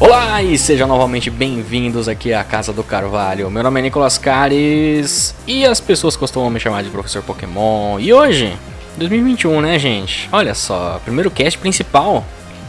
Olá 0.00 0.42
e 0.42 0.56
sejam 0.56 0.88
novamente 0.88 1.28
bem-vindos 1.28 2.08
aqui 2.08 2.32
à 2.32 2.42
Casa 2.42 2.72
do 2.72 2.82
Carvalho. 2.82 3.50
Meu 3.50 3.62
nome 3.62 3.80
é 3.80 3.82
Nicolas 3.82 4.16
Cares 4.16 5.34
e 5.46 5.66
as 5.66 5.78
pessoas 5.78 6.16
costumam 6.16 6.48
me 6.48 6.58
chamar 6.58 6.82
de 6.82 6.88
Professor 6.88 7.22
Pokémon. 7.22 8.00
E 8.00 8.10
hoje, 8.10 8.56
2021, 8.96 9.60
né, 9.60 9.78
gente? 9.78 10.26
Olha 10.32 10.54
só, 10.54 10.98
primeiro 11.04 11.30
cast 11.30 11.58
principal 11.58 12.24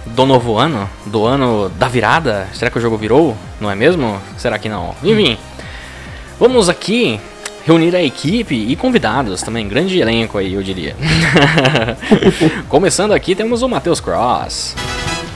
do 0.07 0.25
novo 0.25 0.57
ano, 0.57 0.89
do 1.05 1.25
ano 1.25 1.69
da 1.69 1.87
virada. 1.87 2.49
Será 2.53 2.69
que 2.69 2.77
o 2.77 2.81
jogo 2.81 2.97
virou? 2.97 3.37
Não 3.61 3.71
é 3.71 3.75
mesmo? 3.75 4.21
Será 4.37 4.59
que 4.59 4.67
não? 4.67 4.93
Enfim, 5.01 5.37
vamos 6.37 6.67
aqui 6.67 7.17
reunir 7.65 7.95
a 7.95 8.03
equipe 8.03 8.55
e 8.55 8.75
convidados 8.75 9.41
também, 9.41 9.69
grande 9.69 9.97
elenco 9.97 10.37
aí, 10.37 10.53
eu 10.53 10.61
diria. 10.61 10.97
Começando 12.67 13.13
aqui, 13.13 13.35
temos 13.35 13.61
o 13.61 13.69
Matheus 13.69 14.01
Cross. 14.01 14.75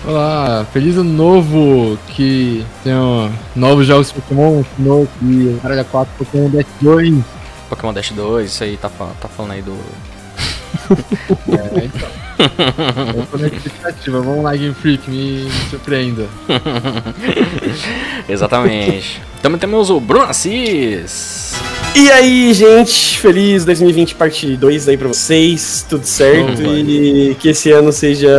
Olá, 0.07 0.63
feliz 0.71 0.97
ano 0.97 1.11
novo, 1.11 1.97
que 2.09 2.63
tenham 2.83 3.33
novos 3.55 3.87
jogos 3.87 4.11
Pokémon, 4.11 4.63
novo 4.77 5.09
e 5.23 5.57
Caralho 5.59 5.83
4 5.83 6.13
Pokémon 6.15 6.47
Dash 6.51 6.67
2. 6.79 7.23
Pokémon 7.67 7.91
Dash 7.91 8.11
2, 8.11 8.51
isso 8.51 8.63
aí 8.63 8.77
tá, 8.77 8.87
tá 8.89 9.27
falando 9.27 9.53
aí 9.53 9.63
do. 9.63 9.73
é, 11.49 11.85
então. 11.85 12.24
Eu 12.37 13.25
tô 13.25 13.37
na 13.37 13.47
expectativa, 13.47 14.21
vamos 14.21 14.43
lá, 14.43 14.55
Game 14.55 14.73
Freak, 14.73 15.09
me, 15.09 15.43
me 15.45 15.51
surpreenda. 15.69 16.25
Exatamente. 18.27 19.21
Também 19.41 19.59
temos 19.59 19.89
o 19.89 19.99
Bruno 19.99 20.25
Assis. 20.25 21.53
E 21.95 22.11
aí, 22.11 22.53
gente, 22.53 23.19
feliz 23.19 23.63
2020 23.63 24.15
parte 24.15 24.57
2 24.57 24.89
aí 24.89 24.97
pra 24.97 25.07
vocês, 25.07 25.85
tudo 25.87 26.05
certo 26.05 26.61
oh, 26.65 26.75
e 26.75 27.35
que 27.39 27.49
esse 27.49 27.71
ano 27.71 27.91
seja, 27.91 28.29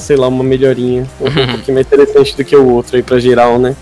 sei 0.00 0.16
lá, 0.16 0.26
uma 0.26 0.42
melhorinha, 0.42 1.06
um 1.20 1.30
pouquinho 1.30 1.74
mais 1.74 1.86
interessante 1.86 2.36
do 2.36 2.44
que 2.44 2.56
o 2.56 2.68
outro 2.68 2.96
aí 2.96 3.02
pra 3.02 3.20
geral, 3.20 3.58
né? 3.58 3.76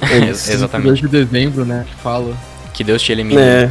É 0.00 0.28
Exatamente. 0.28 0.86
2 0.86 1.00
de 1.00 1.08
dezembro, 1.08 1.64
né, 1.64 1.84
fala. 2.02 2.36
Que 2.72 2.84
Deus 2.84 3.02
te 3.02 3.10
elimine. 3.10 3.40
É. 3.40 3.70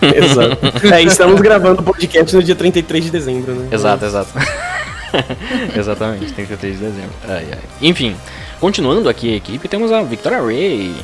exato. 0.14 0.58
É, 0.92 1.02
estamos 1.02 1.40
gravando 1.40 1.80
o 1.80 1.84
podcast 1.84 2.34
no 2.34 2.42
dia 2.42 2.54
33 2.54 3.04
de 3.04 3.10
dezembro, 3.10 3.54
né? 3.54 3.68
Exato, 3.70 4.04
exato. 4.04 4.30
Exatamente, 5.76 6.32
33 6.32 6.78
de 6.78 6.84
dezembro. 6.84 7.10
Ai, 7.28 7.46
ai. 7.52 7.58
Enfim, 7.82 8.16
continuando 8.60 9.08
aqui 9.08 9.32
a 9.32 9.36
equipe, 9.36 9.68
temos 9.68 9.92
a 9.92 10.02
Victoria 10.02 10.40
Ray. 10.40 10.94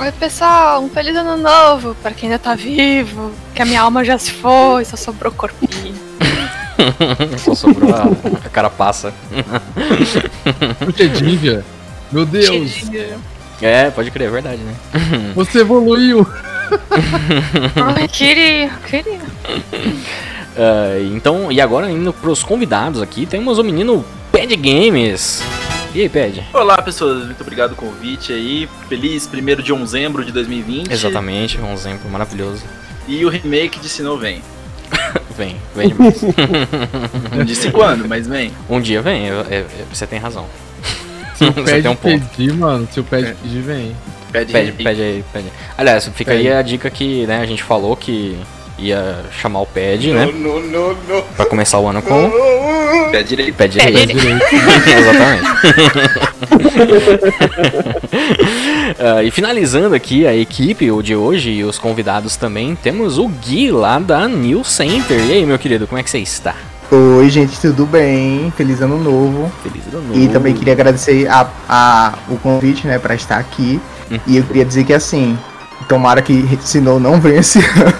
Oi, 0.00 0.12
pessoal, 0.12 0.82
um 0.82 0.88
feliz 0.88 1.14
ano 1.14 1.36
novo 1.36 1.94
para 2.02 2.12
quem 2.12 2.28
ainda 2.30 2.38
tá 2.38 2.54
vivo, 2.54 3.32
que 3.54 3.60
a 3.60 3.66
minha 3.66 3.82
alma 3.82 4.04
já 4.04 4.16
se 4.16 4.32
foi, 4.32 4.84
só 4.84 4.96
sobrou 4.96 5.32
corpinho. 5.32 5.94
só 7.38 7.54
sobrou 7.54 7.94
a, 7.94 8.04
a 8.46 8.48
carapaça. 8.48 9.12
Puxa 10.84 11.64
Meu 12.10 12.24
Deus! 12.24 12.84
É, 13.60 13.90
pode 13.90 14.10
crer, 14.10 14.28
é 14.28 14.30
verdade, 14.30 14.62
né? 14.62 14.74
Você 15.34 15.60
evoluiu! 15.60 16.26
Ai, 17.96 18.08
queria, 18.08 18.70
queria. 18.86 19.20
Uh, 20.56 21.14
então, 21.14 21.52
e 21.52 21.60
agora 21.60 21.90
indo 21.90 22.12
pros 22.12 22.42
convidados 22.42 23.00
aqui, 23.00 23.26
temos 23.26 23.58
o 23.58 23.64
menino 23.64 24.04
Pad 24.32 24.54
Games. 24.56 25.42
E 25.94 26.02
aí, 26.02 26.08
Ped? 26.08 26.44
Olá, 26.52 26.80
pessoas. 26.82 27.24
Muito 27.24 27.40
obrigado 27.40 27.74
pelo 27.74 27.90
convite 27.90 28.32
aí. 28.32 28.68
Feliz 28.88 29.26
primeiro 29.26 29.62
de 29.62 29.72
dezembro 29.72 30.24
de 30.24 30.32
2020. 30.32 30.92
Exatamente, 30.92 31.58
dezembro 31.58 32.10
maravilhoso. 32.10 32.62
E 33.06 33.24
o 33.24 33.28
remake 33.28 33.80
de 33.80 33.88
Sinnoh 33.88 34.18
vem. 34.18 34.42
vem, 35.36 35.56
vem 35.74 35.88
demais. 35.88 36.20
Não 37.34 37.44
disse 37.44 37.70
quando, 37.70 38.06
mas 38.06 38.26
vem. 38.26 38.52
Um 38.68 38.80
dia 38.80 39.00
vem, 39.00 39.26
eu, 39.26 39.42
eu, 39.44 39.66
você 39.90 40.06
tem 40.06 40.18
razão. 40.18 40.46
Se 41.34 41.44
o 41.44 41.52
Ped 41.64 41.88
um 41.88 41.96
pedir, 41.96 42.52
mano, 42.52 42.86
se 42.90 43.00
o 43.00 43.04
Ped 43.04 43.28
é. 43.28 43.34
pedir, 43.34 43.62
vem. 43.62 43.96
Pede, 44.30 44.52
pede, 44.52 44.72
pede 44.72 45.02
aí, 45.02 45.24
pede. 45.32 45.46
Aliás, 45.76 46.08
fica 46.14 46.32
pede. 46.32 46.48
aí 46.48 46.54
a 46.54 46.62
dica 46.62 46.90
que 46.90 47.26
né, 47.26 47.40
a 47.40 47.46
gente 47.46 47.62
falou 47.62 47.96
que 47.96 48.38
ia 48.78 49.24
chamar 49.32 49.60
o 49.60 49.66
Pad, 49.66 50.12
né? 50.12 50.26
Não, 50.26 50.60
não, 50.60 50.96
não. 51.08 51.22
Pra 51.36 51.44
começar 51.46 51.78
o 51.78 51.88
ano 51.88 52.00
com. 52.00 52.30
Pé 53.10 53.22
direito. 53.22 53.54
Pé 53.56 53.68
direito. 53.68 53.98
Pé 53.98 54.06
direito. 54.06 54.44
Exatamente. 54.98 55.48
uh, 58.98 59.22
e 59.26 59.30
finalizando 59.30 59.94
aqui 59.94 60.26
a 60.26 60.34
equipe 60.34 60.90
o 60.90 61.02
de 61.02 61.16
hoje 61.16 61.50
e 61.50 61.64
os 61.64 61.78
convidados 61.78 62.36
também, 62.36 62.76
temos 62.76 63.18
o 63.18 63.28
Gui 63.28 63.70
lá 63.70 63.98
da 63.98 64.28
New 64.28 64.62
Center. 64.62 65.18
E 65.18 65.32
aí, 65.32 65.46
meu 65.46 65.58
querido, 65.58 65.86
como 65.86 65.98
é 65.98 66.02
que 66.02 66.10
você 66.10 66.18
está? 66.18 66.54
Oi, 66.90 67.28
gente, 67.28 67.60
tudo 67.60 67.84
bem? 67.84 68.50
Feliz 68.56 68.80
ano 68.80 68.98
novo. 68.98 69.52
Feliz 69.62 69.86
ano 69.92 70.08
novo. 70.08 70.18
E 70.18 70.28
também 70.28 70.54
queria 70.54 70.72
agradecer 70.72 71.28
a, 71.28 71.46
a, 71.68 72.14
o 72.28 72.38
convite, 72.38 72.86
né, 72.86 72.98
para 72.98 73.14
estar 73.14 73.38
aqui. 73.38 73.78
E 74.26 74.36
eu 74.36 74.44
queria 74.44 74.64
dizer 74.64 74.84
que 74.84 74.92
assim, 74.92 75.36
Tomara 75.86 76.20
que 76.20 76.58
Sinnoh 76.60 76.98
não 76.98 77.20
venha 77.20 77.40
esse 77.40 77.60
ano. 77.60 77.92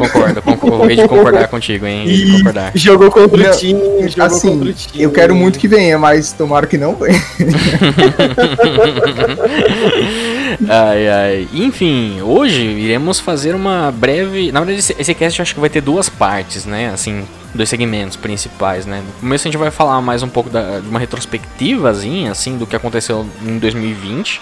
concordo, 0.00 0.42
concordo. 0.42 0.88
de 0.88 1.08
concordar 1.08 1.48
contigo, 1.48 1.86
hein? 1.86 2.04
E 2.06 2.32
concordar. 2.32 2.72
Jogou 2.74 3.10
contra 3.10 3.50
o 3.50 3.56
time, 3.56 3.80
jogou 4.08 4.26
assim, 4.26 4.58
contra 4.58 4.70
o 4.70 4.72
time. 4.72 5.02
Eu 5.02 5.12
quero 5.12 5.34
muito 5.34 5.58
que 5.58 5.68
venha, 5.68 5.98
mas 5.98 6.32
tomara 6.32 6.66
que 6.66 6.76
não 6.76 6.94
venha. 6.94 7.14
ai, 10.68 11.08
ai. 11.08 11.48
Enfim, 11.52 12.20
hoje 12.22 12.62
iremos 12.62 13.20
fazer 13.20 13.54
uma 13.54 13.90
breve. 13.90 14.52
Na 14.52 14.60
verdade, 14.60 14.78
esse, 14.78 14.96
esse 14.98 15.14
cast 15.14 15.42
acho 15.42 15.54
que 15.54 15.60
vai 15.60 15.70
ter 15.70 15.80
duas 15.80 16.08
partes, 16.08 16.64
né? 16.64 16.90
Assim, 16.90 17.24
dois 17.54 17.68
segmentos 17.68 18.16
principais, 18.16 18.86
né? 18.86 19.02
No 19.06 19.12
começo 19.20 19.46
a 19.46 19.50
gente 19.50 19.58
vai 19.58 19.70
falar 19.70 20.00
mais 20.00 20.22
um 20.22 20.28
pouco 20.28 20.50
da, 20.50 20.80
de 20.80 20.88
uma 20.88 20.98
retrospectivazinha, 20.98 22.32
assim, 22.32 22.56
do 22.58 22.66
que 22.66 22.76
aconteceu 22.76 23.26
em 23.42 23.58
2020 23.58 24.40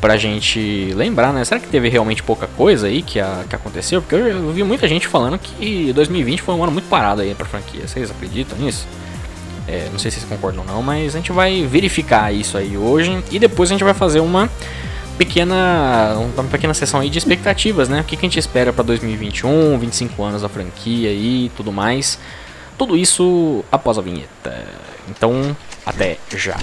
pra 0.00 0.16
gente 0.16 0.92
lembrar, 0.94 1.32
né? 1.32 1.44
Será 1.44 1.60
que 1.60 1.68
teve 1.68 1.88
realmente 1.88 2.22
pouca 2.22 2.46
coisa 2.46 2.86
aí 2.86 3.02
que, 3.02 3.20
a, 3.20 3.44
que 3.48 3.54
aconteceu? 3.54 4.00
Porque 4.00 4.14
eu, 4.14 4.26
eu, 4.26 4.52
vi 4.52 4.62
muita 4.62 4.88
gente 4.88 5.06
falando 5.06 5.38
que 5.38 5.92
2020 5.92 6.42
foi 6.42 6.54
um 6.54 6.62
ano 6.62 6.72
muito 6.72 6.88
parado 6.88 7.22
aí 7.22 7.34
pra 7.34 7.46
franquia. 7.46 7.86
Vocês 7.86 8.10
acreditam 8.10 8.58
nisso? 8.58 8.86
É, 9.68 9.88
não 9.92 9.98
sei 9.98 10.10
se 10.10 10.18
vocês 10.18 10.28
concordam 10.28 10.64
ou 10.66 10.74
não, 10.74 10.82
mas 10.82 11.14
a 11.14 11.18
gente 11.18 11.32
vai 11.32 11.64
verificar 11.66 12.32
isso 12.32 12.56
aí 12.56 12.76
hoje 12.76 13.22
e 13.30 13.38
depois 13.38 13.70
a 13.70 13.74
gente 13.74 13.84
vai 13.84 13.94
fazer 13.94 14.20
uma 14.20 14.50
pequena 15.20 16.16
uma 16.16 16.44
pequena 16.44 16.72
sessão 16.72 17.00
aí 17.00 17.10
de 17.10 17.18
expectativas, 17.18 17.90
né? 17.90 18.00
O 18.00 18.04
que, 18.04 18.16
que 18.16 18.24
a 18.24 18.28
gente 18.28 18.38
espera 18.38 18.72
para 18.72 18.82
2021, 18.82 19.78
25 19.78 20.22
anos 20.22 20.40
da 20.40 20.48
franquia 20.48 21.12
e 21.12 21.52
tudo 21.54 21.70
mais. 21.70 22.18
Tudo 22.78 22.96
isso 22.96 23.62
após 23.70 23.98
a 23.98 24.00
vinheta. 24.00 24.66
Então, 25.10 25.54
até 25.84 26.16
já. 26.34 26.56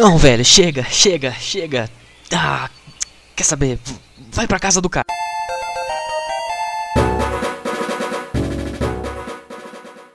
Não, 0.00 0.16
velho, 0.16 0.42
chega, 0.42 0.82
chega, 0.84 1.30
chega. 1.30 1.86
Ah, 2.32 2.70
quer 3.36 3.44
saber? 3.44 3.78
Vai 4.32 4.46
pra 4.46 4.58
casa 4.58 4.80
do 4.80 4.88
cara. 4.88 5.04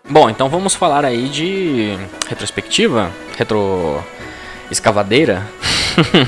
Bom, 0.09 0.27
então 0.27 0.49
vamos 0.49 0.73
falar 0.73 1.05
aí 1.05 1.29
de 1.29 1.95
retrospectiva, 2.27 3.11
retro 3.37 4.03
escavadeira. 4.71 5.45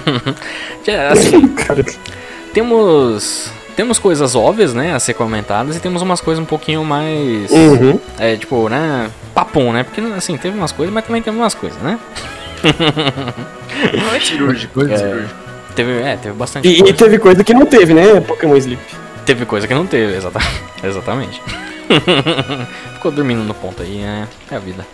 assim, 1.11 1.55
temos 2.53 3.51
temos 3.75 3.97
coisas 3.97 4.35
óbvias, 4.35 4.75
né, 4.75 4.93
a 4.93 4.99
ser 4.99 5.15
comentadas 5.15 5.75
e 5.75 5.79
temos 5.79 6.03
umas 6.03 6.21
coisas 6.21 6.43
um 6.43 6.45
pouquinho 6.45 6.85
mais 6.85 7.49
uhum. 7.49 7.99
é 8.19 8.35
tipo, 8.35 8.69
né, 8.69 9.09
papum, 9.33 9.73
né? 9.73 9.83
Porque 9.83 9.99
assim, 10.15 10.37
teve 10.37 10.55
umas 10.55 10.71
coisas, 10.71 10.93
mas 10.93 11.03
também 11.03 11.23
teve 11.23 11.35
umas 11.35 11.55
coisas, 11.55 11.81
né? 11.81 11.99
Cirúrgico, 14.21 14.81
é, 14.83 14.97
cirúrgico. 14.97 15.33
Teve, 15.75 16.01
é, 16.01 16.17
teve 16.17 16.35
bastante 16.35 16.67
e, 16.67 16.77
coisa. 16.77 16.93
E 16.93 16.95
teve 16.97 17.19
coisa 17.19 17.43
que 17.43 17.53
não 17.53 17.65
teve, 17.65 17.93
né? 17.93 18.19
Pokémon 18.21 18.55
Sleep. 18.57 18.81
Teve 19.25 19.45
coisa 19.45 19.67
que 19.67 19.73
não 19.73 19.85
teve, 19.85 20.15
exatamente. 20.17 20.61
exatamente. 20.83 21.41
Ficou 22.95 23.11
dormindo 23.11 23.43
no 23.43 23.53
ponto 23.53 23.81
aí, 23.83 24.01
é, 24.01 24.27
é 24.51 24.55
a 24.55 24.59
vida. 24.59 24.85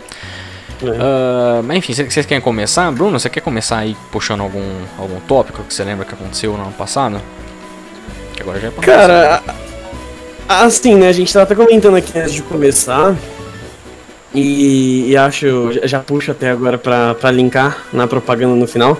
Ah, 1.00 1.60
mas 1.64 1.78
enfim, 1.78 1.94
vocês 1.94 2.26
querem 2.26 2.40
começar? 2.40 2.90
Bruno, 2.92 3.18
você 3.18 3.30
quer 3.30 3.40
começar 3.40 3.78
aí 3.78 3.96
puxando 4.10 4.40
algum, 4.42 4.62
algum 4.98 5.20
tópico 5.20 5.62
que 5.64 5.72
você 5.72 5.84
lembra 5.84 6.04
que 6.04 6.14
aconteceu 6.14 6.52
no 6.56 6.62
ano 6.62 6.72
passado? 6.72 7.20
Que 8.34 8.42
agora 8.42 8.60
já 8.60 8.68
é 8.68 8.70
pra 8.70 8.82
Cara, 8.84 9.42
a- 10.48 10.64
assim, 10.64 10.96
né? 10.96 11.08
A 11.08 11.12
gente 11.12 11.32
tava 11.32 11.44
até 11.44 11.54
comentando 11.54 11.96
aqui 11.96 12.18
antes 12.18 12.32
de 12.34 12.42
começar. 12.42 13.14
E, 14.34 15.10
e 15.10 15.16
acho, 15.16 15.70
já- 15.84 16.00
puxo 16.00 16.30
até 16.32 16.50
agora 16.50 16.76
pra, 16.76 17.14
pra 17.14 17.30
linkar 17.30 17.84
na 17.92 18.06
propaganda 18.06 18.54
no 18.54 18.66
final. 18.66 18.98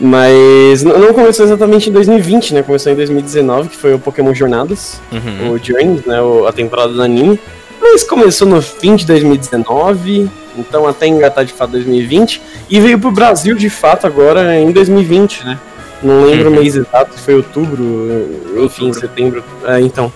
Mas 0.00 0.82
não 0.82 1.12
começou 1.12 1.44
exatamente 1.44 1.90
em 1.90 1.92
2020, 1.92 2.54
né? 2.54 2.62
Começou 2.62 2.90
em 2.90 2.94
2019, 2.96 3.68
que 3.68 3.76
foi 3.76 3.92
o 3.94 3.98
Pokémon 3.98 4.32
Jornadas, 4.34 4.98
Uhum. 5.12 5.52
o 5.52 5.58
Journeys, 5.58 6.04
né? 6.06 6.16
a 6.48 6.52
temporada 6.52 6.92
do 6.94 7.02
anime. 7.02 7.38
Mas 7.80 8.02
começou 8.02 8.48
no 8.48 8.62
fim 8.62 8.96
de 8.96 9.04
2019, 9.06 10.28
então 10.56 10.86
até 10.88 11.06
engatar 11.06 11.44
de 11.44 11.52
fato 11.52 11.72
2020. 11.72 12.40
E 12.70 12.80
veio 12.80 12.98
pro 12.98 13.10
Brasil 13.10 13.54
de 13.54 13.68
fato 13.68 14.06
agora 14.06 14.58
em 14.58 14.70
2020, 14.72 15.44
né? 15.44 15.58
Não 16.02 16.24
lembro 16.24 16.48
o 16.48 16.52
mês 16.52 16.76
exato, 16.76 17.18
foi 17.18 17.34
outubro, 17.34 18.26
enfim, 18.64 18.90
setembro. 18.94 19.44
É, 19.66 19.80
então. 19.80 20.10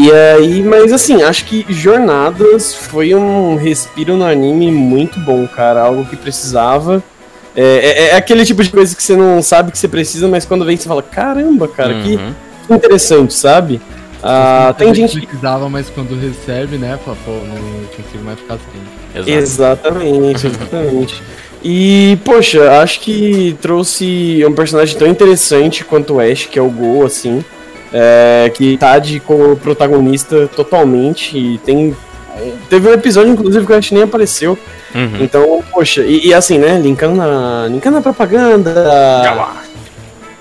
E 0.00 0.12
aí, 0.12 0.62
mas 0.62 0.92
assim, 0.92 1.22
acho 1.24 1.44
que 1.44 1.66
Jornadas 1.68 2.72
foi 2.72 3.14
um 3.16 3.56
respiro 3.56 4.16
no 4.16 4.24
anime 4.24 4.70
muito 4.70 5.18
bom, 5.18 5.44
cara. 5.48 5.82
Algo 5.82 6.04
que 6.04 6.14
precisava. 6.16 7.02
É, 7.56 7.62
é- 7.62 8.08
é 8.10 8.14
aquele 8.14 8.44
tipo 8.44 8.62
de 8.62 8.70
coisa 8.70 8.94
que 8.94 9.02
você 9.02 9.16
não 9.16 9.42
sabe 9.42 9.72
que 9.72 9.78
você 9.78 9.88
precisa, 9.88 10.28
mas 10.28 10.44
quando 10.44 10.64
vem 10.64 10.76
você 10.76 10.86
fala, 10.88 11.02
caramba, 11.02 11.66
cara, 11.66 11.94
que 12.02 12.14
Uhum. 12.14 12.32
que 12.68 12.72
interessante, 12.74 13.34
sabe? 13.34 13.80
Ah, 14.22 14.72
tem 14.78 14.94
gente 14.94 15.18
que. 15.20 15.26
precisava, 15.26 15.68
mas 15.68 15.90
quando 15.90 16.14
recebe, 16.18 16.76
né, 16.76 16.96
fala, 17.04 17.16
pô, 17.24 17.32
não 17.32 17.86
consigo 17.96 18.24
mais 18.24 18.38
ficar 18.38 18.54
assim. 18.54 19.18
Exato. 19.28 19.30
Exatamente, 19.30 20.46
exatamente. 20.46 21.22
E, 21.64 22.18
poxa, 22.24 22.80
acho 22.82 23.00
que 23.00 23.56
trouxe 23.60 24.44
um 24.46 24.52
personagem 24.52 24.96
tão 24.96 25.08
interessante 25.08 25.84
quanto 25.84 26.14
o 26.14 26.20
Ash, 26.20 26.46
que 26.46 26.56
é 26.58 26.62
o 26.62 26.68
Go, 26.70 27.04
assim. 27.04 27.44
É, 27.92 28.50
que 28.54 28.76
tá 28.76 28.98
de 28.98 29.20
como 29.20 29.56
protagonista 29.56 30.48
totalmente. 30.54 31.36
E 31.36 31.58
tem. 31.58 31.96
Teve 32.70 32.88
um 32.88 32.92
episódio, 32.92 33.32
inclusive, 33.32 33.66
que 33.66 33.72
o 33.72 33.76
Ash 33.76 33.90
nem 33.90 34.02
apareceu. 34.04 34.56
Uhum. 34.94 35.18
Então, 35.20 35.62
poxa, 35.72 36.02
e, 36.02 36.28
e 36.28 36.34
assim, 36.34 36.56
né? 36.58 36.78
Linkando 36.78 37.16
na, 37.16 37.66
linkando 37.68 37.96
na 37.96 38.02
propaganda. 38.02 38.72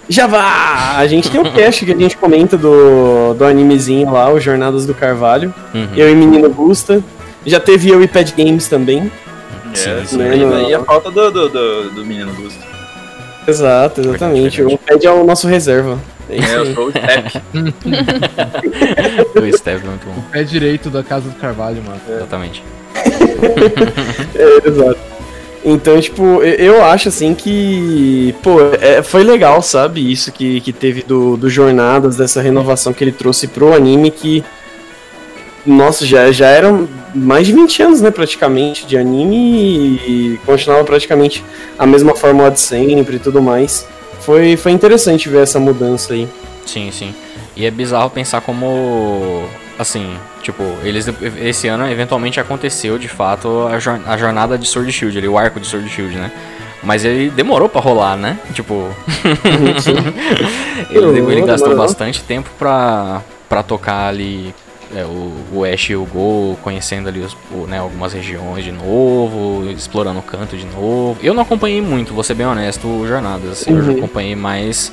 Já 0.10 0.26
vá! 0.26 0.94
A 0.96 1.06
gente 1.08 1.30
tem 1.30 1.42
um 1.42 1.52
cast 1.52 1.86
que 1.86 1.92
a 1.92 1.96
gente 1.98 2.16
comenta 2.16 2.56
do, 2.58 3.34
do 3.34 3.44
animezinho 3.44 4.10
lá, 4.12 4.32
o 4.32 4.40
Jornadas 4.40 4.86
do 4.86 4.94
Carvalho. 4.94 5.54
Uhum. 5.74 5.88
Eu 5.98 6.10
e 6.10 6.16
Menino 6.16 6.50
Gusta. 6.50 7.04
Já 7.46 7.60
teve 7.60 7.90
eu 7.90 8.02
e 8.02 8.08
Pad 8.08 8.34
Games 8.38 8.68
também. 8.68 9.12
Sim, 9.74 9.90
É, 9.90 10.04
sim. 10.06 10.18
né, 10.18 10.36
no- 10.38 10.54
aí 10.56 10.74
a 10.74 10.82
falta 10.84 11.12
do, 11.12 11.30
do, 11.30 11.50
do, 11.50 11.90
do 11.92 12.06
menino 12.06 12.32
Gusto. 12.34 12.60
Exato, 13.46 14.02
exatamente. 14.02 14.58
Verdade, 14.62 14.76
O 14.76 14.78
Pad 14.88 15.06
é 15.08 15.12
o 15.12 15.24
nosso 15.26 15.46
reserva. 15.48 15.98
É 16.30 16.38
É, 16.38 16.56
eu 16.58 16.74
sou 16.76 16.88
o 16.88 16.92
Step. 16.92 17.42
O 19.36 19.58
Steve 19.58 19.86
é 19.86 19.90
muito 19.90 20.06
bom. 20.06 20.24
Pé 20.32 20.44
direito 20.44 20.90
da 20.90 21.04
casa 21.04 21.30
do 21.30 21.36
Carvalho, 21.36 21.82
mano. 21.84 22.00
Exatamente. 22.10 22.64
É, 24.36 24.68
exato. 24.68 24.98
Então, 25.64 26.00
tipo, 26.00 26.24
eu- 26.42 26.76
eu 26.76 26.84
acho 26.86 27.10
assim 27.10 27.34
que, 27.34 28.34
pô, 28.42 28.58
é, 28.82 29.02
foi 29.04 29.24
legal, 29.24 29.62
sabe? 29.62 30.12
Isso 30.12 30.32
que, 30.32 30.62
que 30.62 30.72
teve 30.72 31.04
do, 31.04 31.36
do 31.38 31.50
Jornadas, 31.50 32.16
dessa 32.18 32.42
renovação 32.42 32.94
que 32.94 33.04
ele 33.04 33.12
trouxe 33.12 33.48
pro 33.48 33.74
anime, 33.74 34.10
que, 34.12 34.44
nossa, 35.66 36.06
já, 36.06 36.32
já 36.32 36.48
eram 36.48 36.88
mais 37.14 37.46
de 37.48 37.54
20 37.54 37.82
anos, 37.84 38.02
né, 38.02 38.12
praticamente, 38.12 38.86
de 38.86 38.98
anime 38.98 39.36
e 40.08 40.40
continuava 40.46 40.84
praticamente 40.86 41.44
a 41.78 41.86
mesma 41.86 42.16
fórmula 42.16 42.50
de 42.50 42.60
sempre 42.60 43.18
e 43.18 43.20
tudo 43.20 43.42
mais. 43.42 43.86
Foi, 44.28 44.58
foi 44.58 44.74
interessante 44.74 45.30
ver 45.30 45.44
essa 45.44 45.58
mudança 45.58 46.12
aí. 46.14 46.28
Sim, 46.66 46.92
sim. 46.92 47.16
E 47.56 47.66
é 47.66 47.72
bizarro 47.72 48.10
pensar 48.10 48.42
como. 48.42 49.48
Assim, 49.80 50.18
tipo, 50.42 50.64
eles 50.84 51.08
esse 51.40 51.70
ano 51.70 51.90
eventualmente 51.90 52.38
aconteceu 52.38 52.98
de 52.98 53.08
fato 53.08 53.70
a, 53.72 53.80
jor- 53.80 54.02
a 54.06 54.18
jornada 54.18 54.58
de 54.58 54.68
Sword 54.68 54.92
Shield, 54.92 55.18
ali, 55.18 55.30
o 55.30 55.38
arco 55.38 55.62
de 55.62 55.66
Sword 55.68 55.88
Shield, 55.88 56.18
né? 56.18 56.30
Mas 56.84 57.06
ele 57.06 57.30
demorou 57.30 57.70
pra 57.70 57.80
rolar, 57.80 58.18
né? 58.18 58.38
Tipo. 58.54 58.90
ele, 60.92 61.20
ele 61.32 61.42
gastou 61.44 61.74
bastante 61.78 62.22
tempo 62.22 62.50
pra, 62.60 63.22
pra 63.48 63.64
tocar 63.64 64.10
ali 64.10 64.54
é, 64.96 65.04
o, 65.04 65.32
o 65.54 65.64
Ash 65.66 65.90
e 65.90 65.96
o 65.96 66.06
Go, 66.06 66.58
conhecendo 66.64 67.10
ali 67.10 67.20
os, 67.22 67.36
o, 67.52 67.68
né, 67.68 67.80
algumas 67.80 68.14
regiões 68.14 68.64
de 68.64 68.72
novo, 68.72 69.70
explorando 69.70 70.20
o 70.20 70.24
canto 70.24 70.56
de 70.58 70.66
novo. 70.66 71.18
Eu 71.22 71.34
não 71.34 71.44
acompanhei 71.44 71.82
muito, 71.82 72.14
vou 72.14 72.24
ser 72.24 72.34
bem 72.34 72.48
honesto, 72.48 73.06
Jornadas. 73.08 73.52
assim, 73.52 73.72
Eu 73.72 73.84
já 73.84 73.92
Uhum. 73.92 73.98
acompanhei 73.98 74.36
mais 74.36 74.92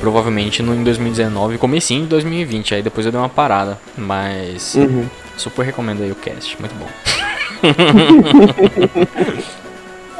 provavelmente 0.00 0.62
no, 0.62 0.74
em 0.74 0.82
2019, 0.84 1.58
comecinho 1.58 2.02
de 2.02 2.08
2020, 2.08 2.74
aí 2.76 2.82
depois 2.82 3.04
eu 3.04 3.12
dei 3.12 3.20
uma 3.20 3.28
parada. 3.28 3.78
Mas 3.96 4.74
Uhum. 4.74 5.06
super 5.36 5.64
recomendo 5.64 6.02
aí 6.02 6.10
o 6.10 6.14
cast, 6.14 6.56
muito 6.60 6.74
bom. 6.76 6.86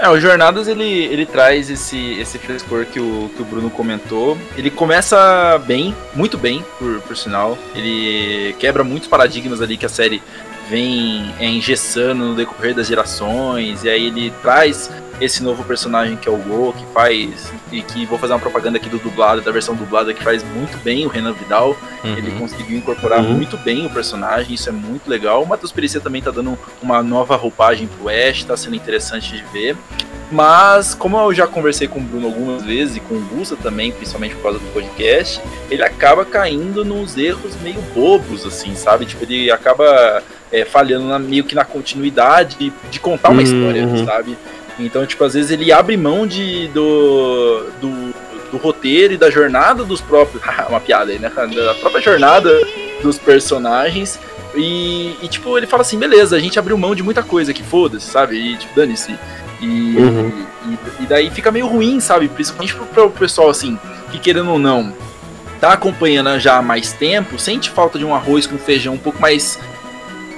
É, 0.00 0.08
o 0.08 0.20
Jornadas 0.20 0.68
ele, 0.68 0.84
ele 0.84 1.26
traz 1.26 1.68
esse, 1.68 2.12
esse 2.20 2.38
frescor 2.38 2.86
que 2.86 3.00
o, 3.00 3.30
que 3.34 3.42
o 3.42 3.44
Bruno 3.44 3.68
comentou. 3.68 4.38
Ele 4.56 4.70
começa 4.70 5.58
bem, 5.66 5.94
muito 6.14 6.38
bem, 6.38 6.64
por, 6.78 7.00
por 7.00 7.16
sinal. 7.16 7.58
Ele 7.74 8.54
quebra 8.60 8.84
muitos 8.84 9.08
paradigmas 9.08 9.60
ali 9.60 9.76
que 9.76 9.84
a 9.84 9.88
série 9.88 10.22
vem 10.70 11.34
é, 11.40 11.46
engessando 11.46 12.26
no 12.26 12.34
decorrer 12.36 12.76
das 12.76 12.86
gerações. 12.86 13.82
E 13.82 13.88
aí 13.88 14.06
ele 14.06 14.32
traz 14.40 14.88
esse 15.20 15.42
novo 15.42 15.64
personagem 15.64 16.16
que 16.16 16.28
é 16.28 16.32
o 16.32 16.36
Go, 16.36 16.72
que 16.72 16.84
faz. 16.92 17.52
E 17.72 17.82
que 17.82 18.06
vou 18.06 18.18
fazer 18.18 18.32
uma 18.34 18.38
propaganda 18.38 18.78
aqui 18.78 18.88
do 18.88 18.98
dublado, 18.98 19.40
da 19.40 19.50
versão 19.50 19.74
dublada, 19.74 20.14
que 20.14 20.22
faz 20.22 20.42
muito 20.42 20.76
bem 20.82 21.04
o 21.06 21.08
Renan 21.08 21.32
Vidal. 21.32 21.76
Ele 22.04 22.30
Uhum. 22.30 22.38
conseguiu 22.38 22.78
incorporar 22.78 23.20
Uhum. 23.20 23.34
muito 23.34 23.56
bem 23.58 23.84
o 23.86 23.90
personagem, 23.90 24.54
isso 24.54 24.68
é 24.68 24.72
muito 24.72 25.08
legal. 25.08 25.42
O 25.42 25.46
Matheus 25.46 25.72
Pereira 25.72 26.00
também 26.00 26.22
tá 26.22 26.30
dando 26.30 26.58
uma 26.82 27.02
nova 27.02 27.36
roupagem 27.36 27.86
pro 27.88 28.08
Ash, 28.08 28.44
tá 28.44 28.56
sendo 28.56 28.76
interessante 28.76 29.32
de 29.36 29.42
ver. 29.52 29.76
Mas, 30.30 30.94
como 30.94 31.16
eu 31.18 31.32
já 31.32 31.46
conversei 31.46 31.88
com 31.88 31.98
o 32.00 32.02
Bruno 32.02 32.26
algumas 32.26 32.62
vezes 32.62 32.96
e 32.96 33.00
com 33.00 33.14
o 33.14 33.20
Gusta 33.20 33.56
também, 33.56 33.90
principalmente 33.90 34.34
por 34.34 34.42
causa 34.42 34.58
do 34.58 34.66
podcast, 34.74 35.40
ele 35.70 35.82
acaba 35.82 36.22
caindo 36.22 36.84
nos 36.84 37.16
erros 37.16 37.56
meio 37.62 37.80
bobos, 37.94 38.44
assim, 38.44 38.74
sabe? 38.74 39.06
Tipo, 39.06 39.24
ele 39.24 39.50
acaba 39.50 40.22
é, 40.52 40.64
falhando 40.66 41.06
na- 41.08 41.18
meio 41.18 41.44
que 41.44 41.54
na 41.54 41.64
continuidade 41.64 42.56
de, 42.56 42.72
de 42.90 43.00
contar 43.00 43.30
uma 43.30 43.42
Uhum, 43.42 43.44
história, 43.44 44.04
sabe? 44.04 44.36
Então, 44.78 45.04
tipo, 45.04 45.24
às 45.24 45.34
vezes 45.34 45.50
ele 45.50 45.72
abre 45.72 45.96
mão 45.96 46.26
de, 46.26 46.68
do, 46.68 47.64
do, 47.80 48.14
do 48.52 48.56
roteiro 48.58 49.14
e 49.14 49.16
da 49.16 49.30
jornada 49.30 49.84
dos 49.84 50.00
próprios. 50.00 50.42
uma 50.68 50.80
piada 50.80 51.10
aí, 51.10 51.18
né? 51.18 51.30
Da 51.30 51.74
própria 51.74 52.00
jornada 52.00 52.50
dos 53.02 53.18
personagens. 53.18 54.18
E, 54.54 55.16
e, 55.22 55.28
tipo, 55.28 55.56
ele 55.58 55.66
fala 55.66 55.82
assim: 55.82 55.98
beleza, 55.98 56.36
a 56.36 56.40
gente 56.40 56.58
abriu 56.58 56.78
mão 56.78 56.94
de 56.94 57.02
muita 57.02 57.22
coisa 57.22 57.52
que 57.52 57.62
foda-se, 57.62 58.06
sabe? 58.06 58.36
E, 58.36 58.56
tipo, 58.56 58.74
dane-se. 58.74 59.14
E, 59.60 59.96
Uhum. 59.96 60.46
e, 60.66 61.02
e 61.02 61.06
daí 61.06 61.30
fica 61.30 61.50
meio 61.50 61.66
ruim, 61.66 61.98
sabe? 61.98 62.28
Principalmente 62.28 62.74
pro, 62.74 62.86
pro 62.86 63.10
pessoal, 63.10 63.50
assim, 63.50 63.78
que 64.12 64.18
querendo 64.18 64.50
ou 64.52 64.58
não, 64.58 64.92
tá 65.60 65.72
acompanhando 65.72 66.38
já 66.38 66.58
há 66.58 66.62
mais 66.62 66.92
tempo, 66.92 67.38
sente 67.38 67.68
falta 67.70 67.98
de 67.98 68.04
um 68.04 68.14
arroz 68.14 68.46
com 68.46 68.56
feijão 68.56 68.94
um 68.94 68.98
pouco 68.98 69.20
mais 69.20 69.58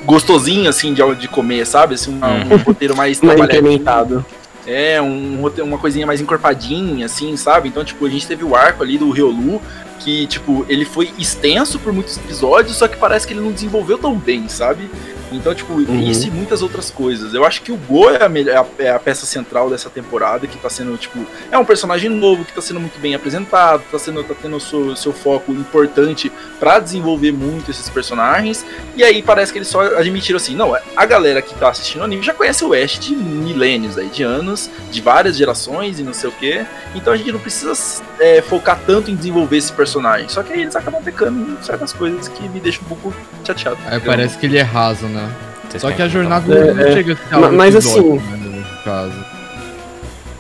gostosinho, 0.05 0.69
assim, 0.69 0.93
de, 0.95 1.03
de 1.17 1.29
comer, 1.29 1.67
sabe? 1.67 1.95
Assim, 1.95 2.11
uma- 2.13 2.29
um 2.55 2.57
roteiro 2.59 2.97
mais 2.97 3.21
implementado. 3.23 4.25
É, 4.67 5.01
um, 5.01 5.41
uma 5.63 5.79
coisinha 5.79 6.07
mais 6.07 6.21
encorpadinha, 6.21 7.07
assim, 7.07 7.37
sabe? 7.37 7.69
Então, 7.69 7.85
tipo, 7.85 8.05
a 8.07 8.09
gente 8.11 8.27
teve 8.27 8.45
o 8.45 8.55
arco 8.55 8.83
ali 8.83 8.99
do 8.99 9.11
Riolu, 9.11 9.61
que, 9.99 10.27
tipo, 10.27 10.65
ele 10.69 10.85
foi 10.85 11.11
extenso 11.19 11.79
por 11.79 11.93
muitos 11.93 12.17
episódios, 12.19 12.77
só 12.77 12.87
que 12.87 12.97
parece 12.97 13.27
que 13.27 13.33
ele 13.33 13.41
não 13.41 13.53
desenvolveu 13.53 13.99
tão 13.99 14.15
bem, 14.17 14.49
sabe? 14.49 14.91
Então, 15.33 15.55
tipo, 15.55 15.73
Uhum. 15.75 16.01
isso 16.01 16.27
e 16.27 16.31
muitas 16.31 16.63
outras 16.63 16.91
coisas. 16.91 17.35
Eu 17.35 17.45
acho 17.45 17.63
que 17.63 17.71
o 17.73 17.77
Go 17.77 18.11
é 18.11 18.25
a, 18.25 18.29
melhor, 18.29 18.53
é 18.55 18.85
a- 18.85 18.89
é 18.89 18.91
a 18.91 18.99
peça 18.99 19.27
central 19.27 19.71
dessa 19.71 19.89
temporada, 19.89 20.47
que 20.47 20.59
tá 20.59 20.69
sendo, 20.69 20.97
tipo, 20.97 21.25
é 21.51 21.59
um 21.59 21.65
personagem 21.65 22.11
novo, 22.11 22.45
que 22.45 22.53
tá 22.53 22.61
sendo 22.61 22.81
muito 22.81 22.99
bem 23.01 23.15
apresentado, 23.15 23.83
tá, 23.91 23.99
sendo, 23.99 24.23
tá 24.25 24.35
tendo 24.41 24.57
o 24.57 24.61
seu, 24.61 24.95
seu 24.97 25.13
foco 25.13 25.53
importante 25.53 26.31
pra 26.59 26.79
desenvolver 26.79 27.33
muito 27.33 27.71
esses 27.71 27.89
personagens. 27.89 28.65
E 28.97 29.05
aí 29.05 29.23
parece 29.23 29.53
que 29.53 29.59
eles 29.59 29.69
só 29.69 29.81
admitiram 29.97 30.37
assim, 30.37 30.55
não, 30.55 30.75
a 30.97 31.07
galera 31.07 31.41
que 31.41 31.55
tá 31.55 31.69
assistindo 31.71 32.01
o 32.03 32.05
anime 32.05 32.23
já 32.23 32.35
conhece 32.35 32.65
o 32.65 32.73
Ash 32.75 32.99
de 32.99 33.15
milênios 33.15 33.97
aí, 33.99 34.09
de 34.09 34.23
anos, 34.23 34.69
de 34.91 35.01
várias 35.01 35.37
gerações 35.37 35.99
e 35.99 36.03
não 36.03 36.13
sei 36.13 36.29
o 36.29 36.33
que. 36.33 36.65
Então 36.95 37.13
a 37.13 37.17
gente 37.17 37.33
não 37.33 37.39
precisa 37.41 37.73
é, 38.19 38.43
focar 38.43 38.79
tanto 38.87 39.11
em 39.11 39.15
desenvolver 39.17 39.57
esse 39.57 39.73
personagem. 39.73 40.29
Só 40.29 40.43
que 40.43 40.53
aí 40.53 40.63
eles 40.63 40.77
acabam 40.77 41.03
pecando 41.03 41.53
em 41.53 41.63
certas 41.63 41.93
coisas 41.93 42.29
que 42.29 42.49
me 42.49 42.61
deixam 42.61 42.83
um 42.85 42.89
pouco 42.89 43.15
chateado. 43.45 43.79
Aí 43.87 44.01
parece 44.01 44.37
que 44.39 44.47
ele 44.47 44.59
é 44.59 44.63
raso, 44.63 45.07
né? 45.07 45.20
Vocês 45.69 45.81
Só 45.83 45.91
que 45.93 46.03
a 46.03 46.09
jornada 46.09 46.53
É, 46.55 46.75
não 46.75 46.83
é. 46.85 46.93
chega 46.93 47.13
a 47.13 47.17
ser 47.17 47.35
algo 47.35 47.53
mas 47.57 47.77
assim- 47.77 48.13
né, 48.19 48.39
nesse 48.59 48.85
caso. 48.85 49.13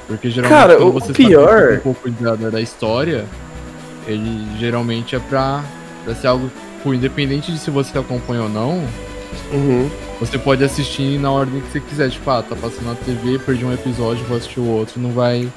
Porque 0.09 0.29
geralmente 0.31 0.59
Cara, 0.61 0.77
quando 0.77 0.89
o 0.89 0.93
você 0.93 1.13
pior- 1.13 1.75
um 1.75 1.79
pouco 1.81 2.11
da, 2.11 2.35
da- 2.35 2.51
da 2.51 2.61
história, 2.61 3.25
ele 4.09 4.45
geralmente 4.59 5.15
é 5.15 5.21
pra, 5.21 5.63
pra 6.05 6.15
ser 6.15 6.27
algo 6.27 6.51
tipo, 6.77 6.93
independente 6.95 7.53
de 7.53 7.59
se 7.59 7.71
você 7.71 7.97
acompanha 7.99 8.43
ou 8.43 8.49
não, 8.49 8.83
Uhum. 9.53 9.89
você 10.19 10.37
pode 10.39 10.65
assistir 10.65 11.19
na 11.21 11.31
ordem 11.31 11.61
que 11.61 11.71
você 11.71 11.81
quiser. 11.81 12.11
Tipo, 12.11 12.29
ah, 12.31 12.43
tá 12.43 12.57
passando 12.57 12.87
na 12.87 12.95
TV, 12.97 13.39
perdi 13.39 13.65
um 13.65 13.73
episódio, 13.73 14.25
vou 14.25 14.37
assistir 14.37 14.59
o 14.59 14.67
outro, 14.67 15.01
não 15.01 15.13
vai 15.13 15.49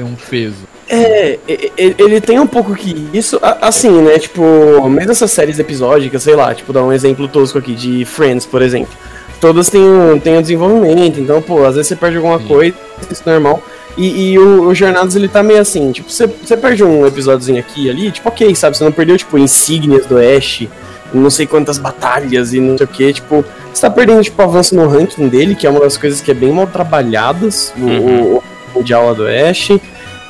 ter 0.00 0.04
um 0.04 0.14
peso. 0.28 0.56
É, 0.88 1.38
ele 1.76 2.20
tem 2.20 2.38
um 2.40 2.46
pouco 2.46 2.74
que 2.74 3.08
isso, 3.12 3.38
assim, 3.60 3.90
né? 4.02 4.18
Tipo, 4.18 4.88
mesmo 4.88 5.12
essas 5.12 5.30
séries 5.30 5.58
episódicas, 5.58 6.22
sei 6.22 6.34
lá, 6.34 6.52
tipo, 6.54 6.72
dar 6.72 6.82
um 6.82 6.92
exemplo 6.92 7.28
tosco 7.28 7.58
aqui 7.58 7.74
de 7.74 8.04
Friends, 8.04 8.46
por 8.46 8.62
exemplo. 8.62 8.92
Todas 9.40 9.70
têm 9.70 9.80
um, 9.80 10.18
têm 10.18 10.36
um 10.36 10.42
desenvolvimento, 10.42 11.20
então, 11.20 11.40
pô, 11.40 11.64
às 11.64 11.74
vezes 11.76 11.88
você 11.88 11.96
perde 11.96 12.16
alguma 12.16 12.38
Sim. 12.38 12.46
coisa, 12.46 12.74
isso 13.10 13.22
é 13.24 13.32
normal. 13.32 13.62
E, 13.96 14.32
e 14.32 14.38
o, 14.38 14.68
o 14.68 14.74
Jornadas, 14.74 15.16
ele 15.16 15.28
tá 15.28 15.42
meio 15.42 15.60
assim, 15.60 15.92
tipo, 15.92 16.10
você, 16.10 16.26
você 16.26 16.56
perde 16.56 16.82
um 16.84 17.06
episódiozinho 17.06 17.58
aqui 17.58 17.86
e 17.86 17.90
ali, 17.90 18.10
tipo, 18.10 18.28
ok, 18.28 18.54
sabe? 18.54 18.76
Você 18.76 18.84
não 18.84 18.92
perdeu, 18.92 19.16
tipo, 19.16 19.38
insígnias 19.38 20.06
do 20.06 20.18
Ash, 20.18 20.66
não 21.12 21.30
sei 21.30 21.46
quantas 21.46 21.78
batalhas 21.78 22.52
e 22.52 22.60
não 22.60 22.76
sei 22.76 22.84
o 22.84 22.88
que, 22.88 23.12
tipo, 23.14 23.44
você 23.72 23.80
tá 23.82 23.90
perdendo, 23.90 24.22
tipo, 24.22 24.40
avanço 24.42 24.74
no 24.74 24.86
ranking 24.88 25.28
dele, 25.28 25.54
que 25.54 25.66
é 25.66 25.70
uma 25.70 25.80
das 25.80 25.96
coisas 25.96 26.20
que 26.20 26.30
é 26.30 26.34
bem 26.34 26.52
mal 26.52 26.66
trabalhadas, 26.66 27.72
Uhum. 27.76 28.36
o 28.36 28.42
Mundial 28.74 29.06
lá 29.06 29.12
do 29.12 29.26
Ash. 29.26 29.70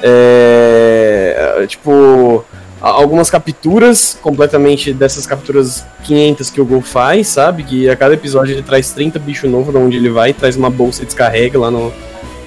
É, 0.03 1.65
tipo, 1.69 2.45
algumas 2.81 3.31
capturas, 3.31 4.19
completamente 4.23 4.93
dessas 4.93 5.27
capturas 5.27 5.85
500 6.05 6.51
que 6.51 6.61
o 6.61 6.65
Gol 6.65 6.81
faz, 6.83 7.29
sabe? 7.29 7.63
Que 7.63 7.89
a 7.89 7.97
cada 7.97 8.15
episódio 8.15 8.55
ele 8.55 8.63
traz 8.63 8.91
30 8.91 9.19
bicho 9.19 9.47
novo 9.49 9.71
de 9.71 9.79
onde 9.79 9.97
ele 9.97 10.11
vai, 10.11 10.33
traz 10.33 10.57
uma 10.57 10.71
bolsa 10.71 11.03
e 11.03 11.07
descarrega 11.07 11.59
lá 11.59 11.71
no, 11.71 11.93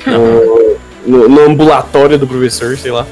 no, 0.06 0.78
no- 1.06 1.30
no 1.30 1.42
ambulatório 1.42 2.18
do 2.18 2.28
professor, 2.28 2.78
sei 2.78 2.92
lá. 2.92 3.06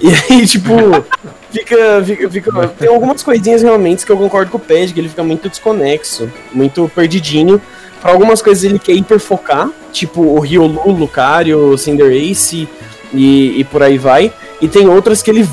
E 0.00 0.08
aí, 0.08 0.46
tipo, 0.46 0.72
fica, 1.50 2.02
fica, 2.04 2.30
fica- 2.30 2.68
Tem 2.78 2.88
algumas 2.88 3.22
coisinhas 3.22 3.62
realmente 3.62 4.04
que 4.04 4.12
eu 4.12 4.16
concordo 4.16 4.50
com 4.50 4.58
o 4.58 4.60
Ped, 4.60 4.92
que 4.92 5.00
ele 5.00 5.08
fica 5.08 5.24
muito 5.24 5.48
desconexo, 5.48 6.30
muito 6.52 6.90
perdidinho. 6.94 7.60
Pra 8.06 8.12
algumas 8.12 8.40
coisas 8.40 8.62
ele 8.62 8.78
quer 8.78 8.92
hiperfocar, 8.92 9.68
tipo 9.90 10.22
o 10.22 10.38
Riolu, 10.38 10.92
Lucario, 10.92 11.76
Cinder 11.76 12.12
Ace 12.12 12.68
e, 13.12 13.58
e 13.58 13.64
por 13.64 13.82
aí 13.82 13.98
vai. 13.98 14.32
E 14.62 14.68
tem 14.68 14.88
outras 14.88 15.22
que 15.22 15.30
ele 15.32 15.44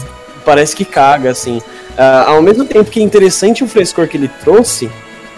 parece 0.45 0.75
que 0.75 0.86
caga, 0.86 1.31
assim. 1.31 1.60
Ah, 1.98 2.25
ao 2.27 2.43
mesmo 2.43 2.63
tempo 2.63 2.91
que 2.91 3.00
é 3.00 3.03
interessante 3.03 3.63
o 3.63 3.67
frescor 3.67 4.07
que 4.07 4.17
ele 4.17 4.27
trouxe 4.43 4.88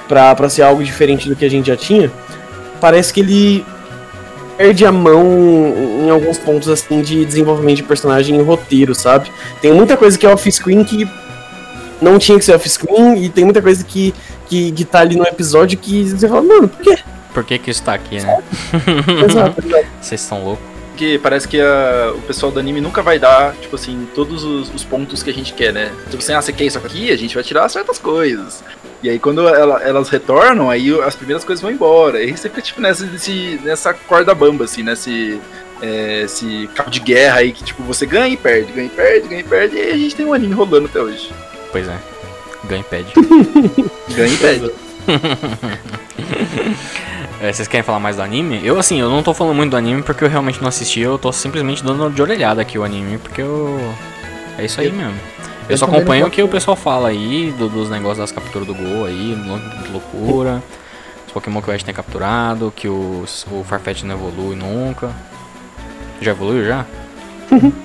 pra 0.10 0.50
ser 0.50 0.64
algo 0.64 0.84
diferente 0.84 1.30
do 1.30 1.38
que 1.38 1.46
a 1.46 1.50
gente 1.50 1.68
já 1.68 1.78
tinha, 1.78 2.12
parece 2.82 3.14
que 3.14 3.22
ele 3.22 3.66
perde 4.58 4.86
a 4.86 4.92
mão 4.92 5.24
em 6.04 6.10
alguns 6.10 6.38
pontos 6.38 6.68
assim 6.68 7.00
de 7.00 7.24
desenvolvimento 7.24 7.78
de 7.78 7.84
personagem 7.84 8.38
e 8.38 8.42
roteiro, 8.42 8.94
sabe? 8.94 9.32
Tem 9.62 9.72
muita 9.72 9.96
coisa 9.96 10.18
que 10.18 10.26
é 10.26 10.30
off-screen 10.30 10.84
que 10.84 11.08
não 12.02 12.18
tinha 12.20 12.38
que 12.38 12.46
ser 12.46 12.54
off-screen 12.56 13.24
e 13.24 13.30
tem 13.30 13.44
muita 13.44 13.62
coisa 13.62 13.84
que, 13.84 14.14
que, 14.48 14.72
que 14.72 14.86
tá 14.86 15.00
ali 15.00 15.16
no 15.16 15.24
episódio 15.24 15.78
que 15.78 16.04
você 16.10 16.28
fala, 16.28 16.42
mano, 16.42 16.68
por 16.68 16.82
quê? 16.82 16.98
Por 17.34 17.44
que 17.44 17.60
que 17.60 17.70
isso 17.72 17.84
tá 17.84 17.94
aqui, 17.94 18.16
né? 18.22 18.44
exato. 19.30 19.62
Vocês 20.02 20.22
estão 20.22 20.44
loucos. 20.44 20.64
Porque 20.92 21.20
parece 21.22 21.46
que 21.46 21.60
a- 21.60 22.14
o 22.16 22.22
pessoal 22.22 22.52
do 22.54 22.58
anime 22.60 22.80
nunca 22.80 23.02
vai 23.02 23.20
dar, 23.20 23.54
tipo 23.56 23.76
assim, 23.76 24.08
todos 24.16 24.46
os, 24.46 24.74
os 24.74 24.84
pontos 24.86 25.22
que 25.22 25.30
a 25.30 25.34
gente 25.34 25.52
quer, 25.54 25.74
né? 25.74 25.92
Tipo 26.10 26.24
assim, 26.24 26.32
ah, 26.34 26.42
você 26.42 26.54
quer 26.54 26.64
isso 26.64 26.78
aqui? 26.78 27.12
A 27.12 27.18
gente 27.18 27.36
vai 27.36 27.44
tirar 27.44 27.68
certas 27.68 27.98
coisas. 28.00 28.64
E 29.04 29.10
aí 29.10 29.20
quando 29.20 29.46
ela- 29.46 29.84
elas 29.84 30.08
retornam, 30.08 30.70
aí 30.70 30.98
as 31.02 31.14
primeiras 31.14 31.44
coisas 31.44 31.62
vão 31.62 31.70
embora. 31.70 32.20
E 32.24 32.28
aí 32.28 32.38
você 32.38 32.48
fica 32.48 32.62
tipo 32.62 32.80
nessa, 32.80 33.06
nesse- 33.06 33.60
nessa 33.62 33.94
corda 33.94 34.34
bamba, 34.34 34.64
assim, 34.64 34.84
nesse 34.84 35.38
é, 35.82 36.22
esse 36.24 36.70
cabo 36.74 36.90
de 36.90 37.02
guerra 37.02 37.40
aí 37.40 37.52
que 37.52 37.62
tipo 37.66 37.84
você 37.84 38.06
ganha 38.06 38.30
e 38.34 38.38
perde, 38.38 38.72
ganha 38.72 38.88
e 38.88 38.90
perde, 38.90 39.28
ganha 39.28 39.42
e 39.42 39.44
perde. 39.44 39.76
E 39.76 39.80
aí 39.82 39.92
a 39.92 39.98
gente 39.98 40.16
tem 40.16 40.26
um 40.26 40.34
anime 40.34 40.54
rolando 40.54 40.86
até 40.86 41.02
hoje. 41.02 41.30
Pois 41.76 41.90
é. 41.90 41.98
Gamepad. 42.70 43.06
Perde. 44.40 44.72
É, 47.42 47.52
vocês 47.52 47.68
querem 47.68 47.84
falar 47.84 48.00
mais 48.00 48.16
do 48.16 48.22
anime? 48.22 48.62
Eu, 48.66 48.80
assim, 48.80 48.98
eu 48.98 49.10
não 49.10 49.22
tô 49.22 49.34
falando 49.34 49.54
muito 49.58 49.72
do 49.72 49.76
anime 49.78 50.02
porque 50.02 50.24
eu 50.24 50.30
realmente 50.30 50.62
não 50.62 50.70
assisti, 50.70 51.02
eu 51.02 51.18
tô 51.18 51.34
simplesmente 51.34 51.84
dando 51.84 52.10
de 52.10 52.22
orelhada 52.22 52.62
aqui 52.62 52.80
o 52.80 52.84
anime, 52.84 53.18
porque 53.18 53.42
eu. 53.42 53.78
É 54.58 54.64
isso 54.64 54.80
aí 54.80 54.90
mesmo. 54.90 55.14
Eu, 55.68 55.72
eu 55.72 55.78
só 55.78 55.86
acompanho 55.86 56.26
o 56.28 56.32
que 56.32 56.42
o 56.42 56.48
pessoal 56.48 56.78
fala 56.78 57.10
aí, 57.10 57.54
do- 57.58 57.68
dos 57.68 57.90
negócios 57.90 58.20
das 58.20 58.32
capturas 58.32 58.66
do 58.66 58.74
gol 58.74 59.04
aí, 59.04 59.38
loucura. 59.92 60.64
Os 61.28 61.34
Pokémon 61.34 61.62
que 61.62 61.70
o 61.70 61.74
Ash 61.74 61.84
tem 61.84 61.94
capturado, 61.94 62.72
que 62.74 62.88
o, 62.88 63.26
o 63.52 63.64
Farfetch 63.66 64.04
não 64.04 64.16
evolui 64.16 64.56
nunca. 64.56 65.12
Já 66.22 66.32
evoluiu 66.32 66.66
já? 66.66 66.86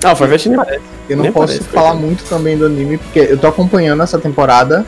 Ah, 0.05 0.13
o 0.13 0.17
Farfetch 0.17 0.47
nem 0.47 0.57
parece. 0.57 0.81
Eu 1.09 1.17
não 1.17 1.25
Nem 1.25 1.33
posso 1.33 1.55
parece, 1.55 1.69
falar 1.69 1.95
muito 1.95 2.25
também 2.25 2.57
do 2.57 2.67
anime, 2.67 2.99
porque 2.99 3.19
eu 3.19 3.39
tô 3.39 3.47
acompanhando 3.47 4.03
essa 4.03 4.19
temporada, 4.19 4.87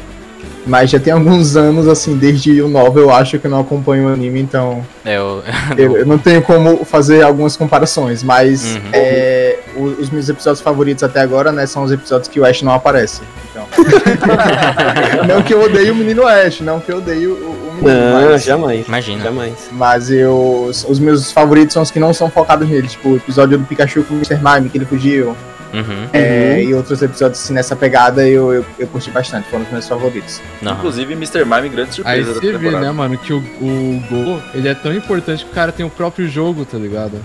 mas 0.66 0.90
já 0.90 0.98
tem 1.00 1.12
alguns 1.12 1.56
anos, 1.56 1.88
assim, 1.88 2.16
desde 2.16 2.60
o 2.62 2.68
9 2.68 3.00
eu 3.00 3.10
acho 3.12 3.38
que 3.38 3.46
eu 3.46 3.50
não 3.50 3.60
acompanho 3.60 4.08
o 4.08 4.12
anime, 4.12 4.40
então 4.40 4.84
É, 5.04 5.16
eu, 5.16 5.42
eu, 5.76 5.96
eu 5.98 6.06
não 6.06 6.18
tenho 6.18 6.40
como 6.42 6.84
fazer 6.84 7.22
algumas 7.22 7.56
comparações, 7.56 8.22
mas 8.22 8.74
Uhum. 8.76 8.80
é, 8.92 9.58
o- 9.76 10.00
os 10.00 10.10
meus 10.10 10.28
episódios 10.28 10.60
favoritos 10.60 11.02
até 11.02 11.20
agora, 11.20 11.50
né, 11.52 11.66
são 11.66 11.82
os 11.82 11.90
episódios 11.92 12.28
que 12.28 12.38
o 12.40 12.44
Ash 12.44 12.62
não 12.62 12.72
aparece. 12.72 13.22
Então. 13.50 13.66
não 15.26 15.42
que 15.42 15.52
eu 15.54 15.62
odeie 15.62 15.90
o 15.90 15.94
menino 15.94 16.26
Ash, 16.26 16.60
não 16.60 16.80
que 16.80 16.90
eu 16.92 16.98
odeie 16.98 17.26
o, 17.26 17.34
o 17.34 17.74
menino, 17.82 18.10
Não, 18.10 18.30
mas, 18.30 18.44
jamais. 18.44 18.86
Imagina. 18.86 19.24
Jamais. 19.24 19.54
mas 19.72 20.10
eu, 20.10 20.70
os 20.88 20.98
meus 20.98 21.30
favoritos 21.32 21.72
são 21.74 21.82
os 21.82 21.90
que 21.90 21.98
não 22.00 22.12
são 22.14 22.30
focados 22.30 22.68
nele, 22.68 22.88
tipo 22.88 23.10
o 23.10 23.16
episódio 23.16 23.58
do 23.58 23.64
Pikachu 23.64 24.02
com 24.04 24.14
o 24.14 24.16
Mr. 24.18 24.38
Mime, 24.42 24.68
que 24.68 24.78
ele 24.78 24.84
fugiu. 24.84 25.36
Uhum. 25.72 26.08
É, 26.12 26.62
e 26.62 26.74
outros 26.74 27.00
episódios 27.02 27.40
assim, 27.40 27.54
nessa 27.54 27.74
pegada 27.74 28.26
eu, 28.28 28.52
eu, 28.52 28.64
eu 28.78 28.86
curti 28.86 29.10
bastante, 29.10 29.48
foram 29.48 29.64
os 29.64 29.70
meus 29.70 29.88
favoritos. 29.88 30.40
Não. 30.60 30.74
Inclusive, 30.74 31.14
Mr. 31.14 31.44
Mime, 31.44 31.68
grande 31.68 32.02
Aí 32.04 32.22
surpresa 32.22 32.34
da 32.34 32.40
você 32.40 32.58
vê, 32.58 32.70
né, 32.70 32.90
mano, 32.90 33.16
que 33.18 33.32
o, 33.32 33.38
o 33.38 34.02
Go, 34.08 34.42
ele 34.54 34.68
é 34.68 34.74
tão 34.74 34.94
importante 34.94 35.44
que 35.44 35.50
o 35.50 35.54
cara 35.54 35.72
tem 35.72 35.84
o 35.84 35.90
próprio 35.90 36.28
jogo, 36.28 36.64
tá 36.64 36.78
ligado? 36.78 37.18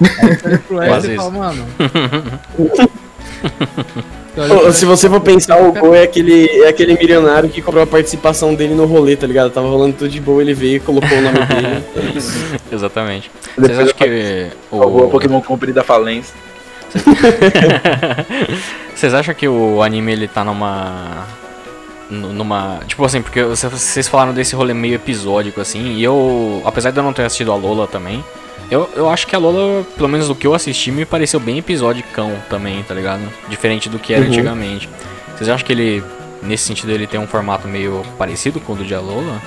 Aí 0.00 0.38
olha 0.44 0.58
pro 0.58 0.82
e 0.82 0.98
isso. 0.98 1.16
fala, 1.16 1.30
mano... 1.30 1.66
Ô, 4.66 4.72
Se 4.72 4.84
você 4.84 5.08
for 5.08 5.20
pensar, 5.20 5.60
o 5.60 5.72
Go 5.72 5.94
é 5.94 6.02
aquele, 6.02 6.48
é 6.62 6.68
aquele 6.68 6.94
milionário 6.94 7.48
que 7.48 7.62
comprou 7.62 7.84
a 7.84 7.86
participação 7.86 8.54
dele 8.54 8.74
no 8.74 8.84
rolê, 8.84 9.14
tá 9.14 9.26
ligado? 9.26 9.50
Tava 9.50 9.68
rolando 9.68 9.94
tudo 9.96 10.10
de 10.10 10.20
boa, 10.20 10.42
ele 10.42 10.52
veio 10.52 10.76
e 10.76 10.80
colocou 10.80 11.16
o 11.16 11.20
nome 11.20 11.38
dele. 11.46 11.66
É. 11.96 12.74
Exatamente. 12.74 13.30
Vocês 13.56 13.78
acham 13.78 13.94
que 13.94 14.50
O 14.72 14.78
o, 14.78 15.08
Pokémon 15.08 15.40
Company 15.40 15.72
da 15.72 15.84
falência. 15.84 16.34
Vocês 18.94 19.12
acham 19.14 19.34
que 19.34 19.46
o 19.48 19.82
anime 19.82 20.12
ele 20.12 20.28
tá 20.28 20.44
numa. 20.44 21.26
nu- 22.08 22.32
numa. 22.32 22.80
Tipo 22.86 23.04
assim, 23.04 23.22
porque 23.22 23.42
vocês- 23.42 24.08
falaram 24.08 24.32
desse 24.32 24.54
rolê 24.54 24.72
meio 24.74 24.94
episódico 24.94 25.60
assim, 25.60 25.94
e 25.94 26.04
eu. 26.04 26.62
Apesar 26.64 26.90
de 26.90 26.98
eu 26.98 27.02
não 27.02 27.12
ter 27.12 27.24
assistido 27.24 27.52
a 27.52 27.56
Lola 27.56 27.86
também, 27.86 28.24
eu, 28.70 28.88
eu 28.96 29.08
acho 29.10 29.26
que 29.26 29.34
a 29.34 29.38
Lola, 29.38 29.84
pelo 29.96 30.08
menos 30.08 30.28
do 30.28 30.34
que 30.34 30.46
eu 30.46 30.54
assisti, 30.54 30.90
me 30.90 31.04
pareceu 31.04 31.40
bem 31.40 31.58
episodicão 31.58 32.32
também, 32.48 32.82
tá 32.82 32.94
ligado? 32.94 33.22
Diferente 33.48 33.88
do 33.88 33.98
que 33.98 34.12
era 34.14 34.22
Uhum. 34.22 34.28
antigamente. 34.30 34.88
Vocês 35.36 35.50
acham 35.50 35.66
que 35.66 35.72
ele, 35.72 36.04
nesse 36.42 36.64
sentido, 36.64 36.92
ele 36.92 37.06
tem 37.06 37.18
um 37.18 37.26
formato 37.26 37.66
meio 37.66 38.02
parecido 38.16 38.60
com 38.60 38.72
o 38.72 38.76
do 38.76 38.84
de 38.84 38.94
a 38.94 39.00
Lola? 39.00 39.42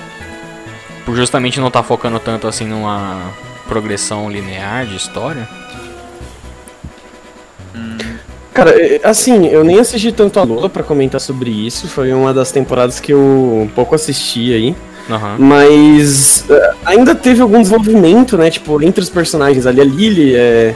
Por 1.06 1.16
justamente 1.16 1.58
não 1.58 1.70
tá 1.70 1.82
focando 1.82 2.20
tanto 2.20 2.46
assim 2.46 2.66
numa 2.66 3.30
progressão 3.66 4.30
linear 4.30 4.84
de 4.84 4.96
história? 4.96 5.48
Cara, 8.52 8.70
é, 8.70 9.00
assim, 9.04 9.46
eu 9.46 9.62
nem 9.62 9.78
assisti 9.78 10.10
tanto 10.10 10.40
a 10.40 10.42
Lola 10.42 10.68
pra 10.68 10.82
comentar 10.82 11.20
sobre 11.20 11.50
isso. 11.50 11.86
Foi 11.86 12.12
uma 12.12 12.34
das 12.34 12.50
temporadas 12.50 12.98
que 12.98 13.12
eu 13.12 13.18
um 13.18 13.70
pouco 13.72 13.94
assisti 13.94 14.52
aí. 14.52 14.76
Aham. 15.08 15.36
Mas 15.38 16.44
é, 16.50 16.74
ainda 16.84 17.14
teve 17.14 17.40
algum 17.40 17.62
desenvolvimento, 17.62 18.36
né? 18.36 18.50
Tipo, 18.50 18.82
entre 18.82 19.00
os 19.00 19.08
personagens 19.08 19.64
ali, 19.66 19.80
a 19.80 19.84
Lily 19.84 20.36
é, 20.36 20.74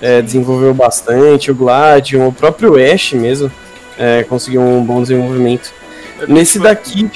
é, 0.00 0.22
desenvolveu 0.22 0.72
bastante, 0.72 1.50
o 1.50 1.54
Gladion, 1.54 2.28
o 2.28 2.32
próprio 2.32 2.76
Ash 2.76 3.12
mesmo 3.12 3.50
é, 3.98 4.22
conseguiu 4.22 4.62
um 4.62 4.82
bom 4.84 5.02
desenvolvimento. 5.02 5.72
Nesse 6.28 6.58
daqui, 6.58 7.10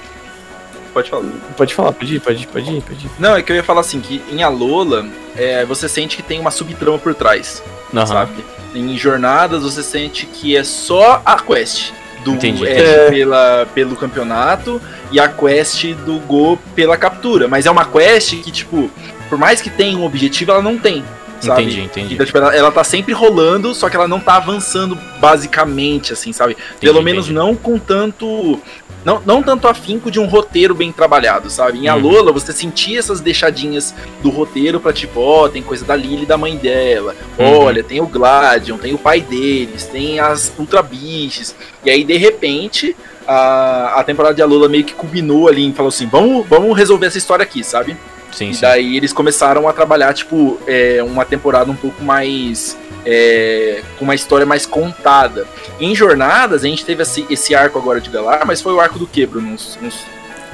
Pode 0.92 1.08
falar. 1.10 1.24
pode 1.56 1.74
falar, 1.74 1.92
pode 1.92 2.14
ir, 2.16 2.20
pode 2.20 2.42
ir, 2.42 2.46
pode 2.46 2.70
ir, 2.70 2.82
pode 2.82 3.06
ir. 3.06 3.10
Não, 3.18 3.34
é 3.36 3.42
que 3.42 3.50
eu 3.50 3.56
ia 3.56 3.62
falar 3.64 3.80
assim, 3.80 4.00
que 4.00 4.22
em 4.30 4.42
Alola, 4.42 5.06
é, 5.36 5.64
você 5.64 5.88
sente 5.88 6.16
que 6.16 6.22
tem 6.22 6.38
uma 6.38 6.50
subtrama 6.50 6.98
por 6.98 7.14
trás, 7.14 7.62
Aham. 7.94 8.06
sabe? 8.06 8.44
Em 8.74 8.96
Jornadas, 8.96 9.62
você 9.62 9.82
sente 9.82 10.26
que 10.26 10.56
é 10.56 10.62
só 10.64 11.22
a 11.24 11.38
quest 11.40 11.92
do 12.24 12.32
Entendi. 12.32 12.62
Ash 12.66 12.70
É. 12.78 13.10
pela, 13.10 13.66
pelo 13.74 13.96
campeonato 13.96 14.80
e 15.10 15.18
a 15.18 15.28
quest 15.28 15.86
do 16.04 16.18
Go 16.20 16.58
pela 16.74 16.96
captura. 16.96 17.48
Mas 17.48 17.66
é 17.66 17.70
uma 17.70 17.84
quest 17.84 18.36
que, 18.42 18.50
tipo, 18.50 18.90
por 19.28 19.36
mais 19.38 19.60
que 19.60 19.68
tenha 19.70 19.96
um 19.98 20.04
objetivo, 20.04 20.52
ela 20.52 20.62
não 20.62 20.78
tem, 20.78 21.02
sabe? 21.40 21.62
Entendi, 21.62 21.80
entendi. 21.82 22.14
Então, 22.14 22.24
tipo, 22.24 22.38
ela, 22.38 22.54
ela 22.54 22.70
tá 22.70 22.84
sempre 22.84 23.12
rolando, 23.12 23.74
só 23.74 23.88
que 23.90 23.96
ela 23.96 24.06
não 24.06 24.20
tá 24.20 24.36
avançando 24.36 24.96
basicamente, 25.20 26.12
assim, 26.12 26.32
sabe? 26.32 26.56
Pelo 26.80 26.92
Entendi, 27.00 27.04
menos 27.04 27.24
entendi. 27.26 27.38
não 27.38 27.54
com 27.56 27.78
tanto. 27.78 28.60
Não, 29.04 29.20
não 29.26 29.42
tanto 29.42 29.66
afinco 29.66 30.10
de 30.10 30.20
um 30.20 30.26
roteiro 30.26 30.74
bem 30.74 30.92
trabalhado, 30.92 31.50
sabe? 31.50 31.78
Em 31.78 31.88
Uhum. 31.88 31.92
Alola, 31.94 32.32
você 32.32 32.52
sentia 32.52 32.98
essas 32.98 33.20
deixadinhas 33.20 33.94
do 34.22 34.30
roteiro 34.30 34.78
pra 34.78 34.92
tipo, 34.92 35.20
ó, 35.20 35.48
tem 35.48 35.62
coisa 35.62 35.84
da 35.84 35.96
Lily 35.96 36.22
e 36.22 36.26
da 36.26 36.36
mãe 36.38 36.56
dela. 36.56 37.14
Uhum. 37.38 37.58
Olha, 37.64 37.82
tem 37.82 38.00
o 38.00 38.06
Gladion, 38.06 38.78
tem 38.78 38.94
o 38.94 38.98
pai 38.98 39.20
deles, 39.20 39.84
tem 39.86 40.20
as 40.20 40.52
Ultra 40.58 40.82
Beasts. 40.82 41.54
E 41.84 41.90
aí, 41.90 42.04
de 42.04 42.16
repente, 42.16 42.96
a, 43.26 44.00
a 44.00 44.04
temporada 44.04 44.34
de 44.34 44.42
Alula 44.42 44.68
meio 44.68 44.84
que 44.84 44.94
culminou 44.94 45.48
ali 45.48 45.68
e 45.68 45.72
falou 45.72 45.88
assim: 45.88 46.06
vamos, 46.06 46.46
vamos 46.48 46.76
resolver 46.76 47.06
essa 47.06 47.18
história 47.18 47.42
aqui, 47.42 47.64
sabe? 47.64 47.96
Sim, 48.30 48.50
E 48.50 48.54
sim. 48.54 48.60
daí 48.62 48.96
eles 48.96 49.12
começaram 49.12 49.68
a 49.68 49.72
trabalhar, 49.72 50.14
tipo, 50.14 50.58
é, 50.66 51.02
uma 51.02 51.24
temporada 51.24 51.70
um 51.70 51.76
pouco 51.76 52.02
mais. 52.02 52.76
É, 53.04 53.82
com 53.98 54.04
uma 54.04 54.14
história 54.14 54.46
mais 54.46 54.64
contada. 54.66 55.46
Em 55.80 55.94
Jornadas, 55.94 56.64
a 56.64 56.66
gente 56.68 56.84
teve 56.84 57.02
esse, 57.02 57.26
esse 57.30 57.54
arco 57.54 57.78
agora 57.78 58.00
de 58.00 58.10
Galar, 58.10 58.46
mas 58.46 58.60
foi 58.62 58.72
o 58.72 58.80
arco 58.80 58.98
do 58.98 59.06
quê, 59.06 59.26
Bruno? 59.26 59.52
Uns, 59.52 59.78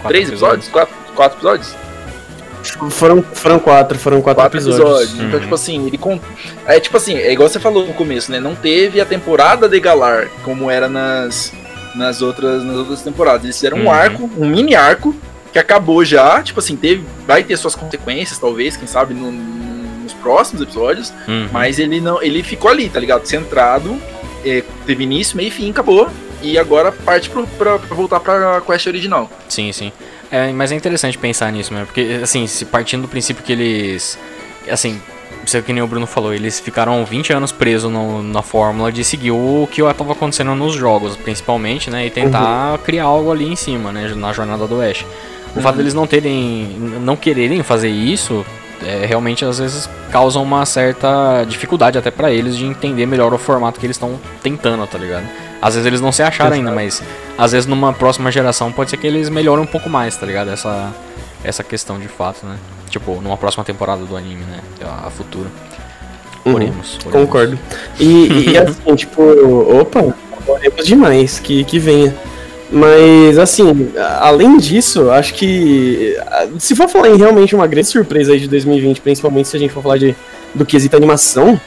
três 0.06 0.28
episódios? 0.28 0.68
Quatro, 0.68 0.94
quatro 1.14 1.36
episódios? 1.38 1.74
Foram, 2.90 3.22
foram 3.22 3.58
quatro, 3.58 3.98
foram 3.98 4.20
quatro, 4.20 4.42
Quatro 4.42 4.58
episódios. 4.58 4.80
episódios. 4.80 5.14
Então, 5.14 5.34
Uhum. 5.34 5.40
tipo 5.40 5.54
assim, 5.54 5.86
ele 5.86 5.96
con- 5.96 6.20
É 6.66 6.78
tipo 6.80 6.96
assim, 6.96 7.14
é 7.16 7.32
igual 7.32 7.48
você 7.48 7.60
falou 7.60 7.86
no 7.86 7.94
começo, 7.94 8.30
né? 8.32 8.40
Não 8.40 8.54
teve 8.54 9.00
a 9.00 9.06
temporada 9.06 9.68
de 9.68 9.78
Galar 9.80 10.28
como 10.44 10.70
era 10.70 10.88
nas, 10.88 11.52
nas, 11.94 12.20
outras, 12.20 12.62
nas 12.64 12.76
outras 12.76 13.00
temporadas. 13.02 13.44
Eles 13.44 13.56
fizeram 13.56 13.78
um 13.78 13.84
Uhum. 13.84 13.90
arco, 13.90 14.30
um 14.36 14.46
mini 14.48 14.74
arco, 14.74 15.14
que 15.52 15.58
acabou 15.58 16.04
já. 16.04 16.42
Tipo 16.42 16.58
assim, 16.58 16.76
teve, 16.76 17.04
vai 17.26 17.42
ter 17.44 17.56
suas 17.56 17.74
consequências, 17.76 18.38
talvez, 18.38 18.76
quem 18.76 18.86
sabe, 18.88 19.14
no- 19.14 19.30
nos 19.32 19.67
próximos 20.22 20.62
episódios. 20.62 21.12
Uhum. 21.26 21.48
Mas 21.52 21.78
ele 21.78 22.00
não. 22.00 22.22
Ele 22.22 22.42
ficou 22.42 22.70
ali, 22.70 22.88
tá 22.88 23.00
ligado? 23.00 23.24
Centrado. 23.26 24.00
é, 24.44 24.62
teve 24.86 25.02
início, 25.04 25.36
meio 25.36 25.48
e 25.48 25.50
fim, 25.50 25.70
acabou. 25.70 26.08
E 26.42 26.56
agora 26.58 26.92
parte 26.92 27.28
pro, 27.28 27.46
pra, 27.46 27.78
pra 27.78 27.96
voltar 27.96 28.20
pra 28.20 28.60
quest 28.60 28.86
original. 28.86 29.28
Sim, 29.48 29.72
sim. 29.72 29.90
É, 30.30 30.52
mas 30.52 30.70
é 30.70 30.76
interessante 30.76 31.16
pensar 31.18 31.50
nisso 31.50 31.72
mesmo, 31.72 31.86
porque, 31.86 32.20
assim, 32.22 32.46
se 32.46 32.64
partindo 32.66 33.02
do 33.02 33.08
princípio 33.08 33.42
que 33.42 33.50
eles. 33.52 34.18
Assim, 34.70 35.00
isso 35.44 35.56
é 35.56 35.62
que 35.62 35.72
nem 35.72 35.82
o 35.82 35.86
Bruno 35.86 36.06
falou, 36.06 36.32
eles 36.34 36.60
ficaram 36.60 37.02
20 37.04 37.32
anos 37.32 37.50
presos 37.50 37.90
no- 37.90 38.22
na 38.22 38.42
fórmula 38.42 38.92
de 38.92 39.02
seguir 39.02 39.30
o 39.30 39.66
que 39.72 39.82
estava 39.82 40.12
acontecendo 40.12 40.54
nos 40.54 40.74
jogos, 40.74 41.16
principalmente, 41.16 41.90
né? 41.90 42.06
E 42.06 42.10
tentar 42.10 42.78
criar 42.84 43.04
algo 43.04 43.32
ali 43.32 43.50
em 43.50 43.56
cima, 43.56 43.90
né? 43.90 44.12
Na 44.14 44.32
jornada 44.32 44.66
do 44.66 44.80
Ash. 44.82 45.04
O 45.56 45.60
fato 45.62 45.76
deles 45.76 45.94
não 45.94 46.06
terem. 46.06 46.76
não 47.00 47.16
quererem 47.16 47.62
fazer 47.62 47.88
isso. 47.88 48.44
É, 48.84 49.06
realmente 49.06 49.44
às 49.44 49.58
vezes 49.58 49.88
causa 50.10 50.38
uma 50.38 50.64
certa 50.64 51.44
dificuldade 51.44 51.98
até 51.98 52.10
pra 52.10 52.30
eles 52.30 52.56
de 52.56 52.64
entender 52.64 53.06
melhor 53.06 53.32
o 53.32 53.38
formato 53.38 53.78
que 53.80 53.86
eles 53.86 53.96
estão 53.96 54.18
tentando, 54.42 54.86
tá 54.86 54.98
ligado? 54.98 55.26
Às 55.60 55.74
vezes 55.74 55.86
eles 55.86 56.00
não 56.00 56.12
se 56.12 56.22
acharam 56.22 56.54
ainda, 56.54 56.70
mas 56.70 57.02
às 57.36 57.52
vezes 57.52 57.66
numa 57.66 57.92
próxima 57.92 58.30
geração 58.30 58.70
pode 58.70 58.90
ser 58.90 58.96
que 58.96 59.06
eles 59.06 59.28
melhorem 59.28 59.64
um 59.64 59.66
pouco 59.66 59.90
mais, 59.90 60.16
tá 60.16 60.24
ligado? 60.24 60.50
Essa, 60.50 60.92
essa 61.42 61.64
questão 61.64 61.98
de 61.98 62.08
fato, 62.08 62.46
né? 62.46 62.56
Tipo, 62.88 63.20
numa 63.20 63.36
próxima 63.36 63.64
temporada 63.64 64.04
do 64.04 64.16
anime, 64.16 64.44
né? 64.44 64.60
A, 64.82 65.08
a 65.08 65.10
futura. 65.10 65.48
Uhum. 66.44 66.54
Oremos, 66.54 66.98
oremos. 67.04 67.12
Concordo. 67.12 67.58
E, 67.98 68.50
e 68.50 68.58
assim, 68.58 68.94
tipo, 68.94 69.22
opa, 69.22 70.14
oremos 70.46 70.86
demais 70.86 71.38
que, 71.40 71.64
que 71.64 71.78
venha. 71.78 72.14
Mas, 72.70 73.38
assim, 73.38 73.90
além 74.20 74.58
disso, 74.58 75.10
acho 75.10 75.32
que. 75.34 76.16
Se 76.58 76.76
for 76.76 76.88
falar 76.88 77.08
em 77.10 77.16
realmente 77.16 77.54
uma 77.54 77.66
grande 77.66 77.88
surpresa 77.88 78.32
aí 78.32 78.40
de 78.40 78.48
2020, 78.48 79.00
principalmente 79.00 79.48
se 79.48 79.56
a 79.56 79.60
gente 79.60 79.72
for 79.72 79.82
falar 79.82 79.96
de, 79.98 80.14
do 80.54 80.66
quesito 80.66 80.94
animação, 80.96 81.58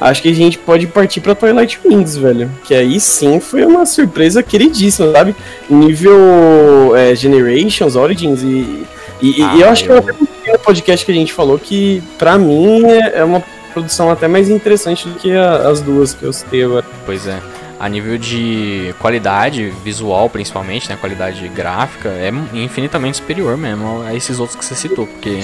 acho 0.00 0.20
que 0.20 0.28
a 0.28 0.34
gente 0.34 0.58
pode 0.58 0.88
partir 0.88 1.20
pra 1.20 1.34
Twilight 1.34 1.78
Wings, 1.84 2.16
velho. 2.16 2.50
Que 2.64 2.74
aí 2.74 2.98
sim 2.98 3.38
foi 3.38 3.64
uma 3.64 3.86
surpresa 3.86 4.42
queridíssima, 4.42 5.12
sabe? 5.12 5.36
Nível 5.70 6.92
é, 6.96 7.14
Generations, 7.14 7.94
Origins 7.94 8.42
e. 8.42 8.82
E, 9.20 9.40
e 9.40 9.42
Ah, 9.42 9.56
eu 9.58 9.68
acho 9.68 9.82
que 9.84 9.88
comentei 9.90 10.52
no 10.52 10.58
podcast 10.60 11.04
que 11.06 11.10
a 11.12 11.14
gente 11.14 11.32
falou 11.32 11.58
que, 11.58 12.02
pra 12.18 12.36
mim, 12.38 12.84
é 12.84 13.18
é 13.18 13.24
uma 13.24 13.42
produção 13.72 14.10
até 14.10 14.26
mais 14.26 14.48
interessante 14.50 15.08
do 15.08 15.14
que 15.14 15.32
a- 15.32 15.68
as 15.68 15.80
duas 15.80 16.14
que 16.14 16.24
eu 16.24 16.32
citei 16.32 16.64
agora. 16.64 16.84
Pois 17.06 17.26
é. 17.28 17.38
A 17.80 17.88
nível 17.88 18.18
de 18.18 18.92
qualidade 18.98 19.70
visual, 19.84 20.28
principalmente, 20.28 20.88
né? 20.88 20.96
Qualidade 21.00 21.46
gráfica, 21.48 22.08
é 22.08 22.30
infinitamente 22.52 23.18
superior 23.18 23.56
mesmo 23.56 24.02
a 24.02 24.14
esses 24.14 24.40
outros 24.40 24.58
que 24.58 24.64
você 24.64 24.74
citou, 24.74 25.06
porque 25.06 25.42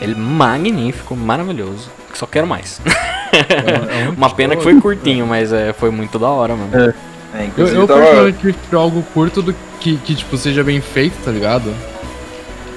ele 0.00 0.12
é 0.12 0.16
magnífico, 0.16 1.16
maravilhoso. 1.16 1.90
Só 2.12 2.26
quero 2.26 2.46
mais. 2.46 2.80
É 3.32 4.08
um 4.10 4.12
Uma 4.12 4.30
pena 4.30 4.54
que 4.56 4.62
foi 4.62 4.78
curtinho, 4.80 5.26
mas 5.26 5.52
é, 5.52 5.72
foi 5.72 5.90
muito 5.90 6.18
da 6.18 6.28
hora, 6.28 6.54
mano. 6.54 6.70
É, 7.34 7.40
Eu, 7.40 7.44
inclusive 7.46 7.78
eu 7.80 7.86
tava- 7.86 8.32
prefiro 8.32 8.78
algo 8.78 9.02
curto 9.14 9.40
do 9.42 9.54
que, 9.80 9.96
que, 9.96 10.14
tipo, 10.14 10.36
seja 10.36 10.62
bem 10.62 10.80
feito, 10.82 11.14
tá 11.24 11.30
ligado? 11.30 11.74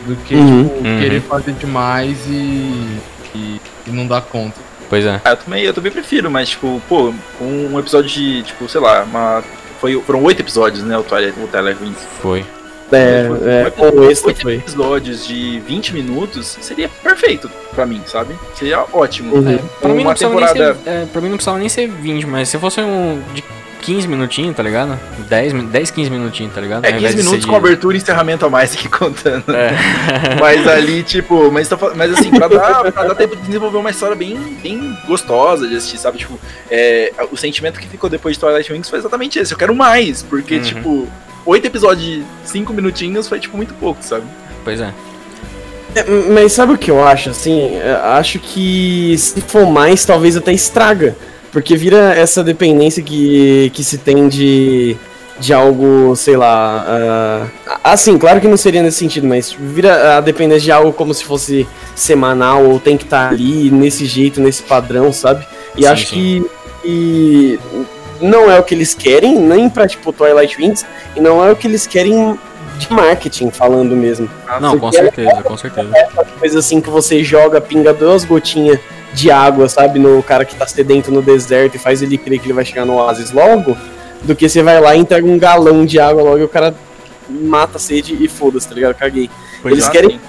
Do 0.05 0.15
que, 0.25 0.33
Uhum. 0.35 0.63
tipo, 0.63 0.87
Uhum. 0.87 0.99
querer 0.99 1.21
fazer 1.21 1.51
demais 1.53 2.17
e, 2.27 2.87
e, 3.35 3.61
e 3.85 3.91
não 3.91 4.07
dar 4.07 4.21
conta. 4.21 4.55
Pois 4.89 5.05
é. 5.05 5.21
Ah, 5.25 5.31
eu 5.31 5.37
também, 5.37 5.63
eu 5.63 5.73
também 5.73 5.91
prefiro, 5.91 6.29
mas, 6.31 6.49
tipo, 6.49 6.81
pô, 6.87 7.13
um 7.41 7.77
episódio 7.79 8.09
de, 8.09 8.43
tipo, 8.43 8.67
sei 8.69 8.79
lá, 8.81 9.03
uma. 9.03 9.43
Foi, 9.81 10.01
foram 10.01 10.23
oito 10.23 10.41
episódios, 10.41 10.83
né? 10.83 10.97
O 10.97 11.03
Twilight, 11.03 11.39
o 11.39 11.47
Twilight. 11.47 11.79
Foi. 12.21 12.45
É, 12.91 13.25
Foi- 13.27 13.49
é, 13.49 13.61
foi- 13.63 13.71
com 13.91 13.97
o 13.99 14.09
extra 14.09 14.27
oito 14.29 14.41
foi. 14.41 14.55
episódios 14.55 15.27
de 15.27 15.59
20 15.59 15.93
minutos 15.93 16.57
seria 16.61 16.87
perfeito 17.03 17.51
pra 17.75 17.85
mim, 17.85 18.01
sabe? 18.05 18.33
Seria 18.55 18.85
ótimo. 18.93 19.35
Uhum. 19.35 19.55
É, 19.55 19.59
pra, 19.81 19.93
mim 19.93 20.03
não 20.05 20.13
temporada- 20.13 20.53
nem 20.53 20.83
ser, 20.83 20.89
é, 20.89 21.05
pra 21.05 21.19
mim 21.21 21.27
não 21.27 21.35
precisava 21.35 21.59
nem 21.59 21.67
ser 21.67 21.87
20, 21.89 22.25
mas 22.25 22.47
se 22.47 22.57
fosse 22.57 22.79
um 22.79 23.21
de 23.33 23.43
15 23.87 24.07
minutinhos, 24.07 24.53
tá 24.55 24.61
ligado? 24.61 24.99
10, 25.29 25.53
mi- 25.53 25.63
10 25.65 25.91
15 25.91 26.09
minutinhos, 26.09 26.53
tá 26.53 26.59
ligado? 26.59 26.83
É, 26.85 26.89
Ao 26.91 26.97
invés 26.97 27.13
15 27.13 27.17
de 27.17 27.23
minutos 27.29 27.45
com 27.45 27.51
de- 27.53 27.57
abertura 27.57 27.95
e 27.95 27.99
encerramento 28.01 28.45
a 28.45 28.49
mais 28.49 28.73
aqui 28.73 28.89
contando. 28.89 29.43
É. 29.55 29.71
Mas 30.39 30.67
ali, 30.67 31.03
tipo, 31.03 31.49
mas, 31.51 31.69
tá 31.69 31.77
mas 31.95 32.11
assim, 32.11 32.29
pra 32.29 32.47
dar, 32.49 32.91
pra 32.91 33.03
dar 33.05 33.15
tempo 33.15 33.35
de 33.37 33.43
desenvolver 33.43 33.77
uma 33.77 33.89
história 33.89 34.15
bem, 34.15 34.35
bem 34.61 34.97
gostosa 35.07 35.67
de 35.67 35.75
assistir, 35.77 35.97
sabe? 35.97 36.17
Tipo, 36.17 36.37
é, 36.69 37.11
o 37.31 37.37
sentimento 37.37 37.79
que 37.79 37.87
ficou 37.87 38.09
depois 38.09 38.35
de 38.35 38.41
Twilight 38.41 38.71
Wings 38.73 38.89
foi 38.89 38.99
exatamente 38.99 39.39
esse. 39.39 39.53
Eu 39.53 39.57
quero 39.57 39.73
mais, 39.73 40.21
porque, 40.21 40.55
Uhum. 40.55 40.61
tipo, 40.61 41.07
oito 41.45 41.65
episódios 41.65 42.05
de 42.05 42.23
cinco 42.43 42.73
minutinhos 42.73 43.27
foi, 43.29 43.39
tipo, 43.39 43.55
muito 43.55 43.73
pouco, 43.75 44.03
sabe? 44.03 44.25
Pois 44.65 44.81
é. 44.81 44.93
É, 45.95 46.03
mas 46.33 46.51
sabe 46.51 46.73
o 46.73 46.77
que 46.77 46.91
eu 46.91 47.01
acho, 47.07 47.29
assim? 47.29 47.75
É, 47.77 47.93
Acho 48.03 48.37
que 48.39 49.15
se 49.17 49.39
for 49.41 49.65
mais, 49.71 50.03
talvez 50.05 50.35
até 50.35 50.51
estraga. 50.51 51.15
Porque 51.51 51.75
vira 51.75 52.13
essa 52.13 52.43
dependência 52.43 53.01
que, 53.01 53.71
que 53.73 53.83
se 53.83 53.97
tem 53.97 54.27
de, 54.27 54.95
de 55.39 55.53
algo, 55.53 56.15
sei 56.15 56.35
lá. 56.35 56.85
ah, 57.67 57.79
assim, 57.91 58.17
claro 58.17 58.41
que 58.41 58.47
não 58.47 58.57
seria 58.57 58.83
nesse 58.83 58.97
sentido, 58.97 59.27
mas 59.27 59.55
vira 59.57 60.17
a 60.17 60.21
dependência 60.21 60.63
de 60.63 60.71
algo 60.71 60.91
como 60.93 61.13
se 61.13 61.23
fosse 61.23 61.67
semanal 61.95 62.65
ou 62.65 62.79
tem 62.79 62.97
que 62.97 63.03
estar 63.05 63.29
ali 63.29 63.71
nesse 63.71 64.05
jeito, 64.05 64.41
nesse 64.41 64.63
padrão, 64.63 65.11
sabe? 65.11 65.47
E 65.75 65.81
Sim, 65.83 65.87
acho 65.87 66.05
sim. 66.07 66.15
que, 66.15 66.45
que 66.81 67.59
não 68.21 68.51
é 68.51 68.59
o 68.59 68.63
que 68.63 68.73
eles 68.75 68.93
querem, 68.93 69.35
nem 69.37 69.69
pra 69.69 69.87
tipo 69.87 70.11
Twilight 70.11 70.57
Wings, 70.59 70.85
e 71.15 71.21
não 71.21 71.43
é 71.43 71.51
o 71.51 71.55
que 71.55 71.67
eles 71.67 71.87
querem 71.87 72.37
de 72.77 72.91
marketing, 72.93 73.49
falando 73.49 73.95
mesmo 73.95 74.29
Não, 74.61 74.73
com 74.77 74.79
porque 74.91 74.97
é 74.97 75.01
certeza, 75.01 75.41
com 75.43 75.57
certeza. 75.57 75.89
coisa 76.39 76.59
assim 76.59 76.79
que 76.79 76.89
você 76.89 77.23
joga, 77.23 77.59
pinga 77.59 77.91
duas 77.91 78.23
gotinhas 78.23 78.79
de 79.17 79.31
água, 79.31 79.67
sabe, 79.67 79.99
no 79.99 80.21
cara 80.21 80.45
que 80.45 80.55
tá 80.55 80.67
sedento 80.67 81.11
no 81.11 81.21
deserto 81.21 81.75
e 81.75 81.79
faz 81.79 82.01
ele 82.01 82.17
crer 82.17 82.39
que 82.39 82.45
ele 82.45 82.53
vai 82.53 82.63
chegar 82.65 82.85
no 82.85 82.93
oásis 82.95 83.31
logo, 83.31 83.75
do 84.23 84.35
que 84.35 84.47
você 84.47 84.61
vai 84.61 84.79
lá 84.79 84.95
e 84.95 84.99
entrega 84.99 85.27
um 85.27 85.37
galão 85.39 85.85
de 85.85 85.99
água 85.99 86.21
logo 86.23 86.37
e 86.39 86.43
o 86.43 86.47
cara 86.49 86.73
mata 87.29 87.77
a 87.77 87.79
sede 87.79 88.15
e 88.19 88.27
foda-se, 88.27 88.67
tá 88.67 88.75
ligado? 88.75 88.95
Caguei. 88.95 89.29
Eles 89.65 89.87
Ah, 89.87 89.91
querem 89.91 90.19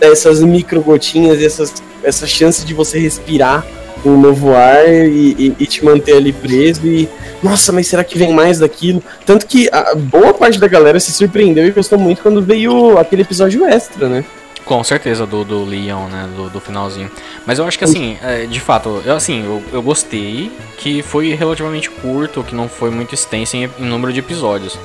essas 0.00 0.40
micro 0.40 0.80
gotinhas, 0.80 1.40
essas, 1.42 1.72
essa 2.02 2.26
chance 2.26 2.64
de 2.64 2.74
você 2.74 2.98
respirar 2.98 3.64
um 4.04 4.20
novo 4.20 4.54
ar 4.54 4.86
e, 4.88 5.34
e- 5.38 5.56
e 5.58 5.66
te 5.66 5.84
manter 5.84 6.16
ali 6.16 6.32
preso 6.32 6.86
e. 6.86 7.08
Nossa, 7.42 7.72
mas 7.72 7.86
será 7.86 8.02
que 8.04 8.18
vem 8.18 8.32
mais 8.34 8.58
daquilo? 8.58 9.02
Tanto 9.24 9.46
que 9.46 9.68
a 9.72 9.94
boa 9.94 10.34
parte 10.34 10.58
da 10.58 10.66
galera 10.68 10.98
se 11.00 11.12
surpreendeu 11.12 11.66
e 11.66 11.70
gostou 11.70 11.98
muito 11.98 12.22
quando 12.22 12.42
veio 12.42 12.98
aquele 12.98 13.22
episódio 13.22 13.64
extra, 13.64 14.08
né? 14.08 14.24
Com 14.64 14.82
certeza, 14.82 15.26
do, 15.26 15.44
do 15.44 15.62
Leon, 15.62 16.06
né? 16.08 16.28
Do, 16.34 16.48
do 16.48 16.60
finalzinho. 16.60 17.10
Mas 17.46 17.58
eu 17.58 17.66
acho 17.66 17.78
que 17.78 17.84
assim, 17.84 18.16
é, 18.22 18.46
de 18.46 18.60
fato, 18.60 19.02
eu, 19.04 19.14
assim, 19.14 19.44
eu, 19.44 19.62
eu 19.72 19.82
gostei 19.82 20.50
que 20.78 21.02
foi 21.02 21.34
relativamente 21.34 21.90
curto, 21.90 22.42
que 22.42 22.54
não 22.54 22.68
foi 22.68 22.90
muito 22.90 23.14
extenso 23.14 23.56
em, 23.56 23.70
em 23.78 23.84
número 23.84 24.12
de 24.12 24.20
episódios. 24.20 24.78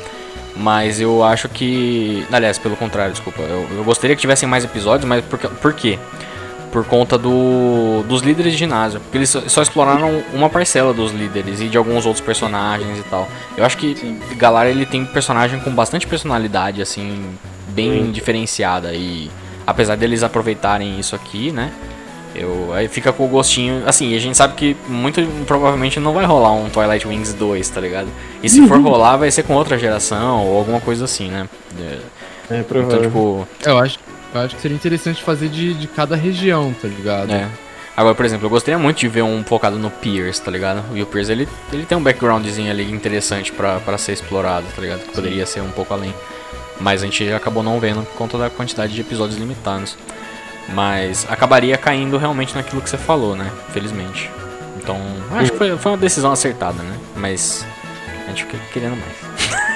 Mas 0.55 0.99
eu 0.99 1.23
acho 1.23 1.47
que. 1.47 2.25
Aliás, 2.31 2.57
pelo 2.57 2.75
contrário, 2.75 3.13
desculpa. 3.13 3.41
Eu, 3.41 3.67
eu 3.77 3.83
gostaria 3.85 4.15
que 4.15 4.21
tivessem 4.21 4.47
mais 4.49 4.65
episódios, 4.65 5.07
mas 5.07 5.23
por, 5.23 5.39
por 5.39 5.73
quê? 5.73 5.97
Por 6.69 6.83
conta 6.85 7.17
do, 7.17 8.03
dos 8.03 8.21
líderes 8.21 8.51
de 8.51 8.59
ginásio. 8.59 8.99
Porque 8.99 9.17
eles 9.17 9.29
só, 9.29 9.41
só 9.47 9.61
exploraram 9.61 10.21
uma 10.33 10.49
parcela 10.49 10.93
dos 10.93 11.13
líderes 11.13 11.61
e 11.61 11.69
de 11.69 11.77
alguns 11.77 12.05
outros 12.05 12.23
personagens 12.23 12.99
e 12.99 13.03
tal. 13.03 13.29
Eu 13.55 13.65
acho 13.65 13.77
que 13.77 13.95
Sim. 13.95 14.19
Galar 14.35 14.67
ele 14.67 14.85
tem 14.85 15.05
personagem 15.05 15.59
com 15.61 15.71
bastante 15.71 16.05
personalidade, 16.05 16.81
assim, 16.81 17.23
bem 17.69 18.11
diferenciada. 18.11 18.93
E 18.93 19.31
apesar 19.69 19.95
deles 19.95 20.23
aproveitarem 20.23 20.99
isso 20.99 21.15
aqui, 21.15 21.51
né? 21.51 21.71
Eu, 22.35 22.71
aí 22.73 22.87
fica 22.87 23.11
com 23.11 23.25
o 23.25 23.27
gostinho. 23.27 23.83
Assim, 23.87 24.15
a 24.15 24.19
gente 24.19 24.37
sabe 24.37 24.53
que 24.53 24.77
muito 24.87 25.21
provavelmente 25.45 25.99
não 25.99 26.13
vai 26.13 26.25
rolar 26.25 26.51
um 26.53 26.69
Twilight 26.69 27.07
Wings 27.07 27.33
2, 27.33 27.69
tá 27.69 27.81
ligado? 27.81 28.07
E 28.43 28.49
se 28.49 28.65
for 28.67 28.79
rolar, 28.81 29.17
vai 29.17 29.31
ser 29.31 29.43
com 29.43 29.53
outra 29.53 29.77
geração 29.77 30.45
ou 30.45 30.57
alguma 30.57 30.79
coisa 30.79 31.05
assim, 31.05 31.29
né? 31.29 31.49
É, 31.79 31.97
É, 32.51 32.59
Então, 32.59 33.01
tipo, 33.01 33.47
Eu 33.65 33.77
acho, 33.79 33.99
eu 34.33 34.41
acho 34.41 34.55
que 34.55 34.61
seria 34.61 34.75
interessante 34.75 35.23
fazer 35.23 35.49
de, 35.49 35.73
de 35.73 35.87
cada 35.87 36.15
região, 36.15 36.73
tá 36.79 36.87
ligado? 36.87 37.31
é. 37.31 37.47
Agora, 37.97 38.15
por 38.15 38.23
exemplo, 38.23 38.45
eu 38.45 38.49
gostaria 38.49 38.79
muito 38.79 38.97
de 38.97 39.09
ver 39.09 39.23
um 39.23 39.43
focado 39.43 39.77
no 39.77 39.89
Pierce, 39.89 40.41
tá 40.41 40.49
ligado? 40.49 40.81
E 40.95 41.01
o 41.01 41.05
Pierce, 41.05 41.33
ele, 41.33 41.49
ele 41.73 41.85
tem 41.85 41.97
um 41.97 42.01
backgroundzinho 42.01 42.71
ali 42.71 42.89
interessante 42.89 43.51
pra, 43.51 43.81
pra 43.81 43.97
ser 43.97 44.13
explorado, 44.13 44.65
tá 44.73 44.81
ligado? 44.81 45.01
Poderia 45.13 45.45
ser 45.45 45.59
um 45.59 45.69
pouco 45.71 45.93
além. 45.93 46.13
Mas 46.79 47.01
a 47.01 47.05
gente 47.05 47.31
acabou 47.31 47.61
não 47.61 47.79
vendo 47.79 48.03
por 48.03 48.15
conta 48.15 48.37
da 48.37 48.49
quantidade 48.49 48.93
de 48.93 49.01
episódios 49.01 49.37
limitados. 49.37 49.97
Mas 50.73 51.25
acabaria 51.29 51.77
caindo 51.77 52.17
realmente 52.17 52.55
naquilo 52.55 52.81
que 52.81 52.89
você 52.89 52.97
falou, 52.97 53.35
né? 53.35 53.51
Felizmente. 53.73 54.29
Então, 54.77 54.97
acho 55.31 55.51
que 55.51 55.57
foi, 55.57 55.77
foi 55.77 55.91
uma 55.91 55.97
decisão 55.97 56.31
acertada, 56.31 56.81
né? 56.81 56.97
Mas 57.15 57.65
a 58.25 58.29
gente 58.29 58.45
fica 58.45 58.57
querendo 58.71 58.95
mais. 58.95 59.59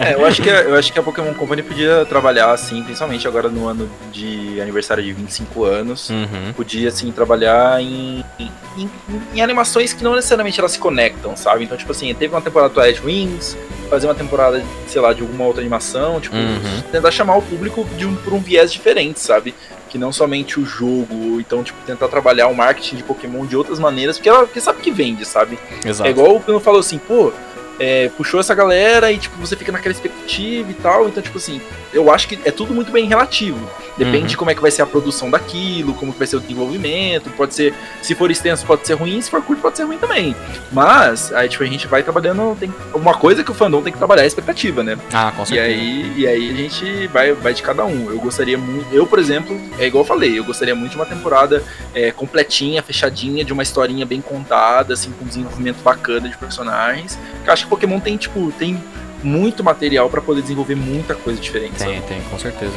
É, 0.00 0.14
eu 0.14 0.24
acho, 0.24 0.40
que, 0.42 0.48
a- 0.50 0.62
eu 0.62 0.74
acho 0.74 0.92
que 0.92 0.98
a 0.98 1.02
Pokémon 1.02 1.32
Company 1.34 1.62
podia 1.62 2.04
trabalhar 2.06 2.50
assim, 2.52 2.82
principalmente 2.82 3.26
agora 3.28 3.48
no 3.48 3.66
ano 3.68 3.88
de 4.12 4.60
aniversário 4.60 5.02
de 5.04 5.12
25 5.12 5.64
anos. 5.64 6.08
Uhum. 6.10 6.52
Podia, 6.54 6.88
assim, 6.88 7.10
trabalhar 7.12 7.80
em, 7.80 8.24
em, 8.38 8.50
em- 8.78 8.90
em 9.34 9.40
animações 9.42 9.92
que 9.92 10.02
não 10.02 10.14
necessariamente 10.14 10.58
elas 10.58 10.72
se 10.72 10.78
conectam, 10.78 11.36
sabe? 11.36 11.64
Então, 11.64 11.76
tipo 11.76 11.92
assim, 11.92 12.12
teve 12.14 12.34
uma 12.34 12.40
temporada 12.40 12.70
do 12.70 12.74
Twilight 12.74 13.02
Wings, 13.04 13.56
fazer 13.90 14.06
uma 14.06 14.14
temporada, 14.14 14.62
sei 14.86 15.00
lá, 15.00 15.12
de 15.12 15.20
alguma 15.22 15.44
outra 15.44 15.60
animação, 15.60 16.20
tipo, 16.20 16.34
Uhum. 16.36 16.82
tentar 16.90 17.10
chamar 17.10 17.36
o 17.36 17.42
público 17.42 17.84
de 17.96 18.06
um, 18.06 18.14
por 18.16 18.32
um 18.32 18.40
viés 18.40 18.72
diferente, 18.72 19.20
sabe? 19.20 19.54
Que 19.88 19.98
não 19.98 20.12
somente 20.12 20.58
o 20.58 20.64
jogo, 20.66 21.40
então, 21.40 21.62
tipo, 21.62 21.78
tentar 21.86 22.08
trabalhar 22.08 22.48
o 22.48 22.54
marketing 22.54 22.96
de 22.96 23.02
Pokémon 23.04 23.46
de 23.46 23.56
outras 23.56 23.78
maneiras, 23.78 24.16
porque, 24.16 24.28
ela, 24.28 24.40
porque 24.40 24.60
sabe 24.60 24.80
que 24.80 24.90
vende, 24.90 25.24
sabe? 25.24 25.58
Exato. 25.84 26.08
É 26.08 26.10
igual 26.10 26.34
o 26.36 26.40
Pino 26.40 26.58
falou 26.58 26.80
assim, 26.80 26.98
pô, 26.98 27.32
é, 27.78 28.08
puxou 28.16 28.40
essa 28.40 28.54
galera 28.54 29.12
e, 29.12 29.18
tipo, 29.18 29.36
você 29.38 29.56
fica 29.56 29.72
naquela 29.72 29.92
expectativa 29.92 30.70
e 30.70 30.74
tal. 30.74 31.08
Então, 31.08 31.22
tipo 31.22 31.38
assim, 31.38 31.60
eu 31.92 32.10
acho 32.10 32.28
que 32.28 32.38
é 32.44 32.50
tudo 32.50 32.74
muito 32.74 32.90
bem 32.90 33.06
relativo. 33.06 33.58
Depende 33.96 34.18
Uhum. 34.18 34.26
de 34.26 34.36
como 34.36 34.50
é 34.50 34.54
que 34.54 34.60
vai 34.60 34.70
ser 34.70 34.82
a 34.82 34.86
produção 34.86 35.30
daquilo, 35.30 35.94
como 35.94 36.12
que 36.12 36.18
vai 36.18 36.26
ser 36.26 36.36
o 36.36 36.40
desenvolvimento. 36.40 37.30
Pode 37.30 37.54
ser, 37.54 37.72
se 38.02 38.14
for 38.14 38.30
extenso, 38.30 38.64
pode 38.66 38.86
ser 38.86 38.94
ruim, 38.94 39.20
se 39.20 39.30
for 39.30 39.42
curto, 39.42 39.62
pode 39.62 39.76
ser 39.76 39.84
ruim 39.84 39.96
também. 39.98 40.34
Mas, 40.72 41.32
aí, 41.32 41.48
tipo, 41.48 41.62
a 41.64 41.66
gente 41.66 41.86
vai 41.86 42.02
trabalhando. 42.02 42.56
Tem, 42.58 42.72
uma 42.94 43.14
coisa 43.14 43.42
que 43.42 43.50
o 43.50 43.54
fandom 43.54 43.82
tem 43.82 43.92
que 43.92 43.98
trabalhar 43.98 44.22
é 44.22 44.24
a 44.24 44.26
expectativa, 44.28 44.82
né? 44.82 44.98
Ah, 45.12 45.32
com 45.34 45.42
E 45.44 45.46
certeza. 45.46 45.68
aí, 45.68 46.12
e 46.16 46.26
aí 46.26 46.50
a 46.50 46.54
gente 46.54 47.06
vai, 47.08 47.32
vai 47.32 47.54
de 47.54 47.62
cada 47.62 47.84
um. 47.84 48.10
Eu 48.10 48.18
gostaria 48.18 48.58
muito. 48.58 48.86
Eu, 48.94 49.06
por 49.06 49.18
exemplo, 49.18 49.58
é 49.78 49.86
igual 49.86 50.04
eu 50.04 50.08
falei, 50.08 50.38
eu 50.38 50.44
gostaria 50.44 50.74
muito 50.74 50.90
de 50.92 50.96
uma 50.96 51.06
temporada 51.06 51.62
é, 51.94 52.10
completinha, 52.10 52.82
fechadinha, 52.82 53.44
de 53.44 53.52
uma 53.52 53.62
historinha 53.62 54.04
bem 54.04 54.20
contada, 54.20 54.94
assim, 54.94 55.10
com 55.12 55.24
um 55.24 55.28
desenvolvimento 55.28 55.82
bacana 55.82 56.28
de 56.28 56.36
personagens. 56.36 57.18
Eu 57.46 57.52
acho 57.52 57.64
que 57.64 57.70
Pokémon 57.70 57.98
tem, 58.00 58.16
tipo, 58.16 58.52
tem 58.58 58.82
muito 59.26 59.64
material 59.64 60.08
pra 60.08 60.20
poder 60.20 60.40
desenvolver 60.40 60.76
muita 60.76 61.14
coisa 61.14 61.40
diferente. 61.40 61.74
Tem, 61.74 61.96
sabe? 61.96 62.06
tem, 62.06 62.20
com 62.30 62.38
certeza. 62.38 62.72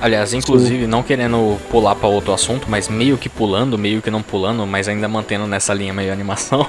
Aliás, 0.00 0.34
inclusive, 0.34 0.86
não 0.86 1.02
querendo 1.02 1.58
pular 1.70 1.94
pra 1.94 2.06
outro 2.06 2.32
assunto, 2.32 2.66
mas 2.68 2.88
meio 2.88 3.16
que 3.16 3.28
pulando, 3.28 3.78
meio 3.78 4.02
que 4.02 4.10
não 4.10 4.22
pulando, 4.22 4.66
mas 4.66 4.86
ainda 4.86 5.08
mantendo 5.08 5.46
nessa 5.46 5.72
linha 5.72 5.94
meio 5.94 6.12
animação. 6.12 6.66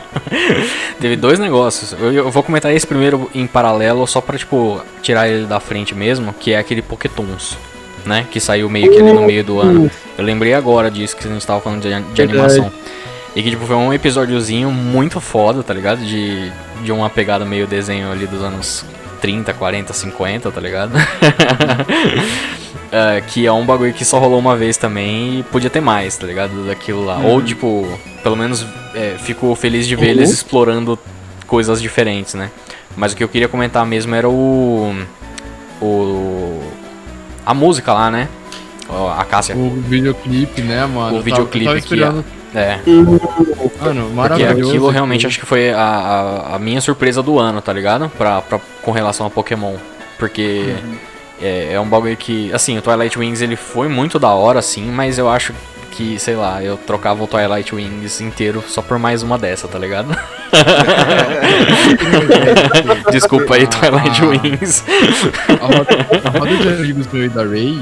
Teve 1.00 1.17
dois 1.17 1.38
negócios. 1.38 1.93
Eu, 2.00 2.13
eu 2.13 2.32
vou 2.32 2.41
comentar 2.41 2.74
esse 2.74 2.88
primeiro 2.88 3.30
em 3.36 3.45
paralelo, 3.45 4.08
só 4.08 4.21
pra, 4.21 4.38
tipo, 4.38 4.82
tirar 5.02 5.28
ele 5.28 5.45
da 5.45 5.60
frente 5.60 5.93
mesmo, 5.93 6.34
que 6.34 6.54
é 6.54 6.58
aquele 6.58 6.82
Pokétons, 6.82 7.58
né? 8.06 8.26
Que 8.32 8.39
saiu 8.39 8.69
meio 8.69 8.89
que 8.89 8.98
ali 8.98 9.12
no 9.12 9.24
meio 9.24 9.43
do 9.43 9.60
ano. 9.60 9.91
Eu 10.17 10.24
lembrei 10.24 10.54
agora 10.54 10.89
disso 10.89 11.15
que 11.15 11.28
a 11.28 11.32
gente 11.32 11.45
tava 11.45 11.60
falando 11.60 11.82
de, 11.82 12.13
de 12.13 12.21
animação. 12.21 12.71
E 13.36 13.43
que, 13.43 13.50
tipo, 13.50 13.65
foi 13.65 13.76
um 13.76 13.93
episódiozinho 13.93 14.71
muito 14.71 15.19
foda, 15.19 15.62
tá 15.62 15.74
ligado? 15.74 16.00
De, 16.00 16.50
de 16.82 16.91
uma 16.93 17.10
pegada 17.10 17.43
meio 17.43 17.67
desenho 17.67 18.10
ali 18.10 18.26
dos 18.26 18.41
anos 18.41 18.86
30, 19.15 19.54
40, 19.54 19.93
50, 19.93 20.51
tá 20.51 20.62
ligado? 20.62 20.91
É, 22.91 23.19
que 23.21 23.45
é 23.45 23.51
um 23.51 23.65
bagulho 23.65 23.93
que 23.93 24.06
só 24.06 24.19
rolou 24.19 24.39
uma 24.39 24.56
vez 24.56 24.78
também 24.78 25.39
e 25.39 25.43
podia 25.43 25.69
ter 25.69 25.82
mais, 25.82 26.15
tá 26.15 26.25
ligado? 26.25 26.65
Daquilo 26.67 27.04
lá. 27.04 27.17
Ou, 27.19 27.41
tipo, 27.41 27.86
pelo 28.23 28.38
menos 28.38 28.65
é, 28.93 29.15
fico 29.17 29.54
feliz 29.56 29.88
de 29.88 29.95
ver 29.95 30.10
eles 30.12 30.32
explorando 30.32 30.97
coisas 31.47 31.82
diferentes, 31.82 32.36
né? 32.36 32.51
Mas 32.95 33.12
o 33.12 33.15
que 33.17 33.23
eu 33.23 33.28
queria 33.28 33.47
comentar 33.49 33.86
mesmo 33.86 34.15
era 34.15 34.30
o. 34.30 34.95
O. 35.82 36.62
A 37.45 37.54
música 37.54 37.91
lá, 37.91 38.10
né? 38.10 38.30
A 39.17 39.25
Cássia. 39.25 39.56
O 39.58 39.69
videoclipe, 39.82 40.62
né, 40.62 40.86
mano? 40.86 40.95
O 40.95 41.04
Eu 41.06 41.10
tava- 41.12 41.21
videoclipe 41.23 41.65
eu 41.65 41.71
tava 41.71 41.80
que 41.82 41.86
esperando. 41.86 42.25
É. 42.55 42.79
Mano, 42.87 43.19
Porque 44.03 44.15
maravilhoso. 44.15 44.69
aquilo 44.69 44.89
realmente 44.89 45.27
acho 45.27 45.39
que 45.39 45.45
foi 45.45 45.71
a, 45.71 45.77
a, 45.79 46.55
a 46.55 46.59
minha 46.59 46.79
surpresa 46.79 47.21
do 47.21 47.37
ano, 47.37 47.61
tá 47.61 47.73
ligado? 47.73 48.09
Pra, 48.17 48.41
pra, 48.41 48.59
com 48.81 48.91
relação 48.91 49.27
a 49.27 49.29
Pokémon. 49.29 49.75
Porque 50.17 50.73
é, 51.41 51.73
é 51.73 51.79
um 51.79 51.85
bagulho 51.87 52.15
que. 52.15 52.53
Assim, 52.53 52.77
o 52.77 52.81
Twilight 52.81 53.19
Wings 53.19 53.41
ele 53.41 53.57
foi 53.57 53.89
muito 53.89 54.17
da 54.17 54.29
hora, 54.29 54.59
assim, 54.59 54.89
mas 54.89 55.17
eu 55.17 55.27
acho 55.29 55.53
que, 55.91 56.17
sei 56.19 56.35
lá, 56.35 56.61
eu 56.63 56.77
trocava 56.77 57.21
o 57.23 57.27
Twilight 57.27 57.73
Wings 57.75 58.19
inteiro 58.21 58.63
só 58.67 58.81
por 58.81 58.97
mais 58.99 59.23
uma 59.23 59.37
dessa, 59.37 59.67
tá 59.67 59.77
ligado? 59.79 60.15
Desculpa 63.11 63.55
aí, 63.55 63.67
Twilight 63.67 64.21
Ah. 64.21 64.25
Wings. 64.27 64.83
A 65.49 65.65
roda, 65.65 65.87
a 66.23 66.29
roda 66.39 66.55
de 66.57 66.67
amigos 66.69 67.07
meu 67.11 67.25
e 67.25 67.29
da 67.29 67.43
Ray, 67.43 67.81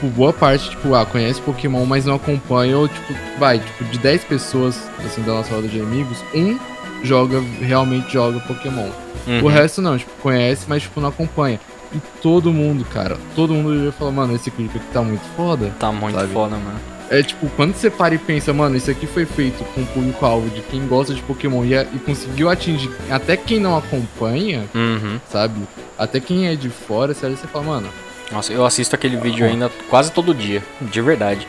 tipo, 0.00 0.06
boa 0.08 0.32
parte, 0.32 0.70
tipo, 0.70 0.94
ah, 0.94 1.04
conhece 1.04 1.40
Pokémon, 1.42 1.84
mas 1.84 2.04
não 2.06 2.14
acompanha, 2.14 2.76
ou, 2.78 2.88
tipo, 2.88 3.14
vai, 3.38 3.58
tipo, 3.58 3.84
de 3.84 3.98
10 3.98 4.24
pessoas, 4.24 4.88
assim, 5.04 5.22
da 5.22 5.32
nossa 5.34 5.54
roda 5.54 5.68
de 5.68 5.78
amigos, 5.80 6.18
um 6.34 6.58
joga, 7.02 7.40
realmente 7.60 8.12
joga 8.12 8.40
Pokémon. 8.40 8.88
O 9.26 9.30
Uhum. 9.30 9.46
resto 9.48 9.82
não, 9.82 9.98
tipo, 9.98 10.10
conhece, 10.22 10.64
mas, 10.68 10.82
tipo, 10.82 11.00
não 11.00 11.10
acompanha. 11.10 11.60
E 11.92 11.98
todo 12.22 12.52
mundo, 12.52 12.84
cara, 12.84 13.18
todo 13.34 13.52
mundo 13.52 13.84
ia 13.84 13.92
falar, 13.92 14.12
mano, 14.12 14.34
esse 14.34 14.50
clipe 14.50 14.78
aqui 14.78 14.86
tá 14.92 15.02
muito 15.02 15.22
foda. 15.36 15.72
Tá 15.78 15.90
muito 15.92 16.14
Sabe? 16.18 16.32
foda, 16.32 16.56
mano. 16.56 16.78
É 17.10 17.20
tipo, 17.24 17.48
quando 17.56 17.74
você 17.74 17.90
para 17.90 18.14
e 18.14 18.18
pensa, 18.18 18.52
mano, 18.52 18.76
isso 18.76 18.88
aqui 18.88 19.04
foi 19.04 19.26
feito 19.26 19.64
com 19.74 19.80
o 19.82 19.86
público-alvo 19.86 20.48
de 20.50 20.60
quem 20.62 20.86
gosta 20.86 21.12
de 21.12 21.20
Pokémon 21.22 21.64
e, 21.64 21.74
e 21.74 21.98
conseguiu 22.06 22.48
atingir 22.48 22.88
até 23.10 23.36
quem 23.36 23.58
não 23.58 23.76
acompanha, 23.76 24.62
Uhum. 24.72 25.18
sabe? 25.28 25.60
Até 25.98 26.20
quem 26.20 26.46
é 26.46 26.54
de 26.54 26.70
fora, 26.70 27.12
você 27.12 27.26
olha 27.26 27.34
e 27.34 27.36
você 27.36 27.48
fala, 27.48 27.64
mano, 27.64 27.88
Nossa, 28.30 28.52
eu 28.52 28.64
assisto 28.64 28.94
aquele 28.94 29.16
vídeo 29.16 29.44
ainda 29.46 29.70
quase 29.88 30.12
todo 30.12 30.34
dia, 30.34 30.62
de 30.80 31.00
verdade. 31.00 31.46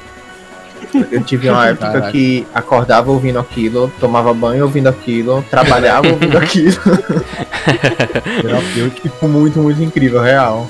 Eu 1.12 1.24
tive 1.24 1.48
uma 1.50 1.68
época 1.68 1.92
Caraca. 1.92 2.12
que 2.12 2.46
acordava 2.54 3.12
ouvindo 3.12 3.38
aquilo, 3.40 3.92
tomava 4.00 4.34
banho 4.34 4.64
ouvindo 4.64 4.88
aquilo, 4.88 5.46
trabalhava 5.50 6.08
ouvindo 6.08 6.36
aquilo. 6.40 6.76
Era 8.44 8.90
tipo 8.90 9.28
muito, 9.28 9.60
muito 9.60 9.82
incrível, 9.82 10.22
real. 10.22 10.68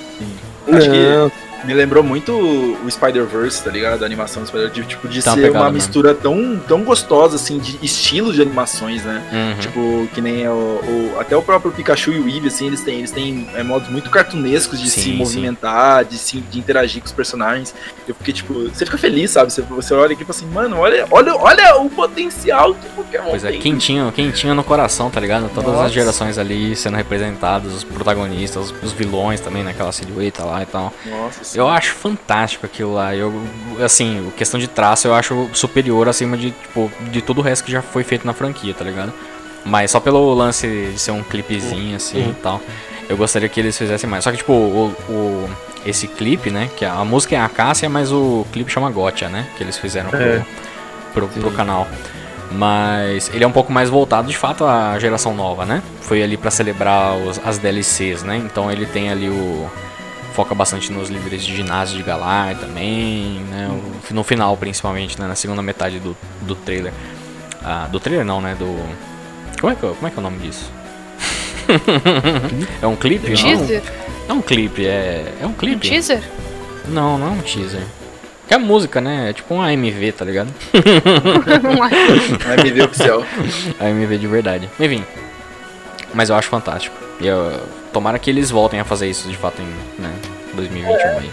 Acho 0.68 0.90
que 0.90 0.98
Não, 0.98 1.32
me 1.64 1.74
lembrou 1.74 2.04
muito 2.04 2.32
o 2.34 2.90
Spider-Verse, 2.90 3.64
tá 3.64 3.72
ligado? 3.72 4.04
A 4.04 4.06
animação 4.06 4.42
do 4.44 4.48
Spider-Verse, 4.48 4.88
tipo, 4.90 5.08
de 5.08 5.22
Tá 5.22 5.34
ser 5.34 5.42
pegada 5.42 5.58
uma 5.60 5.72
mesmo. 5.72 5.76
mistura 5.76 6.14
tão, 6.16 6.60
tão 6.68 6.84
gostosa, 6.84 7.36
assim, 7.36 7.60
de 7.60 7.78
estilo 7.84 8.34
de 8.34 8.42
animações, 8.42 9.04
né? 9.04 9.22
Uhum. 9.32 9.60
Tipo, 9.60 10.08
que 10.14 10.22
nem 10.22 10.48
o, 10.48 10.52
o- 10.52 11.18
até 11.20 11.36
o 11.36 11.42
próprio 11.42 11.72
Pikachu 11.72 12.12
e 12.12 12.20
o 12.20 12.28
Eevee, 12.28 12.48
assim, 12.48 12.68
eles 12.68 12.82
têm, 12.82 13.00
eles 13.00 13.12
têm 13.12 13.48
é, 13.56 13.64
modos 13.64 13.90
muito 13.90 14.10
cartunescos 14.10 14.80
de 14.80 14.90
Sim, 14.90 15.02
se 15.02 15.10
sim. 15.12 15.16
movimentar, 15.18 16.06
de, 16.06 16.18
se, 16.18 16.38
de 16.42 16.60
interagir 16.60 17.02
com 17.02 17.06
os 17.08 17.12
personagens. 17.14 17.74
Eu 18.08 18.16
fiquei, 18.16 18.34
tipo, 18.34 18.54
você 18.70 18.86
fica 18.86 18.98
feliz, 18.98 19.32
sabe? 19.32 19.52
Você, 19.52 19.62
você 19.62 19.94
olha 19.94 20.14
aqui 20.14 20.24
e 20.24 20.26
fala 20.26 20.38
assim, 20.38 20.48
mano, 20.48 20.78
olha, 20.78 21.06
olha, 21.12 21.36
olha 21.36 21.76
o 21.78 21.90
potencial 21.90 22.74
que 22.74 22.88
Pokémon 22.90 23.30
Pois 23.30 23.44
é, 23.46 23.52
tem. 23.52 23.60
quentinho, 23.62 24.12
quentinho 24.12 24.54
no 24.56 24.64
coração, 24.64 25.10
tá 25.10 25.20
ligado? 25.20 25.50
Todas 25.54 25.72
Nossa. 25.74 25.86
as 25.86 25.92
gerações 25.92 26.38
ali 26.38 26.76
sendo 26.76 26.98
representadas, 26.98 27.72
os 27.74 27.84
protagonistas, 27.84 28.74
os 28.84 28.92
vilões 28.92 29.40
também 29.40 29.64
naquela 29.64 29.92
silhueta 29.92 30.44
lá 30.44 30.62
e 30.64 30.66
tal. 30.66 30.94
Nossa, 31.06 31.44
Eu 31.56 31.68
acho 31.68 31.94
fantástico 31.94 32.66
aquilo 32.66 32.94
lá. 32.94 33.16
Eu, 33.16 33.34
assim, 33.84 34.32
questão 34.38 34.60
de 34.60 34.68
traço 34.68 35.08
eu 35.08 35.14
acho 35.14 35.50
superior 35.54 36.08
acima 36.10 36.38
de, 36.38 36.52
tipo, 36.52 36.92
de 37.12 37.22
todo 37.22 37.40
o 37.40 37.42
resto 37.42 37.64
que 37.66 37.72
já 37.72 37.82
foi 37.82 38.04
feito 38.04 38.26
na 38.26 38.34
franquia, 38.34 38.74
tá 38.74 38.84
ligado? 38.86 39.12
Mas 39.66 39.92
só 39.92 40.00
pelo 40.00 40.34
lance 40.34 40.68
de 40.94 41.00
ser 41.00 41.12
um 41.12 41.22
clipezinho 41.24 41.96
assim 41.96 42.30
e 42.32 42.34
tal. 42.42 42.62
Eu 43.10 43.18
gostaria 43.18 43.48
que 43.50 43.60
eles 43.60 43.78
fizessem 43.78 44.10
mais. 44.10 44.24
Só 44.24 44.32
que, 44.32 44.38
tipo, 44.38 44.54
o, 44.54 44.96
o- 45.10 45.50
esse 45.86 46.08
clipe, 46.08 46.50
né? 46.50 46.70
Que 46.78 46.86
a, 46.86 46.94
a 46.94 47.06
música 47.06 47.36
é 47.36 47.40
a 47.40 47.50
Cássia, 47.50 47.90
mas 47.90 48.12
o 48.12 48.46
clipe 48.52 48.72
chama 48.72 48.90
Gotcha, 48.90 49.28
né? 49.30 49.48
Que 49.58 49.64
eles 49.64 49.78
fizeram 49.78 50.10
pro, 50.10 50.20
É. 50.22 50.46
pro, 51.14 51.28
pro 51.28 51.52
canal. 51.52 51.88
Mas 52.52 53.30
ele 53.34 53.44
é 53.44 53.48
um 53.48 53.52
pouco 53.52 53.72
mais 53.72 53.90
voltado 53.90 54.28
de 54.28 54.38
fato 54.38 54.66
à 54.66 54.98
geração 55.00 55.34
nova, 55.34 55.66
né? 55.66 55.82
Foi 56.02 56.22
ali 56.22 56.38
pra 56.38 56.52
celebrar 56.52 57.16
os- 57.16 57.40
as 57.46 57.58
DLCs, 57.58 58.24
né? 58.24 58.38
Então 58.38 58.72
ele 58.72 58.86
tem 58.86 59.10
ali 59.10 59.30
o. 59.30 59.70
Foca 60.34 60.56
bastante 60.56 60.92
nos 60.92 61.10
líderes 61.10 61.44
de 61.44 61.56
ginásio 61.56 61.98
de 61.98 62.04
Galar 62.04 62.56
também, 62.56 63.40
né? 63.50 63.70
No 64.12 64.24
final, 64.24 64.56
principalmente, 64.56 65.20
né? 65.20 65.28
Na 65.28 65.36
segunda 65.36 65.62
metade 65.62 66.00
do, 66.00 66.16
do 66.42 66.56
trailer. 66.56 66.94
Ah, 67.64 67.88
do 67.92 68.00
trailer 68.00 68.26
não, 68.26 68.40
né? 68.42 68.56
Do. 68.58 68.66
Como 69.60 69.72
é 69.74 69.76
que, 69.76 69.82
como 69.82 70.08
é, 70.08 70.10
que 70.10 70.16
é 70.16 70.20
o 70.20 70.24
nome 70.24 70.38
disso? 70.40 70.72
é 72.82 72.88
um 72.88 72.96
clipe? 72.96 73.30
Não, 73.30 73.36
Teaser? 73.36 73.84
é 74.28 74.34
um 74.34 74.42
clipe, 74.42 74.88
é. 74.88 75.34
É 75.42 75.46
um 75.46 75.50
Um 75.50 75.54
clipe. 75.54 75.90
teaser? 75.90 76.22
Não, 76.88 77.18
não 77.18 77.28
é 77.28 77.30
um 77.32 77.42
teaser. 77.42 77.84
Que 78.48 78.56
é 78.56 78.58
música, 78.58 79.00
né? 79.00 79.30
É 79.30 79.34
tipo 79.34 79.54
um 79.54 79.62
AMV, 79.62 80.12
tá 80.14 80.26
ligado? 80.26 80.50
Me 82.64 82.72
ver 82.72 82.84
oficial. 82.86 83.24
AMV 83.80 84.18
de 84.18 84.28
verdade. 84.28 84.70
Enfim. 84.80 85.06
Mas 86.14 86.30
eu 86.30 86.36
acho 86.36 86.50
fantástico. 86.50 86.96
E 87.20 87.28
eu, 87.28 87.62
tomara 87.92 88.18
que 88.20 88.30
eles 88.30 88.50
voltem 88.52 88.80
a 88.80 88.84
fazer 88.86 89.08
isso 89.10 89.28
de 89.30 89.38
fato 89.38 89.62
em 89.62 90.02
né, 90.02 90.12
2021 90.54 91.18
aí. 91.20 91.30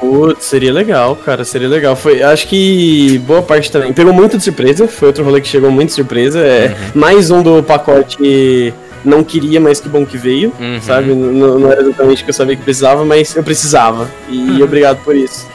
Putz, 0.00 0.44
seria 0.44 0.72
legal, 0.72 1.16
cara, 1.16 1.44
seria 1.44 1.68
legal. 1.68 1.96
Foi, 1.96 2.22
acho 2.22 2.46
que 2.48 3.18
boa 3.26 3.42
parte 3.42 3.70
também. 3.70 3.92
Pegou 3.92 4.12
muito 4.12 4.36
de 4.36 4.44
surpresa, 4.44 4.86
foi 4.86 5.08
outro 5.08 5.24
rolê 5.24 5.40
que 5.40 5.48
chegou 5.48 5.70
muito 5.70 5.88
de 5.90 5.94
surpresa. 5.94 6.40
É 6.40 6.68
Uhum. 6.68 7.00
mais 7.00 7.30
um 7.30 7.42
do 7.42 7.62
pacote 7.62 8.74
não 9.04 9.22
queria, 9.22 9.60
mas 9.60 9.80
que 9.80 9.88
bom 9.88 10.04
que 10.04 10.16
veio, 10.18 10.52
Uhum. 10.60 10.80
sabe? 10.80 11.10
N- 11.12 11.58
não 11.58 11.70
era 11.70 11.80
exatamente 11.82 12.22
o 12.22 12.24
que 12.24 12.30
eu 12.30 12.34
sabia 12.34 12.56
que 12.56 12.62
precisava, 12.62 13.04
mas 13.04 13.34
eu 13.36 13.42
precisava. 13.42 14.10
E 14.28 14.62
obrigado 14.62 15.02
por 15.04 15.14
isso. 15.16 15.46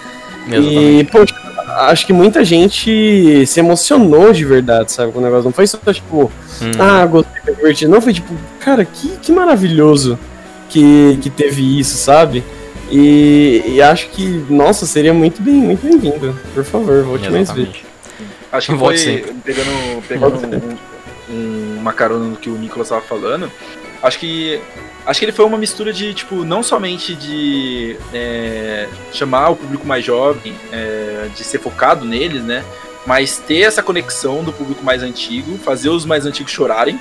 E, 0.51 1.03
poxa, 1.11 1.35
acho 1.77 2.05
que 2.05 2.13
muita 2.13 2.43
gente 2.43 3.45
se 3.45 3.59
emocionou 3.59 4.31
de 4.33 4.43
verdade, 4.45 4.91
sabe? 4.91 5.11
Com 5.11 5.19
o 5.19 5.21
negócio. 5.21 5.45
Não 5.45 5.51
foi 5.51 5.67
só 5.67 5.77
tipo, 5.91 6.31
Hum. 6.61 6.71
ah, 6.79 7.05
gostei, 7.05 7.41
foi 7.43 7.55
divertido. 7.55 7.91
Não, 7.91 8.01
foi 8.01 8.13
tipo, 8.13 8.33
cara, 8.59 8.83
que, 8.83 9.09
que 9.17 9.31
maravilhoso 9.31 10.19
que, 10.69 11.17
que 11.21 11.29
teve 11.29 11.79
isso, 11.79 11.97
sabe? 11.97 12.43
E, 12.91 13.63
e 13.67 13.81
acho 13.81 14.09
que, 14.09 14.45
nossa, 14.49 14.85
seria 14.85 15.13
muito 15.13 15.41
bem, 15.41 15.53
muito 15.53 15.81
bem-vindo. 15.81 16.37
Por 16.53 16.63
favor, 16.63 17.03
volte 17.03 17.29
mais 17.29 17.51
vezes. 17.51 17.75
Acho 18.51 18.71
que 18.71 18.77
Volte 18.77 19.03
foi, 19.03 19.13
sempre. 19.13 19.33
pegando, 19.43 20.01
pegando 20.07 20.77
um, 21.29 21.33
um, 21.33 21.77
uma 21.79 21.93
carona 21.93 22.25
no 22.25 22.35
que 22.35 22.49
o 22.49 22.53
Nicolas 22.57 22.87
estava 22.87 23.01
falando, 23.01 23.49
acho 24.03 24.19
que 24.19 24.59
acho 25.05 25.19
que 25.19 25.25
ele 25.25 25.31
foi 25.31 25.45
uma 25.45 25.57
mistura 25.57 25.91
de, 25.91 26.13
tipo, 26.13 26.43
não 26.45 26.61
somente 26.61 27.15
de 27.15 27.97
é, 28.13 28.87
chamar 29.11 29.49
o 29.49 29.55
público 29.55 29.85
mais 29.87 30.05
jovem, 30.05 30.53
é, 30.71 31.27
de 31.35 31.43
ser 31.43 31.59
focado 31.59 32.05
neles, 32.05 32.43
né? 32.43 32.63
Mas 33.07 33.37
ter 33.37 33.61
essa 33.61 33.81
conexão 33.81 34.43
do 34.43 34.51
público 34.53 34.83
mais 34.83 35.01
antigo, 35.01 35.57
fazer 35.57 35.89
os 35.89 36.05
mais 36.05 36.25
antigos 36.25 36.51
chorarem. 36.51 36.99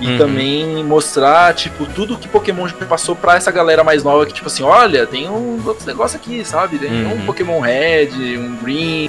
E 0.00 0.08
Uhum. 0.08 0.18
também 0.18 0.82
mostrar, 0.84 1.54
tipo, 1.54 1.86
tudo 1.86 2.18
que 2.18 2.26
Pokémon 2.26 2.66
já 2.66 2.74
passou 2.84 3.14
pra 3.14 3.36
essa 3.36 3.52
galera 3.52 3.84
mais 3.84 4.02
nova 4.02 4.26
que, 4.26 4.32
tipo 4.32 4.48
assim, 4.48 4.64
olha, 4.64 5.06
tem 5.06 5.28
um 5.30 5.62
outros 5.64 5.86
negócios 5.86 6.20
aqui, 6.20 6.44
sabe? 6.44 6.78
Tem 6.78 6.90
Uhum. 6.90 7.14
um 7.22 7.26
Pokémon 7.26 7.60
Red, 7.60 8.08
um 8.38 8.56
Green, 8.56 9.08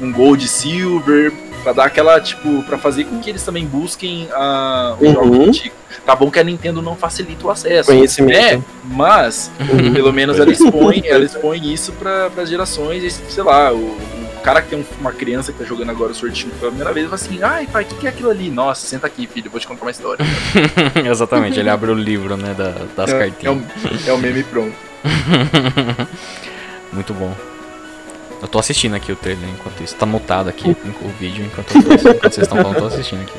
um 0.00 0.10
Gold 0.10 0.46
Silver, 0.48 1.32
pra 1.64 1.72
dar 1.72 1.86
aquela, 1.86 2.20
tipo, 2.20 2.62
pra 2.62 2.78
fazer 2.78 3.04
com 3.04 3.18
que 3.18 3.28
eles 3.28 3.42
também 3.42 3.66
busquem 3.66 4.28
ah, 4.32 4.94
os 5.00 5.08
Uhum. 5.08 5.14
jogos 5.14 5.48
antigos. 5.48 5.78
Tá 6.06 6.14
bom 6.14 6.30
que 6.30 6.38
a 6.38 6.44
Nintendo 6.44 6.82
não 6.82 6.94
facilita 6.94 7.46
o 7.46 7.50
acesso. 7.50 7.90
Conhecimento. 7.90 8.38
É, 8.38 8.60
mas 8.84 9.50
pelo 9.92 10.12
menos 10.12 10.38
ela 10.38 10.50
expõe, 10.52 11.02
ela 11.06 11.24
expõe 11.24 11.72
isso 11.72 11.92
para 11.92 12.30
as 12.36 12.48
gerações, 12.48 13.02
e, 13.02 13.10
sei 13.10 13.42
lá, 13.42 13.72
o, 13.72 13.76
o 13.78 14.40
cara 14.42 14.60
que 14.60 14.68
tem 14.70 14.78
um- 14.78 14.84
uma 15.00 15.12
criança 15.12 15.52
que 15.52 15.58
tá 15.58 15.64
jogando 15.64 15.90
agora 15.90 16.12
o 16.12 16.14
sortinho 16.14 16.52
pela 16.60 16.70
primeira 16.70 16.92
vez, 16.92 17.06
fala 17.06 17.14
assim, 17.16 17.42
ai 17.42 17.66
pai, 17.66 17.84
o 17.84 17.86
que, 17.86 17.94
que 17.94 18.06
é 18.06 18.10
aquilo 18.10 18.28
ali? 18.30 18.50
Nossa, 18.50 18.86
senta 18.86 19.06
aqui, 19.06 19.26
filho, 19.26 19.46
eu 19.46 19.50
vou 19.50 19.58
te 19.60 19.66
contar 19.66 19.82
uma 19.86 19.90
história. 19.90 20.24
Exatamente, 21.10 21.58
ele 21.58 21.70
abre 21.70 21.90
o 21.90 21.94
livro, 21.94 22.36
né, 22.36 22.54
da- 22.54 22.74
das 22.96 23.10
é, 23.12 23.16
é, 23.16 23.18
cartinhas. 23.30 23.56
o, 24.06 24.10
é 24.10 24.12
o 24.12 24.18
meme 24.18 24.42
pronto. 24.44 24.74
Muito 26.92 27.14
bom. 27.14 27.34
Eu 28.44 28.48
tô 28.48 28.58
assistindo 28.58 28.94
aqui 28.94 29.10
o 29.10 29.16
trailer 29.16 29.48
enquanto 29.48 29.82
isso. 29.82 29.94
Tá 29.96 30.04
mutado 30.04 30.50
aqui 30.50 30.76
o 31.00 31.08
vídeo 31.18 31.46
enquanto, 31.46 31.74
eu 31.76 31.82
tô, 31.82 31.94
enquanto 32.10 32.34
vocês 32.34 32.46
estão 32.46 32.58
falando, 32.58 32.74
eu 32.76 32.80
tô 32.82 32.86
assistindo 32.88 33.22
aqui. 33.22 33.38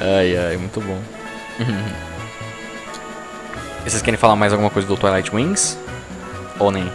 ai, 0.00 0.34
ai, 0.36 0.56
muito 0.56 0.80
bom. 0.80 0.98
E 3.84 3.90
vocês 3.90 4.00
querem 4.00 4.16
falar 4.18 4.34
mais 4.34 4.52
alguma 4.52 4.70
coisa 4.70 4.88
do 4.88 4.96
Twilight 4.96 5.34
Wings? 5.34 5.78
Ou 6.58 6.70
nem? 6.70 6.90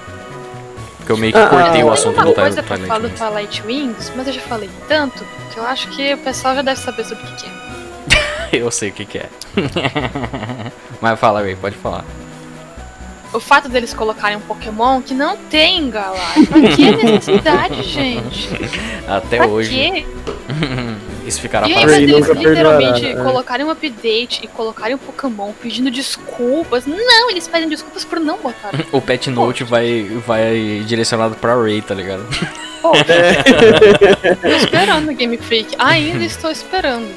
Porque 0.98 1.12
eu 1.12 1.18
meio 1.18 1.34
que 1.34 1.40
Ah, 1.40 1.48
cortei 1.48 1.84
o 1.84 1.92
assunto 1.92 2.16
Tem 2.16 2.24
do 2.24 2.30
uma 2.30 2.34
Twi- 2.34 2.44
coisa 2.44 2.64
pra 2.64 2.78
Twilight 2.78 2.88
falar 2.88 3.00
do 3.00 3.08
Wings. 3.08 3.20
Twilight 3.20 3.64
Wings, 3.68 4.12
mas 4.16 4.28
eu 4.28 4.34
já 4.34 4.42
falei 4.42 4.70
tanto 4.88 5.24
que 5.54 5.60
eu 5.60 5.66
acho 5.68 5.88
que 5.90 6.16
o 6.16 6.18
pessoal 6.18 6.56
já 6.56 6.62
deve 6.64 6.80
saber 6.80 7.04
sobre 7.06 7.24
o 7.24 7.28
que, 7.28 7.36
que 7.36 7.46
é. 7.46 7.52
Eu 8.60 8.70
sei 8.72 8.90
o 8.90 8.92
que, 8.92 9.06
que 9.06 9.18
é. 9.20 9.30
Mas 11.00 11.18
fala, 11.20 11.42
Ray, 11.42 11.56
pode 11.56 11.76
falar. 11.78 12.04
O 13.34 13.39
fato 13.39 13.70
deles 13.70 13.94
colocarem 13.94 14.38
um 14.38 14.41
Pokémon 14.41 15.02
que 15.02 15.13
não 15.13 15.38
tem 15.38 15.89
Galar. 15.89 16.34
Pra 16.50 16.62
que 16.76 16.91
necessidade, 16.91 17.84
gente? 17.88 18.50
Até 19.08 19.38
pra 19.38 19.48
hoje. 19.48 19.70
quê? 19.70 20.06
Isso 21.26 21.39
ficará 21.39 21.67
E 21.67 21.74
aí, 21.74 21.86
mas 21.86 21.94
eles 21.98 22.28
literalmente 22.28 23.02
perdoará, 23.02 23.22
é. 23.22 23.24
colocarem 23.24 23.65
um 23.65 23.70
update 23.70 24.44
e 24.44 24.48
colocarem 24.48 24.96
um 24.96 24.98
Pokémon 24.98 25.54
pedindo 25.54 25.89
desculpas. 25.91 26.86
Não, 26.86 27.30
eles 27.30 27.48
pedem 27.48 27.70
desculpas 27.70 28.04
por 28.04 28.20
não 28.20 28.38
botar. 28.38 28.72
O 28.91 29.00
Pet 29.00 29.30
Note 29.30 29.63
vai, 29.63 30.04
vai 30.26 30.84
direcionado 30.86 31.36
pra 31.36 31.56
Ray, 31.56 31.82
tá 31.82 31.94
ligado? 31.94 32.26
Pô, 32.82 32.94
É. 32.96 34.34
tô 34.36 34.48
esperando 34.48 35.13
Game 35.13 35.38
Freak. 35.38 35.76
Ainda 35.78 36.24
estou 36.26 36.50
esperando. 36.52 37.08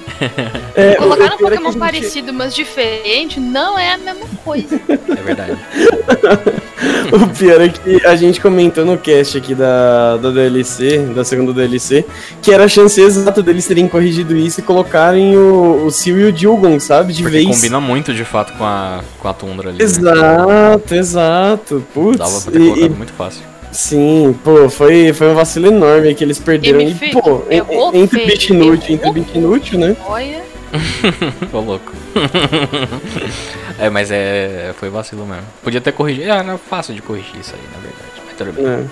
É, 0.74 0.94
Colocar 0.96 1.22
um 1.22 1.26
é 1.26 1.30
Pokémon 1.38 1.70
gente- 1.72 1.78
parecido, 1.78 2.32
mas 2.32 2.54
diferente, 2.54 3.40
não 3.40 3.78
é 3.78 3.94
a 3.94 3.98
mesma 3.98 4.26
coisa. 4.44 4.80
É 4.88 5.22
verdade. 5.22 5.56
O 7.12 7.28
pior 7.28 7.60
é 7.62 7.68
que 7.68 8.04
a 8.06 8.14
gente 8.16 8.40
comentou 8.40 8.84
no 8.84 8.98
cast 8.98 9.38
aqui 9.38 9.54
da, 9.54 10.16
da 10.18 10.30
DLC, 10.30 10.98
da 11.14 11.24
segunda 11.24 11.52
DLC, 11.52 12.04
que 12.42 12.52
era 12.52 12.64
a 12.64 12.68
chance 12.68 13.00
exata 13.00 13.42
deles 13.42 13.66
terem 13.66 13.88
corrigido 13.88 14.36
isso 14.36 14.60
e 14.60 14.62
colocarem 14.62 15.36
o, 15.36 15.86
o 15.86 15.90
Sil 15.92 16.18
e 16.20 16.24
o 16.24 16.32
Dilgon, 16.32 16.78
sabe? 16.80 17.12
De 17.12 17.22
Porque 17.22 17.38
vez. 17.38 17.56
combina 17.56 17.80
muito 17.80 18.12
de 18.12 18.24
fato 18.24 18.52
com 18.58 18.64
a, 18.64 19.00
com 19.18 19.28
a 19.28 19.32
Tundra 19.32 19.68
ali. 19.70 19.78
né? 19.78 19.84
Exato, 19.84 20.94
exato. 20.94 21.86
Putz. 21.94 22.18
Dava 22.18 22.40
pra 22.40 22.52
ter 22.52 22.60
e- 22.60 22.64
colocado 22.66 22.86
e- 22.92 22.96
muito 22.96 23.12
fácil. 23.14 23.42
Sim, 23.74 24.34
pô, 24.44 24.68
foi, 24.70 25.12
foi 25.12 25.28
um 25.28 25.34
vacilo 25.34 25.66
enorme 25.66 26.14
que 26.14 26.24
eles 26.24 26.38
perderam. 26.38 26.80
E, 26.80 26.94
pô, 27.12 27.42
en- 27.50 27.62
en- 27.70 28.02
entre 28.02 28.24
bit 28.26 28.52
inútil, 28.52 28.94
entre 28.94 29.10
bit 29.12 29.36
inútil, 29.38 29.78
né? 29.78 29.96
Olha, 30.06 30.42
Ô 31.52 31.60
louco. 31.60 31.92
é, 33.78 33.88
mas 33.90 34.10
é. 34.10 34.72
Foi 34.78 34.88
vacilo 34.88 35.24
mesmo. 35.26 35.44
Podia 35.62 35.80
ter 35.80 35.92
corrigido. 35.92 36.30
Ah, 36.32 36.36
era 36.38 36.58
fácil 36.58 36.94
de 36.94 37.02
corrigir 37.02 37.36
isso 37.40 37.54
aí, 37.54 37.60
na 37.72 37.78
verdade. 37.80 38.22
Mas 38.26 38.36
tudo 38.36 38.52
bem. 38.52 38.66
É. 38.66 38.84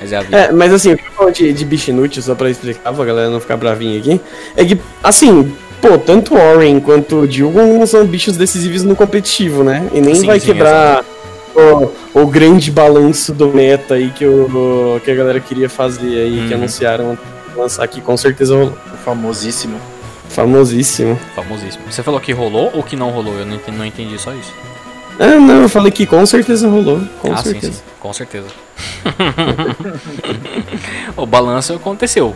Mas 0.00 0.12
é 0.12 0.16
a 0.16 0.22
vida. 0.22 0.36
É, 0.38 0.52
mas 0.52 0.72
assim, 0.72 0.92
o 0.92 0.96
que 0.96 1.04
eu 1.06 1.12
falo 1.12 1.30
de, 1.30 1.52
de 1.52 1.64
bicho 1.64 1.90
inútil, 1.90 2.22
só 2.22 2.34
pra 2.34 2.48
explicar, 2.50 2.92
pra 2.92 3.04
galera 3.04 3.30
não 3.30 3.40
ficar 3.40 3.56
bravinha 3.56 3.98
aqui, 3.98 4.20
é 4.56 4.64
que, 4.64 4.78
assim, 5.02 5.54
pô, 5.80 5.98
tanto 5.98 6.34
o 6.34 6.38
Oren 6.38 6.80
quanto 6.80 7.20
o 7.20 7.28
Dilgon 7.28 7.78
não 7.78 7.86
são 7.86 8.04
bichos 8.06 8.36
decisivos 8.36 8.82
no 8.82 8.96
competitivo, 8.96 9.62
né? 9.62 9.86
E 9.92 10.00
nem 10.00 10.14
Sim, 10.14 10.26
vai 10.26 10.40
sim, 10.40 10.46
quebrar 10.46 11.04
o, 11.54 12.20
o 12.22 12.26
grande 12.26 12.70
balanço 12.70 13.32
do 13.32 13.48
meta 13.48 13.94
aí 13.94 14.10
que, 14.10 14.26
o, 14.26 15.00
que 15.04 15.10
a 15.10 15.14
galera 15.14 15.40
queria 15.40 15.68
fazer 15.68 16.22
aí, 16.22 16.46
que 16.48 16.54
Uhum. 16.54 16.60
anunciaram 16.60 17.18
lançar 17.56 17.84
aqui, 17.84 18.00
com 18.00 18.16
certeza 18.16 18.54
rolou. 18.54 18.76
O 18.92 18.96
famosíssimo. 19.04 19.78
Famosíssimo. 20.28 21.18
Famosíssimo. 21.36 21.84
Você 21.90 22.02
falou 22.02 22.18
que 22.20 22.32
rolou 22.32 22.70
ou 22.74 22.82
que 22.82 22.96
não 22.96 23.10
rolou? 23.10 23.34
Eu 23.38 23.46
não 23.46 23.56
entendi, 23.56 23.78
não 23.78 23.84
entendi 23.84 24.18
só 24.18 24.32
isso. 24.32 24.52
Ah, 25.20 25.38
não, 25.38 25.62
eu 25.62 25.68
falei 25.68 25.92
que 25.92 26.06
com 26.06 26.24
certeza 26.24 26.68
rolou, 26.68 27.00
com 27.20 27.32
ah, 27.32 27.36
sim, 27.36 27.50
certeza. 27.50 27.72
sim. 27.74 27.82
Com 28.00 28.12
certeza. 28.12 28.46
o 31.16 31.26
balanço 31.26 31.74
aconteceu. 31.74 32.34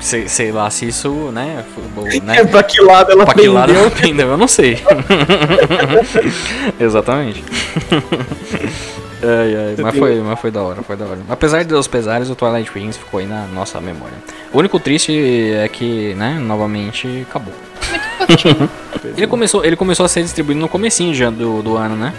Sei, 0.00 0.26
sei 0.28 0.50
lá 0.50 0.70
se 0.70 0.88
isso, 0.88 1.08
né? 1.32 1.62
foi- 1.74 2.20
né? 2.20 2.38
É, 2.38 2.44
pra 2.46 2.62
que 2.62 2.80
lado 2.80 3.12
ela 3.12 3.24
Pra 3.24 3.34
que 3.34 3.48
lado 3.48 3.72
ela 3.72 3.86
aprendeu, 3.88 4.28
eu 4.28 4.36
não 4.36 4.48
sei. 4.48 4.78
Exatamente. 6.80 7.44
Ai, 9.22 9.56
ai, 9.56 9.76
mas, 9.78 9.96
foi, 9.96 10.20
mas 10.20 10.38
foi 10.40 10.50
da 10.50 10.62
hora, 10.62 10.82
foi 10.82 10.96
da 10.96 11.04
hora. 11.06 11.18
Apesar 11.28 11.64
dos 11.64 11.86
pesares, 11.88 12.28
o 12.28 12.34
Twilight 12.34 12.70
Wings 12.74 12.96
ficou 12.96 13.20
aí 13.20 13.26
na 13.26 13.46
nossa 13.46 13.80
memória. 13.80 14.16
O 14.52 14.58
único 14.58 14.78
triste 14.78 15.12
é 15.54 15.66
que, 15.68 16.14
né, 16.14 16.38
novamente 16.40 17.26
acabou. 17.28 17.54
Ele 19.16 19.26
começou, 19.26 19.62
ele 19.64 19.76
começou 19.76 20.06
a 20.06 20.08
ser 20.08 20.22
distribuído 20.22 20.60
no 20.60 20.68
comecinho 20.68 21.12
já 21.14 21.28
do, 21.28 21.62
do 21.62 21.76
ano, 21.76 21.94
né? 21.94 22.12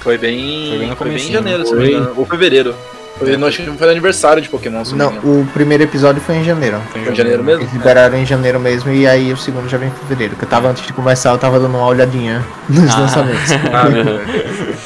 Foi 0.00 0.16
bem. 0.16 0.68
Foi 0.70 0.78
bem 0.78 0.88
no 0.88 0.96
Foi 0.96 1.06
bem 1.08 1.16
em 1.16 1.18
comecinho. 1.20 1.32
janeiro, 1.34 1.66
se 1.66 1.72
não 1.74 1.80
me 1.80 1.86
Foi. 1.86 1.94
engano. 1.96 2.14
Ou 2.16 2.24
fevereiro. 2.26 2.74
Foi, 3.18 3.36
não, 3.36 3.46
acho 3.46 3.58
que 3.62 3.70
foi 3.70 3.86
no 3.86 3.90
aniversário 3.92 4.42
de 4.42 4.48
Pokémon, 4.48 4.82
não, 4.94 5.10
Não, 5.12 5.40
o 5.42 5.46
primeiro 5.52 5.82
episódio 5.84 6.20
foi 6.20 6.36
em 6.36 6.44
janeiro. 6.44 6.80
Foi 6.90 7.12
em 7.12 7.14
janeiro 7.14 7.44
mesmo? 7.44 7.62
Eles 7.62 7.72
liberaram 7.72 8.16
em 8.18 8.26
janeiro 8.26 8.58
mesmo 8.58 8.90
e 8.92 9.06
aí 9.06 9.32
o 9.32 9.36
segundo 9.36 9.68
já 9.68 9.76
vem 9.78 9.88
em 9.88 9.92
fevereiro. 9.92 10.34
Que 10.36 10.44
eu 10.44 10.48
tava 10.48 10.68
antes 10.68 10.84
de 10.86 10.92
começar, 10.92 11.30
eu 11.30 11.38
tava 11.38 11.60
dando 11.60 11.76
uma 11.76 11.86
olhadinha 11.86 12.44
nos 12.68 12.90
Ah. 12.94 12.98
lançamentos. 13.00 13.52
Ah. 13.72 13.86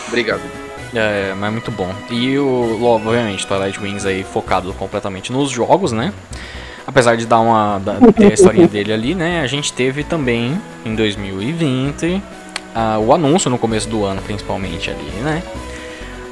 Obrigado. 0.08 0.40
É, 0.94 1.34
mas 1.36 1.52
muito 1.52 1.70
bom. 1.70 1.92
E 2.10 2.38
o, 2.38 2.78
logo, 2.80 3.08
obviamente, 3.08 3.46
Twilight 3.46 3.78
Wings 3.80 4.06
aí 4.06 4.24
focado 4.24 4.72
completamente 4.74 5.32
nos 5.32 5.50
jogos, 5.50 5.92
né? 5.92 6.12
Apesar 6.86 7.16
de 7.16 7.26
dar 7.26 7.40
uma 7.40 7.78
da, 7.78 7.94
ter 8.12 8.26
a 8.30 8.34
historinha 8.34 8.68
dele 8.68 8.92
ali, 8.92 9.14
né? 9.14 9.40
A 9.42 9.46
gente 9.46 9.72
teve 9.72 10.04
também 10.04 10.60
em 10.84 10.94
2020 10.94 12.22
ah, 12.74 12.98
o 12.98 13.12
anúncio 13.12 13.50
no 13.50 13.58
começo 13.58 13.88
do 13.88 14.04
ano, 14.04 14.22
principalmente 14.22 14.88
ali, 14.90 15.10
né? 15.22 15.42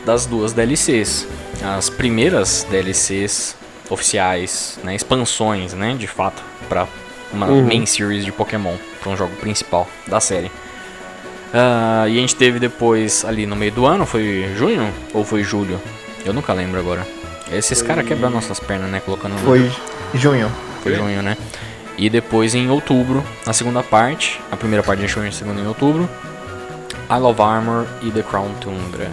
Das 0.04 0.26
duas 0.26 0.52
DLCs. 0.52 1.26
As 1.62 1.88
primeiras 1.88 2.66
DLCs 2.70 3.56
oficiais, 3.88 4.78
né? 4.84 4.94
Expansões, 4.94 5.72
né? 5.72 5.94
De 5.98 6.06
fato, 6.06 6.42
para 6.68 6.86
uma 7.32 7.46
Uhum. 7.46 7.62
main 7.66 7.86
series 7.86 8.24
de 8.24 8.32
Pokémon, 8.32 8.74
para 9.02 9.10
um 9.12 9.16
jogo 9.16 9.34
principal 9.36 9.88
da 10.06 10.20
série. 10.20 10.50
Ah, 11.52 12.04
e 12.08 12.18
a 12.18 12.20
gente 12.20 12.34
teve 12.36 12.58
depois 12.58 13.24
ali 13.24 13.46
no 13.46 13.56
meio 13.56 13.72
do 13.72 13.86
ano, 13.86 14.04
foi 14.04 14.52
junho 14.56 14.92
ou 15.12 15.24
foi 15.24 15.42
julho? 15.42 15.80
Eu 16.24 16.32
nunca 16.32 16.52
lembro 16.52 16.78
agora. 16.80 17.06
Esses 17.52 17.80
caras 17.82 18.06
quebram 18.06 18.30
nossas 18.30 18.58
pernas, 18.58 18.90
né? 18.90 19.00
Colocando 19.00 19.32
no 19.34 19.38
Foi 19.38 19.58
junho. 19.60 19.72
foi 20.82 20.94
junho, 20.96 21.22
né? 21.22 21.36
E 21.96 22.10
depois 22.10 22.54
em 22.54 22.68
outubro, 22.70 23.22
na 23.46 23.52
segunda 23.52 23.82
parte, 23.82 24.40
a 24.50 24.56
primeira 24.56 24.82
parte 24.82 25.02
em 25.04 25.08
junho 25.08 25.28
a 25.28 25.32
segunda 25.32 25.60
em 25.60 25.66
outubro, 25.66 26.08
I 27.08 27.18
Love 27.18 27.40
Armor 27.42 27.86
e 28.02 28.10
The 28.10 28.22
Crown 28.22 28.52
Tundra. 28.60 29.08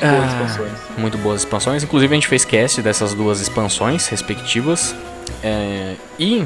Muito 0.00 0.16
boas 0.16 0.22
Ah. 0.22 0.26
expansões. 0.26 0.98
Muito 0.98 1.18
boas 1.18 1.40
expansões. 1.40 1.82
Inclusive 1.82 2.12
a 2.12 2.16
gente 2.16 2.28
fez 2.28 2.44
cast 2.44 2.82
dessas 2.82 3.14
duas 3.14 3.40
expansões 3.40 4.06
respectivas. 4.08 4.94
É, 5.42 5.94
e 6.18 6.44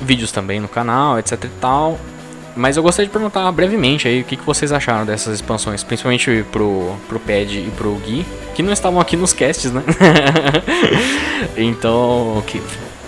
vídeos 0.00 0.32
também 0.32 0.60
no 0.60 0.68
canal, 0.68 1.18
etc 1.18 1.44
e 1.44 1.48
tal. 1.60 1.98
Mas 2.56 2.76
eu 2.76 2.82
gostaria 2.82 3.06
de 3.06 3.12
perguntar 3.12 3.50
brevemente 3.52 4.08
aí 4.08 4.22
o 4.22 4.24
que, 4.24 4.36
que 4.36 4.44
vocês 4.44 4.72
acharam 4.72 5.06
dessas 5.06 5.34
expansões, 5.36 5.84
principalmente 5.84 6.44
pro, 6.50 6.96
pro 7.08 7.20
Pad 7.20 7.58
e 7.58 7.70
pro 7.76 7.94
Gui, 7.96 8.26
que 8.54 8.62
não 8.62 8.72
estavam 8.72 9.00
aqui 9.00 9.16
nos 9.16 9.32
casts, 9.32 9.70
né? 9.70 9.82
então, 11.56 12.42
que, 12.46 12.60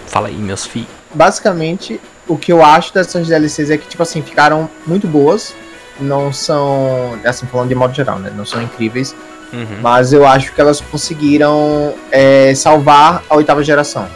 fala 0.07 0.29
aí, 0.29 0.35
meus 0.35 0.65
filhos. 0.65 0.89
Basicamente, 1.13 2.01
o 2.29 2.37
que 2.37 2.53
eu 2.53 2.65
acho 2.65 2.95
dessas 2.95 3.27
DLCs 3.27 3.71
é 3.71 3.77
que, 3.77 3.89
tipo 3.89 4.03
assim, 4.03 4.23
ficaram 4.23 4.71
muito 4.87 5.07
boas. 5.09 5.55
Não 6.01 6.33
são, 6.33 7.19
assim, 7.25 7.47
falando 7.47 7.69
de 7.69 7.75
modo 7.75 7.95
geral, 7.95 8.19
né? 8.19 8.33
Não 8.35 8.47
são 8.47 8.63
incríveis. 8.63 9.15
Uhum. 9.53 9.67
Mas 9.83 10.13
eu 10.13 10.27
acho 10.27 10.53
que 10.53 10.61
elas 10.61 10.81
conseguiram 10.81 11.95
é, 12.11 12.55
salvar 12.55 13.23
a 13.29 13.37
oitava 13.37 13.63
geração. 13.63 14.07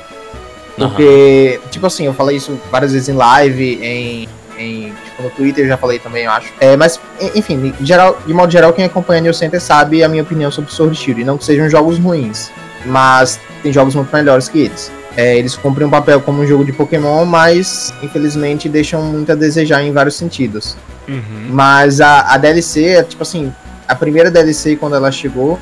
Porque, 0.76 1.58
tipo 1.70 1.86
assim, 1.86 2.04
eu 2.04 2.12
falei 2.14 2.36
isso 2.36 2.58
várias 2.70 2.92
vezes 2.92 3.08
em 3.08 3.14
live, 3.14 3.78
em, 3.82 4.28
em 4.58 4.92
tipo, 5.04 5.22
no 5.22 5.30
Twitter 5.30 5.64
eu 5.64 5.68
já 5.68 5.76
falei 5.76 5.98
também, 5.98 6.24
eu 6.24 6.30
acho. 6.30 6.52
É, 6.60 6.76
mas, 6.76 7.00
en- 7.20 7.30
enfim, 7.38 7.74
de, 7.80 7.86
geral, 7.86 8.18
de 8.26 8.34
modo 8.34 8.52
geral, 8.52 8.72
quem 8.72 8.84
acompanha 8.84 9.20
New 9.22 9.32
Center 9.32 9.60
sabe 9.60 10.02
a 10.04 10.08
minha 10.08 10.22
opinião 10.22 10.50
sobre 10.50 10.70
Sword 10.70 10.94
Shield. 10.96 11.22
E 11.22 11.24
não 11.24 11.38
que 11.38 11.44
sejam 11.44 11.68
jogos 11.70 11.98
ruins, 11.98 12.50
mas 12.84 13.40
tem 13.62 13.72
jogos 13.72 13.94
muito 13.94 14.14
melhores 14.14 14.48
que 14.48 14.58
eles. 14.58 14.92
É, 15.16 15.38
eles 15.38 15.56
cumprem 15.56 15.86
um 15.86 15.90
papel 15.90 16.20
como 16.20 16.42
um 16.42 16.46
jogo 16.46 16.62
de 16.62 16.74
Pokémon, 16.74 17.24
mas 17.24 17.90
infelizmente 18.02 18.68
deixam 18.68 19.00
muito 19.02 19.32
a 19.32 19.34
desejar 19.34 19.82
em 19.82 19.90
vários 19.90 20.14
sentidos. 20.14 20.76
Uhum. 21.08 21.46
Mas 21.48 22.02
a, 22.02 22.32
a 22.34 22.36
DLC, 22.36 22.84
é, 22.96 23.02
tipo 23.02 23.22
assim, 23.22 23.50
a 23.88 23.94
primeira 23.94 24.30
DLC 24.30 24.76
quando 24.76 24.96
ela 24.96 25.10
chegou 25.12 25.58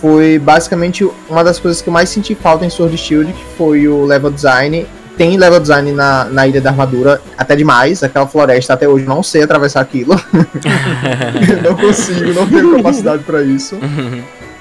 foi 0.00 0.38
basicamente 0.38 1.06
uma 1.28 1.44
das 1.44 1.58
coisas 1.60 1.82
que 1.82 1.88
eu 1.88 1.92
mais 1.92 2.08
senti 2.08 2.34
falta 2.34 2.64
em 2.64 2.70
Sword 2.70 2.96
Shield, 2.96 3.32
que 3.32 3.44
foi 3.56 3.86
o 3.86 4.04
level 4.06 4.30
design. 4.30 4.86
Tem 5.16 5.36
level 5.36 5.60
design 5.60 5.92
na, 5.92 6.24
na 6.24 6.46
Ilha 6.48 6.62
da 6.62 6.70
Armadura, 6.70 7.20
até 7.36 7.54
demais. 7.54 8.02
Aquela 8.02 8.26
floresta 8.26 8.72
até 8.72 8.88
hoje 8.88 9.04
eu 9.04 9.08
não 9.08 9.22
sei 9.22 9.42
atravessar 9.42 9.80
aquilo. 9.82 10.14
não 11.62 11.76
consigo, 11.76 12.32
não 12.32 12.48
tenho 12.48 12.76
capacidade 12.76 13.22
pra 13.24 13.42
isso. 13.42 13.78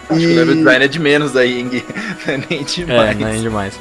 Acho 0.10 0.20
que 0.20 0.26
o 0.28 0.36
level 0.36 0.56
design 0.56 0.84
é 0.84 0.88
de 0.90 1.00
menos 1.00 1.36
aí, 1.38 1.60
hein, 1.60 1.70
Gui? 1.70 1.86
Não 2.28 2.34
é 2.34 2.38
nem 2.50 2.60
É, 2.60 2.64
demais. 3.14 3.20
é 3.36 3.38
demais. 3.40 3.80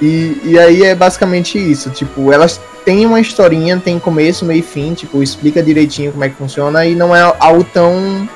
E, 0.00 0.40
e 0.44 0.58
aí 0.58 0.82
é 0.84 0.94
basicamente 0.94 1.58
isso, 1.58 1.90
tipo, 1.90 2.32
elas 2.32 2.60
têm 2.84 3.06
uma 3.06 3.20
historinha, 3.20 3.80
tem 3.82 3.98
começo, 3.98 4.44
meio 4.44 4.60
e 4.60 4.62
fim, 4.62 4.94
tipo, 4.94 5.22
explica 5.22 5.62
direitinho 5.62 6.12
como 6.12 6.24
é 6.24 6.28
que 6.28 6.36
funciona 6.36 6.84
e 6.84 6.94
não 6.94 7.14
é 7.14 7.22
algo 7.38 7.64
tão 7.64 8.28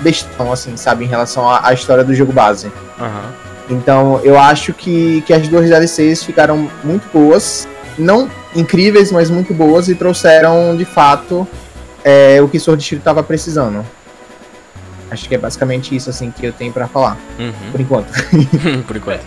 bestão, 0.00 0.52
assim, 0.52 0.76
sabe, 0.76 1.04
em 1.04 1.08
relação 1.08 1.48
à, 1.48 1.68
à 1.68 1.72
história 1.72 2.04
do 2.04 2.14
jogo 2.14 2.32
base. 2.32 2.70
Aham. 2.98 3.32
Então, 3.68 4.20
eu 4.22 4.38
acho 4.38 4.72
que, 4.72 5.22
que 5.22 5.32
as 5.32 5.48
duas 5.48 5.68
DLCs 5.68 6.22
ficaram 6.22 6.70
muito 6.84 7.04
boas, 7.12 7.66
não 7.98 8.30
incríveis, 8.54 9.10
mas 9.10 9.28
muito 9.28 9.52
boas 9.52 9.88
e 9.88 9.94
trouxeram, 9.94 10.76
de 10.76 10.84
fato, 10.84 11.46
é, 12.04 12.40
o 12.40 12.48
que 12.48 12.60
Sword 12.60 12.82
Shield 12.82 13.04
tava 13.04 13.22
precisando. 13.22 13.84
Acho 15.10 15.28
que 15.28 15.34
é 15.34 15.38
basicamente 15.38 15.94
isso, 15.94 16.10
assim, 16.10 16.30
que 16.32 16.44
eu 16.46 16.52
tenho 16.52 16.72
pra 16.72 16.88
falar, 16.88 17.16
Uhum. 17.38 17.52
por 17.70 17.80
enquanto. 17.80 18.08
Por 18.86 18.96
enquanto. 18.96 19.24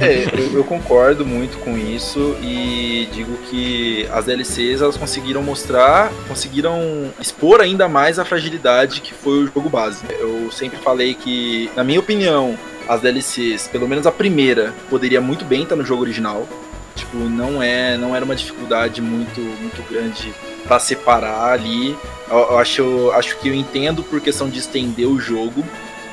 É, 0.00 0.24
eu, 0.40 0.54
eu 0.58 0.64
concordo 0.64 1.26
muito 1.26 1.58
com 1.58 1.76
isso 1.76 2.36
e 2.42 3.08
digo 3.12 3.36
que 3.50 4.06
as 4.12 4.24
DLCs 4.26 4.80
elas 4.80 4.96
conseguiram 4.96 5.42
mostrar, 5.42 6.10
conseguiram 6.28 7.10
expor 7.20 7.60
ainda 7.60 7.88
mais 7.88 8.18
a 8.18 8.24
fragilidade 8.24 9.00
que 9.00 9.12
foi 9.12 9.44
o 9.44 9.46
jogo 9.46 9.68
base. 9.68 10.02
Eu 10.18 10.48
sempre 10.52 10.78
falei 10.78 11.14
que, 11.14 11.70
na 11.76 11.82
minha 11.82 11.98
opinião, 12.00 12.56
as 12.88 13.00
DLCs, 13.00 13.66
pelo 13.68 13.88
menos 13.88 14.06
a 14.06 14.12
primeira, 14.12 14.72
poderia 14.88 15.20
muito 15.20 15.44
bem 15.44 15.62
estar 15.64 15.76
no 15.76 15.84
jogo 15.84 16.02
original. 16.02 16.46
Tipo, 16.94 17.16
não 17.18 17.62
é, 17.62 17.96
não 17.96 18.14
era 18.14 18.24
uma 18.24 18.34
dificuldade 18.36 19.00
muito, 19.00 19.40
muito 19.40 19.82
grande 19.90 20.32
para 20.70 20.78
separar 20.78 21.50
ali. 21.50 21.98
Eu, 22.30 22.38
eu 22.38 22.58
acho, 22.58 23.10
acho 23.10 23.36
que 23.38 23.48
eu 23.48 23.54
entendo 23.54 24.04
por 24.04 24.20
questão 24.20 24.48
de 24.48 24.60
estender 24.60 25.08
o 25.08 25.18
jogo, 25.18 25.64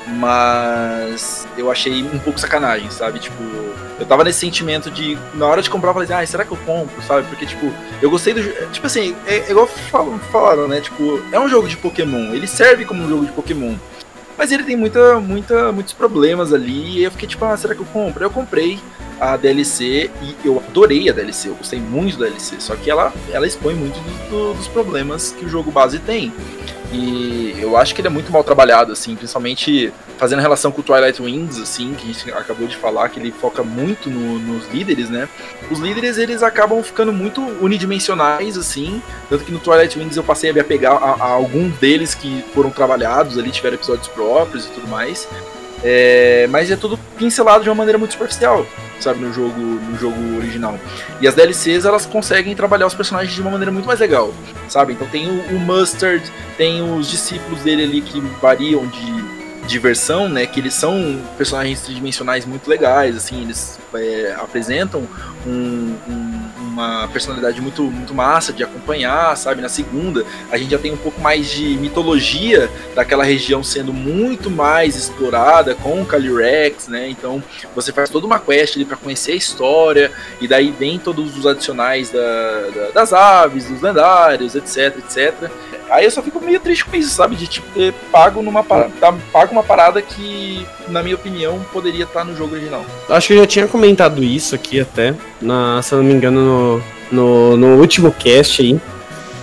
mas 0.07 1.47
eu 1.55 1.69
achei 1.69 2.01
um 2.01 2.17
pouco 2.17 2.39
sacanagem, 2.39 2.89
sabe? 2.89 3.19
Tipo, 3.19 3.43
eu 3.99 4.05
tava 4.07 4.23
nesse 4.23 4.39
sentimento 4.39 4.89
de, 4.89 5.15
na 5.35 5.45
hora 5.45 5.61
de 5.61 5.69
comprar, 5.69 5.91
eu 5.91 5.93
falei, 5.93 6.11
ah, 6.11 6.25
será 6.25 6.43
que 6.43 6.51
eu 6.51 6.57
compro, 6.65 6.99
sabe? 7.03 7.27
Porque, 7.27 7.45
tipo, 7.45 7.71
eu 8.01 8.09
gostei 8.09 8.33
do. 8.33 8.71
Tipo 8.71 8.87
assim, 8.87 9.15
é, 9.27 9.35
é 9.35 9.51
igual 9.51 9.67
falam, 9.67 10.17
falaram, 10.31 10.67
né? 10.67 10.81
Tipo, 10.81 11.21
é 11.31 11.39
um 11.39 11.47
jogo 11.47 11.67
de 11.67 11.77
Pokémon, 11.77 12.33
ele 12.33 12.47
serve 12.47 12.83
como 12.83 13.03
um 13.03 13.07
jogo 13.07 13.27
de 13.27 13.31
Pokémon. 13.33 13.75
Mas 14.35 14.51
ele 14.51 14.63
tem 14.63 14.75
muita, 14.75 15.19
muita, 15.19 15.71
muitos 15.71 15.93
problemas 15.93 16.51
ali, 16.51 16.97
e 16.97 17.03
eu 17.03 17.11
fiquei 17.11 17.27
tipo, 17.27 17.45
ah, 17.45 17.55
será 17.55 17.75
que 17.75 17.81
eu 17.81 17.87
compro? 17.93 18.23
Eu 18.23 18.31
comprei 18.31 18.79
a 19.19 19.36
DLC 19.38 20.10
e 20.21 20.36
eu 20.45 20.62
adorei 20.67 21.10
a 21.10 21.13
DLC, 21.13 21.49
eu 21.49 21.56
gostei 21.56 21.80
muito 21.80 22.17
da 22.17 22.25
DLC, 22.27 22.56
só 22.60 22.75
que 22.75 22.89
ela, 22.89 23.13
ela 23.32 23.47
expõe 23.47 23.73
muito 23.73 23.95
do- 23.99 24.30
do- 24.30 24.53
dos 24.56 24.67
problemas 24.67 25.32
que 25.32 25.45
o 25.45 25.49
jogo 25.49 25.71
base 25.71 25.99
tem. 25.99 26.32
E 26.91 27.53
eu 27.60 27.75
acho 27.75 27.93
que 27.93 27.99
ele 27.99 28.08
é 28.08 28.12
muito 28.12 28.32
mal 28.32 28.43
trabalhado, 28.45 28.93
assim, 28.93 29.13
principalmente 29.13 29.91
fazendo 30.17 30.39
relação 30.39 30.71
com 30.71 30.80
o 30.80 30.84
Twilight 30.84 31.21
Wings, 31.21 31.60
assim, 31.62 31.93
que 31.93 32.10
a 32.10 32.13
gente 32.13 32.32
acabou 32.32 32.65
de 32.65 32.77
falar, 32.77 33.10
que 33.10 33.19
ele 33.19 33.30
foca 33.32 33.62
muito 33.62 34.10
no- 34.10 34.39
nos 34.39 34.65
líderes, 34.71 35.10
né? 35.10 35.27
Os 35.69 35.80
líderes, 35.80 36.17
eles 36.17 36.41
acabam 36.41 36.82
ficando 36.82 37.12
muito 37.12 37.41
unidimensionais, 37.62 38.58
assim, 38.58 39.01
tanto 39.30 39.43
que 39.43 39.51
no 39.51 39.60
Twilight 39.60 39.99
Wings 39.99 40.15
eu 40.15 40.23
passei 40.23 40.49
a 40.49 40.53
me 40.53 40.62
apegar 40.62 40.93
a, 40.93 41.12
a 41.23 41.32
alguns 41.34 41.75
deles 41.77 42.15
que 42.15 42.43
foram 42.53 42.69
trabalhados 42.69 43.38
ali, 43.38 43.51
tiveram 43.51 43.75
episódios 43.75 44.08
próprios 44.08 44.65
e 44.65 44.69
tudo 44.69 44.88
mais. 44.88 45.27
É, 45.83 46.47
mas 46.49 46.69
é 46.71 46.75
tudo 46.75 46.97
pincelado 47.17 47.63
de 47.63 47.69
uma 47.69 47.75
maneira 47.75 47.97
muito 47.97 48.11
superficial, 48.11 48.65
sabe, 48.99 49.19
no 49.19 49.31
jogo, 49.31 49.59
no 49.59 49.97
jogo 49.97 50.37
original. 50.37 50.77
E 51.21 51.27
as 51.27 51.35
DLCs, 51.35 51.85
elas 51.85 52.05
conseguem 52.05 52.55
trabalhar 52.55 52.87
os 52.87 52.93
personagens 52.95 53.33
de 53.33 53.41
uma 53.41 53.51
maneira 53.51 53.71
muito 53.71 53.85
mais 53.85 53.99
legal, 53.99 54.33
sabe? 54.67 54.93
Então 54.93 55.07
tem 55.07 55.27
o, 55.29 55.55
o 55.55 55.59
Mustard, 55.59 56.23
tem 56.57 56.81
os 56.81 57.07
discípulos 57.09 57.61
dele 57.61 57.83
ali 57.83 58.01
que 58.01 58.19
variam 58.41 58.87
de 58.87 59.27
diversão, 59.67 60.27
né? 60.29 60.45
Que 60.45 60.59
eles 60.59 60.73
são 60.73 61.21
personagens 61.37 61.81
tridimensionais 61.81 62.45
muito 62.45 62.67
legais, 62.69 63.15
assim, 63.15 63.43
eles 63.43 63.77
é, 63.93 64.35
apresentam 64.39 65.03
um- 65.45 65.95
um- 66.07 66.37
uma 66.77 67.07
personalidade 67.07 67.59
muito, 67.59 67.81
muito 67.81 68.13
massa 68.13 68.53
de 68.53 68.63
acompanhar, 68.63 69.35
sabe? 69.35 69.61
Na 69.61 69.69
segunda, 69.69 70.23
a 70.51 70.57
gente 70.57 70.69
já 70.69 70.77
tem 70.77 70.93
um 70.93 70.97
pouco 70.97 71.19
mais 71.19 71.49
de 71.49 71.75
mitologia 71.77 72.69
daquela 72.93 73.23
região 73.23 73.63
sendo 73.63 73.91
muito 73.91 74.51
mais 74.51 74.95
explorada 74.95 75.73
com 75.73 76.01
o 76.01 76.05
Calyrex, 76.05 76.87
né? 76.87 77.09
Então 77.09 77.43
você 77.73 77.91
faz 77.91 78.09
toda 78.11 78.27
uma 78.27 78.39
quest 78.39 78.75
ali 78.75 78.85
para 78.85 78.95
conhecer 78.95 79.31
a 79.31 79.35
história, 79.35 80.11
e 80.39 80.47
daí 80.47 80.69
vem 80.71 80.99
todos 80.99 81.35
os 81.35 81.47
adicionais 81.47 82.11
da- 82.11 82.69
da- 82.75 82.89
das 82.93 83.11
aves, 83.13 83.65
dos 83.65 83.81
lendários, 83.81 84.53
etc, 84.55 84.97
etc. 84.99 85.49
Aí 85.89 86.06
eu 86.06 86.12
só 86.12 86.21
fico 86.21 86.39
meio 86.43 86.60
triste 86.60 86.86
com 86.86 86.95
isso, 86.95 87.10
sabe? 87.10 87.36
De 87.36 87.47
tipo 87.47 87.67
ter 87.73 87.93
pago 88.12 88.41
numa 88.41 88.63
parada, 88.63 88.91
tá, 89.00 89.13
pago 89.32 89.52
uma 89.52 89.63
parada 89.63 90.02
que, 90.02 90.65
na 90.89 91.02
minha 91.02 91.15
opinião, 91.15 91.60
poderia 91.71 92.04
estar 92.04 92.23
no 92.23 92.36
jogo 92.36 92.56
original. 92.56 92.86
Acho 93.10 93.28
que 93.28 93.34
eu 93.34 93.38
já 93.39 93.47
tinha 93.47 93.67
comentado 93.67 94.23
isso 94.23 94.54
aqui 94.54 94.80
até, 94.80 95.13
na, 95.41 95.82
se 95.82 95.93
eu 95.93 96.00
não 96.00 96.06
me 96.06 96.13
engano, 96.13 96.41
no, 96.41 96.84
no, 97.12 97.58
no 97.58 97.80
último 97.80 98.12
cast 98.12 98.62
aí. 98.62 98.80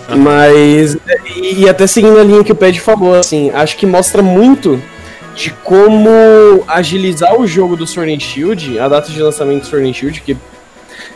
Mas, 0.09 0.99
e, 1.35 1.63
e 1.63 1.69
até 1.69 1.87
seguindo 1.87 2.19
a 2.19 2.23
linha 2.23 2.45
que 2.45 2.53
o 2.53 2.55
Ped 2.55 2.79
falou, 2.79 3.15
assim, 3.15 3.51
acho 3.51 3.77
que 3.77 3.87
mostra 3.87 4.23
muito 4.23 4.81
de 5.35 5.51
como 5.51 6.09
agilizar 6.69 7.39
o 7.39 7.47
jogo 7.47 7.75
do 7.75 7.87
Sword 7.87 8.15
and 8.15 8.21
Shield, 8.21 8.79
a 8.79 8.87
data 8.87 9.11
de 9.11 9.21
lançamento 9.21 9.63
do 9.63 9.67
Sword 9.67 9.89
and 9.89 9.95
Shield, 9.95 10.21
que 10.21 10.37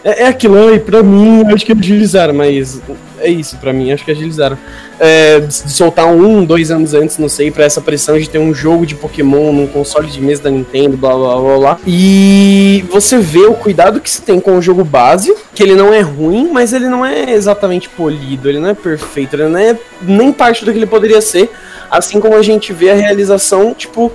é, 0.03 0.25
é 0.25 0.27
aquilo, 0.27 0.75
e 0.75 0.81
pra 0.81 1.03
mim, 1.03 1.45
acho 1.53 1.65
que 1.65 1.73
agilizaram, 1.73 2.35
mas 2.35 2.81
é 3.21 3.29
isso, 3.29 3.57
pra 3.57 3.73
mim, 3.73 3.93
acho 3.93 4.05
que 4.05 4.11
agilizaram. 4.11 4.59
É, 5.01 5.47
soltar 5.49 6.07
um, 6.07 6.45
dois 6.45 6.71
anos 6.71 6.95
antes, 6.95 7.19
não 7.19 7.29
sei, 7.29 7.51
pra 7.51 7.65
essa 7.65 7.81
pressão 7.81 8.19
de 8.19 8.29
ter 8.29 8.39
um 8.39 8.53
jogo 8.55 8.85
de 8.85 8.95
Pokémon 8.95 9.53
num 9.53 9.67
console 9.67 10.09
de 10.09 10.21
mesa 10.21 10.45
da 10.45 10.51
Nintendo, 10.51 10.97
blá 10.97 11.15
blá 11.15 11.37
blá 11.41 11.59
blá. 11.59 11.79
E 11.87 12.85
você 12.91 13.19
vê 13.19 13.47
o 13.47 13.55
cuidado 13.55 14.01
que 14.01 14.11
se 14.11 14.23
tem 14.23 14.41
com 14.41 14.57
o 14.57 14.63
jogo 14.63 14.85
base, 14.85 15.35
que 15.55 15.63
ele 15.63 15.75
não 15.75 15.93
é 15.93 16.01
ruim, 16.01 16.51
mas 16.53 16.73
ele 16.73 16.89
não 16.89 17.05
é 17.05 17.33
exatamente 17.33 17.89
polido, 17.89 18.49
ele 18.49 18.59
não 18.59 18.71
é 18.71 18.75
perfeito, 18.75 19.35
ele 19.35 19.49
não 19.49 19.59
é 19.59 19.77
nem 20.03 20.33
parte 20.33 20.65
do 20.65 20.73
que 20.73 20.79
ele 20.79 20.87
poderia 20.87 21.21
ser. 21.21 21.51
Assim 21.91 22.21
como 22.21 22.35
a 22.35 22.43
gente 22.43 22.73
vê 22.73 22.91
a 22.91 22.95
realização, 22.95 23.73
tipo, 23.73 24.13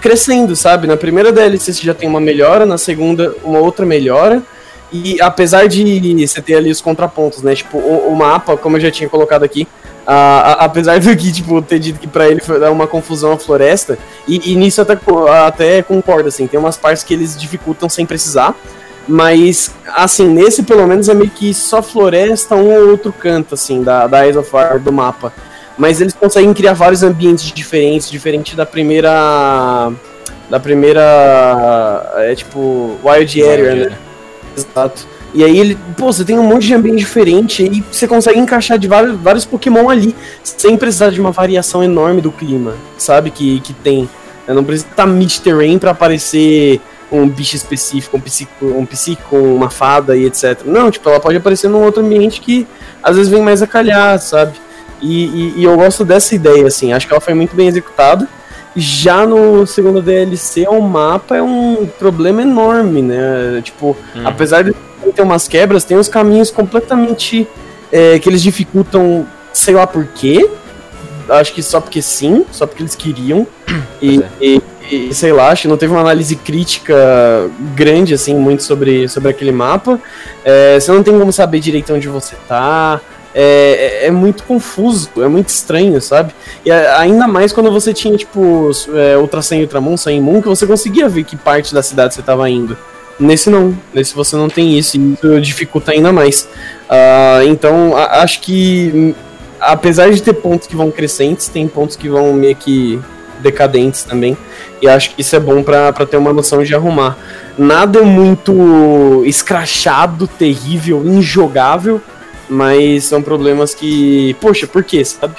crescendo, 0.00 0.54
sabe? 0.54 0.86
Na 0.86 0.96
primeira 0.96 1.32
DLC 1.32 1.72
você 1.72 1.82
já 1.82 1.94
tem 1.94 2.08
uma 2.08 2.20
melhora, 2.20 2.64
na 2.64 2.78
segunda 2.78 3.34
uma 3.42 3.58
outra 3.58 3.84
melhora. 3.84 4.42
E 5.04 5.20
apesar 5.20 5.66
de 5.68 6.26
você 6.26 6.40
ter 6.40 6.54
ali 6.54 6.70
os 6.70 6.80
contrapontos, 6.80 7.42
né? 7.42 7.54
Tipo, 7.54 7.78
o, 7.78 8.08
o 8.12 8.16
mapa, 8.16 8.56
como 8.56 8.76
eu 8.76 8.80
já 8.80 8.90
tinha 8.90 9.08
colocado 9.08 9.42
aqui, 9.44 9.66
a- 10.06 10.14
a- 10.62 10.64
apesar 10.64 10.98
do 11.00 11.16
que, 11.16 11.32
tipo, 11.32 11.60
ter 11.62 11.78
dito 11.78 11.98
que 11.98 12.06
pra 12.06 12.28
ele 12.28 12.40
foi 12.40 12.58
uma 12.70 12.86
confusão 12.86 13.32
a 13.32 13.38
floresta, 13.38 13.98
e, 14.26 14.52
e 14.52 14.56
nisso 14.56 14.80
até, 14.80 14.96
até 15.46 15.82
concordo, 15.82 16.28
assim, 16.28 16.46
tem 16.46 16.58
umas 16.58 16.76
partes 16.76 17.02
que 17.02 17.12
eles 17.14 17.36
dificultam 17.36 17.88
sem 17.88 18.06
precisar, 18.06 18.54
mas, 19.08 19.70
assim, 19.94 20.26
nesse 20.28 20.62
pelo 20.62 20.86
menos 20.86 21.08
é 21.08 21.14
meio 21.14 21.30
que 21.30 21.52
só 21.54 21.82
floresta, 21.82 22.54
um 22.56 22.72
ou 22.72 22.90
outro 22.90 23.12
canto, 23.12 23.54
assim, 23.54 23.82
da, 23.82 24.06
da 24.06 24.24
Eyes 24.24 24.36
of 24.36 24.50
Fire 24.50 24.78
do 24.80 24.92
mapa. 24.92 25.32
mas 25.78 26.00
eles 26.00 26.14
conseguem 26.14 26.52
criar 26.54 26.72
vários 26.72 27.02
ambientes 27.02 27.52
diferentes, 27.52 28.10
diferente 28.10 28.56
da 28.56 28.64
primeira. 28.64 29.92
Da 30.48 30.58
primeira. 30.58 32.12
É 32.16 32.34
tipo. 32.34 32.96
Wild 33.04 33.42
Area, 33.42 33.74
né? 33.90 33.98
Exato. 34.56 35.06
E 35.34 35.44
aí 35.44 35.58
ele, 35.58 35.78
pô, 35.96 36.12
você 36.12 36.24
tem 36.24 36.38
um 36.38 36.42
monte 36.42 36.66
de 36.66 36.74
ambiente 36.74 36.98
diferente 36.98 37.62
e 37.62 37.84
você 37.92 38.08
consegue 38.08 38.38
encaixar 38.38 38.78
de 38.78 38.88
vários, 38.88 39.16
vários 39.20 39.44
Pokémon 39.44 39.90
ali, 39.90 40.14
sem 40.42 40.76
precisar 40.76 41.10
de 41.10 41.20
uma 41.20 41.30
variação 41.30 41.84
enorme 41.84 42.22
do 42.22 42.32
clima, 42.32 42.74
sabe? 42.96 43.30
Que, 43.30 43.60
que 43.60 43.72
tem. 43.74 44.08
Não 44.48 44.64
precisa 44.64 44.88
estar 44.88 45.06
mid 45.06 45.38
Rain 45.44 45.78
pra 45.78 45.90
aparecer 45.90 46.80
um 47.10 47.28
bicho 47.28 47.56
específico, 47.56 48.16
um 48.16 48.20
psico, 48.20 48.66
um 48.66 48.86
psico, 48.86 49.36
uma 49.36 49.70
fada 49.70 50.16
e 50.16 50.24
etc. 50.24 50.62
Não, 50.64 50.90
tipo, 50.90 51.08
ela 51.08 51.20
pode 51.20 51.36
aparecer 51.36 51.68
num 51.68 51.82
outro 51.82 52.02
ambiente 52.02 52.40
que 52.40 52.66
às 53.02 53.16
vezes 53.16 53.30
vem 53.30 53.42
mais 53.42 53.62
a 53.62 53.66
calhar, 53.66 54.18
sabe? 54.18 54.54
E, 55.00 55.26
e, 55.26 55.54
e 55.58 55.64
eu 55.64 55.76
gosto 55.76 56.04
dessa 56.04 56.34
ideia, 56.34 56.66
assim, 56.66 56.92
acho 56.92 57.06
que 57.06 57.12
ela 57.12 57.20
foi 57.20 57.34
muito 57.34 57.54
bem 57.54 57.68
executada. 57.68 58.26
Já 58.76 59.26
no 59.26 59.66
segundo 59.66 60.02
DLC, 60.02 60.66
o 60.68 60.80
mapa 60.82 61.34
é 61.36 61.42
um 61.42 61.86
problema 61.98 62.42
enorme, 62.42 63.00
né? 63.00 63.60
Tipo, 63.64 63.96
Hum. 64.14 64.22
apesar 64.24 64.62
de 64.64 64.74
ter 65.14 65.22
umas 65.22 65.48
quebras, 65.48 65.82
tem 65.84 65.96
uns 65.96 66.08
caminhos 66.08 66.50
completamente 66.50 67.46
é, 67.90 68.18
que 68.18 68.28
eles 68.28 68.42
dificultam, 68.42 69.26
sei 69.52 69.74
lá 69.74 69.86
por 69.86 70.04
quê. 70.08 70.48
Acho 71.28 71.52
que 71.54 71.62
só 71.62 71.80
porque 71.80 72.02
sim, 72.02 72.44
só 72.52 72.66
porque 72.66 72.82
eles 72.82 72.94
queriam. 72.94 73.46
E, 74.02 74.20
é. 74.20 74.26
e- 74.40 74.62
e, 74.88 75.12
sei 75.12 75.32
lá, 75.32 75.48
acho 75.48 75.62
que 75.62 75.68
não 75.68 75.76
teve 75.76 75.92
uma 75.92 76.00
análise 76.00 76.36
crítica 76.36 76.94
grande, 77.74 78.14
assim, 78.14 78.34
muito 78.36 78.62
sobre, 78.62 79.08
sobre 79.08 79.30
aquele 79.30 79.50
mapa. 79.50 79.98
É, 80.44 80.78
você 80.78 80.92
não 80.92 81.02
tem 81.02 81.18
como 81.18 81.32
saber 81.32 81.58
direito 81.58 81.92
onde 81.92 82.06
você 82.08 82.36
tá. 82.46 83.00
É, 83.38 84.00
é- 84.02 84.06
é 84.06 84.10
muito 84.10 84.44
confuso, 84.44 85.10
é 85.18 85.28
muito 85.28 85.48
estranho, 85.50 86.00
sabe? 86.00 86.32
E 86.64 86.70
ainda 86.70 87.28
mais 87.28 87.52
quando 87.52 87.70
você 87.70 87.92
tinha, 87.92 88.16
tipo, 88.16 88.70
é, 88.94 89.18
Ultra 89.18 89.42
Sun 89.42 89.56
e 89.56 89.60
Ultramon, 89.62 89.94
Sun 89.98 90.08
e 90.10 90.20
Moon, 90.20 90.40
que 90.40 90.48
você 90.48 90.66
conseguia 90.66 91.06
ver 91.06 91.22
que 91.24 91.36
parte 91.36 91.74
da 91.74 91.82
cidade 91.82 92.14
você 92.14 92.22
tava 92.22 92.48
indo. 92.48 92.76
Nesse 93.20 93.50
não, 93.50 93.76
nesse 93.92 94.14
você 94.14 94.36
não 94.36 94.48
tem 94.48 94.78
isso, 94.78 94.96
e 94.96 95.12
isso 95.12 95.38
dificulta 95.40 95.92
ainda 95.92 96.12
mais. 96.12 96.48
Ah, 96.88 97.40
então, 97.44 97.94
a- 97.94 98.22
acho 98.22 98.40
que, 98.40 98.90
hum, 98.94 99.14
apesar 99.60 100.10
de 100.10 100.22
ter 100.22 100.32
pontos 100.32 100.66
que 100.66 100.74
vão 100.74 100.90
crescentes, 100.90 101.48
tem 101.48 101.68
pontos 101.68 101.94
que 101.94 102.08
vão 102.08 102.32
meio 102.32 102.56
que 102.56 102.98
decadentes 103.40 104.02
também. 104.02 104.34
E 104.80 104.88
acho 104.88 105.14
que 105.14 105.20
isso 105.20 105.36
é 105.36 105.40
bom 105.40 105.62
pra 105.62 105.92
ter 105.92 106.16
uma 106.16 106.32
noção 106.32 106.62
de 106.62 106.74
arrumar. 106.74 107.18
Nada 107.58 107.98
é 107.98 108.02
muito 108.02 109.22
escrachado, 109.26 110.26
terrível, 110.26 111.02
injogável, 111.06 112.00
mas 112.48 113.04
são 113.04 113.22
problemas 113.22 113.74
que, 113.74 114.34
poxa, 114.40 114.66
por 114.66 114.82
quê, 114.84 115.04
sabe? 115.04 115.34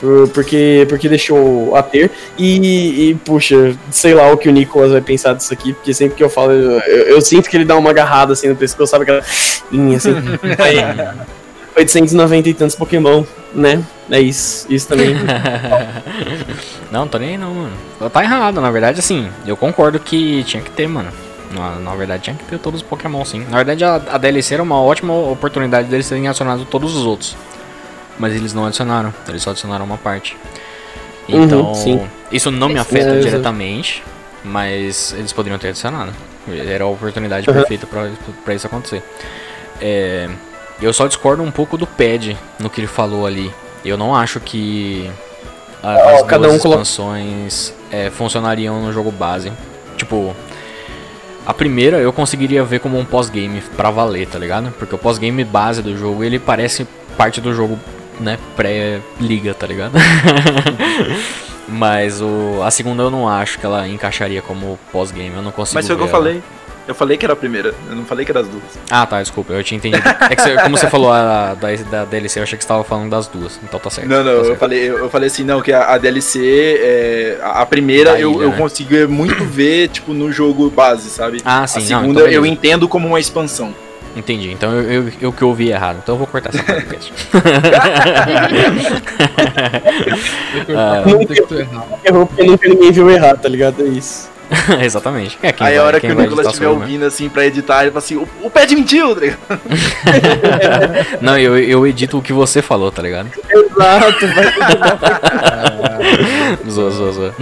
Por- 0.00 0.28
Porque, 0.28 0.86
porque 0.88 1.08
deixou 1.08 1.74
a 1.74 1.82
ter. 1.82 2.10
E, 2.38 3.10
e, 3.10 3.14
puxa, 3.16 3.76
sei 3.90 4.14
lá 4.14 4.30
o 4.30 4.36
que 4.36 4.48
o 4.48 4.52
Nicolas 4.52 4.92
vai 4.92 5.00
pensar 5.00 5.34
disso 5.34 5.52
aqui, 5.52 5.72
porque 5.72 5.92
sempre 5.92 6.14
que 6.16 6.22
eu 6.22 6.30
falo, 6.30 6.52
eu, 6.52 6.78
eu- 6.80 7.06
eu 7.08 7.20
sinto 7.20 7.50
que 7.50 7.56
ele 7.56 7.64
dá 7.64 7.76
uma 7.76 7.90
agarrada 7.90 8.32
assim 8.32 8.48
no 8.48 8.54
pescoço, 8.56 8.90
sabe 8.92 9.02
aquela. 9.02 9.22
Inha, 9.72 9.96
assim. 9.96 10.14
Aí, 10.58 11.08
890 11.76 12.48
e 12.48 12.54
tantos 12.54 12.76
Pokémon, 12.76 13.24
né? 13.54 13.82
É 14.10 14.20
isso. 14.20 14.66
Isso 14.70 14.86
também. 14.88 15.14
não, 16.90 17.06
tô 17.06 17.18
nem 17.18 17.30
aí 17.30 17.36
não, 17.38 17.52
mano. 17.54 18.10
Tá 18.12 18.22
errado, 18.22 18.60
na 18.60 18.70
verdade, 18.70 19.00
assim, 19.00 19.28
eu 19.46 19.56
concordo 19.56 19.98
que 19.98 20.42
tinha 20.44 20.62
que 20.62 20.70
ter, 20.70 20.88
mano. 20.88 21.10
Na, 21.50 21.76
na 21.76 21.94
verdade, 21.94 22.24
tinha 22.24 22.36
que 22.36 22.44
ter 22.44 22.58
todos 22.58 22.82
os 22.82 22.86
Pokémon, 22.86 23.24
sim. 23.24 23.44
Na 23.48 23.56
verdade, 23.56 23.84
a, 23.84 23.94
a 23.94 24.18
DLC 24.18 24.54
era 24.54 24.62
uma 24.62 24.80
ótima 24.80 25.12
oportunidade 25.14 25.88
deles 25.88 26.08
terem 26.08 26.28
adicionado 26.28 26.64
todos 26.66 26.94
os 26.94 27.04
outros. 27.06 27.36
Mas 28.18 28.34
eles 28.34 28.52
não 28.52 28.66
adicionaram, 28.66 29.14
eles 29.28 29.42
só 29.42 29.50
adicionaram 29.50 29.84
uma 29.84 29.96
parte. 29.96 30.36
Uhum, 31.28 31.44
Então, 31.44 31.74
sim. 31.74 32.06
isso 32.32 32.50
não 32.50 32.68
me 32.68 32.78
afeta 32.78 33.10
É, 33.10 33.20
diretamente, 33.20 34.02
mas 34.44 35.12
eles 35.16 35.32
poderiam 35.32 35.58
ter 35.58 35.68
adicionado. 35.68 36.12
Era 36.48 36.84
a 36.84 36.86
oportunidade 36.88 37.48
Uhum. 37.48 37.54
perfeita 37.54 37.86
pra, 37.86 38.10
pra 38.44 38.54
isso 38.54 38.66
acontecer. 38.66 39.02
É, 39.80 40.28
eu 40.82 40.92
só 40.92 41.06
discordo 41.06 41.42
um 41.42 41.50
pouco 41.50 41.76
do 41.78 41.86
Pad 41.86 42.36
no 42.58 42.68
que 42.68 42.80
ele 42.80 42.88
falou 42.88 43.26
ali. 43.26 43.52
Eu 43.84 43.96
não 43.96 44.14
acho 44.14 44.40
que 44.40 45.10
as 45.82 46.22
cada 46.22 46.48
duas 46.48 46.52
um 46.54 46.56
expansões 46.68 47.72
é, 47.90 48.10
funcionariam 48.10 48.82
no 48.82 48.92
jogo 48.92 49.10
base. 49.12 49.52
Tipo, 49.96 50.34
a 51.48 51.54
primeira 51.54 51.96
eu 51.96 52.12
conseguiria 52.12 52.62
ver 52.62 52.78
como 52.78 52.98
um 52.98 53.06
pós-game 53.06 53.62
pra 53.74 53.90
valer, 53.90 54.28
tá 54.28 54.38
ligado? 54.38 54.70
Porque 54.78 54.94
o 54.94 54.98
pós-game 54.98 55.42
base 55.44 55.80
do 55.80 55.96
jogo, 55.96 56.22
ele 56.22 56.38
parece 56.38 56.86
parte 57.16 57.40
do 57.40 57.54
jogo, 57.54 57.78
né, 58.20 58.38
pré-liga, 58.54 59.54
tá 59.54 59.66
ligado? 59.66 59.94
Mas 61.66 62.20
o, 62.20 62.62
a 62.62 62.70
segunda 62.70 63.02
eu 63.02 63.10
não 63.10 63.26
acho 63.26 63.58
que 63.58 63.64
ela 63.64 63.88
encaixaria 63.88 64.42
como 64.42 64.78
pós-game, 64.92 65.34
eu 65.36 65.42
não 65.42 65.50
consigo 65.50 65.76
Mas 65.76 65.86
foi 65.86 65.96
o 65.96 65.98
que 65.98 66.04
eu 66.04 66.08
ela. 66.08 66.18
falei. 66.18 66.42
Eu 66.88 66.94
falei 66.94 67.18
que 67.18 67.26
era 67.26 67.34
a 67.34 67.36
primeira, 67.36 67.74
eu 67.90 67.94
não 67.94 68.04
falei 68.06 68.24
que 68.24 68.32
era 68.32 68.40
as 68.40 68.48
duas. 68.48 68.62
Ah, 68.90 69.04
tá, 69.04 69.20
desculpa, 69.20 69.52
eu 69.52 69.62
tinha 69.62 69.76
entendido. 69.76 70.02
É 70.08 70.34
que 70.34 70.40
você- 70.40 70.56
como 70.56 70.74
você 70.76 70.88
falou 70.88 71.12
a, 71.12 71.52
da, 71.54 71.68
da 71.90 72.04
DLC, 72.06 72.38
eu 72.38 72.44
achei 72.44 72.56
que 72.56 72.64
você 72.64 72.68
tava 72.68 72.82
falando 72.82 73.10
das 73.10 73.26
duas. 73.28 73.60
Então 73.62 73.78
tá 73.78 73.90
certo. 73.90 74.08
Não, 74.08 74.24
não, 74.24 74.24
tá 74.24 74.30
eu 74.30 74.44
certo. 74.46 74.58
falei, 74.58 74.88
eu, 74.88 74.96
eu 74.98 75.10
falei 75.10 75.26
assim, 75.26 75.44
não, 75.44 75.60
que 75.60 75.70
a, 75.70 75.84
a 75.92 75.98
DLC, 75.98 76.80
é, 76.82 77.38
a, 77.42 77.60
a 77.60 77.66
primeira 77.66 78.12
Da 78.12 78.20
eu, 78.20 78.32
ilha, 78.32 78.42
eu 78.44 78.50
né? 78.52 78.56
consigo 78.56 79.06
muito 79.08 79.44
ver, 79.46 79.88
tipo, 79.88 80.14
no 80.14 80.32
jogo 80.32 80.70
base, 80.70 81.10
sabe? 81.10 81.42
Ah, 81.44 81.66
sim, 81.66 81.78
a 81.78 81.82
não, 81.96 82.00
segunda 82.00 82.20
então 82.22 82.32
eu 82.32 82.46
entendo 82.46 82.88
como 82.88 83.06
uma 83.06 83.20
expansão. 83.20 83.74
Entendi, 84.16 84.50
então 84.50 84.72
eu, 84.72 85.04
eu, 85.04 85.12
eu 85.20 85.30
que 85.32 85.44
ouvi 85.44 85.68
errado. 85.70 85.98
Então 86.02 86.14
eu 86.14 86.18
vou 86.18 86.26
cortar 86.26 86.48
essa 86.54 86.62
parte 86.64 86.86
do 86.86 86.90
cast. 86.90 87.12
Ah, 90.74 91.02
Não. 91.04 91.20
Errou 92.04 92.26
porque 92.26 92.42
nunca 92.44 92.68
ninguém 92.68 92.92
viu 92.92 93.10
errar, 93.10 93.36
tá 93.36 93.48
ligado? 93.48 93.82
É 93.82 93.86
isso. 93.88 94.30
Exatamente. 94.82 95.38
É, 95.42 95.52
quem 95.52 95.66
Aí 95.66 95.74
vai, 95.74 95.82
a 95.82 95.84
hora 95.86 96.00
que 96.00 96.06
o 96.06 96.14
Nicolas 96.14 96.46
estiver 96.46 96.66
né? 96.66 96.72
ouvindo 96.72 97.04
assim 97.04 97.28
pra 97.28 97.44
editar, 97.46 97.82
ele 97.82 97.90
fala 97.90 97.98
assim, 97.98 98.16
o, 98.16 98.26
o 98.42 98.50
Pad 98.50 98.74
mentiu, 98.74 99.14
tá 99.14 99.20
ligado? 99.20 99.38
Não, 101.20 101.38
eu, 101.38 101.58
eu 101.58 101.86
edito 101.86 102.16
o 102.18 102.22
que 102.22 102.32
você 102.32 102.62
falou, 102.62 102.90
tá 102.90 103.02
ligado? 103.02 103.28
Exato, 103.50 104.26
vai. 104.28 104.46
Zoa, 106.70 106.90
zoa, 106.90 107.12
zoa. 107.12 107.34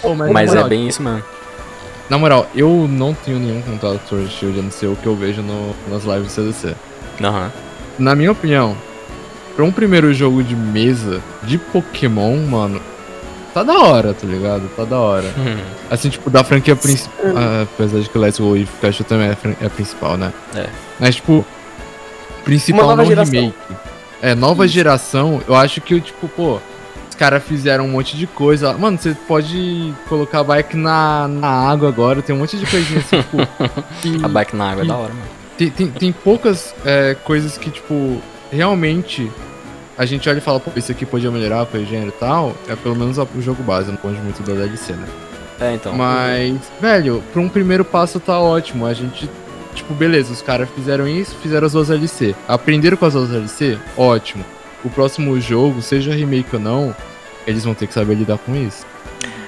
Pô, 0.00 0.14
Mas 0.14 0.54
é 0.54 0.64
bem 0.64 0.88
isso 0.88 1.02
mesmo. 1.02 1.22
Na 2.10 2.18
moral, 2.18 2.46
eu 2.54 2.86
não 2.90 3.14
tenho 3.14 3.38
nenhum 3.38 3.62
contato 3.62 3.98
com 4.00 4.08
Sword 4.08 4.30
Shield, 4.32 4.58
a 4.58 4.62
não 4.62 4.70
ser 4.70 4.86
o 4.86 4.96
que 4.96 5.06
eu 5.06 5.14
vejo 5.16 5.40
no- 5.42 5.74
nas 5.88 6.04
lives 6.04 6.34
do 6.36 6.52
CDC. 6.52 6.74
Aham. 7.22 7.50
Na 7.98 8.14
minha 8.14 8.32
opinião, 8.32 8.76
pra 9.54 9.64
um 9.64 9.72
primeiro 9.72 10.12
jogo 10.12 10.42
de 10.42 10.54
mesa 10.54 11.22
de 11.42 11.56
Pokémon, 11.56 12.36
mano, 12.38 12.80
tá 13.54 13.62
da 13.62 13.78
hora, 13.80 14.14
tá 14.14 14.26
ligado? 14.26 14.68
Tá 14.76 14.84
da 14.84 14.98
hora. 14.98 15.24
Assim, 15.90 16.08
tipo, 16.08 16.28
da 16.30 16.42
franquia 16.44 16.74
principal. 16.76 17.26
apesar 17.62 18.00
de 18.00 18.08
que 18.08 18.18
Let's 18.18 18.38
Go 18.40 18.56
e 18.56 18.64
Pikachu 18.66 19.04
também 19.04 19.28
é, 19.28 19.36
é 19.60 19.68
principal, 19.68 20.16
né? 20.16 20.32
É. 20.54 20.66
Mas, 20.98 21.16
tipo, 21.16 21.44
principal 22.44 22.84
Uma 22.86 22.96
nova 22.96 23.02
não 23.02 23.08
geração. 23.08 23.34
remake. 23.34 23.56
É, 24.20 24.34
nova 24.34 24.68
geração, 24.68 25.40
eu 25.48 25.54
acho 25.54 25.80
que, 25.80 26.00
tipo, 26.00 26.28
pô, 26.28 26.58
os 27.10 27.14
caras 27.16 27.42
fizeram 27.42 27.84
um 27.86 27.88
monte 27.90 28.16
de 28.16 28.26
coisa. 28.26 28.72
Mano, 28.74 28.96
você 28.98 29.14
pode 29.26 29.92
colocar 30.08 30.42
bike 30.44 30.76
na, 30.76 31.26
na 31.28 31.48
água 31.48 31.88
agora, 31.88 32.22
tem 32.22 32.34
um 32.34 32.38
monte 32.38 32.56
de 32.56 32.64
coisinha 32.66 33.00
assim, 33.00 33.20
tipo. 33.20 33.36
que- 34.00 34.24
A 34.24 34.28
bike 34.28 34.54
na 34.56 34.70
água 34.70 34.84
é 34.84 34.86
da 34.86 34.96
hora, 34.96 35.12
mano. 35.12 35.26
tem, 35.58 35.70
tem, 35.70 35.86
tem 35.88 36.12
poucas 36.12 36.74
é, 36.84 37.16
coisas 37.24 37.58
que, 37.58 37.70
tipo, 37.70 38.22
realmente 38.50 39.30
a 39.96 40.04
gente 40.04 40.28
olha 40.28 40.38
e 40.38 40.40
fala, 40.40 40.58
pô, 40.58 40.70
isso 40.76 40.90
aqui 40.90 41.04
podia 41.04 41.30
melhorar 41.30 41.66
o 41.72 41.84
gênero 41.84 42.08
e 42.08 42.18
tal. 42.20 42.54
É 42.68 42.74
pelo 42.74 42.96
menos 42.96 43.18
o 43.18 43.40
jogo 43.40 43.62
base, 43.62 43.90
não 43.90 43.96
pode 43.96 44.16
muito 44.16 44.42
da 44.42 44.54
DLC, 44.54 44.92
né? 44.92 45.06
É, 45.60 45.74
então. 45.74 45.94
Mas, 45.94 46.56
velho, 46.80 47.22
pra 47.32 47.40
um 47.40 47.48
primeiro 47.48 47.84
passo 47.84 48.18
tá 48.18 48.38
ótimo. 48.38 48.86
A 48.86 48.94
gente, 48.94 49.28
tipo, 49.74 49.94
beleza, 49.94 50.32
os 50.32 50.42
caras 50.42 50.68
fizeram 50.74 51.06
isso, 51.06 51.36
fizeram 51.42 51.66
as 51.66 51.72
duas 51.72 51.88
DLC. 51.88 52.34
Aprenderam 52.48 52.96
com 52.96 53.06
as 53.06 53.12
duas 53.12 53.28
DLC? 53.28 53.78
Ótimo. 53.96 54.44
O 54.84 54.90
próximo 54.90 55.40
jogo, 55.40 55.80
seja 55.80 56.14
remake 56.14 56.56
ou 56.56 56.60
não, 56.60 56.94
eles 57.46 57.64
vão 57.64 57.74
ter 57.74 57.86
que 57.86 57.94
saber 57.94 58.14
lidar 58.14 58.38
com 58.38 58.54
isso. 58.56 58.84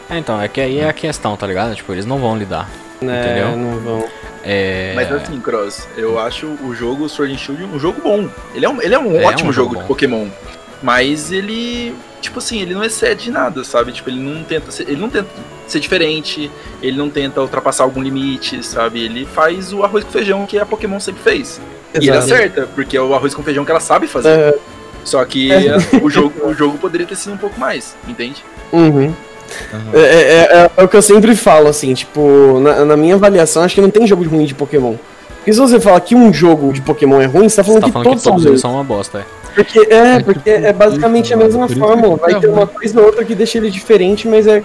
É, 0.08 0.18
então, 0.18 0.40
é 0.40 0.46
que 0.46 0.60
aí 0.60 0.78
é 0.78 0.88
a 0.88 0.92
questão, 0.92 1.36
tá 1.36 1.46
ligado? 1.46 1.74
Tipo, 1.74 1.92
eles 1.92 2.06
não 2.06 2.18
vão 2.18 2.36
lidar. 2.36 2.68
Né, 3.00 3.40
Entendeu? 3.40 3.56
não 3.56 3.80
vão. 3.80 4.08
É. 4.44 4.92
Mas 4.94 5.10
assim, 5.10 5.40
Cross, 5.40 5.88
eu 5.96 6.18
acho 6.18 6.46
o 6.62 6.74
jogo 6.74 7.08
Sword 7.08 7.34
and 7.34 7.38
Shield 7.38 7.64
um 7.64 7.78
jogo 7.78 8.00
bom. 8.02 8.28
Ele 8.54 8.64
é 8.64 8.68
um, 8.68 8.80
ele 8.82 8.94
é 8.94 8.98
um 8.98 9.16
É 9.16 9.24
ótimo 9.24 9.50
um 9.50 9.52
jogo 9.52 9.70
jogo 9.70 9.82
de 9.82 9.88
Pokémon. 9.88 10.26
Mas 10.82 11.32
ele, 11.32 11.94
tipo 12.20 12.38
assim, 12.38 12.60
ele 12.60 12.74
não 12.74 12.84
excede 12.84 13.30
nada, 13.30 13.64
sabe? 13.64 13.90
Tipo, 13.92 14.10
ele 14.10 14.20
não 14.20 14.44
tenta 14.44 14.70
ser, 14.70 14.82
ele 14.82 15.00
não 15.00 15.08
tenta 15.08 15.28
ser 15.66 15.80
diferente, 15.80 16.50
ele 16.82 16.96
não 16.96 17.08
tenta 17.08 17.40
ultrapassar 17.40 17.84
algum 17.84 18.02
limite, 18.02 18.62
sabe? 18.62 19.02
Ele 19.02 19.24
faz 19.24 19.72
o 19.72 19.82
arroz 19.82 20.04
com 20.04 20.10
feijão 20.10 20.44
que 20.44 20.58
a 20.58 20.66
Pokémon 20.66 21.00
sempre 21.00 21.22
fez. 21.22 21.58
E 21.94 21.96
ele 21.98 22.10
Exato. 22.10 22.24
acerta, 22.24 22.68
porque 22.74 22.96
é 22.96 23.00
o 23.00 23.14
arroz 23.14 23.34
com 23.34 23.42
feijão 23.42 23.64
que 23.64 23.70
ela 23.70 23.80
sabe 23.80 24.06
fazer. 24.06 24.28
É, 24.28 24.54
Só 25.04 25.24
que 25.24 25.50
É. 25.52 25.76
o, 26.02 26.10
jogo, 26.10 26.46
o 26.46 26.52
jogo 26.52 26.76
poderia 26.76 27.06
ter 27.06 27.16
sido 27.16 27.32
um 27.32 27.38
pouco 27.38 27.58
mais, 27.58 27.96
entende? 28.06 28.44
uhum. 28.72 29.14
É, 29.92 29.98
é- 29.98 30.58
é- 30.64 30.70
é 30.76 30.82
o 30.84 30.88
que 30.88 30.96
eu 30.96 31.02
sempre 31.02 31.34
falo, 31.36 31.68
assim, 31.68 31.92
tipo, 31.94 32.58
na, 32.60 32.84
na 32.84 32.96
minha 32.96 33.14
avaliação, 33.14 33.62
acho 33.62 33.74
que 33.74 33.80
não 33.80 33.90
tem 33.90 34.06
jogo 34.06 34.24
ruim 34.24 34.44
de 34.44 34.54
Pokémon. 34.54 34.94
Porque 35.36 35.52
se 35.52 35.58
você 35.60 35.78
falar 35.78 36.00
que 36.00 36.14
um 36.14 36.32
jogo 36.32 36.72
de 36.72 36.80
Pokémon 36.80 37.20
é 37.20 37.26
ruim, 37.26 37.48
você 37.48 37.56
tá 37.56 37.62
Você 37.62 37.66
falando 37.68 37.80
tá 37.82 37.86
que 37.88 37.92
falando 37.92 38.04
todos 38.08 38.22
que 38.22 38.28
todos 38.28 38.42
são 38.42 38.50
eles 38.50 38.50
ruins. 38.50 38.60
são 38.60 38.74
uma 38.74 38.84
bosta, 38.84 39.18
é. 39.18 39.24
Porque, 39.54 39.78
é, 39.92 40.16
É 40.16 40.20
porque 40.20 40.50
é 40.50 40.72
basicamente 40.72 41.26
isso, 41.26 41.34
a 41.34 41.36
mesma 41.36 41.68
fórmula. 41.68 42.16
que 42.18 42.30
Vai 42.32 42.40
ter 42.40 42.48
uma 42.48 42.66
coisa 42.66 42.98
ou 43.00 43.06
outra 43.06 43.24
que 43.24 43.34
deixa 43.34 43.58
ele 43.58 43.70
diferente, 43.70 44.26
mas 44.26 44.46
é 44.46 44.62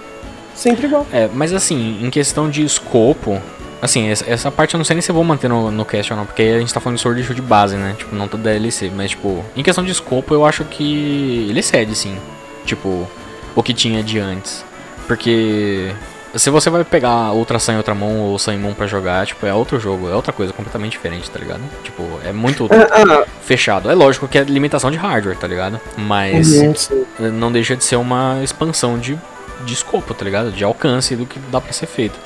sempre 0.54 0.86
igual. 0.86 1.06
É, 1.12 1.28
mas 1.32 1.52
assim, 1.52 1.98
em 2.02 2.08
questão 2.10 2.48
de 2.50 2.64
escopo, 2.64 3.38
assim, 3.82 4.08
essa, 4.10 4.50
parte 4.50 4.74
eu 4.74 4.78
não 4.78 4.84
sei 4.84 4.94
nem 4.94 5.02
se 5.02 5.10
eu 5.10 5.14
vou 5.14 5.22
manter 5.22 5.48
no, 5.48 5.70
no 5.70 5.84
cast 5.84 6.12
ou 6.12 6.18
não, 6.18 6.24
porque 6.26 6.42
a 6.42 6.58
gente 6.58 6.72
tá 6.72 6.80
falando 6.80 6.96
de 6.96 7.02
Sword 7.02 7.22
Shield 7.22 7.42
base, 7.42 7.76
né? 7.76 7.94
Tipo, 7.98 8.16
não 8.16 8.26
todo 8.26 8.42
DLC, 8.42 8.90
mas 8.96 9.10
tipo, 9.10 9.44
em 9.54 9.62
questão 9.62 9.84
de 9.84 9.92
escopo 9.92 10.32
eu 10.34 10.44
acho 10.46 10.64
que 10.64 11.46
ele 11.50 11.62
cede, 11.62 11.94
sim. 11.94 12.16
Tipo, 12.64 13.06
o 13.54 13.62
que 13.62 13.72
tinha 13.74 14.02
de 14.02 14.18
antes. 14.18 14.64
Porque 15.10 15.92
se 16.36 16.50
você 16.50 16.70
vai 16.70 16.84
pegar 16.84 17.32
Ultra 17.32 17.58
Sun 17.58 17.72
em 17.72 17.76
outra 17.78 17.96
mão 17.96 18.18
ou 18.20 18.38
Sun 18.38 18.52
em 18.52 18.58
mão 18.60 18.72
pra 18.72 18.86
jogar, 18.86 19.26
tipo, 19.26 19.44
é 19.44 19.52
outro 19.52 19.80
jogo, 19.80 20.08
é 20.08 20.14
outra 20.14 20.32
coisa 20.32 20.52
completamente 20.52 20.92
diferente, 20.92 21.28
tá 21.28 21.36
ligado? 21.36 21.60
Tipo, 21.82 22.04
é 22.24 22.30
muito 22.30 22.68
Ah, 22.70 23.26
fechado. 23.42 23.90
É 23.90 23.94
lógico 23.94 24.28
que 24.28 24.38
é 24.38 24.44
limitação 24.44 24.88
de 24.88 24.96
hardware, 24.96 25.36
tá 25.36 25.48
ligado? 25.48 25.80
Mas 25.96 26.60
uhum, 26.60 27.32
não 27.32 27.50
deixa 27.50 27.74
de 27.74 27.82
ser 27.82 27.96
uma 27.96 28.38
expansão 28.40 29.00
de, 29.00 29.18
de 29.64 29.74
escopo, 29.74 30.14
tá 30.14 30.24
ligado? 30.24 30.52
De 30.52 30.62
alcance 30.62 31.16
do 31.16 31.26
que 31.26 31.40
dá 31.50 31.60
pra 31.60 31.72
ser 31.72 31.86
feito. 31.86 32.16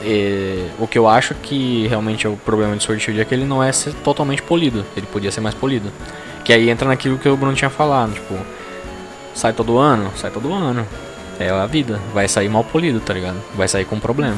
É, 0.00 0.66
o 0.78 0.86
que 0.86 0.96
eu 0.96 1.08
acho 1.08 1.34
que 1.34 1.88
realmente 1.88 2.28
é 2.28 2.30
o 2.30 2.36
problema 2.36 2.76
de 2.76 2.84
Sword 2.84 3.02
Shield 3.02 3.20
é 3.20 3.24
que 3.24 3.34
ele 3.34 3.44
não 3.44 3.60
é 3.60 3.72
totalmente 4.04 4.40
polido. 4.40 4.86
Ele 4.96 5.06
podia 5.06 5.32
ser 5.32 5.40
mais 5.40 5.56
polido. 5.56 5.90
Que 6.44 6.52
aí 6.52 6.70
entra 6.70 6.86
naquilo 6.86 7.18
que 7.18 7.28
o 7.28 7.36
Bruno 7.36 7.56
tinha 7.56 7.70
falado, 7.70 8.12
tipo, 8.12 8.36
sai 9.34 9.52
todo 9.52 9.78
ano? 9.78 10.12
Sai 10.14 10.30
todo 10.30 10.54
ano. 10.54 10.86
É 11.40 11.48
a 11.48 11.64
vida. 11.64 11.98
Vai 12.12 12.28
sair 12.28 12.50
mal 12.50 12.62
polido, 12.62 13.00
tá 13.00 13.14
ligado? 13.14 13.38
Vai 13.54 13.66
sair 13.66 13.86
com 13.86 13.98
problema. 13.98 14.36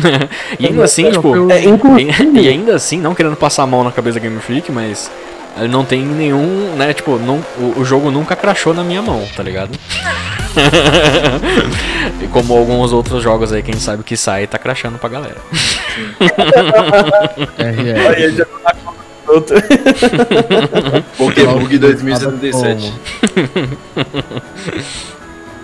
e 0.60 0.66
ainda 0.66 0.84
assim, 0.84 1.10
tipo. 1.10 1.50
É, 1.50 1.64
inclusive, 1.64 2.12
E 2.38 2.48
ainda 2.48 2.76
assim, 2.76 3.00
não 3.00 3.14
querendo 3.14 3.34
passar 3.34 3.62
a 3.62 3.66
mão 3.66 3.82
na 3.82 3.90
cabeça 3.90 4.20
da 4.20 4.20
Game 4.20 4.38
Freak, 4.40 4.70
mas 4.70 5.10
ele 5.56 5.68
não 5.68 5.86
tem 5.86 6.04
nenhum, 6.04 6.74
né, 6.76 6.92
tipo, 6.92 7.18
não, 7.18 7.42
o, 7.58 7.80
o 7.80 7.84
jogo 7.84 8.10
nunca 8.10 8.36
crashou 8.36 8.74
na 8.74 8.84
minha 8.84 9.00
mão, 9.00 9.26
tá 9.34 9.42
ligado? 9.42 9.70
e 12.20 12.26
como 12.28 12.54
alguns 12.56 12.92
outros 12.92 13.22
jogos 13.22 13.52
aí 13.52 13.62
que 13.62 13.70
a 13.70 13.74
gente 13.74 13.82
sabe 13.82 14.02
que 14.02 14.16
sai, 14.16 14.46
tá 14.46 14.58
crashando 14.58 14.98
pra 14.98 15.08
galera. 15.08 15.36
RR. 17.58 18.16
aí 18.16 18.36
já 18.36 18.44
tá 18.44 18.74
com 18.84 18.92
outro. 19.32 19.56
Pokébug 21.16 21.78
2077. 21.78 22.92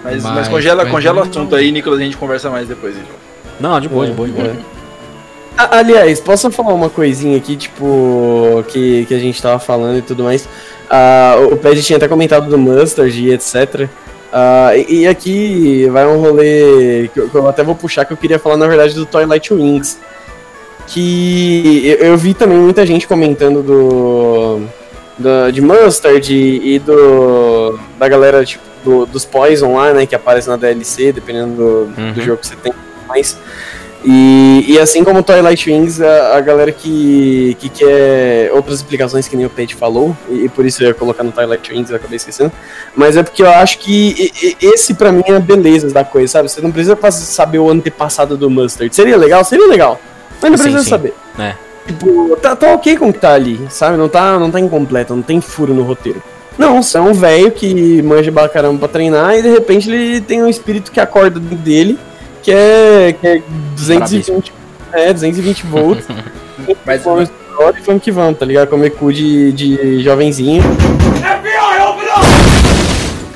Mas, 0.03 0.23
mas 0.23 0.35
Mas- 0.35 0.49
congela, 0.49 0.83
mas 0.85 0.93
congela 0.93 1.21
o 1.21 1.23
assunto 1.29 1.55
aí, 1.55 1.71
Nicolas, 1.71 1.99
a 2.01 2.03
gente 2.03 2.17
conversa 2.17 2.49
mais 2.51 2.67
depois, 2.69 2.95
então. 2.97 3.15
Não, 3.61 3.79
de 3.81 3.89
boa, 3.89 4.07
de 4.07 4.13
boa, 4.13 4.27
de 4.29 4.35
boa. 4.35 4.49
É. 4.49 4.55
Aliás, 5.57 6.21
posso 6.21 6.51
falar 6.51 6.73
uma 6.73 6.89
coisinha 6.89 7.37
aqui, 7.37 7.55
tipo, 7.57 8.65
que, 8.69 9.05
que 9.05 9.15
a 9.15 9.19
gente 9.19 9.41
tava 9.43 9.59
falando 9.59 9.99
e 9.99 10.03
tudo 10.03 10.25
mais. 10.25 10.49
Ah, 10.89 11.35
o 11.53 11.57
Ped 11.57 11.83
tinha 11.83 11.99
até 11.99 12.09
comentado 12.09 12.49
do 12.49 12.57
Mustard 12.57 13.13
e 13.21 13.33
etc. 13.33 13.87
Ah, 14.33 14.71
e, 14.75 15.01
e 15.03 15.07
aqui 15.07 15.87
vai 15.93 16.07
um 16.07 16.19
rolê 16.19 17.11
que 17.13 17.21
eu, 17.21 17.29
que 17.29 17.35
eu 17.35 17.47
até 17.47 17.63
vou 17.63 17.75
puxar, 17.75 18.07
que 18.07 18.13
eu 18.13 18.17
queria 18.17 18.39
falar, 18.39 18.57
na 18.57 18.67
verdade, 18.67 18.95
do 18.95 19.05
Twilight 19.05 19.53
Wings. 19.53 19.99
Que 20.87 21.83
eu, 21.87 22.09
eu 22.09 22.17
vi 22.17 22.33
também 22.35 22.57
muita 22.59 22.85
gente 22.87 23.07
comentando 23.07 23.63
do. 23.63 24.61
do- 25.19 25.53
de 25.53 25.61
Mustard 25.61 26.35
e, 26.35 26.75
e 26.77 26.79
do. 26.79 27.79
da 27.99 28.09
galera, 28.09 28.45
tipo, 28.45 28.65
do- 28.85 29.07
dos 29.07 29.25
Poison 29.25 29.75
lá, 29.75 29.93
né, 29.93 30.07
que 30.07 30.15
aparece 30.15 30.49
na 30.49 30.57
DLC, 30.57 31.13
dependendo 31.13 31.55
do, 31.57 31.87
do 31.87 32.01
Uhum. 32.01 32.15
jogo 32.25 32.39
que 32.39 32.47
você 32.47 32.57
tem. 32.57 32.73
Mas, 33.09 33.37
e, 34.05 34.65
e 34.69 34.79
assim 34.79 35.05
como 35.05 35.23
Twilight 35.23 35.71
Wings, 35.71 36.01
a, 36.01 36.37
a 36.37 36.41
galera 36.41 36.73
que, 36.73 37.55
que 37.59 37.69
quer 37.69 38.51
outras 38.55 38.77
explicações 38.77 39.29
que 39.29 39.37
nem 39.37 39.45
o 39.45 39.51
Pete 39.51 39.75
falou, 39.75 40.17
e, 40.29 40.45
e 40.45 40.49
por 40.49 40.65
isso 40.65 40.83
eu 40.83 40.89
ia 40.89 40.95
colocar 40.95 41.23
no 41.23 41.31
Twilight 41.33 41.71
Wings, 41.73 41.91
eu 41.91 41.97
acabei 41.97 42.17
esquecendo, 42.17 42.51
mas 42.97 43.17
é 43.17 43.23
porque 43.23 43.43
eu 43.43 43.51
acho 43.51 43.79
que 43.79 44.15
e- 44.43 44.57
e- 44.63 44.67
esse 44.73 44.95
pra 44.95 45.13
mim 45.13 45.23
é 45.27 45.35
a 45.37 45.41
beleza 45.41 45.91
da 45.91 46.03
coisa, 46.05 46.33
sabe? 46.33 46.49
Você 46.49 46.61
não 46.63 46.73
precisa 46.73 46.97
saber 47.11 47.59
o 47.59 47.69
antepassado 47.69 48.37
do 48.39 48.49
Mustard. 48.49 48.95
Seria 48.95 49.17
legal? 49.19 49.45
Seria 49.45 49.67
legal. 49.69 50.01
Mas 50.41 50.51
não 50.53 50.57
Sim, 50.57 50.63
precisa 50.65 50.85
sim. 50.85 50.91
saber. 50.91 51.15
É. 51.39 51.55
Tipo, 51.87 52.37
tá, 52.41 52.55
tá 52.57 52.73
ok 52.73 52.97
com 52.97 53.09
o 53.09 53.13
que 53.13 53.19
tá 53.19 53.35
ali, 53.35 53.61
sabe? 53.69 53.97
Não 53.99 54.09
tá, 54.09 54.39
não 54.39 54.51
tá 54.51 54.59
incompleto, 54.61 55.15
não 55.15 55.23
tem 55.23 55.41
furo 55.41 55.75
no 55.75 55.83
roteiro. 55.83 56.23
Não, 56.61 56.83
você 56.83 56.99
é 56.99 57.01
um 57.01 57.15
velho 57.15 57.51
que 57.51 58.03
manja 58.03 58.31
pra 58.31 58.47
caramba 58.47 58.81
pra 58.81 58.89
treinar 58.89 59.35
e 59.35 59.41
de 59.41 59.49
repente 59.49 59.91
ele 59.91 60.21
tem 60.21 60.43
um 60.43 60.49
espírito 60.49 60.93
que 60.93 61.01
acorda 61.01 61.41
dentro 61.41 61.57
dele, 61.57 61.99
que 62.43 62.53
é, 62.53 63.15
que 63.19 63.27
é 63.27 63.43
220, 63.77 64.53
é, 64.93 65.11
220 65.15 65.67
volts. 65.67 66.07
Mas, 66.85 67.03
vamos 67.03 67.31
embora 67.51 67.77
e 67.79 67.83
vamos 67.83 68.03
que 68.03 68.13
vamos, 68.13 68.39
tá 68.39 68.45
ligado? 68.45 68.69
Comer 68.69 68.91
cu 68.91 69.11
de, 69.11 69.53
de 69.53 70.03
jovenzinho. 70.03 70.63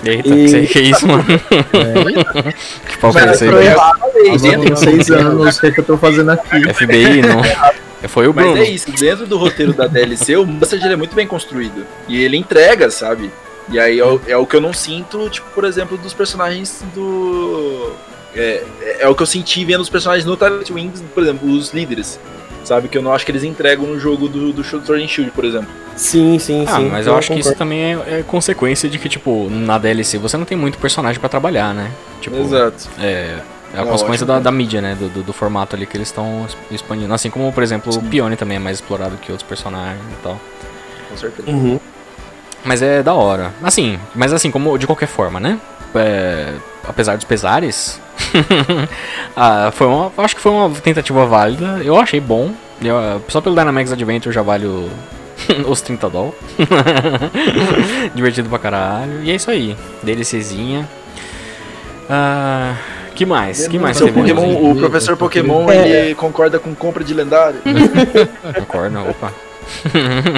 Eita, 0.04 0.28
E- 0.28 0.32
que, 0.44 0.48
sei- 0.50 0.66
que 0.66 0.80
isso, 0.80 1.08
mano? 1.08 1.24
que 1.24 2.98
pau 3.00 3.10
que 3.10 3.18
é 3.18 3.24
mas 3.26 3.34
esse 3.36 3.44
aí, 3.44 3.50
eu 3.50 3.56
velho? 3.56 3.74
falei, 3.76 4.28
Eu 4.28 4.36
dentro, 4.38 4.60
tenho 4.60 4.76
seis 4.76 5.10
anos, 5.10 5.56
o 5.56 5.60
que, 5.62 5.66
é 5.66 5.70
que 5.70 5.80
eu 5.80 5.84
tô 5.84 5.96
fazendo 5.96 6.30
aqui? 6.30 6.74
FBI, 6.74 7.22
não. 7.22 7.40
Foi 8.08 8.26
o 8.28 8.34
mas 8.34 8.44
Bruno. 8.46 8.60
é 8.62 8.68
isso, 8.68 8.90
dentro 8.92 9.26
do 9.26 9.36
roteiro 9.38 9.72
da 9.72 9.86
DLC, 9.86 10.36
o 10.36 10.46
Mustard 10.46 10.86
é 10.86 10.96
muito 10.96 11.14
bem 11.14 11.26
construído. 11.26 11.86
E 12.08 12.22
ele 12.22 12.36
entrega, 12.36 12.90
sabe? 12.90 13.30
E 13.70 13.78
aí 13.78 13.98
é 13.98 14.04
o, 14.04 14.20
é 14.26 14.36
o 14.36 14.44
que 14.46 14.56
eu 14.56 14.60
não 14.60 14.72
sinto, 14.72 15.28
tipo, 15.30 15.46
por 15.54 15.64
exemplo, 15.64 15.96
dos 15.96 16.12
personagens 16.12 16.82
do. 16.94 17.92
É, 18.36 18.62
é, 18.82 18.96
é 19.02 19.08
o 19.08 19.14
que 19.14 19.22
eu 19.22 19.26
senti 19.26 19.64
vendo 19.64 19.80
os 19.80 19.88
personagens 19.88 20.26
no 20.26 20.36
Twilight 20.36 20.72
Wings, 20.72 21.02
por 21.14 21.22
exemplo, 21.22 21.50
os 21.50 21.72
líderes. 21.72 22.18
Sabe? 22.64 22.88
Que 22.88 22.96
eu 22.96 23.02
não 23.02 23.12
acho 23.12 23.24
que 23.26 23.30
eles 23.30 23.44
entregam 23.44 23.86
no 23.86 23.98
jogo 24.00 24.26
do, 24.26 24.50
do 24.52 24.64
Sword 24.64 24.90
and 25.02 25.06
Shield, 25.06 25.30
por 25.32 25.44
exemplo. 25.44 25.68
Sim, 25.96 26.38
sim, 26.38 26.64
Ah, 26.66 26.76
sim. 26.76 26.88
mas 26.90 27.06
eu 27.06 27.14
acho 27.14 27.28
que 27.28 27.38
isso 27.38 27.50
concordo. 27.50 27.58
também 27.58 27.82
é, 27.94 28.20
é 28.20 28.22
consequência 28.26 28.88
de 28.88 28.98
que, 28.98 29.08
tipo, 29.08 29.48
na 29.50 29.76
DLC 29.78 30.16
você 30.18 30.36
não 30.38 30.46
tem 30.46 30.56
muito 30.56 30.78
personagem 30.78 31.20
pra 31.20 31.28
trabalhar, 31.28 31.74
né? 31.74 31.90
Tipo, 32.22 32.36
Exato. 32.36 32.88
É, 32.98 33.36
é 33.74 33.78
a 33.80 33.84
Não, 33.84 33.90
consequência 33.90 34.24
ótimo, 34.24 34.26
da, 34.28 34.34
né? 34.36 34.40
da 34.40 34.50
mídia, 34.50 34.80
né? 34.80 34.94
Do, 34.98 35.08
do, 35.08 35.22
do 35.22 35.32
formato 35.32 35.74
ali 35.76 35.86
que 35.86 35.96
eles 35.96 36.08
estão 36.08 36.46
expandindo. 36.70 37.12
Assim 37.12 37.30
como, 37.30 37.52
por 37.52 37.62
exemplo, 37.62 37.92
o 37.94 38.02
Pione 38.02 38.36
também 38.36 38.56
é 38.56 38.60
mais 38.60 38.78
explorado 38.78 39.16
que 39.16 39.30
outros 39.32 39.48
personagens 39.48 40.00
e 40.12 40.22
tal. 40.22 40.40
Com 41.10 41.16
certeza. 41.16 41.50
Uhum. 41.50 41.78
Mas 42.64 42.80
é 42.80 43.02
da 43.02 43.12
hora. 43.14 43.52
Assim, 43.62 43.98
mas 44.14 44.32
assim, 44.32 44.50
como 44.50 44.78
de 44.78 44.86
qualquer 44.86 45.06
forma, 45.08 45.38
né? 45.38 45.58
É, 45.94 46.54
apesar 46.88 47.14
dos 47.16 47.24
pesares, 47.24 48.00
ah, 49.36 49.70
foi 49.72 49.86
uma, 49.86 50.10
acho 50.18 50.34
que 50.34 50.40
foi 50.42 50.50
uma 50.50 50.70
tentativa 50.70 51.24
válida. 51.26 51.80
Eu 51.84 51.98
achei 51.98 52.20
bom. 52.20 52.52
Eu, 52.82 53.22
só 53.28 53.40
pelo 53.40 53.54
Dynamax 53.54 53.92
Adventure 53.92 54.34
já 54.34 54.42
vale 54.42 54.66
o- 54.66 54.90
os 55.68 55.80
30 55.82 56.08
doll. 56.10 56.34
Divertido 58.14 58.48
pra 58.48 58.58
caralho. 58.58 59.22
E 59.22 59.30
é 59.30 59.34
isso 59.34 59.50
aí. 59.50 59.76
DLCzinha. 60.02 60.88
Ah, 62.08 62.74
que 63.14 63.24
mais? 63.24 63.68
Que 63.68 63.78
mais 63.78 63.98
teve? 63.98 64.12
Pokémon, 64.12 64.70
o 64.70 64.76
professor 64.76 65.16
Pokémon, 65.16 65.70
É. 65.70 65.88
ele 65.88 66.14
concorda 66.14 66.58
com 66.58 66.74
compra 66.74 67.04
de 67.04 67.14
lendário. 67.14 67.60
Concordo, 68.58 69.00
opa. 69.08 69.32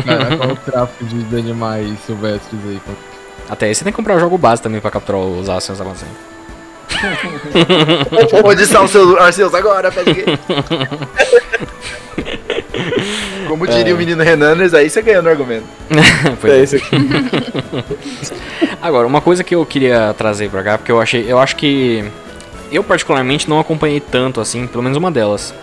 Caraca, 0.04 0.42
olha 0.44 0.52
o 0.52 0.56
tráfico 0.56 1.04
de, 1.04 1.36
animais 1.36 1.98
silvestres 2.06 2.60
aí. 2.68 2.80
Até 3.48 3.66
aí 3.66 3.74
você 3.74 3.82
tem 3.84 3.92
que 3.92 3.96
comprar 3.96 4.16
o 4.16 4.20
jogo 4.20 4.38
base 4.38 4.62
também 4.62 4.80
pra 4.80 4.90
capturar 4.90 5.20
os 5.20 5.48
Ascians 5.48 5.80
Amazon. 5.80 6.08
Onde 8.44 8.62
estão 8.62 8.84
os 8.84 8.90
seus 8.90 9.18
Arceus 9.18 9.54
agora. 9.54 9.92
Como 13.48 13.66
diria 13.66 13.94
o 13.94 13.98
menino 13.98 14.22
Renaners, 14.22 14.74
aí 14.74 14.90
você 14.90 15.00
ganhou 15.02 15.22
no 15.22 15.28
argumento. 15.28 15.66
É 16.44 16.50
é. 16.50 16.62
isso 16.62 16.76
aqui. 16.76 16.90
Agora, 18.82 19.06
uma 19.06 19.20
coisa 19.20 19.44
que 19.44 19.54
eu 19.54 19.64
queria 19.64 20.14
trazer 20.16 20.50
pra 20.50 20.62
cá, 20.62 20.78
porque 20.78 20.92
eu 20.92 21.00
achei. 21.00 21.24
Eu 21.30 21.38
acho 21.38 21.56
que. 21.56 22.04
Eu 22.70 22.82
particularmente 22.84 23.48
não 23.48 23.60
acompanhei 23.60 24.00
tanto 24.00 24.40
assim, 24.40 24.66
pelo 24.66 24.82
menos 24.82 24.98
uma 24.98 25.10
delas. 25.10 25.54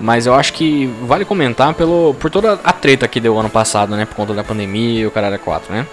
Mas 0.00 0.26
eu 0.26 0.34
acho 0.34 0.52
que 0.54 0.86
vale 1.02 1.24
comentar 1.24 1.74
pelo, 1.74 2.14
por 2.18 2.30
toda 2.30 2.58
a 2.64 2.72
treta 2.72 3.06
que 3.06 3.20
deu 3.20 3.38
ano 3.38 3.50
passado, 3.50 3.94
né? 3.94 4.06
Por 4.06 4.14
conta 4.14 4.32
da 4.32 4.42
pandemia 4.42 5.00
e 5.00 5.06
o 5.06 5.10
caralho 5.10 5.38
4, 5.38 5.72
né? 5.72 5.86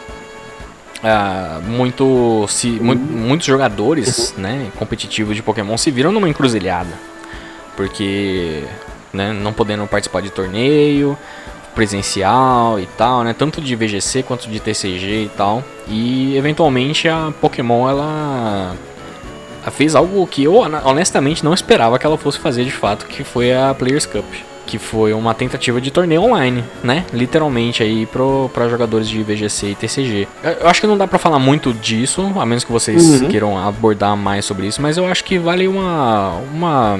Ah, 1.04 1.60
muito, 1.64 2.46
se, 2.48 2.68
mu- 2.70 2.96
muitos 2.96 3.46
jogadores 3.46 4.34
né, 4.38 4.68
competitivos 4.78 5.36
de 5.36 5.44
Pokémon 5.44 5.78
se 5.78 5.92
viram 5.92 6.12
numa 6.12 6.30
encruzilhada. 6.30 6.90
Porque 7.76 8.64
né, 9.14 9.32
não 9.34 9.54
podendo 9.54 9.86
participar 9.88 10.22
de 10.22 10.30
torneio 10.30 11.18
presencial 11.76 12.80
e 12.80 12.88
tal, 12.98 13.24
né? 13.24 13.36
Tanto 13.38 13.62
de 13.62 13.76
VGC 13.76 14.24
quanto 14.24 14.50
de 14.50 14.60
TCG 14.60 15.26
e 15.26 15.32
tal. 15.36 15.64
E 15.88 16.36
eventualmente 16.36 17.08
a 17.08 17.32
Pokémon 17.40 17.88
ela 17.90 18.74
ela 18.74 18.76
fez 19.72 19.96
algo 19.96 20.26
que 20.28 20.44
eu 20.44 20.56
honestamente 20.86 21.44
não 21.44 21.54
esperava 21.54 21.98
que 22.00 22.06
ela 22.06 22.18
fosse 22.18 22.40
fazer 22.40 22.64
de 22.64 22.72
fato, 22.72 23.06
que 23.06 23.24
foi 23.24 23.54
a 23.54 23.74
Players 23.74 24.06
Cup. 24.06 24.26
Que 24.66 24.78
foi 24.78 25.14
uma 25.14 25.34
tentativa 25.34 25.80
de 25.80 25.90
torneio 25.90 26.22
online, 26.24 26.62
né? 26.84 27.06
Literalmente 27.14 27.82
aí 27.82 28.06
pro, 28.06 28.50
pra 28.54 28.68
jogadores 28.68 29.08
de 29.08 29.24
VGC 29.24 29.68
e 29.68 29.76
TCG. 29.76 30.28
Eu, 30.60 30.68
acho 30.68 30.82
que 30.82 30.88
não 30.88 30.98
dá 30.98 31.08
pra 31.08 31.18
falar 31.18 31.40
muito 31.40 31.74
disso, 31.74 32.34
a 32.38 32.46
menos 32.46 32.66
que 32.66 32.72
vocês 32.72 33.22
Uhum. 33.22 33.30
queiram 33.30 33.58
abordar 33.58 34.18
mais 34.18 34.44
sobre 34.44 34.68
isso, 34.68 34.82
mas 34.82 34.98
eu 34.98 35.06
acho 35.08 35.24
que 35.24 35.38
vale 35.40 35.68
uma. 35.70 36.34
uma 36.54 37.00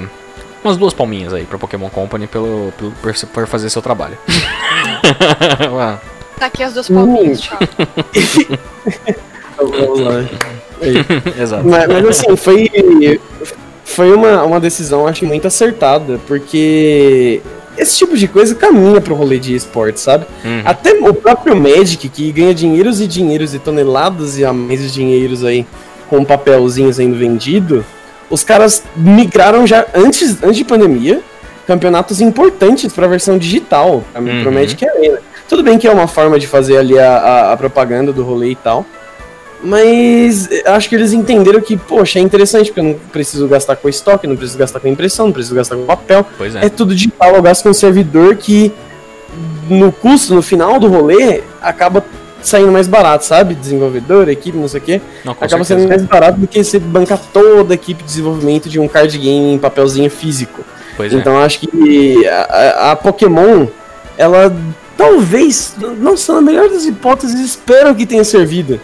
umas 0.64 0.76
duas 0.78 0.92
palminhas 0.94 1.32
aí 1.34 1.44
pra 1.44 1.56
Pokémon 1.58 1.88
Company 1.90 2.26
pelo, 2.26 2.72
pelo, 2.78 2.90
por, 3.02 3.14
por 3.28 3.46
fazer 3.46 3.68
seu 3.70 3.82
trabalho. 3.82 4.16
Tá 6.38 6.46
aqui 6.46 6.62
as 6.62 6.72
duas 6.72 6.88
palminhas, 6.88 7.40
tchau. 7.40 7.58
Vamos 9.58 10.00
lá. 10.00 10.24
Aí. 10.80 11.42
Exato. 11.42 11.66
Mas, 11.66 11.86
mas, 11.88 12.06
assim, 12.06 12.36
foi, 12.36 12.70
foi 13.84 14.12
uma, 14.12 14.42
uma 14.44 14.60
decisão, 14.60 15.06
acho, 15.06 15.24
muito 15.26 15.46
acertada, 15.46 16.20
porque 16.26 17.40
esse 17.76 17.96
tipo 17.98 18.16
de 18.16 18.28
coisa 18.28 18.54
caminha 18.54 19.00
pro 19.00 19.14
rolê 19.14 19.38
de 19.38 19.54
esporte, 19.54 19.98
sabe? 20.00 20.24
Uhum. 20.44 20.62
Até 20.64 20.92
o 20.92 21.12
próprio 21.14 21.56
Magic, 21.56 22.08
que 22.08 22.30
ganha 22.32 22.54
dinheiros 22.54 23.00
e 23.00 23.06
dinheiros 23.06 23.54
e 23.54 23.58
toneladas 23.58 24.38
e 24.38 24.44
a 24.44 24.52
mais 24.52 24.80
de 24.80 24.92
dinheiros 24.92 25.44
aí 25.44 25.66
com 26.08 26.24
papelzinho 26.24 26.92
sendo 26.92 27.16
vendido, 27.16 27.84
os 28.30 28.42
caras 28.44 28.82
migraram 28.96 29.66
já 29.66 29.86
antes, 29.94 30.42
antes 30.42 30.56
de 30.56 30.64
pandemia, 30.64 31.20
campeonatos 31.66 32.20
importantes 32.20 32.92
pra 32.92 33.06
versão 33.06 33.36
digital, 33.36 34.02
pra- 34.12 34.22
pro 34.22 34.30
Uhum. 34.32 34.52
Magic 34.52 34.88
Arena. 34.88 35.18
Tudo 35.48 35.62
bem 35.62 35.78
que 35.78 35.86
é 35.86 35.90
uma 35.92 36.06
forma 36.06 36.38
de 36.38 36.46
fazer 36.46 36.76
ali 36.78 36.98
a, 36.98 37.16
a- 37.18 37.52
a 37.52 37.56
propaganda 37.56 38.12
do 38.12 38.22
rolê 38.22 38.50
e 38.50 38.54
tal. 38.54 38.84
Mas 39.62 40.48
acho 40.66 40.88
que 40.88 40.94
eles 40.94 41.12
entenderam 41.12 41.60
que, 41.60 41.76
poxa, 41.76 42.18
é 42.18 42.22
interessante, 42.22 42.66
porque 42.66 42.80
eu 42.80 42.84
não 42.84 42.94
preciso 42.94 43.48
gastar 43.48 43.76
com 43.76 43.88
estoque, 43.88 44.26
não 44.26 44.36
preciso 44.36 44.58
gastar 44.58 44.78
com 44.80 44.88
impressão, 44.88 45.26
não 45.26 45.32
preciso 45.32 45.54
gastar 45.54 45.76
com 45.76 45.84
papel. 45.84 46.24
Pois 46.36 46.54
é. 46.54 46.66
É 46.66 46.68
tudo 46.68 46.94
digital, 46.94 47.34
eu 47.34 47.42
gasto 47.42 47.64
com 47.64 47.70
um 47.70 47.74
servidor 47.74 48.36
que 48.36 48.72
no 49.68 49.90
custo, 49.92 50.34
no 50.34 50.42
final 50.42 50.78
do 50.78 50.86
rolê, 50.88 51.42
acaba 51.60 52.04
saindo 52.40 52.70
mais 52.70 52.86
barato, 52.86 53.24
sabe? 53.24 53.54
Desenvolvedor, 53.54 54.28
equipe, 54.28 54.56
não 54.56 54.68
sei 54.68 54.80
o 54.80 54.82
quê. 54.82 55.00
Não, 55.24 55.32
acaba 55.32 55.48
certeza. 55.64 55.80
sendo 55.80 55.88
mais 55.88 56.02
barato 56.02 56.38
do 56.38 56.46
que 56.46 56.62
você 56.62 56.78
bancar 56.78 57.18
toda 57.32 57.74
a 57.74 57.76
equipe 57.76 58.00
de 58.02 58.08
desenvolvimento 58.08 58.68
de 58.68 58.78
um 58.78 58.86
card 58.86 59.18
game 59.18 59.54
em 59.54 59.58
papelzinho 59.58 60.08
físico. 60.08 60.64
Pois 60.96 61.12
é. 61.12 61.16
Então 61.16 61.36
acho 61.38 61.58
que 61.60 62.26
a, 62.28 62.92
a- 62.92 62.96
Pokémon, 62.96 63.66
ela 64.16 64.54
talvez, 64.96 65.74
não 66.00 66.16
são 66.16 66.36
a 66.36 66.40
melhor 66.40 66.68
das 66.68 66.84
hipóteses, 66.84 67.38
espero 67.40 67.94
que 67.94 68.06
tenha 68.06 68.24
servido 68.24 68.80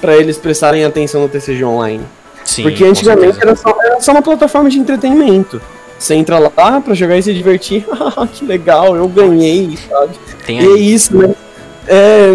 pra 0.00 0.16
eles 0.16 0.38
prestarem 0.38 0.84
atenção 0.84 1.22
no 1.22 1.28
TCG 1.28 1.64
Online. 1.64 2.04
Sim, 2.44 2.62
Porque 2.62 2.84
antigamente 2.84 3.38
era 3.40 3.54
só, 3.54 3.76
era 3.80 4.00
só 4.00 4.12
uma 4.12 4.22
plataforma 4.22 4.70
de 4.70 4.78
entretenimento. 4.78 5.60
Você 5.98 6.14
entra 6.14 6.38
lá 6.38 6.80
pra 6.80 6.94
jogar 6.94 7.18
e 7.18 7.22
se 7.22 7.34
divertir. 7.34 7.84
Ah, 8.16 8.26
que 8.26 8.44
legal, 8.44 8.96
eu 8.96 9.06
ganhei, 9.08 9.76
sabe? 9.88 10.12
Tem 10.46 10.60
E 10.60 10.66
é 10.66 10.78
isso, 10.78 11.16
né? 11.16 11.34
É, 11.86 12.30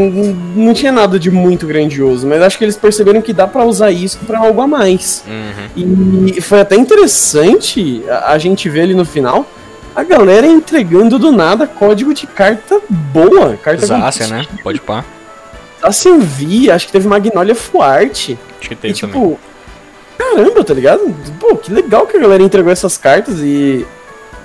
não 0.55 0.73
tinha 0.73 0.91
nada 0.91 1.19
de 1.19 1.29
muito 1.29 1.67
grandioso, 1.67 2.25
mas 2.25 2.41
acho 2.41 2.57
que 2.57 2.63
eles 2.63 2.75
perceberam 2.75 3.21
que 3.21 3.31
dá 3.31 3.47
pra 3.47 3.63
usar 3.63 3.91
isso 3.91 4.19
pra 4.25 4.39
algo 4.39 4.61
a 4.61 4.67
mais. 4.67 5.23
Uhum. 5.27 6.33
E 6.35 6.41
foi 6.41 6.61
até 6.61 6.75
interessante 6.75 8.03
a, 8.09 8.37
gente 8.37 8.67
ver 8.67 8.81
ali 8.81 8.95
no 8.95 9.05
final 9.05 9.45
a 9.95 10.03
galera 10.03 10.47
entregando 10.47 11.19
do 11.19 11.31
nada 11.31 11.67
código 11.67 12.13
de 12.15 12.25
carta 12.25 12.81
boa, 12.89 13.55
carta 13.57 13.85
Zácia, 13.85 14.27
né? 14.27 14.45
Pode 14.63 14.79
pá. 14.81 15.05
Assim 15.83 16.09
eu 16.09 16.19
vi, 16.19 16.71
acho 16.71 16.85
que 16.87 16.91
teve 16.93 17.07
Magnolia 17.07 17.53
Fuarte. 17.55 18.37
Acho 18.59 18.69
que 18.69 18.73
E 18.73 18.77
teve 18.77 18.93
também. 18.99 19.15
tipo, 19.21 19.39
caramba, 20.17 20.63
tá 20.63 20.73
ligado? 20.73 21.01
Pô, 21.39 21.55
que 21.55 21.71
legal 21.73 22.07
que 22.07 22.17
a 22.17 22.19
galera 22.19 22.41
entregou 22.41 22.71
essas 22.71 22.97
cartas 22.97 23.39
e. 23.39 23.85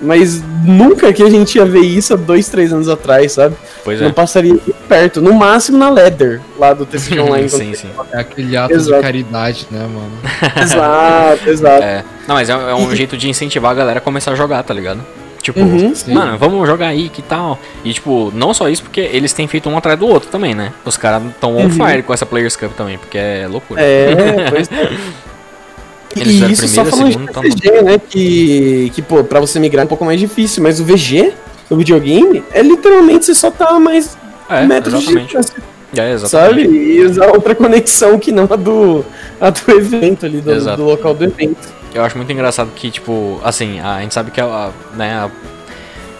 Mas 0.01 0.41
nunca 0.63 1.11
que 1.11 1.21
a 1.21 1.29
gente 1.29 1.57
ia 1.57 1.65
ver 1.65 1.81
isso 1.81 2.13
há 2.13 2.15
dois, 2.15 2.47
três 2.47 2.71
anos 2.71 2.87
atrás, 2.87 3.33
sabe? 3.33 3.53
Pois 3.83 3.99
Não 3.99 4.07
é. 4.07 4.11
passaria 4.13 4.53
de 4.53 4.71
perto. 4.87 5.19
No 5.21 5.33
máximo 5.33 5.77
na 5.77 5.89
Leather, 5.89 6.39
lá 6.57 6.73
do 6.73 6.85
TCG 6.85 7.19
Online. 7.19 7.49
sim, 7.49 7.73
sim. 7.73 7.89
É 8.13 8.19
aquele 8.21 8.55
ato 8.55 8.73
Exato. 8.73 8.95
de 8.95 9.01
caridade, 9.01 9.67
né, 9.69 9.81
mano? 9.81 10.11
Exato, 10.63 11.49
exato. 11.49 11.83
É. 11.83 12.05
Não, 12.25 12.35
mas 12.35 12.49
é, 12.49 12.53
é 12.53 12.73
um 12.75 12.95
jeito 12.95 13.17
de 13.17 13.27
incentivar 13.29 13.71
a 13.71 13.73
galera 13.73 13.97
a 13.97 14.01
começar 14.01 14.31
a 14.31 14.35
jogar, 14.35 14.63
tá 14.63 14.73
ligado? 14.73 15.05
Tipo, 15.41 15.61
Uhum. 15.61 15.93
Mano, 16.07 16.37
vamos 16.37 16.67
jogar 16.67 16.87
aí, 16.87 17.07
que 17.09 17.21
tal? 17.21 17.57
E 17.83 17.93
tipo, 17.93 18.31
não 18.35 18.53
só 18.53 18.67
isso, 18.67 18.83
porque 18.83 18.99
eles 18.99 19.31
têm 19.33 19.47
feito 19.47 19.69
um 19.69 19.77
atrás 19.77 19.97
do 19.97 20.05
outro 20.07 20.29
também, 20.29 20.53
né? 20.53 20.73
Os 20.85 20.97
caras 20.97 21.23
tão 21.39 21.55
on 21.55 21.63
Uhum. 21.63 21.69
fire 21.69 22.03
com 22.03 22.13
essa 22.13 22.25
Players 22.25 22.55
Cup 22.55 22.73
também, 22.73 22.97
porque 22.97 23.17
é 23.17 23.47
loucura. 23.49 23.81
É, 23.81 24.15
pois 24.51 24.69
é. 24.71 24.89
Eles 26.15 26.41
E 26.41 26.51
isso 26.51 26.67
só 26.67 26.83
falando 26.83 27.11
segundo, 27.11 27.27
de 27.27 27.33
tá 27.33 27.41
TCG, 27.41 27.81
né? 27.83 27.97
Que, 28.09 28.91
que, 28.95 29.01
pô, 29.01 29.23
pra 29.23 29.39
você 29.39 29.59
migrar 29.59 29.83
é 29.83 29.85
um 29.85 29.87
pouco 29.87 30.03
mais 30.03 30.19
difícil, 30.19 30.61
mas 30.63 30.79
o 30.79 30.83
VG, 30.83 31.33
o 31.69 31.75
videogame, 31.75 32.43
é 32.51 32.61
literalmente 32.61 33.25
você 33.25 33.35
só 33.35 33.51
tá 33.51 33.79
mais 33.79 34.17
É, 34.49 34.65
método 34.65 34.97
de 34.99 35.05
distância, 35.23 35.55
É, 35.95 36.17
sabe? 36.17 36.63
E 36.63 37.05
usar 37.05 37.27
outra 37.27 37.53
conexão 37.55 38.17
que 38.19 38.31
não 38.31 38.45
a 38.49 38.55
do, 38.55 39.05
a 39.39 39.49
do 39.51 39.71
evento 39.71 40.25
ali, 40.25 40.41
do, 40.41 40.75
do 40.75 40.83
local 40.83 41.13
do 41.13 41.23
evento. 41.23 41.78
Eu 41.93 42.03
acho 42.03 42.15
muito 42.17 42.31
engraçado 42.31 42.69
que, 42.75 42.91
tipo, 42.91 43.39
assim, 43.43 43.79
a 43.79 44.01
gente 44.01 44.13
sabe 44.13 44.31
que 44.31 44.39
a, 44.39 44.45
a- 44.45 44.71
né, 44.95 45.13
a- 45.15 45.29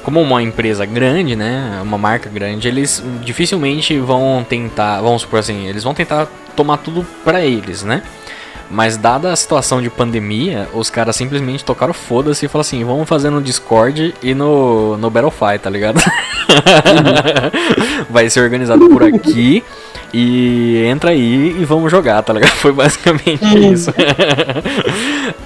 como 0.03 0.19
uma 0.21 0.41
empresa 0.41 0.85
grande, 0.85 1.35
né, 1.35 1.79
uma 1.83 1.97
marca 1.97 2.29
grande, 2.29 2.67
eles 2.67 3.03
dificilmente 3.23 3.97
vão 3.99 4.43
tentar, 4.47 5.01
vamos 5.01 5.21
supor 5.21 5.39
assim, 5.39 5.67
eles 5.67 5.83
vão 5.83 5.93
tentar 5.93 6.27
tomar 6.55 6.77
tudo 6.77 7.05
pra 7.23 7.41
eles, 7.45 7.83
né? 7.83 8.01
Mas 8.71 8.97
dada 8.97 9.31
a 9.31 9.35
situação 9.35 9.81
de 9.81 9.89
pandemia, 9.89 10.67
os 10.73 10.91
caras 10.91 11.15
simplesmente 11.15 11.63
tocaram 11.65 11.91
foda-se 11.93 12.45
e 12.45 12.47
falaram 12.47 12.61
assim, 12.61 12.83
vamos 12.83 13.09
fazer 13.09 13.29
no 13.31 13.41
Discord 13.41 14.13
e 14.21 14.35
no, 14.35 14.95
no 14.97 15.09
Battlefy, 15.09 15.57
tá 15.59 15.69
ligado? 15.71 15.99
Vai 18.09 18.29
ser 18.29 18.41
organizado 18.41 18.87
por 18.89 19.03
aqui 19.03 19.63
e 20.13 20.83
entra 20.85 21.11
aí 21.11 21.55
e 21.59 21.65
vamos 21.65 21.91
jogar, 21.91 22.21
tá 22.21 22.31
ligado? 22.33 22.51
Foi 22.57 22.71
basicamente 22.71 23.43
isso. 23.73 23.91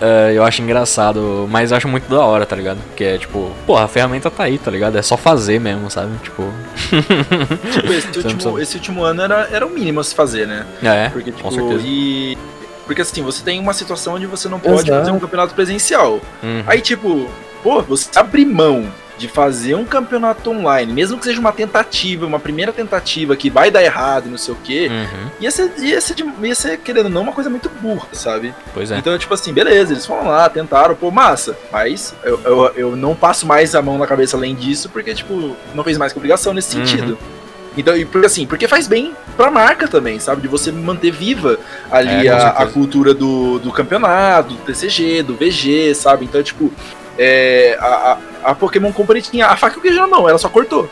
É, 0.01 0.33
eu 0.35 0.43
acho 0.43 0.61
engraçado, 0.61 1.47
mas 1.49 1.71
eu 1.71 1.77
acho 1.77 1.87
muito 1.87 2.09
da 2.09 2.21
hora, 2.23 2.45
tá 2.45 2.55
ligado? 2.55 2.77
Porque 2.89 3.03
é 3.03 3.17
tipo, 3.17 3.51
porra, 3.65 3.85
a 3.85 3.87
ferramenta 3.87 4.29
tá 4.31 4.43
aí, 4.43 4.57
tá 4.57 4.69
ligado? 4.71 4.97
É 4.97 5.01
só 5.01 5.15
fazer 5.17 5.59
mesmo, 5.59 5.89
sabe? 5.89 6.11
Tipo. 6.23 6.43
Tipo, 7.71 7.91
esse, 7.93 8.07
último, 8.07 8.23
precisa- 8.33 8.61
esse 8.61 8.75
último 8.77 9.03
ano 9.03 9.21
era, 9.21 9.47
era 9.51 9.65
o 9.65 9.69
mínimo 9.69 9.99
a 9.99 10.03
se 10.03 10.13
fazer, 10.13 10.47
né? 10.47 10.65
É, 10.83 11.09
Porque, 11.09 11.31
com 11.31 11.49
tipo, 11.49 11.51
certeza. 11.51 11.83
e. 11.85 12.37
Porque 12.85 13.01
assim, 13.01 13.21
você 13.23 13.41
tem 13.43 13.59
uma 13.59 13.73
situação 13.73 14.15
onde 14.15 14.25
você 14.25 14.49
não 14.49 14.59
pode 14.59 14.81
Exato. 14.89 14.99
fazer 14.99 15.11
um 15.11 15.19
campeonato 15.19 15.53
presencial. 15.55 16.19
Uhum. 16.43 16.63
Aí, 16.67 16.81
tipo, 16.81 17.29
pô, 17.63 17.81
você 17.81 18.09
abrir 18.19 18.45
mão 18.45 18.85
de 19.17 19.27
fazer 19.27 19.75
um 19.75 19.85
campeonato 19.85 20.49
online, 20.49 20.91
mesmo 20.91 21.17
que 21.17 21.23
seja 21.25 21.39
uma 21.39 21.51
tentativa, 21.51 22.25
uma 22.25 22.39
primeira 22.39 22.71
tentativa 22.73 23.35
que 23.35 23.49
vai 23.49 23.69
dar 23.69 23.83
errado, 23.83 24.27
não 24.29 24.37
sei 24.37 24.53
o 24.53 24.57
quê, 24.63 24.89
Uhum, 24.89 25.29
ia 25.39 25.51
ser, 25.51 25.71
ia 25.79 26.01
ser, 26.01 26.15
de- 26.15 26.25
ia 26.41 26.55
ser, 26.55 26.77
querendo 26.79 27.05
ou 27.05 27.11
não, 27.11 27.21
uma 27.21 27.31
coisa 27.31 27.49
muito 27.49 27.69
burra, 27.69 28.07
sabe? 28.11 28.53
Pois 28.73 28.89
é. 28.91 28.97
Então, 28.97 29.17
tipo 29.17 29.33
assim, 29.33 29.53
beleza, 29.53 29.93
eles 29.93 30.05
foram 30.05 30.27
lá, 30.27 30.49
tentaram, 30.49 30.95
pô, 30.95 31.11
massa, 31.11 31.55
mas 31.71 32.13
eu, 32.23 32.39
eu, 32.43 32.71
eu 32.75 32.95
não 32.95 33.15
passo 33.15 33.45
mais 33.45 33.75
a 33.75 33.81
mão 33.81 33.97
na 33.97 34.07
cabeça 34.07 34.35
além 34.35 34.55
disso, 34.55 34.89
porque, 34.89 35.13
tipo, 35.13 35.55
não 35.75 35.83
fez 35.83 35.97
mais 35.97 36.11
que 36.11 36.17
obrigação 36.19 36.53
nesse 36.53 36.75
Uhum. 36.77 36.85
sentido. 36.85 37.17
Então, 37.75 37.97
e 37.97 38.05
porque 38.05 38.27
assim, 38.27 38.45
porque 38.45 38.67
faz 38.67 38.87
bem 38.87 39.15
pra 39.35 39.49
marca 39.49 39.87
também, 39.87 40.19
sabe? 40.19 40.43
De 40.43 40.47
você 40.47 40.71
manter 40.71 41.09
viva 41.11 41.57
ali 41.91 42.27
É, 42.27 42.31
a, 42.31 42.49
a 42.49 42.67
cultura 42.67 43.15
do, 43.15 43.57
do 43.57 43.71
campeonato, 43.71 44.53
do 44.53 44.61
TCG, 44.61 45.23
do 45.23 45.33
VG, 45.35 45.95
sabe? 45.95 46.25
Então, 46.25 46.43
tipo, 46.43 46.71
é, 47.17 47.77
a, 47.79 48.17
a, 48.43 48.51
a 48.51 48.55
Pokémon 48.55 48.91
Company 48.91 49.21
tinha 49.21 49.47
a 49.47 49.55
faca 49.55 49.77
e 49.77 49.79
o 49.79 49.81
queijo 49.81 49.99
na 49.99 50.07
mão, 50.07 50.27
ela 50.27 50.37
só 50.37 50.49
cortou. 50.49 50.89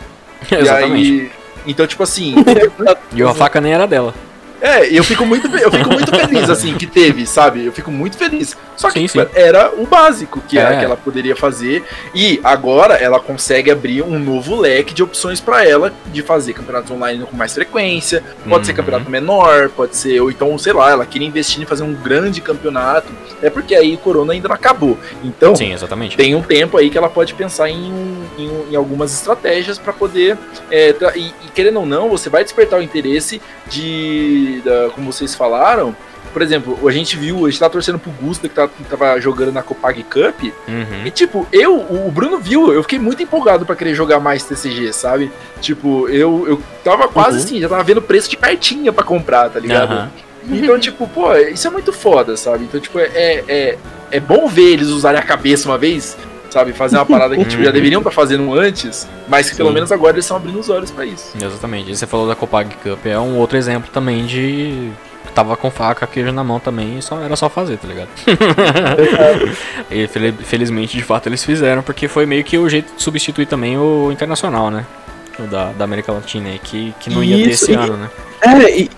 Exatamente. 0.50 1.32
E 1.64 1.68
aí, 1.68 1.72
então, 1.72 1.86
tipo 1.86 2.02
assim, 2.02 2.34
E 3.14 3.22
a 3.22 3.34
faca 3.36 3.62
nem 3.62 3.74
era 3.74 3.86
dela. 3.86 4.16
É, 4.62 4.88
eu 4.98 5.04
fico 5.04 5.26
muito, 5.26 5.48
eu 5.58 5.72
fico 5.72 5.90
muito 5.92 6.12
feliz, 6.16 6.50
assim, 6.50 6.76
que 6.78 6.86
teve, 6.88 7.26
sabe? 7.26 7.66
Eu 7.66 7.72
fico 7.72 7.90
muito 7.92 8.18
feliz. 8.18 8.56
Só 8.78 8.90
que 8.90 9.00
Sim, 9.00 9.08
sim. 9.08 9.26
era 9.36 9.72
o 9.78 9.86
básico 9.86 10.42
que, 10.48 10.58
É. 10.58 10.80
que 10.80 10.86
ela 10.86 10.96
poderia 10.98 11.36
fazer. 11.36 11.84
E 12.16 12.40
agora 12.44 12.96
ela 12.96 13.20
consegue 13.20 13.70
abrir 13.72 14.02
um 14.02 14.18
novo 14.18 14.56
leque 14.60 14.94
de 14.94 15.04
opções 15.04 15.40
pra 15.40 15.64
ela 15.68 15.94
de 16.08 16.22
fazer 16.24 16.54
campeonatos 16.54 16.90
online 16.92 17.24
com 17.26 17.36
mais 17.38 17.54
frequência. 17.54 18.24
Pode 18.48 18.66
ser 18.66 18.72
Uhum. 18.72 18.78
campeonato 18.78 19.10
menor, 19.10 19.70
pode 19.70 19.96
ser. 19.96 20.20
Ou 20.22 20.30
então, 20.32 20.58
sei 20.58 20.74
lá, 20.74 20.90
ela 20.92 21.06
queria 21.06 21.28
investir 21.28 21.62
em 21.62 21.66
fazer 21.66 21.84
um 21.84 21.94
grande 21.94 22.42
campeonato. 22.42 23.12
É 23.42 23.50
porque 23.50 23.76
aí 23.76 23.94
o 23.96 23.98
Corona 23.98 24.34
ainda 24.34 24.48
não 24.48 24.56
acabou. 24.56 24.98
Então. 25.24 25.56
Sim, 25.56 25.74
exatamente. 25.74 26.18
Tem 26.18 26.34
um 26.36 26.42
tempo 26.42 26.78
aí 26.78 26.90
que 26.90 26.98
ela 26.98 27.10
pode 27.10 27.34
pensar 27.34 27.70
em, 27.70 27.92
em, 28.38 28.52
em 28.72 28.76
algumas 28.76 29.14
estratégias 29.14 29.78
para 29.78 29.94
poder. 29.94 30.38
é, 30.72 30.96
e, 31.16 31.28
e 31.28 31.34
querendo 31.54 31.80
ou 31.80 31.86
não, 31.86 32.10
você 32.10 32.30
vai 32.30 32.44
despertar 32.44 32.80
o 32.80 32.84
interesse 32.84 33.42
de. 33.70 34.51
Da- 34.60 34.90
como 34.94 35.12
vocês 35.12 35.34
falaram. 35.34 35.96
Por 36.34 36.42
exemplo, 36.42 36.88
a 36.88 36.92
gente 36.92 37.18
viu, 37.18 37.46
a 37.46 37.50
gente 37.50 37.60
tá 37.60 37.70
torcendo 37.70 38.00
pro 38.00 38.10
Gusta 38.12 38.48
que, 38.48 38.56
tá, 38.56 38.66
que 38.66 38.84
tava 38.86 39.20
jogando 39.20 39.52
na 39.52 39.62
Copag 39.62 40.02
Cup. 40.04 40.44
Uhum. 40.68 41.06
E 41.06 41.12
tipo, 41.12 41.46
eu, 41.52 41.76
o 41.78 42.10
Bruno 42.10 42.40
viu, 42.40 42.72
eu 42.74 42.82
fiquei 42.84 42.98
muito 43.00 43.22
empolgado 43.22 43.66
pra 43.66 43.76
querer 43.76 43.94
jogar 43.94 44.20
mais 44.22 44.44
TCG, 44.44 44.94
sabe? 44.94 45.30
Tipo, 45.60 46.08
eu, 46.08 46.46
eu 46.48 46.62
tava 46.86 47.10
quase 47.10 47.38
Uhum. 47.38 47.44
assim, 47.44 47.60
já 47.60 47.68
tava 47.68 47.84
vendo 47.84 48.02
preço 48.02 48.30
de 48.30 48.38
cartinha 48.38 48.94
pra 48.94 49.04
comprar, 49.04 49.50
tá 49.50 49.60
ligado? 49.60 49.92
Aham. 49.92 50.12
Então, 50.50 50.80
tipo, 50.80 51.06
pô, 51.08 51.36
isso 51.36 51.68
é 51.68 51.70
muito 51.70 51.92
foda, 51.94 52.36
sabe? 52.38 52.64
Então, 52.64 52.80
tipo, 52.80 52.98
é, 52.98 53.44
é, 53.48 53.78
é 54.10 54.20
bom 54.20 54.48
ver 54.48 54.72
eles 54.74 54.88
usarem 54.88 55.20
a 55.20 55.24
cabeça 55.24 55.68
uma 55.70 55.78
vez, 55.78 56.18
sabe? 56.52 56.74
Fazer 56.74 56.98
uma 56.98 57.06
parada 57.06 57.36
que 57.36 57.44
tipo, 57.46 57.64
já 57.64 57.72
deveriam 57.72 58.00
estar 58.02 58.12
fazendo 58.12 58.54
antes, 58.54 59.08
mas 59.28 59.50
que 59.50 59.56
pelo 59.56 59.70
Sim. 59.70 59.76
menos 59.76 59.92
agora 59.92 60.14
eles 60.14 60.26
estão 60.26 60.38
abrindo 60.38 60.60
os 60.60 60.70
olhos 60.70 60.92
pra 60.92 61.06
isso. 61.06 61.34
Exatamente. 61.36 61.90
E 61.92 61.96
você 61.96 62.06
falou 62.06 62.28
da 62.28 62.36
Copag 62.36 62.70
Cup, 62.84 63.06
é 63.06 63.18
um 63.18 63.38
outro 63.38 63.58
exemplo 63.58 63.90
também 63.92 64.26
de. 64.26 64.92
Tava 65.34 65.56
com 65.56 65.72
faca, 65.72 66.06
queijo 66.06 66.32
na 66.34 66.44
mão 66.44 66.60
também, 66.60 66.98
e 66.98 67.02
só, 67.02 67.22
era 67.22 67.36
só 67.38 67.48
fazer, 67.50 67.78
tá 67.78 67.88
ligado? 67.88 68.10
e 69.90 70.08
fel- 70.08 70.34
felizmente, 70.44 70.98
de 70.98 71.04
fato, 71.04 71.28
eles 71.30 71.44
fizeram, 71.44 71.82
porque 71.82 72.08
foi 72.08 72.26
meio 72.26 72.44
que 72.44 72.58
o 72.58 72.68
jeito 72.68 72.94
de 72.96 73.02
substituir 73.02 73.46
também 73.46 73.78
o 73.78 74.12
internacional, 74.12 74.70
né? 74.70 74.86
o 75.40 75.44
da, 75.44 75.72
da 75.72 75.86
América 75.86 76.12
Latina 76.12 76.50
aí, 76.50 76.60
que, 76.60 76.94
que 77.00 77.10
não 77.10 77.24
ia 77.24 77.38
ter 77.38 77.52
Isso, 77.52 77.64
esse 77.66 77.72
e- 77.72 77.76
ano, 77.76 77.96
né? 77.98 78.10
É, 78.42 78.80
e, 78.82 78.90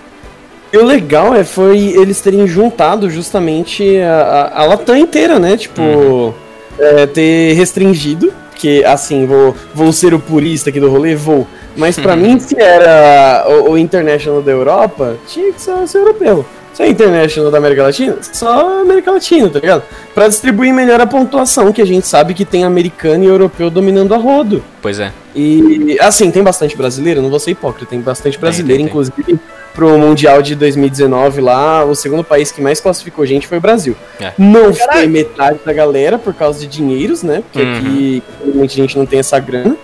e 0.73 0.77
o 0.77 0.83
legal 0.85 1.35
é 1.35 1.43
foi 1.43 1.77
eles 1.77 2.19
terem 2.19 2.47
juntado 2.47 3.09
justamente 3.09 3.97
a, 3.99 4.49
a, 4.55 4.61
a 4.61 4.65
Latam 4.65 4.97
inteira, 4.97 5.37
né? 5.39 5.55
Tipo, 5.55 5.81
Uhum. 5.81 6.33
É, 6.79 7.05
ter 7.05 7.53
restringido, 7.53 8.31
que 8.55 8.83
assim, 8.85 9.25
vou, 9.25 9.55
vou 9.73 9.91
ser 9.91 10.13
o 10.13 10.19
purista 10.19 10.69
aqui 10.69 10.79
do 10.79 10.89
rolê, 10.89 11.15
vou. 11.15 11.47
Mas 11.75 11.97
pra 11.99 12.13
Uhum. 12.13 12.19
mim, 12.35 12.39
se 12.39 12.59
era 12.59 13.45
o, 13.47 13.71
o 13.71 13.77
International 13.77 14.41
da 14.41 14.51
Europa, 14.51 15.17
tinha 15.27 15.51
que 15.51 15.61
ser, 15.61 15.87
ser 15.87 15.97
europeu. 15.99 16.45
Se 16.73 16.81
é 16.81 16.87
International 16.87 17.51
da 17.51 17.59
América 17.59 17.83
Latina, 17.83 18.17
só 18.21 18.81
América 18.81 19.11
Latina, 19.11 19.47
tá 19.47 19.59
ligado? 19.59 19.83
Pra 20.15 20.27
distribuir 20.27 20.73
melhor 20.73 20.99
a 20.99 21.05
pontuação, 21.05 21.71
que 21.71 21.79
a 21.79 21.85
gente 21.85 22.07
sabe 22.07 22.33
que 22.33 22.43
tem 22.45 22.63
americano 22.63 23.23
e 23.23 23.27
europeu 23.27 23.69
dominando 23.69 24.11
a 24.11 24.17
rodo. 24.17 24.63
Pois 24.81 24.99
é. 24.99 25.11
E 25.35 25.95
assim, 26.01 26.31
tem 26.31 26.41
bastante 26.41 26.75
brasileiro, 26.75 27.21
não 27.21 27.29
vou 27.29 27.39
ser 27.39 27.51
hipócrita, 27.51 27.91
tem 27.91 28.01
bastante 28.01 28.39
brasileiro, 28.39 28.77
tem, 28.79 28.85
tem. 28.85 28.89
inclusive 28.89 29.39
pro 29.73 29.97
Mundial 29.97 30.41
de 30.41 30.55
2019 30.55 31.41
lá, 31.41 31.83
o 31.83 31.95
segundo 31.95 32.23
país 32.23 32.51
que 32.51 32.61
mais 32.61 32.79
classificou 32.79 33.25
gente 33.25 33.47
foi 33.47 33.57
o 33.57 33.61
Brasil. 33.61 33.95
É. 34.19 34.31
Não 34.37 34.73
foi 34.73 35.07
metade 35.07 35.59
da 35.65 35.73
galera 35.73 36.17
por 36.17 36.33
causa 36.33 36.59
de 36.59 36.67
dinheiros, 36.67 37.23
né? 37.23 37.43
Porque 37.51 37.65
Uhum. 37.67 37.77
aqui 37.77 38.23
muita 38.53 38.73
gente 38.73 38.97
não 38.97 39.05
tem 39.05 39.19
essa 39.19 39.39
grana. 39.39 39.75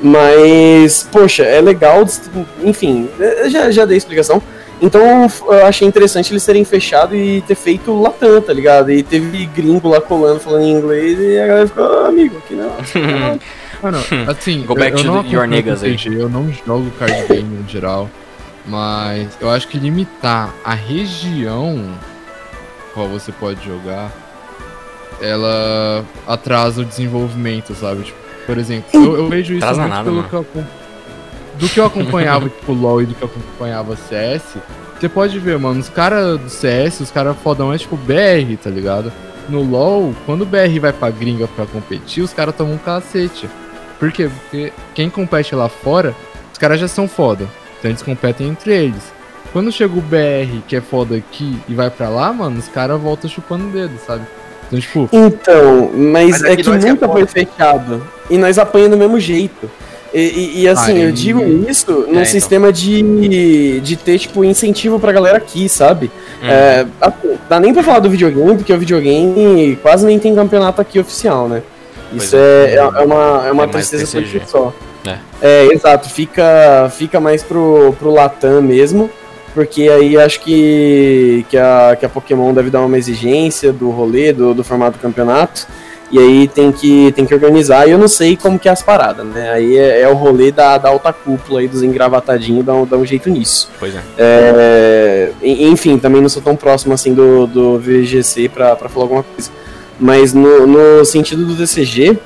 Mas, 0.00 1.08
poxa, 1.10 1.42
é 1.42 1.60
legal, 1.60 2.04
enfim, 2.62 3.08
eu 3.18 3.50
já, 3.50 3.70
já 3.70 3.84
dei 3.84 3.96
explicação. 3.96 4.40
Então 4.80 5.26
eu 5.48 5.66
achei 5.66 5.88
interessante 5.88 6.32
eles 6.32 6.44
terem 6.44 6.64
fechado 6.64 7.16
e 7.16 7.40
ter 7.42 7.56
feito 7.56 7.92
Latam, 8.00 8.40
tá 8.40 8.52
ligado? 8.52 8.92
E 8.92 9.02
teve 9.02 9.46
gringo 9.46 9.88
lá 9.88 10.00
colando 10.00 10.38
falando 10.38 10.62
em 10.62 10.72
inglês 10.72 11.18
e 11.18 11.36
a 11.38 11.46
galera 11.46 11.66
ficou, 11.66 11.84
ah, 11.84 12.08
amigo, 12.08 12.38
aqui 12.38 12.54
não. 12.54 12.70
Mano, 13.82 13.98
assim, 14.28 14.62
Go 14.64 14.74
back 14.74 15.04
eu, 15.04 15.14
eu 15.14 15.22
to 15.24 15.30
your 15.32 15.46
niggas 15.46 15.82
aí. 15.82 15.96
Eu 16.06 16.28
não 16.28 16.52
jogo 16.52 16.90
card 16.98 17.26
game 17.28 17.42
no 17.42 17.68
geral, 17.68 18.08
mas 18.68 19.36
eu 19.40 19.50
acho 19.50 19.66
que 19.68 19.78
limitar 19.78 20.54
a 20.64 20.74
região 20.74 21.98
qual 22.98 23.08
você 23.08 23.30
pode 23.30 23.64
jogar, 23.64 24.10
ela 25.20 26.04
atrasa 26.26 26.82
o 26.82 26.84
desenvolvimento, 26.84 27.74
sabe? 27.74 28.02
Tipo, 28.02 28.18
por 28.44 28.58
exemplo, 28.58 28.88
eu, 28.92 29.16
eu 29.16 29.28
vejo 29.28 29.54
isso 29.54 29.66
muito 29.66 29.88
nada, 29.88 30.04
pelo 30.04 30.16
mano. 30.16 30.28
que 30.28 30.34
eu, 30.34 30.46
do 31.60 31.68
que 31.68 31.80
eu 31.80 31.86
acompanhava, 31.86 32.48
tipo, 32.50 32.72
LoL 32.72 33.02
e 33.02 33.06
do 33.06 33.14
que 33.14 33.22
eu 33.22 33.28
acompanhava 33.28 33.94
CS. 33.96 34.56
Você 34.98 35.08
pode 35.08 35.38
ver, 35.38 35.58
mano, 35.58 35.78
os 35.78 35.88
caras 35.88 36.40
do 36.40 36.50
CS, 36.50 37.00
os 37.00 37.10
caras 37.10 37.36
fodão 37.38 37.72
é 37.72 37.78
tipo 37.78 37.96
BR, 37.96 38.56
tá 38.60 38.68
ligado? 38.68 39.12
No 39.48 39.62
LoL, 39.62 40.12
quando 40.26 40.42
o 40.42 40.46
BR 40.46 40.80
vai 40.80 40.92
pra 40.92 41.10
gringa 41.10 41.46
pra 41.46 41.66
competir, 41.66 42.22
os 42.22 42.32
caras 42.32 42.54
tomam 42.56 42.74
um 42.74 42.78
cacete. 42.78 43.48
Por 43.98 44.10
quê? 44.10 44.28
Porque 44.28 44.72
quem 44.94 45.08
compete 45.08 45.54
lá 45.54 45.68
fora, 45.68 46.14
os 46.52 46.58
caras 46.58 46.80
já 46.80 46.88
são 46.88 47.06
foda. 47.06 47.46
Então 47.78 47.90
eles 47.90 48.02
competem 48.02 48.48
entre 48.48 48.74
eles. 48.74 49.02
Quando 49.52 49.72
chega 49.72 49.96
o 49.96 50.00
BR, 50.02 50.60
que 50.66 50.76
é 50.76 50.80
foda 50.80 51.16
aqui, 51.16 51.58
e 51.68 51.74
vai 51.74 51.90
pra 51.90 52.08
lá, 52.08 52.32
mano, 52.32 52.58
os 52.58 52.68
caras 52.68 53.00
voltam 53.00 53.30
chupando 53.30 53.66
o 53.66 53.70
dedo, 53.70 53.92
sabe? 54.06 54.22
Então, 54.66 54.78
tipo, 54.78 55.08
Então, 55.12 55.90
mas, 55.94 56.42
Mas 56.42 56.44
é 56.44 56.56
que 56.56 56.68
é 56.68 56.78
nunca 56.78 57.08
foi 57.08 57.26
fechado. 57.26 58.06
E 58.28 58.36
nós 58.36 58.58
apanhamos 58.58 58.96
do 58.98 58.98
mesmo 58.98 59.18
jeito. 59.18 59.70
E, 60.12 60.20
e- 60.20 60.60
e, 60.62 60.68
assim, 60.68 60.92
Aí- 60.92 61.02
eu 61.02 61.12
digo 61.12 61.42
isso 61.68 61.90
num 61.92 62.10
então. 62.12 62.24
sistema 62.26 62.72
de, 62.72 63.80
de 63.80 63.96
ter, 63.96 64.18
tipo, 64.18 64.42
incentivo 64.44 64.98
pra 64.98 65.12
galera 65.12 65.36
aqui, 65.38 65.68
sabe? 65.68 66.10
Hum. 66.42 66.46
É, 66.48 66.86
assim, 67.00 67.38
dá 67.48 67.58
nem 67.60 67.72
pra 67.74 67.82
falar 67.82 68.00
do 68.00 68.10
videogame, 68.10 68.56
porque 68.56 68.72
o 68.72 68.78
videogame 68.78 69.76
quase 69.82 70.04
nem 70.06 70.18
tem 70.18 70.34
campeonato 70.34 70.80
aqui 70.80 70.98
oficial, 70.98 71.48
né? 71.48 71.62
Isso 72.12 72.30
Pois 72.30 72.34
é, 72.34 72.74
é, 72.74 72.76
é 72.76 72.82
uma, 73.04 73.46
é 73.48 73.52
uma 73.52 73.64
É 73.64 73.68
tristeza 73.68 74.06
por 74.20 74.26
si 74.26 74.42
só. 74.46 74.72
É. 75.06 75.16
É, 75.40 75.66
exato. 75.72 76.08
Fica, 76.08 76.90
fica 76.96 77.20
mais 77.20 77.42
pro, 77.42 77.94
pro 77.98 78.10
Latam 78.10 78.60
mesmo. 78.62 79.10
Porque 79.54 79.88
aí 79.88 80.16
acho 80.16 80.40
que, 80.40 81.44
que, 81.48 81.56
a, 81.56 81.96
que 81.98 82.06
a 82.06 82.08
Pokémon 82.08 82.52
deve 82.52 82.70
dar 82.70 82.82
uma 82.82 82.96
exigência 82.98 83.72
do 83.72 83.90
rolê, 83.90 84.32
do, 84.32 84.54
do 84.54 84.62
formato 84.62 84.98
do 84.98 85.00
campeonato. 85.00 85.66
E 86.12 86.18
aí 86.18 86.48
tem 86.48 86.70
que, 86.70 87.12
tem 87.12 87.26
que 87.26 87.34
organizar. 87.34 87.86
E 87.88 87.90
eu 87.90 87.98
não 87.98 88.08
sei 88.08 88.36
como 88.36 88.58
que 88.58 88.68
é 88.68 88.72
as 88.72 88.82
paradas, 88.82 89.26
né? 89.26 89.50
Aí 89.50 89.76
é, 89.76 90.02
é 90.02 90.08
o 90.08 90.14
rolê 90.14 90.52
da, 90.52 90.78
da 90.78 90.88
alta 90.90 91.12
cúpula 91.12 91.60
aí 91.60 91.68
dos 91.68 91.82
engravatadinhos, 91.82 92.64
dá 92.64 92.74
um, 92.74 92.86
dá 92.86 92.96
um 92.96 93.04
jeito 93.04 93.28
nisso. 93.28 93.68
Pois 93.80 93.94
é. 93.94 94.00
É, 94.16 95.32
en- 95.42 95.70
enfim, 95.72 95.98
também 95.98 96.20
não 96.22 96.28
sou 96.28 96.40
tão 96.42 96.54
próximo 96.56 96.94
assim 96.94 97.12
do, 97.12 97.46
do 97.46 97.78
VGC 97.78 98.48
pra, 98.48 98.74
pra 98.76 98.88
falar 98.88 99.04
alguma 99.04 99.22
coisa. 99.22 99.50
Mas 99.98 100.32
no, 100.32 100.66
no 100.66 101.04
sentido 101.04 101.44
do 101.44 101.54
DCG, 101.54 102.16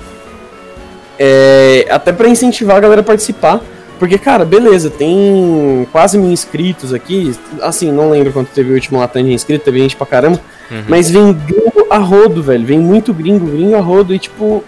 é, 1.25 1.87
até 1.89 2.13
pra 2.13 2.29
incentivar 2.29 2.77
a 2.77 2.81
galera 2.81 3.01
a 3.01 3.05
participar. 3.05 3.61
Porque, 3.97 4.19
cara, 4.19 4.45
beleza, 4.45 4.91
tem 4.91 5.87
quase 5.93 6.19
mil 6.19 6.33
inscritos 6.33 6.93
aqui. 6.93 7.33
Assim, 7.61 7.93
não 7.93 8.11
lembro 8.11 8.33
quanto 8.33 8.49
teve 8.49 8.73
o 8.73 8.75
último 8.75 8.99
Latam 8.99 9.23
de 9.23 9.33
inscrito, 9.33 9.65
teve 9.65 9.79
gente 9.79 9.95
pra 9.95 10.05
caramba. 10.05 10.41
Uhum. 10.69 10.83
Mas 10.89 11.09
vem 11.09 11.33
gringo 11.33 11.87
a 11.89 11.99
rodo, 11.99 12.43
velho. 12.43 12.67
Vem 12.67 12.81
muito 12.81 13.15
gringo, 13.15 13.47
gringo 13.47 13.77
a 13.77 13.81
rodo. 13.81 14.13
E 14.13 14.19
tipo. 14.19 14.65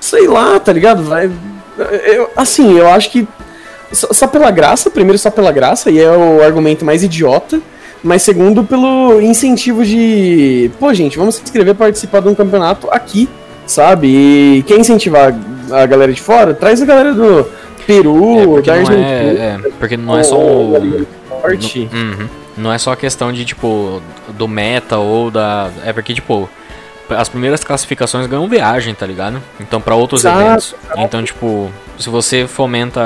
Sei 0.00 0.26
lá, 0.26 0.58
tá 0.58 0.72
ligado? 0.72 1.04
Vai. 1.04 1.30
Eu, 2.04 2.28
assim, 2.36 2.76
eu 2.76 2.88
acho 2.88 3.12
que. 3.12 3.28
Só, 3.92 4.08
só 4.12 4.26
pela 4.26 4.50
graça, 4.50 4.90
primeiro 4.90 5.18
só 5.18 5.30
pela 5.30 5.52
graça, 5.52 5.88
e 5.88 6.00
é 6.00 6.10
o 6.10 6.42
argumento 6.42 6.84
mais 6.84 7.04
idiota. 7.04 7.60
Mas 8.02 8.22
segundo, 8.22 8.64
pelo 8.64 9.20
incentivo 9.20 9.84
de. 9.84 10.68
Pô, 10.80 10.92
gente, 10.92 11.16
vamos 11.16 11.36
se 11.36 11.44
inscrever 11.44 11.76
pra 11.76 11.86
participar 11.86 12.20
de 12.22 12.28
um 12.28 12.34
campeonato 12.34 12.88
aqui, 12.90 13.28
sabe? 13.66 14.06
E 14.08 14.62
quer 14.66 14.78
incentivar 14.78 15.34
a 15.72 15.86
galera 15.86 16.12
de 16.12 16.20
fora? 16.20 16.54
Traz 16.54 16.80
a 16.82 16.86
galera 16.86 17.12
do 17.14 17.46
Peru, 17.86 18.38
É, 18.40 18.46
porque 18.46 18.70
da 18.70 18.76
Argentina. 18.76 19.06
é, 19.06 19.58
é, 19.64 19.70
porque 19.78 19.96
não 19.96 20.18
é 20.18 20.22
só 20.22 20.38
o. 20.38 21.06
Forte. 21.40 21.88
Uhum. 21.92 22.28
Não 22.56 22.72
é 22.72 22.78
só 22.78 22.92
a 22.92 22.96
questão 22.96 23.32
de, 23.32 23.44
tipo, 23.44 24.00
do 24.30 24.48
meta 24.48 24.96
ou 24.98 25.30
da. 25.30 25.70
É 25.84 25.92
porque, 25.92 26.14
tipo, 26.14 26.48
as 27.10 27.28
primeiras 27.28 27.62
classificações 27.62 28.26
ganham 28.26 28.48
viagem, 28.48 28.94
tá 28.94 29.06
ligado? 29.06 29.40
Então, 29.60 29.80
pra 29.80 29.94
outros 29.94 30.22
Exato, 30.22 30.40
eventos. 30.40 30.74
Então, 30.96 31.22
tipo, 31.22 31.70
se 31.98 32.08
você 32.08 32.46
fomenta. 32.46 33.00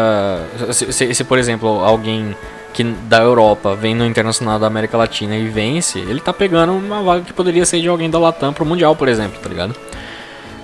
Se, 0.73 0.93
se- 0.93 1.15
se, 1.15 1.25
por 1.25 1.39
exemplo, 1.39 1.85
alguém 1.85 2.35
que 2.73 2.85
da 2.85 3.19
Europa 3.21 3.75
vem 3.75 3.95
no 3.97 4.07
Internacional 4.07 4.57
da 4.59 4.69
América 4.69 4.97
Latina 4.97 5.35
e 5.37 5.49
vence, 5.49 5.99
ele 5.99 6.21
tá 6.21 6.33
pegando 6.33 6.73
uma 6.73 7.03
vaga 7.03 7.23
que 7.25 7.33
poderia 7.33 7.67
ser 7.67 7.81
de 7.81 7.89
alguém 7.89 8.09
da 8.09 8.19
Latam 8.21 8.53
pro 8.53 8.65
Mundial, 8.65 8.95
por 8.95 9.09
exemplo, 9.09 9.41
tá 9.43 9.49
ligado? 9.49 9.75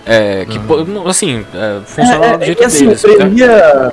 É, 0.07 0.45
que, 0.47 0.59
não, 0.89 1.09
assim, 1.09 1.45
é, 1.53 1.81
funciona 1.85 2.27
É, 2.27 2.37
do 2.39 2.43
é, 2.43 2.47
jeito 2.47 2.59
que, 2.59 2.65
assim, 2.65 2.87
deles. 2.87 3.03
premia. 3.03 3.93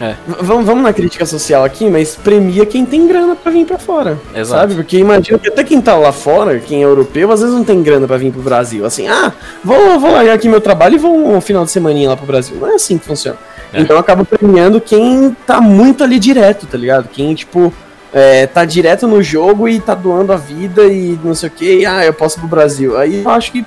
É. 0.00 0.08
V- 0.26 0.36
Vamos, 0.40 0.66
vamos 0.66 0.82
na 0.82 0.92
crítica 0.92 1.24
social 1.24 1.62
aqui, 1.62 1.88
mas 1.88 2.16
premia 2.16 2.66
quem 2.66 2.84
tem 2.84 3.06
grana 3.06 3.36
pra 3.36 3.52
vir 3.52 3.64
pra 3.64 3.78
fora. 3.78 4.18
Exato. 4.34 4.60
Sabe? 4.60 4.74
Porque 4.74 4.98
imagina 4.98 5.38
que 5.38 5.46
até 5.48 5.62
quem 5.62 5.80
tá 5.80 5.94
lá 5.94 6.10
fora, 6.10 6.58
quem 6.58 6.82
é 6.82 6.84
europeu, 6.84 7.30
às 7.30 7.40
vezes 7.40 7.54
não 7.54 7.62
tem 7.62 7.80
grana 7.82 8.06
pra 8.06 8.16
vir 8.16 8.32
pro 8.32 8.42
Brasil. 8.42 8.84
Assim, 8.84 9.06
ah, 9.06 9.32
vou, 9.62 10.00
vou 10.00 10.10
largar 10.10 10.34
aqui 10.34 10.48
meu 10.48 10.60
trabalho 10.60 10.96
e 10.96 10.98
vou 10.98 11.36
um 11.36 11.40
final 11.40 11.64
de 11.64 11.70
semaninha 11.70 12.08
lá 12.08 12.16
pro 12.16 12.26
Brasil. 12.26 12.56
Não 12.60 12.72
é 12.72 12.74
assim 12.74 12.98
que 12.98 13.04
funciona. 13.06 13.38
É. 13.72 13.80
Então 13.80 13.96
acaba 13.96 14.24
premiando 14.24 14.80
quem 14.80 15.36
tá 15.46 15.60
muito 15.60 16.02
ali 16.02 16.18
direto, 16.18 16.66
tá 16.66 16.76
ligado? 16.76 17.08
Quem, 17.12 17.32
tipo, 17.34 17.72
é, 18.12 18.46
tá 18.48 18.64
direto 18.64 19.06
no 19.06 19.22
jogo 19.22 19.68
e 19.68 19.78
tá 19.78 19.94
doando 19.94 20.32
a 20.32 20.36
vida 20.36 20.84
e 20.86 21.16
não 21.22 21.34
sei 21.36 21.48
o 21.48 21.52
que, 21.52 21.86
ah, 21.86 22.04
eu 22.04 22.12
posso 22.14 22.38
ir 22.38 22.40
pro 22.40 22.48
Brasil. 22.48 22.96
Aí 22.98 23.22
eu 23.22 23.30
acho 23.30 23.52
que, 23.52 23.64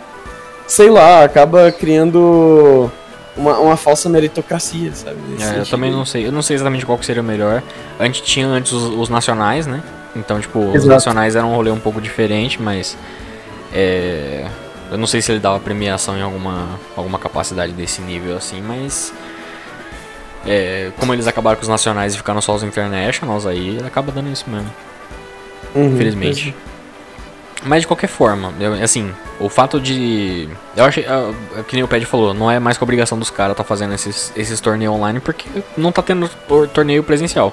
sei 0.68 0.90
lá, 0.90 1.24
acaba 1.24 1.72
criando 1.72 2.92
uma, 3.36 3.58
uma 3.60 3.78
falsa 3.78 4.10
meritocracia, 4.10 4.92
sabe? 4.94 5.18
É, 5.40 5.60
eu 5.60 5.66
também 5.66 5.92
não 5.92 6.06
sei. 6.06 6.28
Eu 6.28 6.32
não 6.32 6.42
sei 6.42 6.56
exatamente 6.56 6.86
qual 6.86 6.98
que 6.98 7.06
seria 7.06 7.22
o 7.22 7.26
melhor. 7.26 7.64
A 7.98 8.06
gente 8.06 8.22
tinha 8.24 8.46
antes 8.48 8.72
os, 8.72 8.84
os 8.84 9.10
nacionais, 9.10 9.66
né? 9.66 9.82
Então, 10.16 10.40
tipo, 10.40 10.60
os 10.60 10.76
Exato. 10.76 10.90
nacionais 10.90 11.36
eram 11.36 11.52
um 11.52 11.56
rolê 11.56 11.72
um 11.72 11.80
pouco 11.80 12.02
diferente, 12.02 12.62
mas. 12.62 12.98
É, 13.74 14.48
eu 14.92 14.98
não 14.98 15.06
sei 15.06 15.22
se 15.22 15.32
ele 15.32 15.40
dava 15.40 15.60
premiação 15.60 16.18
em 16.18 16.22
alguma, 16.22 16.80
alguma 16.96 17.20
capacidade 17.20 17.74
desse 17.74 18.02
nível 18.02 18.36
assim, 18.38 18.62
mas. 18.62 19.14
é, 20.46 20.92
como 21.00 21.14
eles 21.14 21.28
acabaram 21.28 21.58
com 21.58 21.64
os 21.64 21.68
nacionais 21.70 22.14
e 22.14 22.18
ficaram 22.18 22.42
só 22.42 22.56
os 22.56 22.64
internationals, 22.64 23.46
aí 23.46 23.78
acaba 23.86 24.12
dando 24.12 24.32
isso 24.32 24.46
mesmo, 24.50 24.70
Uhum, 25.76 25.94
infelizmente. 25.94 26.56
Mas 27.66 27.82
de 27.82 27.88
qualquer 27.88 28.08
forma, 28.08 28.54
eu- 28.60 28.74
assim, 28.84 29.12
o 29.40 29.50
fato 29.50 29.80
de. 29.80 30.48
Eu 30.76 30.86
achei. 30.86 31.06
ah, 31.08 31.32
Que 31.68 31.76
nem 31.76 31.84
o 31.84 31.88
Ped 31.88 32.06
falou, 32.06 32.34
não 32.34 32.50
é 32.50 32.60
mais 32.60 32.78
que 32.78 32.84
obrigação 32.84 33.18
dos 33.18 33.30
caras 33.30 33.56
tá 33.58 33.64
fazendo 33.64 33.94
esses, 33.94 34.32
esses 34.36 34.60
torneios 34.62 34.94
online 34.94 35.20
porque 35.20 35.48
não 35.76 35.92
tá 35.92 36.02
tendo 36.02 36.30
tor- 36.48 36.68
torneio 36.68 37.04
presencial. 37.04 37.52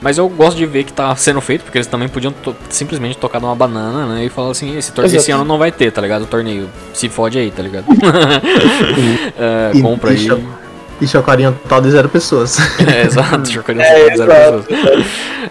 Mas 0.00 0.18
eu 0.18 0.28
gosto 0.28 0.56
de 0.58 0.66
ver 0.66 0.84
que 0.84 0.92
tá 0.92 1.14
sendo 1.16 1.40
feito, 1.40 1.62
porque 1.62 1.78
eles 1.78 1.86
também 1.86 2.08
podiam 2.08 2.30
to- 2.30 2.54
simplesmente 2.68 3.16
tocar 3.16 3.40
numa 3.40 3.54
banana, 3.54 4.04
né? 4.14 4.24
E 4.24 4.28
falar 4.28 4.50
assim, 4.50 4.76
esse, 4.76 4.92
esse 5.16 5.30
ano 5.30 5.44
não 5.44 5.56
vai 5.56 5.72
ter, 5.72 5.90
tá 5.92 6.02
ligado? 6.02 6.22
O 6.22 6.26
torneio. 6.26 6.68
Se 6.92 7.08
fode 7.08 7.38
aí, 7.38 7.50
tá 7.50 7.62
ligado? 7.62 7.86
É, 9.38 9.70
E 9.74 9.80
compra 9.82 10.10
aí. 10.10 10.26
E 11.00 11.06
chocaria 11.08 11.50
um 11.50 11.52
total 11.52 11.80
de 11.80 11.90
zero 11.90 12.08
pessoas. 12.08 12.56
É, 12.86 13.02
exato, 13.02 13.50
chocaria 13.50 13.82
É, 13.82 14.16
zero 14.16 14.30
exato. 14.32 14.62
pessoas. 14.64 15.06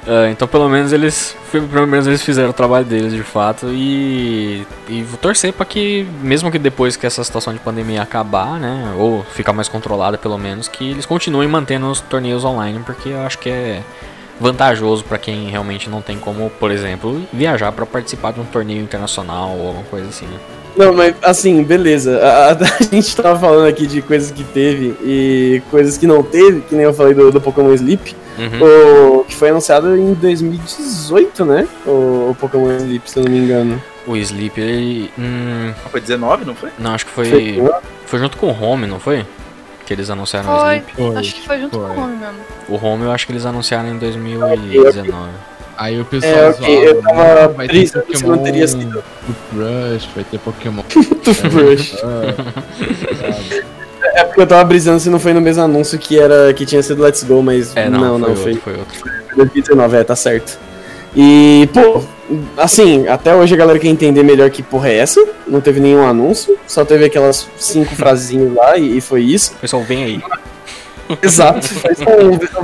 Ah, 0.08 0.30
então 0.30 0.48
pelo 0.48 0.68
menos 0.70 0.91
eles 0.91 1.36
pelo 1.52 1.86
menos 1.86 2.08
eles 2.08 2.22
fizeram 2.24 2.50
o 2.50 2.54
trabalho 2.54 2.86
deles 2.86 3.14
de 3.14 3.22
fato 3.24 3.68
e 3.70 4.66
e 4.89 5.04
vou 5.04 5.18
torcer 5.18 5.54
para 5.54 5.66
que 5.66 6.06
mesmo 6.22 6.50
que 6.52 6.58
depois 6.58 6.96
que 6.96 7.06
essa 7.06 7.24
situação 7.24 7.54
de 7.54 7.60
pandemia 7.60 8.02
acabar, 8.02 8.60
né, 8.60 8.94
ou 8.98 9.24
ficar 9.34 9.54
mais 9.54 9.68
controlada 9.70 10.18
pelo 10.18 10.38
menos, 10.38 10.68
que 10.68 10.91
eles 10.91 11.06
continuem 11.06 11.48
mantendo 11.48 11.88
os 11.89 12.02
torneios 12.02 12.44
online, 12.44 12.80
porque 12.86 13.10
eu 13.10 13.22
acho 13.22 13.38
que 13.38 13.50
é 13.50 13.82
vantajoso 14.40 15.04
para 15.04 15.18
quem 15.18 15.50
realmente 15.50 15.90
não 15.90 16.02
tem 16.02 16.18
como, 16.18 16.50
por 16.60 16.72
exemplo, 16.72 17.22
viajar 17.32 17.72
para 17.72 17.86
participar 17.86 18.34
de 18.34 18.40
um 18.40 18.46
torneio 18.46 18.82
internacional 18.82 19.52
ou 19.58 19.68
alguma 19.68 19.84
coisa 19.86 20.08
assim. 20.10 20.26
Né? 20.26 20.38
Não, 20.76 20.92
mas 20.94 21.14
assim, 21.22 21.62
beleza. 21.64 22.20
A, 22.20 22.52
a- 22.54 22.84
gente 22.92 23.16
tava 23.16 23.40
falando 23.40 23.68
aqui 23.68 23.86
de 23.86 24.02
coisas 24.02 24.32
que 24.32 24.44
teve 24.44 24.96
e 25.04 25.62
coisas 25.70 25.98
que 25.98 26.08
não 26.08 26.24
teve, 26.24 26.62
que 26.62 26.74
nem 26.76 26.86
eu 26.86 26.94
falei 26.94 27.14
do, 27.14 27.32
do 27.32 27.40
Pokémon 27.42 27.74
Sleep, 27.74 28.16
Uhum. 28.36 29.20
o, 29.20 29.24
que 29.26 29.36
foi 29.36 29.50
anunciado 29.52 29.96
em 29.96 30.16
2018, 30.16 31.46
né? 31.46 31.68
O, 31.86 32.30
o 32.32 32.38
Pokémon 32.40 32.72
Sleep, 32.78 33.08
se 33.10 33.20
eu 33.20 33.24
não 33.26 33.32
me 33.32 33.38
engano. 33.38 33.82
O 34.08 34.16
Sleep, 34.18 34.60
ele. 34.60 35.12
Hum, 35.20 35.72
Foi 35.92 36.02
19, 36.02 36.44
não 36.44 36.56
foi? 36.56 36.70
não, 36.80 36.96
acho 36.96 37.06
que 37.06 37.12
foi. 37.12 37.30
Foi- 37.30 37.72
Foi 38.08 38.20
junto 38.20 38.38
com 38.38 38.48
o 38.48 38.62
Home, 38.64 38.88
não 38.88 39.00
foi? 39.00 39.24
Que 39.86 39.94
eles 39.94 40.10
anunciaram 40.10 40.56
o 40.56 40.60
Foi. 40.60 40.76
Sleep. 40.78 40.94
Foi. 40.96 41.16
Acho 41.18 41.36
que 41.36 41.46
foi 41.46 41.60
junto 41.60 41.78
Foi. 41.80 41.88
com 41.90 41.94
o 41.94 42.08
nome 42.08 42.16
mesmo. 42.18 42.36
O 42.70 42.76
Home 42.86 43.04
eu 43.04 43.12
acho 43.12 43.26
que 43.26 43.32
eles 43.34 43.46
anunciaram 43.46 43.90
em 43.90 43.98
2019. 43.98 45.30
Aí 45.76 46.00
o 46.00 46.06
pessoal 46.06 46.32
É, 46.34 46.50
ok, 46.50 46.88
eu 46.90 47.02
tava 47.02 47.22
"Ah, 47.24 47.48
vai 47.48 47.68
ter 47.68 47.74
brisando 47.74 48.06
se 48.18 48.26
não 48.26 48.38
teria 48.38 48.66
Pokémon 48.68 48.82
sido. 48.84 49.04
Toothbrush, 49.26 50.10
vai 50.16 50.24
ter 50.24 50.40
Pokémon. 50.40 50.84
Toothbrush. 51.24 51.96
Ah, 52.04 52.34
É 54.16 54.24
porque 54.26 54.42
eu 54.42 54.48
tava 54.48 54.64
brisando 54.66 55.00
se 55.00 55.10
não 55.10 55.20
foi 55.20 55.34
no 55.34 55.42
mesmo 55.42 55.64
anúncio 55.64 55.98
que 55.98 56.20
era 56.20 56.54
que 56.54 56.66
tinha 56.66 56.82
sido 56.84 57.02
Let's 57.02 57.24
Go, 57.24 57.42
mas 57.42 57.76
É, 57.76 57.90
não, 57.90 58.00
não, 58.00 58.20
não, 58.20 58.36
foi, 58.36 58.54
foi, 58.56 58.74
outro, 58.78 58.96
foi 59.00 59.12
outro. 59.12 59.36
2019, 59.36 59.98
é, 59.98 60.04
tá 60.04 60.16
certo. 60.16 60.60
E, 61.16 61.70
pô, 61.74 62.01
assim, 62.57 63.07
até 63.07 63.36
hoje 63.36 63.53
a 63.53 63.57
galera 63.57 63.78
quer 63.80 63.88
entender 63.89 64.24
melhor 64.24 64.49
que 64.49 64.64
porra 64.64 64.89
é 64.89 64.97
essa. 64.97 65.24
Não 65.47 65.61
teve 65.61 65.80
nenhum 65.80 66.07
anúncio, 66.07 66.57
só 66.68 66.84
teve 66.84 67.05
aquelas 67.05 67.47
cinco 67.57 67.93
frasinhas 67.95 68.53
lá 68.53 68.78
e, 68.78 68.97
e 68.97 69.01
foi 69.01 69.22
isso. 69.22 69.53
Pessoal 69.61 69.84
vem 69.84 70.03
aí. 70.03 70.22
Exato. 71.22 71.68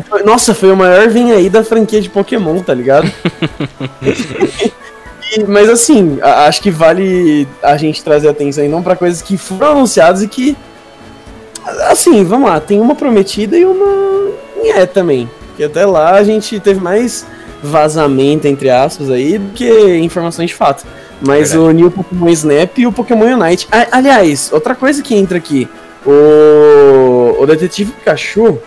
Foi 0.08 0.24
nossa, 0.24 0.56
foi 0.56 0.72
o 0.72 0.76
maior 0.76 1.10
vem 1.10 1.32
aí 1.34 1.50
da 1.50 1.64
franquia 1.64 2.02
de 2.02 2.10
Pokémon, 2.10 2.60
tá 2.62 2.74
ligado? 2.74 3.12
E- 5.38 5.43
mas 5.43 5.70
assim, 5.70 6.18
a- 6.24 6.45
acho 6.47 6.60
que 6.60 6.72
vale 6.72 7.47
a 7.62 7.78
gente 7.78 8.04
trazer 8.04 8.30
atenção 8.30 8.64
aí 8.64 8.68
não 8.70 8.82
pra 8.82 8.95
coisas 8.95 9.22
que 9.22 9.38
foram 9.38 9.74
anunciadas 9.74 10.24
e 10.24 10.28
que. 10.28 10.58
Assim, 11.88 12.24
vamos 12.24 12.50
lá, 12.50 12.60
tem 12.60 12.80
uma 12.82 12.95
prometida 12.95 13.56
e 13.56 13.64
uma. 13.64 14.32
É 14.76 14.88
também. 14.88 15.30
Que 15.56 15.64
até 15.64 15.86
lá 15.86 16.16
a 16.16 16.24
gente 16.24 16.60
teve 16.60 16.80
mais 16.80 17.28
vazamento, 17.64 18.47
entre 18.47 18.70
aspas, 18.70 19.10
aí, 19.12 19.38
do 19.38 19.51
que 19.53 19.97
informações 19.97 20.49
de 20.49 20.55
fato. 20.55 20.86
Mas 21.22 21.51
Verdade. 21.51 21.57
o 21.57 21.72
New 21.72 21.91
Pokémon 21.91 22.30
Snap 22.30 22.78
e 22.78 22.88
o 22.88 22.91
Pokémon 22.91 23.26
Unite. 23.38 23.68
A- 23.72 23.88
aliás, 23.97 24.49
outra 24.53 24.74
coisa 24.76 25.01
que 25.03 25.14
entra 25.16 25.38
aqui. 25.38 25.68
O, 26.05 27.36
o 27.41 27.45
Detetive 27.45 27.91
Pikachu, 27.91 28.57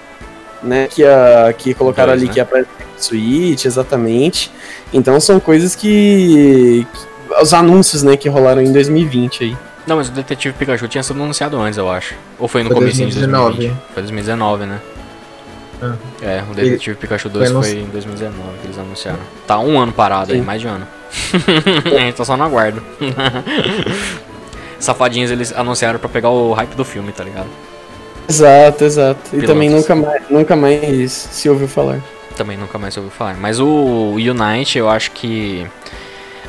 né, 0.62 0.86
que, 0.90 1.04
a, 1.04 1.52
que 1.56 1.74
colocaram 1.74 2.10
Dois, 2.12 2.20
ali 2.20 2.28
né? 2.28 2.34
que 2.34 2.40
aparece 2.40 2.68
no 2.96 3.02
Switch, 3.02 3.64
exatamente. 3.64 4.50
Então 4.92 5.18
são 5.20 5.40
coisas 5.40 5.74
que, 5.74 6.86
que- 6.92 7.42
Os 7.42 7.54
anúncios, 7.54 8.02
né, 8.02 8.16
que 8.16 8.28
rolaram 8.28 8.60
em 8.62 8.72
2020 8.72 9.44
aí. 9.44 9.56
Não, 9.86 9.96
mas 9.96 10.08
o 10.08 10.12
Detetive 10.12 10.54
Pikachu 10.56 10.86
tinha 10.86 11.02
sido 11.02 11.20
anunciado 11.20 11.58
antes, 11.60 11.76
eu 11.76 11.90
acho. 11.90 12.14
Ou 12.38 12.46
foi 12.46 12.62
no 12.62 12.68
Foi 12.68 12.76
começo 12.76 12.98
de 12.98 13.02
2019. 13.04 13.56
2020? 13.56 13.78
Foi 13.94 14.02
2019, 14.02 14.66
né? 14.66 14.80
Ah. 15.82 15.96
É, 16.22 16.44
o 16.48 16.54
Detetive 16.54 16.96
Pikachu 16.96 17.28
2 17.28 17.50
foi 17.50 17.62
foi, 17.62 17.80
em 17.80 17.86
2019 17.86 18.58
que 18.60 18.66
eles 18.68 18.78
anunciaram. 18.78 19.18
Tá 19.46 19.58
um 19.58 19.80
ano 19.80 19.92
parado 19.92 20.32
aí, 20.32 20.38
Sim. 20.38 20.44
mais 20.44 20.60
de 20.60 20.68
ano. 20.68 20.86
a 21.84 21.98
gente 21.98 22.14
tá 22.14 22.24
só 22.24 22.36
no 22.36 22.44
aguardo. 22.44 22.80
Safadinhos 24.78 25.30
eles 25.30 25.52
anunciaram 25.52 25.98
pra 25.98 26.08
pegar 26.08 26.30
o 26.30 26.52
hype 26.52 26.74
do 26.74 26.84
filme, 26.84 27.12
tá 27.12 27.24
ligado? 27.24 27.48
Exato, 28.28 28.84
exato. 28.84 29.20
E 29.26 29.30
Pilotos. 29.30 29.48
também 29.48 29.68
nunca 29.68 29.94
mais, 29.94 30.22
nunca 30.30 30.56
mais 30.56 31.12
se 31.12 31.48
ouviu 31.48 31.66
falar. 31.66 32.00
Também 32.36 32.56
nunca 32.56 32.78
mais 32.78 32.96
ouvi 32.96 33.10
falar. 33.10 33.34
Mas 33.34 33.58
o 33.60 34.12
Unite, 34.14 34.78
eu 34.78 34.88
acho 34.88 35.10
que. 35.10 35.66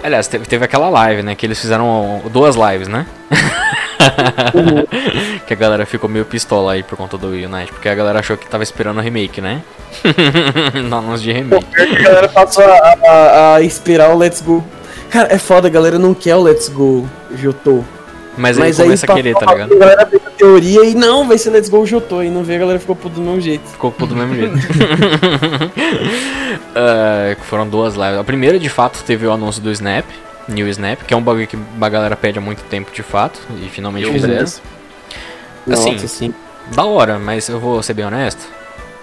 Aliás, 0.03 0.27
teve, 0.27 0.45
teve 0.45 0.63
aquela 0.65 0.89
live, 0.89 1.23
né? 1.23 1.36
Que 1.36 1.45
eles 1.45 1.59
fizeram 1.59 2.21
duas 2.31 2.55
lives, 2.55 2.88
né? 2.88 3.05
que 5.47 5.54
a 5.54 5.58
galera 5.58 5.86
ficou 5.86 6.10
meio 6.10 6.26
pistola 6.26 6.74
aí 6.74 6.84
por 6.84 6.97
conta 6.97 7.18
do 7.18 7.28
Unite. 7.28 7.72
Porque 7.72 7.89
a 7.89 7.95
galera 7.95 8.20
achou 8.20 8.38
que 8.38 8.47
tava 8.47 8.64
esperando 8.64 8.97
o 8.97 9.01
remake, 9.01 9.41
né? 9.41 9.62
no 10.89 10.95
anúncio 10.97 11.24
de 11.26 11.32
remake. 11.32 11.66
A 11.80 12.01
galera 12.01 12.30
passou 12.30 12.64
a, 12.64 12.97
a- 13.08 13.56
a 13.56 13.62
esperar 13.62 14.12
o 14.14 14.18
Let's 14.18 14.41
Go. 14.41 14.64
Cara, 15.10 15.34
é 15.34 15.38
foda, 15.38 15.68
a 15.68 15.72
galera 15.72 15.99
não 15.99 16.14
quer 16.14 16.36
o 16.36 16.41
Let's 16.41 16.70
Go 16.70 17.08
Jotô. 17.36 17.84
Mas, 18.36 18.60
aí 18.60 18.74
começa 18.74 19.06
a 19.06 19.14
querer, 19.16 19.36
tá 19.36 19.45
ligado? 19.45 19.74
A 19.74 19.78
galera 19.78 20.10
teoria 20.36 20.84
e 20.86 20.95
não, 20.95 21.28
vai 21.28 21.38
ser 21.38 21.51
Let's 21.51 21.70
Go 21.70 21.86
Jotô. 21.86 22.24
E 22.24 22.30
não 22.30 22.43
vê, 22.43 22.56
a 22.56 22.60
galera 22.60 22.80
ficou 22.80 22.95
do 22.95 23.22
mesmo 23.22 23.39
jeito. 23.39 23.70
Ficou 23.70 23.91
puto 23.91 24.16
do 24.16 24.26
mesmo 24.26 24.34
jeito. 24.36 24.54
Ah, 26.76 27.36
foram 27.43 27.68
duas 27.68 27.93
lives. 27.95 28.18
A 28.18 28.24
primeira, 28.24 28.58
de 28.60 28.70
fato, 28.70 29.04
teve 29.04 29.26
o 29.28 29.32
anúncio 29.32 29.62
do 29.62 29.72
Snap, 29.72 30.06
New 30.47 30.67
Snap, 30.69 31.01
que 31.03 31.13
é 31.13 31.17
um 31.17 31.21
bagulho 31.21 31.47
que 31.47 31.57
a 31.81 31.89
galera 31.89 32.15
pede 32.15 32.37
há 32.37 32.41
muito 32.41 32.63
tempo, 32.63 32.91
de 32.93 33.01
fato, 33.03 33.39
e 33.61 33.69
finalmente 33.69 34.05
Eu 34.07 34.13
fizeram. 34.13 34.33
mesmo. 34.35 34.61
Assim, 35.71 35.91
Nossa, 35.93 36.07
sim. 36.07 36.33
Da 36.75 36.83
hora, 36.85 37.17
mas 37.19 37.47
eu 37.49 37.59
vou 37.59 37.81
ser 37.83 37.93
bem 37.93 38.05
honesto. 38.05 38.41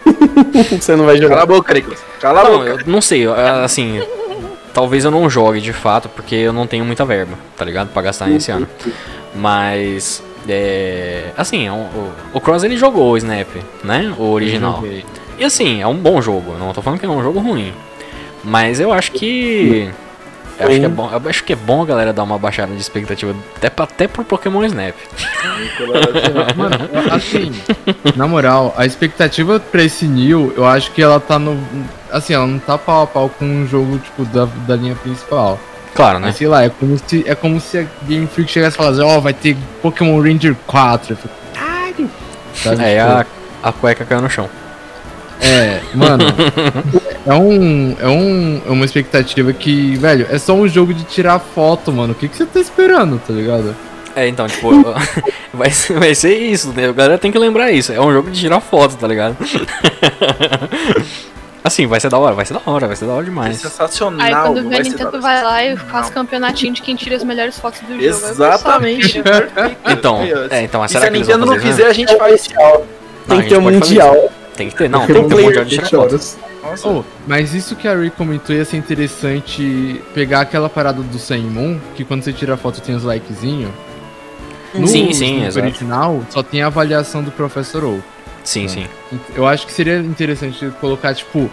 Você 0.80 0.97
não 0.97 1.05
vai 1.07 1.16
Cala 1.16 1.28
jogar. 1.28 1.43
a 1.43 1.47
boca, 1.47 1.74
Nicolas. 1.74 2.03
Cala 2.20 2.41
a 2.41 2.45
Não, 2.45 2.59
boca. 2.59 2.70
eu 2.70 2.78
não 2.86 3.01
sei, 3.01 3.20
eu- 3.26 3.34
assim. 3.34 4.03
Talvez 4.72 5.05
eu 5.05 5.11
não 5.11 5.28
jogue 5.28 5.61
de 5.61 5.72
fato, 5.72 6.09
porque 6.09 6.34
eu 6.34 6.53
não 6.53 6.66
tenho 6.66 6.84
muita 6.84 7.05
verba, 7.05 7.36
tá 7.57 7.64
ligado? 7.64 7.88
Pra 7.93 8.03
gastar 8.03 8.26
nesse 8.28 8.51
ano. 8.53 8.68
Mas. 9.34 10.22
É. 10.49 11.30
Assim, 11.36 11.66
é 11.66 11.72
o, 11.72 11.86
o 12.32 12.41
Cross 12.41 12.62
ele 12.64 12.76
jogou 12.76 13.11
o 13.12 13.16
Snap, 13.16 13.49
né? 13.84 14.14
O 14.18 14.30
original. 14.30 14.82
E 15.38 15.45
assim, 15.45 15.80
é 15.82 15.86
um 15.86 15.97
bom 15.97 16.20
jogo. 16.22 16.57
Não 16.59 16.72
tô 16.72 16.80
falando 16.82 17.01
que 17.01 17.07
é 17.07 17.09
um 17.09 17.22
jogo 17.22 17.41
ruim. 17.41 17.72
Mas 18.45 18.80
eu 18.80 18.93
acho 18.93 19.12
que. 19.12 19.91
Eu 20.61 20.69
acho 20.69 20.79
que, 20.79 20.85
é 20.85 20.89
bom, 20.89 21.11
eu 21.11 21.31
acho 21.31 21.45
que 21.45 21.53
é 21.53 21.57
bom 21.57 21.83
a 21.83 21.87
galera 21.87 22.13
dar 22.13 22.23
uma 22.23 22.39
baixada 22.39 22.73
de 22.75 22.81
expectativa 22.81 23.35
até, 23.57 23.71
pra, 23.71 23.85
até 23.85 24.07
pro 24.07 24.23
Pokémon 24.25 24.63
Snap. 24.65 24.95
Mano, 26.57 26.77
assim, 27.11 27.53
na 28.15 28.29
moral, 28.29 28.75
a 28.77 28.85
expectativa 28.85 29.59
pra 29.59 29.83
esse 29.83 30.07
New, 30.07 30.53
eu 30.57 30.67
acho 30.67 30.91
que 30.93 31.03
ela 31.03 31.19
tá 31.19 31.39
no. 31.39 31.59
Assim, 32.11 32.35
ela 32.35 32.47
não 32.47 32.59
tá 32.59 32.77
pau 32.77 33.03
a 33.03 33.07
pau 33.07 33.29
com 33.31 33.45
um 33.45 33.67
jogo, 33.67 33.99
tipo, 33.99 34.25
da, 34.27 34.47
da 34.67 34.77
linha 34.77 34.95
principal. 34.97 35.59
Claro, 35.95 36.19
né? 36.19 36.29
Mas 36.29 36.37
sei 36.37 36.47
lá, 36.47 36.63
é 36.63 36.69
como 36.69 36.99
se, 36.99 37.25
é 37.27 37.35
como 37.35 37.61
se 37.61 37.79
a 37.79 37.87
Game 38.07 38.27
Freak 38.27 38.51
chegasse 38.51 38.77
e 38.77 38.79
falasse, 38.79 39.01
ó, 39.01 39.19
vai 39.19 39.33
ter 39.33 39.57
Pokémon 39.83 40.21
Ranger 40.21 40.55
4. 40.67 41.13
Eu 41.13 41.17
fico, 41.17 41.35
caralho! 41.55 42.11
É, 42.83 42.99
tipo, 42.99 43.11
a, 43.63 43.69
a 43.69 43.73
cueca 43.73 44.05
caiu 44.05 44.21
no 44.21 44.31
chão. 44.31 44.49
É, 45.43 45.80
mano, 45.95 46.24
é 47.26 47.34
um, 47.34 47.97
é 47.99 48.09
um, 48.09 48.62
é 48.66 48.70
uma 48.70 48.84
expectativa 48.84 49.53
que, 49.53 49.97
velho, 49.97 50.26
é 50.30 50.38
só 50.38 50.55
um 50.55 50.68
jogo 50.68 50.93
de 50.93 51.05
tirar 51.05 51.38
foto, 51.38 51.93
mano. 51.93 52.12
O 52.12 52.14
que, 52.14 52.28
que 52.28 52.36
você 52.36 52.47
tá 52.47 52.61
esperando, 52.61 53.20
tá 53.26 53.32
ligado? 53.32 53.74
É, 54.14 54.28
então, 54.28 54.47
tipo, 54.47 54.70
vai, 55.55 55.70
ser- 55.70 55.99
vai 55.99 56.14
ser 56.14 56.36
isso, 56.36 56.72
né? 56.72 56.88
A 56.88 56.93
galera 56.93 57.18
tem 57.18 57.30
que 57.32 57.38
lembrar 57.38 57.70
isso. 57.70 57.93
É 57.93 58.01
um 58.01 58.12
jogo 58.12 58.30
de 58.30 58.41
tirar 58.41 58.61
foto, 58.61 58.97
tá 58.97 59.07
ligado? 59.07 59.36
assim, 61.62 61.86
vai 61.86 62.01
ser 62.01 62.09
da 62.11 62.18
hora, 62.18 62.34
vai 62.34 62.45
ser 62.45 62.55
da 62.55 62.61
hora, 62.66 62.86
vai 62.86 62.97
ser 62.97 63.07
da 63.07 63.12
hora 63.12 63.22
É 63.22 63.26
demais. 63.26 63.57
sensacional. 63.59 64.26
Aí 64.26 64.34
quando 64.34 64.62
não 64.62 64.70
vem 64.70 64.78
a 64.78 64.82
vai 64.82 64.84
ser 64.84 64.91
Nintendo 64.91 65.20
vai 65.22 65.43
lá 65.43 65.64
e 65.64 65.76
faz 65.76 66.07
Não. 66.07 66.14
campeonatinho 66.14 66.72
de 66.74 66.82
quem 66.82 66.97
tira 66.97 67.16
as 67.16 67.24
melhores 67.24 67.59
fotos 67.59 67.80
do 67.80 67.88
jogo. 67.88 68.01
Aí 68.03 68.09
o 68.11 68.14
pessoal 68.14 68.30
Exatamente. 68.55 69.22
Então, 69.88 70.20
é, 70.51 70.62
então, 70.62 70.84
E 70.84 70.88
será 70.88 71.01
se 71.03 71.07
a 71.07 71.11
que 71.11 71.18
vão 71.18 71.20
Nintendo 71.20 71.47
não 71.47 71.59
fizer, 71.61 71.86
a 71.86 71.93
gente 71.93 72.16
faz. 72.16 72.49
Não, 72.53 72.82
Tem 73.28 73.38
a 73.38 73.43
que 73.43 73.49
ter 73.49 73.59
um 73.59 73.70
isso. 73.70 73.80
mundial. 73.80 74.32
Tem 74.61 74.69
que 74.69 74.77
ter, 74.77 74.91
não, 74.91 75.07
tem 75.07 75.23
que 75.23 75.29
ter 75.31 75.37
um 75.37 75.43
mundial 75.43 75.65
de. 75.65 75.81
Nossa. 76.63 76.87
Oh, 76.87 77.03
mas 77.27 77.55
isso 77.55 77.75
que 77.75 77.89
a 77.89 77.97
Ri 77.97 78.11
comentou 78.11 78.55
ia 78.55 78.63
ser 78.63 78.77
interessante 78.77 80.03
pegar 80.13 80.43
aquela 80.43 80.69
parada 80.69 81.01
do 81.03 81.19
Sun 81.19 81.39
Moon, 81.39 81.81
que 81.97 82.05
quando 82.05 82.23
você 82.23 82.31
tira 82.31 82.53
a 82.53 82.57
foto 82.59 82.79
tem 82.83 82.95
os 82.95 83.03
likezinhos. 83.03 83.71
No 84.75 84.87
Sim, 84.87 85.15
sim, 85.15 85.47
exato. 85.47 85.67
original 85.67 86.23
só 86.29 86.43
tem 86.43 86.61
a 86.61 86.67
avaliação 86.67 87.23
do 87.23 87.31
Professor 87.31 87.85
Oak. 87.85 88.03
Sim, 88.45 88.69
sim. 88.69 88.87
Eu 89.35 89.47
acho 89.47 89.67
que 89.67 89.73
seria 89.73 89.97
interessante 89.97 90.71
colocar, 90.79 91.15
tipo, 91.15 91.51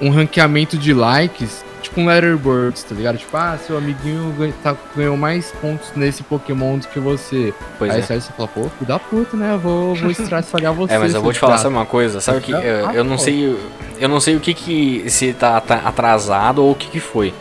um 0.00 0.10
ranqueamento 0.10 0.78
de 0.78 0.94
likes, 0.94 1.64
tipo 1.94 2.00
um 2.00 2.06
letterboard, 2.06 2.84
tá 2.84 2.94
ligado? 2.94 3.18
Tipo, 3.18 3.36
ah, 3.36 3.56
seu 3.64 3.78
amiguinho 3.78 4.34
ganha- 4.36 4.54
tá- 4.62 4.76
ganhou 4.96 5.16
mais 5.16 5.52
pontos 5.60 5.88
nesse 5.94 6.22
Pokémon 6.24 6.78
do 6.78 6.88
que 6.88 6.98
você. 6.98 7.54
Pois 7.78 7.90
Aí 7.92 8.00
é. 8.00 8.02
você 8.02 8.20
fala, 8.36 8.48
pô, 8.48 8.62
filho 8.62 8.86
da 8.86 8.98
puta, 8.98 9.36
né? 9.36 9.54
Eu 9.54 9.58
vou, 9.58 9.94
vou 9.94 10.10
estragar 10.10 10.72
você. 10.74 10.94
É, 10.94 10.98
mas 10.98 11.14
eu 11.14 11.22
vou 11.22 11.32
te 11.32 11.38
falar, 11.38 11.58
sabe 11.58 11.74
uma 11.74 11.86
coisa? 11.86 12.20
Sabe 12.20 12.40
que 12.40 12.50
eu, 12.52 12.58
eu 12.58 13.04
não 13.04 13.16
sei, 13.16 13.56
eu 13.98 14.08
não 14.08 14.18
sei 14.20 14.36
o 14.36 14.40
que 14.40 14.52
que 14.54 15.04
se 15.08 15.32
tá, 15.32 15.62
atrasado 15.84 16.62
ou 16.64 16.72
o 16.72 16.74
que 16.74 16.88
que 16.88 17.00
foi. 17.00 17.32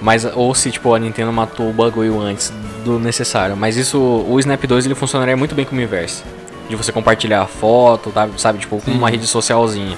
Mas 0.00 0.24
ou 0.24 0.52
se 0.52 0.70
tipo 0.72 0.92
a 0.92 0.98
Nintendo 0.98 1.32
matou 1.32 1.70
o 1.70 1.72
bagulho 1.72 2.20
antes 2.20 2.52
do 2.84 2.98
necessário, 2.98 3.56
mas 3.56 3.76
isso 3.76 3.98
o 4.00 4.40
Snap 4.40 4.60
2 4.64 4.84
ele 4.86 4.96
funcionaria 4.96 5.36
muito 5.36 5.54
bem 5.54 5.64
com 5.64 5.72
o 5.72 5.76
Miiverse. 5.76 6.24
de 6.68 6.74
você 6.74 6.90
compartilhar 6.90 7.42
a 7.42 7.46
foto, 7.46 8.10
tá? 8.10 8.28
sabe? 8.36 8.58
Tipo, 8.58 8.80
com 8.80 8.90
uma 8.90 9.08
rede 9.10 9.26
socialzinha. 9.28 9.96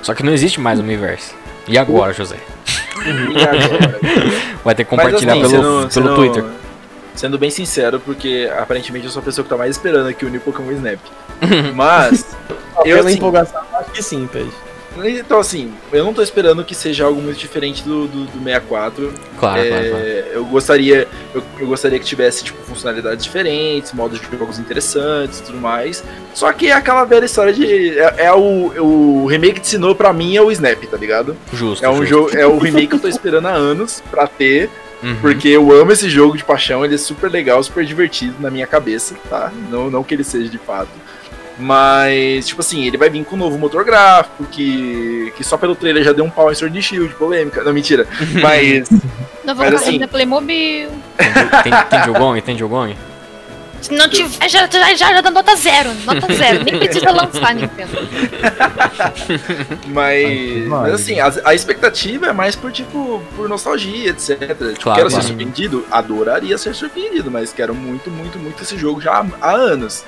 Só 0.00 0.14
que 0.14 0.22
não 0.22 0.32
existe 0.32 0.58
mais 0.60 0.80
o 0.80 0.82
Miiverse. 0.82 1.34
E 1.68 1.76
agora, 1.76 2.12
José? 2.14 2.36
Agora? 3.10 4.00
Vai 4.64 4.74
ter 4.74 4.84
que 4.84 4.94
Mas, 4.96 5.04
compartilhar 5.06 5.32
assim, 5.32 5.40
pelo, 5.42 5.50
sendo- 5.50 5.78
pelo 5.78 5.90
sendo- 5.90 6.14
Twitter. 6.14 6.44
Sendo 7.14 7.38
bem 7.38 7.50
sincero, 7.50 8.00
porque 8.00 8.50
aparentemente 8.58 9.04
eu 9.04 9.12
sou 9.12 9.20
a 9.20 9.24
pessoa 9.24 9.42
que 9.42 9.48
tá 9.50 9.56
mais 9.56 9.72
esperando 9.76 10.08
aqui 10.08 10.24
unir 10.24 10.40
Pokémon 10.40 10.72
Snap. 10.72 10.98
Mas, 11.74 12.34
eu 12.78 12.82
Pela 12.96 13.00
assim, 13.08 13.18
empolgação, 13.18 13.60
acho 13.74 13.90
que 13.90 14.02
sim, 14.02 14.26
Pede. 14.32 14.50
Então 15.04 15.38
assim, 15.38 15.72
eu 15.92 16.04
não 16.04 16.12
tô 16.12 16.22
esperando 16.22 16.64
que 16.64 16.74
seja 16.74 17.04
algo 17.04 17.20
muito 17.20 17.38
diferente 17.38 17.82
do, 17.82 18.06
do, 18.06 18.24
do 18.26 18.38
64. 18.44 19.12
Claro, 19.38 19.60
É, 19.60 19.68
claro, 19.68 19.88
claro. 19.90 20.04
Eu 20.32 20.44
gostaria, 20.46 21.08
eu, 21.34 21.42
eu 21.58 21.66
gostaria 21.66 21.98
que 21.98 22.04
tivesse 22.04 22.44
tipo 22.44 22.62
funcionalidades 22.64 23.24
diferentes, 23.24 23.92
modos 23.92 24.20
de 24.20 24.36
jogos 24.36 24.58
interessantes, 24.58 25.40
e 25.40 25.42
tudo 25.44 25.58
mais. 25.58 26.02
Só 26.34 26.52
que 26.52 26.68
é 26.68 26.72
aquela 26.72 27.04
velha 27.04 27.24
história 27.24 27.52
de 27.52 27.98
é, 27.98 28.26
é 28.26 28.32
o, 28.32 29.22
o 29.22 29.26
remake 29.26 29.60
de 29.60 29.66
Sinnoh 29.68 29.94
pra 29.94 30.12
mim 30.12 30.36
é 30.36 30.42
o 30.42 30.50
Snap, 30.50 30.82
tá 30.86 30.96
ligado? 30.96 31.36
Justo. 31.52 31.84
É 31.84 31.88
um 31.88 32.04
jogo, 32.04 32.36
é 32.36 32.46
o 32.46 32.58
remake 32.58 32.88
que 32.88 32.94
eu 32.94 33.00
tô 33.00 33.08
esperando 33.08 33.46
há 33.46 33.52
anos 33.52 34.02
pra 34.10 34.26
ter, 34.26 34.68
Uhum. 35.02 35.16
porque 35.20 35.48
eu 35.48 35.72
amo 35.72 35.90
esse 35.90 36.08
jogo 36.08 36.36
de 36.36 36.44
paixão, 36.44 36.84
ele 36.84 36.94
é 36.94 36.98
super 36.98 37.28
legal, 37.28 37.60
super 37.64 37.84
divertido 37.84 38.36
na 38.38 38.48
minha 38.52 38.68
cabeça, 38.68 39.16
tá? 39.28 39.50
Não, 39.68 39.90
não 39.90 40.04
que 40.04 40.14
ele 40.14 40.22
seja 40.22 40.48
de 40.48 40.58
fato. 40.58 40.90
Mas, 41.58 42.46
tipo 42.48 42.60
assim, 42.60 42.86
ele 42.86 42.96
vai 42.96 43.10
vir 43.10 43.24
com 43.24 43.36
um 43.36 43.38
novo 43.38 43.58
motor 43.58 43.84
gráfico, 43.84 44.44
que, 44.50 45.32
que 45.36 45.44
só 45.44 45.56
pelo 45.56 45.74
trailer 45.76 46.02
já 46.02 46.12
deu 46.12 46.24
um 46.24 46.30
pau 46.30 46.50
em 46.50 46.54
Sword 46.54 46.76
and 46.78 46.82
Shield, 46.82 47.14
polêmica. 47.14 47.62
Não, 47.62 47.72
mentira. 47.72 48.06
Mas, 48.42 48.88
Não 49.44 49.54
vou 49.54 49.64
Mas, 49.64 49.74
assim- 49.74 49.98
da 49.98 50.08
Playmobil. 50.08 50.88
Tem, 51.62 51.72
tem 51.90 52.04
Jogong? 52.04 52.40
Tem 52.40 52.56
Jogong? 52.58 52.96
Se 53.82 53.92
não 53.94 54.08
tiver, 54.08 54.48
já, 54.48 54.68
já, 54.70 54.94
já 54.94 55.20
dá 55.20 55.28
nota 55.30 55.56
zero. 55.56 55.90
Nota 56.06 56.32
zero. 56.32 56.62
Nem 56.64 56.78
precisa 56.78 57.10
lançar, 57.10 57.52
Nintendo. 57.52 57.90
mas, 59.88 60.66
mas 60.68 60.94
assim, 60.94 61.18
a, 61.18 61.32
a 61.44 61.54
expectativa 61.54 62.26
é 62.28 62.32
mais 62.32 62.54
por, 62.54 62.70
tipo, 62.70 63.22
por 63.36 63.48
nostalgia, 63.48 64.10
etc. 64.10 64.38
Tipo, 64.38 64.56
Claro, 64.56 64.76
quero 64.78 64.94
claro. 64.94 65.10
ser 65.10 65.22
surpreendido? 65.22 65.84
Adoraria 65.90 66.56
ser 66.58 66.74
surpreendido, 66.74 67.28
mas 67.30 67.52
quero 67.52 67.74
muito, 67.74 68.10
muito, 68.10 68.38
muito 68.38 68.62
esse 68.62 68.76
jogo 68.78 69.00
já 69.00 69.14
há, 69.18 69.26
há 69.40 69.50
anos. 69.52 70.04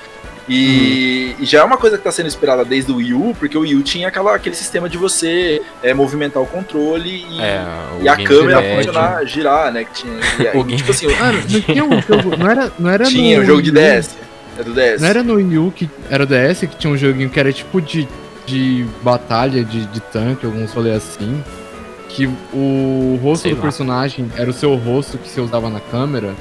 E, 0.47 1.33
Uhum. 1.37 1.43
e 1.43 1.45
já 1.45 1.61
é 1.61 1.63
uma 1.63 1.77
coisa 1.77 1.97
que 1.97 2.01
está 2.01 2.11
sendo 2.11 2.27
esperada 2.27 2.63
desde 2.63 2.91
o 2.91 2.97
Wii 2.97 3.13
U, 3.15 3.35
porque 3.39 3.57
o 3.57 3.61
Wii 3.61 3.75
U 3.77 3.81
tinha 3.81 4.07
aquela, 4.09 4.35
aquele 4.35 4.55
sistema 4.55 4.87
de 4.87 4.95
você 4.97 5.59
é, 5.81 5.91
movimentar 5.93 6.41
o 6.41 6.45
controle 6.45 7.25
e, 7.29 7.41
É, 7.41 7.63
o 7.99 8.03
e 8.03 8.07
a 8.09 8.15
câmera 8.15 8.61
funcionar, 8.61 9.25
girar, 9.25 9.71
né? 9.73 9.85
Que 9.85 9.93
tinha, 10.03 10.13
e 10.53 10.57
O 10.57 10.63
Game- 10.63 10.77
tipo 10.77 10.91
assim, 10.91 11.07
Mano, 11.07 11.39
não 11.49 11.61
tinha 11.61 11.83
um 11.83 12.01
jogo. 12.01 12.37
Não 12.37 12.49
era, 12.49 12.71
não 12.77 12.89
era 12.89 13.05
tinha 13.05 13.37
no 13.37 13.43
um 13.43 13.45
jogo 13.47 13.61
de? 13.63 13.71
DS. 13.71 14.15
É 14.59 14.63
do 14.63 14.71
DS. 14.73 15.01
Não 15.01 15.07
era 15.07 15.23
no 15.23 15.33
Wii 15.35 15.57
U 15.57 15.71
que 15.75 15.89
era 16.09 16.23
o 16.23 16.27
DS 16.27 16.59
que 16.67 16.75
tinha 16.77 16.93
um 16.93 16.97
joguinho 16.97 17.29
que 17.29 17.39
era 17.39 17.51
tipo 17.51 17.81
de, 17.81 18.07
de 18.45 18.85
batalha, 19.01 19.63
de, 19.63 19.85
de 19.87 19.99
tanque, 19.99 20.45
alguns 20.45 20.71
rolês 20.71 20.97
assim. 20.97 21.43
Que 22.07 22.27
o 22.53 23.19
rosto 23.21 23.41
Sei 23.43 23.51
do 23.51 23.57
lá. 23.57 23.63
personagem 23.63 24.31
era 24.37 24.49
o 24.49 24.53
seu 24.53 24.73
rosto 24.75 25.17
que 25.17 25.27
você 25.27 25.41
usava 25.41 25.69
na 25.71 25.79
câmera. 25.81 26.33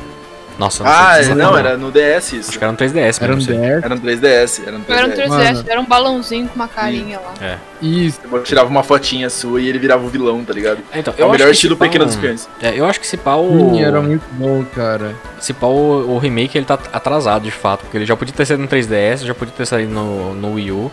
Nossa, 0.59 0.85
não 0.85 0.91
Ah, 0.91 1.15
sei 1.23 1.35
não, 1.35 1.51
não. 1.51 1.59
era 1.59 1.77
no 1.77 1.91
DS 1.91 2.33
isso. 2.33 2.49
Acho 2.51 2.59
que 2.59 2.65
era 2.65 2.71
no 2.73 2.79
3DS 2.79 3.21
Era 3.21 3.33
um 3.33 3.37
mesmo. 3.37 3.53
DS. 3.53 3.83
Era 3.85 3.89
no 3.95 4.01
3DS. 4.01 4.63
Era 4.67 4.79
no 4.79 4.85
3DS. 4.85 4.97
Era 4.99 5.07
um 5.07 5.11
3DS, 5.11 5.29
Mano. 5.29 5.65
era 5.69 5.81
um 5.81 5.85
balãozinho 5.85 6.49
com 6.49 6.55
uma 6.55 6.69
carinha 6.69 7.19
lá. 7.19 7.59
Isso. 7.83 8.21
Você 8.31 8.43
tirava 8.45 8.69
uma 8.69 8.83
fotinha 8.85 9.29
sua 9.29 9.61
e 9.61 9.69
ele 9.69 9.79
virava 9.81 10.05
o 10.05 10.09
vilão, 10.09 10.45
tá 10.45 10.53
ligado? 10.53 10.79
É, 10.93 11.01
Então, 11.01 11.13
É 11.17 11.21
eu 11.23 11.27
o 11.27 11.29
acho 11.31 11.33
melhor 11.39 11.47
que 11.49 11.55
estilo 11.55 11.75
se 11.75 11.79
pá 11.81 11.85
Pequeno 11.87 12.05
um- 12.05 12.07
dos 12.07 12.15
Espiões. 12.15 12.49
É, 12.63 12.79
eu 12.79 12.87
acho 12.87 13.01
que 13.01 13.07
se 13.07 13.17
pá 13.17 13.35
o. 13.35 13.49
Sim, 13.75 13.83
era 13.83 14.01
muito 14.01 14.23
bom, 14.33 14.65
cara. 14.75 15.15
Se 15.41 15.53
pá 15.53 15.67
o, 15.67 16.15
o 16.15 16.19
remake 16.19 16.57
ele 16.57 16.65
tá 16.67 16.79
atrasado 16.93 17.43
de 17.43 17.51
fato. 17.51 17.81
Porque 17.81 17.97
ele 17.99 18.07
já 18.07 18.17
podia 18.17 18.33
ter 18.33 18.47
saído 18.47 18.63
no 18.63 18.69
3DS, 18.69 19.25
já 19.25 19.35
podia 19.35 19.53
ter 19.57 19.67
saído 19.67 19.93
no, 19.93 20.35
no 20.35 20.55
Wii 20.55 20.71
U. 20.71 20.91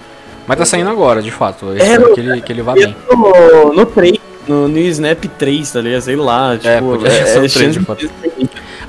Mas 0.48 0.58
tá 0.58 0.66
saindo 0.66 0.90
agora, 0.90 1.22
de 1.22 1.30
fato. 1.32 1.68
Eu 1.68 1.78
espero 1.78 2.10
no- 2.10 2.16
que, 2.16 2.20
ele, 2.20 2.42
que 2.42 2.52
ele 2.52 2.62
vá 2.64 2.74
bem. 2.74 2.96
No, 3.10 3.74
no 3.74 3.86
3, 3.86 4.20
no, 4.48 4.68
no 4.68 4.78
Snap 4.80 5.24
3, 5.38 5.72
tá 5.72 5.80
ligado? 5.82 6.02
Sei 6.02 6.16
lá, 6.16 6.58
tipo, 6.58 6.98
podia 6.98 7.26
ser 7.28 7.38
o 7.38 7.42
3, 7.42 7.52
chance 7.54 7.80
de 7.80 7.86
fato. 7.86 8.10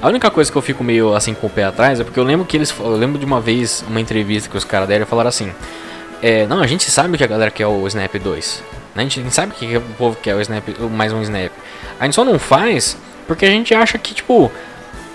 A 0.03 0.09
única 0.09 0.29
coisa 0.33 0.51
que 0.51 0.59
eu 0.59 0.63
fico 0.63 0.83
meio 0.83 1.15
assim 1.15 1.33
com 1.33 1.47
o 1.47 1.51
pé 1.51 1.63
atrás 1.63 2.01
é 2.01 2.05
porque 2.05 2.19
eu 2.19 2.25
lembro 2.25 2.45
que 2.45 2.57
eles. 2.57 2.75
Eu 2.77 2.97
lembro 2.97 3.21
de 3.21 3.25
uma 3.25 3.41
vez, 3.41 3.85
uma 3.87 4.01
entrevista 4.01 4.51
que 4.51 4.57
os 4.57 4.65
caras 4.65 4.89
deram 4.89 5.05
e 5.05 5.07
falaram 5.07 5.29
assim. 5.29 5.53
É, 6.21 6.45
não, 6.49 6.61
a 6.61 6.67
gente 6.67 6.91
sabe 6.91 7.17
que 7.17 7.23
a 7.23 7.27
galera 7.27 7.53
quer 7.53 7.69
o 7.69 7.87
Snap 7.87 8.13
2. 8.13 8.63
Né? 8.97 9.05
A 9.05 9.09
gente 9.09 9.33
sabe 9.33 9.55
que 9.55 9.77
o 9.77 9.81
povo 9.97 10.17
quer 10.21 10.35
o 10.35 10.41
Snap, 10.41 10.65
mais 10.91 11.13
um 11.13 11.23
Snap. 11.23 11.53
A 12.01 12.05
gente 12.05 12.15
só 12.15 12.25
não 12.25 12.37
faz 12.37 12.97
porque 13.29 13.47
a 13.47 13.51
gente 13.51 13.73
acha 13.75 13.97
que, 13.97 14.13
tipo, 14.13 14.51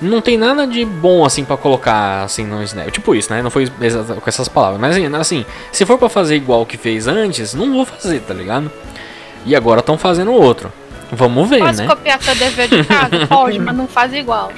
não 0.01 0.21
tem 0.21 0.37
nada 0.37 0.65
de 0.65 0.85
bom 0.85 1.25
assim 1.25 1.43
pra 1.43 1.57
colocar 1.57 2.23
assim 2.23 2.45
no 2.45 2.63
Snap. 2.63 2.89
Tipo 2.89 3.13
isso, 3.13 3.33
né? 3.33 3.41
Não 3.41 3.51
foi 3.51 3.67
com 3.67 4.29
essas 4.29 4.47
palavras. 4.47 4.79
Mas 4.79 4.95
assim, 4.95 5.13
assim, 5.15 5.45
se 5.69 5.85
for 5.85 5.97
pra 5.97 6.07
fazer 6.07 6.37
igual 6.37 6.61
o 6.61 6.65
que 6.65 6.77
fez 6.77 7.07
antes, 7.07 7.53
não 7.53 7.73
vou 7.73 7.85
fazer, 7.85 8.21
tá 8.21 8.33
ligado? 8.33 8.71
E 9.45 9.53
agora 9.53 9.81
estão 9.81 9.97
fazendo 9.97 10.31
outro. 10.31 10.71
Vamos 11.11 11.49
ver, 11.49 11.59
Posso 11.59 11.81
né? 11.81 11.87
copiar 11.87 12.19
teu 12.19 12.35
dever 12.35 12.67
de 12.67 12.83
casa? 12.83 13.25
Pode, 13.27 13.59
mas 13.59 13.75
não 13.75 13.87
faz 13.87 14.13
igual. 14.13 14.51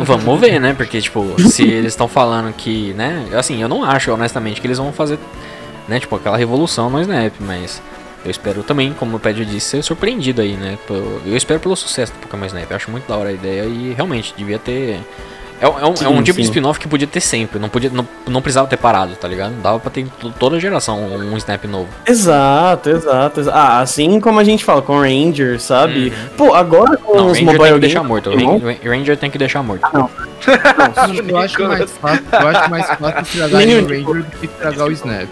Vamos 0.00 0.40
ver, 0.40 0.58
né? 0.58 0.72
Porque, 0.74 1.00
tipo, 1.00 1.34
se 1.40 1.64
eles 1.64 1.92
estão 1.92 2.08
falando 2.08 2.52
que, 2.54 2.94
né? 2.94 3.26
Assim, 3.36 3.60
eu 3.60 3.68
não 3.68 3.84
acho, 3.84 4.10
honestamente, 4.10 4.60
que 4.60 4.66
eles 4.66 4.78
vão 4.78 4.92
fazer, 4.92 5.18
né? 5.86 6.00
Tipo, 6.00 6.16
aquela 6.16 6.36
revolução 6.36 6.88
no 6.88 7.00
Snap, 7.00 7.34
mas 7.40 7.82
eu 8.24 8.30
espero 8.30 8.62
também, 8.62 8.92
como 8.94 9.16
o 9.16 9.20
Pedro 9.20 9.44
disse, 9.44 9.68
ser 9.68 9.82
surpreendido 9.82 10.40
aí, 10.40 10.54
né? 10.54 10.78
Eu 11.26 11.36
espero 11.36 11.60
pelo 11.60 11.76
sucesso 11.76 12.12
do 12.12 12.20
Pokémon 12.20 12.46
Snap. 12.46 12.70
Eu 12.70 12.76
acho 12.76 12.90
muito 12.90 13.06
da 13.06 13.16
hora 13.16 13.28
a 13.28 13.32
ideia 13.32 13.64
e 13.64 13.92
realmente 13.92 14.32
devia 14.36 14.58
ter. 14.58 15.00
É, 15.62 15.68
um- 15.68 15.78
é 15.78 15.84
um, 15.86 15.94
é 16.02 16.08
um 16.08 16.16
Sim, 16.16 16.22
tipo 16.24 16.38
de 16.40 16.44
sim. 16.46 16.50
spin-off 16.50 16.80
que 16.80 16.88
podia 16.88 17.06
ter 17.06 17.20
sempre, 17.20 17.60
não, 17.60 17.68
podia, 17.68 17.88
não, 17.88 18.04
não 18.26 18.42
precisava 18.42 18.66
ter 18.66 18.76
parado, 18.76 19.14
tá 19.14 19.28
ligado? 19.28 19.52
Dava 19.62 19.78
pra 19.78 19.90
ter 19.92 20.04
toda 20.38 20.58
geração 20.58 20.98
um 21.00 21.36
Snap 21.36 21.64
novo. 21.66 21.88
Exato, 22.04 22.90
exato. 22.90 23.38
exa- 23.40 23.52
Ah, 23.54 23.78
assim 23.80 24.18
como 24.18 24.40
a 24.40 24.44
gente 24.44 24.64
fala 24.64 24.82
com 24.82 24.98
Ranger, 25.00 25.60
sabe? 25.60 26.08
Uhum. 26.08 26.28
Pô, 26.36 26.54
agora 26.54 26.96
com 26.96 27.16
Não, 27.16 27.26
os 27.28 27.38
Ranger 27.38 27.44
mobile 27.44 27.62
tem 27.70 27.74
que 27.74 27.80
deixar 27.80 28.02
morto. 28.02 28.30
Ranger 28.84 29.16
tem 29.16 29.30
que 29.30 29.38
deixar 29.38 29.62
morto. 29.62 29.82
Eu 31.28 31.36
acho 31.38 31.62
mais 31.62 31.90
fácil, 31.92 32.24
eu 32.32 32.48
acho 32.48 32.70
mais 32.70 32.86
fácil 32.86 33.22
estragar 33.22 33.58
Nem 33.64 33.76
o 33.76 33.84
o 33.84 33.88
Ranger 33.88 34.22
do 34.24 34.36
que 34.38 34.46
estragar 34.46 34.86
o 34.88 34.90
Snap. 34.92 35.28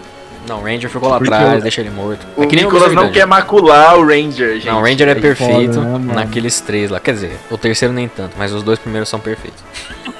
Não, 0.51 0.61
Ranger 0.61 0.89
ficou 0.89 1.07
lá 1.09 1.17
Porque 1.17 1.33
atrás, 1.33 1.55
eu- 1.55 1.61
deixa 1.61 1.79
ele 1.81 1.89
morto. 1.89 2.27
O 2.35 2.43
é 2.43 2.45
que 2.45 2.55
nem 2.57 2.65
o 2.65 2.71
Nicolas 2.71 2.93
não 2.93 3.09
quer 3.09 3.25
macular 3.25 3.97
o 3.97 4.05
Ranger, 4.05 4.55
gente. 4.55 4.67
Não, 4.67 4.79
o 4.79 4.83
Ranger 4.83 5.07
é 5.07 5.13
Aí 5.13 5.21
perfeito 5.21 5.73
foda, 5.75 5.97
né, 5.99 6.13
naqueles 6.13 6.59
três 6.59 6.89
lá. 6.91 6.99
Quer 6.99 7.13
dizer, 7.13 7.37
o 7.49 7.57
terceiro 7.57 7.93
nem 7.93 8.07
tanto, 8.09 8.33
mas 8.37 8.51
os 8.51 8.61
dois 8.63 8.77
primeiros 8.77 9.07
são 9.07 9.19
perfeitos. 9.19 9.63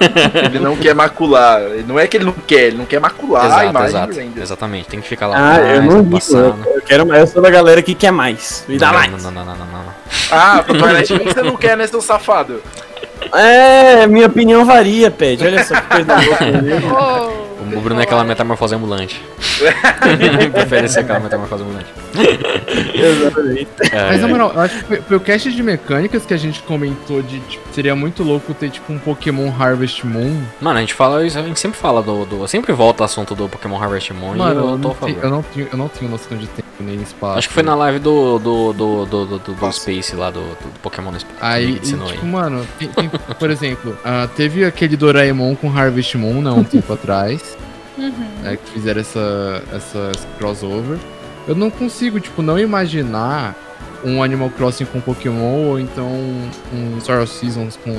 Ele 0.46 0.58
não 0.58 0.74
quer 0.76 0.94
macular. 0.94 1.60
Não 1.86 1.98
é 1.98 2.06
que 2.06 2.16
ele 2.16 2.24
não 2.24 2.32
quer, 2.32 2.62
ele 2.68 2.76
não 2.78 2.84
quer 2.86 2.98
macular 2.98 3.44
a 3.44 3.46
exato, 3.46 3.64
imagem 3.66 3.88
exato. 3.88 4.12
do 4.12 4.18
Ranger. 4.18 4.42
Exatamente, 4.42 4.88
tem 4.88 5.00
que 5.00 5.08
ficar 5.08 5.26
lá 5.28 5.36
Ah, 5.38 5.54
atrás, 5.54 5.76
eu 5.76 5.82
não 5.82 6.02
vi. 6.02 6.18
Eu, 6.32 6.74
eu 6.76 6.82
quero 6.82 7.06
mais. 7.06 7.20
Eu 7.20 7.26
sou 7.28 7.42
da 7.42 7.50
galera 7.50 7.80
que 7.82 7.94
quer 7.94 8.10
mais. 8.10 8.64
Me 8.66 8.78
dá 8.78 8.86
não, 8.88 8.94
mais. 8.94 9.10
Não, 9.12 9.18
não, 9.30 9.44
não, 9.44 9.44
não, 9.44 9.66
não, 9.66 9.66
não. 9.66 9.94
Ah, 10.30 10.62
pro 10.66 10.76
Twilight 10.76 11.12
Link 11.14 11.32
você 11.34 11.42
não 11.42 11.56
quer, 11.56 11.76
né, 11.76 11.86
seu 11.86 12.00
safado? 12.02 12.60
É, 13.32 14.06
minha 14.08 14.26
opinião 14.26 14.64
varia, 14.64 15.10
Pet. 15.10 15.44
Olha 15.44 15.62
só 15.62 15.74
que 15.80 15.88
coisa 15.88 16.16
louca. 16.16 17.51
O 17.76 17.80
Bruno 17.80 18.00
é 18.00 18.04
aquela 18.04 18.24
metamorfose 18.24 18.74
ambulante. 18.74 19.22
Prefere 20.52 20.88
ser 20.88 21.00
aquela 21.00 21.20
metamorfose 21.20 21.62
ambulante. 21.62 21.86
Exatamente. 22.94 23.68
É, 23.92 24.08
Mas 24.08 24.20
na 24.20 24.28
é. 24.28 24.30
moral, 24.30 24.52
eu 24.54 24.60
acho 24.60 24.78
que 24.78 24.84
foi, 24.84 24.96
foi 25.02 25.16
o 25.16 25.20
cast 25.20 25.52
de 25.52 25.62
mecânicas 25.62 26.24
que 26.26 26.34
a 26.34 26.36
gente 26.36 26.62
comentou 26.62 27.22
de 27.22 27.40
tipo, 27.40 27.62
seria 27.72 27.94
muito 27.94 28.22
louco 28.22 28.52
ter 28.54 28.70
tipo 28.70 28.92
um 28.92 28.98
Pokémon 28.98 29.50
Harvest 29.58 30.04
Moon. 30.06 30.40
Mano, 30.60 30.78
a 30.78 30.80
gente 30.80 30.94
fala 30.94 31.24
isso, 31.26 31.38
a 31.38 31.42
gente 31.42 31.58
sempre 31.60 31.78
fala 31.78 32.02
do. 32.02 32.24
do 32.24 32.46
sempre 32.48 32.72
volta 32.72 33.02
ao 33.02 33.06
assunto 33.06 33.34
do 33.34 33.48
Pokémon 33.48 33.80
Harvest 33.82 34.12
Moon 34.12 34.34
Mano, 34.36 34.60
e 34.60 34.64
eu 34.64 34.70
eu 34.72 34.78
tô 34.78 34.94
favor. 34.94 35.16
eu, 35.22 35.30
não 35.30 35.42
tenho, 35.42 35.68
eu 35.72 35.78
não 35.78 35.88
tenho 35.88 36.10
noção 36.10 36.36
de 36.36 36.46
tempo 36.46 36.68
nem 36.80 37.00
espaço. 37.00 37.38
Acho 37.38 37.48
que 37.48 37.54
foi 37.54 37.62
na 37.62 37.74
live 37.74 37.98
do. 37.98 38.38
do. 38.38 38.72
do. 38.72 39.06
do, 39.06 39.26
do, 39.26 39.38
do- 39.38 39.52
do 39.54 39.72
Space 39.72 40.14
lá, 40.16 40.30
do, 40.30 40.40
do 40.40 40.80
Pokémon 40.82 41.12
Space. 41.12 41.26
Aí, 41.40 41.76
e, 41.76 41.78
tipo, 41.78 42.02
aí. 42.08 42.24
mano, 42.24 42.66
tem- 42.78 42.88
tem- 42.88 43.10
por 43.38 43.50
exemplo, 43.50 43.96
ah, 44.04 44.28
teve 44.36 44.64
aquele 44.64 44.96
Doraemon 44.96 45.54
com 45.54 45.70
Harvest 45.76 46.16
Moon, 46.16 46.42
né, 46.42 46.50
um 46.50 46.64
tempo 46.64 46.92
atrás, 46.92 47.56
Uhum. 48.06 48.42
né, 48.42 48.58
que 48.62 48.70
fizeram 48.72 49.00
essa, 49.00 49.62
essa 49.72 50.10
esse 50.14 50.26
crossover. 50.38 50.98
Eu 51.46 51.54
não 51.54 51.70
consigo, 51.70 52.20
tipo, 52.20 52.40
não 52.42 52.58
imaginar 52.58 53.54
um 54.04 54.22
Animal 54.22 54.50
Crossing 54.50 54.84
com 54.84 55.00
Pokémon 55.00 55.68
ou 55.68 55.78
então 55.80 56.06
um 56.72 57.00
Star 57.00 57.20
of 57.22 57.32
Seasons 57.32 57.76
com, 57.82 57.92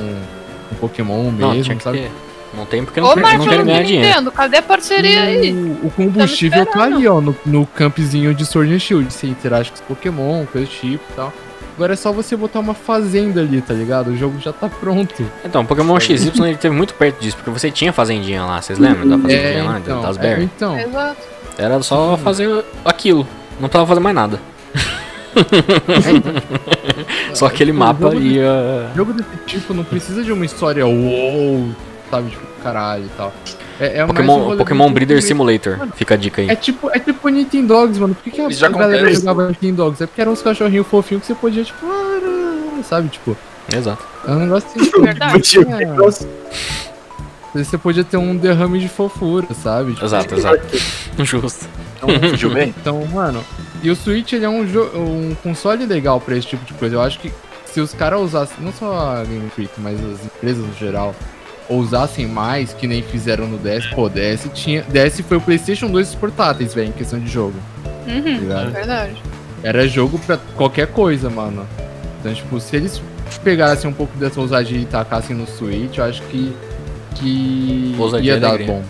com 0.69 0.75
Pokémon 0.75 1.31
Não, 1.31 1.53
mesmo, 1.53 1.79
sabe? 1.81 2.09
Não 2.55 2.65
tem 2.65 2.83
porque 2.85 2.99
Ô, 3.01 3.03
não, 3.03 3.15
quer- 3.15 3.37
não 3.37 3.47
quero 3.47 3.65
ganhar 3.65 3.83
dinheiro. 3.83 4.07
Nintendo, 4.07 4.31
cadê 4.31 4.57
a 4.57 4.61
parceria 4.61 5.23
aí? 5.23 5.51
O, 5.51 5.87
o 5.87 5.91
combustível 5.91 6.65
tá 6.67 6.83
ali, 6.83 7.07
ó, 7.07 7.19
no, 7.19 7.35
no 7.45 7.65
campzinho 7.65 8.33
de 8.33 8.45
Sword 8.45 8.71
and 8.73 8.79
Shield. 8.79 9.11
Você 9.11 9.27
interage 9.27 9.71
com 9.71 9.75
os 9.75 9.81
Pokémon, 9.81 10.45
coisa 10.45 10.67
do 10.67 10.71
tipo 10.71 11.03
e 11.09 11.15
tal. 11.15 11.33
Agora 11.75 11.93
é 11.93 11.95
só 11.95 12.11
você 12.11 12.35
botar 12.35 12.59
uma 12.59 12.75
fazenda 12.75 13.41
ali, 13.41 13.59
tá 13.61 13.73
ligado? 13.73 14.09
O 14.11 14.17
jogo 14.17 14.39
já 14.39 14.53
tá 14.53 14.69
pronto. 14.69 15.25
Então, 15.43 15.65
Pokémon 15.65 15.99
XY 15.99 16.31
ele 16.45 16.55
teve 16.57 16.75
muito 16.75 16.93
perto 16.93 17.19
disso, 17.19 17.35
porque 17.37 17.49
você 17.49 17.71
tinha 17.71 17.91
fazendinha 17.91 18.45
lá, 18.45 18.61
vocês 18.61 18.77
lembram 18.77 19.07
da 19.09 19.17
fazendinha 19.17 19.59
É, 19.59 19.63
lá, 19.63 19.79
então, 19.79 20.01
das 20.01 20.17
é, 20.17 20.21
berries? 20.21 20.49
então, 20.55 20.79
Exato. 20.79 21.21
Era 21.57 21.81
só 21.81 22.15
fazer 22.17 22.63
aquilo, 22.85 23.27
não 23.59 23.67
precisava 23.69 23.87
fazer 23.87 23.99
mais 23.99 24.15
nada. 24.15 24.39
só 27.33 27.47
aquele 27.47 27.71
mapa 27.71 28.13
ia. 28.15 28.89
jogo 28.95 29.13
desse 29.13 29.29
tipo 29.47 29.73
não 29.73 29.83
precisa 29.83 30.23
de 30.23 30.31
uma 30.31 30.45
história 30.45 30.85
wow, 30.85 31.69
sabe? 32.13 32.29
Tipo, 32.29 32.45
caralho 32.61 33.05
e 33.05 33.09
tal. 33.17 33.33
É, 33.79 33.97
é 33.97 34.05
mais 34.05 34.09
um 34.11 34.13
Pokémon, 34.13 34.57
Pokémon 34.57 34.93
Breeder 34.93 35.21
Simulator. 35.21 35.77
Mano, 35.77 35.93
Fica 35.95 36.13
a 36.13 36.17
dica 36.17 36.41
aí. 36.41 36.49
É 36.49 36.55
tipo, 36.55 36.89
é 36.91 36.99
tipo 36.99 37.27
Nintendogs, 37.27 37.97
mano. 37.97 38.13
Por 38.13 38.23
que, 38.23 38.31
que 38.31 38.41
a, 38.41 38.67
a 38.67 38.69
galera 38.69 39.13
jogava 39.13 39.47
Nintendogs? 39.47 40.01
É 40.01 40.05
porque 40.05 40.21
eram 40.21 40.33
uns 40.33 40.41
cachorrinhos 40.41 40.85
fofinhos 40.87 41.21
que 41.21 41.27
você 41.27 41.35
podia, 41.35 41.63
tipo, 41.63 41.85
ah, 41.85 42.83
sabe? 42.83 43.09
Tipo, 43.09 43.35
Exato. 43.75 44.05
é 44.27 44.31
um 44.31 44.39
negócio 44.39 44.69
assim. 44.69 44.85
tipo, 44.85 45.01
Verdade. 45.01 45.59
é, 47.55 47.63
você 47.63 47.77
podia 47.77 48.03
ter 48.03 48.17
um 48.17 48.35
derrame 48.35 48.79
de 48.79 48.87
fofura, 48.87 49.47
sabe? 49.53 49.93
Tipo, 49.93 50.05
Exato, 50.05 50.35
exato. 50.35 50.61
Justo. 51.19 51.67
Então, 51.97 52.29
fugiu 52.29 52.53
bem? 52.53 52.73
Então, 52.79 53.05
mano, 53.07 53.43
e 53.81 53.89
o 53.89 53.95
Switch 53.95 54.33
ele 54.33 54.45
é 54.45 54.49
um, 54.49 54.61
um 54.61 55.35
console 55.41 55.85
legal 55.85 56.19
pra 56.19 56.37
esse 56.37 56.47
tipo 56.47 56.63
de 56.65 56.73
coisa. 56.73 56.95
Eu 56.95 57.01
acho 57.01 57.19
que 57.19 57.31
se 57.65 57.79
os 57.81 57.93
caras 57.93 58.21
usassem, 58.21 58.57
não 58.59 58.71
só 58.71 59.17
a 59.17 59.23
Game 59.23 59.49
Freak, 59.49 59.71
mas 59.79 59.99
as 59.99 60.25
empresas 60.25 60.63
no 60.63 60.73
geral, 60.75 61.15
usassem 61.69 62.27
mais, 62.27 62.73
que 62.73 62.87
nem 62.87 63.01
fizeram 63.01 63.47
no 63.47 63.57
DS, 63.57 63.87
pô, 63.87 64.09
DS 64.09 64.47
tinha. 64.53 64.81
DS 64.83 65.21
foi 65.21 65.37
o 65.37 65.41
PlayStation 65.41 65.87
2 65.87 66.07
dos 66.07 66.15
portáteis, 66.15 66.73
velho, 66.73 66.89
em 66.89 66.91
questão 66.91 67.19
de 67.19 67.29
jogo. 67.31 67.55
Tá 67.83 67.89
Uhum, 68.11 68.21
ligado? 68.39 68.71
verdade. 68.71 69.15
Era 69.63 69.87
jogo 69.87 70.19
pra 70.19 70.37
qualquer 70.55 70.87
coisa, 70.87 71.29
mano. 71.29 71.65
Então, 72.19 72.33
tipo, 72.33 72.59
se 72.59 72.75
eles 72.75 73.01
pegassem 73.43 73.89
um 73.89 73.93
pouco 73.93 74.15
dessa 74.17 74.39
ousadia 74.41 74.77
e 74.77 74.85
tacassem 74.85 75.35
no 75.35 75.47
Switch, 75.47 75.97
eu 75.97 76.03
acho 76.03 76.21
que. 76.23 76.53
que 77.15 77.95
Ousadia 77.97 78.33
ia 78.33 78.37
e 78.37 78.39
dar 78.41 78.49
alegria. 78.49 78.67
bom. 78.73 78.83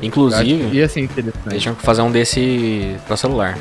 Que 0.00 0.06
Inclusive, 0.06 0.74
ia 0.74 0.88
ser 0.88 1.00
eles 1.00 1.10
interessante. 1.10 1.58
tinham 1.58 1.74
que 1.74 1.82
fazer 1.82 2.00
um 2.02 2.10
desse 2.10 2.96
pra 3.06 3.16
celular. 3.16 3.58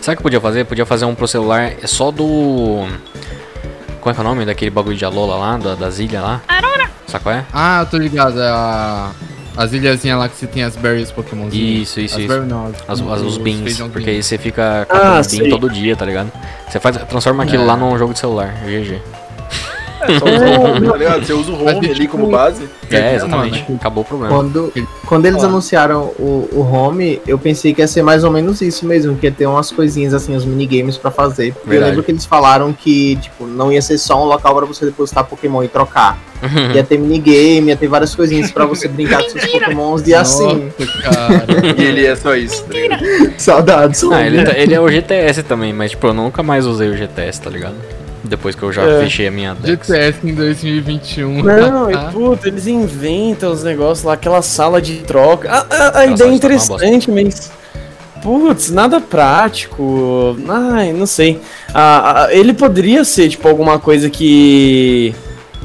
Sabe 0.00 0.14
o 0.14 0.16
que 0.18 0.22
podia 0.22 0.40
fazer? 0.40 0.64
Podia 0.64 0.86
fazer 0.86 1.04
um 1.06 1.14
pro 1.14 1.26
celular 1.26 1.72
é 1.82 1.86
só 1.86 2.10
do. 2.12 2.86
Como 4.00 4.10
é 4.10 4.14
que 4.14 4.20
é 4.20 4.20
o 4.20 4.24
nome 4.24 4.44
daquele 4.44 4.70
bagulho 4.70 4.96
de 4.96 5.04
Alola 5.04 5.36
lá, 5.36 5.56
da, 5.56 5.74
das 5.74 5.98
ilhas 5.98 6.22
lá? 6.22 6.40
Aurora! 6.46 6.83
Sabe 7.14 7.22
qual 7.22 7.34
é? 7.36 7.44
Ah, 7.52 7.80
eu 7.82 7.86
tô 7.86 7.96
ligado. 7.96 8.40
é 8.42 8.48
A... 8.48 9.10
As 9.56 9.72
ilhazinhas 9.72 10.18
lá 10.18 10.28
que 10.28 10.34
você 10.36 10.48
tem 10.48 10.64
as 10.64 10.74
berries 10.74 11.12
Pokémonzinhas. 11.12 11.82
Isso, 11.88 12.00
isso, 12.00 12.14
as 12.16 12.20
isso. 12.22 12.28
berries 12.28 12.48
não, 12.48 12.66
As, 12.88 13.00
as- 13.00 13.20
os 13.22 13.38
beans, 13.38 13.78
porque 13.92 14.10
aí 14.10 14.20
você 14.20 14.36
fica 14.36 14.82
Ah, 14.90 15.20
catando 15.22 15.38
bean 15.38 15.48
todo 15.50 15.70
dia, 15.70 15.94
tá 15.94 16.04
ligado? 16.04 16.32
Você 16.68 16.80
faz, 16.80 16.96
transforma 17.08 17.44
aquilo 17.44 17.62
É. 17.62 17.66
lá 17.66 17.76
num 17.76 17.96
jogo 17.96 18.12
de 18.12 18.18
celular, 18.18 18.52
GG. 18.66 19.00
É, 20.08 20.18
só 20.18 20.24
usa 20.26 20.44
o 20.46 20.62
home, 20.62 20.88
tá 20.88 20.96
ligado? 20.96 21.24
Você 21.26 21.32
usa 21.32 21.52
o 21.52 21.64
Mas, 21.64 21.76
home 21.76 21.86
ali 21.86 21.94
tipo, 22.00 22.08
como 22.18 22.30
base. 22.30 22.68
É, 22.90 23.14
exatamente. 23.16 23.64
Acabou 23.74 24.02
o 24.02 24.06
problema. 24.06 24.34
Quando, 24.34 24.72
quando 25.06 25.26
eles 25.26 25.42
anunciaram 25.42 26.12
o, 26.18 26.48
o 26.52 26.60
Home, 26.60 27.20
eu 27.26 27.38
pensei 27.38 27.72
que 27.74 27.80
ia 27.80 27.88
ser 27.88 28.02
mais 28.02 28.24
ou 28.24 28.30
menos 28.30 28.60
isso 28.60 28.86
mesmo, 28.86 29.16
que 29.16 29.26
ia 29.26 29.32
ter 29.32 29.46
umas 29.46 29.70
coisinhas 29.70 30.14
assim, 30.14 30.34
os 30.36 30.44
minigames 30.44 30.96
pra 30.96 31.10
fazer. 31.10 31.52
Porque 31.54 31.68
Verdade. 31.70 31.84
eu 31.84 31.90
lembro 31.90 32.04
que 32.04 32.12
eles 32.12 32.24
falaram 32.24 32.72
que, 32.72 33.16
tipo, 33.16 33.46
não 33.46 33.72
ia 33.72 33.80
ser 33.82 33.98
só 33.98 34.22
um 34.22 34.26
local 34.26 34.54
pra 34.56 34.66
você 34.66 34.84
depositar 34.84 35.24
Pokémon 35.24 35.62
e 35.62 35.68
trocar. 35.68 36.18
Ia 36.74 36.84
ter 36.84 36.98
minigame, 36.98 37.68
ia 37.68 37.76
ter 37.76 37.88
várias 37.88 38.14
coisinhas 38.14 38.50
pra 38.50 38.66
você 38.66 38.86
brincar 38.86 39.22
com 39.22 39.30
seus 39.30 39.46
Pokémons 39.46 40.06
e 40.06 40.14
assim. 40.14 40.70
Nossa. 41.04 41.74
E 41.78 41.82
ele 41.82 42.04
é 42.06 42.14
só 42.14 42.34
isso, 42.36 42.62
tá? 42.64 42.74
Saudades. 43.38 44.04
Ah, 44.04 44.26
ele, 44.26 44.44
tá- 44.44 44.52
ele 44.56 44.74
é 44.74 44.80
o 44.80 44.86
GTS 44.88 45.42
também, 45.44 45.72
mas 45.72 45.92
tipo, 45.92 46.06
eu 46.06 46.12
nunca 46.12 46.42
mais 46.42 46.66
usei 46.66 46.90
o 46.90 46.96
GTS, 46.96 47.40
tá 47.40 47.48
ligado? 47.48 47.74
Depois 48.24 48.54
que 48.54 48.62
eu 48.62 48.72
já 48.72 48.82
É. 48.82 49.00
fechei 49.00 49.28
a 49.28 49.30
minha 49.30 49.54
Dex. 49.54 49.86
GTS 49.86 50.18
em 50.26 50.34
2021. 50.34 51.42
Não, 51.42 51.90
e 51.90 51.96
puta, 52.10 52.48
eles 52.48 52.66
inventam 52.66 53.52
os 53.52 53.62
negócios 53.62 54.02
lá, 54.04 54.14
aquela 54.14 54.40
sala 54.40 54.80
de 54.80 54.96
troca. 55.02 55.50
A, 55.50 55.58
a- 55.58 55.98
a 56.00 56.06
ideia 56.06 56.28
é 56.28 56.32
é 56.32 56.34
interessante, 56.34 57.10
mas. 57.10 57.52
Putz, 58.22 58.70
nada 58.70 59.02
prático. 59.02 60.34
Ai, 60.48 60.94
não 60.94 61.04
sei. 61.04 61.40
Ah, 61.74 62.24
ah, 62.24 62.34
ele 62.34 62.54
poderia 62.54 63.04
ser, 63.04 63.28
tipo, 63.28 63.46
alguma 63.46 63.78
coisa 63.78 64.08
que. 64.08 65.14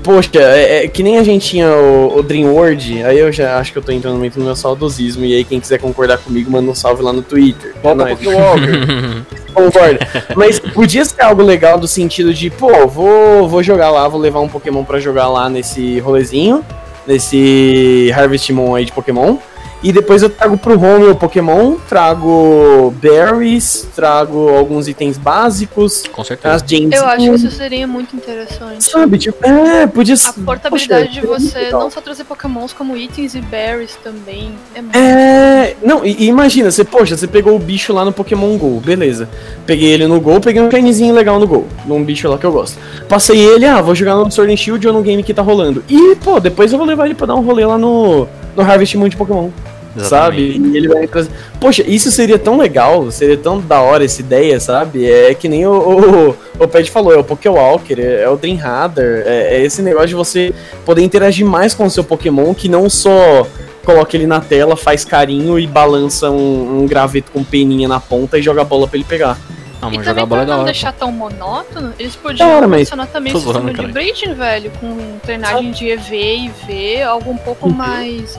Poxa, 0.03 0.29
é, 0.35 0.85
é 0.85 0.87
que 0.87 1.03
nem 1.03 1.17
a 1.17 1.23
gente 1.23 1.49
tinha 1.49 1.69
o, 1.69 2.17
o 2.17 2.23
Dream 2.23 2.53
World, 2.53 3.03
aí 3.03 3.19
eu 3.19 3.31
já 3.31 3.57
acho 3.57 3.71
que 3.71 3.77
eu 3.77 3.81
tô 3.81 3.91
entrando 3.91 4.17
muito 4.17 4.39
no 4.39 4.45
meu 4.45 4.55
saudosismo, 4.55 5.25
e 5.25 5.35
aí 5.35 5.43
quem 5.43 5.59
quiser 5.59 5.79
concordar 5.79 6.17
comigo, 6.17 6.49
manda 6.49 6.69
um 6.69 6.75
salve 6.75 7.03
lá 7.03 7.11
no 7.11 7.21
Twitter. 7.21 7.73
É 7.75 7.79
Volta 7.81 8.03
nóis. 8.05 8.19
pro 8.19 8.31
Walker. 8.31 9.25
Concordo. 9.53 9.99
Mas 10.35 10.59
podia 10.59 11.03
ser 11.03 11.21
algo 11.21 11.41
legal 11.41 11.77
do 11.77 11.87
sentido 11.87 12.33
de, 12.33 12.49
pô, 12.49 12.87
vou, 12.87 13.47
vou 13.47 13.61
jogar 13.61 13.91
lá, 13.91 14.07
vou 14.07 14.19
levar 14.19 14.39
um 14.39 14.47
Pokémon 14.47 14.83
pra 14.83 14.99
jogar 14.99 15.27
lá 15.27 15.49
nesse 15.49 15.99
rolezinho, 15.99 16.63
nesse 17.05 18.11
Harvest 18.15 18.51
Moon 18.53 18.75
aí 18.75 18.85
de 18.85 18.91
Pokémon. 18.91 19.37
E 19.81 19.93
depois 19.93 20.21
eu 20.21 20.29
trago 20.29 20.57
pro 20.57 20.73
home 20.73 21.07
o 21.07 21.15
Pokémon, 21.15 21.75
trago 21.87 22.93
berries, 23.01 23.87
trago 23.95 24.49
alguns 24.49 24.89
itens 24.89 25.17
básicos, 25.17 26.03
Com 26.11 26.23
certeza. 26.23 26.55
as 26.55 26.63
gems. 26.67 26.93
Eu 26.95 27.05
acho 27.05 27.17
que 27.29 27.35
isso 27.35 27.51
seria 27.51 27.87
muito 27.87 28.13
interessante. 28.15 28.83
Sabe, 28.83 29.17
tipo, 29.17 29.45
é, 29.47 29.87
podia 29.87 30.15
A 30.15 30.17
ser. 30.17 30.41
portabilidade 30.41 31.21
poxa, 31.21 31.21
de 31.21 31.27
você 31.27 31.69
não 31.71 31.89
só 31.89 32.01
trazer 32.01 32.25
pokémons 32.25 32.73
como 32.73 32.97
itens 32.97 33.35
e 33.35 33.41
berries 33.41 33.97
também. 34.03 34.51
É 34.75 34.81
muito 34.81 34.95
É. 34.97 35.75
Não, 35.81 36.05
e, 36.05 36.25
e 36.25 36.27
imagina, 36.27 36.69
você, 36.69 36.83
poxa, 36.83 37.15
você 37.15 37.27
pegou 37.27 37.55
o 37.55 37.59
bicho 37.59 37.93
lá 37.93 38.03
no 38.03 38.11
Pokémon 38.11 38.57
GO, 38.57 38.81
beleza. 38.83 39.29
Peguei 39.65 39.89
ele 39.91 40.07
no 40.07 40.19
GO, 40.19 40.41
peguei 40.41 40.61
um 40.61 40.69
shinyzinho 40.69 41.13
legal 41.13 41.39
no 41.39 41.47
GO, 41.47 41.65
num 41.85 42.03
bicho 42.03 42.27
lá 42.27 42.37
que 42.37 42.45
eu 42.45 42.51
gosto. 42.51 42.77
Passei 43.07 43.39
ele, 43.39 43.65
ah, 43.65 43.81
vou 43.81 43.95
jogar 43.95 44.15
no 44.15 44.29
Sword 44.29 44.51
and 44.53 44.57
Shield 44.57 44.85
ou 44.87 44.93
no 44.93 45.01
game 45.01 45.23
que 45.23 45.33
tá 45.33 45.41
rolando. 45.41 45.83
E, 45.87 46.15
pô, 46.17 46.37
depois 46.39 46.71
eu 46.73 46.77
vou 46.77 46.85
levar 46.87 47.05
ele 47.05 47.15
pra 47.15 47.27
dar 47.27 47.35
um 47.35 47.41
rolê 47.41 47.65
lá 47.65 47.77
no, 47.77 48.27
no 48.55 48.63
Harvest 48.63 48.95
Moon 48.95 49.09
de 49.09 49.17
Pokémon. 49.17 49.49
Exatamente. 49.95 50.53
Sabe? 50.53 50.69
E 50.69 50.77
ele 50.77 50.87
vai 50.87 51.07
trazer. 51.07 51.29
Poxa, 51.59 51.83
isso 51.85 52.11
seria 52.11 52.37
tão 52.37 52.57
legal, 52.57 53.09
seria 53.11 53.37
tão 53.37 53.59
da 53.59 53.81
hora 53.81 54.05
essa 54.05 54.21
ideia, 54.21 54.59
sabe? 54.59 55.09
É 55.09 55.33
que 55.33 55.49
nem 55.49 55.65
o, 55.65 56.35
o, 56.59 56.63
o 56.63 56.67
Pet 56.67 56.89
falou, 56.91 57.13
é 57.13 57.17
o 57.17 57.23
Pokéwalker, 57.23 57.99
é, 57.99 58.21
é 58.21 58.29
o 58.29 58.37
Dream 58.37 58.57
Radar, 58.57 59.23
é, 59.25 59.55
é 59.55 59.61
esse 59.63 59.81
negócio 59.81 60.09
de 60.09 60.15
você 60.15 60.53
poder 60.85 61.01
interagir 61.01 61.45
mais 61.45 61.73
com 61.73 61.85
o 61.85 61.89
seu 61.89 62.03
Pokémon, 62.03 62.53
que 62.53 62.69
não 62.69 62.89
só 62.89 63.47
coloca 63.83 64.15
ele 64.15 64.27
na 64.27 64.39
tela, 64.39 64.77
faz 64.77 65.03
carinho 65.03 65.57
e 65.57 65.65
balança 65.65 66.29
um, 66.29 66.81
um 66.81 66.87
graveto 66.87 67.31
com 67.31 67.43
peninha 67.43 67.87
na 67.87 67.99
ponta 67.99 68.37
e 68.37 68.41
joga 68.41 68.61
a 68.61 68.65
bola 68.65 68.87
pra 68.87 68.97
ele 68.97 69.05
pegar. 69.05 69.37
Não, 69.81 69.91
E 69.93 69.97
mas 69.97 70.05
jogar 70.05 70.21
também 70.21 70.27
bola 70.27 70.41
pra 70.41 70.41
é 70.41 70.45
da 70.45 70.53
não 70.53 70.59
hora. 70.63 70.71
deixar 70.71 70.91
tão 70.93 71.11
monótono, 71.11 71.93
eles 71.97 72.15
podiam 72.15 72.49
hora, 72.49 72.67
mas- 72.67 72.89
também 72.89 73.33
o 73.33 73.37
sistema 73.39 73.59
zoando, 73.61 73.73
de 73.73 73.87
breeding, 73.93 74.33
velho, 74.33 74.71
com 74.79 75.19
treinagem 75.19 75.71
de 75.71 75.87
EV 75.89 76.15
e 76.15 76.49
V, 76.67 77.01
algo 77.03 77.31
um 77.31 77.37
pouco 77.37 77.67
Uhum. 77.67 77.73
mais. 77.75 78.37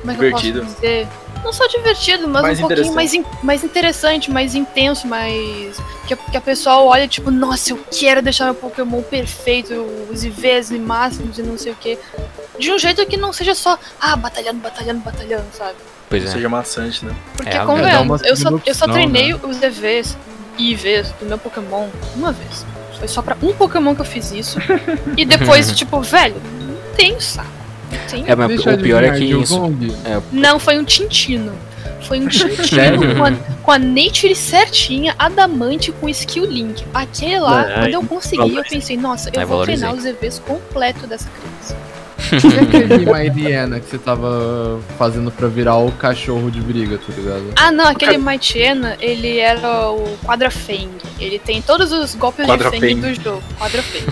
Como 0.00 0.10
é 0.10 0.14
que 0.14 0.20
Divertido. 0.20 0.58
eu 0.58 0.64
posso 0.64 0.74
dizer? 0.76 1.08
Não 1.44 1.52
só 1.54 1.66
divertido, 1.68 2.28
mas 2.28 2.42
Mais 2.42 2.58
um 2.58 2.66
pouquinho 2.68 2.94
mais, 2.94 3.14
in- 3.14 3.24
mais 3.42 3.64
interessante, 3.64 4.30
mais 4.30 4.54
intenso, 4.54 5.06
mais. 5.06 5.76
Que, 6.06 6.12
a- 6.14 6.16
que 6.16 6.36
a 6.36 6.40
pessoa 6.40 6.82
olha, 6.82 7.06
tipo, 7.08 7.30
nossa, 7.30 7.70
eu 7.72 7.78
quero 7.90 8.20
deixar 8.20 8.44
meu 8.46 8.54
Pokémon 8.54 9.00
perfeito, 9.02 9.72
os 10.10 10.22
IVs 10.24 10.70
e 10.70 10.78
máximos 10.78 11.38
e 11.38 11.42
não 11.42 11.56
sei 11.56 11.72
o 11.72 11.76
que. 11.76 11.98
De 12.58 12.70
um 12.72 12.78
jeito 12.78 13.06
que 13.06 13.16
não 13.16 13.32
seja 13.32 13.54
só, 13.54 13.78
ah, 14.00 14.16
batalhando, 14.16 14.58
batalhando, 14.60 15.00
batalhando, 15.00 15.44
sabe? 15.52 15.76
Pois 16.10 16.24
Não 16.24 16.30
é. 16.30 16.34
seja 16.34 16.48
maçante, 16.48 17.04
né? 17.06 17.14
Porque, 17.36 17.56
É, 17.56 17.64
convenhamos, 17.64 18.20
uma 18.20 18.28
eu 18.28 18.36
só, 18.36 18.50
eu 18.66 18.74
só 18.74 18.86
treinei 18.86 19.32
os 19.32 19.62
EVs 19.62 20.18
e 20.38 20.39
IVs 20.58 21.12
do 21.18 21.26
meu 21.26 21.38
Pokémon 21.38 21.88
uma 22.16 22.32
vez. 22.32 22.64
Foi 22.98 23.08
só 23.08 23.22
pra 23.22 23.36
um 23.42 23.52
Pokémon 23.52 23.94
que 23.94 24.02
eu 24.02 24.04
fiz 24.04 24.30
isso. 24.32 24.58
e 25.16 25.24
depois, 25.24 25.72
tipo, 25.76 26.00
velho, 26.02 26.36
não 26.60 26.76
tenho 26.96 27.20
saco. 27.20 27.48
É, 28.26 28.34
mas 28.34 28.60
o 28.60 28.78
pior 28.78 29.02
é 29.02 29.10
que 29.12 29.24
isso. 29.24 29.54
Gilgong. 29.54 29.96
Não, 30.32 30.58
foi 30.58 30.78
um 30.78 30.84
Tintino. 30.84 31.52
Foi 32.02 32.20
um 32.20 32.26
Tintino 32.28 33.16
com 33.16 33.24
a, 33.24 33.32
com 33.62 33.72
a 33.72 33.78
nature 33.78 34.34
certinha, 34.34 35.14
adamante 35.18 35.92
com 35.92 36.08
skill 36.08 36.44
link. 36.44 36.84
Aquele 36.94 37.40
lá, 37.40 37.68
É, 37.68 37.74
quando 37.80 37.94
eu 37.94 38.02
consegui, 38.04 38.56
eu 38.56 38.64
pensei, 38.64 38.96
nossa, 38.96 39.30
eu 39.32 39.40
Aí 39.40 39.46
vou 39.46 39.62
treinar 39.62 39.94
os 39.94 40.04
EVs 40.04 40.38
completo 40.40 41.06
dessa 41.06 41.28
criança. 41.28 41.76
E 42.32 42.76
aquele 42.76 43.06
Mairiana 43.06 43.80
que 43.80 43.86
você 43.88 43.98
tava 43.98 44.80
fazendo 44.98 45.30
pra 45.30 45.48
virar 45.48 45.76
o 45.76 45.90
cachorro 45.92 46.50
de 46.50 46.60
briga, 46.60 46.98
tá 46.98 47.12
ligado? 47.16 47.52
Ah, 47.56 47.70
não, 47.72 47.86
aquele 47.86 48.18
Maitiena, 48.18 48.96
ele 49.00 49.38
era 49.38 49.90
o 49.90 50.16
Quadrafang. 50.24 50.90
Ele 51.18 51.38
tem 51.38 51.60
todos 51.62 51.92
os 51.92 52.14
golpes 52.14 52.46
de. 52.46 52.58
Fang 52.58 52.94
do 52.94 53.14
jogo. 53.14 53.42
Quadrafang. 53.58 54.04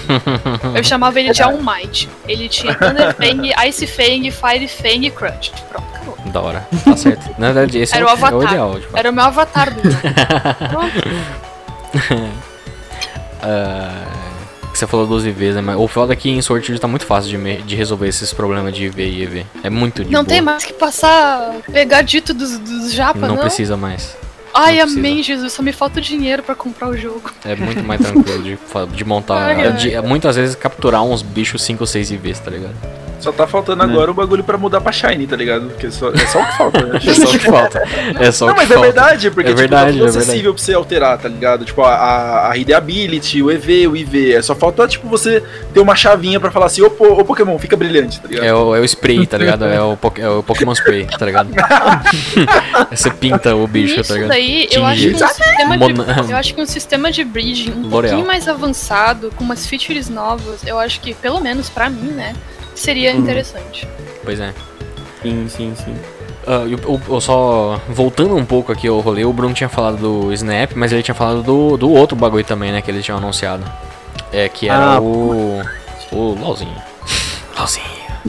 Eu 0.74 0.84
chamava 0.84 1.18
ele 1.20 1.32
de 1.32 1.42
All 1.42 1.58
Might. 1.62 2.08
Ele 2.26 2.48
tinha 2.48 2.74
Thunder 2.74 3.14
Fang, 3.14 3.52
Ice 3.68 3.86
Fang, 3.86 4.30
Fire 4.30 4.68
Fang 4.68 5.06
e 5.06 5.10
Crunch. 5.10 5.52
Pronto, 5.68 5.86
acabou. 5.94 6.16
Da 6.32 6.40
hora. 6.40 6.68
Tá 6.84 6.96
certo. 6.96 7.28
Na 7.38 7.52
verdade, 7.52 7.78
esse 7.78 7.94
Era 7.94 8.04
é, 8.04 8.06
o 8.06 8.08
o, 8.08 8.10
é 8.10 8.14
o 8.14 8.16
Avatar. 8.24 8.48
ideal. 8.48 8.80
Tipo. 8.80 8.96
Era 8.98 9.10
o 9.10 9.12
meu 9.12 9.24
avatar 9.24 9.74
do 9.74 9.90
jogo. 9.90 10.02
Pronto. 10.70 12.28
Ah, 13.40 14.04
que 14.78 14.86
você 14.86 14.86
falou 14.86 15.06
dos 15.06 15.26
IVs, 15.26 15.56
né? 15.56 15.60
Mas 15.60 15.76
o 15.76 15.88
foda 15.88 16.12
é 16.12 16.16
que 16.16 16.30
em 16.30 16.40
Sword 16.40 16.78
tá 16.78 16.86
muito 16.86 17.04
fácil 17.04 17.30
de, 17.30 17.36
me- 17.38 17.56
de 17.62 17.74
resolver 17.74 18.06
esses 18.08 18.32
problemas 18.32 18.72
de 18.72 18.84
IV 18.84 19.00
e 19.02 19.22
EV. 19.22 19.46
É 19.64 19.68
muito 19.70 20.04
de 20.04 20.10
Não 20.10 20.20
boa. 20.22 20.28
tem 20.28 20.40
mais 20.40 20.64
que 20.64 20.72
passar, 20.72 21.52
pegar 21.72 22.02
dito 22.02 22.32
dos, 22.32 22.58
dos 22.58 22.92
japa, 22.92 23.18
Não, 23.18 23.28
não? 23.28 23.36
precisa 23.38 23.76
mais. 23.76 24.16
Ai, 24.58 24.76
precisa. 24.78 24.98
amém, 24.98 25.22
Jesus. 25.22 25.52
Só 25.52 25.62
me 25.62 25.72
falta 25.72 25.98
o 25.98 26.02
dinheiro 26.02 26.42
pra 26.42 26.54
comprar 26.54 26.88
o 26.88 26.96
jogo. 26.96 27.30
É 27.44 27.54
muito 27.56 27.82
mais 27.84 28.00
tranquilo 28.00 28.42
de, 28.42 28.58
de 28.96 29.04
montar. 29.04 29.38
Ai, 29.46 29.66
ai. 29.66 29.72
de- 29.72 30.00
muitas 30.02 30.36
vezes 30.36 30.54
capturar 30.54 31.02
uns 31.02 31.22
bichos 31.22 31.62
5 31.62 31.82
ou 31.82 31.86
6 31.86 32.10
IVs, 32.10 32.40
tá 32.40 32.50
ligado? 32.50 32.74
Só 33.20 33.32
tá 33.32 33.48
faltando 33.48 33.84
Né. 33.84 33.92
agora 33.92 34.12
o 34.12 34.14
bagulho 34.14 34.44
pra 34.44 34.56
mudar 34.56 34.80
pra 34.80 34.92
Shiny, 34.92 35.26
tá 35.26 35.34
ligado? 35.34 35.66
Porque 35.70 35.90
só- 35.90 36.12
é 36.12 36.24
só 36.26 36.40
o 36.40 36.46
que 36.46 36.56
falta, 36.56 36.80
né? 36.86 37.00
É 37.04 37.14
só 37.14 37.24
o 37.24 37.30
que 37.32 37.38
falta. 37.40 37.82
É 38.20 38.30
só 38.30 38.46
Não, 38.46 38.52
o 38.52 38.54
que 38.54 38.60
mas 38.62 38.70
é 38.70 38.74
falta. 38.74 38.86
verdade, 38.92 39.30
porque 39.32 39.48
É 39.48 39.50
tipo, 39.50 39.58
verdade, 39.60 39.84
tá 39.86 39.92
tudo 39.92 40.02
é 40.02 40.04
verdade. 40.04 40.18
acessível 40.30 40.54
pra 40.54 40.62
você 40.62 40.72
alterar, 40.74 41.18
tá 41.18 41.28
ligado? 41.28 41.64
Tipo, 41.64 41.82
a, 41.82 41.94
a, 41.94 42.50
a 42.52 42.56
Hidden 42.56 42.76
Ability, 42.76 43.42
o 43.42 43.50
EV, 43.50 43.88
o 43.88 43.96
IV. 43.96 44.34
É 44.34 44.40
só 44.40 44.54
falta, 44.54 44.86
tipo, 44.86 45.08
você 45.08 45.42
ter 45.74 45.80
uma 45.80 45.96
chavinha 45.96 46.38
pra 46.38 46.52
falar 46.52 46.66
assim, 46.66 46.80
ô, 46.80 46.86
ô 46.86 47.24
Pokémon, 47.24 47.58
fica 47.58 47.76
brilhante, 47.76 48.20
tá 48.20 48.28
ligado? 48.28 48.44
É 48.46 48.54
o, 48.54 48.76
é 48.76 48.80
o 48.80 48.84
spray, 48.84 49.26
tá 49.26 49.36
ligado? 49.36 49.64
É 49.64 49.82
o, 49.82 49.98
é 50.18 50.28
o 50.28 50.42
Pokémon 50.44 50.72
Spray, 50.74 51.04
tá 51.06 51.26
ligado? 51.26 51.50
Você 52.94 53.10
pinta 53.10 53.54
o 53.56 53.66
bicho, 53.66 53.96
Nisso 53.96 54.08
tá 54.08 54.14
ligado? 54.14 54.28
daí, 54.28 54.47
eu 54.70 54.84
acho, 54.86 55.08
um 55.08 55.18
sistema 55.18 55.76
de, 55.78 56.30
eu 56.30 56.36
acho 56.36 56.54
que 56.54 56.60
um 56.60 56.66
sistema 56.66 57.10
de 57.10 57.24
breeding 57.24 57.72
um 57.72 57.90
pouquinho 57.90 58.26
mais 58.26 58.48
avançado, 58.48 59.30
com 59.36 59.44
umas 59.44 59.66
features 59.66 60.08
novas, 60.08 60.66
eu 60.66 60.78
acho 60.78 61.00
que, 61.00 61.14
pelo 61.14 61.40
menos 61.40 61.68
pra 61.68 61.88
mim, 61.90 62.10
né, 62.12 62.34
seria 62.74 63.12
Uhum. 63.12 63.18
interessante. 63.20 63.86
Pois 64.24 64.40
é. 64.40 64.52
Sim, 65.22 65.46
sim, 65.48 65.74
sim. 65.84 65.94
Ah, 66.46 66.64
e 66.66 66.74
o- 66.74 67.00
o- 67.08 67.16
o- 67.16 67.20
só 67.20 67.80
voltando 67.88 68.34
um 68.36 68.44
pouco 68.44 68.72
aqui 68.72 68.88
ao 68.88 69.00
rolê, 69.00 69.24
o 69.24 69.32
Bruno 69.32 69.52
tinha 69.52 69.68
falado 69.68 69.96
do 69.98 70.32
Snap, 70.32 70.72
mas 70.74 70.92
ele 70.92 71.02
tinha 71.02 71.14
falado 71.14 71.42
do, 71.42 71.76
do 71.76 71.90
outro 71.92 72.16
bagulho 72.16 72.44
também, 72.44 72.72
né? 72.72 72.80
Que 72.80 72.90
eles 72.90 73.04
tinham 73.04 73.18
anunciado. 73.18 73.64
É, 74.32 74.48
que 74.48 74.68
era 74.68 74.94
Ah, 74.94 75.00
o. 75.00 75.60
O 76.10 76.34
LOLzinho. 76.40 76.74
LOLzinho. 77.58 77.86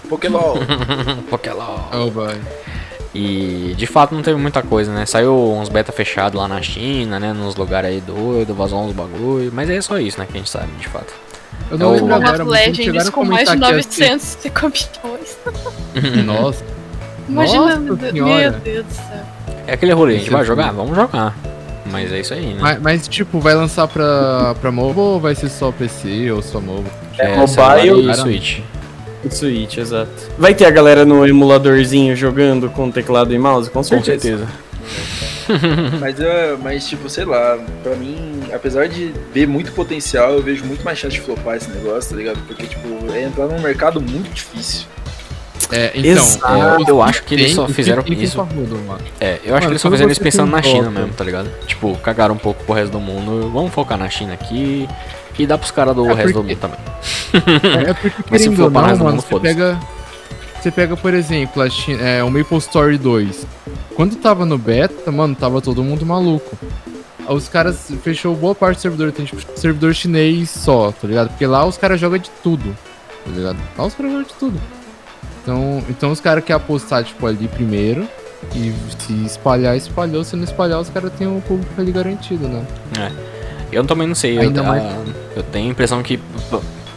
Pokémon. 0.10 0.56
Pokélol. 1.30 1.88
Oh, 1.94 2.10
boy. 2.10 2.36
E 3.14 3.74
de 3.76 3.88
fato 3.88 4.14
não 4.14 4.22
teve 4.22 4.40
muita 4.40 4.62
coisa, 4.62 4.94
né? 4.94 5.06
Saiu 5.06 5.34
uns 5.54 5.68
beta 5.70 5.92
fechados 5.92 6.40
lá 6.40 6.48
na 6.48 6.62
China, 6.62 7.20
né? 7.20 7.34
Nos 7.34 7.56
lugares 7.56 7.90
aí 7.90 8.02
doido, 8.02 8.54
vazou 8.54 8.84
uns 8.86 8.94
bagulho. 8.94 9.52
Mas 9.54 9.70
é 9.70 9.82
só 9.82 9.98
isso, 10.00 10.20
né? 10.20 10.28
Que 10.30 10.34
a 10.34 10.38
gente 10.38 10.50
sabe, 10.50 10.68
de 10.80 10.88
fato. 10.88 11.12
Eu 11.72 11.78
não 11.78 11.88
É 11.88 11.90
o- 11.90 11.94
lembro 11.94 12.16
agora, 12.16 12.46
mas 12.46 12.68
Legends 12.68 13.10
com 13.10 13.26
mais 13.26 13.50
de 13.50 13.56
comentar 13.58 13.58
que 13.58 14.02
ia 14.04 14.12
900 14.12 14.38
campeões. 14.54 15.38
ser- 15.94 16.22
Nossa. 16.24 16.64
Imagina, 17.28 17.66
Nossa 17.66 17.80
meu 17.80 17.96
Deus- 17.96 18.56
do 18.86 18.94
céu. 18.94 19.24
É 19.68 19.74
aquele 19.74 19.92
rolê, 19.94 20.16
a 20.16 20.18
gente 20.20 20.30
vai 20.32 20.42
é 20.42 20.46
jogar? 20.46 20.72
Vamos 20.72 20.96
jogar. 20.96 21.36
Mas 21.92 22.12
é 22.12 22.20
isso 22.20 22.34
aí, 22.34 22.54
né? 22.54 22.60
Mas, 22.62 22.82
mas, 22.82 23.08
tipo, 23.08 23.40
vai 23.40 23.56
lançar 23.56 23.88
pra, 23.88 24.56
pra 24.62 24.72
mobile 24.72 25.00
ou 25.00 25.20
vai 25.20 25.34
ser 25.34 25.50
só 25.50 25.72
PC 25.72 26.32
ou 26.32 26.42
só 26.42 26.60
mobile? 26.62 26.86
É, 27.18 27.48
celular 27.48 27.78
mobile- 27.78 28.12
e 28.12 28.16
Switch. 28.16 28.60
Switch, 29.30 29.78
exato. 29.78 30.10
Vai 30.38 30.54
ter 30.54 30.66
a 30.66 30.72
galera 30.72 31.06
no 31.06 31.26
emuladorzinho 31.28 32.16
jogando 32.16 32.70
com 32.70 32.90
teclado 32.92 33.34
e 33.34 33.40
mouse? 33.40 33.70
Com 33.70 33.80
Com 33.80 33.84
certeza. 33.84 34.48
certeza. 34.48 34.48
mas, 36.00 36.16
mas, 36.62 36.88
tipo, 36.88 37.10
sei 37.10 37.26
lá, 37.26 37.58
pra 37.84 37.96
mim, 37.96 38.42
apesar 38.54 38.88
de 38.88 39.12
ver 39.34 39.48
muito 39.48 39.72
potencial, 39.72 40.34
eu 40.34 40.44
vejo 40.44 40.64
muito 40.66 40.84
mais 40.84 40.98
chance 41.00 41.16
de 41.16 41.22
flopar 41.22 41.58
esse 41.58 41.70
negócio, 41.72 42.12
tá 42.12 42.16
ligado? 42.18 42.40
Porque, 42.48 42.64
tipo, 42.68 42.88
é 43.12 43.24
entrar 43.24 43.48
num 43.48 43.60
mercado 43.60 44.00
muito 44.00 44.30
difícil. 44.32 44.86
É, 45.72 45.92
então. 45.94 46.12
Exato. 46.12 46.84
é, 46.88 46.90
Eu 46.92 47.02
acho 47.02 47.24
que 47.24 47.34
eles 47.36 47.48
tem- 47.48 47.56
só 47.56 47.66
tem- 47.66 47.74
fizeram 47.76 48.02
tem 48.04 48.20
isso. 48.24 48.38
parrudo, 48.38 48.76
mano. 48.88 49.02
É, 49.20 49.34
eu 49.34 49.38
acho 49.38 49.50
Mano, 49.50 49.60
que 49.62 49.66
eles 49.74 49.82
só 49.82 49.92
fizeram 49.92 50.12
isso 50.12 50.22
pensando 50.22 50.50
na 50.52 50.62
tem 50.62 50.72
China 50.72 50.90
mesmo, 50.90 51.14
tá 51.14 51.24
ligado? 51.24 51.50
Tipo, 51.68 51.96
cagaram 51.98 52.34
um 52.34 52.40
pouco 52.40 52.64
pro 52.64 52.74
resto 52.74 52.92
do 52.92 53.00
mundo. 53.00 53.52
Vamos 53.54 53.72
focar 53.74 53.98
na 53.98 54.10
China 54.10 54.34
aqui 54.34 54.88
e 55.40 55.48
dá 55.48 55.58
pros 55.58 55.72
caras 55.72 55.96
do 55.96 56.08
É 56.10 56.14
resto 56.14 56.34
do 56.34 56.44
mundo 56.44 56.56
também. 56.58 56.80
É 57.88 57.94
porque, 57.94 58.24
Mas 58.30 58.42
se 58.42 58.56
for 58.56 58.72
pra 58.72 58.82
não, 58.82 58.88
resto 58.90 58.98
do 59.00 59.04
mano, 59.06 59.16
mundo, 59.18 59.26
você 59.28 59.40
pega, 59.40 59.80
você 60.62 60.72
pega, 60.72 60.98
por 60.98 61.14
exemplo, 61.14 61.62
a 61.62 61.70
Chi- 61.70 61.98
é, 62.00 62.24
o 62.24 62.30
Maple 62.30 62.58
Story 62.58 62.98
2. 62.98 63.46
Quando 63.96 64.16
tava 64.16 64.46
no 64.46 64.58
beta, 64.58 65.12
mano, 65.12 65.36
tava 65.36 65.62
todo 65.62 65.84
mundo 65.84 66.06
maluco. 66.06 66.58
Os 67.28 67.48
caras 67.48 67.92
fechou 68.04 68.36
boa 68.36 68.56
parte 68.56 68.78
do 68.78 68.82
servidor, 68.82 69.12
tem 69.12 69.26
tipo 69.26 69.42
servidor 69.60 69.94
chinês 69.94 70.50
só, 70.50 70.92
tá 70.92 71.08
ligado? 71.08 71.30
Porque 71.30 71.46
lá 71.46 71.64
os 71.66 71.78
caras 71.78 72.00
jogam 72.00 72.18
de 72.18 72.30
tudo, 72.44 72.76
tá 73.24 73.32
ligado? 73.32 73.58
Lá 73.78 73.86
os 73.86 73.94
caras 73.94 74.12
jogam 74.12 74.28
de 74.28 74.34
tudo. 74.34 74.62
Então, 75.44 75.84
então 75.90 76.12
os 76.12 76.20
caras 76.20 76.44
querem 76.44 76.62
apostar, 76.62 77.04
tipo, 77.04 77.26
ali 77.28 77.48
primeiro. 77.48 78.08
E 78.56 78.74
se 79.06 79.14
espalhar, 79.26 79.76
espalhou. 79.78 80.24
Se 80.24 80.36
não 80.36 80.44
espalhar, 80.46 80.80
os 80.80 80.90
caras 80.90 81.12
têm 81.18 81.28
o 81.28 81.42
público 81.42 81.72
ali 81.80 81.92
garantido, 81.92 82.48
né? 82.48 82.66
Eu 83.72 83.84
também 83.86 84.08
não 84.08 84.16
sei. 84.16 84.38
Eu, 84.38 84.42
Ainda 84.42 84.62
ah, 84.62 84.64
mais- 84.64 84.84
eu 85.36 85.44
tenho 85.44 85.68
a 85.68 85.72
impressão 85.72 86.02
que 86.04 86.20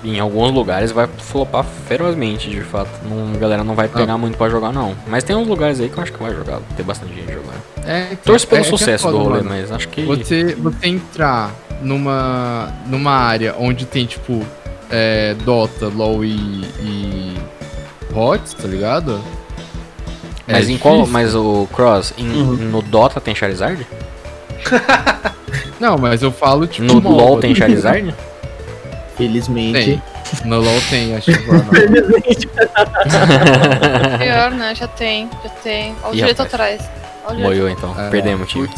em 0.05 0.19
alguns 0.19 0.51
lugares 0.53 0.90
vai 0.90 1.07
flopar 1.07 1.65
ferozmente, 1.86 2.51
de 2.51 2.61
fato. 2.62 2.90
Não, 3.09 3.35
a 3.35 3.36
galera 3.39 3.62
não 3.62 3.74
vai 3.74 3.86
Ah. 3.86 3.97
pegar 3.99 4.19
muito 4.19 4.36
pra 4.36 4.49
jogar, 4.49 4.73
não. 4.73 4.94
Mas 5.07 5.23
tem 5.23 5.36
uns 5.36 5.47
lugares 5.47 5.78
aí 5.81 5.89
que 5.89 5.97
eu 5.97 6.03
acho 6.03 6.12
que 6.12 6.23
vai 6.23 6.35
jogar. 6.35 6.61
Tem 6.77 6.85
bastante 6.85 7.15
gente 7.15 7.32
jogando. 7.32 7.62
É, 7.86 8.16
Torço 8.24 8.47
pelo 8.49 8.61
é- 8.61 8.65
é 8.65 8.66
é 8.66 8.70
sucesso 8.70 9.05
foda, 9.05 9.16
do 9.19 9.23
rolê, 9.24 9.36
mano. 9.43 9.51
mas 9.51 9.70
acho 9.70 9.89
que. 9.89 10.03
Você, 10.03 10.55
você 10.57 10.86
entrar 10.89 11.53
numa, 11.82 12.73
numa 12.86 13.12
área 13.12 13.55
onde 13.59 13.85
tem, 13.86 14.07
tipo, 14.07 14.44
é, 14.90 15.35
Dota, 15.44 15.86
LoL 15.89 16.24
e, 16.24 16.31
e 16.81 17.35
HOTS, 18.12 18.55
tá 18.55 18.66
ligado? 18.69 19.20
É 20.49 20.55
Mas 20.55 20.69
em 20.69 20.77
qual. 20.78 21.07
Mas 21.07 21.35
o 21.35 21.69
Cross, 21.73 22.12
em- 22.19 22.28
Uhum. 22.28 22.55
no 22.57 22.82
Dota 22.82 23.20
tem 23.20 23.35
Charizard? 23.35 23.86
Não, 25.80 25.98
mas 25.98 26.22
eu 26.22 26.30
falo, 26.30 26.66
tipo, 26.66 26.86
No 26.86 27.01
MOBA, 27.01 27.22
LoL 27.22 27.40
tem 27.40 27.55
Charizard? 27.55 28.14
Felizmente. 29.16 29.72
Tem. 29.84 30.02
No 30.44 30.60
LoL 30.60 30.80
tem, 30.89 31.14
acho 31.16 31.30
que 31.32 31.47
não. 31.47 31.60
Pior, 34.18 34.51
né? 34.52 34.74
Já 34.74 34.89
tem, 34.89 35.28
já 35.43 35.51
tem. 35.51 35.94
Olha 36.02 36.10
o 36.10 36.14
Ih, 36.14 36.16
direito 36.16 36.39
rapaz. 36.43 36.55
atrás. 36.55 36.90
Olha 37.26 37.39
o. 37.39 37.43
Moiou 37.43 37.68
então. 37.68 37.94
É, 38.01 38.09
Perdemos, 38.10 38.48
time. 38.48 38.68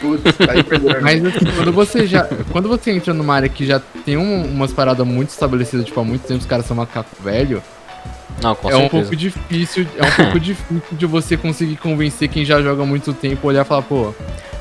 Putz, 0.00 0.22
aí 0.48 0.62
perderam. 0.62 1.00
Mas 1.02 1.24
assim, 1.24 1.46
quando 1.56 1.72
você 1.72 2.06
já. 2.06 2.28
Quando 2.52 2.68
você 2.68 2.90
entra 2.92 3.12
numa 3.14 3.34
área 3.34 3.48
que 3.48 3.66
já 3.66 3.80
tem 4.04 4.16
um- 4.16 4.44
umas 4.44 4.72
paradas 4.72 5.06
muito 5.06 5.30
estabelecidas, 5.30 5.86
tipo, 5.86 5.98
há 6.00 6.04
muito 6.04 6.22
tempo 6.26 6.40
os 6.40 6.46
caras 6.46 6.66
são 6.66 6.76
macaco 6.76 7.08
velho, 7.20 7.62
Não, 8.42 8.54
com 8.54 8.70
é 8.70 8.76
um 8.76 8.80
certeza. 8.80 9.02
pouco 9.02 9.16
difícil. 9.16 9.86
É 9.96 10.04
um 10.06 10.10
pouco 10.10 10.38
difícil 10.40 10.82
de 10.92 11.06
você 11.06 11.36
conseguir 11.36 11.76
convencer 11.76 12.28
quem 12.28 12.44
já 12.44 12.60
joga 12.62 12.82
há 12.82 12.86
muito 12.86 13.12
tempo, 13.12 13.48
olhar 13.48 13.62
e 13.62 13.64
falar, 13.64 13.82
pô, 13.82 14.14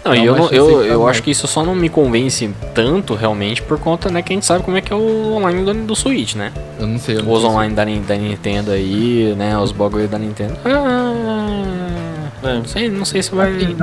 Não, 0.08 0.16
e 0.16 0.26
eu, 0.26 0.36
não- 0.36 0.50
eu, 0.50 0.66
pra 0.78 0.86
eu 0.86 1.08
acho 1.08 1.22
que 1.24 1.32
isso 1.32 1.48
só 1.48 1.64
não 1.64 1.76
me 1.76 1.90
convence 1.90 2.50
tanto 2.74 3.14
realmente 3.16 3.62
por 3.62 3.78
conta, 3.80 4.10
né, 4.10 4.22
que 4.22 4.34
a 4.34 4.36
gente 4.36 4.46
sabe 4.46 4.64
como 4.64 4.78
é 4.78 4.82
que 4.82 4.92
é 4.92 4.96
o 4.96 5.34
online 5.34 5.64
do, 5.64 5.74
do 5.86 5.96
Switch, 5.96 6.36
né? 6.36 6.52
eu 6.80 6.88
não 6.88 6.98
sei. 7.00 7.18
Eu 7.18 7.24
não 7.24 7.32
Os 7.34 7.44
online 7.44 7.74
da, 7.74 7.84
da 7.86 8.16
Nintendo 8.16 8.72
aí, 8.72 9.34
né, 9.38 9.58
os 9.58 9.72
bagulho 9.72 10.08
da 10.08 10.18
Nintendo. 10.20 10.56
Ah, 10.66 12.30
É. 12.44 12.54
não 12.56 12.66
sei, 12.66 12.90
não 12.90 13.06
sei 13.06 13.22
se 13.24 13.34
vai... 13.34 13.52
Assim, 13.56 13.76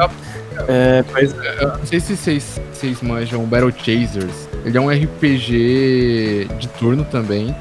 É, 0.68 1.02
pois 1.12 1.34
eu 1.60 1.68
não 1.78 1.86
sei 1.86 1.98
se 2.01 2.16
vocês, 2.16 2.60
vocês 2.72 3.02
manjam 3.02 3.42
o 3.42 3.46
Battle 3.46 3.72
Chasers. 3.72 4.48
Ele 4.64 4.78
é 4.78 4.80
um 4.80 4.88
RPG 4.88 6.48
de 6.59 6.68
turno 6.78 7.05
também. 7.05 7.55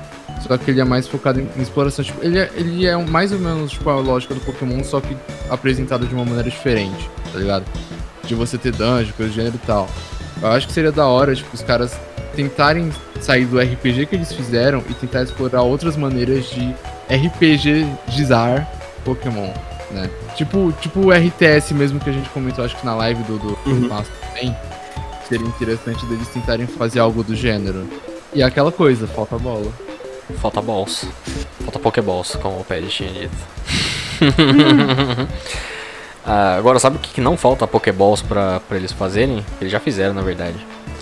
Só 0.48 0.58
que 0.58 0.70
ele 0.72 0.82
é 0.82 0.84
mais 0.84 1.08
focado 1.08 1.40
em, 1.40 1.48
em 1.58 1.62
exploração. 1.62 2.04
Tipo, 2.04 2.24
ele, 2.24 2.38
é, 2.38 2.50
ele 2.56 2.86
é 2.86 2.96
mais 2.98 3.32
ou 3.32 3.40
menos 3.40 3.72
tipo, 3.72 3.90
a 3.90 3.96
lógica 3.96 4.34
do 4.34 4.42
Pokémon, 4.42 4.84
só 4.84 5.00
que 5.00 5.16
apresentado 5.50 6.06
de 6.06 6.14
uma 6.14 6.26
maneira 6.26 6.50
diferente, 6.50 7.10
tá 7.32 7.40
ligado? 7.40 7.64
De 8.26 8.36
você 8.36 8.58
ter 8.58 8.72
dungeon, 8.72 9.12
coisa 9.16 9.32
do 9.32 9.36
gênero 9.36 9.56
e 9.56 9.66
tal. 9.66 9.90
Eu 10.42 10.50
acho 10.50 10.68
que 10.68 10.74
seria 10.74 10.92
da 10.92 11.06
hora, 11.06 11.36
tipo, 11.36 11.54
os 11.54 11.62
caras 11.62 11.98
tentarem 12.36 12.92
sair 13.22 13.46
do 13.46 13.60
RPG 13.60 14.08
que 14.08 14.16
eles 14.16 14.34
fizeram 14.34 14.84
e 14.90 14.94
tentar 14.94 15.24
explorar 15.24 15.62
outras 15.62 15.96
maneiras 15.96 16.46
de 16.46 16.74
RPGizar 17.10 18.68
Pokémon, 19.06 19.54
né? 19.92 20.10
Tipo, 20.36 20.74
tipo 20.82 21.00
o 21.00 21.12
RTS 21.12 21.74
mesmo 21.74 22.00
que 22.00 22.10
a 22.10 22.14
gente 22.14 22.30
comentou, 22.30 22.66
acho 22.66 22.76
que 22.76 22.86
na 22.86 22.96
live 22.96 23.22
do, 23.24 23.38
do 23.38 23.58
Uhum. 23.66 23.88
Passo 23.88 24.12
também. 24.28 24.56
Seria 25.28 25.48
interessante 25.48 26.06
deles 26.06 26.28
tentarem 26.28 26.68
fazer 26.68 27.00
algo 27.00 27.24
do 27.24 27.36
gênero. 27.36 27.88
E 28.34 28.42
é 28.42 28.46
aquela 28.46 28.72
coisa, 28.72 29.08
falta 29.08 29.38
bola. 29.38 29.72
Falta 30.42 30.62
balls. 30.62 31.06
Falta 31.64 31.80
Pokéballs, 31.80 32.36
como 32.42 32.60
o 32.60 32.64
Ped 32.64 32.88
tinha 32.90 33.10
dito. 33.12 33.36
Ah, 36.26 36.56
agora, 36.58 36.80
sabe 36.80 36.96
o 36.96 37.00
que, 37.00 37.12
que 37.16 37.22
não 37.22 37.36
falta 37.36 37.68
Pokéballs 37.68 38.22
pra, 38.22 38.60
pra 38.62 38.78
eles 38.78 38.92
fazerem? 38.92 39.46
Eles 39.60 39.72
já 39.72 39.80
fizeram, 39.80 40.14
na 40.14 40.22
verdade. 40.22 40.56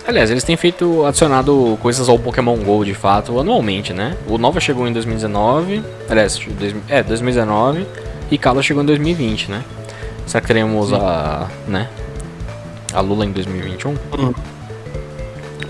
Aliás, 0.06 0.30
eles 0.32 0.42
têm 0.42 0.56
feito, 0.56 1.04
adicionado 1.06 1.78
coisas 1.80 2.08
ao 2.08 2.18
Pokémon 2.18 2.56
GO 2.56 2.84
de 2.84 2.92
fato 2.92 3.38
anualmente, 3.38 3.92
né? 3.92 4.16
O 4.26 4.36
Nova 4.36 4.58
chegou 4.58 4.88
em 4.88 4.92
2019, 4.92 5.80
aliás, 6.10 6.36
dois- 6.58 6.74
é, 6.88 7.04
2019, 7.04 7.86
e 8.30 8.36
Kala 8.36 8.62
chegou 8.64 8.82
em 8.82 8.86
2020, 8.86 9.48
né? 9.48 9.62
Será 10.26 10.40
que 10.40 10.48
teremos 10.48 10.92
a, 10.92 11.46
né? 11.68 11.88
A 12.92 13.00
Lula 13.00 13.24
em 13.24 13.30
2021? 13.30 13.90
Uhum. 14.18 14.34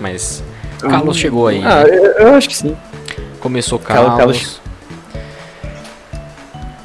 Mas 0.01 0.43
Kalos 0.81 1.17
chegou 1.19 1.47
aí. 1.49 1.63
Ah, 1.65 1.83
eu, 1.83 2.05
eu 2.29 2.35
acho 2.35 2.49
que 2.49 2.57
sim. 2.57 2.75
Começou 3.39 3.79
Kalos. 3.79 4.17
Kalos. 4.17 4.61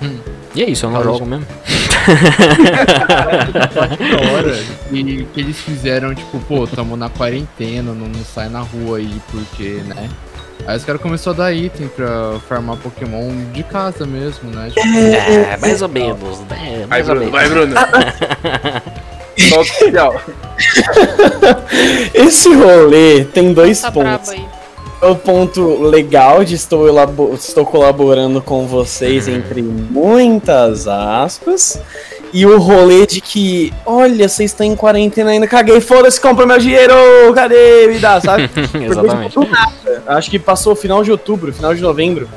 Hum, 0.01 0.17
E 0.53 0.63
é 0.63 0.69
isso, 0.69 0.85
eu 0.85 0.89
não 0.91 1.01
Kalos- 1.01 1.17
jogo 1.17 1.29
mesmo. 1.29 1.45
E 4.91 5.25
que 5.33 5.39
eles 5.41 5.59
fizeram, 5.59 6.13
tipo, 6.15 6.39
pô, 6.41 6.65
tamo 6.67 6.95
na 6.95 7.09
quarentena, 7.09 7.93
não, 7.93 8.07
não 8.07 8.23
sai 8.23 8.49
na 8.49 8.59
rua 8.61 8.97
aí, 8.99 9.21
porque, 9.31 9.81
né? 9.85 10.09
Aí 10.65 10.75
os 10.77 10.83
caras 10.83 11.01
começaram 11.01 11.35
a 11.35 11.43
dar 11.45 11.53
item 11.53 11.87
pra 11.87 12.39
farmar 12.49 12.77
Pokémon 12.77 13.29
de 13.53 13.63
casa 13.63 14.05
mesmo, 14.05 14.49
né? 14.49 14.69
Tipo, 14.73 14.87
É, 14.87 15.57
mais 15.57 15.81
ou 15.81 15.87
menos, 15.89 16.39
né? 16.49 16.77
Vai, 16.79 16.85
Mais 16.87 17.09
ou 17.09 17.15
Bruno, 17.15 17.31
menos. 17.31 17.31
vai, 17.31 17.49
Bruno. 17.49 17.75
Solta 19.37 19.59
o 19.59 19.61
especial. 19.61 20.21
Esse 22.13 22.53
rolê 22.53 23.23
tem 23.25 23.53
dois 23.53 23.79
Tá 23.79 23.91
pontos. 23.91 24.33
O 25.01 25.15
ponto 25.15 25.81
legal 25.83 26.43
de 26.43 26.55
estou, 26.55 26.87
estou 27.33 27.65
colaborando 27.65 28.41
com 28.41 28.65
vocês, 28.65 29.27
entre 29.27 29.61
muitas 29.61 30.87
aspas. 30.87 31.79
E 32.33 32.45
o 32.45 32.59
rolê 32.59 33.05
de 33.05 33.21
que, 33.21 33.73
olha, 33.85 34.27
vocês 34.27 34.51
estão 34.51 34.65
em 34.65 34.75
quarentena 34.75 35.31
ainda, 35.31 35.47
caguei, 35.47 35.79
foda-se, 35.79 36.19
compra 36.19 36.45
meu 36.45 36.57
dinheiro, 36.57 36.93
cadê? 37.33 37.87
Me 37.87 37.99
dá, 37.99 38.19
sabe? 38.19 38.49
Exatamente. 38.73 39.33
Porque, 39.35 39.49
do 39.49 39.51
nada, 39.51 40.03
Acho 40.07 40.29
que 40.29 40.37
passou 40.37 40.75
final 40.75 41.03
de 41.03 41.11
outubro, 41.11 41.53
final 41.53 41.73
de 41.73 41.81
novembro. 41.81 42.27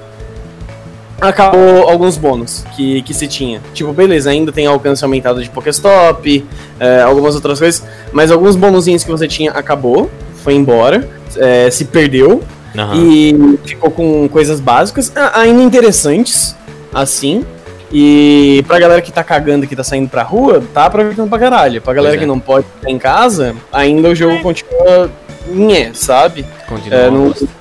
Acabou 1.20 1.88
alguns 1.88 2.16
bônus 2.16 2.64
que, 2.76 3.02
que 3.02 3.12
se 3.12 3.26
tinha. 3.26 3.60
Tipo, 3.74 3.92
beleza, 3.92 4.30
ainda 4.30 4.52
tem 4.52 4.66
alcance 4.66 5.04
aumentado 5.04 5.42
de 5.42 5.50
Pokéstop, 5.50 6.46
é, 6.78 7.02
algumas 7.02 7.34
outras 7.34 7.58
coisas, 7.58 7.84
mas 8.12 8.30
alguns 8.30 8.56
bonuzinhos 8.56 9.04
que 9.04 9.10
você 9.10 9.28
tinha 9.28 9.50
acabou, 9.50 10.10
foi 10.42 10.54
embora, 10.54 11.08
é, 11.36 11.70
se 11.70 11.84
perdeu 11.84 12.42
Aham. 12.76 12.94
e 12.96 13.58
ficou 13.64 13.90
com 13.90 14.28
coisas 14.28 14.60
básicas, 14.60 15.12
ainda 15.34 15.62
interessantes, 15.62 16.54
assim. 16.92 17.44
E 17.92 18.64
pra 18.68 18.78
galera 18.78 19.02
que 19.02 19.10
tá 19.10 19.24
cagando, 19.24 19.66
que 19.66 19.74
tá 19.74 19.82
saindo 19.82 20.08
pra 20.08 20.22
rua, 20.22 20.62
tá 20.72 20.84
aproveitando 20.86 21.28
pra 21.28 21.38
caralho. 21.40 21.82
Pra 21.82 21.92
galera 21.92 22.14
é. 22.14 22.18
que 22.18 22.26
não 22.26 22.38
pode 22.38 22.64
ficar 22.76 22.90
em 22.90 22.98
casa, 22.98 23.56
ainda 23.72 24.08
o 24.08 24.14
jogo 24.14 24.40
continua. 24.40 25.10
Nhé, 25.48 25.90
sabe? 25.92 26.46
Continua. 26.68 26.98
É, 26.98 27.10
não- 27.10 27.34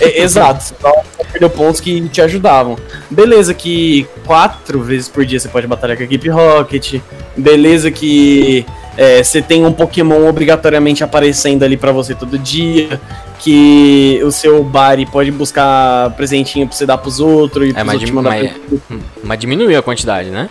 É, 0.00 0.20
exato, 0.22 0.62
só 0.62 0.92
perdeu 1.32 1.48
pontos 1.48 1.80
que 1.80 2.08
te 2.08 2.20
ajudavam. 2.20 2.76
Beleza 3.10 3.54
que 3.54 4.06
quatro 4.26 4.80
vezes 4.82 5.08
por 5.08 5.24
dia 5.24 5.40
você 5.40 5.48
pode 5.48 5.66
batalhar 5.66 5.96
com 5.96 6.02
a 6.02 6.06
equipe 6.06 6.28
Rocket. 6.28 7.00
Beleza 7.36 7.90
que 7.90 8.66
é, 8.98 9.22
você 9.22 9.40
tem 9.40 9.64
um 9.64 9.72
Pokémon 9.72 10.28
obrigatoriamente 10.28 11.02
aparecendo 11.04 11.62
ali 11.62 11.76
pra 11.78 11.92
você 11.92 12.14
todo 12.14 12.36
dia. 12.38 13.00
Que 13.38 14.20
o 14.24 14.32
seu 14.32 14.64
Bari 14.64 15.06
pode 15.06 15.30
buscar 15.30 16.10
presentinho 16.16 16.66
pra 16.66 16.76
você 16.76 16.84
dar 16.84 16.98
pros 16.98 17.20
outros 17.20 17.68
e 17.68 17.70
É, 17.70 17.72
pros 17.74 17.86
mas, 17.86 17.94
outros 17.94 18.10
mas, 18.10 18.50
pra- 18.50 18.96
mas 19.22 19.38
diminuiu 19.38 19.78
a 19.78 19.82
quantidade, 19.82 20.28
né? 20.28 20.50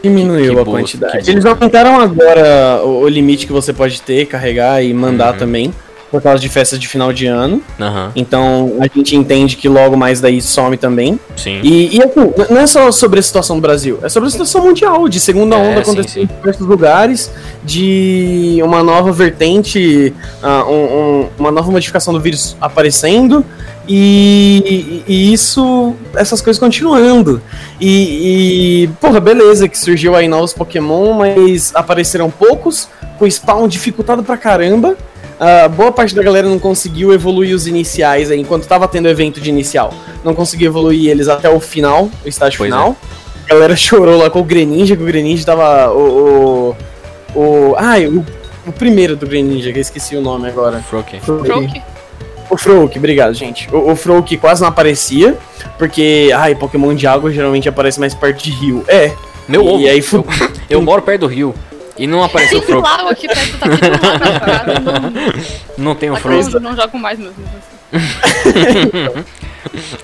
Diminuiu 0.00 0.54
que 0.54 0.60
a 0.60 0.64
boa, 0.64 0.78
quantidade. 0.78 1.28
Eles 1.28 1.44
aumentaram 1.44 2.00
agora 2.00 2.82
o, 2.84 3.00
o 3.00 3.08
limite 3.08 3.48
que 3.48 3.52
você 3.52 3.72
pode 3.72 4.00
ter, 4.00 4.26
carregar 4.26 4.80
e 4.80 4.94
mandar 4.94 5.32
Uhum. 5.32 5.38
também. 5.40 5.74
Por 6.10 6.22
causa 6.22 6.38
de 6.40 6.48
festas 6.48 6.78
de 6.78 6.88
final 6.88 7.12
de 7.12 7.26
ano. 7.26 7.60
Aham. 7.78 8.12
Então 8.16 8.76
a 8.80 8.86
gente 8.96 9.14
entende 9.14 9.56
que 9.56 9.68
logo 9.68 9.96
mais 9.96 10.20
daí 10.20 10.40
some 10.40 10.76
também. 10.76 11.20
Sim. 11.36 11.60
E, 11.62 11.96
e 11.96 12.02
assim, 12.02 12.32
não 12.50 12.60
é 12.60 12.66
só 12.66 12.90
sobre 12.90 13.20
a 13.20 13.22
situação 13.22 13.56
do 13.56 13.62
Brasil, 13.62 13.98
é 14.02 14.08
sobre 14.08 14.28
a 14.28 14.30
situação 14.30 14.62
mundial, 14.64 15.06
de 15.08 15.20
segunda 15.20 15.56
É, 15.56 15.58
onda 15.58 15.74
sim, 15.76 15.90
acontecendo 15.90 16.08
sim. 16.12 16.20
em 16.22 16.36
diversos 16.38 16.66
lugares, 16.66 17.30
de 17.64 18.58
uma 18.64 18.82
nova 18.82 19.12
vertente, 19.12 20.14
ah, 20.42 20.64
um- 20.66 20.72
um- 20.72 21.28
uma 21.38 21.50
nova 21.50 21.70
modificação 21.70 22.14
do 22.14 22.20
vírus 22.20 22.56
aparecendo. 22.60 23.44
E, 23.90 25.02
e 25.08 25.32
isso, 25.32 25.94
essas 26.14 26.40
coisas 26.42 26.60
continuando. 26.60 27.40
E, 27.80 28.84
e, 28.84 28.88
porra, 29.00 29.18
beleza 29.18 29.66
que 29.66 29.78
surgiu 29.78 30.14
aí 30.14 30.28
novos 30.28 30.52
Pokémon, 30.52 31.14
mas 31.14 31.72
apareceram 31.74 32.30
poucos, 32.30 32.86
com 33.18 33.26
spawn 33.26 33.66
dificultado 33.66 34.22
pra 34.22 34.36
caramba. 34.36 34.94
Ah, 35.40 35.68
boa 35.68 35.92
parte 35.92 36.14
da 36.14 36.22
galera 36.22 36.48
não 36.48 36.58
conseguiu 36.58 37.12
evoluir 37.12 37.54
os 37.54 37.66
iniciais 37.66 38.30
aí, 38.30 38.40
enquanto 38.40 38.66
tava 38.66 38.88
tendo 38.88 39.08
evento 39.08 39.40
de 39.40 39.48
inicial. 39.48 39.94
Não 40.24 40.34
conseguiu 40.34 40.68
evoluir 40.68 41.10
eles 41.10 41.28
até 41.28 41.48
o 41.48 41.60
final, 41.60 42.10
o 42.24 42.28
estágio 42.28 42.58
Pois 42.58 42.70
final. 42.70 42.96
A 43.48 43.54
galera 43.54 43.74
chorou 43.76 44.18
lá 44.18 44.28
com 44.28 44.40
o 44.40 44.44
Greninja, 44.44 44.96
que 44.96 45.02
o 45.02 45.06
Greninja 45.06 45.44
tava. 45.44 45.92
O. 45.92 46.76
o, 47.34 47.40
o 47.40 47.74
ai, 47.76 48.06
o, 48.06 48.24
o 48.66 48.72
primeiro 48.72 49.14
do 49.14 49.26
Greninja, 49.26 49.72
que 49.72 49.78
eu 49.78 49.82
esqueci 49.82 50.16
o 50.16 50.20
nome 50.20 50.48
agora. 50.48 50.80
Froke. 50.80 51.18
Croak. 51.20 51.82
O 52.50 52.56
Froak, 52.56 52.98
obrigado, 52.98 53.34
gente. 53.34 53.68
O, 53.72 53.92
o 53.92 53.96
Froak 53.96 54.36
quase 54.38 54.62
não 54.62 54.68
aparecia, 54.68 55.36
porque, 55.76 56.30
ai, 56.34 56.54
Pokémon 56.54 56.94
de 56.94 57.06
água 57.06 57.30
geralmente 57.30 57.68
aparece 57.68 58.00
mais 58.00 58.14
perto 58.14 58.42
de 58.42 58.50
rio. 58.50 58.84
É. 58.88 59.12
Meu 59.46 59.62
e 59.62 59.68
ovo. 59.68 59.86
aí 59.86 60.04
eu, 60.12 60.24
eu 60.68 60.82
moro 60.82 61.02
perto 61.02 61.20
do 61.20 61.26
rio. 61.26 61.54
E 61.98 62.06
não 62.06 62.22
apareceu 62.22 62.58
o 62.58 62.60
Tem 62.62 62.70
Froke. 62.70 62.88
lago 62.88 63.08
aqui 63.08 63.26
perto, 63.28 63.58
tá 63.58 63.66
aqui 63.66 63.80
do 64.80 64.90
lado. 64.90 65.10
Não, 65.76 65.84
Não 65.84 65.94
tem 65.94 66.10
o 66.10 66.16
Froke. 66.16 66.54
eu 66.54 66.60
não 66.60 66.76
jogo 66.76 66.98
mais 66.98 67.18
mesmo. 67.18 67.34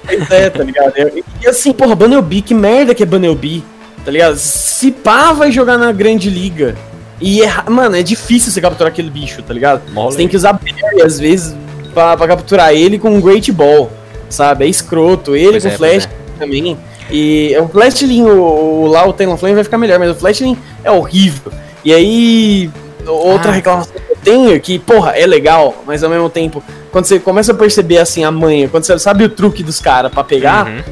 Pois 0.07 0.31
é, 0.31 0.51
tá 0.51 0.63
ligado? 0.63 0.93
E, 1.41 1.47
assim, 1.47 1.73
porra, 1.73 1.95
Bunnelby, 1.95 2.43
que 2.43 2.55
merda 2.55 2.95
que 2.95 3.03
é 3.03 3.07
Bunnelby, 3.07 3.65
tá 4.05 4.11
ligado? 4.11 4.37
Se 4.37 4.91
pá, 4.91 5.33
vai 5.33 5.51
jogar 5.53 5.79
na 5.79 5.93
grande 5.93 6.29
liga. 6.29 6.77
E, 7.21 7.43
é, 7.43 7.53
mano, 7.71 7.97
é 7.97 8.03
difícil 8.03 8.51
você 8.53 8.61
capturar 8.61 8.93
aquele 8.93 9.11
bicho, 9.11 9.43
tá 9.43 9.55
ligado? 9.55 9.83
Mole. 9.93 10.11
Você 10.13 10.17
tem 10.19 10.29
que 10.29 10.37
usar 10.37 10.53
Berry, 10.55 11.03
às 11.03 11.19
vezes, 11.19 11.55
pra, 11.95 12.17
pra 12.17 12.27
capturar 12.29 12.75
ele 12.75 12.99
com 12.99 13.11
um 13.11 13.21
Great 13.21 13.51
Ball, 13.53 13.91
sabe? 14.29 14.65
É 14.65 14.69
escroto. 14.69 15.35
Ele 15.37 15.53
Pois 15.53 15.63
com 15.63 15.69
é, 15.71 15.73
Flash 15.77 16.09
também. 16.39 16.77
E 17.11 17.55
o 17.61 17.69
Flashlin, 17.69 18.23
o, 18.25 18.43
o, 18.83 18.87
lá 18.89 19.07
o 19.07 19.13
Talonflame 19.13 19.55
vai 19.55 19.65
ficar 19.65 19.79
melhor, 19.79 19.99
mas 19.99 20.11
o 20.11 20.15
Flashlin 20.15 20.57
é 20.83 20.91
horrível. 20.91 21.53
E 21.85 21.93
aí, 21.93 22.71
outra 23.07 23.51
Ah. 23.51 23.55
reclamação 23.55 23.93
que 23.93 24.13
eu 24.13 24.17
tenho 24.23 24.55
é 24.55 24.59
que, 24.59 24.79
porra, 24.79 25.11
é 25.13 25.27
legal, 25.27 25.75
mas 25.87 26.03
ao 26.03 26.11
mesmo 26.11 26.31
tempo, 26.31 26.63
quando 26.91 27.05
você 27.05 27.19
começa 27.19 27.53
a 27.53 27.55
perceber 27.55 27.99
assim 27.99 28.25
a 28.25 28.31
manha, 28.31 28.69
quando 28.69 28.85
você 28.85 28.99
sabe 28.99 29.25
o 29.25 29.29
truque 29.29 29.63
dos 29.63 29.81
caras 29.81 30.11
pra 30.13 30.25
pegar, 30.25 30.67
Uhum. 30.67 30.83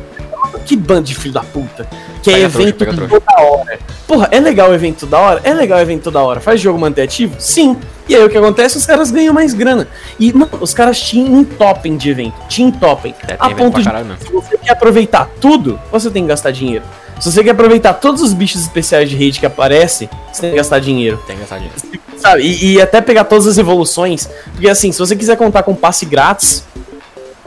que 0.66 0.76
bando 0.76 1.02
de 1.02 1.14
filho 1.14 1.34
da 1.34 1.42
puta. 1.42 1.86
Que 2.22 2.30
é 2.30 2.34
Pega 2.34 2.48
trouxa, 2.50 2.68
evento 2.68 2.94
trouxa. 2.94 3.08
toda 3.20 3.42
hora. 3.42 3.78
Porra, 4.06 4.28
é 4.30 4.38
legal 4.38 4.70
o 4.70 4.74
evento 4.74 5.00
toda 5.00 5.18
hora? 5.18 5.40
É 5.42 5.52
legal 5.52 5.78
o 5.78 5.82
evento 5.82 6.02
toda 6.04 6.20
hora. 6.20 6.38
Faz 6.40 6.60
jogo 6.60 6.78
manter 6.78 7.02
ativo? 7.02 7.34
Sim. 7.38 7.76
E 8.08 8.14
aí 8.14 8.24
o 8.24 8.28
que 8.28 8.38
acontece? 8.38 8.76
Os 8.76 8.86
caras 8.86 9.10
ganham 9.10 9.34
mais 9.34 9.54
grana. 9.54 9.88
E, 10.20 10.32
mano, 10.32 10.50
os 10.60 10.72
caras 10.72 11.00
te 11.00 11.18
entopem 11.18 11.96
de 11.96 12.10
evento. 12.10 12.34
Te 12.48 12.62
entopem. 12.62 13.12
É, 13.26 13.34
a 13.38 13.50
ponto 13.50 13.78
de 13.78 13.84
caralho 13.84 14.06
se 14.20 14.30
você 14.30 14.56
quer 14.56 14.70
aproveitar 14.72 15.28
tudo, 15.40 15.80
você 15.90 16.10
tem 16.10 16.22
que 16.22 16.28
gastar 16.28 16.52
dinheiro. 16.52 16.84
Se 17.20 17.30
você 17.30 17.44
quer 17.44 17.50
aproveitar 17.50 17.94
todos 17.94 18.20
os 18.20 18.32
bichos 18.32 18.60
especiais 18.62 19.08
de 19.08 19.16
raid 19.16 19.38
que 19.38 19.46
aparecem, 19.46 20.08
você 20.32 20.40
tem 20.42 20.50
que 20.50 20.56
gastar 20.56 20.78
dinheiro. 20.80 21.20
Tem 21.26 21.36
que 21.36 21.40
gastar 21.42 21.58
dinheiro. 21.58 21.76
Sabe? 22.16 22.42
E, 22.42 22.74
e 22.74 22.80
até 22.80 23.00
pegar 23.00 23.24
todas 23.24 23.46
as 23.46 23.58
evoluções. 23.58 24.28
Porque 24.52 24.68
assim, 24.68 24.90
se 24.92 24.98
você 24.98 25.14
quiser 25.14 25.36
contar 25.36 25.62
com 25.62 25.74
passe 25.74 26.04
grátis, 26.04 26.64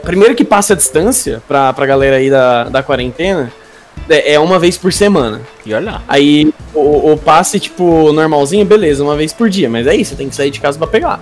primeiro 0.02 0.34
que 0.34 0.44
passe 0.44 0.72
a 0.72 0.76
distância 0.76 1.42
pra, 1.46 1.72
pra 1.72 1.84
galera 1.86 2.16
aí 2.16 2.30
da, 2.30 2.64
da 2.64 2.82
quarentena, 2.82 3.52
é, 4.08 4.34
é 4.34 4.40
uma 4.40 4.58
vez 4.58 4.76
por 4.78 4.92
semana. 4.92 5.40
E 5.64 5.74
olha 5.74 5.92
lá. 5.92 6.02
Aí 6.08 6.52
o, 6.74 7.12
o 7.12 7.16
passe, 7.18 7.58
tipo, 7.60 8.12
normalzinho, 8.12 8.64
beleza, 8.64 9.02
uma 9.02 9.16
vez 9.16 9.32
por 9.32 9.48
dia. 9.50 9.68
Mas 9.68 9.86
aí 9.86 10.04
você 10.04 10.14
tem 10.14 10.28
que 10.28 10.34
sair 10.36 10.50
de 10.50 10.60
casa 10.60 10.78
pra 10.78 10.86
pegar. 10.86 11.20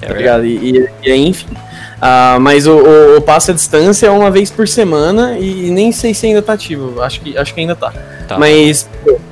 É 0.00 0.06
tá 0.06 0.14
ligado? 0.14 0.46
E, 0.46 0.56
e- 0.56 0.88
e 1.02 1.12
aí, 1.12 1.26
enfim. 1.26 1.46
Ah, 2.00 2.38
mas 2.40 2.66
o, 2.66 2.72
o, 2.76 3.16
o 3.18 3.20
passe 3.20 3.50
à 3.50 3.54
distância 3.54 4.06
é 4.06 4.10
uma 4.10 4.30
vez 4.30 4.50
por 4.50 4.66
semana 4.66 5.38
e 5.38 5.70
nem 5.70 5.92
sei 5.92 6.14
se 6.14 6.26
ainda 6.26 6.40
tá 6.40 6.54
ativo. 6.54 7.02
Acho 7.02 7.20
que, 7.20 7.36
acho 7.36 7.52
que 7.54 7.60
ainda 7.60 7.76
tá. 7.76 7.92
Tá. 8.26 8.38
Mas, 8.38 8.88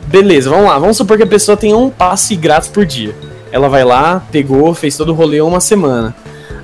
beleza, 0.07 0.51
vamos 0.51 0.66
lá. 0.66 0.78
Vamos 0.78 0.97
supor 0.97 1.16
que 1.16 1.23
a 1.23 1.27
pessoa 1.27 1.57
tenha 1.57 1.77
um 1.77 1.89
passe 1.89 2.36
grátis 2.36 2.69
por 2.69 2.85
dia. 2.85 3.15
Ela 3.51 3.69
vai 3.69 3.85
lá, 3.85 4.23
pegou, 4.31 4.74
fez 4.74 4.97
todo 4.97 5.11
o 5.11 5.15
rolê 5.15 5.40
uma 5.40 5.61
semana. 5.61 6.15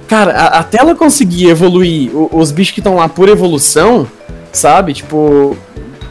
Cara, 0.07 0.33
a- 0.33 0.59
até 0.59 0.79
ela 0.79 0.95
conseguir 0.95 1.49
evoluir 1.49 2.11
o- 2.15 2.29
os 2.33 2.51
bichos 2.53 2.75
que 2.75 2.81
estão 2.81 2.97
lá 2.97 3.09
por 3.09 3.29
evolução, 3.31 4.07
sabe? 4.53 4.93
Tipo, 4.93 5.57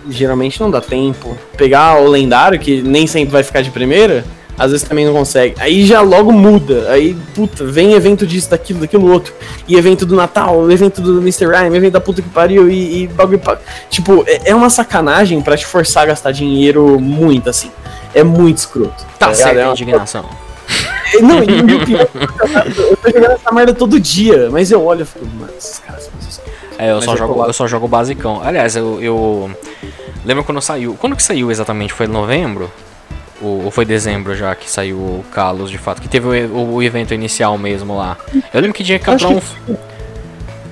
geralmente 0.10 0.60
não 0.60 0.72
dá 0.72 0.82
tempo. 0.82 1.38
Pegar 1.56 2.02
o 2.02 2.07
lendário, 2.07 2.60
que 2.60 2.82
nem 2.82 3.06
sempre 3.06 3.32
vai 3.32 3.44
ficar 3.44 3.61
de 3.61 3.70
primeira, 3.70 4.26
às 4.57 4.71
vezes 4.71 4.88
também 4.88 5.05
não 5.05 5.13
consegue. 5.13 5.55
Aí 5.59 5.85
já 5.85 6.01
logo 6.01 6.31
muda. 6.31 6.89
Aí, 6.91 7.15
puta, 7.34 7.65
vem 7.65 7.93
evento 7.93 8.25
disso, 8.27 8.49
daquilo, 8.49 8.80
daquilo 8.81 9.11
outro. 9.11 9.34
E 9.67 9.75
evento 9.75 10.05
do 10.05 10.15
Natal, 10.15 10.69
evento 10.71 11.01
do 11.01 11.19
Mr. 11.19 11.45
Rhyme, 11.47 11.75
evento 11.75 11.93
da 11.93 12.01
puta 12.01 12.21
que 12.21 12.30
pariu 12.30 12.69
e, 12.69 13.03
e 13.03 13.07
bagulho. 13.07 13.41
Tipo, 13.89 14.23
é, 14.27 14.49
é 14.51 14.55
uma 14.55 14.69
sacanagem 14.69 15.41
pra 15.41 15.57
te 15.57 15.65
forçar 15.65 16.03
a 16.03 16.05
gastar 16.07 16.31
dinheiro 16.31 16.99
muito, 16.99 17.49
assim. 17.49 17.71
É 18.13 18.23
muito 18.23 18.57
escroto. 18.57 19.05
Tá 19.17 19.27
ligado? 19.27 19.35
certo 19.38 19.57
É 19.59 19.63
uma- 19.65 19.71
indignação. 19.71 20.25
é, 21.13 21.19
Não, 21.21 21.43
e, 21.43 21.61
o 21.61 21.85
pior, 21.85 22.07
eu 22.77 22.97
tô 22.97 23.09
jogando 23.11 23.31
essa 23.31 23.51
merda 23.51 23.73
todo 23.73 23.99
dia, 23.99 24.49
mas 24.51 24.71
eu 24.71 24.84
olho 24.85 25.01
e 25.01 25.05
fico, 25.05 25.25
mano, 25.25 25.51
esses 25.57 25.80
caras 25.80 26.03
são 26.03 26.11
esses 26.21 26.41
É, 26.77 26.91
eu 26.91 26.95
Mas 26.95 27.05
só, 27.05 27.13
é 27.13 27.17
jogo, 27.17 27.45
eu 27.45 27.53
só 27.53 27.67
jogo 27.67 27.88
basicão. 27.88 28.41
Aliás, 28.43 28.75
eu, 28.75 29.01
eu. 29.01 29.51
Lembra 30.25 30.43
quando 30.43 30.61
saiu? 30.61 30.95
Quando 30.99 31.15
que 31.15 31.23
saiu 31.23 31.51
exatamente? 31.51 31.91
Foi 31.93 32.07
novembro? 32.07 32.71
Ou, 33.41 33.65
ou 33.65 33.72
foi 33.72 33.84
dezembro 33.85 34.35
já 34.35 34.53
que 34.55 34.69
saiu 34.69 34.97
o 34.97 35.26
Kalos 35.31 35.69
de 35.69 35.77
fato? 35.77 36.01
Que 36.01 36.07
teve 36.07 36.27
o, 36.27 36.55
o, 36.55 36.73
o 36.76 36.84
evento 36.84 37.14
inicial 37.14 37.57
mesmo 37.57 37.97
lá. 37.97 38.18
Eu 38.53 38.61
lembro 38.61 38.73
que 38.73 38.84
tinha 38.84 38.99
que 38.99 39.05
capturar 39.05 39.34
um. 39.35 39.41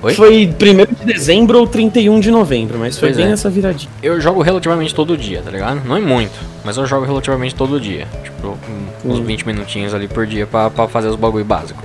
Oi? 0.04 0.14
Foi 0.14 0.46
1 0.46 0.50
de 0.50 1.04
dezembro 1.12 1.58
ou 1.60 1.66
31 1.66 2.18
de 2.18 2.30
novembro, 2.30 2.76
mas 2.78 2.98
foi 2.98 3.10
Pois 3.10 3.16
bem 3.18 3.28
é. 3.28 3.32
essa 3.32 3.48
viradinha. 3.48 3.90
Eu 4.02 4.20
jogo 4.20 4.42
relativamente 4.42 4.92
todo 4.92 5.16
dia, 5.16 5.40
tá 5.42 5.50
ligado? 5.50 5.80
Não 5.84 5.96
é 5.96 6.00
muito, 6.00 6.32
mas 6.64 6.76
eu 6.76 6.84
jogo 6.86 7.06
relativamente 7.06 7.54
todo 7.54 7.78
dia. 7.80 8.08
Tipo, 8.24 8.58
uns 9.04 9.18
Hum. 9.20 9.24
20 9.24 9.46
minutinhos 9.46 9.94
ali 9.94 10.08
por 10.08 10.26
dia 10.26 10.44
pra, 10.46 10.68
pra 10.70 10.88
fazer 10.88 11.08
os 11.08 11.14
bagulho 11.16 11.44
básico. 11.44 11.80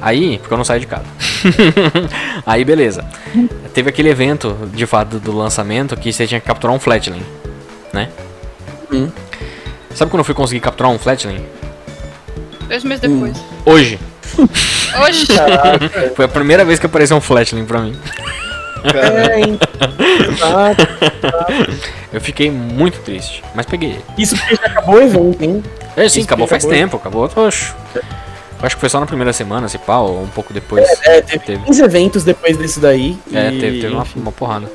Aí, 0.00 0.38
porque 0.38 0.52
eu 0.52 0.58
não 0.58 0.64
saio 0.64 0.80
de 0.80 0.86
casa. 0.86 1.04
Aí, 2.46 2.64
beleza. 2.64 3.04
Teve 3.74 3.90
aquele 3.90 4.08
evento, 4.08 4.56
de 4.74 4.86
fato, 4.86 5.18
do 5.18 5.36
lançamento 5.36 5.94
que 5.96 6.12
você 6.12 6.26
tinha 6.26 6.40
que 6.40 6.46
capturar 6.46 6.74
um 6.74 6.80
Flatling, 6.80 7.22
né? 7.92 8.08
Hum. 8.90 9.08
Sabe 9.94 10.10
quando 10.10 10.20
eu 10.20 10.24
fui 10.24 10.34
conseguir 10.34 10.60
capturar 10.60 10.90
um 10.90 10.98
Flatling? 10.98 11.44
Dois 12.68 12.84
meses 12.84 13.00
depois. 13.00 13.36
Hoje. 13.66 13.98
Oxi, 15.06 15.26
Foi 16.16 16.24
a 16.24 16.28
primeira 16.28 16.64
vez 16.64 16.78
que 16.78 16.86
apareceu 16.86 17.16
um 17.16 17.20
Flatling 17.20 17.64
pra 17.66 17.80
mim. 17.80 17.96
É. 18.84 19.52
Eu 22.12 22.20
fiquei 22.20 22.50
muito 22.50 22.98
triste, 23.00 23.42
mas 23.54 23.64
peguei 23.66 23.90
ele. 23.90 24.04
Isso 24.18 24.36
porque 24.36 24.56
já 24.56 24.66
acabou 24.66 24.96
o 24.96 25.00
evento, 25.02 25.42
hein? 25.42 25.62
É, 25.96 26.08
sim, 26.08 26.20
Isso 26.20 26.26
acabou 26.28 26.46
faz 26.46 26.64
acabou. 26.64 26.78
tempo, 26.78 26.96
acabou. 26.96 27.30
Oxe. 27.46 27.72
Eu 27.94 28.02
acho 28.66 28.76
que 28.76 28.80
foi 28.80 28.88
só 28.88 28.98
na 29.00 29.06
primeira 29.06 29.32
semana, 29.32 29.68
se 29.68 29.76
pá, 29.78 29.98
ou 29.98 30.22
um 30.22 30.28
pouco 30.28 30.52
depois. 30.52 30.84
É, 31.04 31.20
teve 31.20 31.44
Teve. 31.44 31.64
15 31.64 31.82
eventos 31.82 32.24
depois 32.24 32.56
desse 32.56 32.80
daí. 32.80 33.16
É, 33.32 33.52
e- 33.52 33.58
teve, 33.60 33.80
teve 33.80 33.92
uma, 33.94 34.06
uma 34.16 34.32
porrada. 34.32 34.66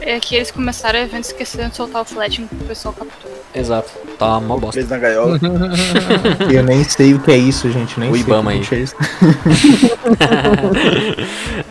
É 0.00 0.18
que 0.20 0.34
eles 0.36 0.50
começaram 0.50 0.98
o 0.98 1.02
evento 1.02 1.24
esquecendo 1.24 1.70
de 1.70 1.76
soltar 1.76 2.02
o 2.02 2.04
flating 2.04 2.46
que 2.46 2.54
o 2.54 2.58
pessoal 2.66 2.94
capturou. 2.94 3.36
Exato. 3.54 3.90
Tá 4.18 4.36
uma 4.38 4.56
bosta. 4.58 4.72
Preso 4.72 4.88
na 4.90 4.98
gaiola. 4.98 5.38
Eu 6.52 6.62
nem 6.62 6.82
sei 6.84 7.14
o 7.14 7.18
que 7.20 7.30
é 7.30 7.36
isso, 7.36 7.70
gente. 7.70 7.98
Nem 7.98 8.10
O 8.10 8.12
sei 8.14 8.22
Ibama 8.22 8.52
o 8.54 8.60
que 8.60 8.74
aí. 8.74 8.80
é 8.80 8.84
isso. 8.84 8.96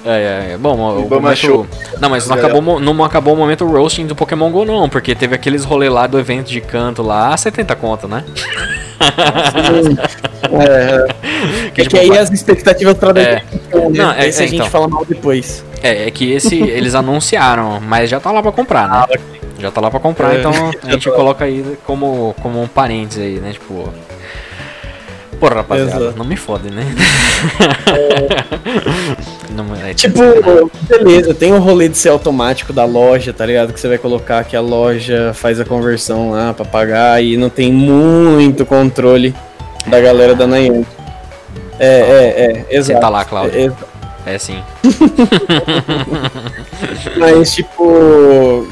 É, 0.05 0.49
é, 0.49 0.51
é. 0.53 0.57
Bom, 0.57 0.75
o 0.77 1.01
Ibama 1.01 1.21
momento... 1.21 1.37
Show. 1.37 1.67
Não, 1.99 2.09
mas 2.09 2.25
não 2.27 2.37
É. 2.37 2.39
acabou, 2.39 2.79
não 2.79 3.03
acabou 3.03 3.33
o 3.33 3.37
momento 3.37 3.65
roasting 3.65 4.05
do 4.07 4.15
Pokémon 4.15 4.49
GO 4.51 4.63
não, 4.63 4.87
porque 4.87 5.13
teve 5.13 5.35
aqueles 5.35 5.65
rolê 5.65 5.89
lá 5.89 6.07
do 6.07 6.17
evento 6.17 6.47
de 6.47 6.61
canto 6.61 7.01
lá, 7.03 7.35
70 7.35 7.75
conto, 7.75 8.07
né? 8.07 8.23
É, 10.49 11.07
Que, 11.73 11.81
é 11.81 11.83
tipo, 11.83 11.89
que 11.97 11.99
aí 11.99 12.17
as 12.17 12.31
expectativas 12.31 12.95
pra 12.97 13.09
É. 13.09 13.13
né? 13.35 13.41
Não, 13.93 14.11
é- 14.11 14.25
é, 14.25 14.29
a 14.29 14.31
gente 14.31 14.55
então. 14.55 14.69
fala 14.69 14.87
mal 14.87 15.03
depois. 15.05 15.63
É, 15.81 16.07
é 16.07 16.11
que 16.11 16.31
esse 16.31 16.55
eles 16.61 16.95
anunciaram, 16.95 17.79
mas 17.81 18.09
já 18.09 18.19
tá 18.19 18.31
lá 18.31 18.41
pra 18.41 18.51
comprar, 18.51 18.89
né? 18.89 19.05
Já 19.59 19.71
tá 19.71 19.81
lá 19.81 19.89
pra 19.89 19.99
comprar, 19.99 20.35
É, 20.35 20.39
então 20.39 20.51
a 20.83 20.91
gente 20.91 21.09
tá 21.09 21.15
coloca 21.15 21.45
aí 21.45 21.77
como, 21.85 22.35
como 22.41 22.61
um 22.61 22.67
parênteses 22.67 23.23
aí, 23.23 23.39
né? 23.39 23.53
Tipo. 23.53 23.91
Porra, 25.39 25.55
rapaziada, 25.57 26.05
Exato. 26.05 26.17
não 26.17 26.25
me 26.25 26.35
fode, 26.35 26.71
né? 26.71 26.83
Não, 29.53 29.65
é, 29.75 29.93
Tipo, 29.93 30.19
beleza, 30.89 31.33
tem 31.33 31.53
o 31.53 31.59
rolê 31.59 31.87
de 31.87 31.97
ser 31.97 32.09
automático 32.09 32.73
da 32.73 32.85
loja, 32.85 33.31
tá 33.31 33.45
ligado? 33.45 33.71
Que 33.71 33.79
você 33.79 33.87
vai 33.87 33.99
colocar 33.99 34.43
que 34.43 34.55
a 34.55 34.61
loja 34.61 35.31
faz 35.35 35.59
a 35.59 35.65
conversão 35.65 36.31
lá 36.31 36.53
pra 36.53 36.65
pagar 36.65 37.23
e 37.23 37.37
não 37.37 37.49
tem 37.49 37.71
muito 37.71 38.65
controle 38.65 39.35
da 39.85 40.01
galera 40.01 40.33
da 40.33 40.47
Niantic. 40.47 40.87
É, 41.79 41.85
é, 41.87 42.65
é, 42.71 42.75
exato. 42.75 42.93
Senta 42.93 43.09
lá, 43.09 43.23
Cláudio. 43.23 43.59
É, 43.59 43.63
exato. 43.65 43.97
É 44.27 44.37
sim. 44.37 44.61
Mas, 47.17 47.55
tipo. 47.55 48.67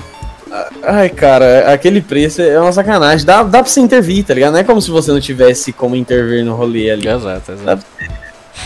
Ai, 0.84 1.10
cara, 1.10 1.74
aquele 1.74 2.02
preço 2.02 2.42
é 2.42 2.60
uma 2.60 2.74
sacanagem. 2.74 3.26
Dá, 3.26 3.42
dá 3.42 3.64
pra 3.64 3.72
você 3.72 3.80
intervir, 3.80 4.26
tá 4.26 4.34
ligado? 4.34 4.52
Não 4.52 4.60
é 4.60 4.64
como 4.64 4.82
se 4.82 4.92
você 4.92 5.12
não 5.12 5.22
tivesse 5.22 5.72
como 5.72 5.96
intervir 5.96 6.44
no 6.44 6.56
rolê 6.56 6.92
ali. 6.92 7.08
Exato, 7.08 7.54
exato. 7.54 7.86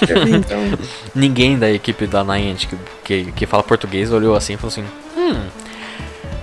Intervir, 0.01 0.35
então. 0.35 0.57
Ninguém 1.13 1.59
da 1.59 1.69
equipe 1.69 2.07
da 2.07 2.23
Niantic 2.23 2.71
que, 3.03 3.25
que, 3.25 3.31
que 3.31 3.45
fala 3.45 3.61
português 3.61 4.11
olhou 4.11 4.35
assim 4.35 4.53
e 4.53 4.57
falou 4.57 4.69
assim: 4.69 4.83
Hum, 5.15 5.41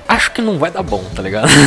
acho 0.09 0.32
que 0.32 0.40
não 0.40 0.59
vai 0.59 0.70
dar 0.70 0.85
bom, 0.85 1.02
tá 1.14 1.23
ligado? 1.23 1.48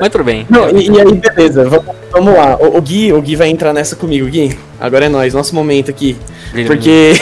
Mas 0.00 0.10
tudo 0.10 0.24
bem. 0.24 0.46
Não, 0.48 0.70
e, 0.70 0.88
e 0.88 1.00
aí, 1.00 1.12
beleza, 1.12 1.68
vamos, 1.68 1.96
vamos 2.12 2.34
lá. 2.34 2.56
O, 2.56 2.78
o 2.78 2.82
Gui, 2.82 3.12
o 3.12 3.20
Gui 3.20 3.34
vai 3.34 3.48
entrar 3.48 3.72
nessa 3.72 3.96
comigo, 3.96 4.28
Gui. 4.28 4.56
Agora 4.80 5.06
é 5.06 5.08
nós, 5.08 5.34
nosso 5.34 5.54
momento 5.54 5.90
aqui. 5.90 6.16
Porque. 6.66 7.12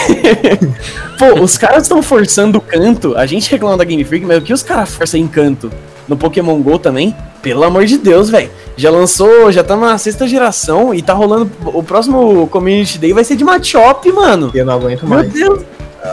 Pô, 1.19 1.41
os 1.41 1.57
caras 1.57 1.85
estão 1.85 2.03
forçando 2.03 2.59
o 2.59 2.61
canto. 2.61 3.17
A 3.17 3.25
gente 3.27 3.51
reclama 3.51 3.77
da 3.77 3.85
Game 3.85 4.05
Freak, 4.05 4.27
mas 4.27 4.39
o 4.39 4.43
que 4.43 4.53
os 4.53 4.63
caras 4.63 4.95
forçam 4.95 5.19
em 5.19 5.27
canto 5.27 5.71
no 6.07 6.17
Pokémon 6.17 6.61
GO 6.61 6.79
também? 6.79 7.17
Pelo 7.41 7.65
amor 7.65 7.85
de 7.87 7.97
Deus, 7.97 8.29
velho. 8.29 8.51
Já 8.77 8.91
lançou, 8.91 9.51
já 9.51 9.65
tá 9.65 9.77
na 9.77 9.97
sexta 9.97 10.29
geração 10.29 10.93
e 10.93 11.01
tá 11.01 11.15
rolando. 11.15 11.51
O 11.65 11.83
próximo 11.83 12.47
Community 12.49 12.99
Day 12.99 13.13
vai 13.13 13.25
ser 13.25 13.37
de 13.37 13.45
Machop, 13.45 14.11
mano. 14.13 14.51
Eu 14.55 14.67
não 14.67 14.75
aguento 14.75 15.07
Meu 15.07 15.19
mais. 15.19 15.33
Deus. 15.33 15.61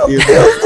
Eu- 0.08 0.20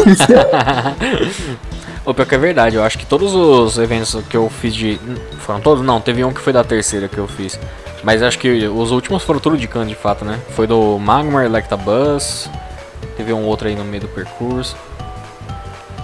O 2.08 2.14
pior 2.14 2.26
que 2.26 2.36
é 2.36 2.38
verdade, 2.38 2.78
eu 2.78 2.84
acho 2.84 2.98
que 2.98 3.06
todos 3.06 3.36
os 3.36 3.78
eventos 3.78 4.16
que 4.30 4.38
eu 4.38 4.50
fiz 4.50 4.74
de. 4.74 4.98
Foram 5.40 5.60
todos? 5.60 5.84
Não, 5.84 6.00
teve 6.00 6.24
um 6.24 6.32
que 6.32 6.40
foi 6.40 6.54
da 6.54 6.64
terceira 6.64 7.10
que 7.10 7.18
eu 7.18 7.28
fiz. 7.28 7.60
Mas 8.02 8.24
acho 8.24 8.40
que 8.40 8.66
os 8.66 8.92
últimos 8.92 9.24
foram 9.24 9.42
tudo 9.42 9.58
de 9.58 9.68
canto 9.68 9.90
de 9.90 9.96
fato, 9.96 10.24
né? 10.24 10.40
Foi 10.52 10.66
do 10.66 10.98
Magmar, 10.98 11.44
Electabuzz. 11.44 12.50
Teve 13.18 13.34
um 13.34 13.44
outro 13.44 13.68
aí 13.68 13.76
no 13.76 13.84
meio 13.84 14.04
do 14.04 14.08
percurso. 14.08 14.78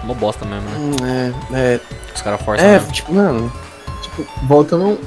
Uma 0.03 0.13
bosta 0.13 0.43
mesmo, 0.43 0.69
né? 1.01 1.34
É, 1.53 1.57
é, 1.75 1.80
Os 2.13 2.21
caras 2.21 2.41
forçam 2.41 2.67
é, 2.67 2.73
mesmo. 2.73 2.91
tipo, 2.91 3.13
mano. 3.13 3.49
Tipo, 4.03 4.25
voltando 4.47 4.99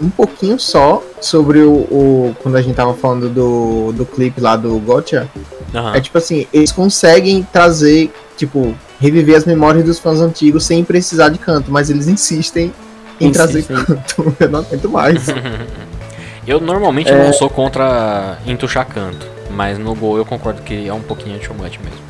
um 0.00 0.08
pouquinho 0.10 0.58
só 0.58 1.02
sobre 1.20 1.60
o, 1.60 1.72
o- 1.72 2.36
Quando 2.42 2.56
a 2.56 2.62
gente 2.62 2.74
tava 2.74 2.94
falando 2.94 3.28
do, 3.28 3.92
do 3.92 4.06
clipe 4.06 4.40
lá 4.40 4.56
do 4.56 4.78
Gotcha. 4.78 5.28
Aham. 5.74 5.94
É 5.94 6.00
tipo 6.00 6.16
assim, 6.16 6.46
eles 6.52 6.70
conseguem 6.72 7.42
trazer, 7.52 8.10
tipo, 8.36 8.74
reviver 9.00 9.36
as 9.36 9.44
memórias 9.44 9.84
dos 9.84 9.98
fãs 9.98 10.20
antigos 10.20 10.64
sem 10.64 10.82
precisar 10.84 11.28
de 11.28 11.38
canto, 11.38 11.70
mas 11.70 11.90
eles 11.90 12.06
insistem 12.08 12.72
em 13.20 13.30
trazer 13.32 13.58
Insistem. 13.60 13.84
canto. 13.84 14.36
Eu 14.40 14.48
não 14.48 14.60
aguento 14.60 14.88
mais. 14.88 15.26
Eu 16.46 16.60
normalmente 16.60 17.10
É. 17.10 17.24
não 17.24 17.32
sou 17.32 17.50
contra 17.50 18.38
entuchar 18.46 18.86
canto. 18.86 19.26
Mas 19.50 19.78
no 19.78 19.94
gol 19.94 20.18
eu 20.18 20.24
concordo 20.24 20.60
que 20.62 20.86
é 20.86 20.92
um 20.92 21.00
pouquinho 21.00 21.38
too 21.40 21.54
much 21.54 21.78
mesmo. 21.78 22.06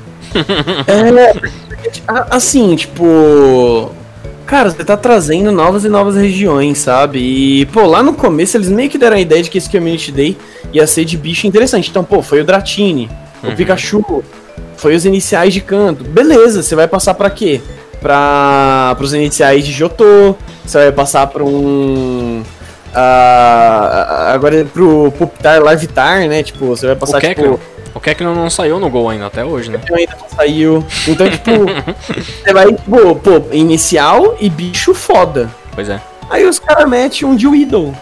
É, 0.87 1.33
assim, 2.31 2.75
tipo. 2.77 3.91
Cara, 4.47 4.71
você 4.71 4.85
tá 4.85 4.97
trazendo 4.97 5.51
novas 5.51 5.85
e 5.85 5.89
novas 5.89 6.15
regiões, 6.15 6.79
sabe? 6.79 7.19
E, 7.19 7.67
pô, 7.67 7.85
lá 7.85 8.01
no 8.03 8.15
começo 8.15 8.57
eles 8.57 8.69
meio 8.69 8.89
que 8.89 8.97
deram 8.97 9.17
a 9.17 9.21
ideia 9.21 9.43
de 9.43 9.51
que 9.51 9.59
esse 9.59 9.69
Community 9.69 10.13
Day 10.13 10.37
ia 10.73 10.87
ser 10.87 11.05
de 11.05 11.17
bicho 11.17 11.47
interessante. 11.49 11.91
Então, 11.91 12.05
pô, 12.05 12.23
foi 12.23 12.41
o 12.41 12.45
Dratini, 12.45 13.11
Uhum. 13.43 13.51
o 13.51 13.57
Pikachu, 13.57 14.25
foi 14.77 14.95
os 14.95 15.05
iniciais 15.05 15.53
de 15.53 15.61
canto. 15.61 16.05
Beleza, 16.05 16.63
você 16.63 16.77
vai 16.77 16.87
passar 16.87 17.15
pra 17.15 17.29
quê? 17.29 17.61
Pra, 18.01 18.95
pros 18.97 19.13
iniciais 19.15 19.65
de 19.67 19.73
Jotô, 19.73 20.37
você 20.65 20.79
vai 20.79 20.93
passar 20.93 21.27
pra 21.27 21.43
um. 21.43 22.43
ah, 22.95 24.31
agora 24.33 24.65
pro 24.73 25.13
Pupitar 25.19 25.61
Larvitar, 25.63 26.21
né? 26.29 26.43
Tipo, 26.43 26.67
você 26.67 26.87
vai 26.87 26.95
passar 26.97 27.21
o 27.97 28.01
Kekler, 28.01 28.29
tipo. 28.29 28.33
o 28.33 28.35
Kekler 28.35 28.35
não 28.35 28.51
saiu 28.51 28.79
no 28.79 28.91
gol 28.91 29.09
ainda 29.09 29.27
até 29.27 29.45
hoje, 29.45 29.71
né? 29.71 29.81
ainda 29.93 30.17
não 30.21 30.29
saiu. 30.29 30.87
Então, 31.09 31.29
tipo, 31.31 31.51
você 32.45 32.53
vai, 32.53 32.73
tipo, 32.73 33.17
pô, 33.17 33.43
inicial 33.53 34.37
e 34.41 34.49
bicho 34.51 34.95
foda. 34.95 35.51
Pois 35.75 35.89
é. 35.89 36.01
Aí 36.29 36.47
os 36.47 36.59
caras 36.59 36.89
metem 36.89 37.27
um 37.29 37.37
de 37.37 37.47
Weedle. 37.47 37.95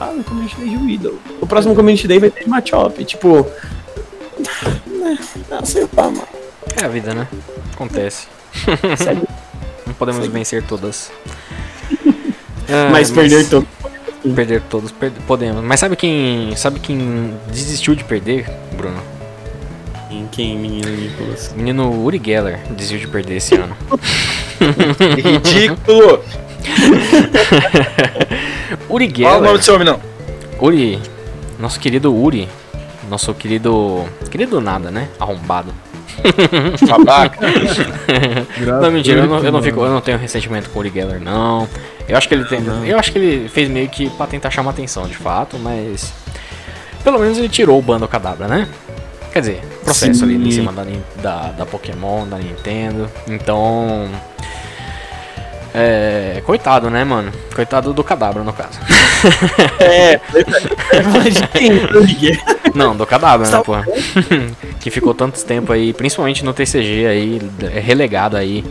Ah, 0.00 0.12
no 0.12 0.22
Community 0.24 0.56
Day 0.56 0.68
de 0.68 0.76
Weedle. 0.76 1.18
O 1.40 1.46
próximo 1.46 1.74
Community 1.74 2.06
Day 2.06 2.18
vai 2.18 2.30
ter 2.30 2.44
de 2.44 2.50
Machop. 2.50 3.04
Tipo. 3.04 3.46
Não, 5.50 5.64
sei 5.64 5.86
lá, 5.96 6.04
mano. 6.04 6.28
É 6.80 6.84
a 6.84 6.88
vida, 6.88 7.14
né? 7.14 7.26
Acontece. 7.72 8.26
Segue. 8.98 9.22
Não 9.86 9.94
podemos 9.94 10.22
Segue. 10.22 10.32
vencer 10.32 10.62
todas. 10.62 11.10
Ah, 12.68 12.88
Mas 12.90 13.12
perder 13.12 13.48
todo. 14.22 14.34
Perder 14.34 14.60
todos, 14.62 14.92
perde- 14.92 15.20
podemos. 15.26 15.62
Mas 15.64 15.80
sabe 15.80 15.96
quem. 15.96 16.54
Sabe 16.56 16.78
quem 16.80 17.32
desistiu 17.48 17.94
de 17.94 18.04
perder, 18.04 18.46
Bruno? 18.76 18.98
Em 20.10 20.26
quem, 20.30 20.56
menino 20.58 20.88
Nicolas? 20.90 21.52
Menino 21.56 21.90
Uri 22.04 22.20
Geller 22.24 22.60
desistiu 22.70 22.98
de 23.00 23.08
perder 23.08 23.36
esse 23.36 23.54
ano. 23.54 23.76
Ridículo! 25.16 26.20
Uri 28.88 29.10
Fala 29.22 29.38
o 29.38 29.40
nome 29.40 29.46
Geller. 29.46 29.58
do 29.58 29.64
seu 29.64 29.74
homem, 29.74 29.86
não. 29.86 30.00
Uri. 30.60 31.00
Nosso 31.58 31.80
querido 31.80 32.14
Uri. 32.14 32.48
Nosso 33.08 33.32
querido. 33.34 34.04
Querido 34.30 34.60
nada, 34.60 34.90
né? 34.90 35.08
Arrombado. 35.18 35.72
Babaca. 36.88 37.46
Não, 38.80 38.90
mentira, 38.90 39.20
eu 39.20 39.26
não, 39.26 39.44
eu 39.44 39.52
não 39.52 39.62
fico, 39.62 39.80
eu 39.80 39.90
não 39.90 40.00
tenho 40.00 40.16
ressentimento 40.18 40.70
com 40.70 40.78
o 40.78 40.80
Uri 40.80 40.90
Geller, 40.90 41.20
não. 41.20 41.68
Eu 42.08 42.16
acho 42.16 42.28
que 42.28 42.34
ele 42.34 42.44
tem. 42.44 42.60
Eu 42.86 42.98
acho 42.98 43.10
que 43.12 43.18
ele 43.18 43.48
fez 43.48 43.68
meio 43.68 43.88
que 43.88 44.08
pra 44.10 44.26
tentar 44.26 44.50
chamar 44.50 44.70
atenção, 44.70 45.06
de 45.08 45.16
fato, 45.16 45.58
mas. 45.58 46.12
Pelo 47.02 47.18
menos 47.18 47.38
ele 47.38 47.48
tirou 47.48 47.78
o 47.78 47.82
bando 47.82 48.06
cadabra, 48.08 48.46
né? 48.48 48.68
Quer 49.32 49.40
dizer, 49.40 49.60
processo 49.84 50.24
ali 50.24 50.34
em 50.36 50.44
Sim. 50.50 50.50
cima 50.52 50.72
da, 50.72 50.84
da, 51.20 51.52
da 51.52 51.66
Pokémon, 51.66 52.26
da 52.26 52.38
Nintendo. 52.38 53.10
Então. 53.28 54.08
É. 55.74 56.42
Coitado, 56.46 56.88
né, 56.88 57.04
mano? 57.04 57.30
Coitado 57.54 57.92
do 57.92 58.02
cadabra, 58.02 58.42
no 58.42 58.52
caso. 58.52 58.78
É. 59.80 60.20
Não, 62.74 62.94
do 62.94 63.06
cadabra, 63.06 63.46
né, 63.46 63.52
Só- 63.52 63.62
porra? 63.62 63.84
que 64.78 64.90
ficou 64.90 65.14
tanto 65.14 65.42
tempo 65.44 65.72
aí, 65.72 65.92
principalmente 65.92 66.44
no 66.44 66.52
TCG 66.52 67.06
aí, 67.06 67.40
relegado 67.82 68.36
aí 68.36 68.64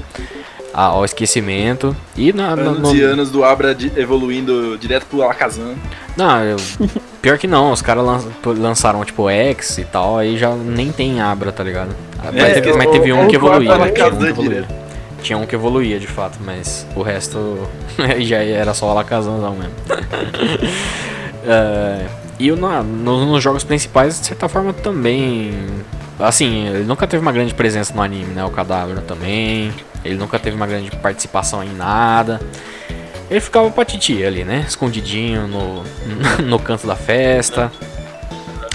ao 0.75 1.05
esquecimento. 1.05 1.95
E 2.15 2.33
na, 2.33 2.49
Anos 2.49 2.79
no- 2.79 2.95
e 2.95 3.01
anos 3.01 3.31
do 3.31 3.43
Abra 3.43 3.75
evoluindo 3.95 4.77
direto 4.77 5.05
pro 5.05 5.21
Alakazam. 5.23 5.73
Não, 6.17 6.41
eu- 6.43 6.57
pior 7.21 7.37
que 7.37 7.47
não, 7.47 7.71
os 7.71 7.81
caras 7.81 8.03
lan- 8.05 8.21
lançaram 8.57 9.03
tipo 9.05 9.29
X 9.29 9.77
e 9.77 9.85
tal, 9.85 10.17
aí 10.17 10.37
já 10.37 10.53
nem 10.53 10.91
tem 10.91 11.21
Abra, 11.21 11.51
tá 11.51 11.63
ligado? 11.63 11.95
Mas, 12.23 12.35
É, 12.35 12.53
teve, 12.55 12.71
o- 12.71 12.77
mas 12.77 12.89
teve 12.89 13.13
um 13.13 13.27
que 13.27 13.35
evoluía. 13.35 13.71
Tinha 13.73 13.85
um 13.85 13.91
que 13.93 14.01
evoluía. 14.01 14.33
direto. 14.61 14.85
Tinha 15.21 15.37
um 15.39 15.45
que 15.45 15.55
evoluía 15.55 15.99
de 15.99 16.07
fato, 16.07 16.37
mas 16.45 16.85
o 16.95 17.01
resto 17.01 17.57
já 18.19 18.37
era 18.43 18.73
só 18.73 18.89
Alakazamzão 18.89 19.55
mesmo. 19.55 19.73
É, 21.47 22.05
E 22.37 22.51
o 22.51 22.55
na- 22.57 22.83
no- 22.83 23.25
nos 23.27 23.41
jogos 23.41 23.63
principais, 23.63 24.19
de 24.19 24.25
certa 24.27 24.49
forma, 24.49 24.73
também. 24.73 25.53
Assim, 26.19 26.67
ele 26.67 26.83
nunca 26.83 27.07
teve 27.07 27.21
uma 27.21 27.31
grande 27.31 27.53
presença 27.53 27.93
no 27.93 28.01
anime, 28.01 28.33
né? 28.33 28.43
O 28.43 28.49
Cadabra 28.49 28.99
também. 29.01 29.71
Ele 30.05 30.15
nunca 30.15 30.37
teve 30.37 30.55
uma 30.55 30.67
grande 30.67 30.91
participação 30.91 31.63
em 31.63 31.73
nada. 31.73 32.39
Ele 33.29 33.39
ficava 33.39 33.69
pra 33.71 33.83
titia 33.83 34.27
ali, 34.27 34.43
né? 34.43 34.63
Escondidinho 34.67 35.47
no, 35.47 35.83
no 36.45 36.59
canto 36.59 36.85
da 36.85 36.95
festa. 36.95 37.71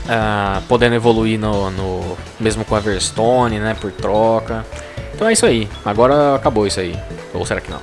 Ah, 0.09 0.61
podendo 0.69 0.97
evoluir 0.97 1.39
no, 1.39 1.71
no. 1.71 2.19
Mesmo 2.39 2.65
com 2.65 2.75
a 2.75 2.81
Verstone, 2.81 3.61
né? 3.61 3.77
Por 3.81 3.93
troca. 3.93 4.67
Então 5.15 5.29
é 5.29 5.33
isso 5.33 5.47
aí. 5.47 5.69
Agora 5.85 6.35
acabou 6.35 6.67
isso 6.67 6.81
aí. 6.81 6.99
Ou 7.33 7.47
será 7.47 7.61
que 7.61 7.71
não? 7.71 7.81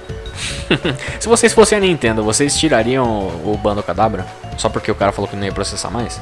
Se 1.20 1.30
vocês 1.30 1.54
fossem 1.54 1.78
a 1.78 1.82
Nintendo, 1.82 2.24
vocês 2.24 2.58
tirariam 2.58 3.06
o 3.08 3.54
o 3.54 3.58
Bando 3.58 3.82
Cadabra? 3.82 4.26
Só 4.58 4.68
porque 4.68 4.92
o 4.92 4.96
cara 4.96 5.12
falou 5.12 5.30
que 5.30 5.36
não 5.38 5.46
ia 5.46 5.54
processar 5.54 5.90
mais? 5.90 6.20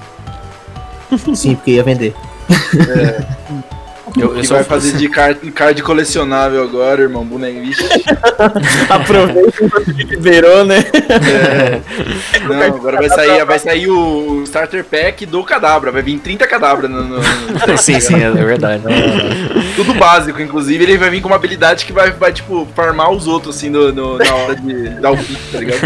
Sim, 1.34 1.56
porque 1.56 1.72
ia 1.72 1.84
vender. 1.84 2.14
Eu, 4.17 4.35
eu 4.35 4.41
que 4.41 4.47
vai 4.47 4.63
fazer 4.63 4.93
de 4.97 5.07
card, 5.09 5.51
card 5.51 5.81
colecionável 5.83 6.63
agora, 6.63 7.01
irmão. 7.01 7.25
Vixe. 7.25 7.83
Aproveita 8.89 9.63
enquanto 9.63 9.87
liberou, 9.91 10.63
né? 10.65 10.77
Não, 12.47 12.61
agora 12.61 12.97
vai 12.97 13.09
sair, 13.09 13.45
vai 13.45 13.59
sair 13.59 13.87
o 13.89 14.43
Starter 14.43 14.83
Pack 14.85 15.25
do 15.25 15.43
Cadabra. 15.43 15.91
Vai 15.91 16.01
vir 16.01 16.19
30 16.19 16.47
Cadabra 16.47 16.87
no, 16.87 17.03
no- 17.03 17.17
no- 17.19 17.77
sim, 17.77 17.99
sim, 17.99 18.15
é 18.23 18.31
verdade. 18.31 18.83
Tudo 19.75 19.93
básico, 19.95 20.41
inclusive. 20.41 20.83
Ele 20.83 20.97
vai 20.97 21.09
vir 21.09 21.21
com 21.21 21.27
uma 21.27 21.35
habilidade 21.35 21.85
que 21.85 21.91
vai, 21.93 22.11
vai 22.11 22.31
tipo, 22.31 22.67
farmar 22.75 23.11
os 23.11 23.27
outros, 23.27 23.55
assim, 23.57 23.69
no, 23.69 23.91
no- 23.91 24.17
na 24.17 24.33
hora 24.35 24.55
de 24.55 24.89
dar 25.01 25.11
o 25.11 25.17
pique, 25.17 25.51
tá 25.51 25.59
ligado? 25.59 25.79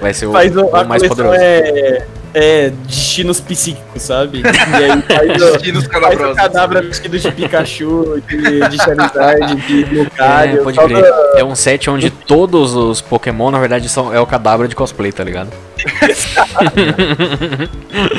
Vai 0.00 0.12
ser 0.12 0.26
o, 0.26 0.32
Faz 0.32 0.56
o, 0.56 0.70
mais 0.86 1.06
poderoso. 1.06 1.36
é, 1.38 2.04
é 2.38 2.70
destinos 2.86 3.40
psíquicos, 3.40 4.02
sabe? 4.02 4.42
E 4.46 4.84
aí 4.84 5.02
faz 5.02 5.42
o, 5.42 5.52
Destinos 5.52 5.86
faz 5.86 6.20
o 6.20 6.34
cadáver 6.34 6.82
vestido 6.86 7.18
de 7.18 7.32
Pikachu, 7.32 8.22
de, 8.28 8.68
de 8.68 8.76
Charizard, 8.76 9.54
de 9.66 9.84
Lucario. 9.96 10.60
É, 10.60 10.62
pode 10.62 10.78
crer. 10.78 11.02
da- 11.02 11.32
É 11.38 11.44
um 11.44 11.54
set 11.54 11.88
onde 11.88 12.10
todos 12.10 12.74
os 12.74 13.00
Pokémon, 13.00 13.50
na 13.50 13.58
verdade, 13.58 13.88
são, 13.88 14.12
é 14.12 14.20
o 14.20 14.26
Cadabra 14.26 14.68
de 14.68 14.74
cosplay, 14.76 15.12
tá 15.12 15.24
ligado? 15.24 15.48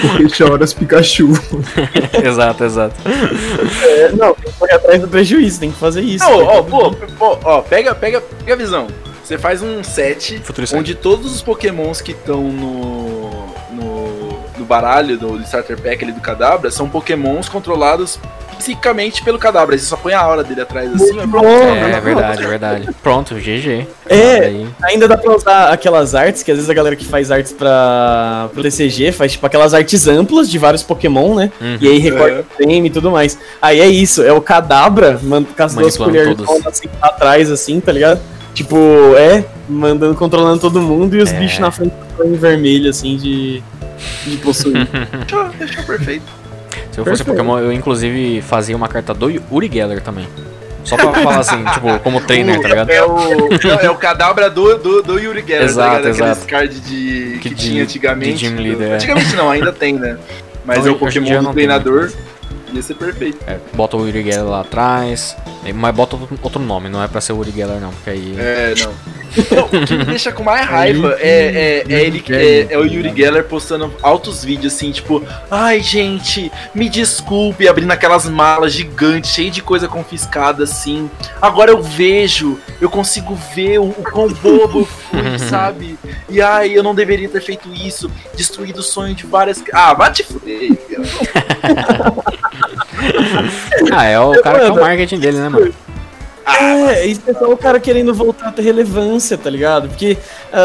Porque 0.02 0.28
chora 0.44 0.64
as 0.64 0.74
Pikachu. 0.74 1.30
exato, 2.24 2.64
exato. 2.64 2.96
é, 3.84 4.12
não, 4.14 4.34
tem 4.34 4.52
que 4.52 4.58
correr 4.60 4.74
atrás 4.74 5.02
do 5.02 5.08
prejuízo, 5.08 5.60
tem 5.60 5.72
que 5.72 5.78
fazer 5.78 6.02
isso. 6.02 6.26
Não, 6.26 6.44
ó, 6.44 6.64
pô, 6.64 6.92
pô, 6.92 7.38
ó, 7.44 7.62
pega, 7.62 7.94
pega, 7.94 8.22
pega 8.22 8.54
a 8.54 8.58
visão. 8.58 8.88
Você 9.24 9.38
faz 9.38 9.62
um 9.62 9.84
set 9.84 10.40
Futuro 10.42 10.66
set. 10.66 10.80
onde 10.80 10.96
todos 10.96 11.36
os 11.36 11.42
pokémons 11.42 12.00
que 12.00 12.14
estão 12.14 12.42
no 12.44 13.46
baralho 14.68 15.18
do 15.18 15.40
Starter 15.42 15.80
Pack 15.82 16.04
ali 16.04 16.12
do 16.14 16.22
Cadabra 16.22 16.70
são 16.70 16.88
pokémons 16.90 17.50
controlados 17.50 18.20
psicamente 18.58 19.24
pelo 19.24 19.38
Cadabra. 19.38 19.76
Aí 19.76 19.80
Você 19.80 19.86
só 19.86 19.96
põe 19.96 20.14
a 20.14 20.20
aura 20.20 20.44
dele 20.44 20.62
atrás 20.62 20.92
assim, 20.94 21.14
pronto. 21.14 21.30
bom, 21.30 21.46
É, 21.48 21.92
né? 21.92 22.02
verdade, 22.02 22.44
é 22.44 22.48
verdade. 22.48 22.90
Pronto, 23.04 23.36
GG. 23.36 23.88
É, 24.10 24.38
Aí, 24.46 24.68
Ainda 24.84 25.08
dá 25.08 25.16
pra 25.16 25.36
usar 25.36 25.70
aquelas 25.70 26.16
artes, 26.16 26.42
que 26.44 26.50
às 26.52 26.58
vezes 26.58 26.70
a 26.70 26.74
galera 26.74 26.96
que 26.96 27.06
faz 27.06 27.30
artes 27.32 27.52
pra, 27.54 28.50
pro 28.54 28.64
TCG 28.64 29.12
faz 29.12 29.34
tipo 29.34 29.46
aquelas 29.46 29.74
artes 29.76 30.08
amplas 30.08 30.50
de 30.50 30.58
vários 30.58 30.82
Pokémon, 30.82 31.36
né? 31.36 31.52
Uhum. 31.62 31.78
E 31.80 31.88
aí 31.88 32.00
recorta 32.00 32.42
o 32.42 32.44
frame 32.56 32.88
e 32.88 32.90
tudo 32.90 33.12
mais. 33.12 33.38
Aí 33.62 33.80
é 33.80 33.88
isso, 33.88 34.24
é 34.24 34.34
o 34.34 34.42
Cadabra, 34.42 35.20
man- 35.22 35.44
com 35.44 35.64
as 35.64 35.76
duas 35.76 35.96
colheres 35.96 36.36
assim 36.66 36.88
atrás, 37.02 37.52
assim, 37.52 37.80
tá 37.80 37.92
ligado? 37.92 38.20
Tipo, 38.56 38.76
é, 39.18 39.46
mandando, 39.70 40.16
controlando 40.16 40.60
todo 40.60 40.82
mundo 40.82 41.16
e 41.16 41.22
os 41.22 41.32
É. 41.32 41.38
bichos 41.38 41.60
na 41.60 41.70
frente 41.70 41.94
em 42.26 42.34
vermelho, 42.34 42.90
assim, 42.90 43.16
de, 43.18 43.62
de 44.26 44.38
possuir. 44.38 44.88
Fechou, 44.88 45.50
fechou 45.58 45.84
perfeito. 45.84 46.26
se 46.92 47.00
eu 47.00 47.06
fosse 47.06 47.24
Perfeito. 47.24 47.26
Pokémon, 47.26 47.60
eu 47.60 47.72
inclusive 47.72 48.42
fazia 48.42 48.76
uma 48.76 48.88
carta 48.88 49.14
do 49.14 49.32
Uri 49.52 49.70
Geller 49.72 50.02
também. 50.02 50.28
Só 50.84 50.96
pra 50.96 51.12
falar 51.14 51.40
assim, 51.40 51.64
tipo, 51.74 52.00
como 52.00 52.22
trainer, 52.22 52.62
tá 52.62 52.68
ligado? 52.70 52.90
É 52.90 53.04
o, 53.04 53.50
é 53.82 53.90
o 53.90 53.96
Cadabra 53.96 54.50
do, 54.50 54.78
do, 54.78 55.02
do 55.04 55.20
Yuri 55.20 55.44
Geller, 55.46 55.64
Exato, 55.66 56.04
tá 56.04 56.10
ligado? 56.10 56.30
Aqueles 56.32 56.46
card 56.46 56.80
de, 56.80 57.40
que, 57.42 57.50
Que 57.50 57.50
de- 57.50 57.56
tinha 57.56 57.84
antigamente. 57.84 58.38
de 58.38 58.48
Gym 58.48 58.56
Leader, 58.56 58.92
é. 58.92 58.96
Antigamente 58.96 59.36
não, 59.36 59.50
ainda 59.52 59.74
tem, 59.74 59.96
né? 59.96 60.18
Mas 60.64 60.80
Hoje- 60.80 60.88
é 60.90 60.92
o 60.92 60.96
Pokémon 60.96 61.44
do 61.44 61.54
treinador. 61.54 62.12
Ia 62.74 62.82
ser 62.82 62.96
perfeito. 62.96 63.38
É, 63.48 63.58
bota 63.74 63.96
o 63.96 64.02
Uri 64.02 64.24
Geller 64.24 64.44
lá 64.46 64.62
atrás. 64.62 65.36
é, 65.66 65.72
Mas 65.72 65.96
bota 65.96 66.18
outro- 66.44 66.62
nome, 66.62 66.90
não 66.90 67.02
é 67.02 67.08
pra 67.08 67.22
ser 67.22 67.32
o 67.34 67.38
Uri 67.38 67.52
Geller 67.52 67.80
não, 67.80 67.92
porque 67.92 68.10
aí. 68.10 68.36
É, 68.38 68.74
não. 68.78 68.94
Não, 69.52 69.66
o 69.66 69.86
que 69.86 69.94
me 69.96 70.06
deixa 70.06 70.32
com 70.32 70.42
mais 70.44 70.66
raiva 70.66 71.16
é, 71.20 71.84
é, 71.90 71.94
é 71.94 72.02
ele 72.04 72.20
que 72.22 72.34
é, 72.34 72.68
é 72.72 72.78
o 72.78 72.86
Yuri 72.86 73.14
Geller 73.16 73.44
postando 73.44 73.94
altos 74.02 74.44
vídeos 74.44 74.74
assim, 74.74 74.90
tipo, 74.92 75.22
ai 75.52 75.80
gente, 75.82 76.52
me 76.74 76.90
desculpe, 76.90 77.68
abrindo 77.68 77.92
aquelas 77.92 78.26
malas 78.28 78.74
gigantes, 78.74 79.32
cheio 79.32 79.52
de 79.52 79.62
coisa 79.62 79.88
confiscada 79.88 80.64
assim. 80.64 81.10
Agora 81.42 81.70
eu 81.72 81.84
vejo, 81.84 82.58
eu 82.82 82.90
consigo 82.90 83.38
ver 83.54 83.80
o, 83.80 83.90
o 83.90 84.04
quão 84.12 84.30
bobo 84.30 84.80
eu 84.80 84.86
fui, 84.86 85.38
sabe? 85.50 86.00
E 86.30 86.42
ai, 86.42 86.72
eu 86.76 86.82
não 86.82 86.96
deveria 86.96 87.30
ter 87.30 87.42
feito 87.42 87.70
isso, 87.74 88.10
destruído 88.36 88.80
o 88.80 88.84
sonho 88.84 89.14
de 89.14 89.26
várias. 89.28 89.62
Ah, 89.74 89.94
vai 89.94 90.12
te 90.12 90.24
fuder. 90.24 90.72
Ah, 93.92 94.06
é 94.06 94.20
o 94.20 94.42
cara 94.42 94.60
que 94.60 94.66
é 94.66 94.72
o 94.72 94.76
marketing 94.76 95.20
dele, 95.20 95.38
né, 95.38 95.50
mano? 95.50 95.74
É, 96.50 97.06
isso 97.06 97.22
é 97.28 97.34
só 97.34 97.52
o 97.52 97.58
cara 97.58 97.78
querendo 97.78 98.14
voltar 98.14 98.48
a 98.48 98.52
ter 98.54 98.62
relevância, 98.62 99.38
tá 99.38 99.50
ligado? 99.50 99.90
Porque, 99.90 100.18
ah, 100.52 100.58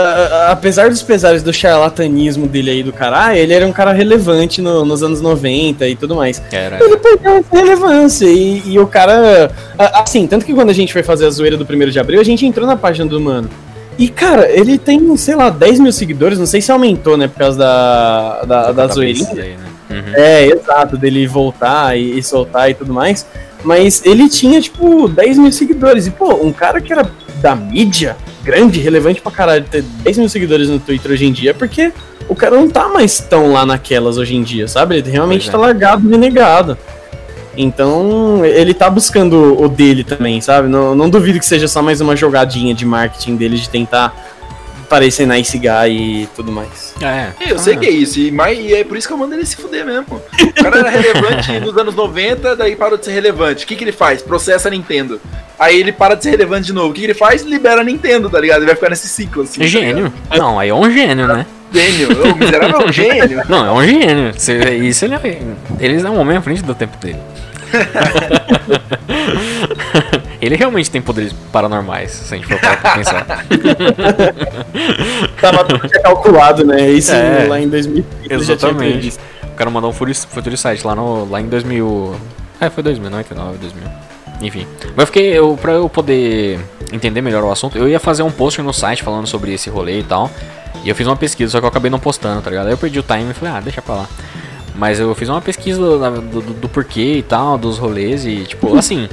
ah, 0.48 0.52
apesar 0.52 0.88
dos 0.88 1.02
pesares 1.02 1.42
do 1.42 1.52
charlatanismo 1.52 2.46
dele 2.46 2.70
aí 2.70 2.82
do 2.84 2.92
caralho, 2.92 3.36
ele 3.36 3.52
era 3.52 3.66
um 3.66 3.72
cara 3.72 3.92
relevante 3.92 4.62
no- 4.62 4.84
nos 4.84 5.02
anos 5.02 5.20
90 5.20 5.86
e 5.88 5.96
tudo 5.96 6.14
mais. 6.14 6.40
Era. 6.52 6.82
Ele 6.82 6.96
perdeu 6.98 7.32
essa 7.38 7.56
relevância 7.56 8.26
e, 8.26 8.62
e 8.64 8.78
o 8.78 8.86
cara. 8.86 9.50
ah, 9.76 10.02
Assim, 10.02 10.26
tanto 10.28 10.46
que 10.46 10.54
quando 10.54 10.70
a 10.70 10.74
gente 10.74 10.92
foi 10.92 11.02
fazer 11.02 11.26
a 11.26 11.30
zoeira 11.30 11.56
do 11.56 11.64
1 11.64 11.90
de 11.90 11.98
abril, 11.98 12.20
a 12.20 12.24
gente 12.24 12.46
entrou 12.46 12.66
na 12.66 12.76
página 12.76 13.06
do 13.08 13.20
mano. 13.20 13.50
E, 13.98 14.08
cara, 14.08 14.48
ele 14.50 14.78
tem, 14.78 15.14
sei 15.16 15.34
lá, 15.34 15.50
10 15.50 15.80
mil 15.80 15.92
seguidores, 15.92 16.38
não 16.38 16.46
sei 16.46 16.62
se 16.62 16.70
aumentou, 16.72 17.16
né, 17.16 17.26
por 17.28 17.38
causa 17.40 17.58
da, 17.58 18.42
da, 18.44 18.72
da 18.72 18.86
zoeirinha. 18.86 19.28
Aí, 19.32 19.50
né? 19.50 19.64
Uhum. 19.92 20.14
É, 20.14 20.46
exato, 20.46 20.96
dele 20.96 21.26
voltar 21.26 21.96
e, 21.98 22.18
e 22.18 22.22
soltar 22.22 22.70
e 22.70 22.74
tudo 22.74 22.92
mais. 22.92 23.26
Mas 23.62 24.04
ele 24.04 24.28
tinha, 24.28 24.60
tipo, 24.60 25.08
10 25.08 25.38
mil 25.38 25.52
seguidores. 25.52 26.06
E, 26.06 26.10
pô, 26.10 26.34
um 26.34 26.52
cara 26.52 26.80
que 26.80 26.92
era 26.92 27.08
da 27.40 27.54
mídia, 27.54 28.16
grande, 28.42 28.80
relevante 28.80 29.20
pra 29.20 29.30
caralho, 29.30 29.64
ter 29.64 29.82
10 29.82 30.18
mil 30.18 30.28
seguidores 30.28 30.68
no 30.68 30.78
Twitter 30.78 31.12
hoje 31.12 31.26
em 31.26 31.32
dia, 31.32 31.54
porque 31.54 31.92
o 32.28 32.34
cara 32.34 32.56
não 32.56 32.68
tá 32.68 32.88
mais 32.88 33.20
tão 33.20 33.52
lá 33.52 33.64
naquelas 33.66 34.16
hoje 34.18 34.34
em 34.34 34.42
dia, 34.42 34.66
sabe? 34.66 34.96
Ele 34.96 35.10
realmente 35.10 35.42
Pois 35.42 35.48
é. 35.48 35.52
tá 35.52 35.58
largado, 35.58 36.08
renegado. 36.08 36.78
Então, 37.56 38.44
ele 38.44 38.72
tá 38.72 38.88
buscando 38.88 39.60
o 39.62 39.68
dele 39.68 40.02
também, 40.02 40.40
sabe? 40.40 40.68
Não, 40.68 40.94
não 40.94 41.10
duvido 41.10 41.38
que 41.38 41.44
seja 41.44 41.68
só 41.68 41.82
mais 41.82 42.00
uma 42.00 42.16
jogadinha 42.16 42.74
de 42.74 42.86
marketing 42.86 43.36
dele 43.36 43.58
de 43.58 43.68
tentar 43.68 44.31
parecer 44.92 45.26
nice 45.26 45.56
guy 45.56 45.88
e 46.22 46.28
tudo 46.36 46.52
mais. 46.52 46.92
É. 47.00 47.28
Eu 47.50 47.58
sei 47.58 47.78
que 47.78 47.86
é 47.86 47.90
isso, 47.90 48.20
e, 48.20 48.30
mas, 48.30 48.58
e 48.58 48.74
é 48.74 48.84
por 48.84 48.94
isso 48.94 49.08
que 49.08 49.14
eu 49.14 49.16
mando 49.16 49.32
ele 49.34 49.46
se 49.46 49.56
fuder 49.56 49.86
mesmo. 49.86 50.20
O 50.38 50.52
cara 50.62 50.80
era 50.80 50.90
relevante 50.90 51.50
nos 51.60 51.74
anos 51.78 51.94
90, 51.94 52.54
daí 52.56 52.76
parou 52.76 52.98
de 52.98 53.06
ser 53.06 53.12
relevante. 53.12 53.64
O 53.64 53.66
que, 53.66 53.74
que 53.74 53.84
ele 53.84 53.92
faz? 53.92 54.20
Processa 54.20 54.68
a 54.68 54.70
Nintendo. 54.70 55.18
Aí 55.58 55.80
ele 55.80 55.92
para 55.92 56.14
de 56.14 56.24
ser 56.24 56.30
relevante 56.32 56.66
de 56.66 56.74
novo. 56.74 56.90
O 56.90 56.92
que, 56.92 57.00
que 57.00 57.06
ele 57.06 57.14
faz? 57.14 57.40
Libera 57.40 57.80
a 57.80 57.84
Nintendo, 57.84 58.28
tá 58.28 58.38
ligado? 58.38 58.58
Ele 58.58 58.66
vai 58.66 58.74
ficar 58.74 58.90
nesse 58.90 59.08
ciclo 59.08 59.44
assim. 59.44 59.60
tá 59.60 59.66
Gênio. 59.66 60.12
Não, 60.36 60.58
aí 60.58 60.68
é 60.68 60.74
um 60.74 60.90
gênio, 60.90 61.26
né? 61.26 61.46
Gênio. 61.72 62.08
O 62.30 62.36
miserável 62.36 62.82
é 62.82 62.84
um 62.84 62.88
gênio. 62.92 63.42
Não, 63.48 63.64
é 63.64 63.72
um 63.72 63.82
gênio. 63.82 64.34
Você- 64.34 64.74
Isso 64.76 65.06
ele 65.06 65.14
é. 65.14 65.40
Eles 65.80 66.04
é 66.04 66.10
um 66.10 66.20
homem 66.20 66.36
à 66.36 66.42
frente 66.42 66.62
do 66.62 66.74
tempo 66.74 66.98
dele. 66.98 67.18
ele 70.42 70.56
realmente 70.56 70.90
tem 70.90 71.00
poderes 71.00 71.32
paranormais, 71.52 72.10
se 72.10 72.34
a 72.34 72.36
gente 72.36 72.48
for 72.48 72.58
parar 72.60 72.76
pra 72.80 72.90
pensar. 72.96 73.26
Tava 75.40 75.64
tudo 75.64 75.88
já 75.88 76.00
calculado, 76.00 76.64
né? 76.64 76.90
Isso 76.90 77.12
É. 77.12 77.46
lá 77.48 77.60
em 77.60 77.68
2030 77.68 78.04
já 78.22 78.28
tinha 78.28 78.40
Exatamente. 78.40 78.92
previsto. 78.92 79.20
O 79.44 79.54
cara 79.54 79.70
mandou 79.70 79.90
um 79.90 80.56
Sight 80.56 80.86
lá, 80.86 80.94
no, 80.94 81.28
lá 81.30 81.40
em 81.40 81.46
2000. 81.46 82.16
É, 82.60 82.70
foi 82.70 82.82
2000, 82.82 83.10
99, 83.10 83.58
2000. 83.58 83.82
Enfim. 84.40 84.66
Mas 84.96 84.98
eu 84.98 85.06
fiquei. 85.06 85.38
Eu, 85.38 85.56
pra 85.60 85.72
eu 85.72 85.88
poder 85.88 86.58
entender 86.92 87.20
melhor 87.20 87.44
o 87.44 87.50
assunto, 87.52 87.78
eu 87.78 87.88
ia 87.88 88.00
fazer 88.00 88.22
um 88.22 88.30
post 88.30 88.60
no 88.62 88.72
site 88.72 89.02
falando 89.02 89.26
sobre 89.26 89.52
esse 89.54 89.70
rolê 89.70 90.00
e 90.00 90.02
tal. 90.02 90.30
E 90.84 90.88
eu 90.88 90.94
fiz 90.96 91.06
uma 91.06 91.16
pesquisa, 91.16 91.52
só 91.52 91.58
que 91.60 91.64
eu 91.64 91.68
acabei 91.68 91.90
não 91.90 92.00
postando, 92.00 92.42
tá 92.42 92.50
ligado? 92.50 92.66
Aí 92.66 92.72
eu 92.72 92.78
perdi 92.78 92.98
o 92.98 93.02
time 93.02 93.30
e 93.30 93.34
falei, 93.34 93.54
ah, 93.54 93.60
deixa 93.60 93.80
pra 93.80 93.94
lá. 93.94 94.08
Mas 94.74 94.98
eu 94.98 95.14
fiz 95.14 95.28
uma 95.28 95.40
pesquisa 95.40 95.78
do, 95.78 96.20
do, 96.20 96.40
do 96.54 96.68
porquê 96.68 97.18
e 97.18 97.22
tal, 97.22 97.56
dos 97.56 97.78
rolês 97.78 98.24
e, 98.24 98.44
tipo, 98.44 98.76
assim. 98.76 99.08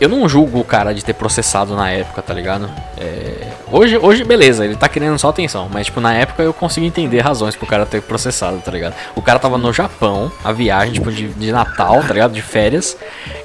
Eu 0.00 0.08
não 0.08 0.28
julgo 0.28 0.58
o 0.58 0.64
cara 0.64 0.92
de 0.92 1.04
ter 1.04 1.14
processado 1.14 1.74
na 1.76 1.90
época, 1.90 2.20
tá 2.20 2.34
ligado? 2.34 2.68
É, 2.98 3.48
hoje, 3.78 3.98
hoje, 3.98 4.24
beleza, 4.24 4.64
ele 4.64 4.76
tá 4.76 4.88
querendo 4.88 5.18
só 5.18 5.28
atenção, 5.28 5.68
mas, 5.72 5.86
tipo, 5.86 6.00
na 6.00 6.12
época 6.14 6.42
eu 6.42 6.52
consigo 6.52 6.86
entender 6.86 7.20
razões 7.20 7.56
pro 7.56 7.66
cara 7.66 7.86
ter 7.86 8.02
processado, 8.02 8.58
tá 8.58 8.70
ligado? 8.70 8.94
O 9.14 9.22
cara 9.22 9.38
tava 9.38 9.58
no 9.58 9.72
Japão, 9.72 10.30
a 10.42 10.52
viagem, 10.52 10.94
tipo, 10.94 11.10
de, 11.10 11.28
de 11.28 11.52
Natal, 11.52 12.00
tá 12.02 12.12
ligado? 12.12 12.32
De 12.32 12.42
férias, 12.42 12.96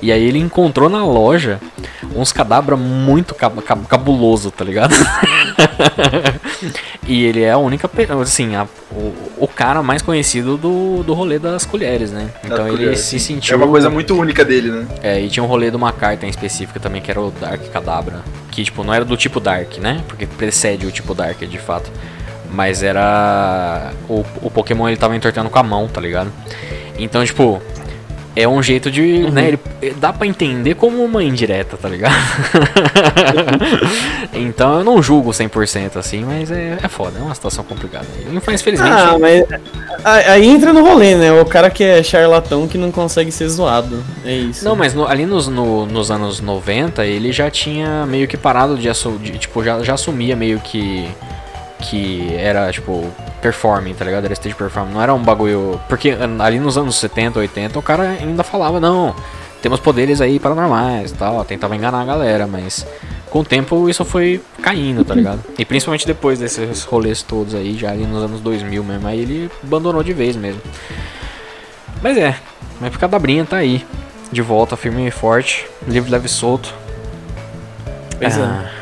e 0.02 0.12
aí 0.12 0.24
ele 0.24 0.40
encontrou 0.40 0.90
na 0.90 1.04
loja 1.06 1.60
uns 2.16 2.32
cadabra 2.32 2.76
muito 2.76 3.36
cab 3.36 3.62
cab- 3.62 3.86
cabuloso, 3.88 4.52
tá 4.52 4.64
ligado? 4.64 4.94
e 7.08 7.24
ele 7.26 7.44
é 7.44 7.52
a 7.52 7.58
única, 7.58 7.90
assim, 8.22 8.56
a- 8.56 8.68
o, 8.92 9.14
o 9.38 9.48
cara 9.48 9.82
mais 9.84 10.02
conhecido 10.02 10.58
do, 10.58 11.04
do 11.04 11.14
rolê 11.14 11.38
das 11.40 11.66
colheres, 11.66 12.12
né? 12.12 12.30
Então 12.44 12.68
ele 12.68 12.78
colheres, 12.78 13.00
se 13.02 13.20
sim. 13.20 13.36
sentiu. 13.36 13.54
É 13.54 13.58
uma 13.58 13.68
coisa 13.68 13.90
muito 13.90 14.16
única 14.16 14.44
dele, 14.44 14.72
né? 14.72 14.88
É, 15.04 15.22
e 15.22 15.30
tinha 15.30 15.44
um 15.44 15.48
rolê 15.48 15.70
de 15.70 15.78
uma 15.78 15.92
carta 15.92 16.26
em 16.26 16.30
específica 16.30 16.80
também, 16.80 17.02
que 17.02 17.12
era 17.12 17.22
o 17.22 17.32
Dark 17.32 17.62
Cadabra. 17.72 18.22
Que, 18.52 18.64
tipo, 18.64 18.84
não 18.84 18.94
era 18.94 19.06
do 19.06 19.16
tipo 19.16 19.40
Dark, 19.40 19.78
né? 19.78 20.04
Porque 20.08 20.19
precede 20.26 20.86
o 20.86 20.92
tipo 20.92 21.14
Dark, 21.14 21.40
de 21.40 21.58
fato. 21.58 21.92
Mas 22.52 22.82
era. 22.82 23.92
O, 24.08 24.26
o 24.42 24.50
Pokémon 24.52 24.88
ele 24.88 24.98
tava 24.98 25.16
entortando 25.16 25.50
com 25.50 25.60
a 25.60 25.64
mão, 25.64 25.88
tá 25.88 26.02
ligado? 26.02 26.32
Então, 26.98 27.24
tipo. 27.24 27.62
É 28.36 28.48
um 28.48 28.62
jeito 28.64 28.90
de. 28.92 29.30
Né, 29.32 29.58
ele, 29.82 29.94
dá 29.96 30.12
pra 30.14 30.26
entender 30.28 30.76
como 30.76 31.04
uma 31.04 31.24
indireta, 31.24 31.76
tá 31.78 31.90
ligado? 31.90 32.14
então 34.34 34.80
eu 34.80 34.84
não 34.84 35.02
julgo 35.02 35.32
100% 35.32 35.98
assim, 35.98 36.24
mas 36.24 36.52
é, 36.52 36.78
é 36.82 36.88
foda, 36.88 37.20
é 37.20 37.22
uma 37.22 37.34
situação 37.36 37.64
complicada. 37.64 38.06
Mas 38.46 38.62
felizmente. 38.62 38.92
Ah, 38.94 39.18
mas 39.20 39.46
a- 40.04 40.32
aí 40.34 40.48
entra 40.48 40.72
no 40.74 40.84
rolê, 40.84 41.16
né? 41.16 41.32
O 41.34 41.46
cara 41.46 41.70
que 41.70 41.84
é 41.84 42.02
charlatão 42.04 42.68
que 42.68 42.78
não 42.78 42.92
consegue 42.92 43.32
ser 43.32 43.48
zoado. 43.50 44.04
É 44.26 44.34
isso. 44.34 44.64
Não, 44.64 44.76
mas 44.76 44.94
no- 44.94 45.08
ali 45.08 45.26
nos, 45.26 45.48
no- 45.48 45.86
nos 45.86 46.12
anos 46.12 46.40
90 46.40 47.06
ele 47.06 47.32
já 47.32 47.50
tinha 47.50 48.06
meio 48.06 48.28
que 48.28 48.38
parado 48.38 48.78
de, 48.78 48.90
de 49.22 49.38
tipo, 49.40 49.64
já, 49.64 49.82
já 49.84 49.94
assumia 49.96 50.36
meio 50.36 50.60
que 50.60 51.10
que 51.80 52.36
era, 52.36 52.72
tipo, 52.72 53.06
performing, 53.42 53.94
tá 53.94 54.06
ligado? 54.06 54.26
Era 54.26 54.34
stage 54.34 54.56
performing, 54.56 54.94
não 54.94 55.02
era 55.02 55.14
um 55.14 55.24
bagulho... 55.24 55.80
Porque 55.88 56.12
ah, 56.12 56.44
ali 56.44 56.60
nos 56.60 56.78
anos 56.78 56.96
70, 56.98 57.40
80 57.40 57.80
o 57.80 57.82
cara 57.82 58.10
ainda 58.10 58.44
falava, 58.44 58.80
não, 58.80 59.16
temos 59.62 59.80
poderes 59.80 60.22
aí 60.22 60.40
paranormais 60.40 61.12
e 61.12 61.14
tal, 61.16 61.44
tentava 61.46 61.76
enganar 61.76 62.02
a 62.02 62.06
galera, 62.06 62.48
mas 62.48 62.86
com 63.30 63.40
o 63.40 63.46
tempo 63.46 63.90
isso 63.90 64.04
foi 64.04 64.42
caindo, 64.62 65.06
tá 65.06 65.14
ligado? 65.14 65.42
E 65.58 65.66
principalmente 65.66 66.06
depois 66.06 66.40
desses 66.40 66.84
rolês 66.84 67.22
todos 67.22 67.56
aí, 67.56 67.78
já 67.78 67.92
ali 67.92 68.06
nos 68.06 68.24
anos 68.24 68.42
2000 68.42 68.84
mesmo, 68.84 69.08
aí 69.08 69.20
ele 69.20 69.52
abandonou 69.64 70.04
de 70.04 70.14
vez 70.14 70.36
mesmo. 70.36 70.62
Mas 72.02 72.18
é, 72.18 72.36
mas 72.80 72.92
ficar 72.92 73.08
da 73.08 73.20
brinha 73.20 73.46
tá 73.46 73.58
aí. 73.58 73.86
De 74.32 74.42
volta, 74.44 74.78
firme 74.78 75.08
e 75.08 75.12
forte, 75.12 75.66
livre, 75.88 76.12
leve 76.12 76.28
e 76.28 76.30
solto. 76.30 76.74
Pois 78.20 78.38
é. 78.38 78.79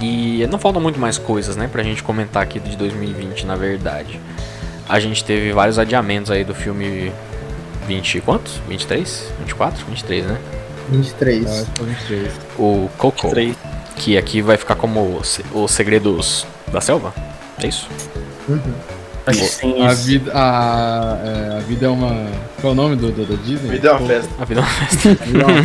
E 0.00 0.46
não 0.50 0.58
faltam 0.58 0.80
muito 0.80 0.98
mais 0.98 1.18
coisas, 1.18 1.56
né, 1.56 1.68
pra 1.70 1.82
gente 1.82 2.02
comentar 2.02 2.42
aqui 2.42 2.58
de 2.58 2.76
2020, 2.76 3.44
na 3.46 3.56
verdade. 3.56 4.18
A 4.88 4.98
gente 4.98 5.22
teve 5.24 5.52
vários 5.52 5.78
adiamentos 5.78 6.30
aí 6.30 6.42
do 6.42 6.54
filme 6.54 7.12
20 7.86 8.16
e 8.16 8.20
quantos? 8.20 8.60
23? 8.68 9.32
24? 9.40 9.86
23, 9.86 10.26
né? 10.26 10.38
23. 10.90 11.46
Ah, 11.46 11.64
só 11.76 11.84
23. 11.84 12.32
O 12.58 12.88
Coco, 12.98 13.30
Três. 13.30 13.56
que 13.96 14.16
aqui 14.18 14.42
vai 14.42 14.56
ficar 14.56 14.74
como 14.74 15.16
os, 15.16 15.40
os 15.52 15.70
segredos 15.70 16.46
da 16.72 16.80
selva. 16.80 17.14
É 17.62 17.66
isso? 17.66 17.88
Que 18.46 18.99
sim, 19.32 19.82
A 19.82 19.92
vida, 19.92 20.32
a, 20.34 21.18
é, 21.22 21.56
a 21.56 21.60
vida 21.60 21.86
é 21.86 21.88
uma. 21.88 22.26
Qual 22.60 22.70
é 22.70 22.72
o 22.72 22.74
nome 22.74 22.96
do, 22.96 23.10
do, 23.10 23.24
da 23.24 23.42
Disney? 23.42 23.70
Me 23.70 23.78
deu 23.78 23.92
uma 23.92 24.06
festa. 24.06 24.30
A 24.38 24.44
vida 24.44 24.60
é 24.60 24.64
uma 24.64 24.70
festa. 24.70 25.10
A 25.10 25.24
vida 25.24 25.40
é 25.40 25.46
uma 25.46 25.62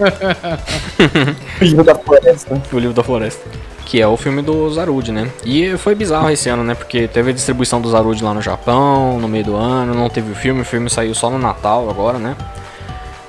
festa. 0.00 1.34
Filho 1.58 1.84
da 1.84 1.94
floresta. 1.94 2.62
o 2.72 2.78
livro 2.78 2.94
da 2.94 3.02
floresta. 3.02 3.48
Que 3.84 4.00
é 4.02 4.06
o 4.06 4.16
filme 4.16 4.42
do 4.42 4.70
Zarud, 4.70 5.10
né? 5.10 5.30
E 5.44 5.76
foi 5.78 5.94
bizarro 5.94 6.30
esse 6.30 6.48
ano, 6.48 6.62
né? 6.62 6.74
Porque 6.74 7.08
teve 7.08 7.30
a 7.30 7.32
distribuição 7.32 7.80
do 7.80 7.90
Zarud 7.90 8.22
lá 8.22 8.34
no 8.34 8.42
Japão, 8.42 9.18
no 9.18 9.26
meio 9.26 9.44
do 9.44 9.56
ano, 9.56 9.94
não 9.94 10.10
teve 10.10 10.30
o 10.30 10.34
filme, 10.34 10.60
o 10.60 10.64
filme 10.64 10.90
saiu 10.90 11.14
só 11.14 11.30
no 11.30 11.38
Natal 11.38 11.88
agora, 11.88 12.18
né? 12.18 12.36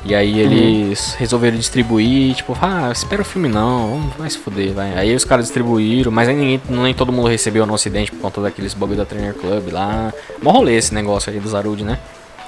E 0.06 0.16
aí 0.16 0.40
eles 0.40 1.14
resolveram 1.16 1.58
distribuir, 1.58 2.34
tipo, 2.34 2.58
ah, 2.62 2.90
espera 2.92 3.22
o 3.22 3.26
filme 3.26 3.50
não, 3.50 3.90
vamos, 3.90 4.16
vai 4.18 4.30
se 4.30 4.38
fuder, 4.38 4.72
vai. 4.72 4.98
Aí 4.98 5.14
os 5.14 5.26
caras 5.26 5.46
distribuíram, 5.46 6.10
mas 6.10 6.30
aí 6.30 6.36
ninguém, 6.36 6.62
nem 6.70 6.94
todo 6.94 7.12
mundo 7.12 7.28
recebeu 7.28 7.66
no 7.66 7.74
ocidente 7.74 8.10
por 8.12 8.20
conta 8.22 8.42
daqueles 8.42 8.74
bagulho 8.74 8.98
da 8.98 9.06
Trainer 9.06 9.34
Club 9.34 9.74
lá. 9.74 10.14
Mó 10.42 10.52
rolê 10.52 10.78
esse 10.78 10.94
negócio 10.94 11.32
aí 11.32 11.40
do 11.40 11.50
Zarud, 11.50 11.84
né? 11.84 12.00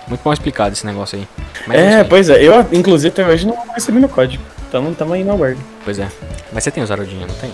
Muito 0.07 0.21
mal 0.23 0.33
explicado 0.33 0.73
esse 0.73 0.85
negócio 0.85 1.17
aí. 1.19 1.27
Mas 1.67 1.77
É, 1.77 1.95
aí. 1.99 2.03
pois 2.05 2.29
é. 2.29 2.41
Eu, 2.41 2.65
inclusive, 2.71 3.09
até 3.09 3.27
hoje 3.27 3.45
não 3.45 3.57
recebi 3.73 3.99
no 3.99 4.07
código. 4.07 4.41
Então, 4.69 4.93
tamo 4.93 5.13
aí 5.13 5.23
na 5.23 5.35
guarda. 5.35 5.59
Pois 5.83 5.99
é. 5.99 6.07
Mas 6.53 6.63
você 6.63 6.71
tem 6.71 6.81
o 6.81 6.87
Zarudinho, 6.87 7.27
não 7.27 7.35
tem? 7.35 7.51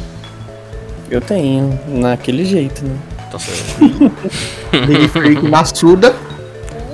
Eu 1.09 1.21
tenho, 1.21 1.79
naquele 1.87 2.45
jeito, 2.45 2.85
né? 2.85 2.95
Então 3.27 3.39
você. 3.39 3.51
Big 4.85 5.07
Freak 5.07 5.41
Massuda. 5.41 6.15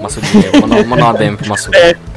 Massudinho, 0.01 0.43
manda 0.67 0.81
uma 0.95 1.13
DM 1.13 1.35
pro 1.37 1.49
Massuda. 1.49 1.77
É. 1.77 1.95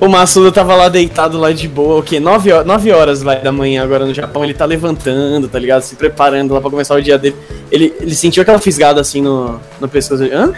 O, 0.00 0.06
o 0.06 0.08
Massuda 0.08 0.50
tava 0.50 0.74
lá 0.74 0.88
deitado 0.88 1.38
lá 1.38 1.52
de 1.52 1.68
boa, 1.68 2.00
o 2.00 2.02
quê? 2.02 2.18
9 2.18 2.52
horas, 2.52 2.66
9 2.66 2.92
horas 2.92 3.22
vai, 3.22 3.40
da 3.40 3.52
manhã 3.52 3.82
agora 3.82 4.04
no 4.04 4.12
Japão, 4.12 4.44
ele 4.44 4.54
tá 4.54 4.64
levantando, 4.64 5.48
tá 5.48 5.58
ligado? 5.58 5.82
Se 5.82 5.94
preparando 5.94 6.54
lá 6.54 6.60
pra 6.60 6.70
começar 6.70 6.94
o 6.94 7.02
dia 7.02 7.18
dele. 7.18 7.36
Ele, 7.70 7.94
ele 8.00 8.14
sentiu 8.14 8.42
aquela 8.42 8.58
fisgada 8.58 9.00
assim 9.00 9.22
no, 9.22 9.60
no 9.80 9.88
pescoço. 9.88 10.24
Hã? 10.24 10.52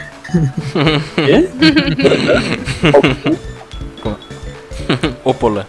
Quê? 1.15 1.49
Opola. 5.25 5.67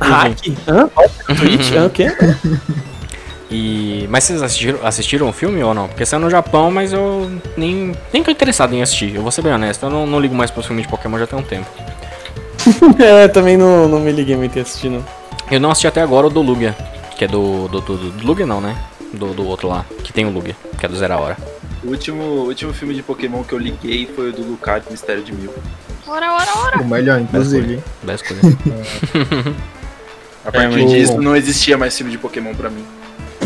Hack? 0.00 0.48
Hã? 0.68 0.88
Twitch? 1.36 1.72
Hã? 1.72 1.86
O 1.86 1.90
quê? 1.90 2.12
E. 3.50 4.06
Mas 4.10 4.24
vocês 4.24 4.42
assistiram, 4.42 4.80
assistiram 4.84 5.28
o 5.28 5.32
filme 5.32 5.62
ou 5.62 5.72
não? 5.72 5.86
Porque 5.88 6.04
saiu 6.04 6.20
no 6.20 6.28
Japão, 6.30 6.70
mas 6.70 6.92
eu 6.92 7.30
nem. 7.56 7.92
Nem 8.12 8.22
tô 8.22 8.30
interessado 8.30 8.74
em 8.74 8.82
assistir. 8.82 9.14
Eu 9.14 9.22
vou 9.22 9.30
ser 9.30 9.42
bem 9.42 9.52
honesto, 9.52 9.84
eu 9.86 9.90
não, 9.90 10.06
não 10.06 10.18
ligo 10.20 10.34
mais 10.34 10.50
pros 10.50 10.66
filmes 10.66 10.84
de 10.84 10.90
Pokémon 10.90 11.18
já 11.18 11.26
tem 11.26 11.38
um 11.38 11.42
tempo. 11.42 11.66
É, 12.98 13.28
também 13.28 13.56
não, 13.56 13.86
não 13.88 14.00
me 14.00 14.10
liguei 14.10 14.34
muito 14.36 14.58
em 14.58 14.62
assistir, 14.62 14.88
não. 14.88 15.04
Eu 15.50 15.60
não 15.60 15.70
assisti 15.70 15.86
até 15.86 16.02
agora 16.02 16.26
o 16.26 16.30
do 16.30 16.42
Lugia. 16.42 16.74
Que 17.16 17.24
é 17.24 17.28
do. 17.28 17.68
Do, 17.68 17.80
do, 17.80 17.96
do 18.10 18.26
Lugia 18.26 18.44
não, 18.44 18.60
né? 18.60 18.76
Do, 19.12 19.32
do 19.32 19.46
outro 19.46 19.68
lá, 19.68 19.86
que 20.02 20.12
tem 20.12 20.24
o 20.26 20.30
Lugia, 20.30 20.56
que 20.78 20.84
é 20.84 20.88
do 20.88 20.96
Zero 20.96 21.14
a 21.14 21.18
Hora. 21.18 21.36
O 21.84 21.90
último, 21.90 22.22
o 22.22 22.46
último 22.46 22.72
filme 22.74 22.92
de 22.94 23.02
Pokémon 23.04 23.44
que 23.44 23.52
eu 23.52 23.58
liguei 23.58 24.10
foi 24.16 24.30
o 24.30 24.32
do 24.32 24.42
Lucario 24.42 24.82
Mistério 24.90 25.22
de 25.22 25.32
Mil. 25.32 25.52
Ora, 26.08 26.32
ora, 26.32 26.58
ora. 26.58 26.82
O 26.82 26.84
melhor, 26.88 27.20
inclusive. 27.20 27.78
Bela 28.02 28.16
escolha. 28.16 28.40
A 30.44 30.52
partir 30.52 30.80
mas 30.82 30.90
disso 30.90 31.14
o- 31.14 31.22
não 31.22 31.34
existia 31.36 31.76
mais 31.78 31.96
filme 31.96 32.10
de 32.12 32.18
Pokémon 32.18 32.54
pra 32.54 32.68
mim. 32.70 32.84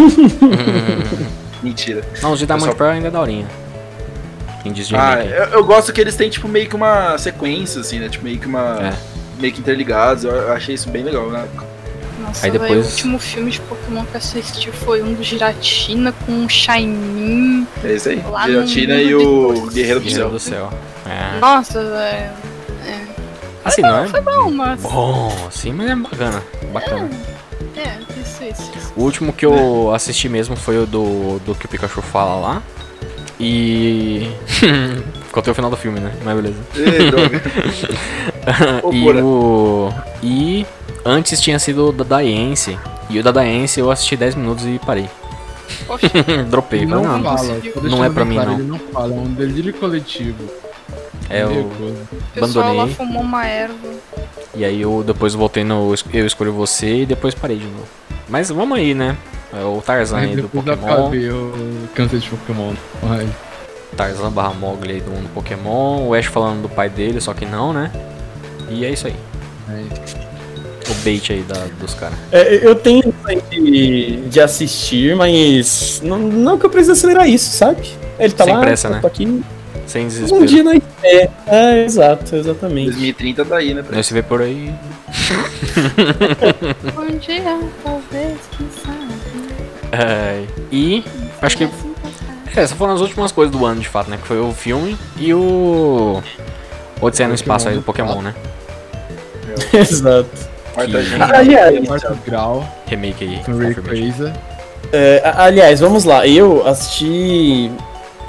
Mentira. 1.62 2.02
não, 2.22 2.32
os 2.32 2.38
de 2.38 2.46
Diamond 2.46 2.74
Pearl 2.74 2.92
ainda 2.92 3.08
é 3.08 3.10
daorinha. 3.10 3.46
Quem 4.62 4.72
diz 4.72 4.88
de 4.88 4.96
Ah, 4.96 5.22
eu, 5.24 5.44
eu 5.58 5.64
gosto 5.64 5.92
que 5.92 6.00
eles 6.00 6.16
têm 6.16 6.28
tipo 6.30 6.46
meio 6.48 6.68
que 6.68 6.76
uma 6.76 7.16
sequência, 7.18 7.80
assim, 7.80 7.98
né? 7.98 8.08
Tipo, 8.08 8.24
meio 8.24 8.38
que 8.38 8.46
uma. 8.46 8.78
É. 8.80 8.92
Meio 9.40 9.52
que 9.52 9.60
interligados. 9.60 10.24
Eu, 10.24 10.32
eu 10.32 10.52
achei 10.52 10.74
isso 10.74 10.88
bem 10.90 11.02
legal, 11.02 11.30
né? 11.30 11.46
Nossa, 12.22 12.44
Aí 12.46 12.52
depois- 12.52 12.72
o 12.86 12.90
último 12.90 13.18
filme 13.18 13.50
de 13.50 13.60
Pokémon 13.60 14.04
que 14.04 14.14
eu 14.14 14.18
assisti 14.18 14.70
foi 14.70 15.02
um 15.02 15.14
do 15.14 15.22
Giratina 15.22 16.12
com 16.26 16.44
o 16.44 16.48
Shinin. 16.48 17.66
É 17.82 17.92
isso 17.94 18.10
aí. 18.10 18.22
Giratina 18.46 18.94
e 18.96 19.14
o. 19.14 19.68
Guerreiro 19.70 20.00
do 20.00 20.04
Guerreiro 20.04 20.10
Céu. 20.10 20.30
do 20.30 20.38
Céu. 20.38 20.70
É. 21.06 21.38
Nossa, 21.40 21.82
velho. 21.82 22.30
Assim, 23.64 23.82
não 23.82 24.04
é 24.04 24.08
Foi 24.08 24.20
bom, 24.22 24.50
mas. 24.50 24.80
bom, 24.80 25.32
assim, 25.48 25.72
mas 25.72 25.90
é 25.90 25.94
bacana. 25.96 26.42
Bacana. 26.72 27.10
É, 27.12 27.39
isso, 28.20 28.44
isso. 28.44 28.72
isso. 28.76 28.92
O 28.96 29.02
último 29.02 29.32
que 29.32 29.44
eu 29.44 29.92
assisti 29.94 30.28
mesmo 30.28 30.56
foi 30.56 30.78
o 30.78 30.86
do, 30.86 31.38
do 31.40 31.54
que 31.54 31.66
o 31.66 31.68
Pikachu 31.68 32.02
fala 32.02 32.34
lá. 32.34 32.62
E. 33.38 34.30
Ficou 35.26 35.40
até 35.40 35.50
o 35.50 35.54
final 35.54 35.70
do 35.70 35.76
filme, 35.76 36.00
né? 36.00 36.12
Mas 36.24 36.36
beleza. 36.36 36.58
Ei, 36.74 37.10
droga. 37.10 37.42
e 38.92 39.22
o. 39.22 39.92
E 40.22 40.66
antes 41.04 41.40
tinha 41.40 41.58
sido 41.58 41.88
o 41.88 41.92
da 41.92 42.04
Daiense. 42.04 42.78
E 43.08 43.18
o 43.18 43.22
da 43.22 43.30
Daiense 43.30 43.80
eu 43.80 43.90
assisti 43.90 44.16
10 44.16 44.34
minutos 44.34 44.66
e 44.66 44.78
parei. 44.84 45.08
Dropei. 46.48 46.84
Não, 46.84 47.02
não, 47.02 47.22
fala, 47.22 47.42
Não 47.42 47.60
deixando 47.60 48.04
é 48.04 48.10
pra 48.10 48.24
mim, 48.24 48.34
claro, 48.34 48.50
não. 48.50 48.58
Ele 48.58 48.68
não 48.68 48.78
fala, 48.78 49.14
é 49.14 49.18
um 49.18 49.32
delírio 49.32 49.72
coletivo. 49.74 50.44
É 51.28 51.44
lá 51.44 51.50
Abandonei. 52.36 52.94
fumou 52.94 53.22
uma 53.22 53.46
erva. 53.46 53.74
E 54.54 54.64
aí 54.64 54.80
eu 54.80 55.02
depois 55.06 55.34
voltei 55.34 55.62
no 55.62 55.94
Eu 56.12 56.26
Escolho 56.26 56.52
Você 56.52 57.02
e 57.02 57.06
depois 57.06 57.34
parei 57.34 57.58
de 57.58 57.66
novo. 57.66 57.86
Mas 58.28 58.48
vamos 58.50 58.78
aí, 58.78 58.94
né? 58.94 59.16
É 59.52 59.64
o 59.64 59.82
Tarzan 59.84 60.18
Aí 60.18 60.30
aí 60.30 60.36
do 60.36 60.48
Pokémon. 60.48 60.86
acabei, 60.86 61.28
eu 61.28 61.52
cansei 61.94 62.20
de 62.20 62.30
Pokémon. 62.30 62.72
Ai, 63.02 63.28
Tarzan 63.96 64.30
barra 64.30 64.54
Mogli 64.54 64.92
aí 64.94 65.00
do 65.00 65.10
mundo 65.10 65.28
Pokémon, 65.34 66.06
o 66.06 66.14
Ash 66.14 66.26
falando 66.26 66.62
do 66.62 66.68
pai 66.68 66.88
dele, 66.88 67.20
só 67.20 67.34
que 67.34 67.44
não, 67.44 67.72
né? 67.72 67.90
E 68.68 68.84
é 68.84 68.90
isso 68.90 69.08
aí. 69.08 69.16
O 70.88 70.94
bait 71.04 71.32
aí 71.32 71.42
da, 71.42 71.66
dos 71.80 71.94
caras. 71.94 72.18
É, 72.32 72.66
eu 72.66 72.74
tenho 72.74 73.02
de, 73.50 74.16
de 74.28 74.40
assistir, 74.40 75.14
mas 75.16 76.00
não, 76.04 76.18
não 76.18 76.58
que 76.58 76.66
eu 76.66 76.70
precise 76.70 76.92
acelerar 76.92 77.28
isso, 77.28 77.50
sabe? 77.50 77.90
Ele 78.18 78.32
tá 78.32 78.44
Sem 78.44 78.54
lá, 78.54 78.60
pressa, 78.60 78.88
eu 78.88 78.92
né? 78.92 78.98
tô 79.00 79.06
aqui. 79.06 79.42
Sem 79.90 80.04
Um 80.04 80.08
desespero. 80.08 80.46
dia 80.46 80.62
na 80.62 80.74
é, 81.02 81.28
é, 81.48 81.84
exato, 81.84 82.36
exatamente. 82.36 82.92
2030 82.92 83.44
tá 83.44 83.56
aí, 83.56 83.74
né? 83.74 83.84
Não 83.90 84.02
se 84.02 84.14
vê 84.14 84.22
por 84.22 84.40
aí. 84.40 84.72
Um 86.96 87.18
dia, 87.18 87.58
talvez, 87.82 88.38
quem 88.56 88.68
sabe. 88.84 89.10
É, 89.90 90.44
e 90.70 91.04
acho 91.42 91.56
que 91.56 91.64
Assim 91.64 91.94
é, 92.56 92.60
essas 92.60 92.72
foram 92.72 92.94
as 92.94 93.00
últimas 93.00 93.32
coisas 93.32 93.52
do 93.54 93.66
ano 93.66 93.80
de 93.80 93.88
fato, 93.88 94.08
né? 94.08 94.16
Que 94.16 94.28
foi 94.28 94.38
o 94.38 94.52
filme 94.52 94.96
e 95.16 95.34
o 95.34 96.22
Odisseia 97.00 97.28
no 97.28 97.34
Espaço 97.34 97.68
aí 97.68 97.74
do 97.74 97.82
Pokémon, 97.82 98.22
né? 98.22 98.32
Exato. 99.74 100.30
Aliás, 100.76 101.82
grau, 102.24 102.64
Remake 102.86 103.24
aí. 103.24 103.40
é, 104.92 105.20
aliás, 105.36 105.80
vamos 105.80 106.04
lá. 106.04 106.24
Eu 106.26 106.64
assisti 106.64 107.72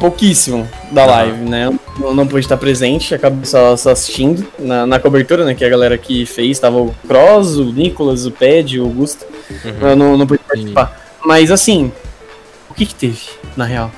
pouquíssimo 0.02 0.68
da 0.91 1.06
live, 1.06 1.48
né? 1.48 1.72
Eu 1.99 2.15
não 2.15 2.26
pude 2.26 2.44
estar 2.44 2.57
presente, 2.57 3.14
acabei 3.14 3.45
só, 3.45 3.78
só 3.78 3.91
assistindo 3.91 4.45
na, 4.57 4.88
na 4.88 4.99
cobertura, 4.99 5.45
né? 5.45 5.53
Que 5.53 5.64
a 5.64 5.69
galera 5.69 5.95
que 5.95 6.26
fez, 6.26 6.57
tava 6.57 6.78
o 6.78 6.95
Cross, 7.07 7.57
o 7.57 7.65
Nicolas, 7.65 8.26
o 8.26 8.32
Ped, 8.32 8.80
o 8.80 8.84
Augusto. 8.84 9.23
Uhum. 9.64 9.90
Eu 9.90 9.95
não, 9.95 10.18
não 10.18 10.26
pude 10.26 10.41
participar. 10.44 10.99
Mas 11.23 11.52
assim, 11.52 11.91
o 12.68 12.73
que 12.73 12.88
que 12.88 12.95
teve, 12.95 13.22
na 13.56 13.64
real? 13.64 13.91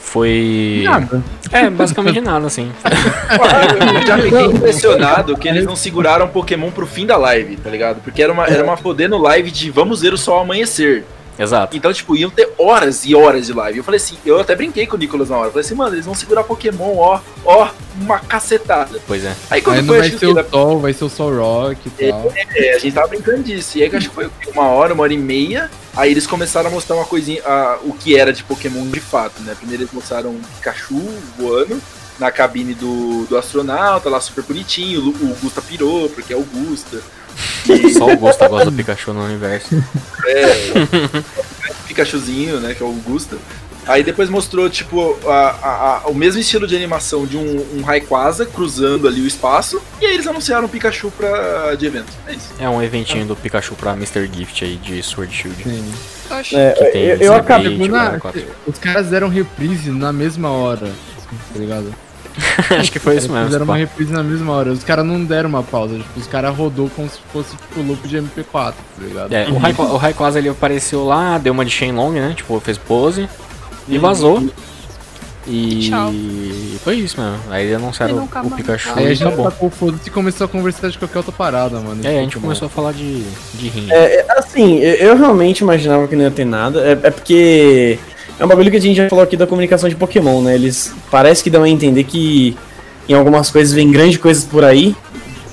Foi. 0.00 0.82
Nada. 0.84 1.22
É, 1.52 1.70
basicamente 1.70 2.20
nada, 2.20 2.46
assim. 2.46 2.70
Eu 3.94 4.06
já 4.06 4.18
fiquei 4.18 4.44
impressionado 4.46 5.36
que 5.36 5.48
eles 5.48 5.64
não 5.64 5.76
seguraram 5.76 6.28
Pokémon 6.28 6.70
pro 6.70 6.86
fim 6.86 7.06
da 7.06 7.16
live, 7.16 7.56
tá 7.56 7.70
ligado? 7.70 8.00
Porque 8.02 8.22
era 8.22 8.32
uma, 8.32 8.46
era 8.46 8.64
uma 8.64 8.76
fodendo 8.76 9.16
live 9.18 9.50
de 9.52 9.70
vamos 9.70 10.00
ver 10.00 10.12
o 10.12 10.18
sol 10.18 10.40
amanhecer. 10.40 11.04
Exato. 11.38 11.76
Então, 11.76 11.92
tipo, 11.92 12.14
iam 12.16 12.30
ter 12.30 12.48
horas 12.58 13.04
e 13.04 13.14
horas 13.14 13.46
de 13.46 13.52
live. 13.52 13.78
Eu 13.78 13.84
falei 13.84 13.96
assim, 13.98 14.16
eu 14.24 14.40
até 14.40 14.54
brinquei 14.54 14.86
com 14.86 14.96
o 14.96 14.98
Nicolas 14.98 15.30
na 15.30 15.36
hora. 15.36 15.48
Eu 15.48 15.52
falei 15.52 15.64
assim, 15.66 15.74
mano, 15.74 15.94
eles 15.94 16.04
vão 16.06 16.14
segurar 16.14 16.44
Pokémon, 16.44 16.96
ó, 16.96 17.20
ó, 17.44 17.68
uma 18.00 18.18
cacetada. 18.20 19.00
Pois 19.06 19.24
é. 19.24 19.34
Aí 19.50 19.60
quando 19.60 19.78
Aí 19.78 19.84
foi 19.86 19.98
vai 19.98 20.10
ser 20.10 20.26
o 20.26 20.48
Sol, 20.50 20.78
vai 20.80 20.92
ser 20.92 21.04
o 21.04 21.08
Sol 21.08 21.34
Rock 21.36 21.80
e 21.88 22.08
tal. 22.10 22.32
É, 22.54 22.74
a 22.74 22.78
gente 22.78 22.94
tava 22.94 23.08
brincando 23.08 23.42
disso. 23.42 23.78
E 23.78 23.82
aí 23.82 23.90
que 23.90 23.96
acho 23.96 24.08
que 24.08 24.14
foi 24.14 24.30
uma 24.52 24.68
hora, 24.68 24.94
uma 24.94 25.02
hora 25.02 25.12
e 25.12 25.18
meia. 25.18 25.70
Aí 25.96 26.10
eles 26.10 26.26
começaram 26.26 26.68
a 26.68 26.72
mostrar 26.72 26.96
uma 26.96 27.04
coisinha, 27.04 27.40
a- 27.44 27.78
o 27.82 27.92
que 27.92 28.16
era 28.16 28.32
de 28.32 28.42
Pokémon 28.44 28.84
de 28.90 29.00
fato, 29.00 29.40
né? 29.42 29.54
Primeiro 29.56 29.82
eles 29.82 29.92
mostraram 29.92 30.30
um 30.30 30.40
Pikachu 30.56 31.00
voando 31.38 31.80
na 32.18 32.30
cabine 32.30 32.74
do, 32.74 33.24
do 33.26 33.36
astronauta, 33.36 34.08
lá 34.08 34.20
super 34.20 34.42
bonitinho. 34.44 35.00
O, 35.00 35.08
o 35.08 35.36
Gusta 35.40 35.60
pirou, 35.60 36.08
porque 36.10 36.32
é 36.32 36.36
o 36.36 36.42
Gusta. 36.42 37.00
Só 37.96 38.06
o 38.12 38.16
Gosta 38.16 38.48
gosta 38.48 38.70
do 38.70 38.76
Pikachu 38.76 39.12
no 39.12 39.24
universo. 39.24 39.82
Pikachuzinho, 41.86 42.60
né? 42.60 42.74
Que 42.74 42.82
é 42.82 42.86
o 42.86 42.92
Gusta. 42.92 43.36
Aí 43.86 44.02
depois 44.02 44.30
mostrou, 44.30 44.70
tipo, 44.70 45.18
a- 45.28 45.30
a- 45.62 46.02
a- 46.04 46.08
o 46.08 46.14
mesmo 46.14 46.40
estilo 46.40 46.66
de 46.66 46.74
animação 46.74 47.26
de 47.26 47.36
um, 47.36 47.66
um 47.78 47.82
Rayquaza 47.82 48.46
cruzando 48.46 49.06
ali 49.06 49.20
o 49.20 49.26
espaço. 49.26 49.80
E 50.00 50.06
aí 50.06 50.14
eles 50.14 50.26
anunciaram 50.26 50.64
o 50.64 50.68
Pikachu 50.70 51.10
pra, 51.10 51.74
de 51.74 51.84
evento. 51.86 52.10
É 52.26 52.32
isso. 52.32 52.48
É 52.58 52.66
um 52.68 52.82
eventinho 52.82 53.26
do 53.26 53.36
Pikachu 53.36 53.74
pra 53.74 53.92
Mr. 53.92 54.26
Gift 54.32 54.64
aí 54.64 54.76
de 54.76 55.02
Sword 55.02 55.34
Shield. 55.34 55.62
Sim. 55.64 55.92
Eu 56.30 56.36
acho. 56.36 56.56
É, 56.56 56.72
Que 56.72 56.84
tem 56.86 57.02
eu, 57.02 57.16
eu 57.18 57.34
acabei. 57.34 57.72
Tipo, 57.76 57.88
na- 57.88 58.06
Power 58.06 58.20
4. 58.20 58.44
os 58.66 58.78
caras 58.78 59.08
deram 59.08 59.28
reprise 59.28 59.90
na 59.90 60.10
mesma 60.14 60.50
hora. 60.50 60.86
assim, 60.86 61.38
Tá 61.52 61.58
ligado? 61.60 61.94
Acho 62.78 62.90
que 62.90 62.98
foi 62.98 63.16
isso 63.16 63.26
Eles 63.26 63.32
mesmo. 63.32 63.46
fizeram 63.46 63.64
uma 63.64 63.76
reprise 63.76 64.12
na 64.12 64.22
mesma 64.22 64.52
hora. 64.52 64.72
Os 64.72 64.82
caras 64.82 65.04
não 65.06 65.24
deram 65.24 65.48
uma 65.48 65.62
pausa. 65.62 65.96
Tipo, 65.96 66.18
os 66.20 66.26
caras 66.26 66.56
rodou 66.56 66.90
como 66.94 67.08
se 67.08 67.18
fosse 67.32 67.56
tipo 67.56 67.80
loop 67.80 68.06
de 68.08 68.16
MP4, 68.18 68.44
tá 68.52 68.74
ligado? 69.00 69.32
É, 69.32 69.48
o 69.48 69.56
Rayqu- 69.58 69.82
o 69.82 69.96
Rayquaza 69.96 70.38
ele 70.38 70.48
apareceu 70.48 71.04
lá, 71.04 71.38
deu 71.38 71.52
uma 71.52 71.64
de 71.64 71.70
Shenlong, 71.70 72.12
né? 72.18 72.34
Tipo, 72.36 72.58
fez 72.60 72.76
pose 72.76 73.28
e 73.88 73.98
vazou. 73.98 74.42
E 75.46 75.90
Tchau. 75.90 76.10
foi 76.82 76.96
isso 76.96 77.20
mesmo. 77.20 77.38
Aí 77.50 77.74
anunciaram 77.74 78.24
o. 78.24 78.50
Pikachu 78.52 78.92
Aí 78.96 79.06
a 79.08 79.10
e 79.10 79.14
gente 79.14 79.28
acabou. 79.28 79.52
o 79.60 79.70
foda-se 79.70 80.08
e 80.08 80.10
começou 80.10 80.46
a 80.46 80.48
conversar 80.48 80.88
de 80.88 80.96
qualquer 80.98 81.18
outra 81.18 81.32
parada, 81.32 81.78
mano. 81.80 82.00
É, 82.02 82.08
a 82.18 82.20
gente 82.22 82.30
Tipo, 82.30 82.40
começou 82.42 82.64
a 82.66 82.68
falar 82.70 82.92
de, 82.92 83.22
de 83.52 83.68
rim. 83.68 83.86
É, 83.92 84.20
é, 84.20 84.26
assim, 84.38 84.78
eu, 84.78 84.94
eu 84.94 85.16
realmente 85.18 85.60
imaginava 85.60 86.08
que 86.08 86.16
não 86.16 86.22
ia 86.24 86.30
ter 86.30 86.46
nada. 86.46 86.80
É, 86.80 86.92
é 86.92 87.10
porque 87.10 87.98
é 88.38 88.44
um 88.44 88.48
bagulho 88.48 88.70
que 88.70 88.76
a 88.76 88.80
gente 88.80 88.96
já 88.96 89.08
falou 89.08 89.22
aqui 89.24 89.36
da 89.36 89.46
comunicação 89.46 89.88
de 89.88 89.94
Pokémon, 89.94 90.40
né? 90.42 90.54
Eles 90.54 90.92
parece 91.10 91.42
que 91.42 91.50
dão 91.50 91.62
a 91.62 91.68
entender 91.68 92.04
que 92.04 92.56
em 93.08 93.14
algumas 93.14 93.50
coisas 93.50 93.72
vem 93.74 93.90
grandes 93.90 94.16
coisas 94.18 94.44
por 94.44 94.64
aí, 94.64 94.94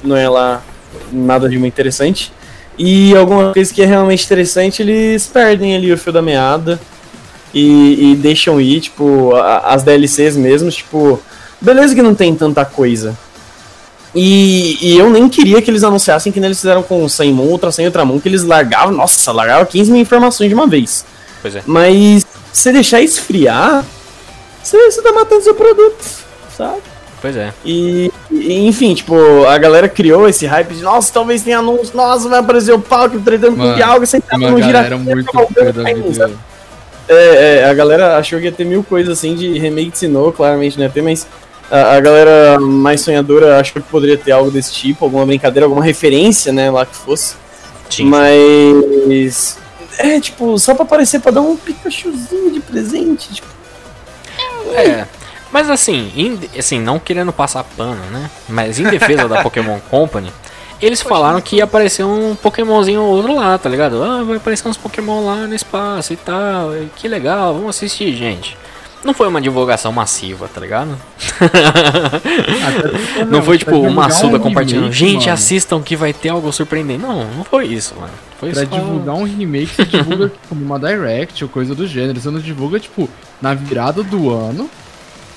não 0.03 0.15
é 0.15 0.27
lá 0.27 0.63
nada 1.11 1.47
de 1.49 1.57
muito 1.59 1.73
interessante. 1.73 2.31
E 2.77 3.15
alguma 3.15 3.53
coisa 3.53 3.73
que 3.73 3.81
é 3.81 3.85
realmente 3.85 4.25
interessante, 4.25 4.81
eles 4.81 5.27
perdem 5.27 5.75
ali 5.75 5.91
o 5.91 5.97
fio 5.97 6.11
da 6.13 6.21
meada 6.21 6.79
e, 7.53 8.11
e 8.11 8.15
deixam 8.15 8.59
ir, 8.59 8.79
tipo, 8.79 9.35
a- 9.35 9.59
as 9.73 9.83
DLCs 9.83 10.35
mesmo, 10.37 10.71
tipo, 10.71 11.21
beleza 11.59 11.93
que 11.93 12.01
não 12.01 12.15
tem 12.15 12.33
tanta 12.33 12.63
coisa. 12.65 13.15
E, 14.13 14.77
e 14.81 14.97
eu 14.97 15.09
nem 15.09 15.29
queria 15.29 15.61
que 15.61 15.69
eles 15.71 15.83
anunciassem 15.83 16.31
que 16.31 16.39
eles 16.39 16.57
fizeram 16.59 16.83
com 16.83 17.03
o 17.03 17.09
Saimon, 17.09 17.43
Ultra 17.45 17.71
Sem 17.71 17.85
Ultramon, 17.85 18.19
que 18.19 18.27
eles 18.27 18.43
largavam, 18.43 18.91
nossa, 18.93 19.31
largavam 19.31 19.65
15 19.65 19.91
mil 19.91 20.01
informações 20.01 20.49
de 20.49 20.53
uma 20.55 20.67
vez. 20.67 21.05
Pois 21.41 21.55
é. 21.55 21.61
Mas 21.65 22.25
você 22.51 22.71
deixar 22.71 23.01
esfriar, 23.01 23.85
você, 24.61 24.91
você 24.91 25.01
tá 25.01 25.11
matando 25.11 25.41
seu 25.41 25.55
produto, 25.55 26.03
sabe? 26.55 26.81
Pois 27.21 27.35
é. 27.37 27.53
E, 27.63 28.11
e, 28.31 28.67
enfim, 28.67 28.95
tipo, 28.95 29.15
a 29.45 29.57
galera 29.57 29.87
criou 29.87 30.27
esse 30.27 30.45
hype 30.47 30.73
de, 30.73 30.81
nossa, 30.81 31.13
talvez 31.13 31.43
tenha 31.43 31.59
anúncio, 31.59 31.95
nossa, 31.95 32.27
vai 32.27 32.39
aparecer 32.39 32.73
o 32.73 32.79
Palk 32.79 33.17
tretando 33.19 33.55
com 33.55 33.73
Dialga, 33.75 34.05
sentado 34.05 34.39
no 34.39 34.61
giratório, 34.61 34.97
muito 34.97 35.31
cavalgando 35.31 35.73
da 35.73 35.83
caindo, 35.83 36.03
vida. 36.03 36.15
sabe? 36.15 36.33
É, 37.07 37.59
é, 37.59 37.65
a 37.65 37.73
galera 37.73 38.17
achou 38.17 38.39
que 38.39 38.45
ia 38.45 38.51
ter 38.51 38.63
mil 38.63 38.83
coisas 38.83 39.17
assim 39.17 39.35
de 39.35 39.59
remake 39.59 39.91
de 39.91 39.99
Sinnoh, 39.99 40.31
claramente 40.31 40.77
não 40.77 40.85
ia 40.85 40.89
ter, 40.89 41.01
mas 41.03 41.27
a, 41.69 41.95
a 41.95 41.99
galera 41.99 42.59
mais 42.59 43.01
sonhadora 43.01 43.59
achou 43.59 43.81
que 43.81 43.87
poderia 43.89 44.17
ter 44.17 44.31
algo 44.31 44.49
desse 44.49 44.73
tipo, 44.73 45.05
alguma 45.05 45.25
brincadeira, 45.25 45.65
alguma 45.65 45.83
referência, 45.83 46.51
né, 46.51 46.71
lá 46.71 46.85
que 46.85 46.95
fosse. 46.95 47.35
Sim. 47.89 48.05
Mas. 48.05 49.57
É, 49.97 50.19
tipo, 50.19 50.57
só 50.57 50.73
pra 50.73 50.83
aparecer 50.83 51.19
pra 51.19 51.31
dar 51.31 51.41
um 51.41 51.55
Pikachuzinho 51.55 52.51
de 52.51 52.59
presente. 52.59 53.33
Tipo, 53.33 53.47
É. 54.75 55.05
Mas 55.51 55.69
assim, 55.69 56.11
em- 56.15 56.39
assim, 56.57 56.79
não 56.79 56.97
querendo 56.97 57.33
passar 57.33 57.63
pano, 57.75 58.01
né? 58.09 58.29
Mas 58.47 58.79
em 58.79 58.83
defesa 58.83 59.27
da 59.27 59.41
Pokémon 59.43 59.79
Company, 59.89 60.31
eles 60.81 61.01
falaram 61.01 61.41
que 61.41 61.57
ia 61.57 61.65
aparecer 61.65 62.05
um 62.05 62.35
Pokémonzinho 62.35 63.01
ou 63.01 63.17
outro 63.17 63.35
lá, 63.35 63.57
tá 63.57 63.67
ligado? 63.69 64.01
Ah, 64.01 64.23
vai 64.23 64.37
aparecer 64.37 64.67
uns 64.67 64.77
Pokémon 64.77 65.25
lá 65.25 65.35
no 65.47 65.53
espaço 65.53 66.13
e 66.13 66.15
tal. 66.15 66.73
e 66.75 66.89
Que 66.95 67.07
legal, 67.07 67.53
vamos 67.53 67.69
assistir, 67.75 68.15
gente. 68.15 68.57
Não 69.03 69.13
foi 69.13 69.27
uma 69.27 69.41
divulgação 69.41 69.91
massiva, 69.91 70.47
tá 70.47 70.61
ligado? 70.61 70.95
Não 73.27 73.41
foi 73.41 73.57
tipo 73.57 73.75
uma 73.79 74.09
suda 74.09 74.39
compartilhando. 74.39 74.91
Gente, 74.91 75.29
assistam 75.29 75.81
que 75.81 75.95
vai 75.95 76.13
ter 76.13 76.29
algo 76.29 76.51
surpreendente. 76.51 77.01
Não, 77.01 77.25
não 77.25 77.43
foi 77.43 77.65
isso, 77.67 77.95
mano. 77.99 78.13
Foi 78.39 78.51
Pra 78.51 78.65
só... 78.65 78.75
divulgar 78.75 79.15
um 79.15 79.23
remake, 79.23 79.73
você 79.75 79.85
divulga 79.85 80.31
como 80.49 80.63
uma 80.63 80.79
direct 80.79 81.43
ou 81.43 81.49
coisa 81.49 81.73
do 81.75 81.87
gênero. 81.87 82.19
Você 82.19 82.29
não 82.29 82.39
divulga, 82.39 82.79
tipo, 82.79 83.09
na 83.41 83.53
virada 83.53 84.03
do 84.03 84.29
ano, 84.33 84.69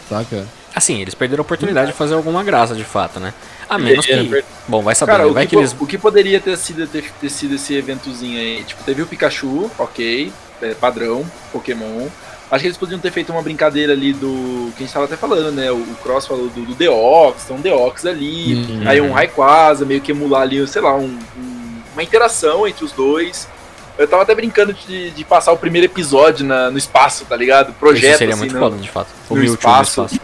saca? 0.08 0.44
Assim, 0.74 1.00
eles 1.00 1.14
perderam 1.14 1.42
a 1.42 1.44
oportunidade 1.44 1.92
de 1.92 1.96
fazer 1.96 2.14
alguma 2.14 2.42
graça 2.42 2.74
de 2.74 2.82
fato, 2.84 3.20
né? 3.20 3.32
A 3.68 3.78
menos 3.78 4.06
É, 4.08 4.24
que. 4.24 4.44
Bom, 4.66 4.82
vai 4.82 4.94
saber, 4.94 5.12
Cara, 5.12 5.28
o 5.28 5.32
vai 5.32 5.44
que, 5.46 5.50
que 5.50 5.56
eles. 5.56 5.74
o 5.78 5.86
que 5.86 5.96
poderia 5.96 6.40
ter 6.40 6.56
sido, 6.58 6.86
ter, 6.86 7.04
ter 7.20 7.30
sido 7.30 7.54
esse 7.54 7.74
eventozinho 7.74 8.38
aí? 8.38 8.64
Tipo, 8.64 8.82
teve 8.82 9.00
o 9.02 9.06
Pikachu, 9.06 9.70
ok, 9.78 10.32
é, 10.60 10.74
padrão, 10.74 11.24
Pokémon. 11.52 12.08
Acho 12.50 12.60
que 12.62 12.66
eles 12.68 12.76
poderiam 12.76 13.00
ter 13.00 13.10
feito 13.10 13.32
uma 13.32 13.42
brincadeira 13.42 13.92
ali 13.92 14.12
do. 14.12 14.70
Que 14.76 14.82
a 14.82 14.86
gente 14.86 14.92
tava 14.92 15.06
até 15.06 15.16
falando, 15.16 15.50
né? 15.52 15.70
O, 15.72 15.76
o 15.76 15.96
Cross 16.02 16.26
falou 16.26 16.48
do, 16.48 16.60
do 16.66 16.74
Deox, 16.74 17.44
tem 17.44 17.56
um 17.56 17.60
Deox 17.60 18.04
ali. 18.06 18.54
Uhum. 18.54 18.82
Aí 18.88 19.00
um 19.00 19.12
Rayquaza, 19.12 19.84
meio 19.84 20.00
que 20.00 20.12
emular 20.12 20.42
ali, 20.42 20.64
sei 20.68 20.82
lá, 20.82 20.94
um- 20.94 21.18
um- 21.36 21.82
uma 21.94 22.02
interação 22.02 22.66
entre 22.66 22.84
os 22.84 22.92
dois. 22.92 23.48
Eu 23.96 24.06
tava 24.08 24.22
até 24.24 24.34
brincando 24.34 24.72
de, 24.72 25.10
de 25.10 25.24
passar 25.24 25.52
o 25.52 25.56
primeiro 25.56 25.86
episódio 25.86 26.44
na- 26.44 26.70
no 26.70 26.76
espaço, 26.78 27.24
tá 27.24 27.36
ligado? 27.36 27.72
Projeto, 27.74 28.10
Isso 28.10 28.18
seria 28.18 28.34
assim, 28.34 28.40
muito 28.44 28.58
foda, 28.58 28.76
de 28.76 28.90
fato. 28.90 29.08
O 29.30 29.36
no 29.36 29.44
espaço. 29.44 30.04
espaço. 30.04 30.20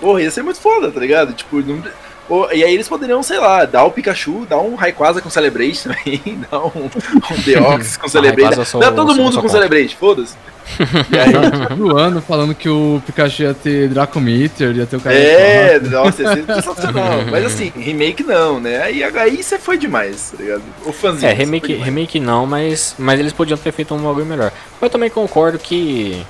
Porra, 0.00 0.22
ia 0.22 0.30
ser 0.30 0.42
muito 0.42 0.60
foda, 0.60 0.90
tá 0.90 1.00
ligado? 1.00 1.32
Tipo, 1.32 1.60
não... 1.60 1.82
Pô, 2.28 2.48
e 2.52 2.64
aí 2.64 2.74
eles 2.74 2.88
poderiam, 2.88 3.22
sei 3.22 3.38
lá, 3.38 3.64
dar 3.64 3.84
o 3.84 3.90
Pikachu, 3.90 4.44
dar 4.48 4.58
um 4.58 4.74
Rayquaza 4.74 5.20
com 5.20 5.30
Celebrate 5.30 5.82
também, 5.86 6.20
dar 6.50 6.60
um, 6.66 6.90
um 7.30 7.42
Deox 7.44 7.96
com 7.98 8.08
Celebrate. 8.08 8.58
Eu 8.58 8.64
sou- 8.64 8.80
Dá 8.80 8.90
todo 8.90 9.14
sou- 9.14 9.22
mundo 9.22 9.32
sou 9.34 9.42
com. 9.42 9.48
Celebrate, 9.48 9.94
foda-se. 9.96 10.34
E 11.12 11.16
aí, 11.16 11.76
Do 11.76 11.96
ano 11.96 12.20
falando 12.20 12.52
que 12.52 12.68
o 12.68 13.00
Pikachu 13.06 13.42
ia 13.44 13.54
ter 13.54 13.88
Draco 13.88 14.18
Meteor, 14.20 14.74
ia 14.74 14.84
ter 14.84 14.96
o 14.96 15.00
cara. 15.00 15.14
é, 15.16 15.78
nossa, 15.78 16.22
ia 16.24 16.34
ser 16.34 16.44
sensacional. 16.44 17.22
Mas 17.30 17.44
assim, 17.46 17.72
remake 17.76 18.24
não, 18.24 18.58
né? 18.58 18.82
Aí, 18.82 19.04
aí 19.04 19.40
você 19.40 19.60
foi 19.60 19.78
demais, 19.78 20.32
tá 20.36 20.42
ligado? 20.42 20.62
O 20.84 20.92
fãzinho. 20.92 21.30
É, 21.30 21.32
remake, 21.32 21.72
remake 21.74 22.18
não, 22.18 22.44
mas, 22.46 22.96
mas 22.98 23.20
eles 23.20 23.32
podiam 23.32 23.56
ter 23.56 23.70
feito 23.70 23.94
um 23.94 23.98
bagulho 23.98 24.26
melhor. 24.26 24.50
Eu 24.82 24.90
também 24.90 25.08
concordo 25.08 25.56
que. 25.56 26.20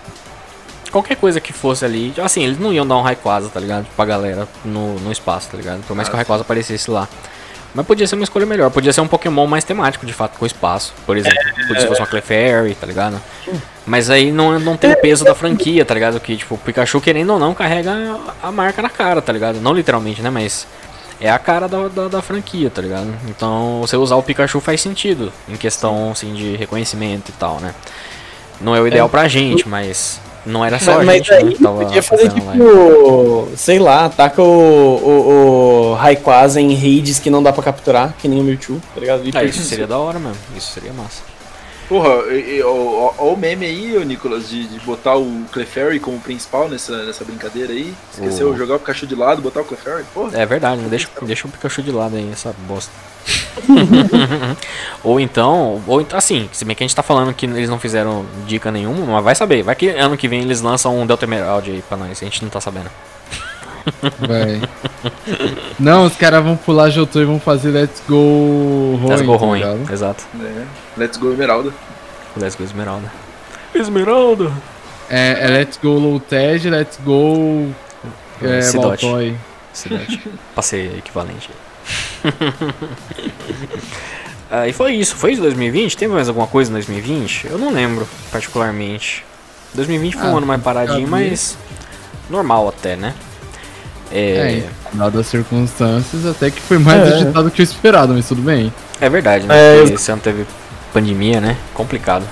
Qualquer 0.96 1.16
coisa 1.16 1.42
que 1.42 1.52
fosse 1.52 1.84
ali. 1.84 2.14
Assim, 2.22 2.42
eles 2.44 2.58
não 2.58 2.72
iam 2.72 2.86
dar 2.86 2.96
um 2.96 3.02
Rayquaza, 3.02 3.50
tá 3.50 3.60
ligado? 3.60 3.86
Pra 3.94 4.06
galera 4.06 4.48
no, 4.64 4.94
no 4.98 5.12
espaço, 5.12 5.50
tá 5.50 5.56
ligado? 5.58 5.82
Por 5.86 5.94
mais 5.94 6.08
Ah, 6.08 6.10
que 6.10 6.14
o 6.14 6.16
Rayquaza 6.16 6.40
aparecesse 6.40 6.90
lá. 6.90 7.06
Mas 7.74 7.84
podia 7.84 8.06
ser 8.06 8.14
uma 8.14 8.24
escolha 8.24 8.46
melhor. 8.46 8.70
Podia 8.70 8.90
ser 8.94 9.02
um 9.02 9.06
Pokémon 9.06 9.46
mais 9.46 9.62
temático, 9.62 10.06
de 10.06 10.14
fato, 10.14 10.38
com 10.38 10.44
o 10.44 10.46
espaço. 10.46 10.94
Por 11.04 11.18
exemplo, 11.18 11.38
podia 11.68 11.82
se 11.82 11.86
fosse 11.86 12.00
uma 12.00 12.06
Clefairy, 12.06 12.74
tá 12.74 12.86
ligado? 12.86 13.20
Mas 13.84 14.08
aí 14.08 14.32
não, 14.32 14.58
não 14.58 14.74
tem 14.74 14.90
o 14.90 14.96
peso 14.96 15.22
da 15.22 15.34
franquia, 15.34 15.84
tá 15.84 15.92
ligado? 15.92 16.18
Que, 16.18 16.34
tipo, 16.34 16.54
o 16.54 16.58
Pikachu, 16.58 16.98
querendo 16.98 17.34
ou 17.34 17.38
não, 17.38 17.52
carrega 17.52 17.92
a 18.42 18.50
marca 18.50 18.80
na 18.80 18.88
cara, 18.88 19.20
tá 19.20 19.30
ligado? 19.34 19.60
Não 19.60 19.74
literalmente, 19.74 20.22
né? 20.22 20.30
Mas 20.30 20.66
é 21.20 21.30
a 21.30 21.38
cara 21.38 21.68
da, 21.68 21.88
da, 21.88 22.08
da 22.08 22.22
franquia, 22.22 22.70
tá 22.70 22.80
ligado? 22.80 23.14
Então, 23.28 23.82
você 23.82 23.98
usar 23.98 24.16
o 24.16 24.22
Pikachu 24.22 24.60
faz 24.60 24.80
sentido 24.80 25.30
em 25.46 25.56
questão, 25.56 26.12
assim, 26.12 26.32
de 26.32 26.56
reconhecimento 26.56 27.28
e 27.28 27.32
tal, 27.32 27.60
né? 27.60 27.74
Não 28.58 28.74
é 28.74 28.80
o 28.80 28.88
ideal 28.88 29.10
pra 29.10 29.28
gente, 29.28 29.68
mas 29.68 30.18
não 30.46 30.64
era 30.64 30.78
só 30.78 31.00
a 31.00 31.04
mas 31.04 31.16
gente, 31.18 31.32
aí 31.34 31.44
né, 31.44 31.56
tava 31.62 31.84
podia 31.84 32.02
fazer 32.02 32.28
tipo, 32.30 33.48
sei 33.56 33.78
lá, 33.78 34.08
taca 34.08 34.40
o, 34.42 34.46
o, 34.46 35.90
o 35.90 35.94
Rayquaza 35.94 36.60
em 36.60 36.74
raids 36.74 37.18
que 37.18 37.28
não 37.30 37.42
dá 37.42 37.52
pra 37.52 37.62
capturar, 37.62 38.14
que 38.18 38.28
nem 38.28 38.40
o 38.40 38.44
Mewtwo, 38.44 38.80
tá 38.94 39.00
ligado? 39.00 39.22
E 39.26 39.32
Ah, 39.34 39.44
isso. 39.44 39.62
seria 39.62 39.86
da 39.86 39.98
hora 39.98 40.18
mesmo, 40.18 40.36
isso 40.56 40.72
seria 40.72 40.92
massa. 40.92 41.22
Porra, 41.88 42.10
o 43.18 43.36
meme 43.36 43.64
aí, 43.64 43.96
ô 43.96 44.02
Nicolas, 44.02 44.48
de, 44.48 44.66
de 44.66 44.80
botar 44.80 45.16
o 45.16 45.44
Clefairy 45.52 46.00
como 46.00 46.18
principal 46.18 46.68
nessa, 46.68 47.04
nessa 47.04 47.24
brincadeira 47.24 47.72
aí. 47.72 47.94
Esqueceu 48.12 48.50
Oh. 48.50 48.56
jogar 48.56 48.76
o 48.76 48.78
Pikachu 48.78 49.06
de 49.06 49.14
lado, 49.14 49.40
botar 49.42 49.60
o 49.60 49.64
Clefairy? 49.64 50.04
Porra. 50.12 50.36
É 50.36 50.46
verdade, 50.46 50.80
né? 50.82 50.88
deixa, 50.88 51.08
deixa 51.22 51.46
o 51.46 51.50
Pikachu 51.50 51.82
de 51.82 51.92
lado 51.92 52.16
aí, 52.16 52.28
essa 52.32 52.54
bosta. 52.66 52.92
ou 55.02 55.18
então, 55.20 55.82
ou 55.86 56.00
então, 56.00 56.18
assim, 56.18 56.48
se 56.52 56.64
bem 56.64 56.74
que 56.76 56.82
a 56.82 56.86
gente 56.86 56.94
tá 56.94 57.02
falando 57.02 57.32
que 57.34 57.46
eles 57.46 57.68
não 57.68 57.78
fizeram 57.78 58.26
dica 58.46 58.70
nenhuma, 58.70 59.04
mas 59.06 59.24
vai 59.24 59.34
saber. 59.34 59.62
Vai 59.62 59.74
que 59.74 59.88
ano 59.88 60.16
que 60.16 60.28
vem 60.28 60.42
eles 60.42 60.60
lançam 60.60 60.98
um 60.98 61.06
Delta 61.06 61.24
Emerald 61.24 61.70
aí 61.70 61.82
pra 61.82 61.96
nós, 61.96 62.20
a 62.20 62.24
gente 62.24 62.42
não 62.42 62.50
tá 62.50 62.60
sabendo. 62.60 62.90
Vai. 64.18 64.60
Não, 65.78 66.04
os 66.04 66.16
caras 66.16 66.42
vão 66.42 66.56
pular 66.56 66.90
Jotô 66.90 67.20
e 67.20 67.24
vão 67.24 67.38
fazer 67.38 67.70
Let's 67.70 68.02
Go 68.08 68.96
Ruim. 69.00 69.08
Let's 69.08 69.22
Go 69.22 69.38
tá 69.38 69.46
ruim, 69.46 69.58
ligado? 69.60 69.92
exato. 69.92 70.24
né? 70.34 70.66
Let's 70.96 71.16
go 71.16 71.32
Emeralda. 71.32 71.72
Let's 72.36 72.56
Go 72.56 72.64
Esmeralda. 72.64 73.10
Esmeralda! 73.74 74.52
É, 75.08 75.44
é 75.44 75.48
Let's 75.48 75.78
Go 75.82 75.90
Low 75.90 76.18
Ted, 76.20 76.68
Let's 76.68 76.98
Go. 77.04 77.68
É. 78.42 78.72
Baltoy. 78.72 79.36
Cidade. 79.72 80.20
Passei 80.54 80.86
equivalente. 80.98 81.50
ah, 84.50 84.66
e 84.66 84.72
foi 84.72 84.94
isso. 84.94 85.14
Foi 85.16 85.32
isso 85.32 85.42
2020? 85.42 85.96
Teve 85.96 86.14
mais 86.14 86.28
alguma 86.28 86.46
coisa 86.46 86.70
em 86.70 86.74
2020? 86.74 87.46
Eu 87.48 87.58
não 87.58 87.70
lembro, 87.70 88.08
particularmente. 88.30 89.24
2020 89.74 90.14
foi 90.14 90.22
um 90.28 90.34
Ah, 90.34 90.38
ano 90.38 90.46
mais 90.46 90.62
paradinho, 90.62 91.06
mas 91.06 91.58
normal 92.30 92.68
até, 92.68 92.96
né? 92.96 93.14
É, 94.12 94.18
É, 94.64 94.68
dadas 94.92 95.20
as 95.20 95.26
circunstâncias, 95.26 96.24
até 96.26 96.50
que 96.50 96.60
foi 96.60 96.78
mais 96.78 97.00
É. 97.08 97.14
agitado 97.14 97.50
que 97.50 97.60
o 97.60 97.64
esperado, 97.64 98.12
mas 98.14 98.26
tudo 98.28 98.42
bem. 98.42 98.72
é 99.00 99.08
verdade, 99.08 99.46
né? 99.46 99.54
É, 99.54 99.78
Porque 99.80 99.94
Esse 99.94 100.10
ano 100.12 100.20
teve 100.22 100.46
pandemia, 100.92 101.40
né? 101.40 101.56
Complicado. 101.74 102.24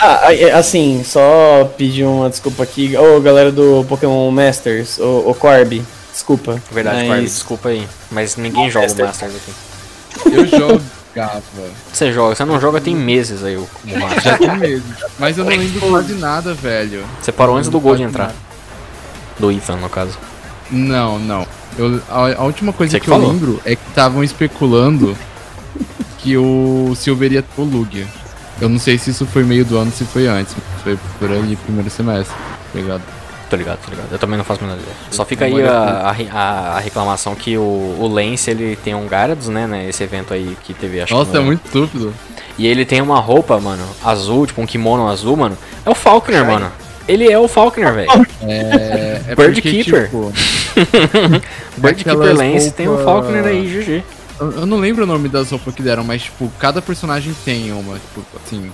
Ah, 0.00 0.32
é, 0.32 0.52
assim, 0.52 1.02
só 1.04 1.68
pedir 1.76 2.04
uma 2.04 2.28
desculpa 2.30 2.62
aqui. 2.62 2.96
Ô, 2.96 3.20
galera 3.20 3.50
do 3.50 3.84
Pokémon 3.88 4.30
Masters, 4.30 4.98
ô, 5.00 5.24
ô 5.30 5.34
Corby, 5.34 5.82
desculpa. 6.12 6.62
Verdade, 6.70 6.98
mas... 6.98 7.08
Barbie, 7.08 7.24
desculpa 7.24 7.68
aí. 7.70 7.88
Mas 8.10 8.36
ninguém 8.36 8.70
joga 8.70 8.86
o 8.86 8.88
Master. 8.88 9.06
Masters 9.06 9.32
aqui. 9.34 10.34
Eu 10.36 10.46
jogava. 10.46 11.42
Você 11.92 12.12
joga, 12.12 12.34
você 12.36 12.44
não 12.44 12.60
joga 12.60 12.80
tem 12.80 12.94
meses 12.94 13.42
aí 13.42 13.56
o, 13.56 13.62
o 13.84 13.98
Masters. 13.98 14.22
Já 14.22 14.38
tem 14.38 14.56
medo. 14.56 14.84
Mas 15.18 15.36
eu 15.36 15.44
não 15.44 15.50
lembro 15.50 15.80
quase 15.88 16.14
nada, 16.14 16.54
velho. 16.54 17.04
Você 17.20 17.32
parou 17.32 17.56
antes 17.56 17.68
do 17.68 17.80
Gold 17.80 17.98
Quase 18.02 18.08
entrar. 18.08 18.26
nada. 18.26 18.36
Do 19.38 19.50
Ethan, 19.50 19.76
no 19.76 19.88
caso. 19.88 20.16
Não, 20.70 21.18
não. 21.18 21.46
Eu, 21.78 22.00
a, 22.08 22.40
a 22.40 22.44
última 22.44 22.72
coisa 22.72 22.92
Você 22.92 23.00
que, 23.00 23.06
que 23.06 23.12
eu 23.12 23.18
lembro 23.18 23.60
é 23.64 23.74
que 23.76 23.82
estavam 23.88 24.22
especulando 24.24 25.16
que 26.18 26.36
o 26.36 26.92
Silver 26.96 27.32
ia 27.32 27.42
ter 27.42 27.60
o 27.60 27.64
Lugia. 27.64 28.06
Eu 28.60 28.68
não 28.68 28.78
sei 28.78 28.98
se 28.98 29.10
isso 29.10 29.24
foi 29.26 29.44
meio 29.44 29.64
do 29.64 29.78
ano, 29.78 29.92
se 29.92 30.04
foi 30.04 30.26
antes. 30.26 30.54
Foi 30.82 30.98
por 31.18 31.30
ali, 31.30 31.54
primeiro 31.56 31.88
semestre. 31.90 32.34
tá 32.72 32.78
ligado? 32.78 33.02
Tô 33.48 33.56
ligado, 33.56 33.78
tô 33.82 33.90
ligado. 33.90 34.08
Eu 34.10 34.18
também 34.18 34.36
não 34.36 34.44
faço 34.44 34.62
a 34.62 34.66
menor 34.66 34.78
ideia. 34.78 34.94
Só 35.10 35.24
fica 35.24 35.46
aí 35.46 35.62
a, 35.62 36.14
a, 36.32 36.76
a- 36.76 36.80
reclamação 36.80 37.34
que 37.34 37.56
o, 37.56 37.62
o 37.98 38.06
Lance, 38.06 38.50
ele 38.50 38.76
tem 38.76 38.94
um 38.94 39.08
Gyarados, 39.08 39.48
né, 39.48 39.66
né? 39.66 39.88
Esse 39.88 40.02
evento 40.02 40.34
aí 40.34 40.54
que 40.64 40.74
teve, 40.74 41.00
acho 41.00 41.14
Nossa, 41.14 41.30
que 41.30 41.36
é 41.36 41.40
muito 41.40 41.64
estúpido. 41.64 42.12
E 42.58 42.66
ele 42.66 42.84
tem 42.84 43.00
uma 43.00 43.20
roupa, 43.20 43.58
mano, 43.58 43.84
azul, 44.04 44.44
tipo 44.46 44.60
um 44.60 44.66
kimono 44.66 45.08
azul, 45.08 45.36
mano. 45.36 45.56
É 45.86 45.88
o 45.88 45.94
Falkner, 45.94 46.44
mano. 46.44 46.70
Ele 47.08 47.30
é 47.32 47.38
o 47.38 47.48
Falkner, 47.48 47.92
velho. 47.94 48.10
É, 48.42 49.22
é 49.28 49.34
Bird 49.34 49.54
porque, 49.62 49.82
Keeper. 49.82 50.04
tipo, 50.04 50.32
Bird 51.78 52.04
Keeper 52.04 52.36
Lance 52.36 52.70
tem 52.72 52.86
o 52.86 52.90
roupa- 52.96 53.04
Falkner 53.04 53.44
aí, 53.46 53.66
GG. 53.66 54.04
eu, 54.40 54.66
não 54.66 54.76
lembro 54.78 55.04
o 55.04 55.06
nome 55.06 55.28
das 55.28 55.50
roupas 55.50 55.74
que 55.74 55.82
deram, 55.82 56.04
mas 56.04 56.22
tipo, 56.24 56.52
cada 56.58 56.80
personagem 56.82 57.34
tem 57.44 57.72
uma. 57.72 57.94
Tipo, 57.94 58.22
assim. 58.44 58.70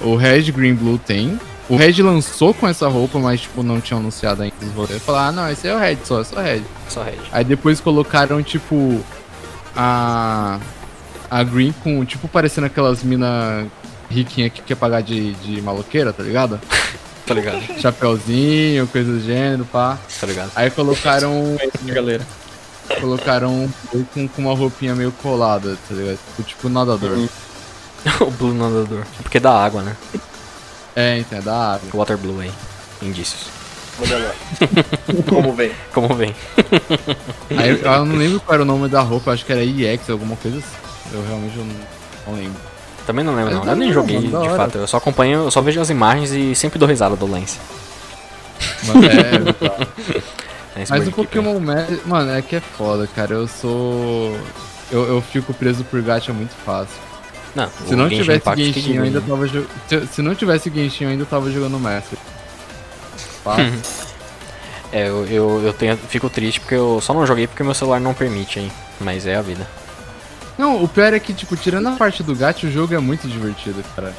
O 0.00 0.16
Red, 0.16 0.50
Green, 0.52 0.74
Blue 0.74 0.98
tem. 0.98 1.38
O 1.68 1.76
Red 1.76 2.00
lançou 2.02 2.54
com 2.54 2.66
essa 2.68 2.86
roupa, 2.88 3.18
mas 3.18 3.40
tipo, 3.42 3.62
não 3.62 3.80
tinha 3.80 3.98
anunciado 3.98 4.42
ainda 4.42 4.54
os 4.62 4.72
rolês. 4.72 5.02
Falar, 5.02 5.28
ah 5.28 5.32
não, 5.32 5.50
esse 5.50 5.66
é 5.66 5.74
o 5.74 5.78
Red 5.78 5.98
só, 6.04 6.20
é 6.20 6.24
só 6.24 6.40
Red. 6.40 6.62
Só 6.88 7.02
Red. 7.02 7.18
Aí 7.32 7.44
depois 7.44 7.80
colocaram, 7.80 8.42
tipo, 8.42 9.00
a. 9.74 10.58
A 11.28 11.42
Green 11.42 11.74
com, 11.82 12.04
tipo, 12.04 12.28
parecendo 12.28 12.68
aquelas 12.68 13.02
mina 13.02 13.66
riquinha 14.08 14.48
que 14.48 14.62
quer 14.62 14.76
pagar 14.76 15.02
de, 15.02 15.32
de 15.34 15.60
maloqueira, 15.60 16.12
tá 16.12 16.22
ligado? 16.22 16.60
Tá 17.26 17.34
ligado, 17.34 17.60
Chapeuzinho, 17.80 18.86
coisa 18.86 19.12
do 19.12 19.20
gênero, 19.20 19.64
pá. 19.64 19.98
tá 20.20 20.26
ligado. 20.26 20.52
Aí 20.54 20.70
colocaram. 20.70 21.56
galera. 21.84 22.26
colocaram 23.00 23.68
um 23.92 24.04
com, 24.04 24.28
com 24.28 24.42
uma 24.42 24.54
roupinha 24.54 24.94
meio 24.94 25.10
colada, 25.10 25.76
tá 25.88 25.94
ligado? 25.94 26.18
Tipo, 26.18 26.42
tipo 26.44 26.68
nadador. 26.68 27.18
o 28.20 28.30
Blue 28.30 28.54
Nadador. 28.54 29.04
Porque 29.22 29.40
dá 29.40 29.64
água, 29.64 29.82
né? 29.82 29.96
É, 30.94 31.18
então, 31.18 31.38
é 31.38 31.42
da 31.42 31.74
água. 31.74 31.88
Water 31.92 32.16
Blue 32.16 32.40
aí. 32.40 32.52
Indícios. 33.02 33.48
Lá. 33.98 34.34
Como 35.28 35.52
vem. 35.54 35.72
Como 35.92 36.14
vem? 36.14 36.34
Aí 37.56 37.70
eu, 37.70 37.76
eu 37.78 38.04
não 38.04 38.16
lembro 38.16 38.40
qual 38.40 38.54
era 38.54 38.62
o 38.62 38.66
nome 38.66 38.88
da 38.88 39.00
roupa, 39.00 39.32
acho 39.32 39.44
que 39.44 39.52
era 39.52 39.64
EX, 39.64 40.10
alguma 40.10 40.36
coisa 40.36 40.58
assim. 40.58 40.76
Eu 41.12 41.26
realmente 41.26 41.56
não, 41.56 41.66
não 42.26 42.34
lembro. 42.34 42.60
Também 43.06 43.24
não 43.24 43.34
lembro, 43.36 43.54
Mas 43.54 43.64
não. 43.64 43.72
Eu 43.72 43.76
nem 43.76 43.92
joguei, 43.92 44.16
mano, 44.16 44.28
de 44.28 44.48
hora. 44.48 44.56
fato. 44.56 44.78
Eu 44.78 44.86
só 44.86 44.96
acompanho, 44.96 45.44
eu 45.44 45.50
só 45.50 45.60
vejo 45.60 45.80
as 45.80 45.90
imagens 45.90 46.32
e 46.32 46.54
sempre 46.54 46.78
dou 46.78 46.88
risada 46.88 47.14
do 47.14 47.26
Lance. 47.26 47.58
Mas, 48.84 48.96
é, 48.96 49.38
legal. 49.38 49.78
Lance 50.76 50.90
Mas 50.90 51.04
Bird 51.04 51.08
o 51.08 51.12
Pokémon 51.12 51.60
Magic, 51.60 52.00
mano, 52.06 52.32
é 52.32 52.42
que 52.42 52.56
é 52.56 52.60
foda, 52.60 53.08
cara. 53.14 53.34
Eu 53.34 53.46
sou. 53.46 54.36
Eu, 54.90 55.04
eu 55.04 55.22
fico 55.22 55.54
preso 55.54 55.84
por 55.84 56.02
gacha 56.02 56.32
muito 56.32 56.54
fácil. 56.64 56.94
Não, 57.54 57.70
Se 57.86 57.94
o 57.94 57.96
não 57.96 58.08
Genshin 58.08 58.22
tivesse 58.22 58.64
Genshin, 58.72 58.94
eu 58.96 59.02
ainda 59.04 59.20
tava 59.20 59.46
jogando. 59.46 59.70
Se, 59.88 60.06
se 60.08 60.22
não 60.22 60.34
tivesse 60.34 60.70
Genshin, 60.70 61.04
eu 61.04 61.10
ainda 61.10 61.24
tava 61.24 61.50
jogando 61.50 61.78
Master. 61.78 62.18
Fácil. 63.42 64.06
É, 64.92 65.08
eu, 65.08 65.26
eu, 65.26 65.62
eu 65.64 65.72
tenho, 65.72 65.96
fico 65.96 66.30
triste 66.30 66.60
porque 66.60 66.76
eu 66.76 67.00
só 67.00 67.12
não 67.12 67.26
joguei 67.26 67.48
porque 67.48 67.62
meu 67.62 67.74
celular 67.74 68.00
não 68.00 68.14
permite, 68.14 68.60
hein. 68.60 68.72
Mas 69.00 69.26
é 69.26 69.34
a 69.34 69.42
vida. 69.42 69.66
Não, 70.58 70.82
o 70.82 70.88
pior 70.88 71.12
é 71.12 71.20
que, 71.20 71.34
tipo, 71.34 71.56
tirando 71.56 71.88
a 71.88 71.92
parte 71.92 72.22
do 72.22 72.34
gato, 72.34 72.66
o 72.66 72.70
jogo 72.70 72.94
é 72.94 72.98
muito 72.98 73.28
divertido, 73.28 73.84
cara. 73.94 74.14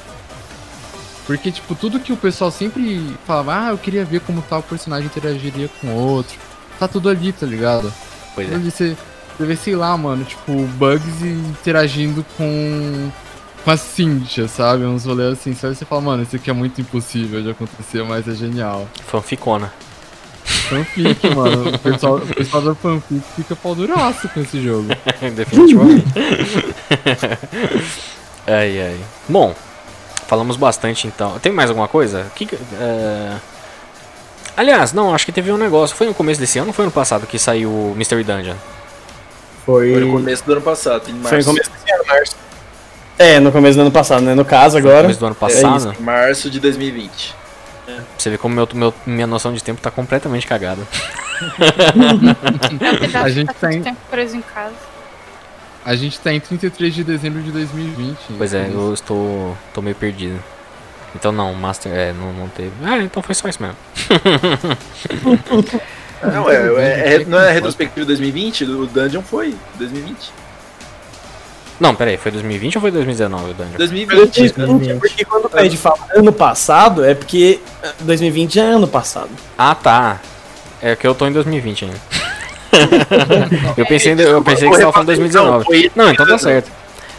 Porque, 1.25 1.51
tipo, 1.51 1.75
tudo 1.75 1.99
que 1.99 2.13
o 2.13 2.17
pessoal 2.17 2.51
sempre 2.51 3.17
falava, 3.25 3.67
ah, 3.67 3.69
eu 3.71 3.77
queria 3.77 4.05
ver 4.05 4.21
como 4.21 4.41
tal 4.41 4.63
personagem 4.63 5.07
interagiria 5.07 5.69
com 5.81 5.87
o 5.87 5.95
outro. 5.95 6.37
Tá 6.79 6.87
tudo 6.87 7.09
ali, 7.09 7.33
tá 7.33 7.45
ligado? 7.45 7.91
Pois 8.33 8.49
é. 8.49 8.55
ali, 8.55 8.71
você, 8.71 8.95
você 9.37 9.45
vê, 9.45 9.55
sei 9.55 9.75
lá, 9.75 9.97
mano, 9.97 10.23
tipo, 10.23 10.53
Bugs 10.77 11.21
interagindo 11.23 12.25
com. 12.37 13.09
com 13.65 13.71
a 13.71 13.75
Cynthia, 13.75 14.47
sabe? 14.47 14.85
Uns 14.85 15.05
rolês 15.05 15.33
assim, 15.33 15.53
só 15.53 15.67
você 15.67 15.83
fala, 15.83 16.01
mano, 16.01 16.23
isso 16.23 16.35
aqui 16.35 16.49
é 16.49 16.53
muito 16.53 16.79
impossível 16.79 17.41
de 17.41 17.49
acontecer, 17.49 18.03
mas 18.03 18.27
é 18.27 18.33
genial. 18.33 18.87
Fanficona. 19.07 19.73
Fanfic, 20.69 21.29
mano. 21.35 21.69
O 21.75 21.79
pessoal, 21.79 22.15
o 22.17 22.27
pessoal 22.27 22.61
da 22.63 22.75
fanfic 22.75 23.21
fica 23.35 23.55
pau 23.55 23.75
duraço 23.75 24.27
com 24.29 24.41
esse 24.41 24.61
jogo. 24.61 24.87
Definitivamente. 25.35 26.05
ai, 28.45 28.81
ai. 28.81 28.97
Bom, 29.27 29.53
falamos 30.27 30.57
bastante 30.57 31.07
então. 31.07 31.39
Tem 31.39 31.51
mais 31.51 31.69
alguma 31.69 31.87
coisa? 31.87 32.27
Que, 32.35 32.47
é, 32.79 33.33
Aliás, 34.57 34.91
não, 34.91 35.13
acho 35.13 35.25
que 35.25 35.31
teve 35.31 35.51
um 35.51 35.57
negócio. 35.57 35.95
Foi 35.95 36.07
no 36.07 36.13
começo 36.13 36.39
desse 36.39 36.57
ano 36.57 36.69
ou 36.69 36.73
foi 36.73 36.85
no 36.85 36.91
passado 36.91 37.27
que 37.27 37.37
saiu 37.37 37.69
o 37.69 37.93
Mystery 37.95 38.23
Dungeon? 38.23 38.55
Foi, 39.65 39.91
Foi 39.91 39.99
no 40.01 40.11
começo 40.13 40.43
do 40.45 40.51
ano 40.53 40.61
passado, 40.61 41.09
em 41.09 41.13
março. 41.13 41.29
foi 41.29 41.37
no 41.39 41.45
começo 41.45 41.69
desse 41.69 41.93
ano, 41.93 42.03
março. 42.07 42.35
É, 43.19 43.39
no 43.39 43.51
começo 43.51 43.77
do 43.77 43.81
ano 43.81 43.91
passado, 43.91 44.21
né? 44.21 44.33
No 44.33 44.45
caso 44.45 44.77
agora. 44.77 45.01
começo 45.03 45.19
do 45.19 45.25
ano 45.25 45.35
É 45.35 45.39
passado? 45.39 45.95
Em 45.99 46.03
março 46.03 46.49
de 46.49 46.59
2020. 46.59 47.35
Você 48.17 48.29
vê 48.29 48.37
como 48.37 48.53
meu, 48.55 48.67
meu- 48.73 48.93
minha 49.05 49.27
noção 49.27 49.53
de 49.53 49.63
tempo 49.63 49.79
tá 49.81 49.89
completamente 49.91 50.45
cagada. 50.47 50.81
É 53.13 53.17
A 53.19 53.29
gente 53.29 53.47
tá 53.47 53.53
tá 53.53 53.67
muito 53.67 53.79
em- 53.79 53.83
tempo 53.83 53.99
preso 54.09 54.35
em 54.37 54.41
casa. 54.41 54.73
A 55.85 55.95
gente 55.95 56.19
tá 56.19 56.33
em 56.33 56.39
33 56.39 56.93
de 56.93 57.03
dezembro 57.03 57.41
de 57.41 57.51
2020. 57.51 58.17
Pois 58.37 58.53
é, 58.53 58.67
eu 58.73 58.93
estou 58.93 59.55
tô 59.73 59.81
meio 59.81 59.95
perdido. 59.95 60.37
Então 61.15 61.31
não, 61.31 61.53
Master, 61.53 61.91
é, 61.93 62.11
não, 62.13 62.33
não 62.33 62.49
teve. 62.49 62.71
Ah, 62.83 62.97
então 62.97 63.23
foi 63.23 63.33
só 63.33 63.47
isso 63.47 63.61
mesmo. 63.61 63.77
Não, 66.21 66.49
é, 66.49 66.55
é- 66.55 67.13
é- 67.21 67.25
não 67.25 67.39
é 67.39 67.49
a 67.49 67.51
retrospectiva 67.51 68.01
de 68.01 68.07
2020? 68.07 68.63
O 68.65 68.85
Dungeon 68.87 69.21
foi 69.21 69.55
2020. 69.75 70.31
Não, 71.79 71.93
pera 71.93 72.11
aí, 72.11 72.17
foi 72.17 72.31
2020 72.31 72.75
ou 72.77 72.81
foi 72.81 72.91
2019 72.91 73.51
o 73.51 73.53
Dungeon? 73.53 73.77
2020. 73.77 74.53
2020, 74.53 74.99
porque 74.99 75.25
quando 75.25 75.45
o 75.45 75.49
Ped 75.49 75.77
fala 75.77 75.97
ano 76.15 76.33
passado, 76.33 77.05
é 77.05 77.13
porque 77.13 77.59
eh, 77.83 77.91
2020 78.01 78.53
já 78.55 78.63
é 78.63 78.69
ano 78.71 78.87
passado. 78.87 79.29
Ah, 79.57 79.75
tá. 79.75 80.19
É 80.81 80.95
que 80.95 81.05
eu 81.05 81.13
tô 81.13 81.27
em 81.27 81.31
2020 81.31 81.85
ainda. 81.85 81.97
eu 83.77 83.85
pensei, 83.85 84.13
eu 84.13 84.41
pensei 84.43 84.67
que 84.69 84.75
você 84.75 84.81
tava 84.81 84.91
falando 84.93 85.07
2019. 85.07 85.65
foi- 85.65 85.91
Não, 85.95 86.09
então 86.11 86.25
tá 86.25 86.37
certo. 86.37 86.71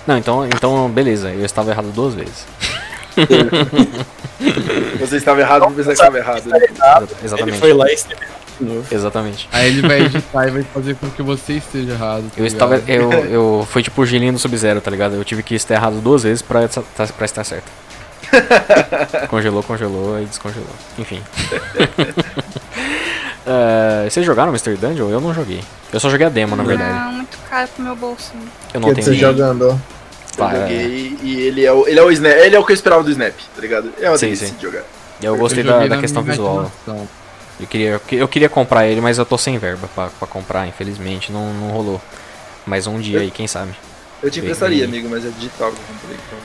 Não, 0.06 0.16
então, 0.18 0.46
então 0.46 0.88
beleza, 0.90 1.30
eu 1.30 1.44
estava 1.44 1.70
errado 1.70 1.92
duas 1.92 2.14
vezes. 2.14 2.46
Você 5.00 5.16
estava 5.16 5.40
errado, 5.40 5.68
você 5.74 5.90
estava 5.92 6.16
errado. 6.18 6.44
né? 6.46 6.58
Exa- 6.58 6.98
Ele 7.00 7.08
Exatamente. 7.24 7.58
foi 7.58 7.72
lá 7.72 7.90
e 7.90 7.94
escreveu 7.94 8.28
novo. 8.64 8.86
Exatamente. 8.94 9.48
Aí 9.52 9.68
ele 9.68 9.82
vai 9.86 10.00
editar 10.02 10.48
e 10.48 10.50
vai 10.50 10.62
fazer 10.62 10.94
com 10.96 11.10
que 11.10 11.22
você 11.22 11.54
esteja 11.54 11.92
errado. 11.92 12.24
tá 12.30 12.40
Eu 12.40 12.46
estava. 12.46 12.82
Eu, 12.86 13.12
eu. 13.12 13.68
Foi 13.70 13.82
tipo 13.82 14.02
o 14.02 14.06
gelinho 14.06 14.32
do 14.32 14.38
Sub-Zero, 14.38 14.80
tá 14.80 14.90
ligado? 14.90 15.14
Eu 15.14 15.24
tive 15.24 15.42
que 15.42 15.54
estar 15.54 15.74
errado 15.74 16.00
duas 16.00 16.22
vezes 16.22 16.42
pra, 16.42 16.68
pra 16.68 17.24
estar 17.24 17.44
certo. 17.44 17.70
congelou, 19.28 19.62
congelou 19.62 20.20
e 20.20 20.26
descongelou. 20.26 20.68
Enfim. 20.98 21.22
Eh, 23.50 24.10
vocês 24.10 24.26
jogaram 24.26 24.50
Mr. 24.50 24.76
Dungeon? 24.76 25.08
Eu 25.08 25.22
não 25.22 25.32
joguei. 25.32 25.62
Eu 25.90 25.98
só 25.98 26.10
joguei 26.10 26.26
a 26.26 26.28
demo, 26.28 26.54
na 26.54 26.62
verdade. 26.62 26.92
Não, 26.92 27.12
muito 27.14 27.38
caro 27.48 27.66
pro 27.74 27.82
meu 27.82 27.96
bolsinho. 27.96 28.42
Eu 28.74 28.80
não 28.80 28.92
que 28.92 29.02
você 29.02 29.12
tenho. 29.12 29.22
jogando. 29.22 29.80
Tá, 30.36 30.54
eu 30.54 30.56
é. 30.56 30.60
joguei 30.60 31.18
e 31.22 31.40
ele 31.40 31.64
é, 31.64 31.72
o, 31.72 31.88
ele, 31.88 31.98
é 31.98 32.02
o 32.02 32.10
Snap, 32.10 32.36
ele 32.36 32.54
é 32.54 32.58
o 32.58 32.64
que 32.64 32.72
eu 32.72 32.74
esperava 32.74 33.02
do 33.02 33.10
Snap, 33.10 33.32
tá 33.56 33.62
ligado? 33.62 33.90
É 33.98 34.10
uma 34.10 34.18
Sim, 34.18 34.26
delícia 34.26 34.48
sim. 34.48 34.54
de 34.54 34.62
jogar. 34.62 34.82
Eu 35.22 35.34
gostei 35.36 35.62
Eu 35.62 35.66
da, 35.66 35.86
da 35.86 35.96
questão 35.98 36.22
visual. 36.22 36.70
imaginação. 36.86 37.08
Eu 37.60 37.66
queria, 37.66 38.00
eu 38.12 38.28
queria 38.28 38.48
comprar 38.48 38.86
ele, 38.86 39.00
mas 39.00 39.18
eu 39.18 39.26
tô 39.26 39.36
sem 39.36 39.58
verba 39.58 39.88
pra, 39.94 40.08
pra 40.08 40.28
comprar, 40.28 40.66
infelizmente. 40.66 41.32
Não, 41.32 41.52
não 41.52 41.68
rolou. 41.70 42.00
Mas 42.66 42.86
um 42.86 43.00
dia 43.00 43.20
aí, 43.20 43.30
quem 43.30 43.46
sabe? 43.46 43.72
Eu 44.22 44.30
te 44.30 44.40
emprestaria, 44.40 44.86
bem. 44.86 44.88
amigo, 44.88 45.08
mas 45.08 45.24
é 45.24 45.30
digital 45.30 45.72
que 45.72 45.78
eu 45.78 45.84
comprei. 45.86 46.16
Então... 46.26 46.38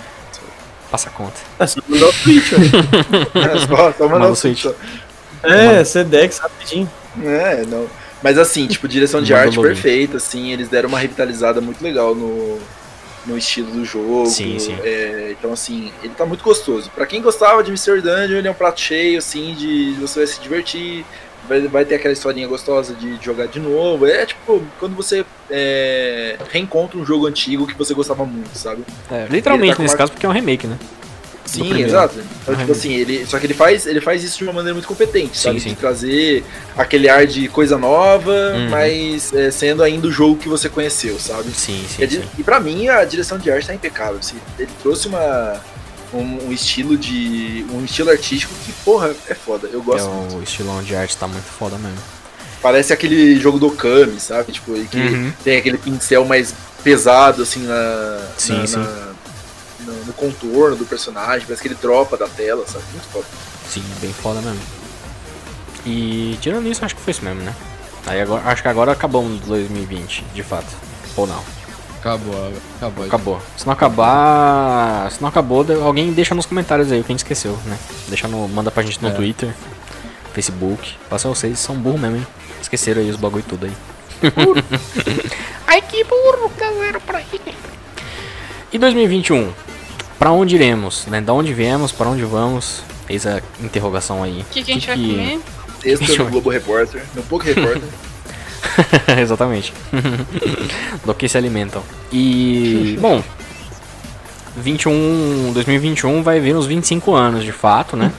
Passa 0.90 1.10
a 1.10 1.11
conta. 1.11 1.34
É 1.60 1.65
só 1.65 1.81
mandar 1.88 2.06
o 2.06 2.11
velho. 2.11 2.41
É, 3.34 3.60
só, 3.60 3.94
só 3.94 4.03
mandar 4.03 4.19
Manda 4.19 4.31
o 4.31 4.35
Switch. 4.35 4.61
Switch. 4.61 4.76
É, 5.44 5.84
Sedex, 5.84 6.38
rapidinho. 6.38 6.90
É, 7.23 7.64
não. 7.65 7.88
Mas 8.22 8.38
assim, 8.38 8.68
tipo, 8.68 8.88
direção 8.88 9.22
de 9.22 9.34
Manda 9.34 9.45
arte 9.45 9.60
perfeita, 9.60 10.18
assim, 10.18 10.52
eles 10.52 10.69
deram 10.69 10.90
uma 10.90 10.99
revitalizada 10.99 11.60
muito 11.60 11.84
legal 11.84 12.15
no, 12.15 12.60
no 13.26 13.38
estilo 13.38 13.72
do 13.72 13.86
jogo. 13.86 14.26
Sim, 14.26 14.58
sim. 14.60 14.76
É, 14.84 15.36
então, 15.38 15.54
assim, 15.54 15.91
ele 16.04 16.14
tá 16.14 16.26
muito 16.26 16.44
gostoso. 16.44 16.90
Pra 16.94 17.06
quem 17.06 17.22
gostava 17.22 17.64
de 17.64 17.70
Mr. 17.70 18.02
Dungeon, 18.02 18.38
ele 18.40 18.48
é 18.48 18.52
um 18.52 18.56
prato 18.56 18.80
cheio, 18.82 19.18
assim, 19.20 19.54
de 19.56 19.94
você 20.00 20.20
vai 20.20 20.28
se 20.28 20.40
divertir, 20.41 21.06
vai, 21.48 21.62
vai 21.68 21.86
ter 21.86 21.95
aquela 21.95 22.14
historinha 22.14 22.48
gostosa 22.48 22.94
de 22.94 23.18
jogar 23.24 23.48
de 23.48 23.60
novo. 23.60 24.06
É 24.06 24.26
tipo, 24.26 24.62
quando 24.80 24.95
você 24.95 25.26
é, 25.50 26.38
reencontra 26.52 26.98
um 26.98 27.06
jogo 27.06 27.28
antigo 27.28 27.66
que 27.68 27.78
você 27.78 27.94
gostava 27.94 28.26
muito, 28.26 28.58
sabe? 28.58 28.84
É, 29.12 29.26
literalmente 29.30 29.78
tá 29.78 29.84
nesse 29.84 29.94
uma- 29.94 29.98
caso, 30.00 30.12
porque 30.12 30.26
é 30.26 30.30
um 30.30 30.34
remake, 30.34 30.68
né? 30.68 30.78
Sim, 31.45 31.82
exato. 31.82 32.15
Então, 32.41 32.53
Ah, 32.53 32.57
tipo 32.57 32.72
é. 32.72 32.76
assim, 32.76 32.94
ele. 32.94 33.26
Só 33.26 33.38
que 33.38 33.45
ele 33.45 33.53
faz, 33.53 33.86
ele 33.86 33.99
faz 33.99 34.24
isso 34.24 34.38
de 34.38 34.44
uma 34.45 34.53
maneira 34.53 34.74
muito 34.74 34.88
competente, 34.88 35.38
Sim, 35.38 35.44
sabe? 35.44 35.60
sim. 35.60 35.70
De 35.70 35.76
trazer 35.76 36.44
aquele 36.78 37.10
ar 37.10 37.28
de 37.28 37.48
coisa 37.49 37.78
nova, 37.78 38.32
Uhum. 38.32 38.70
mas 38.70 39.34
é, 39.34 39.52
sendo 39.52 39.84
ainda 39.84 40.07
o 40.07 40.11
jogo 40.11 40.38
que 40.38 40.48
você 40.48 40.70
conheceu, 40.70 41.20
sabe? 41.20 41.52
Sim, 41.52 41.84
E, 41.84 41.88
sim, 41.90 42.07
di- 42.07 42.15
sim. 42.18 42.24
e 42.40 42.44
pra 42.44 42.60
mim 42.60 42.88
a 42.88 43.03
direção 43.03 43.38
de 43.38 43.52
arte 43.52 43.68
tá 43.68 43.74
impecável. 43.76 44.18
Assim, 44.20 44.38
ele 44.57 44.70
trouxe 44.82 45.07
uma. 45.07 45.61
Um, 46.14 46.48
um 46.48 46.52
estilo 46.53 46.95
de. 46.95 47.65
um 47.72 47.84
estilo 47.84 48.10
artístico 48.11 48.53
que, 48.65 48.72
porra, 48.86 49.14
é 49.28 49.34
foda. 49.34 49.68
Eu 49.72 49.80
É, 49.82 49.84
gosto 49.84 50.07
muito. 50.10 50.36
o 50.38 50.44
estilão 50.44 50.82
de 50.84 50.95
arte 50.95 51.18
tá 51.18 51.28
muito 51.28 51.45
foda 51.45 51.76
mesmo. 51.78 51.98
Parece 52.61 52.94
aquele 52.94 53.38
jogo 53.40 53.60
do 53.60 53.68
Okami, 53.68 54.20
sabe? 54.20 54.52
Tipo, 54.53 54.78
e 54.78 54.86
que 54.86 54.95
Uhum. 54.98 55.34
tem 55.44 55.57
aquele 55.57 55.78
pincel 55.78 56.24
mais 56.24 56.53
pesado, 56.84 57.41
assim, 57.44 57.65
na. 57.65 58.28
Sim, 58.38 58.57
na- 58.60 58.68
sim. 58.68 58.78
na- 58.78 59.12
no, 60.04 60.08
no 60.08 60.14
contorno 60.14 60.76
do 60.76 60.86
personagem, 60.86 61.46
parece 61.46 61.62
que 61.62 61.68
ele 61.68 61.76
dropa 61.76 62.18
da 62.18 62.28
tela, 62.28 62.66
sabe? 62.68 62.84
Muito 62.92 63.08
foda. 63.08 63.26
Sim, 63.70 63.84
bem 64.02 64.14
foda 64.14 64.42
mesmo. 64.42 64.62
E 65.86 66.38
tirando 66.42 66.68
isso, 66.68 66.84
acho 66.86 66.96
que 66.96 67.02
foi 67.02 67.12
isso 67.12 67.24
mesmo, 67.24 67.42
né? 67.42 67.54
Aí 68.06 68.22
agora, 68.22 68.44
acho 68.46 68.62
que 68.62 68.68
agora 68.68 68.92
acabamos 68.92 69.40
2020, 69.42 70.24
de 70.34 70.44
fato. 70.44 70.68
Ou 71.16 71.26
não? 71.28 71.44
Acabou, 72.00 72.52
acabou. 72.78 73.06
Acabou. 73.06 73.42
Se 73.56 73.66
não 73.66 73.74
acabar. 73.74 75.10
Se 75.10 75.22
não 75.22 75.30
acabou, 75.30 75.66
alguém 75.82 76.12
deixa 76.12 76.36
nos 76.36 76.46
comentários 76.46 76.92
aí 76.92 77.00
o 77.00 77.04
que 77.04 77.12
a 77.12 77.14
gente 77.14 77.20
esqueceu, 77.20 77.58
né? 77.66 77.78
Deixa 78.10 78.28
no. 78.28 78.46
Manda 78.50 78.70
pra 78.70 78.84
gente 78.84 79.02
no 79.02 79.08
É. 79.08 79.12
Twitter, 79.12 79.54
Facebook. 80.34 80.96
Passa 81.10 81.30
vocês, 81.30 81.58
são 81.60 81.76
burro 81.76 81.98
mesmo, 81.98 82.18
hein? 82.18 82.28
Esqueceram 82.62 83.02
aí 83.02 83.10
os 83.10 83.16
bagulho 83.16 83.46
tudo 83.48 83.66
aí. 83.68 83.74
Ai 85.68 85.82
que 85.82 86.04
burro, 86.04 86.52
galera, 86.58 87.00
pra 87.00 87.20
aí. 87.20 87.42
E 88.72 88.78
2021? 88.78 89.54
Pra 90.24 90.32
onde 90.32 90.56
iremos? 90.56 91.06
Né? 91.08 91.20
Da 91.20 91.34
onde 91.34 91.54
viemos, 91.54 91.91
pra 91.91 92.08
onde 92.08 92.24
vamos? 92.24 92.82
Eis 93.10 93.28
a 93.28 93.41
interrogação 93.62 94.24
aí. 94.24 94.40
O 94.40 94.54
que, 94.54 94.64
que 94.64 94.72
a 94.72 94.74
gente 94.74 94.88
vai 94.88 94.95
comer? 94.95 95.40
Extra 95.84 96.24
no 96.24 96.30
Globo 96.30 96.50
Repórter, 96.50 97.04
no 97.14 97.22
Pouco 97.24 97.44
Repórter. 97.44 97.84
Exatamente. 99.20 99.74
Do 101.04 101.14
que 101.14 101.28
se 101.28 101.38
alimentam. 101.38 101.84
E, 102.10 102.98
bom, 103.02 103.22
21, 104.56 105.52
2021 105.54 106.24
vai 106.24 106.40
vir 106.40 106.56
uns 106.56 106.68
25 106.68 107.14
anos 107.14 107.44
de 107.44 107.52
fato, 107.52 107.98
né? 107.98 108.10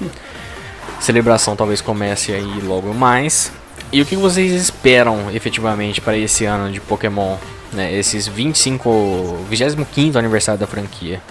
Celebração 1.01 1.56
talvez 1.56 1.81
comece 1.81 2.35
aí 2.35 2.60
logo 2.64 2.93
mais. 2.93 3.51
E 3.90 4.02
o 4.02 4.05
que 4.05 4.14
vocês 4.14 4.52
esperam 4.52 5.31
efetivamente 5.32 6.02
para 6.02 6.18
esse 6.18 6.44
ano 6.44 6.70
de 6.70 6.82
Pokémon? 6.82 7.39
Né? 7.72 7.94
Esses 7.94 8.28
25, 8.28 9.47
25 9.48 10.18
aniversário 10.18 10.60
da 10.60 10.66
franquia. 10.66 11.22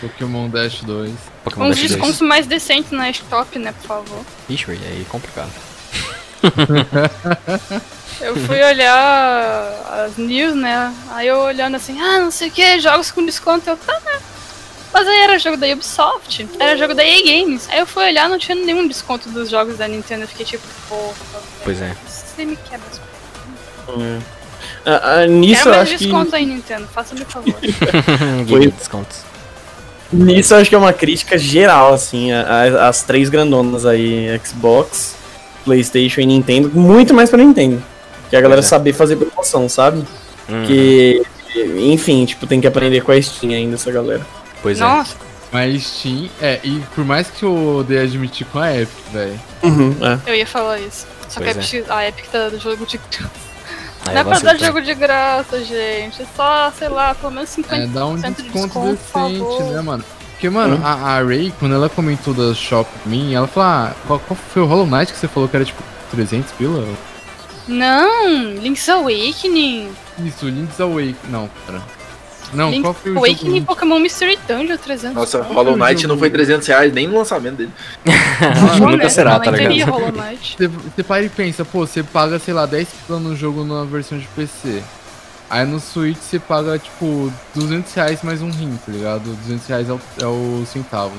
Pokémon 0.00 0.48
Dash 0.48 0.80
2. 0.82 1.12
Pokémon 1.44 1.66
Uns 1.66 1.76
Dash 1.76 1.80
2. 1.80 1.92
descontos 1.92 2.20
mais 2.20 2.46
decentes 2.46 2.90
na 2.90 3.10
Stop, 3.10 3.58
né, 3.58 3.72
por 3.72 3.86
favor. 3.86 4.24
Ixi, 4.48 4.70
aí 4.70 5.02
é 5.02 5.04
complicado. 5.08 5.52
Eu 8.20 8.36
fui 8.36 8.62
olhar 8.62 10.04
as 10.04 10.18
news, 10.18 10.54
né? 10.54 10.94
Aí 11.12 11.26
eu 11.26 11.38
olhando 11.38 11.76
assim, 11.76 11.98
ah, 11.98 12.20
não 12.20 12.30
sei 12.30 12.48
o 12.48 12.50
que, 12.50 12.78
jogos 12.78 13.10
com 13.10 13.24
desconto. 13.24 13.68
Eu, 13.70 13.78
tá, 13.78 13.98
né? 14.04 14.20
Mas 14.92 15.08
aí 15.08 15.20
era 15.20 15.38
jogo 15.38 15.56
da 15.56 15.66
Ubisoft, 15.68 16.46
era 16.58 16.76
jogo 16.76 16.94
da 16.94 17.02
EA 17.02 17.22
Games. 17.22 17.66
Aí 17.70 17.78
eu 17.78 17.86
fui 17.86 18.04
olhar, 18.04 18.28
não 18.28 18.38
tinha 18.38 18.54
nenhum 18.54 18.86
desconto 18.86 19.30
dos 19.30 19.48
jogos 19.48 19.78
da 19.78 19.88
Nintendo. 19.88 20.24
Eu 20.24 20.28
fiquei 20.28 20.44
tipo, 20.44 20.66
porra, 20.88 21.14
Pois 21.64 21.80
é. 21.80 21.96
você 22.06 22.44
me 22.44 22.56
quebra 22.56 22.86
as 22.90 23.00
coisas. 23.86 24.22
Ah, 24.84 25.20
ah, 25.20 25.26
nisso 25.26 25.62
Quero 25.62 25.70
eu 25.70 25.76
mais 25.76 25.88
acho 25.88 25.98
que. 25.98 26.04
desconto 26.04 26.36
aí, 26.36 26.44
Nintendo, 26.44 26.88
faça-me 26.88 27.24
favor. 27.24 27.54
De 28.46 28.70
descontos. 28.70 29.29
Nisso 30.12 30.54
eu 30.54 30.58
acho 30.58 30.68
que 30.68 30.74
é 30.74 30.78
uma 30.78 30.92
crítica 30.92 31.38
geral, 31.38 31.94
assim, 31.94 32.32
as 32.32 33.02
três 33.02 33.28
grandonas 33.28 33.86
aí, 33.86 34.40
Xbox, 34.44 35.14
Playstation 35.64 36.20
e 36.22 36.26
Nintendo, 36.26 36.70
muito 36.74 37.14
mais 37.14 37.30
pra 37.30 37.38
Nintendo. 37.38 37.82
Que 38.28 38.36
a 38.36 38.40
galera 38.40 38.60
Pois 38.60 38.66
é. 38.66 38.68
saber 38.68 38.92
fazer 38.92 39.16
promoção, 39.16 39.68
sabe? 39.68 40.04
Hum, 40.48 40.64
Que, 40.66 41.22
enfim, 41.78 42.24
tipo, 42.24 42.46
tem 42.46 42.60
que 42.60 42.66
aprender 42.66 43.02
com 43.02 43.12
a 43.12 43.20
Steam 43.22 43.52
ainda, 43.52 43.74
essa 43.76 43.90
galera. 43.90 44.26
pois 44.62 44.78
é. 44.80 44.84
Nossa, 44.84 45.16
Mas 45.52 45.82
Steam, 45.84 46.28
é, 46.40 46.60
e 46.62 46.80
por 46.94 47.04
mais 47.04 47.28
que 47.28 47.44
eu 47.44 47.78
odeie 47.78 48.00
admitir 48.00 48.46
com 48.52 48.58
a 48.60 48.72
Epic, 48.76 48.94
velho. 49.12 49.40
Uhum, 49.62 49.96
é. 50.00 50.30
eu 50.30 50.34
ia 50.36 50.46
falar 50.46 50.78
isso. 50.78 51.06
Só 51.28 51.40
que 51.40 51.48
a 51.48 51.54
Pois 51.54 51.72
Epic, 51.72 51.90
a 51.90 52.06
Epic 52.08 52.24
tá 52.30 52.48
do 52.48 52.58
jogo 52.58 52.86
de. 52.86 53.00
Aí 54.10 54.14
Não 54.14 54.20
é 54.20 54.24
pra 54.24 54.38
dar 54.40 54.58
jogo 54.58 54.80
de 54.82 54.94
graça, 54.94 55.64
gente. 55.64 56.22
É 56.22 56.26
só, 56.36 56.72
sei 56.76 56.88
lá, 56.88 57.14
pelo 57.14 57.32
menos 57.32 57.48
50% 57.50 57.72
É, 57.72 57.86
dá 57.86 58.06
um 58.06 58.16
de 58.16 58.22
desconto 58.30 58.80
desconto, 58.80 58.98
por 59.12 59.28
decente, 59.30 59.62
né, 59.72 59.80
mano? 59.80 60.04
Porque, 60.32 60.50
mano, 60.50 60.76
Hum. 60.76 60.80
a, 60.84 61.16
a 61.18 61.22
Ray, 61.22 61.52
quando 61.58 61.74
ela 61.74 61.88
comentou 61.88 62.32
da 62.34 62.52
Shop 62.54 62.88
Me, 63.06 63.34
ela 63.34 63.46
falou, 63.46 63.68
ah, 63.68 63.92
qual, 64.06 64.18
qual 64.20 64.36
foi 64.36 64.62
o 64.62 64.66
Hollow 64.66 64.86
Knight 64.86 65.12
que 65.12 65.18
você 65.18 65.28
falou 65.28 65.48
que 65.48 65.54
era 65.56 65.64
tipo 65.64 65.82
300 66.10 66.50
pila? 66.52 66.86
Não, 67.68 68.34
Link's 68.54 68.88
Awakening. 68.88 69.92
Isso, 70.24 70.46
Link's 70.48 70.80
Awakening. 70.80 71.14
Não, 71.28 71.48
pera. 71.66 71.80
Não, 72.52 72.70
Link's 72.70 72.82
qual 72.82 72.94
foi 72.94 73.12
o 73.12 73.18
Awakening 73.18 73.56
e? 73.56 73.60
Pokémon 73.60 73.98
Mystery 73.98 74.38
Dungeon 74.48 74.76
300. 74.76 75.14
Nossa. 75.14 75.42
Hollow 75.42 75.76
Knight 75.76 76.06
não 76.06 76.18
foi 76.18 76.30
300 76.30 76.66
reais 76.66 76.92
nem 76.92 77.06
no 77.06 77.18
lançamento 77.18 77.56
dele. 77.56 77.72
Não, 78.78 78.90
Nunca 78.90 79.04
né? 79.04 79.08
será, 79.08 79.34
Não 79.34 79.40
tá 79.40 79.50
ligado? 79.50 79.90
Hollow 79.90 80.12
Knight. 80.12 80.56
Você, 80.56 80.68
você 80.68 81.02
para 81.02 81.22
e 81.22 81.28
pensa, 81.28 81.64
pô, 81.64 81.86
você 81.86 82.02
paga, 82.02 82.38
sei 82.38 82.54
lá, 82.54 82.66
10 82.66 82.88
pila 83.06 83.20
no 83.20 83.36
jogo 83.36 83.64
na 83.64 83.84
versão 83.84 84.18
de 84.18 84.26
PC. 84.28 84.82
Aí 85.50 85.66
no 85.66 85.80
Switch 85.80 86.16
você 86.16 86.38
paga, 86.38 86.78
tipo, 86.78 87.32
200 87.54 87.92
reais 87.94 88.22
mais 88.22 88.40
um 88.40 88.50
rim, 88.50 88.78
tá 88.86 88.92
ligado? 88.92 89.24
200 89.44 89.66
reais 89.66 89.88
é 89.88 89.92
o, 89.92 90.00
é 90.22 90.26
o 90.26 90.64
centavo. 90.64 91.12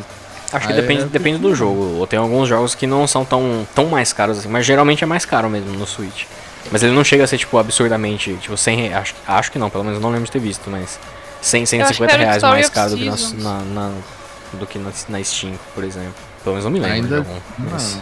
Acho 0.53 0.67
que 0.67 0.73
depende, 0.73 1.03
é 1.03 1.05
depende 1.05 1.39
do 1.39 1.53
jogo. 1.55 1.97
Ou 1.99 2.07
tem 2.07 2.17
alguns 2.19 2.47
jogos 2.47 2.73
que 2.75 2.87
não 2.87 3.07
são 3.07 3.23
tão, 3.23 3.67
tão 3.73 3.87
mais 3.87 4.11
caros 4.13 4.39
assim, 4.39 4.49
mas 4.49 4.65
geralmente 4.65 5.03
é 5.03 5.07
mais 5.07 5.25
caro 5.25 5.49
mesmo 5.49 5.71
no 5.71 5.85
Switch. 5.85 6.25
Mas 6.71 6.83
ele 6.83 6.93
não 6.93 7.03
chega 7.03 7.23
a 7.23 7.27
ser, 7.27 7.37
tipo, 7.37 7.57
absurdamente, 7.57 8.35
tipo, 8.35 8.55
100 8.55 8.77
reais. 8.77 8.95
Acho, 9.01 9.15
acho 9.27 9.51
que 9.51 9.59
não, 9.59 9.69
pelo 9.69 9.83
menos 9.83 9.99
não 9.99 10.09
lembro 10.09 10.25
de 10.25 10.31
ter 10.31 10.39
visto, 10.39 10.69
mas 10.69 10.99
100, 11.41 11.63
acho 11.63 11.69
150 11.69 12.07
que 12.07 12.13
era 12.15 12.23
reais 12.29 12.43
mais 12.43 12.69
caro 12.69 12.91
do 12.91 12.97
que, 12.97 13.05
na, 13.09 13.15
na- 13.43 13.61
na- 13.63 13.91
do 14.53 14.67
que 14.67 14.77
na, 14.79 14.91
na 15.09 15.23
Steam, 15.23 15.53
por 15.73 15.83
exemplo. 15.83 16.13
Pelo 16.43 16.55
menos 16.55 16.65
não 16.65 16.71
me 16.71 16.79
lembro 16.79 16.95
Ainda- 16.95 17.21
de 17.21 17.27
algum. 17.29 17.39
Mas 17.57 18.01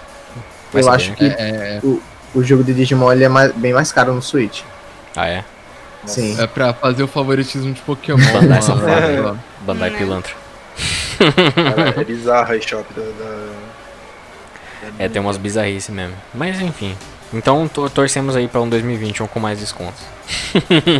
Eu 0.73 0.83
saber, 0.83 0.95
acho 0.95 1.09
né? 1.11 1.15
que 1.15 1.25
é, 1.25 1.29
é, 1.29 1.81
o 2.35 2.43
jogo 2.43 2.63
de 2.63 2.73
Digimon 2.73 3.11
ele 3.11 3.23
é 3.23 3.29
mais- 3.29 3.51
bem 3.53 3.73
mais 3.73 3.91
caro 3.91 4.13
no 4.13 4.21
Switch. 4.21 4.61
Ah, 5.15 5.27
é? 5.27 5.43
Sim. 6.05 6.39
é 6.39 6.47
pra 6.47 6.73
fazer 6.73 7.03
o 7.03 7.07
favoritismo 7.07 7.73
de 7.73 7.81
Pokémon. 7.81 8.17
Bandai 8.31 8.47
mano. 8.47 8.61
safado. 8.61 9.39
Bandai 9.61 9.89
Né. 9.89 9.97
Pilantra. 9.97 10.33
Cara, 11.53 12.01
é 12.01 12.03
bizarro 12.05 12.53
a 12.53 12.55
eShop 12.57 12.85
da, 12.93 13.01
da- 13.01 13.49
É, 14.97 15.09
tem 15.09 15.21
umas 15.21 15.35
bizarrices 15.37 15.89
mesmo. 15.93 16.15
Mas 16.33 16.59
enfim. 16.61 16.95
Então 17.31 17.67
to- 17.67 17.89
torcemos 17.89 18.35
aí 18.35 18.47
pra 18.47 18.59
um 18.61 18.67
2021 18.67 19.27
com 19.27 19.39
mais 19.39 19.59
descontos. 19.59 20.01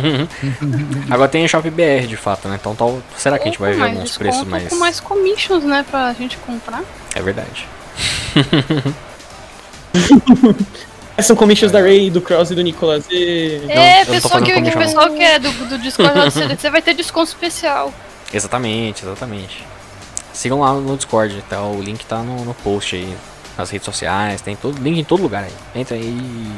Agora 1.10 1.28
tem 1.28 1.44
a 1.44 1.48
Shop 1.48 1.68
BR 1.70 2.06
de 2.06 2.16
fato, 2.16 2.46
né? 2.48 2.56
Então 2.60 2.74
tal, 2.74 3.02
será 3.16 3.36
que 3.38 3.44
a 3.44 3.46
gente 3.46 3.58
vai 3.58 3.72
ver 3.72 3.82
alguns 3.82 4.16
preços 4.16 4.46
mais. 4.46 4.68
com 4.68 4.76
mais 4.76 5.00
commissions, 5.00 5.64
né, 5.64 5.84
pra 5.90 6.12
gente 6.12 6.36
comprar. 6.38 6.82
É 7.14 7.20
verdade. 7.20 7.66
São 11.22 11.36
commissions 11.36 11.70
da 11.70 11.80
Ray, 11.80 12.10
do 12.10 12.20
Cross 12.22 12.50
e 12.50 12.54
do 12.54 12.62
Nicolas. 12.62 13.04
E... 13.10 13.60
é, 13.68 14.04
não 14.04 14.14
pessoal 14.14 14.42
que, 14.42 14.62
que 14.62 14.70
pessoal 14.70 15.10
que 15.10 15.22
é 15.22 15.38
do, 15.38 15.50
do 15.68 15.78
Discord 15.78 16.30
CDC 16.30 16.70
vai 16.70 16.80
ter 16.80 16.94
desconto 16.94 17.28
especial. 17.28 17.92
Exatamente, 18.32 19.04
exatamente. 19.04 19.64
sigam 20.32 20.60
lá 20.60 20.72
no 20.72 20.96
Discord, 20.96 21.42
tá? 21.48 21.62
O 21.62 21.82
link 21.82 22.06
tá 22.06 22.18
no, 22.18 22.44
no 22.44 22.54
post 22.54 22.96
aí, 22.96 23.14
nas 23.56 23.70
redes 23.70 23.84
sociais, 23.84 24.40
tem 24.40 24.56
todo 24.56 24.80
link 24.82 24.98
em 24.98 25.04
todo 25.04 25.22
lugar 25.22 25.44
aí. 25.44 25.52
Entra 25.74 25.96
aí 25.96 26.02
e 26.02 26.52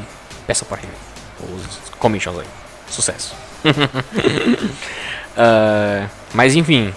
peça 0.47 0.65
pra 0.65 0.77
review. 0.77 0.95
Os 1.41 1.89
commissions 1.99 2.39
aí. 2.39 2.47
Sucesso. 2.89 3.33
Ah, 5.35 6.07
mas 6.33 6.53
enfim, 6.55 6.93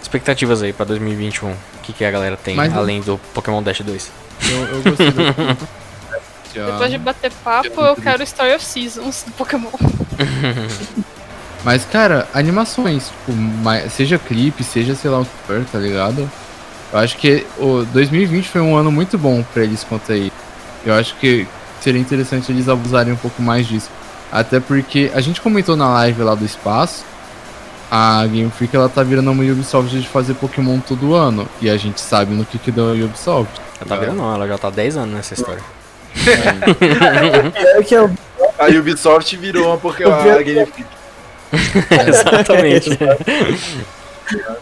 expectativas 0.00 0.62
aí 0.62 0.72
pra 0.72 0.86
2021. 0.86 1.50
O 1.50 1.56
que, 1.82 1.92
que 1.92 2.04
a 2.06 2.10
galera 2.10 2.36
tem, 2.36 2.56
Mas- 2.56 2.74
além 2.74 3.02
do 3.02 3.18
Pokémon 3.34 3.62
Dash 3.62 3.80
2? 3.82 4.10
Eu, 4.48 4.56
eu 4.66 4.82
gostei 4.82 5.10
do... 5.10 5.22
Depois 6.56 6.90
de 6.90 6.96
bater 6.96 7.30
papo, 7.44 7.82
eu 7.82 7.94
quero 7.96 8.22
Story 8.22 8.54
of 8.54 8.64
Seasons 8.64 9.24
do 9.26 9.32
Pokémon. 9.32 9.68
Mas, 11.62 11.84
cara, 11.84 12.26
animações, 12.32 13.08
tipo, 13.08 13.32
seja 13.90 14.18
clipe, 14.18 14.64
seja 14.64 14.94
sei 14.94 15.10
lá 15.10 15.20
o 15.20 15.24
que 15.26 15.30
for, 15.46 15.64
tá 15.70 15.78
ligado? 15.78 16.30
Eu 16.92 16.98
acho 16.98 17.16
que 17.16 17.46
o 17.58 17.84
2020 17.92 18.48
foi 18.48 18.60
um 18.60 18.76
ano 18.76 18.90
muito 18.90 19.18
bom 19.18 19.44
pra 19.52 19.62
eles 19.62 19.84
quanto 19.84 20.12
a 20.12 20.16
isso. 20.16 20.32
Eu 20.84 20.94
acho 20.94 21.14
que 21.16 21.46
seria 21.80 22.00
interessante 22.00 22.50
eles 22.50 22.68
abusarem 22.68 23.12
um 23.12 23.16
pouco 23.16 23.42
mais 23.42 23.66
disso. 23.66 23.90
Até 24.30 24.60
porque 24.60 25.10
a 25.14 25.20
gente 25.20 25.40
comentou 25.40 25.76
na 25.76 25.88
live 25.88 26.22
lá 26.22 26.34
do 26.34 26.44
espaço, 26.44 27.04
a 27.90 28.26
Game 28.26 28.50
Freak 28.50 28.74
ela 28.74 28.88
tá 28.88 29.02
virando 29.02 29.30
uma 29.30 29.42
Ubisoft 29.42 29.96
de 29.98 30.06
fazer 30.08 30.34
Pokémon 30.34 30.80
todo 30.80 31.14
ano. 31.14 31.48
E 31.60 31.70
a 31.70 31.76
gente 31.76 32.00
sabe 32.00 32.34
no 32.34 32.44
que 32.44 32.58
que 32.58 32.70
deu 32.70 32.90
a 32.90 32.92
Ubisoft. 32.92 33.60
Ela 33.80 33.88
tá 33.88 33.96
vendo 33.96 34.14
não, 34.14 34.34
ela 34.34 34.46
já 34.46 34.58
tá 34.58 34.68
há 34.68 34.70
10 34.70 34.96
anos 34.96 35.14
nessa 35.14 35.34
história. 35.34 35.62
É 37.76 37.82
que 37.82 37.94
eu, 37.94 38.10
A 38.58 38.66
Ubisoft 38.68 39.36
virou 39.36 39.66
uma 39.66 39.76
Pokémon 39.76 40.42
Game 40.42 40.66
Freak. 40.66 40.86
Exatamente. 42.08 42.90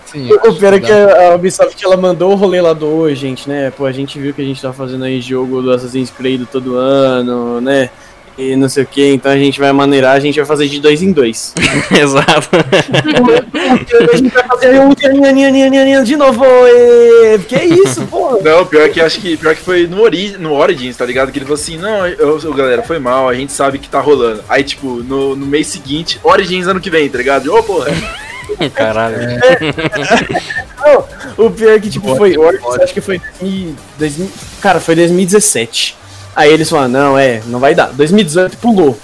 Sim, 0.07 0.28
eu 0.31 0.51
o 0.51 0.55
pior 0.55 0.74
é 0.74 0.81
que 0.81 0.93
a 0.93 1.35
Ubisoft 1.35 1.82
ela 1.85 1.97
mandou 1.97 2.32
o 2.32 2.35
rolê 2.35 2.61
lá 2.61 2.73
do 2.73 2.86
oi, 2.86 3.15
gente, 3.15 3.49
né? 3.49 3.70
Pô, 3.70 3.86
a 3.86 3.93
gente 3.93 4.19
viu 4.19 4.35
que 4.35 4.43
a 4.43 4.45
gente 4.45 4.61
tá 4.61 4.73
fazendo 4.73 5.05
aí 5.05 5.20
jogo 5.20 5.62
do 5.62 5.73
Assassin's 5.73 6.11
Creed 6.11 6.43
todo 6.51 6.77
ano, 6.77 7.61
né? 7.61 7.91
E 8.36 8.57
não 8.57 8.69
sei 8.69 8.82
o 8.82 8.86
que, 8.86 9.12
então 9.12 9.31
a 9.31 9.36
gente 9.39 9.61
vai 9.61 9.73
maneirar, 9.73 10.16
a 10.16 10.20
gente 10.20 10.35
vai 10.36 10.45
fazer 10.45 10.66
de 10.66 10.81
dois 10.81 11.01
em 11.03 11.12
dois. 11.12 11.55
Exato. 11.97 12.49
a 12.53 14.16
gente 14.16 14.35
vai 14.35 14.43
fazer 14.43 14.81
um 14.81 15.24
aninha 15.24 16.03
de 16.03 16.16
novo, 16.16 16.45
e... 16.45 17.39
que 17.39 17.57
isso, 17.57 18.03
pô? 18.07 18.41
Não, 18.43 18.66
pior 18.66 18.89
que 18.89 19.01
acho 19.01 19.20
que 19.20 19.36
pior 19.36 19.55
que 19.55 19.62
foi 19.62 19.86
no, 19.86 20.03
Ori, 20.03 20.36
no 20.36 20.53
Origins, 20.53 20.97
tá 20.97 21.07
ligado? 21.07 21.31
Que 21.31 21.39
ele 21.39 21.45
falou 21.45 21.61
assim, 21.61 21.78
não, 21.78 22.09
eu, 22.09 22.41
eu- 22.41 22.55
galera, 22.55 22.82
foi 22.82 22.99
mal, 22.99 23.28
a 23.28 23.35
gente 23.35 23.53
sabe 23.53 23.78
que 23.78 23.89
tá 23.89 24.01
rolando. 24.01 24.43
Aí, 24.49 24.65
tipo, 24.65 24.97
no, 25.05 25.36
no 25.36 25.47
mês 25.47 25.69
seguinte, 25.69 26.19
Origins 26.24 26.66
ano 26.66 26.81
que 26.81 26.91
vem, 26.91 27.09
tá 27.09 27.19
ligado? 27.19 27.55
Ô, 27.55 27.62
porra. 27.62 27.93
Caralho. 28.75 29.16
O 31.37 31.51
pior 31.51 31.77
é 31.77 31.81
que, 31.81 31.91
tipo, 31.91 32.15
foi. 32.16 32.35
Acho 32.83 32.95
que 32.95 33.01
foi 33.01 33.21
2000, 33.41 33.75
2000 33.99 34.31
Cara, 34.61 34.81
foi 34.81 34.95
2017. 34.95 35.97
Aí 36.37 36.53
eles 36.53 36.69
falaram, 36.69 36.91
não, 36.91 37.19
é, 37.19 37.43
não 37.47 37.59
vai 37.59 37.75
dar. 37.75 37.93
2018 37.93 38.57
pulou. 38.59 38.99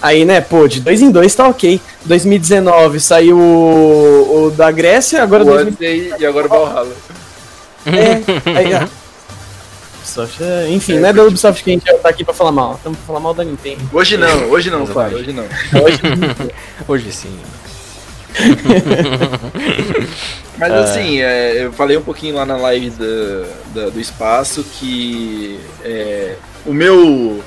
Aí, 0.00 0.24
né, 0.24 0.40
pô, 0.40 0.68
de 0.68 0.80
dois 0.80 1.00
em 1.00 1.10
dois 1.10 1.34
tá 1.34 1.48
ok. 1.48 1.80
2019 2.04 3.00
saiu 3.00 3.38
o, 3.38 4.46
o 4.46 4.50
da 4.50 4.70
Grécia, 4.70 5.22
agora 5.22 5.42
O 5.42 5.46
2000, 5.46 5.72
Odyssey 5.72 6.12
e 6.18 6.26
agora 6.26 6.46
o 6.46 6.48
Valhalla. 6.48 6.92
é, 7.86 8.58
aí, 8.58 8.74
ah. 8.74 8.88
Ubisoft, 10.16 10.42
é, 10.42 10.68
enfim, 10.70 10.98
não 10.98 11.08
é 11.08 11.12
da 11.12 11.24
Ubisoft 11.24 11.62
que 11.62 11.70
a 11.70 11.72
gente 11.72 11.92
tá 11.98 12.08
aqui 12.08 12.24
pra 12.24 12.32
falar 12.32 12.52
mal. 12.52 12.74
Estamos 12.74 12.98
pra 12.98 13.06
falar 13.06 13.20
mal 13.20 13.34
da 13.34 13.44
Nintendo. 13.44 13.80
Hoje 13.92 14.16
não, 14.16 14.50
hoje 14.50 14.70
não. 14.70 14.86
Fábio, 14.86 15.18
hoje 15.18 15.32
não. 15.32 15.44
Hoje 16.86 17.10
sim. 17.12 17.36
Mas 20.58 20.72
assim, 20.72 21.20
é, 21.20 21.64
eu 21.64 21.72
falei 21.72 21.96
um 21.96 22.02
pouquinho 22.02 22.34
lá 22.34 22.46
na 22.46 22.56
live 22.56 22.90
da, 22.90 23.44
da- 23.74 23.88
do 23.90 24.00
espaço 24.00 24.64
que 24.64 25.60
é, 25.84 26.34
o 26.64 26.72
meu 26.72 27.42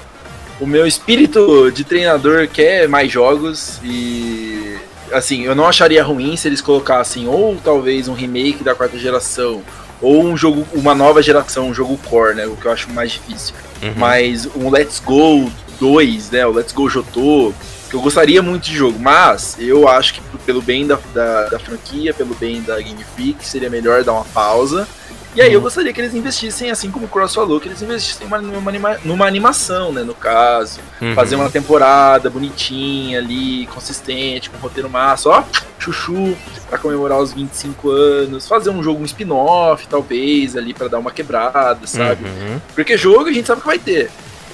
o 0.60 0.68
meu 0.68 0.86
espírito 0.86 1.72
de 1.72 1.84
treinador 1.84 2.48
quer 2.48 2.88
mais 2.88 3.12
jogos 3.12 3.80
e 3.84 4.78
assim, 5.12 5.44
eu 5.44 5.56
não 5.56 5.66
acharia 5.66 6.04
ruim 6.04 6.36
se 6.36 6.48
eles 6.48 6.62
colocassem 6.62 7.28
ou 7.28 7.56
talvez 7.64 8.08
um 8.08 8.14
remake 8.14 8.64
da 8.64 8.76
quarta 8.76 8.98
geração 8.98 9.62
ou 10.02 10.24
um 10.24 10.38
jogo, 10.38 10.66
uma 10.74 10.94
nova 10.94 11.22
geração, 11.22 11.70
um 11.70 11.74
jogo 11.74 11.98
core, 12.10 12.36
né, 12.36 12.46
o 12.46 12.56
que 12.56 12.66
eu 12.66 12.72
acho 12.72 12.90
mais 12.92 13.12
difícil. 13.12 13.54
Uhum. 13.82 13.94
Mas 13.98 14.48
um 14.56 14.70
Let's 14.70 15.02
Go 15.04 15.50
2, 15.80 16.32
né, 16.32 16.46
o 16.46 16.52
Let's 16.52 16.74
Go 16.74 16.90
Jotô, 16.90 17.54
que 17.90 17.96
eu 17.96 18.02
gostaria 18.02 18.42
muito 18.42 18.64
de 18.66 18.76
jogo, 18.76 19.00
mas 19.00 19.56
eu 19.60 19.88
acho 19.88 20.14
que 20.14 20.22
pelo 20.46 20.62
bem 20.62 20.86
da, 20.86 21.00
da, 21.14 21.50
da 21.50 21.60
franquia, 21.60 22.14
pelo 22.14 22.36
bem 22.36 22.62
da 22.62 22.80
Game 22.80 23.04
Freak, 23.16 23.46
seria 23.46 23.70
melhor 23.70 24.04
dar 24.04 24.14
uma 24.14 24.26
pausa. 24.26 24.88
E 25.36 25.42
aí 25.42 25.54
eu 25.54 25.62
gostaria 25.62 25.94
que 25.94 26.02
eles 26.02 26.14
investissem, 26.16 26.72
assim 26.72 26.90
como 26.90 27.06
o 27.06 27.08
Cross 27.08 27.36
falou, 27.36 27.60
que 27.60 27.68
eles 27.68 27.82
investissem 27.82 28.28
numa, 28.28 28.72
numa, 28.72 28.98
numa 29.06 29.28
animação, 29.28 29.92
né, 29.92 30.02
no 30.04 30.16
caso. 30.16 30.80
Uhum. 31.00 31.14
Fazer 31.14 31.36
uma 31.36 31.50
temporada 31.50 32.30
bonitinha 32.30 33.20
ali, 33.20 33.68
consistente, 33.68 34.50
com 34.50 34.58
roteiro 34.58 34.90
massa, 34.90 35.30
ó, 35.30 35.44
chuchu, 35.78 36.36
pra 36.68 36.80
comemorar 36.80 37.20
os 37.20 37.32
25 37.32 37.92
anos. 37.92 38.48
Fazer 38.48 38.72
um 38.72 38.82
jogo, 38.82 39.02
um 39.02 39.06
spin-off, 39.06 39.88
talvez, 39.88 40.58
ali, 40.58 40.74
pra 40.74 40.88
dar 40.88 40.98
uma 40.98 41.12
quebrada, 41.12 41.86
sabe? 41.86 42.26
Uhum. 42.26 42.60
Porque 42.74 42.98
jogo 42.98 43.30
a 43.30 43.32
gente 43.32 43.46
sabe 43.46 43.62
que 43.62 43.68
vai 43.68 43.80
ter. 43.80 44.10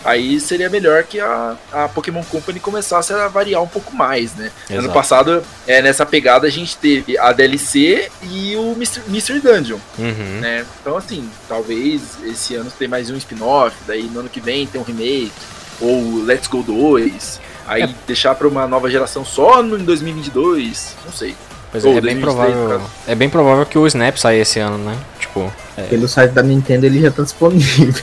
Aí 0.06 0.40
seria 0.40 0.70
melhor 0.70 1.04
que 1.04 1.20
a, 1.20 1.58
a 1.74 1.88
Pokémon 1.90 2.24
Company 2.24 2.60
começasse 2.60 3.12
a 3.12 3.28
variar 3.28 3.62
um 3.64 3.68
pouco 3.68 3.94
mais, 3.96 4.36
né? 4.36 4.52
Ano 4.70 4.80
Exato. 4.82 4.94
passado, 4.94 5.44
é, 5.66 5.82
nessa 5.82 6.06
pegada, 6.06 6.46
a 6.46 6.50
gente 6.52 6.78
teve 6.78 7.18
a 7.18 7.34
DLC 7.34 8.10
e 8.22 8.56
o 8.56 8.74
Mr. 8.74 9.02
Mystery 9.08 9.40
Dungeon, 9.40 9.80
Uhum. 9.98 10.40
né? 10.42 10.64
Então, 10.80 10.96
assim, 10.96 11.28
talvez 11.50 12.02
esse 12.24 12.54
ano 12.56 12.72
tem 12.78 12.88
mais 12.88 13.10
um 13.10 13.18
spin-off, 13.18 13.76
daí 13.88 14.04
no 14.04 14.20
ano 14.20 14.30
que 14.30 14.40
vem 14.40 14.68
tem 14.68 14.80
um 14.80 14.84
remake, 14.84 15.32
ou 15.82 16.22
Let's 16.24 16.48
Go 16.48 16.62
2, 16.62 17.42
aí 17.68 17.82
É. 17.82 17.90
deixar 18.06 18.36
pra 18.36 18.48
uma 18.48 18.68
nova 18.68 18.90
geração 18.92 19.26
só 19.26 19.64
no, 19.64 19.76
em 19.78 19.84
2022, 19.84 20.96
não 21.04 21.12
sei. 21.12 21.36
Pois 21.76 21.86
é, 21.86 21.88
Ou 21.90 21.98
é 21.98 22.02
bem 22.02 22.16
2023, 22.20 22.56
no 22.56 22.64
provável. 22.68 22.90
É 23.08 23.16
bem 23.16 23.30
provável 23.30 23.66
que 23.66 23.78
o 23.78 23.86
Snap 23.88 24.16
saia 24.18 24.42
esse 24.42 24.60
ano, 24.60 24.78
né? 24.78 24.96
Tipo, 25.20 25.52
é. 25.78 25.82
Pelo 25.84 26.08
site 26.08 26.32
da 26.32 26.42
Nintendo 26.42 26.86
ele 26.86 27.02
já 27.02 27.12
tá 27.12 27.22
disponível. 27.24 27.94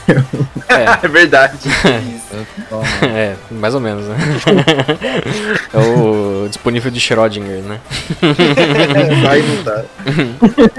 É, 0.69 1.05
É 1.05 1.07
verdade. 1.09 1.57
é, 3.15 3.33
mais 3.49 3.73
ou 3.73 3.79
menos, 3.81 4.05
né? 4.05 4.15
é 5.73 5.77
o 5.79 6.47
disponível 6.47 6.91
de 6.91 6.99
Schrödinger, 6.99 7.61
né? 7.63 7.79
Vai 9.23 9.41
não 9.41 9.63
tá. 9.63 9.83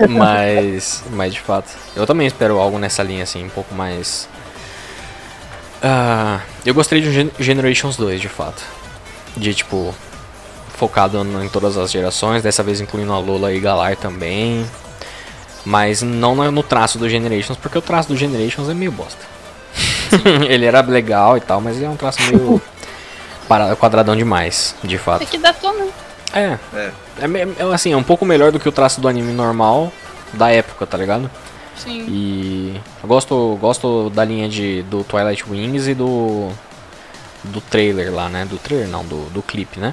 Mas, 0.09 1.03
mas 1.11 1.35
de 1.35 1.41
fato, 1.41 1.71
eu 1.97 2.07
também 2.07 2.27
espero 2.29 2.59
algo 2.59 2.79
nessa 2.79 3.03
linha 3.03 3.25
assim, 3.25 3.45
um 3.45 3.49
pouco 3.51 3.75
mais. 3.75 4.29
Ah, 5.83 6.41
eu 6.65 6.73
gostaria 6.75 7.03
de 7.03 7.11
um 7.11 7.13
Gen- 7.13 7.31
Generations 7.41 7.97
2, 7.97 8.21
de 8.21 8.29
fato. 8.29 8.63
De 9.37 9.53
tipo, 9.53 9.93
focado 10.75 11.19
em 11.43 11.49
todas 11.49 11.77
as 11.79 11.91
gerações, 11.91 12.43
dessa 12.43 12.63
vez 12.63 12.81
incluindo 12.81 13.13
a 13.13 13.19
Lola 13.19 13.53
e 13.53 13.61
Galar 13.61 13.97
também. 13.97 14.67
Mas 15.65 16.03
não 16.03 16.35
no 16.51 16.63
traço 16.63 16.99
do 16.99 17.09
Generations, 17.09 17.57
porque 17.57 17.79
o 17.79 17.83
traço 17.83 18.09
do 18.09 18.17
Generations 18.17 18.69
é 18.69 18.75
meio 18.75 18.93
bosta. 18.93 19.25
ele 20.47 20.67
era 20.67 20.83
legal 20.83 21.37
e 21.37 21.41
tal, 21.41 21.61
mas 21.61 21.77
ele 21.77 21.87
é 21.87 21.89
um 21.89 21.97
traço 21.97 22.21
meio 22.25 22.61
para- 23.49 23.75
quadradão 23.77 24.15
demais, 24.15 24.75
de 24.85 24.99
fato. 24.99 25.23
É 25.23 25.27
que 25.27 25.39
dá 25.39 25.53
né? 25.53 25.89
É. 26.35 26.59
É. 26.75 26.93
É, 27.21 27.63
é, 27.63 27.75
assim, 27.75 27.93
é 27.93 27.97
um 27.97 28.03
pouco 28.03 28.27
melhor 28.27 28.53
do 28.53 28.61
que 28.61 28.69
o 28.69 28.73
traço 28.73 29.01
do 29.01 29.09
anime 29.09 29.33
normal 29.33 29.93
da 30.33 30.51
época, 30.51 30.87
tá 30.87 30.99
ligado? 30.99 31.31
Sim. 31.77 32.05
E 32.09 32.81
eu 33.03 33.09
gosto, 33.09 33.57
gosto 33.61 34.11
da 34.11 34.25
linha 34.25 34.49
de, 34.49 34.83
do 34.83 35.03
Twilight 35.05 35.45
Wings 35.49 35.89
e 35.89 35.95
do 35.95 36.51
do 37.45 37.61
trailer 37.61 38.13
lá, 38.13 38.29
né? 38.29 38.45
Do 38.45 38.57
trailer 38.59 38.89
não, 38.89 39.05
do, 39.05 39.29
do 39.31 39.43
clipe, 39.43 39.79
né? 39.79 39.93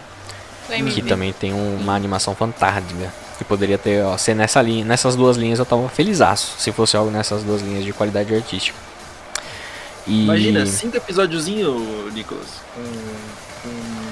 Que 0.93 1.01
também 1.01 1.33
tem 1.33 1.53
um- 1.53 1.77
uma 1.77 1.95
animação 1.95 2.35
fantástica. 2.35 3.11
Que 3.37 3.43
poderia 3.43 3.77
ter, 3.77 4.03
ó, 4.03 4.17
ser 4.17 4.35
nessa 4.35 4.61
linha, 4.61 4.85
nessas 4.85 5.15
duas 5.15 5.35
linhas 5.37 5.57
eu 5.59 5.65
tava 5.65 5.89
felizaço, 5.89 6.53
se 6.59 6.71
fosse 6.71 6.95
algo 6.95 7.09
nessas 7.09 7.43
duas 7.43 7.61
linhas 7.61 7.83
de 7.83 7.91
qualidade 7.91 8.33
artística. 8.35 8.77
E 10.05 10.23
Imagina, 10.25 10.65
cinco 10.65 10.97
episódiozinho, 10.97 12.09
Nicolas, 12.11 12.47
com, 12.75 12.81
com 13.69 13.69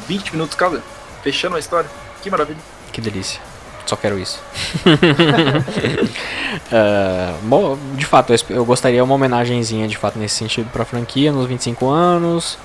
20 0.07 0.31
minutos 0.31 0.56
cada, 0.56 0.81
fechando 1.23 1.56
a 1.56 1.60
história. 1.60 1.90
Que 2.23 2.30
maravilha. 2.31 2.60
Que 2.91 2.99
delícia. 3.02 3.40
Só 3.86 3.95
quero 3.95 4.18
isso. 4.19 4.40
Ah, 6.72 7.36
bom, 7.44 7.77
de 7.95 8.06
fato, 8.06 8.34
eu 8.49 8.64
gostaria 8.65 9.03
uma 9.03 9.15
homenagenzinha 9.15 9.88
de 9.88 9.98
fato 9.98 10.19
nesse 10.19 10.36
sentido 10.36 10.69
pra 10.72 10.86
franquia 10.86 11.31
nos 11.31 11.48
25 11.48 11.88
anos. 11.90 12.57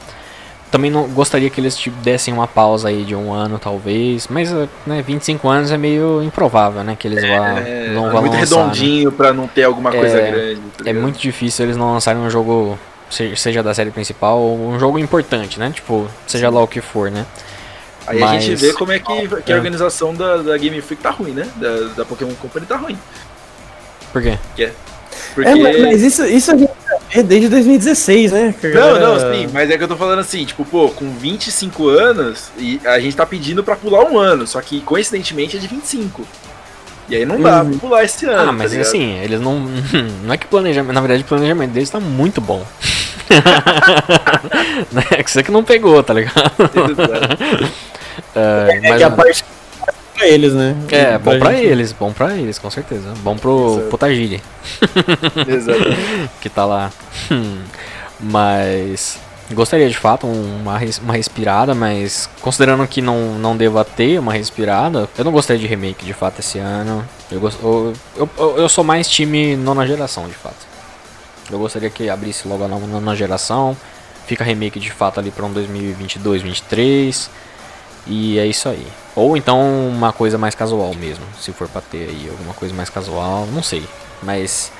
Também 0.74 0.90
não 0.90 1.04
gostaria 1.06 1.48
que 1.48 1.60
eles 1.60 1.76
tipo, 1.76 1.96
dessem 2.00 2.34
uma 2.34 2.48
pausa 2.48 2.88
aí 2.88 3.04
de 3.04 3.14
um 3.14 3.32
ano, 3.32 3.60
talvez. 3.60 4.26
Mas, 4.26 4.52
eh, 4.52 4.66
né, 4.84 5.02
25 5.02 5.48
anos 5.48 5.70
é 5.70 5.78
meio 5.78 6.20
improvável, 6.20 6.82
né? 6.82 6.96
Que 6.98 7.06
eles 7.06 7.22
vá, 7.22 7.60
É, 7.60 7.92
não 7.94 8.08
é 8.08 8.10
vão 8.10 8.20
muito 8.22 8.32
lançar, 8.36 8.56
né? 8.56 8.62
redondinho 8.64 9.12
pra 9.12 9.32
não 9.32 9.46
ter 9.46 9.62
alguma 9.62 9.92
coisa 9.92 10.18
É, 10.18 10.30
grande. 10.32 10.60
tá 10.82 10.90
É 10.90 10.92
muito 10.92 11.16
difícil 11.16 11.64
eles 11.66 11.76
não 11.76 11.92
lançarem 11.92 12.20
um 12.20 12.28
jogo, 12.28 12.76
se- 13.08 13.36
seja 13.36 13.62
da 13.62 13.72
série 13.72 13.92
principal, 13.92 14.40
ou 14.40 14.68
um 14.70 14.76
jogo 14.80 14.98
importante, 14.98 15.60
né? 15.60 15.70
Tipo, 15.72 16.08
seja 16.26 16.50
lá 16.50 16.60
o 16.60 16.66
que 16.66 16.80
for, 16.80 17.08
né? 17.08 17.24
Aí 18.08 18.20
a 18.20 18.26
gente 18.40 18.50
mas- 18.50 18.60
vê 18.60 18.72
como 18.72 18.90
é 18.90 18.98
que, 18.98 19.28
que 19.42 19.52
a 19.52 19.54
É. 19.54 19.58
organização 19.58 20.12
da, 20.12 20.38
da 20.38 20.58
Game 20.58 20.80
Freak 20.80 21.00
tá 21.00 21.10
ruim, 21.10 21.30
né? 21.30 21.46
Da, 21.54 21.94
da 21.98 22.04
Pokémon 22.04 22.34
Company 22.34 22.66
tá 22.66 22.76
ruim. 22.76 22.98
Por 24.12 24.20
quê? 24.20 24.36
Porque... 24.48 24.70
É, 25.38 25.54
mas, 25.54 26.02
isso, 26.02 26.24
isso 26.24 26.52
a 26.52 26.56
gente 26.56 26.70
é 27.10 27.22
desde 27.22 27.48
2016, 27.48 28.32
né? 28.32 28.54
Não, 28.74 28.98
não, 29.00 29.18
sim, 29.34 29.48
mas 29.52 29.70
é 29.70 29.76
que 29.78 29.84
eu 29.84 29.88
tô 29.88 29.96
falando 29.96 30.18
assim, 30.20 30.44
tipo, 30.44 30.64
pô, 30.64 30.88
com 30.90 31.10
25 31.10 31.88
anos, 31.88 32.50
e 32.58 32.80
a 32.84 32.98
gente 33.00 33.16
tá 33.16 33.24
pedindo 33.26 33.62
pra 33.64 33.76
pular 33.76 34.04
um 34.10 34.18
ano, 34.18 34.46
só 34.46 34.60
que 34.60 34.80
coincidentemente 34.80 35.56
é 35.56 35.60
de 35.60 35.66
25. 35.66 36.26
E 37.08 37.16
aí 37.16 37.26
não 37.26 37.38
dá 37.40 37.62
Uhum. 37.62 37.70
pra 37.70 37.78
pular 37.80 38.04
esse 38.04 38.24
ano. 38.26 38.48
Ah, 38.48 38.52
mas 38.52 38.72
tá 38.72 38.80
assim, 38.80 39.18
eles 39.18 39.38
não. 39.40 39.60
Não 40.24 40.32
é 40.32 40.38
que 40.38 40.46
planejamento. 40.46 40.94
Na 40.94 41.00
verdade, 41.02 41.22
o 41.22 41.26
planejamento 41.26 41.70
deles 41.72 41.90
tá 41.90 42.00
muito 42.00 42.40
bom. 42.40 42.64
é 45.10 45.22
que 45.22 45.30
você 45.30 45.42
que 45.42 45.50
não 45.50 45.62
pegou, 45.64 46.02
tá 46.02 46.14
ligado? 46.14 46.34
É, 48.34 48.78
É 48.82 48.88
mas, 48.88 48.96
que 48.98 49.02
a 49.02 49.10
parte 49.10 49.44
pra 50.14 50.26
eles, 50.26 50.52
né? 50.54 50.76
é, 50.90 51.18
bom 51.18 51.38
pra 51.38 51.52
gente. 51.52 51.64
eles, 51.66 51.92
bom 51.92 52.12
pra 52.12 52.34
eles, 52.36 52.58
com 52.58 52.70
certeza. 52.70 53.12
Bom 53.22 53.36
pro, 53.36 53.72
Exato. 53.74 53.88
pro 53.88 53.98
Tajiri, 53.98 54.42
Exatamente. 55.46 56.30
que 56.40 56.48
tá 56.48 56.64
lá. 56.64 56.90
Mas. 58.20 59.18
Gostaria 59.52 59.88
de 59.90 59.96
fato 59.96 60.26
uma, 60.26 60.78
res- 60.78 60.98
uma 60.98 61.12
respirada, 61.12 61.74
mas 61.74 62.30
considerando 62.40 62.86
que 62.88 63.02
não, 63.02 63.34
não 63.38 63.54
deva 63.54 63.84
ter 63.84 64.18
uma 64.18 64.32
respirada, 64.32 65.06
eu 65.18 65.24
não 65.24 65.30
gostaria 65.30 65.60
de 65.60 65.66
remake 65.66 66.02
de 66.04 66.14
fato 66.14 66.40
esse 66.40 66.58
ano. 66.58 67.06
Eu, 67.30 67.40
gost- 67.40 67.58
eu, 67.62 67.92
eu, 68.16 68.28
eu, 68.56 68.68
sou 68.70 68.82
mais 68.82 69.06
time 69.06 69.54
nona 69.54 69.86
geração 69.86 70.26
de 70.26 70.32
fato. 70.34 70.56
Eu 71.52 71.58
gostaria 71.58 71.90
que 71.90 72.08
abrisse 72.08 72.48
logo 72.48 72.64
a 72.64 72.68
nova 72.68 72.86
nona 72.86 73.14
geração. 73.14 73.76
Fica 74.26 74.42
remake 74.42 74.80
de 74.80 74.90
fato 74.90 75.20
ali 75.20 75.30
pra 75.30 75.44
um 75.44 75.52
2022, 75.52 76.40
2023. 76.42 77.30
E 78.06 78.38
é 78.38 78.46
isso 78.46 78.68
aí. 78.68 78.86
Ou 79.16 79.36
então 79.36 79.88
uma 79.88 80.12
coisa 80.12 80.36
mais 80.36 80.54
casual 80.54 80.94
mesmo, 80.94 81.24
se 81.40 81.52
for 81.52 81.68
pra 81.68 81.80
ter 81.80 82.08
aí 82.08 82.28
alguma 82.30 82.54
coisa 82.54 82.74
mais 82.74 82.90
casual, 82.90 83.46
não 83.46 83.62
sei. 83.62 83.84
Mas 84.22 84.72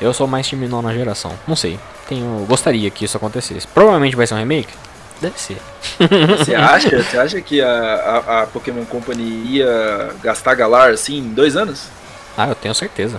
eu 0.00 0.12
sou 0.12 0.26
mais 0.26 0.46
time 0.46 0.66
nona 0.66 0.92
geração, 0.92 1.32
não 1.46 1.56
sei. 1.56 1.78
Tenho, 2.08 2.44
gostaria 2.48 2.90
que 2.90 3.04
isso 3.04 3.16
acontecesse. 3.16 3.66
Provavelmente 3.66 4.16
vai 4.16 4.26
ser 4.26 4.34
um 4.34 4.38
remake? 4.38 4.72
Deve 5.20 5.40
ser. 5.40 5.56
Você 6.38 6.54
acha, 6.54 7.02
você 7.02 7.16
acha 7.16 7.40
que 7.40 7.62
a, 7.62 7.70
a, 7.70 8.42
a 8.42 8.46
Pokémon 8.48 8.84
Company 8.84 9.22
ia 9.46 10.10
gastar 10.22 10.54
Galar 10.54 10.90
assim 10.90 11.18
em 11.18 11.32
dois 11.32 11.56
anos? 11.56 11.88
Ah, 12.36 12.48
eu 12.48 12.54
tenho 12.54 12.74
certeza. 12.74 13.18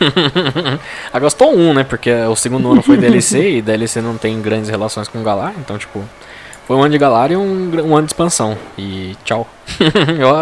ah, 1.12 1.18
gastou 1.20 1.56
um, 1.56 1.72
né? 1.72 1.84
Porque 1.84 2.12
o 2.12 2.34
segundo 2.34 2.72
ano 2.72 2.82
foi 2.82 2.96
DLC 2.96 3.58
e 3.58 3.62
DLC 3.62 4.00
não 4.00 4.18
tem 4.18 4.42
grandes 4.42 4.68
relações 4.68 5.06
com 5.06 5.22
Galar, 5.22 5.54
então, 5.58 5.78
tipo, 5.78 6.04
foi 6.66 6.76
um 6.76 6.80
ano 6.82 6.90
de 6.90 6.98
Galar 6.98 7.30
e 7.32 7.36
um, 7.36 7.70
um 7.88 7.96
ano 7.96 8.06
de 8.06 8.12
expansão. 8.12 8.56
E 8.76 9.16
tchau. 9.24 9.46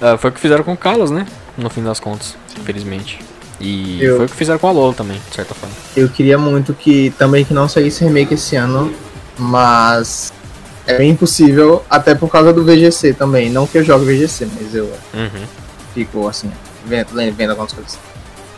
Ah, 0.00 0.16
foi 0.18 0.30
o 0.30 0.32
que 0.32 0.40
fizeram 0.40 0.64
com 0.64 0.72
o 0.72 0.76
Carlos, 0.76 1.10
né? 1.10 1.26
No 1.56 1.68
fim 1.70 1.82
das 1.82 2.00
contas, 2.00 2.36
infelizmente. 2.60 3.18
E 3.60 4.02
Eu- 4.02 4.16
foi 4.16 4.26
o 4.26 4.28
que 4.28 4.34
fizeram 4.36 4.58
com 4.58 4.68
a 4.68 4.70
LoL 4.72 4.92
também, 4.94 5.20
de 5.28 5.34
certa 5.34 5.54
forma. 5.54 5.74
Eu 5.96 6.08
queria 6.08 6.36
muito 6.38 6.74
que 6.74 7.10
também 7.18 7.44
que 7.44 7.54
não 7.54 7.68
saísse 7.68 8.04
remake 8.04 8.34
esse 8.34 8.56
ano, 8.56 8.92
mas 9.38 10.32
é 10.86 10.96
bem 10.98 11.10
impossível, 11.10 11.82
até 11.88 12.14
por 12.14 12.30
causa 12.30 12.52
do 12.52 12.64
VGC 12.64 13.14
também. 13.14 13.50
Não 13.50 13.66
que 13.66 13.78
eu 13.78 13.84
jogue 13.84 14.04
VGC, 14.04 14.46
mas 14.60 14.74
eu 14.74 14.84
Uhum. 15.14 15.44
fico 15.94 16.28
assim, 16.28 16.50
vendo, 16.84 17.08
vendo 17.34 17.50
algumas 17.50 17.72
coisas. 17.72 17.98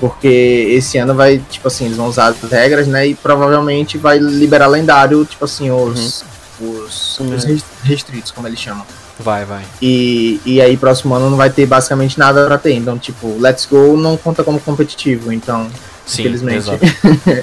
Porque 0.01 0.29
esse 0.70 0.97
ano 0.99 1.15
vai, 1.15 1.43
tipo 1.51 1.66
assim, 1.66 1.87
eles 1.87 1.97
vão 1.97 2.07
usar 2.07 2.29
as 2.29 2.51
regras, 2.51 2.87
né? 2.87 3.07
E 3.09 3.15
provavelmente 3.15 3.99
vai 3.99 4.19
liberar 4.19 4.69
lendário, 4.69 5.25
tipo 5.25 5.45
assim, 5.45 5.70
os, 5.70 6.25
os, 6.61 7.19
os 7.19 7.45
res- 7.45 7.65
restritos, 7.83 8.31
como 8.31 8.47
eles 8.47 8.61
chamam. 8.61 8.87
Vai, 9.19 9.45
vai. 9.45 9.65
E, 9.83 10.41
e 10.47 10.61
aí 10.61 10.77
próximo 10.77 11.15
ano 11.15 11.29
não 11.29 11.37
vai 11.37 11.51
ter 11.51 11.66
basicamente 11.66 12.16
nada 12.19 12.47
pra 12.47 12.57
ter. 12.59 12.75
Então, 12.75 12.97
tipo, 12.97 13.37
Let's 13.41 13.66
Go 13.66 13.97
não 13.97 14.16
conta 14.16 14.45
como 14.45 14.61
competitivo, 14.61 15.33
então, 15.33 15.69
Sim, 16.07 16.23
infelizmente. 16.23 16.70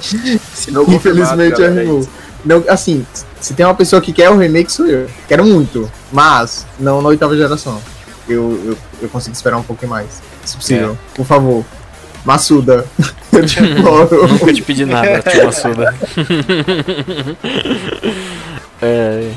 Se 0.54 0.70
não 0.70 0.82
Infelizmente 0.84 1.50
galera, 1.60 1.82
é 1.82 1.84
isso. 1.84 2.08
Não, 2.44 2.64
assim, 2.68 3.04
se 3.40 3.54
tem 3.54 3.66
uma 3.66 3.74
pessoa 3.74 4.00
que 4.00 4.12
quer 4.12 4.30
o 4.30 4.36
remake, 4.38 4.70
sou 4.72 4.86
eu. 4.86 5.08
Quero 5.26 5.44
muito, 5.44 5.90
mas 6.12 6.64
não 6.78 7.02
na 7.02 7.08
oitava 7.08 7.36
geração. 7.36 7.80
Eu, 8.28 8.60
eu, 8.64 8.78
eu 9.02 9.08
consigo 9.08 9.34
esperar 9.34 9.56
um 9.58 9.62
pouquinho 9.62 9.90
mais, 9.90 10.22
se 10.44 10.56
possível. 10.56 10.96
Por 11.14 11.26
favor. 11.26 11.64
Massuda. 12.26 12.84
Eu 13.32 13.46
te 13.46 13.60
imploro. 13.60 14.26
Nunca 14.28 14.52
te 14.52 14.60
pedi 14.60 14.84
nada, 14.84 15.22
tio 15.30 15.46
Massuda. 15.46 15.94
é... 18.82 19.30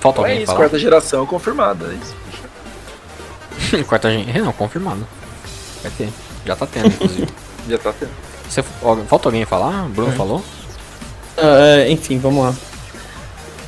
Falta 0.00 0.20
Então 0.20 0.26
é 0.26 0.28
alguém 0.30 0.36
isso, 0.38 0.46
falar? 0.46 0.58
quarta 0.58 0.78
geração 0.78 1.24
confirmada. 1.24 1.86
É 1.86 1.94
isso. 1.94 3.84
Quarta 3.86 4.10
gente. 4.10 4.36
É, 4.36 4.40
não, 4.40 4.52
confirmado. 4.52 5.06
Vai 5.82 5.92
ter. 5.92 6.08
Já 6.44 6.56
tá 6.56 6.66
tendo, 6.66 6.86
inclusive. 6.88 7.28
Já 7.68 7.78
tá 7.78 7.92
tendo. 7.92 8.10
Você, 8.48 8.62
falta 9.06 9.28
alguém 9.28 9.44
falar? 9.44 9.84
O 9.84 9.88
Bruno 9.90 10.12
falou? 10.12 10.42
Ah, 11.36 11.86
enfim, 11.88 12.18
vamos 12.18 12.42
lá. 12.44 12.54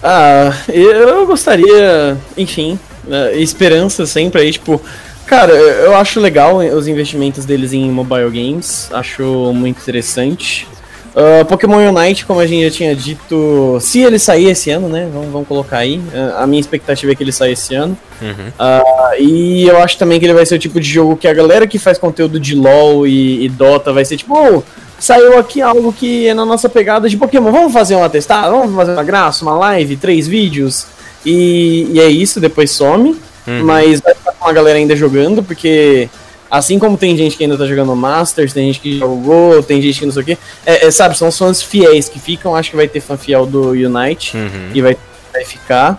Ah, 0.03 0.51
eu 0.69 1.24
gostaria, 1.27 2.16
enfim, 2.37 2.77
eh, 3.09 3.37
esperança 3.37 4.05
sempre 4.05 4.41
aí, 4.41 4.51
tipo, 4.51 4.81
cara, 5.27 5.53
eu 5.53 5.94
acho 5.94 6.20
legal 6.20 6.59
os 6.59 6.86
investimentos 6.86 7.44
deles 7.44 7.73
em 7.73 7.90
mobile 7.90 8.31
games, 8.31 8.89
acho 8.93 9.53
muito 9.55 9.81
interessante. 9.81 10.66
Ah, 11.15 11.44
Pokémon 11.44 11.77
Unite, 11.89 12.24
como 12.24 12.40
a 12.40 12.47
gente 12.47 12.65
já 12.65 12.70
tinha 12.70 12.97
dito, 12.97 13.78
se 13.81 14.01
ele 14.01 14.19
sair 14.19 14.49
esse 14.49 14.70
ano, 14.70 14.89
né, 14.89 15.09
vamos, 15.12 15.31
vamos 15.31 15.49
colocar 15.49 15.78
aí, 15.78 16.01
ah, 16.15 16.43
a 16.43 16.47
minha 16.47 16.61
expectativa 16.61 17.12
é 17.12 17.15
que 17.15 17.23
ele 17.23 17.32
saia 17.32 17.53
esse 17.53 17.74
ano. 17.74 17.97
Uhum. 18.20 18.53
Ah, 18.59 19.12
e 19.19 19.66
eu 19.66 19.78
acho 19.78 19.99
também 19.99 20.19
que 20.19 20.27
ele 20.27 20.35
vai 20.35 20.47
ser 20.47 20.55
o 20.55 20.59
tipo 20.59 20.81
de 20.81 20.89
jogo 20.89 21.16
que 21.16 21.28
a 21.28 21.35
galera 21.35 21.66
que 21.66 21.78
faz 21.78 21.99
conteúdo 21.99 22.40
de 22.40 22.55
LoL 22.55 23.07
e, 23.07 23.44
e 23.44 23.49
Dota 23.49 23.93
vai 23.93 24.05
ser 24.05 24.16
tipo, 24.16 24.35
"Oh, 24.35 24.62
saiu 24.99 25.39
aqui 25.39 25.61
algo 25.61 25.93
que 25.93 26.28
é 26.28 26.35
na 26.35 26.44
nossa 26.44 26.69
pegada 26.69 27.09
de 27.09 27.16
Pokémon, 27.16 27.53
vamos 27.53 27.73
fazer 27.73 27.94
uma 27.94 28.09
testada, 28.09 28.51
vamos 28.51 28.74
fazer 28.74 28.93
uma 28.93 29.05
graça, 29.05 29.44
uma 29.44 29.57
live, 29.57 29.97
três 29.97 30.27
vídeos, 30.27 30.86
e, 31.27 31.89
e 31.93 32.01
é 32.01 32.09
isso, 32.09 32.40
depois 32.40 32.70
some, 32.70 33.16
Uhum. 33.47 33.64
mas 33.64 34.01
vai 34.01 34.14
ficar 34.14 34.32
com 34.32 34.48
a 34.48 34.52
galera 34.52 34.78
ainda 34.78 34.94
jogando, 34.94 35.43
porque 35.43 36.09
assim 36.51 36.78
como 36.78 36.97
tem 36.97 37.16
gente 37.16 37.36
que 37.36 37.43
ainda 37.44 37.56
tá 37.59 37.66
jogando 37.66 37.94
Masters, 37.97 38.52
tem 38.52 38.66
gente 38.66 38.81
que 38.81 38.98
jogou, 38.98 39.62
tem 39.62 39.81
gente 39.82 39.98
que 39.98 40.06
não 40.06 40.12
sei 40.12 40.23
o 40.23 40.24
que, 40.27 40.39
é, 40.66 40.86
é, 40.86 40.90
sabe, 40.90 41.16
são 41.16 41.28
os 41.28 41.36
fãs 41.39 41.62
fiéis 41.62 42.09
que 42.09 42.19
ficam, 42.20 42.55
acho 42.55 42.70
que 42.70 42.77
vai 42.77 42.86
ter 42.86 43.01
fã 43.01 43.16
fiel 43.16 43.44
do 43.47 43.70
Unite, 43.70 44.36
Uhum. 44.36 44.70
e 44.74 44.81
vai, 44.82 44.97
vai 45.32 45.44
ficar. 45.44 45.98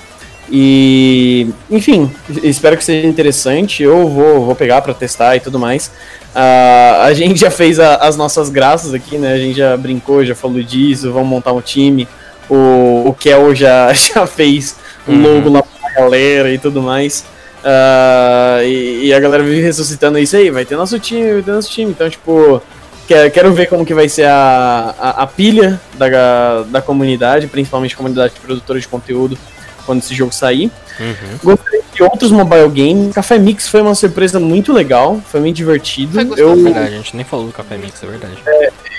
E, 0.55 1.47
enfim, 1.71 2.11
espero 2.43 2.77
que 2.77 2.83
seja 2.83 3.07
interessante. 3.07 3.81
Eu 3.81 4.07
vou, 4.07 4.45
vou 4.45 4.55
pegar 4.55 4.81
pra 4.81 4.93
testar 4.93 5.35
e 5.35 5.39
tudo 5.39 5.57
mais. 5.57 5.89
Ah, 6.35 7.03
a 7.05 7.13
gente 7.13 7.39
já 7.39 7.49
fez 7.49 7.79
a- 7.79 7.95
as 7.95 8.15
nossas 8.17 8.49
graças 8.49 8.93
aqui, 8.93 9.17
né? 9.17 9.33
A 9.33 9.37
gente 9.37 9.57
já 9.57 9.75
brincou, 9.75 10.23
já 10.23 10.35
falou 10.35 10.61
disso. 10.61 11.11
Vamos 11.11 11.29
montar 11.29 11.53
um 11.53 11.61
time. 11.61 12.07
O, 12.49 13.03
o 13.07 13.15
Kel 13.19 13.55
já, 13.55 13.91
já 13.97 14.27
fez 14.27 14.75
o 15.07 15.11
Uhum. 15.11 15.21
logo 15.35 15.49
lá 15.49 15.63
pra 15.63 15.89
galera 16.03 16.51
e 16.53 16.57
tudo 16.59 16.81
mais. 16.81 17.25
Ah, 17.63 18.59
e, 18.63 19.05
e 19.05 19.13
a 19.13 19.19
galera 19.19 19.43
vive 19.43 19.61
ressuscitando 19.61 20.19
isso 20.19 20.35
aí. 20.35 20.49
Vai 20.49 20.65
ter 20.65 20.75
nosso 20.75 20.99
time, 20.99 21.33
vai 21.33 21.41
ter 21.41 21.51
nosso 21.51 21.69
time. 21.69 21.91
Então, 21.91 22.09
tipo, 22.09 22.61
quero, 23.07 23.31
quero 23.31 23.53
ver 23.53 23.67
como 23.67 23.85
que 23.85 23.93
vai 23.93 24.09
ser 24.09 24.25
a, 24.25 24.95
a, 24.99 25.09
a 25.23 25.27
pilha 25.27 25.79
da, 25.95 26.63
da 26.63 26.81
comunidade, 26.81 27.47
principalmente 27.47 27.93
a 27.93 27.97
comunidade 27.97 28.33
de 28.33 28.39
produtores 28.39 28.83
de 28.83 28.89
conteúdo, 28.89 29.37
quando 29.85 29.99
esse 29.99 30.13
jogo 30.13 30.33
sair. 30.33 30.71
Uhum. 30.99 31.37
Gostaria 31.43 31.81
de 31.93 32.03
outros 32.03 32.31
mobile 32.31 32.69
games. 32.69 33.13
Café 33.13 33.37
Mix 33.37 33.67
foi 33.67 33.81
uma 33.81 33.95
surpresa 33.95 34.39
muito 34.39 34.73
legal, 34.73 35.21
foi 35.25 35.39
muito 35.39 35.55
divertido. 35.55 36.13
Foi 36.13 36.23
gostoso. 36.25 36.59
Eu, 36.59 36.63
Verdade, 36.63 36.93
a 36.93 36.97
gente 36.97 37.15
nem 37.15 37.25
falou 37.25 37.47
do 37.47 37.51
Café 37.53 37.77
Mix, 37.77 38.03
é 38.03 38.07
verdade. 38.07 38.37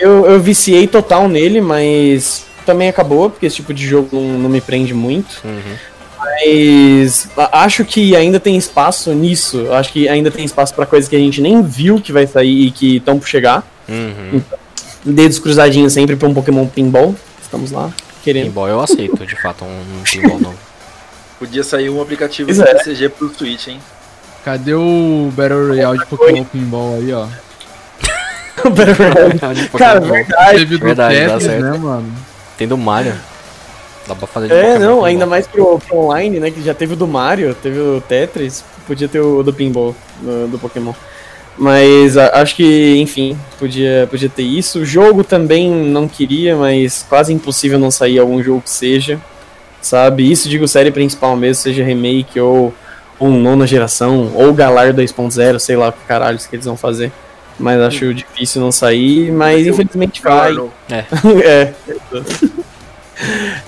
eu, 0.01 0.27
eu 0.27 0.41
viciei 0.41 0.87
total 0.87 1.29
nele, 1.29 1.61
mas 1.61 2.47
também 2.65 2.89
acabou, 2.89 3.31
porque 3.31 3.47
esse 3.47 3.57
tipo 3.57 3.75
de 3.75 3.87
jogo 3.87 4.09
não, 4.13 4.39
não 4.39 4.51
me 4.51 4.61
prende 4.61 4.95
muito. 4.95 5.41
Uhum. 5.45 5.77
Mas 6.25 7.29
acho 7.53 7.85
que 7.85 8.15
ainda 8.17 8.41
tem 8.41 8.57
espaço 8.57 9.13
nisso. 9.13 9.73
Acho 9.73 9.93
que 9.93 10.09
ainda 10.09 10.31
tem 10.31 10.45
espaço 10.45 10.75
pra 10.75 10.87
coisas 10.87 11.09
que 11.09 11.17
a 11.17 11.19
gente 11.19 11.41
nem 11.41 11.63
viu 11.63 12.01
que 12.01 12.13
vai 12.13 12.27
sair 12.27 12.67
e 12.67 12.71
que 12.71 12.97
estão 12.97 13.19
por 13.19 13.27
chegar. 13.29 13.63
Uhum. 13.89 14.41
Dedos 15.05 15.39
cruzadinhos 15.39 15.93
sempre 15.93 16.17
pra 16.17 16.29
um 16.29 16.35
Pokémon 16.35 16.67
Pinball. 16.67 17.15
Estamos 17.43 17.71
lá, 17.71 17.91
querendo. 18.23 18.47
Pinball 18.47 18.69
eu 18.69 18.81
aceito, 18.81 19.27
de 19.27 19.37
fato, 19.37 19.65
um, 19.65 19.69
um 19.69 20.03
pinball 20.03 20.41
novo. 20.41 20.59
Podia 21.39 21.63
sair 21.63 21.91
um 21.91 22.01
aplicativo 22.01 22.47
Pois 22.49 22.59
de 22.59 22.65
é. 22.69 22.75
TCG 22.75 23.09
pro 23.11 23.33
Switch, 23.37 23.69
hein? 23.69 23.81
Cadê 24.45 24.75
o 24.75 25.31
Battle 25.37 25.69
Royale 25.69 25.99
de 25.99 26.07
Pokémon 26.07 26.45
Pinball 26.45 26.97
aí, 26.97 27.13
ó? 27.13 27.27
De 28.65 29.69
Cara, 29.79 30.01
Pokémon. 30.01 30.15
verdade. 30.15 30.59
Teve 30.59 30.79
do 30.79 30.85
verdade, 30.85 31.15
dá 31.21 31.27
Tetris, 31.27 31.45
certo. 31.45 31.63
né, 31.65 31.79
mano? 31.79 32.13
Tem 32.57 32.69
do 32.69 32.79
Mario. 32.79 33.15
Dá 34.07 34.15
pra 34.15 34.27
fazer 34.27 34.49
de 34.49 34.55
É, 34.55 34.79
não, 34.79 34.89
Pinball. 34.97 35.05
ainda 35.05 35.27
mais 35.27 35.47
pro, 35.47 35.79
pro 35.79 35.97
online, 35.99 36.39
né? 36.41 36.51
Que 36.51 36.63
já 36.63 36.75
teve 36.75 36.93
o 36.93 36.97
do 36.97 37.07
Mario, 37.07 37.55
teve 37.55 37.79
o 37.79 38.01
Tetris, 38.01 38.63
podia 38.87 39.09
ter 39.09 39.21
o 39.21 39.43
do 39.43 39.53
Pinball 39.53 39.95
do, 40.21 40.49
do 40.49 40.59
Pokémon. 40.59 40.93
Mas 41.57 42.17
a- 42.17 42.41
acho 42.43 42.55
que, 42.57 42.97
enfim, 42.99 43.39
podia, 43.59 44.07
podia 44.11 44.29
ter 44.29 44.43
isso. 44.43 44.81
O 44.81 44.85
jogo 44.85 45.23
também 45.25 45.71
não 45.71 46.07
queria, 46.09 46.57
mas 46.57 47.07
quase 47.09 47.33
impossível 47.33 47.79
não 47.79 47.91
sair 47.91 48.19
algum 48.19 48.43
jogo 48.43 48.61
que 48.63 48.71
seja. 48.71 49.21
Sabe? 49.81 50.31
Isso 50.31 50.49
digo 50.49 50.67
série 50.67 50.91
principal 50.91 51.37
mesmo, 51.37 51.63
seja 51.63 51.85
remake 51.85 52.41
ou, 52.41 52.75
ou 53.19 53.29
um 53.29 53.39
nona 53.41 53.67
geração, 53.67 54.33
ou 54.35 54.53
Galar 54.53 54.93
2.0, 54.95 55.59
sei 55.59 55.77
lá 55.77 55.89
o 55.89 55.93
que 55.93 55.99
caralho 56.09 56.39
que 56.39 56.57
eles 56.57 56.65
vão 56.67 56.77
fazer. 56.77 57.13
Mas 57.59 57.81
acho 57.81 58.13
difícil 58.13 58.61
não 58.61 58.73
sair, 58.73 59.31
mas 59.31 59.65
infelizmente 59.67 60.21
vai. 60.23 60.53
Claro. 60.55 60.73
é. 60.91 61.73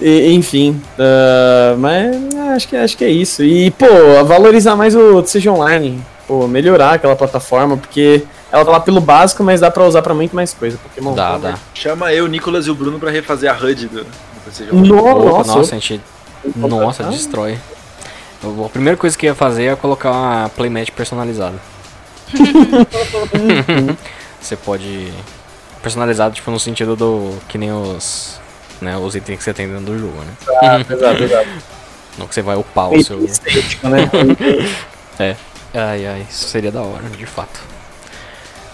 E, 0.01 0.33
enfim, 0.33 0.81
ah, 0.99 1.75
mas 1.79 2.17
ah, 2.37 2.55
acho 2.55 2.69
que, 2.69 2.77
acho 2.77 2.97
que 2.97 3.05
é 3.05 3.11
isso. 3.11 3.43
E, 3.45 3.71
pô, 3.71 3.87
valorizar 4.25 4.77
mais 4.77 4.95
o 4.95 5.25
Seja 5.25 5.53
Online. 5.53 6.03
Pô, 6.27 6.49
melhorar 6.49 6.95
aquela 6.95 7.15
plataforma, 7.15 7.77
porque 7.77 8.25
ela 8.51 8.65
tá 8.65 8.71
lá 8.73 8.81
pelo 8.81 9.01
básico, 9.01 9.45
mas 9.45 9.61
dá 9.61 9.71
pra 9.71 9.85
usar 9.85 10.03
pra 10.03 10.15
muito 10.15 10.35
mais 10.35 10.53
coisa. 10.53 10.77
Pokémon 10.79 11.15
Dá, 11.15 11.33
Go, 11.35 11.39
dá. 11.39 11.55
Chama 11.75 12.13
eu, 12.13 12.25
o 12.25 12.29
Nicolas 12.29 12.67
e 12.67 12.71
o 12.71 12.75
Bruno 12.75 12.99
pra 12.99 13.11
refazer 13.11 13.51
a 13.51 13.55
HUD 13.57 13.87
do, 13.87 14.05
do. 14.05 14.75
No- 14.75 14.99
Opa, 14.99 15.25
nossa, 15.25 15.57
nossa, 15.59 15.77
a 15.77 15.79
gente. 15.79 16.01
Nossa, 16.57 17.05
destrói. 17.05 17.57
Eu- 18.43 18.65
A 18.67 18.69
primeira 18.69 18.97
coisa 18.97 19.17
que 19.17 19.27
eu 19.27 19.31
ia 19.31 19.35
fazer 19.35 19.65
é 19.65 19.77
colocar 19.77 20.11
uma 20.11 20.49
playmat 20.51 20.91
personalizada. 20.91 21.57
você 24.41 24.57
pode. 24.57 25.13
Personalizado, 25.83 26.35
tipo, 26.35 26.51
no 26.51 26.59
sentido 26.59 26.97
do. 26.97 27.33
Que 27.49 27.59
nem 27.59 27.73
os. 27.73 28.41
Né, 28.81 28.97
os 28.97 29.15
itens 29.15 29.39
que 29.39 29.45
você 29.45 29.55
tem 29.55 29.67
dentro 29.69 29.85
do 29.87 29.99
jogo, 29.99 30.19
né? 30.23 30.85
Exato, 30.91 31.23
exato. 31.25 31.49
Não 32.19 32.27
que 32.27 32.35
você 32.35 32.43
vai 32.43 32.57
upar 32.57 32.91
o 32.91 33.03
seu. 33.05 33.23
estético, 33.25 33.89
né? 33.89 34.09
Ai, 35.75 36.07
ai, 36.07 36.27
isso 36.31 36.49
seria 36.49 36.71
da 36.73 36.81
hora, 36.81 37.03
de 37.11 37.27
fato. 37.27 37.61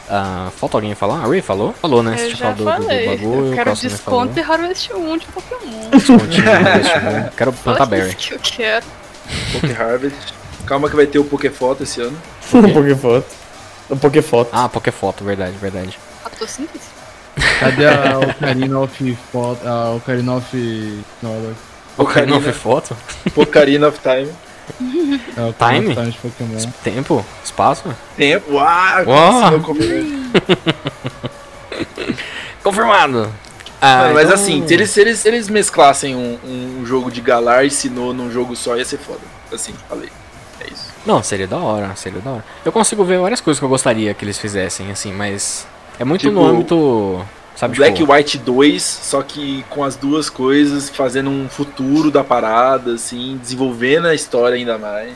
Ah, 0.08 0.50
falta 0.56 0.76
alguém 0.76 0.94
falar? 0.94 1.24
A 1.24 1.26
Ray 1.26 1.40
falou? 1.40 1.72
Falou, 1.72 2.02
né? 2.02 2.14
Eu 2.18 2.30
já 2.30 2.36
falado 2.54 2.56
do- 2.58 2.64
do, 2.64 2.86
bagulho, 3.06 3.46
eu 3.46 3.52
o 3.52 3.54
quero 3.54 3.74
falou. 3.76 3.90
desconto 3.90 4.38
e 4.38 4.42
Harvest 4.42 4.92
1 4.92 5.18
de 5.18 5.26
Pokémon. 5.26 5.90
Descontinho, 5.90 6.44
investimento. 6.60 7.32
Quero 7.36 7.52
Fala 7.52 7.76
plantar 7.76 7.86
berry. 7.86 8.08
isso 8.10 8.16
que 8.18 8.34
eu 8.34 8.38
quero. 8.40 8.86
Poké 9.52 9.72
Harvest. 9.82 10.34
Calma 10.66 10.88
que 10.90 10.94
vai 10.96 11.06
ter 11.06 11.18
o 11.18 11.24
Pokéfoto 11.24 11.82
esse 11.82 12.00
ano. 12.00 12.16
O 12.52 12.68
Pokéfoto. 12.72 13.26
O 13.90 13.96
Pokéfoto. 13.96 14.50
Ah, 14.52 14.68
Pokéfoto, 14.68 15.24
verdade, 15.24 15.56
verdade. 15.56 15.98
Fotossíntese. 16.22 16.84
Cadê 17.60 17.86
a 17.86 18.18
Ocarina 18.18 18.78
of 18.80 19.16
Foto? 19.32 19.66
A 19.66 19.90
Ocarina 19.94 20.34
of. 20.34 21.02
Não, 21.22 21.30
Ocarina 21.96 22.36
of 22.36 22.48
Ocarina, 22.48 22.52
Foto? 22.52 22.96
Ocarina 23.36 23.88
of 23.88 23.98
Time. 24.00 24.30
a 25.36 25.46
Ocarina 25.48 25.54
Time? 25.56 25.86
of 25.88 25.94
Time 25.94 26.10
de 26.10 26.18
Pokémon. 26.18 26.70
Tempo? 26.84 27.24
Espaço? 27.44 27.94
Tempo. 28.16 28.59
Ah, 28.59 29.02
Uau. 29.06 29.60
Confirmado! 32.62 33.32
Ah, 33.80 34.02
Mano, 34.02 34.14
mas 34.14 34.24
então- 34.24 34.34
assim, 34.34 34.66
se 34.66 34.74
eles, 34.74 34.90
se 34.90 35.00
eles, 35.00 35.18
se 35.18 35.28
eles 35.28 35.48
mesclassem 35.48 36.14
um, 36.14 36.38
um 36.44 36.86
jogo 36.86 37.10
de 37.10 37.20
Galar 37.20 37.64
e 37.64 37.70
Sinnoh 37.70 38.12
num 38.12 38.30
jogo 38.30 38.54
só, 38.54 38.76
ia 38.76 38.84
ser 38.84 38.98
foda. 38.98 39.18
Assim, 39.52 39.74
falei. 39.88 40.09
É 40.60 40.72
isso. 40.72 40.92
Não, 41.04 41.20
seria 41.22 41.48
da 41.48 41.56
hora, 41.56 41.90
seria 41.96 42.20
da 42.20 42.30
hora. 42.30 42.44
Eu 42.64 42.70
consigo 42.70 43.02
ver 43.04 43.18
várias 43.18 43.40
coisas 43.40 43.59
que 43.59 43.64
eu 43.64 43.68
gostaria 43.68 44.14
que 44.14 44.24
eles 44.24 44.38
fizessem, 44.38 44.90
assim, 44.92 45.12
mas. 45.12 45.66
É 45.98 46.05
muito 46.05 46.23
Tipo, 46.23 46.35
no 46.35 46.44
âmbito. 46.44 47.24
Sabe, 47.55 47.77
Black 47.77 47.97
tipo, 47.97 48.12
White 48.12 48.39
2, 48.39 48.82
só 48.82 49.23
que 49.23 49.64
com 49.69 49.85
as 49.85 49.94
duas 49.94 50.31
coisas, 50.31 50.89
fazendo 50.89 51.31
um 51.31 51.48
futuro 51.48 52.10
da 52.10 52.24
parada, 52.24 52.94
assim, 52.94 53.39
desenvolvendo 53.40 54.06
a 54.06 54.14
história 54.14 54.56
ainda 54.56 54.78
mais. 54.78 55.12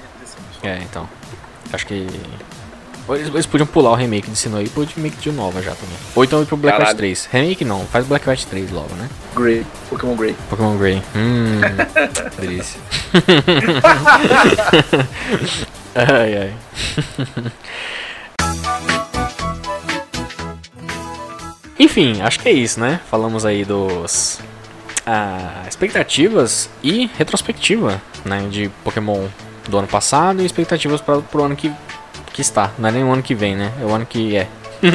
É, 0.63 0.79
então. 0.83 1.09
Acho 1.73 1.87
que. 1.87 2.07
Eles, 3.09 3.29
eles 3.29 3.47
podiam 3.47 3.67
pular 3.67 3.93
o 3.93 3.95
remake 3.95 4.29
de 4.29 4.37
Sinnoh 4.37 4.61
e 4.61 4.69
pôr 4.69 4.85
o 4.85 4.89
remake 4.95 5.17
de 5.19 5.31
Nova 5.31 5.63
já 5.63 5.71
também. 5.75 5.97
Ou 6.15 6.25
então 6.25 6.43
ir 6.43 6.47
pro 6.47 6.57
Black 6.57 6.77
White 6.77 6.87
Caralho. 6.87 6.99
3. 6.99 7.29
Remake 7.33 7.65
não, 7.65 7.87
faz 7.87 8.05
Black 8.05 8.29
White 8.29 8.47
3 8.49 8.71
logo, 8.73 8.93
né? 8.97 9.09
Grey, 9.35 9.65
Pokémon 9.89 10.17
Grey. 10.17 10.35
Pokémon 10.51 10.77
Grey. 10.77 11.03
Hum. 11.15 11.61
delícia. 12.41 12.81
ai, 15.95 16.37
ai. 16.37 16.55
Enfim, 21.79 22.21
acho 22.23 22.41
que 22.41 22.49
é 22.49 22.53
isso, 22.53 22.81
né? 22.81 23.01
Falamos 23.11 23.45
aí 23.45 23.65
dos 23.65 24.41
ah, 25.07 25.63
expectativas 25.69 26.69
e 26.83 27.11
retrospectiva, 27.17 28.01
né, 28.25 28.49
de 28.51 28.69
Pokémon 28.83 29.29
do 29.69 29.79
ano 29.79 29.87
passado 29.87 30.43
e 30.43 30.47
expectativas 30.47 31.01
para 31.01 31.21
pro 31.21 31.45
ano 31.45 31.55
que, 31.55 31.73
que 32.33 32.41
está. 32.41 32.73
Não 32.79 32.89
é 32.89 32.93
nem 32.93 33.05
o 33.05 33.13
ano 33.13 33.23
que 33.23 33.35
vem, 33.35 33.55
né? 33.55 33.73
É 33.81 33.85
o 33.85 33.91
ano 33.95 34.07
que 34.07 34.37
é. 34.37 34.49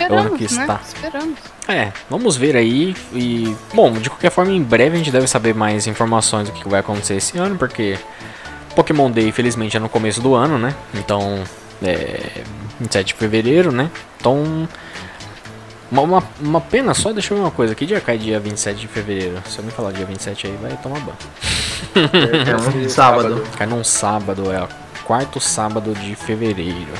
é 0.00 0.12
o 0.12 0.18
ano 0.18 0.36
que 0.36 0.42
né? 0.42 0.62
está. 0.62 0.80
Esperamos. 0.84 1.38
É, 1.68 1.92
vamos 2.10 2.36
ver 2.36 2.56
aí. 2.56 2.94
E, 3.12 3.56
bom, 3.72 3.92
de 3.92 4.10
qualquer 4.10 4.30
forma, 4.30 4.52
em 4.52 4.62
breve 4.62 4.96
a 4.96 4.98
gente 4.98 5.10
deve 5.10 5.26
saber 5.26 5.54
mais 5.54 5.86
informações 5.86 6.48
do 6.48 6.52
que 6.52 6.68
vai 6.68 6.80
acontecer 6.80 7.16
esse 7.16 7.38
ano, 7.38 7.56
porque 7.56 7.98
Pokémon 8.74 9.10
Day, 9.10 9.28
infelizmente, 9.28 9.76
é 9.76 9.80
no 9.80 9.88
começo 9.88 10.20
do 10.20 10.34
ano, 10.34 10.58
né? 10.58 10.74
Então, 10.94 11.42
é. 11.82 12.42
27 12.80 13.06
de 13.08 13.14
fevereiro, 13.14 13.72
né? 13.72 13.90
Então. 14.18 14.68
Uma, 15.90 16.02
uma, 16.02 16.22
uma 16.40 16.60
pena 16.60 16.94
só, 16.94 17.12
deixa 17.12 17.34
eu 17.34 17.36
ver 17.38 17.44
uma 17.44 17.50
coisa. 17.50 17.74
Que 17.74 17.84
dia 17.84 18.00
cai 18.00 18.16
dia 18.16 18.40
27 18.40 18.80
de 18.80 18.88
fevereiro? 18.88 19.42
Se 19.46 19.58
eu 19.58 19.64
me 19.64 19.70
falar 19.70 19.92
dia 19.92 20.06
27 20.06 20.46
aí, 20.46 20.58
vai 20.60 20.74
tomar 20.78 21.00
banho. 21.00 21.18
É 22.48 22.56
um 22.56 22.88
sábado. 22.88 23.46
Cai 23.58 23.66
num 23.66 23.84
sábado, 23.84 24.50
é 24.50 24.62
o 24.62 24.68
quarto 25.04 25.38
sábado 25.38 25.92
de 25.94 26.14
fevereiro. 26.14 26.92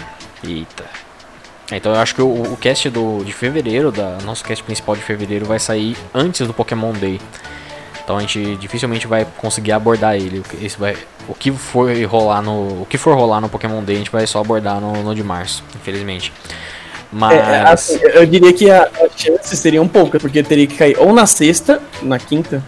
Eita. 0.46 0.84
É, 1.70 1.76
Então 1.76 1.94
eu 1.94 2.00
acho 2.00 2.14
que 2.14 2.20
o, 2.20 2.52
o 2.52 2.56
cast 2.58 2.90
do, 2.90 3.24
de 3.24 3.32
fevereiro, 3.32 3.90
da 3.90 4.18
nosso 4.24 4.44
cast 4.44 4.62
principal 4.62 4.94
de 4.94 5.00
fevereiro, 5.02 5.46
vai 5.46 5.58
sair 5.58 5.96
antes 6.14 6.46
do 6.46 6.52
Pokémon 6.52 6.92
Day. 6.92 7.18
Então 8.12 8.18
a 8.18 8.20
gente 8.20 8.56
dificilmente 8.56 9.06
vai 9.06 9.26
conseguir 9.38 9.72
abordar 9.72 10.16
ele. 10.16 10.40
O 10.40 10.42
que- 10.42 10.62
Esse 10.66 10.78
vai, 10.78 10.94
o 11.26 11.34
que 11.34 11.50
for 11.50 11.90
rolar 12.04 12.42
no, 12.42 12.82
o 12.82 12.86
que 12.86 12.98
for 12.98 13.16
rolar 13.16 13.40
no 13.40 13.48
Pokémon 13.48 13.82
Day, 13.82 13.96
a 13.96 13.98
gente 14.00 14.10
vai 14.10 14.26
só 14.26 14.40
abordar 14.40 14.78
no, 14.82 14.92
no 15.02 15.14
de 15.14 15.22
março, 15.22 15.64
infelizmente. 15.74 16.30
Mas 17.10 17.32
É, 17.32 17.36
é, 17.36 17.60
assim, 17.62 17.98
eu 18.02 18.26
diria 18.26 18.52
que 18.52 18.70
as 18.70 18.88
chances 19.16 19.58
seriam 19.58 19.88
poucas, 19.88 20.20
porque 20.20 20.42
teria 20.42 20.66
que 20.66 20.74
cair 20.76 20.96
ou 20.98 21.12
na 21.14 21.24
sexta, 21.24 21.80
na 22.02 22.18
quinta, 22.18 22.62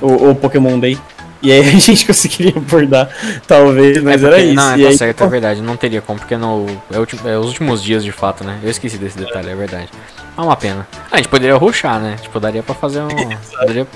o, 0.00 0.30
o 0.30 0.34
Pokémon 0.36 0.78
Day. 0.78 0.96
E 1.42 1.50
aí 1.52 1.60
a 1.68 1.78
gente 1.78 2.06
conseguiria 2.06 2.54
abordar, 2.56 3.08
talvez, 3.46 4.00
mas 4.02 4.22
É 4.22 4.26
era 4.26 4.36
porque- 4.36 4.46
isso. 4.50 4.54
Não, 4.54 4.72
é, 4.74 4.82
tá 4.82 4.88
aí, 4.88 4.96
certo, 4.98 5.24
é 5.24 5.26
verdade. 5.28 5.62
Não 5.62 5.76
teria 5.76 6.00
como, 6.00 6.18
porque 6.20 6.36
no, 6.36 6.64
é, 6.92 6.96
o 6.96 7.00
ulti- 7.00 7.18
é 7.24 7.36
os 7.36 7.46
últimos 7.46 7.82
dias 7.82 8.04
de 8.04 8.12
fato, 8.12 8.44
né? 8.44 8.58
Eu 8.62 8.70
esqueci 8.70 8.96
desse 8.98 9.18
detalhe, 9.18 9.50
é 9.50 9.54
verdade. 9.54 9.88
É 10.36 10.40
uma 10.40 10.56
pena. 10.56 10.86
Ah, 11.10 11.14
a 11.14 11.16
gente 11.16 11.28
poderia 11.28 11.56
ruxar, 11.56 11.98
né? 12.00 12.16
Tipo, 12.20 12.38
daria 12.38 12.62
pra 12.62 12.74
fazer 12.74 13.00
um. 13.00 13.08
daria, 13.66 13.86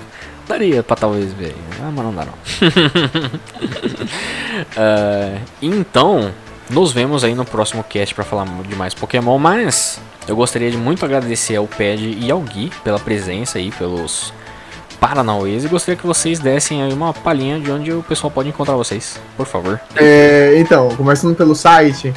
daria 0.50 0.82
pra 0.82 0.96
talvez 0.96 1.32
ver. 1.32 1.54
Ah, 1.80 1.90
mas 1.94 2.04
não 2.04 2.14
dá 2.14 2.24
não. 2.24 2.34
Ah, 4.76 5.38
então, 5.62 6.32
nos 6.68 6.92
vemos 6.92 7.24
aí 7.24 7.34
no 7.34 7.44
próximo 7.44 7.84
cast 7.84 8.14
pra 8.14 8.24
falar 8.24 8.46
de 8.68 8.74
mais 8.74 8.92
Pokémon, 8.94 9.38
mas 9.38 10.00
eu 10.26 10.34
gostaria 10.34 10.70
de 10.70 10.76
muito 10.76 11.04
agradecer 11.04 11.56
ao 11.56 11.66
Ped 11.66 12.18
e 12.20 12.30
ao 12.30 12.40
Gui 12.40 12.70
pela 12.82 12.98
presença 12.98 13.58
aí, 13.58 13.70
pelos 13.70 14.32
Paranauês, 15.00 15.64
e 15.64 15.68
gostaria 15.68 15.96
que 15.96 16.06
vocês 16.06 16.38
dessem 16.38 16.82
aí 16.82 16.92
uma 16.92 17.14
palhinha 17.14 17.58
de 17.58 17.70
onde 17.70 17.92
o 17.92 18.02
pessoal 18.02 18.30
pode 18.30 18.48
encontrar 18.48 18.74
vocês, 18.74 19.18
por 19.36 19.46
favor. 19.46 19.80
É, 19.96 20.54
então, 20.58 20.88
começando 20.96 21.34
pelo 21.34 21.54
site, 21.54 22.12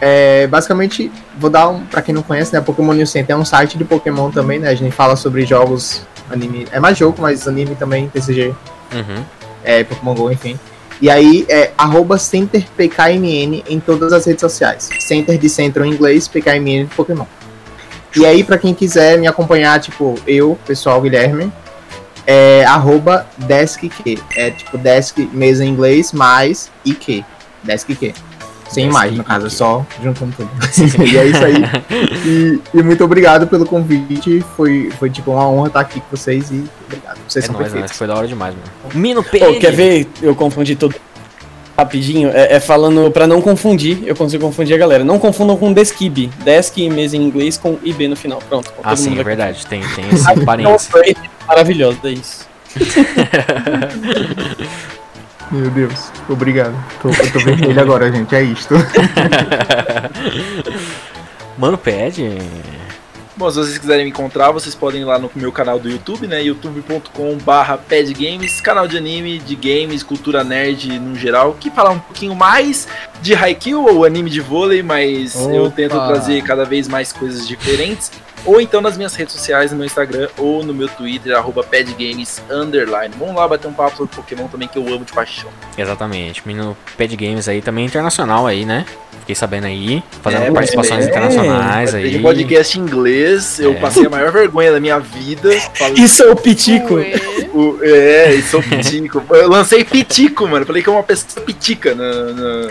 é, 0.00 0.46
basicamente, 0.46 1.10
vou 1.38 1.48
dar 1.48 1.68
um, 1.68 1.84
pra 1.86 2.02
quem 2.02 2.14
não 2.14 2.22
conhece, 2.22 2.52
né, 2.52 2.60
Pokémon 2.60 2.94
News 2.94 3.10
Center 3.10 3.34
é 3.34 3.38
um 3.38 3.44
site 3.44 3.78
de 3.78 3.84
Pokémon 3.84 4.30
também, 4.30 4.58
né, 4.58 4.68
a 4.68 4.74
gente 4.74 4.92
fala 4.92 5.14
sobre 5.14 5.46
jogos, 5.46 6.02
anime, 6.30 6.66
é 6.70 6.80
mais 6.80 6.96
jogo, 6.98 7.20
mas 7.20 7.46
anime 7.46 7.74
também, 7.74 8.08
TCG, 8.08 8.54
Uhum. 8.92 9.24
é, 9.64 9.84
Pokémon 9.84 10.14
GO, 10.14 10.30
enfim. 10.30 10.58
E 11.00 11.10
aí 11.10 11.44
é 11.48 11.72
arroba 11.76 12.18
CenterPKMN 12.18 13.62
em 13.68 13.80
todas 13.80 14.12
as 14.12 14.24
redes 14.24 14.40
sociais. 14.40 14.88
Center 15.00 15.36
de 15.38 15.48
centro 15.48 15.84
em 15.84 15.90
inglês, 15.92 16.26
PKMN 16.26 16.84
de 16.84 16.94
Pokémon. 16.94 17.26
E 18.16 18.24
aí, 18.24 18.42
pra 18.42 18.56
quem 18.56 18.72
quiser 18.72 19.18
me 19.18 19.26
acompanhar, 19.26 19.78
tipo, 19.78 20.14
eu, 20.26 20.58
pessoal 20.66 21.00
Guilherme, 21.02 21.52
é 22.26 22.64
arroba 22.64 23.26
DeskQ. 23.36 24.18
É 24.34 24.50
tipo 24.50 24.78
desk 24.78 25.18
mesa 25.32 25.64
em 25.64 25.68
inglês 25.68 26.12
mais 26.12 26.70
IQ. 26.84 27.22
DeskQ. 27.62 28.14
Sem 28.68 28.90
mais, 28.90 29.16
no 29.16 29.22
caso, 29.24 29.46
é 29.46 29.50
só 29.50 29.86
juntando 30.02 30.34
tudo. 30.36 30.50
e 31.06 31.16
é 31.16 31.24
isso 31.26 31.44
aí. 31.44 31.54
E, 32.26 32.60
e 32.74 32.82
muito 32.82 33.04
obrigado 33.04 33.46
pelo 33.46 33.64
convite. 33.64 34.44
Foi, 34.56 34.90
foi 34.98 35.08
tipo 35.08 35.30
uma 35.32 35.48
honra 35.48 35.68
estar 35.68 35.80
aqui 35.80 36.00
com 36.00 36.16
vocês 36.16 36.50
e 36.50 36.64
obrigado. 36.86 37.18
Vocês 37.28 37.44
É 37.44 37.46
são 37.46 37.54
nóis, 37.54 37.64
perfeitos. 37.66 37.90
nóis, 37.90 37.98
foi 37.98 38.06
da 38.06 38.14
hora 38.16 38.26
demais, 38.28 38.54
mano. 38.54 38.66
Mino 38.94 39.22
Pô, 39.22 39.30
Pede! 39.30 39.58
quer 39.60 39.72
ver? 39.72 40.08
Eu 40.20 40.34
confundi 40.34 40.74
tudo 40.76 40.94
rapidinho. 41.78 42.30
É, 42.30 42.54
é 42.56 42.60
falando 42.60 43.10
pra 43.10 43.26
não 43.26 43.40
confundir, 43.40 44.02
eu 44.06 44.16
consigo 44.16 44.44
confundir 44.44 44.74
a 44.74 44.78
galera. 44.78 45.04
Não 45.04 45.18
confundam 45.18 45.56
com 45.56 45.72
Deskib. 45.72 46.28
Desk 46.44 46.76
e 46.82 46.90
mesa 46.90 47.16
em 47.16 47.22
inglês 47.22 47.56
com 47.56 47.78
IB 47.84 48.08
no 48.08 48.16
final. 48.16 48.40
Pronto. 48.48 48.72
Ah, 48.82 48.90
todo 48.90 48.98
sim, 48.98 49.10
mundo 49.10 49.20
é 49.20 49.24
verdade. 49.24 49.64
Tem, 49.66 49.80
tem 49.94 50.04
esse 50.10 50.22
Então, 50.32 50.44
parênteses. 50.44 50.88
foi 50.88 51.14
maravilhoso, 51.46 51.98
é 52.04 52.10
isso. 52.10 52.46
Meu 55.50 55.70
Deus, 55.70 56.10
obrigado. 56.28 56.74
Tô, 57.00 57.08
eu 57.08 57.32
tô 57.32 57.38
vermelho 57.38 57.78
agora, 57.80 58.10
gente. 58.10 58.34
É 58.34 58.42
isto. 58.42 58.74
Mano 61.56 61.78
Pede. 61.78 62.38
Bom, 63.36 63.50
se 63.50 63.58
vocês 63.58 63.76
quiserem 63.76 64.04
me 64.04 64.10
encontrar, 64.10 64.50
vocês 64.50 64.74
podem 64.74 65.02
ir 65.02 65.04
lá 65.04 65.18
no 65.18 65.30
meu 65.36 65.52
canal 65.52 65.78
do 65.78 65.90
YouTube, 65.90 66.26
né? 66.26 66.42
youtube.com/barra 66.42 67.76
padgames, 67.76 68.62
canal 68.62 68.88
de 68.88 68.96
anime, 68.96 69.38
de 69.38 69.54
games, 69.54 70.02
cultura 70.02 70.42
nerd 70.42 70.98
no 70.98 71.14
geral, 71.14 71.54
que 71.60 71.70
fala 71.70 71.90
um 71.90 71.98
pouquinho 71.98 72.34
mais 72.34 72.88
de 73.20 73.34
Haikyuu 73.34 73.94
ou 73.94 74.06
anime 74.06 74.30
de 74.30 74.40
vôlei, 74.40 74.82
mas 74.82 75.34
eu 75.34 75.64
Opa! 75.64 75.76
tento 75.76 76.06
trazer 76.06 76.42
cada 76.44 76.64
vez 76.64 76.88
mais 76.88 77.12
coisas 77.12 77.46
diferentes. 77.46 78.10
Ou 78.46 78.60
então 78.60 78.80
nas 78.80 78.96
minhas 78.96 79.14
redes 79.14 79.34
sociais, 79.34 79.70
no 79.72 79.76
meu 79.76 79.86
Instagram 79.86 80.28
ou 80.38 80.62
no 80.64 80.72
meu 80.72 80.88
Twitter, 80.88 81.36
arroba 81.36 81.62
padgames, 81.64 82.40
underline. 82.50 83.12
Vamos 83.18 83.34
lá 83.34 83.46
bater 83.48 83.66
um 83.66 83.72
papo 83.72 83.96
sobre 83.96 84.14
Pokémon 84.14 84.46
também, 84.48 84.68
que 84.68 84.78
eu 84.78 84.86
amo 84.88 85.04
de 85.04 85.12
paixão. 85.12 85.50
Exatamente. 85.76 86.42
Menino 86.46 86.76
Pad 86.96 87.14
Games 87.16 87.48
aí 87.48 87.60
também 87.60 87.84
internacional 87.86 88.46
aí, 88.46 88.64
né? 88.64 88.86
Fiquei 89.20 89.34
sabendo 89.34 89.66
aí, 89.66 90.04
fazendo 90.22 90.44
É, 90.44 90.50
participações 90.52 91.04
é, 91.04 91.08
internacionais 91.08 91.92
aí. 91.96 92.12
Tem 92.12 92.22
podcast 92.22 92.78
em 92.78 92.82
inglês, 92.82 93.58
eu 93.58 93.72
É. 93.72 93.74
passei 93.74 94.06
a 94.06 94.08
maior 94.10 94.30
vergonha 94.30 94.70
da 94.70 94.78
minha 94.78 95.00
vida. 95.00 95.50
Falei, 95.74 95.94
Isso 96.04 96.22
é 96.22 96.30
o 96.30 96.36
Pitico. 96.36 96.94
O- 97.52 97.78
é, 97.82 98.34
e 98.34 98.42
sou 98.42 98.62
pitico. 98.62 99.24
Eu 99.30 99.48
lancei 99.48 99.82
pitico, 99.82 100.46
mano. 100.46 100.64
Falei 100.66 100.82
que 100.82 100.88
é 100.88 100.92
uma 100.92 101.02
pessoa 101.02 101.44
pitica 101.44 101.94
na- 101.94 102.04
na- 102.04 102.68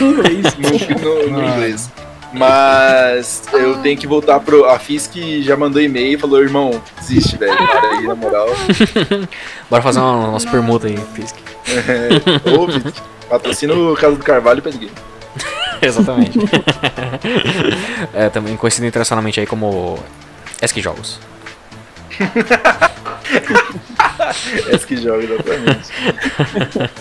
no, 0.00 0.12
no- 1.30 1.30
no 1.30 1.48
inglês. 1.48 1.90
Mas 2.36 3.42
eu 3.52 3.78
tenho 3.78 3.96
que 3.98 4.06
voltar 4.06 4.40
pro. 4.40 4.66
A 4.66 4.78
Fisk 4.78 5.16
já 5.40 5.56
mandou 5.56 5.80
e-mail 5.80 6.16
e 6.16 6.18
falou: 6.18 6.42
irmão, 6.42 6.82
desiste, 6.98 7.36
velho. 7.36 7.56
Para 7.56 7.90
aí, 7.96 8.06
na 8.06 8.14
moral. 8.14 8.48
Bora 9.70 9.82
fazer 9.82 10.00
uma 10.00 10.32
nossa 10.32 10.48
permuta 10.50 10.86
aí, 10.86 10.98
Fisk. 11.14 11.36
É, 11.68 12.50
ô, 12.50 12.66
patrocina 13.28 13.74
o 13.74 13.96
Casa 13.96 14.16
do 14.16 14.24
Carvalho 14.24 14.58
e 14.58 14.62
Pedguinho. 14.62 14.92
Exatamente. 15.80 16.38
é, 18.14 18.28
também 18.28 18.56
conhecido 18.56 18.86
internacionalmente 18.86 19.40
aí 19.40 19.46
como 19.46 19.98
Esk 20.60 20.78
Jogos. 20.78 21.18
Esse 24.72 24.86
que 24.86 24.96
joga, 24.96 25.24
exatamente. 25.24 25.90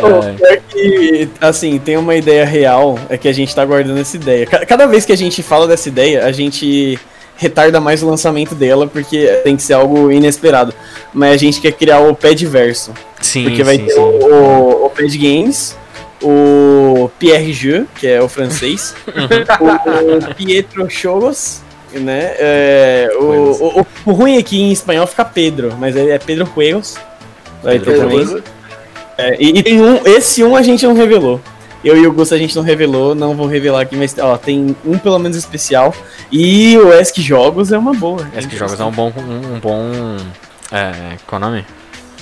O 0.00 0.36
pior 0.36 0.58
que, 0.70 1.28
assim, 1.40 1.78
tem 1.78 1.96
uma 1.96 2.14
ideia 2.14 2.44
real, 2.44 2.98
é 3.08 3.16
que 3.18 3.28
a 3.28 3.32
gente 3.32 3.54
tá 3.54 3.64
guardando 3.64 3.98
essa 3.98 4.16
ideia. 4.16 4.46
Ca- 4.46 4.64
Cada 4.66 4.86
vez 4.86 5.04
que 5.04 5.12
a 5.12 5.16
gente 5.16 5.42
fala 5.42 5.66
dessa 5.66 5.88
ideia, 5.88 6.24
a 6.24 6.32
gente 6.32 6.98
retarda 7.36 7.80
mais 7.80 8.02
o 8.02 8.08
lançamento 8.08 8.54
dela, 8.54 8.86
porque 8.86 9.26
tem 9.44 9.56
que 9.56 9.62
ser 9.62 9.74
algo 9.74 10.10
inesperado. 10.10 10.72
Mas 11.12 11.34
a 11.34 11.36
gente 11.36 11.60
quer 11.60 11.72
criar 11.72 12.00
o 12.00 12.14
Padverso. 12.14 12.92
Sim, 13.20 13.44
Porque 13.44 13.62
vai 13.62 13.76
sim, 13.76 13.84
ter 13.86 13.92
sim. 13.92 14.00
o, 14.00 14.86
o 14.86 14.90
Pad 14.90 15.18
Games, 15.18 15.76
o 16.22 17.10
Pierre 17.18 17.52
Jeu, 17.52 17.86
que 17.98 18.06
é 18.06 18.22
o 18.22 18.28
francês, 18.28 18.94
o 20.30 20.34
Pietro 20.34 20.88
Choros, 20.88 21.60
né? 22.00 22.34
É, 22.38 23.08
o, 23.14 23.24
o, 23.24 23.80
o, 23.80 23.86
o 24.06 24.12
ruim 24.12 24.38
aqui 24.38 24.60
em 24.60 24.72
espanhol 24.72 25.06
fica 25.06 25.24
Pedro, 25.24 25.74
mas 25.78 25.96
ele 25.96 26.10
é 26.10 26.18
Pedro 26.18 26.48
Juegos. 26.54 26.96
Vai 27.62 27.78
ter 27.78 27.86
Pedro 27.86 28.08
também. 28.08 28.42
É, 29.18 29.36
e, 29.40 29.58
e 29.58 29.62
tem 29.62 29.80
um, 29.80 30.00
esse 30.06 30.44
um 30.44 30.54
a 30.54 30.62
gente 30.62 30.86
não 30.86 30.94
revelou. 30.94 31.40
Eu 31.84 31.96
e 31.96 32.06
o 32.06 32.12
Gusto 32.12 32.34
a 32.34 32.38
gente 32.38 32.54
não 32.56 32.62
revelou, 32.62 33.14
não 33.14 33.34
vou 33.34 33.46
revelar 33.46 33.82
aqui, 33.82 33.96
mas 33.96 34.16
ó, 34.18 34.36
tem 34.36 34.74
um 34.84 34.98
pelo 34.98 35.18
menos 35.18 35.36
especial. 35.36 35.94
E 36.32 36.76
o 36.78 36.92
Esk 36.92 37.18
Jogos 37.18 37.70
é 37.70 37.78
uma 37.78 37.94
boa. 37.94 38.28
Esk 38.36 38.50
Jogos 38.52 38.80
é 38.80 38.84
um 38.84 38.90
bom. 38.90 39.12
Um, 39.16 39.54
um 39.54 39.60
bom. 39.60 40.16
É, 40.72 41.16
qual 41.26 41.40
é 41.40 41.44
o 41.44 41.48
nome? 41.48 41.66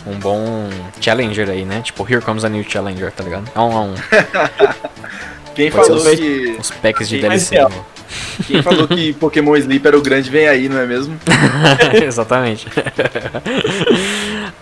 Um 0.07 0.19
bom 0.19 0.69
challenger 1.01 1.49
aí, 1.49 1.65
né? 1.65 1.81
Tipo, 1.83 2.07
Here 2.07 2.21
Comes 2.21 2.45
a 2.45 2.49
New 2.49 2.63
Challenger, 2.69 3.11
tá 3.11 3.25
ligado? 3.25 3.51
É 3.55 3.59
um, 3.59 3.73
é 3.73 3.81
um 3.81 3.95
Quem 5.55 5.71
Pode 5.71 5.87
falou 5.87 6.03
ser 6.03 6.17
que. 6.17 6.57
uns 6.59 6.71
packs 6.71 7.09
de 7.09 7.21
DLC. 7.21 7.55
real? 7.55 7.73
Quem 8.47 8.63
falou 8.63 8.87
que 8.89 9.13
Pokémon 9.15 9.57
Sleep 9.57 9.87
era 9.87 9.97
o 9.97 10.03
grande 10.03 10.31
vem 10.31 10.49
aí, 10.49 10.69
não 10.69 10.79
é 10.79 10.87
mesmo? 10.87 11.17
Exatamente. 12.03 12.67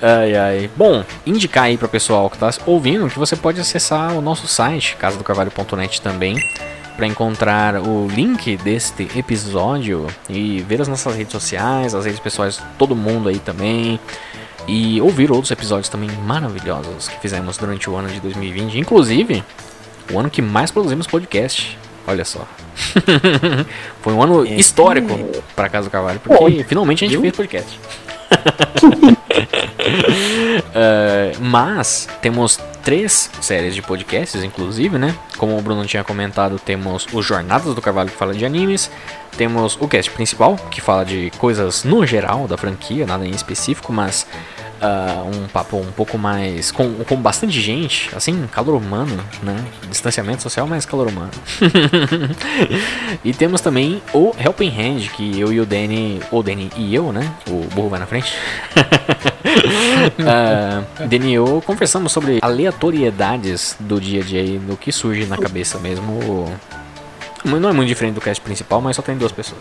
ai, 0.01 0.37
ai. 0.37 0.70
Bom, 0.77 1.05
indicar 1.27 1.65
aí 1.65 1.77
pro 1.77 1.89
pessoal 1.89 2.29
que 2.31 2.39
tá 2.39 2.51
ouvindo 2.66 3.09
que 3.09 3.19
você 3.19 3.37
pode 3.37 3.61
acessar 3.61 4.16
o 4.16 4.20
nosso 4.20 4.47
site, 4.47 4.97
casadocarvalho.net 4.97 6.01
também, 6.01 6.37
para 6.97 7.07
encontrar 7.07 7.77
o 7.77 8.07
link 8.09 8.57
deste 8.59 9.09
episódio 9.16 10.07
e 10.29 10.61
ver 10.61 10.81
as 10.81 10.89
nossas 10.89 11.15
redes 11.16 11.33
sociais, 11.33 11.95
as 11.95 12.05
redes 12.05 12.20
pessoais 12.20 12.61
todo 12.79 12.95
mundo 12.95 13.29
aí 13.29 13.39
também. 13.39 13.99
E 14.69 15.01
ouvir 15.01 15.33
outros 15.33 15.51
episódios 15.51 15.89
também 15.89 16.09
maravilhosos 16.24 17.09
que 17.09 17.19
fizemos 17.19 17.57
durante 17.57 17.91
o 17.91 17.97
ano 17.97 18.09
de 18.09 18.20
2020, 18.20 18.79
inclusive 18.79 19.43
o 20.12 20.19
ano 20.19 20.31
que 20.31 20.41
mais 20.41 20.70
produzimos 20.70 21.07
podcast. 21.07 21.77
Olha 22.07 22.24
só. 22.24 22.47
Foi 24.03 24.12
um 24.12 24.23
ano 24.23 24.45
histórico 24.45 25.19
para 25.55 25.69
Casa 25.69 25.89
do 25.89 25.91
Carvalho, 25.91 26.20
porque 26.20 26.65
finalmente 26.65 27.05
a 27.05 27.09
gente 27.09 27.20
fez 27.20 27.37
podcast. 27.37 27.79
É, 30.74 31.33
mas 31.39 32.09
temos 32.20 32.59
três 32.83 33.31
séries 33.41 33.74
de 33.74 33.83
podcasts, 33.83 34.43
inclusive, 34.43 34.99
né? 34.99 35.15
Como 35.37 35.57
o 35.57 35.62
Bruno 35.62 35.85
tinha 35.85 36.03
comentado, 36.03 36.59
temos 36.59 37.07
o 37.12 37.23
Jornadas 37.23 37.74
do 37.74 37.81
Carvalho 37.81 38.11
que 38.11 38.16
fala 38.16 38.35
de 38.35 38.45
animes, 38.45 38.91
temos 39.37 39.77
o 39.81 39.87
cast 39.87 40.11
principal 40.11 40.57
que 40.70 40.81
fala 40.81 41.05
de 41.05 41.31
coisas 41.39 41.85
no 41.85 42.07
geral 42.07 42.47
da 42.49 42.57
franquia, 42.57 43.07
nada 43.07 43.27
em 43.27 43.31
específico, 43.31 43.93
mas 43.93 44.27
ah, 44.83 45.23
um 45.25 45.47
papo 45.47 45.77
um 45.77 45.93
pouco 45.93 46.19
mais 46.19 46.73
com, 46.73 46.93
com 47.05 47.15
bastante 47.15 47.61
gente, 47.61 48.11
assim, 48.17 48.49
calor 48.51 48.75
humano, 48.75 49.17
né? 49.41 49.65
Distanciamento 49.89 50.43
social, 50.43 50.67
mas 50.67 50.85
calor 50.85 51.07
humano. 51.07 51.31
e 53.25 53.33
temos 53.33 53.61
também 53.61 54.03
o 54.13 54.35
Helping 54.37 54.71
Hand, 54.71 55.11
que 55.11 55.39
eu 55.39 55.53
e 55.53 55.61
o 55.61 55.67
Danny, 55.67 56.21
ou 56.33 56.43
Danny 56.43 56.69
e 56.77 56.93
eu, 56.93 57.13
né? 57.13 57.33
O 57.49 57.65
burro 57.73 57.91
vai 57.91 58.01
na 58.01 58.07
frente. 58.07 58.35
uh, 60.19 61.07
Danny 61.07 61.31
e 61.31 61.35
eu 61.35 61.63
conversamos 61.65 62.11
sobre 62.11 62.41
aleatoriedades 62.43 63.77
do 63.79 64.01
dia 64.01 64.21
a 64.21 64.25
dia 64.25 64.43
e 64.43 64.59
do 64.59 64.77
que 64.77 64.91
surge 64.91 65.27
na 65.27 65.39
cabeça 65.39 65.79
mesmo. 65.79 66.51
Não 67.44 67.69
é 67.69 67.73
muito 67.73 67.89
diferente 67.89 68.14
do 68.14 68.20
cast 68.20 68.40
principal, 68.40 68.81
mas 68.81 68.94
só 68.94 69.02
tem 69.02 69.16
duas 69.16 69.32
pessoas. 69.32 69.60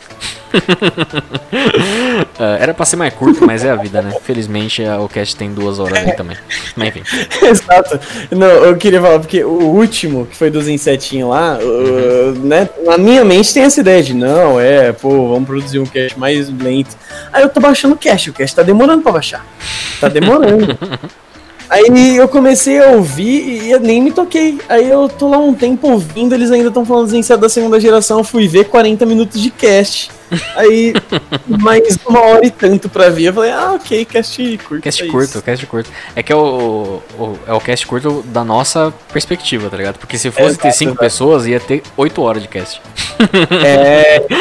Ah, 2.40 2.58
era 2.62 2.74
pra 2.74 2.86
ser 2.86 2.96
mais 2.96 3.14
curto, 3.14 3.46
mas 3.46 3.64
é 3.66 3.72
a 3.72 3.76
vida, 3.76 4.02
né? 4.02 4.16
Felizmente 4.24 4.84
ah, 4.86 5.00
o 5.00 5.10
cast 5.10 5.36
tem 5.36 5.52
duas 5.52 5.80
horas 5.80 5.98
aí 5.98 6.16
também. 6.16 6.38
Mas 6.76 6.90
enfim. 6.90 7.04
Exato. 7.46 8.00
Não, 8.30 8.48
eu 8.48 8.78
queria 8.78 9.02
falar, 9.02 9.20
porque 9.20 9.44
o 9.44 9.64
último, 9.64 10.28
que 10.28 10.36
foi 10.36 10.52
dos 10.52 10.68
insetinhos 10.68 11.30
lá, 11.30 11.58
uh, 11.58 12.40
né? 12.40 12.70
Na 12.84 12.98
minha 12.98 13.26
mente 13.26 13.54
tem 13.54 13.64
essa 13.64 13.82
ideia 13.82 14.04
de, 14.04 14.14
não, 14.14 14.60
é, 14.60 14.92
pô, 14.92 15.30
vamos 15.30 15.48
produzir 15.48 15.80
um 15.80 15.86
cast 15.86 16.20
mais 16.20 16.50
lento. 16.50 16.96
Aí 17.34 17.42
eu 17.42 17.50
tô 17.50 17.60
baixando 17.60 17.96
o 17.96 17.98
cast, 17.98 18.30
o 18.30 18.34
cast 18.34 18.56
tá 18.56 18.64
demorando 18.64 19.02
pra 19.02 19.12
baixar. 19.12 19.46
Tá 20.00 20.08
demorando. 20.08 20.78
Aí 21.72 22.18
eu 22.18 22.28
comecei 22.28 22.80
a 22.84 22.88
ouvir 22.90 23.64
e 23.64 23.72
eu 23.72 23.80
nem 23.80 24.02
me 24.02 24.12
toquei. 24.12 24.60
Aí 24.68 24.90
eu 24.90 25.08
tô 25.08 25.30
lá 25.30 25.38
um 25.38 25.54
tempo 25.54 25.90
ouvindo, 25.90 26.36
eles 26.36 26.52
ainda 26.52 26.68
estão 26.68 26.86
falando 26.86 27.06
dos 27.06 27.14
insetos 27.14 27.42
da 27.42 27.48
segunda 27.50 27.80
geração. 27.80 28.18
Eu 28.18 28.24
fui 28.26 28.46
ver 28.46 28.66
40 28.66 29.06
minutos 29.06 29.42
de 29.42 29.50
cast. 29.50 30.12
Aí, 30.56 30.94
mais 31.48 31.98
uma 32.08 32.20
hora 32.22 32.46
e 32.46 32.52
tanto 32.52 32.90
pra 32.90 33.10
ver. 33.10 33.26
Eu 33.26 33.34
falei, 33.34 33.52
ah, 33.52 33.74
ok, 33.76 34.04
cast 34.06 34.58
curto. 34.68 34.84
Cast 34.84 35.04
é 35.04 35.08
curto, 35.08 35.30
isso. 35.30 35.42
cast 35.42 35.66
curto. 35.66 35.90
É 36.16 36.22
que 36.24 36.32
é 36.32 36.36
o, 36.36 37.02
o- 37.18 37.38
é 37.48 37.54
o 37.54 37.60
cast 37.62 37.88
curto 37.88 38.22
da 38.28 38.44
nossa 38.44 38.94
perspectiva, 39.12 39.70
tá 39.70 39.78
ligado? 39.78 39.98
Porque 39.98 40.18
se 40.18 40.30
fosse 40.30 40.58
ter 40.58 40.68
Exato, 40.70 40.78
cinco 40.78 40.92
exato. 40.92 41.00
pessoas, 41.04 41.48
ia 41.48 41.60
ter 41.60 41.84
oito 41.98 42.22
horas 42.22 42.42
de 42.42 42.48
cast. 42.50 42.82
É, 43.64 44.26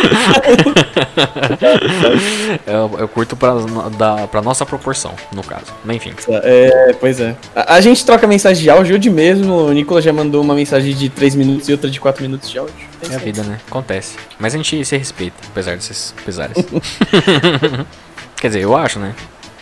Eu, 2.67 2.91
eu 2.99 3.09
curto 3.09 3.37
pra, 3.37 3.55
da, 3.99 4.27
pra 4.29 4.43
nossa 4.43 4.65
proporção, 4.65 5.13
no 5.33 5.43
caso. 5.43 5.67
Mas 5.85 5.97
enfim. 5.97 6.13
É, 6.43 6.95
pois 6.99 7.20
é. 7.21 7.37
A, 7.55 7.75
a 7.75 7.81
gente 7.81 8.05
troca 8.05 8.27
mensagem 8.27 8.63
de 8.63 8.71
áudio 8.71 8.97
hoje 8.97 9.11
mesmo. 9.11 9.53
O 9.67 9.73
Nicolas 9.73 10.05
já 10.05 10.13
mandou 10.13 10.43
uma 10.43 10.55
mensagem 10.55 10.95
de 10.95 11.09
3 11.09 11.35
minutos 11.35 11.69
e 11.69 11.73
outra 11.73 11.91
de 11.91 12.01
4 12.01 12.23
minutos 12.23 12.51
de 12.51 12.59
áudio. 12.59 12.75
É 13.11 13.15
a 13.15 13.19
vida, 13.19 13.43
né? 13.43 13.59
Acontece. 13.69 14.17
Mas 14.39 14.55
a 14.55 14.57
gente 14.57 14.85
se 14.85 14.97
respeita, 14.97 15.37
apesar 15.49 15.77
desses 15.77 16.15
pesares. 16.25 16.57
Quer 18.41 18.47
dizer, 18.49 18.61
eu 18.61 18.77
acho, 18.77 18.99
né? 18.99 19.15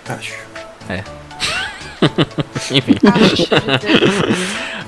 Acho. 0.08 0.48
Enfim. 2.70 2.94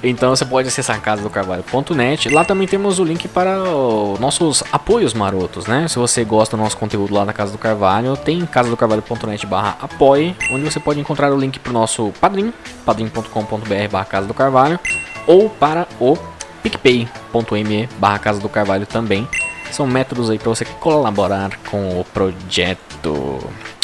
Então 0.03 0.31
você 0.31 0.45
pode 0.45 0.69
acessar 0.69 1.01
casadocarvalho.net. 1.01 2.29
Lá 2.31 2.45
também 2.45 2.67
temos 2.67 2.99
o 2.99 3.05
link 3.05 3.29
para 3.29 3.63
os 3.63 4.19
nossos 4.19 4.63
apoios 4.73 5.13
marotos, 5.13 5.67
né? 5.67 5.87
Se 5.89 5.99
você 5.99 6.25
gosta 6.25 6.57
do 6.57 6.63
nosso 6.63 6.77
conteúdo 6.77 7.15
lá 7.15 7.25
na 7.25 7.33
Casa 7.33 7.53
do 7.53 7.59
Carvalho, 7.59 8.17
tem 8.17 8.45
casadocarvalho.net 8.47 9.47
barra 9.47 9.77
apoie, 9.81 10.35
onde 10.51 10.65
você 10.65 10.81
pode 10.81 11.01
encontrar 11.01 11.33
o 11.33 11.39
link 11.39 11.59
para 11.59 11.71
o 11.71 11.73
nosso 11.73 12.13
padrim, 12.21 12.53
padrim.com.br 12.85 13.89
barra 13.91 14.05
Casa 14.05 14.27
do 14.27 14.35
Carvalho, 14.35 14.81
ou 15.27 15.51
para 15.51 15.87
o 16.01 16.17
picpay.me 16.63 17.89
barra 17.99 18.19
Casa 18.19 18.41
do 18.41 18.49
Carvalho 18.49 18.87
também. 18.87 19.29
São 19.71 19.87
métodos 19.87 20.31
aí 20.31 20.39
para 20.39 20.49
você 20.49 20.65
colaborar 20.65 21.57
com 21.71 22.01
o 22.01 22.05
projeto. 22.05 23.39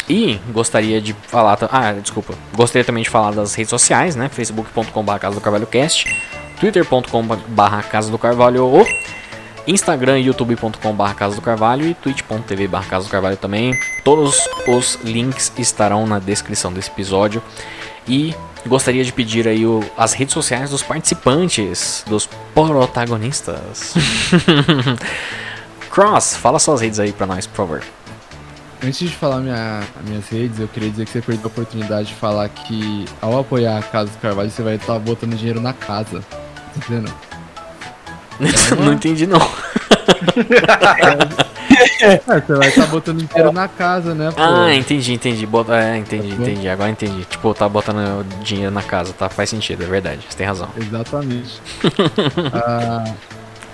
E 0.09 0.39
gostaria 0.51 1.01
de 1.01 1.13
falar. 1.13 1.57
Ah, 1.71 1.91
desculpa. 1.93 2.33
Gostaria 2.55 2.85
também 2.85 3.03
de 3.03 3.09
falar 3.09 3.31
das 3.31 3.53
redes 3.53 3.69
sociais, 3.69 4.15
né? 4.15 4.29
facebook.com.br 4.29 5.17
Casa 5.19 5.35
do 5.35 5.41
Carvalho 5.41 5.67
Cast, 5.67 6.05
twitter.com.br 6.59 7.87
Casa 7.89 8.09
do 8.09 8.17
Carvalho. 8.17 8.85
Instagram, 9.67 10.19
youtube.com.br 10.19 11.13
Casa 11.15 11.35
do 11.35 11.41
Carvalho 11.41 11.85
e 11.85 11.93
twitch.tv 11.93 12.69
Casa 12.89 13.05
do 13.05 13.11
Carvalho 13.11 13.35
também. 13.35 13.77
Todos 14.03 14.47
os 14.65 14.97
links 15.03 15.51
estarão 15.57 16.07
na 16.07 16.19
descrição 16.19 16.71
desse 16.71 16.89
episódio. 16.89 17.43
E 18.07 18.33
gostaria 18.65 19.03
de 19.03 19.11
pedir 19.11 19.45
aí 19.45 19.65
o, 19.65 19.83
as 19.97 20.13
redes 20.13 20.33
sociais 20.33 20.69
dos 20.69 20.81
participantes, 20.81 22.05
dos 22.07 22.29
protagonistas. 22.53 23.93
Cross, 25.91 26.37
fala 26.37 26.59
suas 26.59 26.79
redes 26.79 26.99
aí 26.99 27.11
pra 27.11 27.25
nós, 27.25 27.45
por 27.45 27.57
favor. 27.57 27.83
Antes 28.83 28.99
de 28.99 29.15
falar 29.15 29.39
minha, 29.39 29.81
minhas 30.05 30.29
redes, 30.29 30.59
eu 30.59 30.67
queria 30.67 30.89
dizer 30.89 31.05
que 31.05 31.11
você 31.11 31.21
perdeu 31.21 31.45
a 31.45 31.47
oportunidade 31.47 32.09
de 32.09 32.13
falar 32.13 32.47
que 32.49 33.05
ao 33.21 33.39
apoiar 33.39 33.79
a 33.79 33.81
Casa 33.81 34.11
do 34.11 34.17
Carvalho, 34.19 34.51
você 34.51 34.61
vai 34.61 34.75
estar 34.75 34.99
botando 34.99 35.35
dinheiro 35.35 35.59
na 35.59 35.73
casa. 35.73 36.21
Tá 36.21 36.37
entendendo? 36.75 37.11
não 38.83 38.93
entendi 38.93 39.25
não. 39.25 39.39
É, 41.99 42.17
você 42.17 42.53
vai 42.53 42.67
estar 42.69 42.85
botando 42.87 43.23
dinheiro 43.23 43.51
na 43.51 43.67
casa, 43.67 44.13
né? 44.13 44.31
Pô? 44.31 44.41
Ah, 44.41 44.73
entendi, 44.73 45.13
entendi. 45.13 45.45
Bota, 45.45 45.75
é, 45.75 45.97
entendi, 45.97 46.29
entendi. 46.29 46.67
Agora 46.67 46.89
entendi. 46.89 47.25
Tipo, 47.25 47.53
tá 47.53 47.67
botando 47.67 48.23
dinheiro 48.43 48.71
na 48.71 48.81
casa, 48.81 49.13
tá? 49.13 49.29
Faz 49.29 49.49
sentido, 49.49 49.83
é 49.83 49.87
verdade. 49.87 50.21
Você 50.27 50.37
tem 50.37 50.47
razão. 50.47 50.69
Exatamente. 50.77 51.61
Ah, 52.53 53.03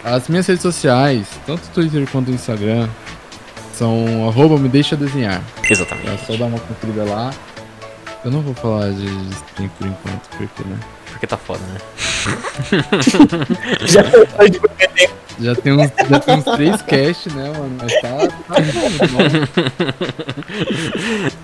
as 0.03 0.27
minhas 0.27 0.45
redes 0.45 0.61
sociais, 0.61 1.27
tanto 1.45 1.65
o 1.65 1.69
Twitter 1.69 2.05
quanto 2.11 2.29
o 2.29 2.33
Instagram, 2.33 2.89
são 3.73 4.27
arroba 4.27 4.57
me 4.57 4.69
deixa 4.69 4.95
desenhar. 4.95 5.41
Exatamente. 5.69 6.09
É 6.09 6.17
só 6.17 6.35
dar 6.37 6.45
uma 6.45 6.59
conferida 6.59 7.03
lá. 7.03 7.31
Eu 8.23 8.31
não 8.31 8.41
vou 8.41 8.53
falar 8.53 8.91
de 8.91 9.05
stream 9.05 9.69
por 9.77 9.87
enquanto, 9.87 10.29
porque, 10.37 10.63
né? 10.63 10.77
Porque 11.11 11.27
tá 11.27 11.37
foda, 11.37 11.61
né? 11.73 11.79
Já. 13.85 14.03
Já 15.39 15.55
tem 15.55 15.73
uns, 15.73 15.91
já 16.09 16.19
tem 16.19 16.35
uns 16.35 16.43
três 16.43 16.81
cast, 16.83 17.29
né, 17.33 17.51
mano? 17.57 17.75
Mas 17.81 17.93
tá, 18.01 18.09
tá 18.09 18.61
bom, 18.71 18.89
bom. 19.11 19.23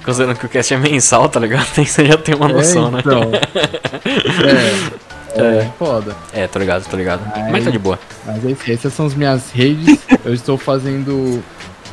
Considerando 0.06 0.38
que 0.38 0.46
o 0.46 0.50
cast 0.50 0.74
é 0.74 0.78
mensal, 0.78 1.28
tá 1.28 1.40
ligado? 1.40 1.66
Tem, 1.74 1.86
você 1.86 2.06
já 2.06 2.18
tem 2.18 2.36
uma 2.36 2.48
noção, 2.48 2.92
né? 2.92 3.00
então. 3.00 3.32
É, 5.36 5.60
é, 5.60 5.72
foda. 5.78 6.16
É, 6.34 6.48
tô 6.48 6.58
ligado, 6.58 6.90
tô 6.90 6.98
ligado. 6.98 7.22
Ai. 7.36 7.52
Mas 7.52 7.64
tá 7.64 7.70
de 7.70 7.78
boa. 7.78 8.00
Mas 8.26 8.44
é 8.44 8.50
isso, 8.50 8.72
essas 8.72 8.92
são 8.94 9.06
as 9.06 9.14
minhas 9.14 9.52
redes. 9.52 10.00
Eu 10.26 10.34
estou 10.34 10.58
fazendo. 10.58 11.44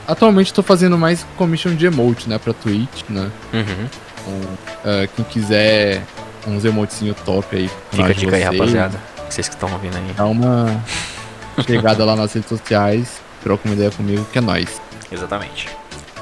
Atualmente 0.07 0.47
estou 0.47 0.63
fazendo 0.63 0.97
mais 0.97 1.27
commission 1.37 1.75
de 1.75 1.87
emote, 1.87 2.29
né, 2.29 2.39
pra 2.39 2.53
Twitch, 2.53 3.03
né? 3.09 3.31
Uhum. 3.53 3.89
Então, 4.21 4.59
ah, 4.85 5.09
quem 5.15 5.25
quiser 5.25 6.03
uns 6.47 6.65
emotezinho 6.65 7.15
top 7.25 7.57
aí. 7.57 7.71
Fica 7.91 8.07
a 8.07 8.13
dica 8.13 8.37
aí, 8.37 8.43
vocês, 8.43 8.59
rapaziada. 8.59 9.01
Vocês 9.29 9.49
que 9.49 9.55
estão 9.55 9.73
ouvindo 9.73 9.97
aí. 9.97 10.13
Dá 10.17 10.27
uma 10.27 10.81
chegada 11.67 12.05
lá 12.05 12.15
nas 12.15 12.33
redes 12.33 12.49
sociais, 12.49 13.21
troca 13.43 13.69
uma 13.69 13.75
ideia 13.75 13.91
comigo, 13.91 14.25
que 14.33 14.39
é 14.39 14.41
nóis. 14.41 14.81
Exatamente. 15.11 15.69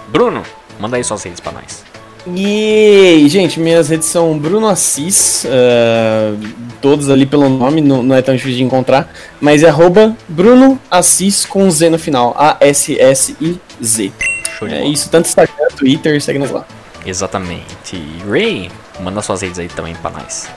Bruno, 0.08 0.42
manda 0.78 0.96
aí 0.96 1.04
suas 1.04 1.22
redes 1.22 1.40
pra 1.40 1.52
nós. 1.52 1.84
E, 2.26 3.26
gente, 3.28 3.60
minhas 3.60 3.90
redes 3.90 4.08
são 4.08 4.38
Bruno 4.38 4.66
Assis, 4.66 5.44
ah, 5.46 6.34
todos 6.80 7.10
ali 7.10 7.26
pelo 7.26 7.50
nome, 7.50 7.82
não, 7.82 8.02
não 8.02 8.16
é 8.16 8.22
tão 8.22 8.34
difícil 8.34 8.56
de 8.56 8.64
encontrar, 8.64 9.12
mas 9.40 9.62
é 9.62 9.68
arroba 9.68 10.16
Bruno 10.26 10.80
Assis 10.90 11.44
com 11.44 11.70
Z 11.70 11.90
no 11.90 11.98
final, 11.98 12.34
A-S-S-I-Z. 13.80 14.12
Show 14.58 14.68
de 14.68 14.74
É 14.74 14.78
bola. 14.78 14.90
isso, 14.92 15.10
tanto 15.10 15.26
Instagram, 15.26 15.68
Twitter, 15.76 16.20
segue 16.22 16.38
nos 16.38 16.50
lá. 16.50 16.64
Exatamente. 17.04 17.96
Ray, 18.28 18.70
manda 19.00 19.20
suas 19.20 19.42
redes 19.42 19.58
aí 19.58 19.68
também 19.68 19.94
pra 19.96 20.10
nós. 20.10 20.48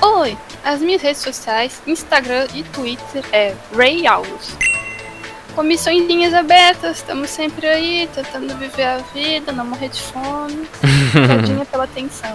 Oi, 0.00 0.36
as 0.64 0.80
minhas 0.80 1.02
redes 1.02 1.22
sociais, 1.22 1.80
Instagram 1.86 2.46
e 2.54 2.62
Twitter 2.62 3.24
é 3.32 3.54
Ray 3.74 4.06
Aulos. 4.06 4.52
Comissõezinhas 5.54 6.34
abertas, 6.34 6.96
estamos 6.96 7.30
sempre 7.30 7.66
aí, 7.68 8.08
tentando 8.12 8.56
viver 8.58 8.82
a 8.82 8.98
vida, 9.14 9.52
não 9.52 9.64
morrer 9.64 9.88
de 9.88 10.00
fome. 10.02 10.66
Tadinha 11.28 11.64
pela 11.64 11.84
atenção. 11.84 12.34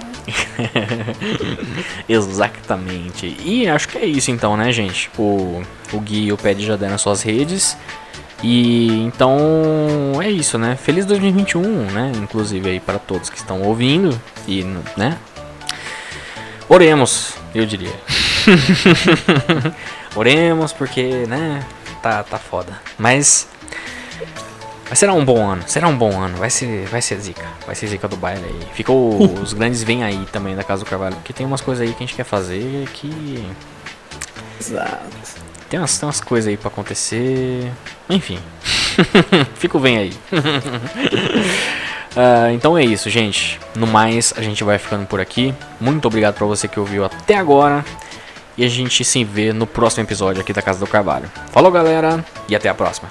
Exatamente. 2.08 3.36
E 3.44 3.68
acho 3.68 3.90
que 3.90 3.98
é 3.98 4.06
isso 4.06 4.32
então, 4.32 4.56
né, 4.56 4.72
gente? 4.72 5.10
O, 5.18 5.62
o 5.92 6.00
Gui 6.00 6.26
e 6.28 6.32
o 6.34 6.38
Ped 6.38 6.66
já 6.66 6.78
deram 6.78 6.96
as 6.96 7.02
suas 7.02 7.22
redes. 7.22 7.76
E 8.42 9.02
então 9.02 9.38
é 10.22 10.30
isso, 10.30 10.58
né? 10.58 10.76
Feliz 10.76 11.06
2021, 11.06 11.62
né? 11.92 12.12
Inclusive 12.16 12.70
aí 12.70 12.80
para 12.80 12.98
todos 12.98 13.30
que 13.30 13.38
estão 13.38 13.62
ouvindo. 13.62 14.20
E, 14.48 14.64
né? 14.96 15.18
Oremos, 16.68 17.34
eu 17.54 17.66
diria. 17.66 17.94
Oremos 20.16 20.72
porque, 20.72 21.26
né? 21.28 21.66
Tá, 22.02 22.24
tá 22.24 22.38
foda. 22.38 22.80
Mas. 22.98 23.48
Mas 24.90 24.98
será 24.98 25.14
um 25.14 25.24
bom 25.24 25.48
ano, 25.48 25.64
será 25.68 25.88
um 25.88 25.96
bom 25.96 26.20
ano, 26.20 26.38
vai 26.38 26.50
ser, 26.50 26.88
vai 26.88 27.00
ser 27.00 27.20
zica, 27.20 27.46
vai 27.64 27.76
ser 27.76 27.86
zica 27.86 28.08
do 28.08 28.18
baile 28.18 28.44
aí. 28.44 28.68
Ficou 28.74 29.22
os 29.40 29.54
grandes 29.54 29.84
vêm 29.84 30.04
aí 30.04 30.26
também 30.32 30.56
da 30.56 30.64
Casa 30.64 30.84
do 30.84 30.90
Carvalho, 30.90 31.16
porque 31.18 31.32
tem 31.32 31.46
umas 31.46 31.62
coisas 31.62 31.88
aí 31.88 31.94
que 31.94 32.04
a 32.04 32.08
gente 32.08 32.16
quer 32.16 32.24
fazer 32.24 32.88
que 32.94 33.48
Exato. 34.60 35.39
Tem 35.70 35.80
umas, 35.80 35.98
tem 35.98 36.08
umas 36.08 36.20
coisas 36.22 36.50
aí 36.50 36.58
pra 36.58 36.68
acontecer. 36.68 37.72
Enfim. 38.10 38.40
Fica 39.56 39.78
o 39.78 39.80
vem 39.80 39.98
aí. 39.98 40.14
Ah, 42.16 42.52
então 42.52 42.76
é 42.76 42.84
isso, 42.84 43.08
gente. 43.08 43.60
No 43.76 43.86
mais, 43.86 44.34
a 44.36 44.42
gente 44.42 44.64
vai 44.64 44.80
ficando 44.80 45.06
por 45.06 45.22
aqui. 45.22 45.54
Muito 45.80 46.08
obrigado 46.08 46.34
pra 46.36 46.46
você 46.46 46.68
que 46.68 46.80
ouviu 46.80 47.06
até 47.06 47.36
agora. 47.36 47.86
E 48.58 48.64
a 48.66 48.68
gente 48.68 49.06
se 49.06 49.24
vê 49.24 49.54
no 49.54 49.66
próximo 49.66 50.04
episódio 50.04 50.42
aqui 50.42 50.52
da 50.52 50.62
Casa 50.62 50.80
do 50.80 50.88
Carvalho. 50.88 51.32
Falou, 51.52 51.72
galera, 51.72 52.26
e 52.50 52.56
até 52.56 52.68
a 52.68 52.74
próxima. 52.74 53.08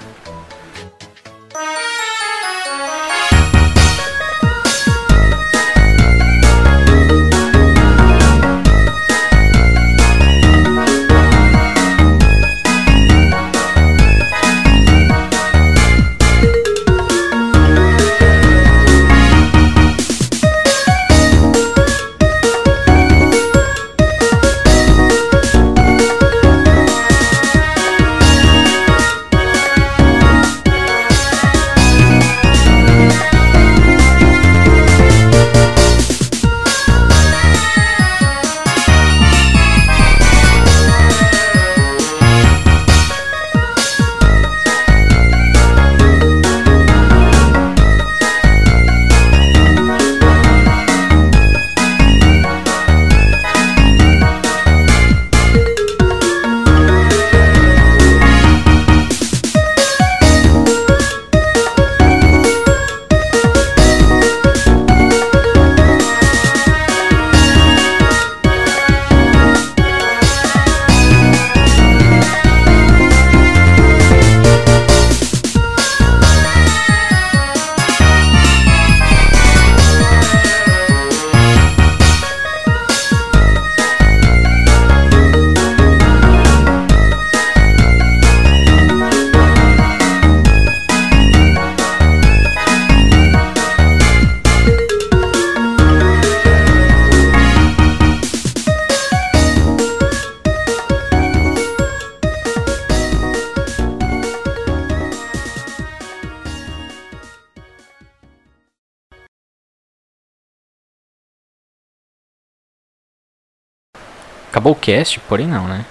Acabou 114.49 114.73
o 114.73 114.75
cast? 114.75 115.19
Porém 115.21 115.47
não, 115.47 115.67
né? 115.67 115.85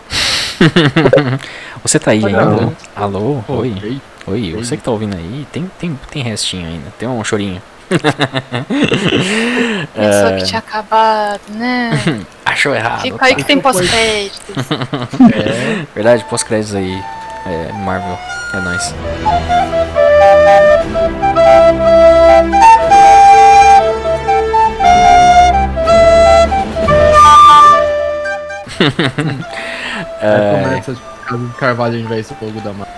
Você 1.83 1.99
tá 1.99 2.11
aí 2.11 2.25
ainda? 2.25 2.73
Alô? 2.95 3.43
Oi. 3.49 4.01
Oi, 4.27 4.53
você 4.53 4.77
que 4.77 4.83
tá 4.83 4.91
ouvindo 4.91 5.17
aí, 5.17 5.47
tem, 5.51 5.71
tem, 5.79 5.99
tem 6.11 6.23
restinho 6.23 6.67
ainda, 6.67 6.93
tem 6.99 7.09
um 7.09 7.25
chorinho. 7.25 7.63
Pensou 9.95 10.37
que 10.37 10.45
tinha 10.45 10.59
acabado, 10.59 11.41
né? 11.49 11.93
Achou 12.45 12.75
errado. 12.75 13.01
Fica 13.01 13.25
aí 13.25 13.31
tá? 13.31 13.37
que 13.39 13.45
tem 13.45 13.59
pós-créditos. 13.59 14.55
É, 15.35 15.87
Verdade, 15.95 16.27
pós-créditos 16.29 16.75
aí. 16.75 17.03
É, 17.47 17.73
Marvel, 17.73 18.19
é 18.53 18.61
nóis. 18.61 18.95
Começa, 30.63 30.95
tipo, 30.95 31.07
caso 31.27 31.39
do 31.39 31.55
Carvalho 31.55 31.95
ao 31.95 32.01
invés 32.01 32.29
do 32.29 32.35
fogo 32.35 32.61
da 32.61 32.73
mata. 32.73 32.91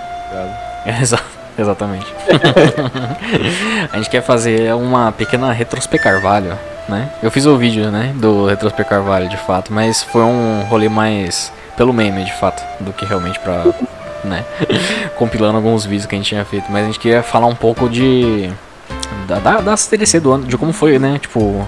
Exa- 1.00 1.20
exatamente. 1.58 2.06
a 3.92 3.96
gente 3.96 4.08
quer 4.08 4.22
fazer 4.22 4.72
uma 4.74 5.12
pequena 5.12 5.52
retrospe 5.52 5.98
Carvalho, 5.98 6.56
né? 6.88 7.10
Eu 7.22 7.30
fiz 7.30 7.44
o 7.46 7.56
vídeo, 7.56 7.90
né, 7.90 8.12
do 8.16 8.46
retrospe 8.46 8.84
Carvalho, 8.84 9.28
de 9.28 9.36
fato, 9.36 9.72
mas 9.72 10.02
foi 10.02 10.22
um 10.22 10.62
rolê 10.68 10.88
mais 10.88 11.52
pelo 11.76 11.92
meme, 11.92 12.24
de 12.24 12.32
fato, 12.34 12.62
do 12.80 12.92
que 12.92 13.04
realmente 13.04 13.38
pra, 13.40 13.64
né, 14.24 14.44
compilando 15.16 15.56
alguns 15.56 15.84
vídeos 15.84 16.06
que 16.06 16.14
a 16.14 16.18
gente 16.18 16.28
tinha 16.28 16.44
feito. 16.44 16.70
Mas 16.70 16.84
a 16.84 16.86
gente 16.86 16.98
queria 16.98 17.22
falar 17.22 17.46
um 17.46 17.54
pouco 17.54 17.88
de 17.88 18.50
da, 19.26 19.38
da, 19.38 19.60
das 19.60 19.86
TDC 19.86 20.20
do 20.20 20.32
ano, 20.32 20.46
de 20.46 20.56
como 20.56 20.72
foi, 20.72 20.98
né, 20.98 21.18
tipo 21.18 21.66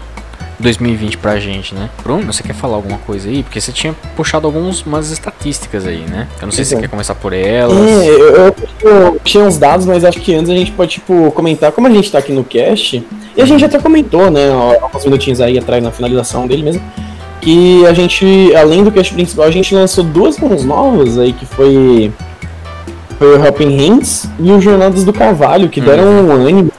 2020 0.63 1.19
pra 1.19 1.39
gente, 1.39 1.75
né? 1.75 1.91
Bruno, 2.03 2.33
você 2.33 2.43
quer 2.43 2.55
falar 2.55 2.77
alguma 2.77 2.99
coisa 2.99 3.29
aí? 3.29 3.43
Porque 3.43 3.61
você 3.61 3.73
tinha 3.73 3.93
puxado 4.17 4.47
algumas 4.47 5.11
estatísticas 5.11 5.87
aí, 5.87 6.05
né? 6.09 6.29
Eu 6.41 6.47
não 6.47 6.53
sei 6.53 6.65
se 6.65 6.71
você 6.71 6.75
Exato. 6.77 6.83
quer 6.83 6.89
começar 6.89 7.15
por 7.17 7.33
elas. 7.33 7.77
É, 7.77 8.09
eu, 8.09 8.55
eu, 8.81 9.21
tinha 9.25 9.45
uns 9.45 9.59
dados, 9.59 9.85
mas 9.85 10.05
acho 10.05 10.21
que 10.21 10.35
antes 10.35 10.51
a 10.51 10.55
gente 10.55 10.71
pode, 10.73 10.93
tipo, 10.93 11.31
comentar, 11.33 11.73
como 11.73 11.89
a 11.89 11.91
gente 11.91 12.11
tá 12.11 12.19
aqui 12.19 12.33
no 12.33 12.45
cast, 12.45 13.05
e 13.37 13.43
a 13.43 13.45
gente 13.45 13.65
até 13.65 13.79
comentou, 13.79 14.31
né, 14.31 14.51
alguns 14.81 15.05
minutinhos 15.05 15.41
aí 15.41 15.59
atrás 15.59 15.83
na 15.83 15.91
finalização 15.91 16.47
dele 16.47 16.63
mesmo, 16.63 16.83
que 17.41 17.85
a 17.87 17.93
gente, 17.93 18.55
além 18.55 18.85
do 18.85 18.93
cast 18.93 19.13
principal, 19.13 19.47
a 19.47 19.51
gente 19.51 19.75
lançou 19.75 20.05
duas 20.05 20.39
mãos 20.39 20.65
novas 20.65 21.19
aí, 21.19 21.33
que 21.33 21.45
foi, 21.45 22.13
foi 23.19 23.37
o 23.37 23.45
Helping 23.45 23.77
Hands 23.77 24.29
e 24.39 24.53
o 24.53 24.61
Jornadas 24.61 25.03
do 25.03 25.13
Carvalho, 25.13 25.69
que 25.69 25.81
deram 25.81 26.05
um 26.05 26.33
ânimo 26.33 26.73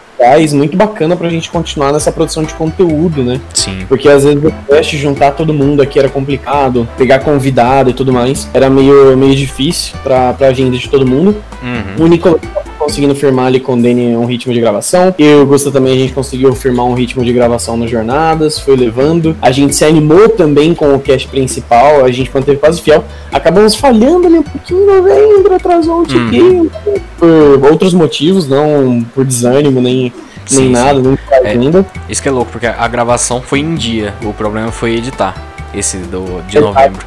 muito 0.53 0.77
bacana 0.77 1.15
pra 1.15 1.29
gente 1.29 1.49
continuar 1.49 1.91
nessa 1.91 2.11
produção 2.11 2.43
de 2.43 2.53
conteúdo, 2.53 3.23
né? 3.23 3.39
Sim. 3.53 3.85
Porque 3.87 4.07
às 4.09 4.23
vezes 4.23 4.43
o 4.43 4.51
teste 4.67 4.97
juntar 4.97 5.31
todo 5.31 5.53
mundo 5.53 5.81
aqui 5.81 5.99
era 5.99 6.09
complicado, 6.09 6.87
pegar 6.97 7.19
convidado 7.19 7.89
e 7.89 7.93
tudo 7.93 8.11
mais, 8.11 8.47
era 8.53 8.69
meio, 8.69 9.15
meio 9.17 9.35
difícil 9.35 9.95
pra, 10.03 10.33
pra 10.33 10.47
agenda 10.47 10.77
de 10.77 10.89
todo 10.89 11.05
mundo. 11.05 11.35
Uhum. 11.61 12.05
O 12.05 12.07
Nicolas 12.07 12.41
conseguindo 12.83 13.15
firmar 13.15 13.47
ali 13.47 13.59
com 13.59 13.73
o 13.73 13.81
Danny 13.81 14.15
um 14.15 14.25
ritmo 14.25 14.53
de 14.53 14.59
gravação. 14.59 15.13
Eu 15.17 15.39
e 15.39 15.41
o 15.43 15.45
Gusta 15.45 15.71
também 15.71 15.93
a 15.93 15.97
gente 15.97 16.13
conseguiu 16.13 16.53
firmar 16.53 16.85
um 16.85 16.93
ritmo 16.93 17.23
de 17.23 17.31
gravação 17.33 17.77
nas 17.77 17.89
jornadas, 17.89 18.59
foi 18.59 18.75
levando. 18.75 19.35
A 19.41 19.51
gente 19.51 19.75
se 19.75 19.85
animou 19.85 20.29
também 20.29 20.73
com 20.73 20.93
o 20.93 20.99
cast 20.99 21.27
principal, 21.27 22.03
a 22.03 22.11
gente 22.11 22.29
manteve 22.33 22.57
quase 22.57 22.81
fiel. 22.81 23.03
Acabamos 23.31 23.75
falhando 23.75 24.27
ali 24.27 24.39
um 24.39 24.43
pouquinho 24.43 24.81
em 24.83 24.85
novembro, 24.85 25.55
atrasou 25.55 26.01
um 26.01 26.03
tiquinho. 26.03 26.71
Por 27.17 27.71
outros 27.71 27.93
motivos, 27.93 28.47
não 28.47 29.05
por 29.15 29.25
desânimo, 29.25 29.81
nem, 29.81 30.01
nem 30.01 30.13
sim. 30.45 30.69
nada, 30.69 30.99
nem 30.99 31.17
É. 31.43 31.49
ainda. 31.49 31.85
Isso 32.09 32.21
que 32.21 32.27
é 32.27 32.31
louco, 32.31 32.51
porque 32.51 32.67
a 32.67 32.87
gravação 32.87 33.41
foi 33.41 33.59
em 33.59 33.75
dia. 33.75 34.13
O 34.23 34.33
problema 34.33 34.71
foi 34.71 34.95
editar. 34.95 35.35
Esse 35.73 35.97
do, 35.97 36.41
de 36.47 36.59
novembro. 36.59 37.03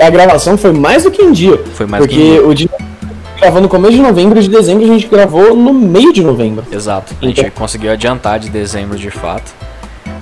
A 0.00 0.10
gravação 0.10 0.58
foi 0.58 0.72
mais 0.72 1.04
do 1.04 1.10
que 1.10 1.22
em 1.22 1.32
dia. 1.32 1.58
Foi 1.74 1.86
mais 1.86 2.04
porque 2.04 2.16
que. 2.16 2.40
o 2.40 2.52
de 2.52 2.68
gravou 3.42 3.60
no 3.60 3.68
começo 3.68 3.94
de 3.94 4.00
novembro 4.00 4.38
e 4.38 4.42
de 4.42 4.48
dezembro 4.48 4.84
a 4.84 4.86
gente 4.86 5.08
gravou 5.08 5.56
no 5.56 5.72
meio 5.74 6.12
de 6.12 6.22
novembro. 6.22 6.64
Exato. 6.70 7.12
A 7.20 7.26
gente 7.26 7.40
Então- 7.40 7.50
conseguiu 7.50 7.90
adiantar 7.92 8.38
de 8.38 8.48
dezembro 8.48 8.96
de 8.96 9.10
fato. 9.10 9.52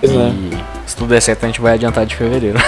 Pois 0.01 0.11
é. 0.11 0.17
E 0.17 0.51
se 0.87 0.97
tudo 0.97 1.11
der 1.11 1.21
certo, 1.21 1.45
a 1.45 1.47
gente 1.47 1.61
vai 1.61 1.75
adiantar 1.75 2.07
de 2.07 2.17
fevereiro. 2.17 2.59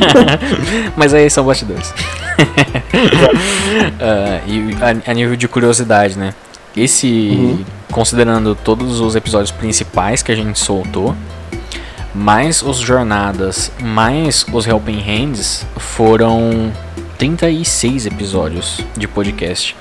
Mas 0.96 1.12
aí 1.12 1.28
são 1.30 1.44
bastidores. 1.44 1.92
Ah, 4.00 4.40
e 4.46 4.70
a, 4.80 5.10
a 5.10 5.14
nível 5.14 5.36
de 5.36 5.46
curiosidade, 5.48 6.16
né? 6.18 6.32
Esse, 6.76 7.06
Uhum. 7.06 7.64
considerando 7.92 8.54
todos 8.54 9.00
os 9.00 9.14
episódios 9.16 9.50
principais 9.50 10.22
que 10.22 10.30
a 10.32 10.34
gente 10.36 10.58
soltou, 10.58 11.14
mais 12.14 12.62
os 12.62 12.78
jornadas, 12.78 13.70
mais 13.82 14.46
os 14.52 14.66
Helping 14.66 15.00
Hands, 15.00 15.66
foram 15.76 16.72
36 17.18 18.06
episódios 18.06 18.80
de 18.96 19.06
podcast. 19.08 19.76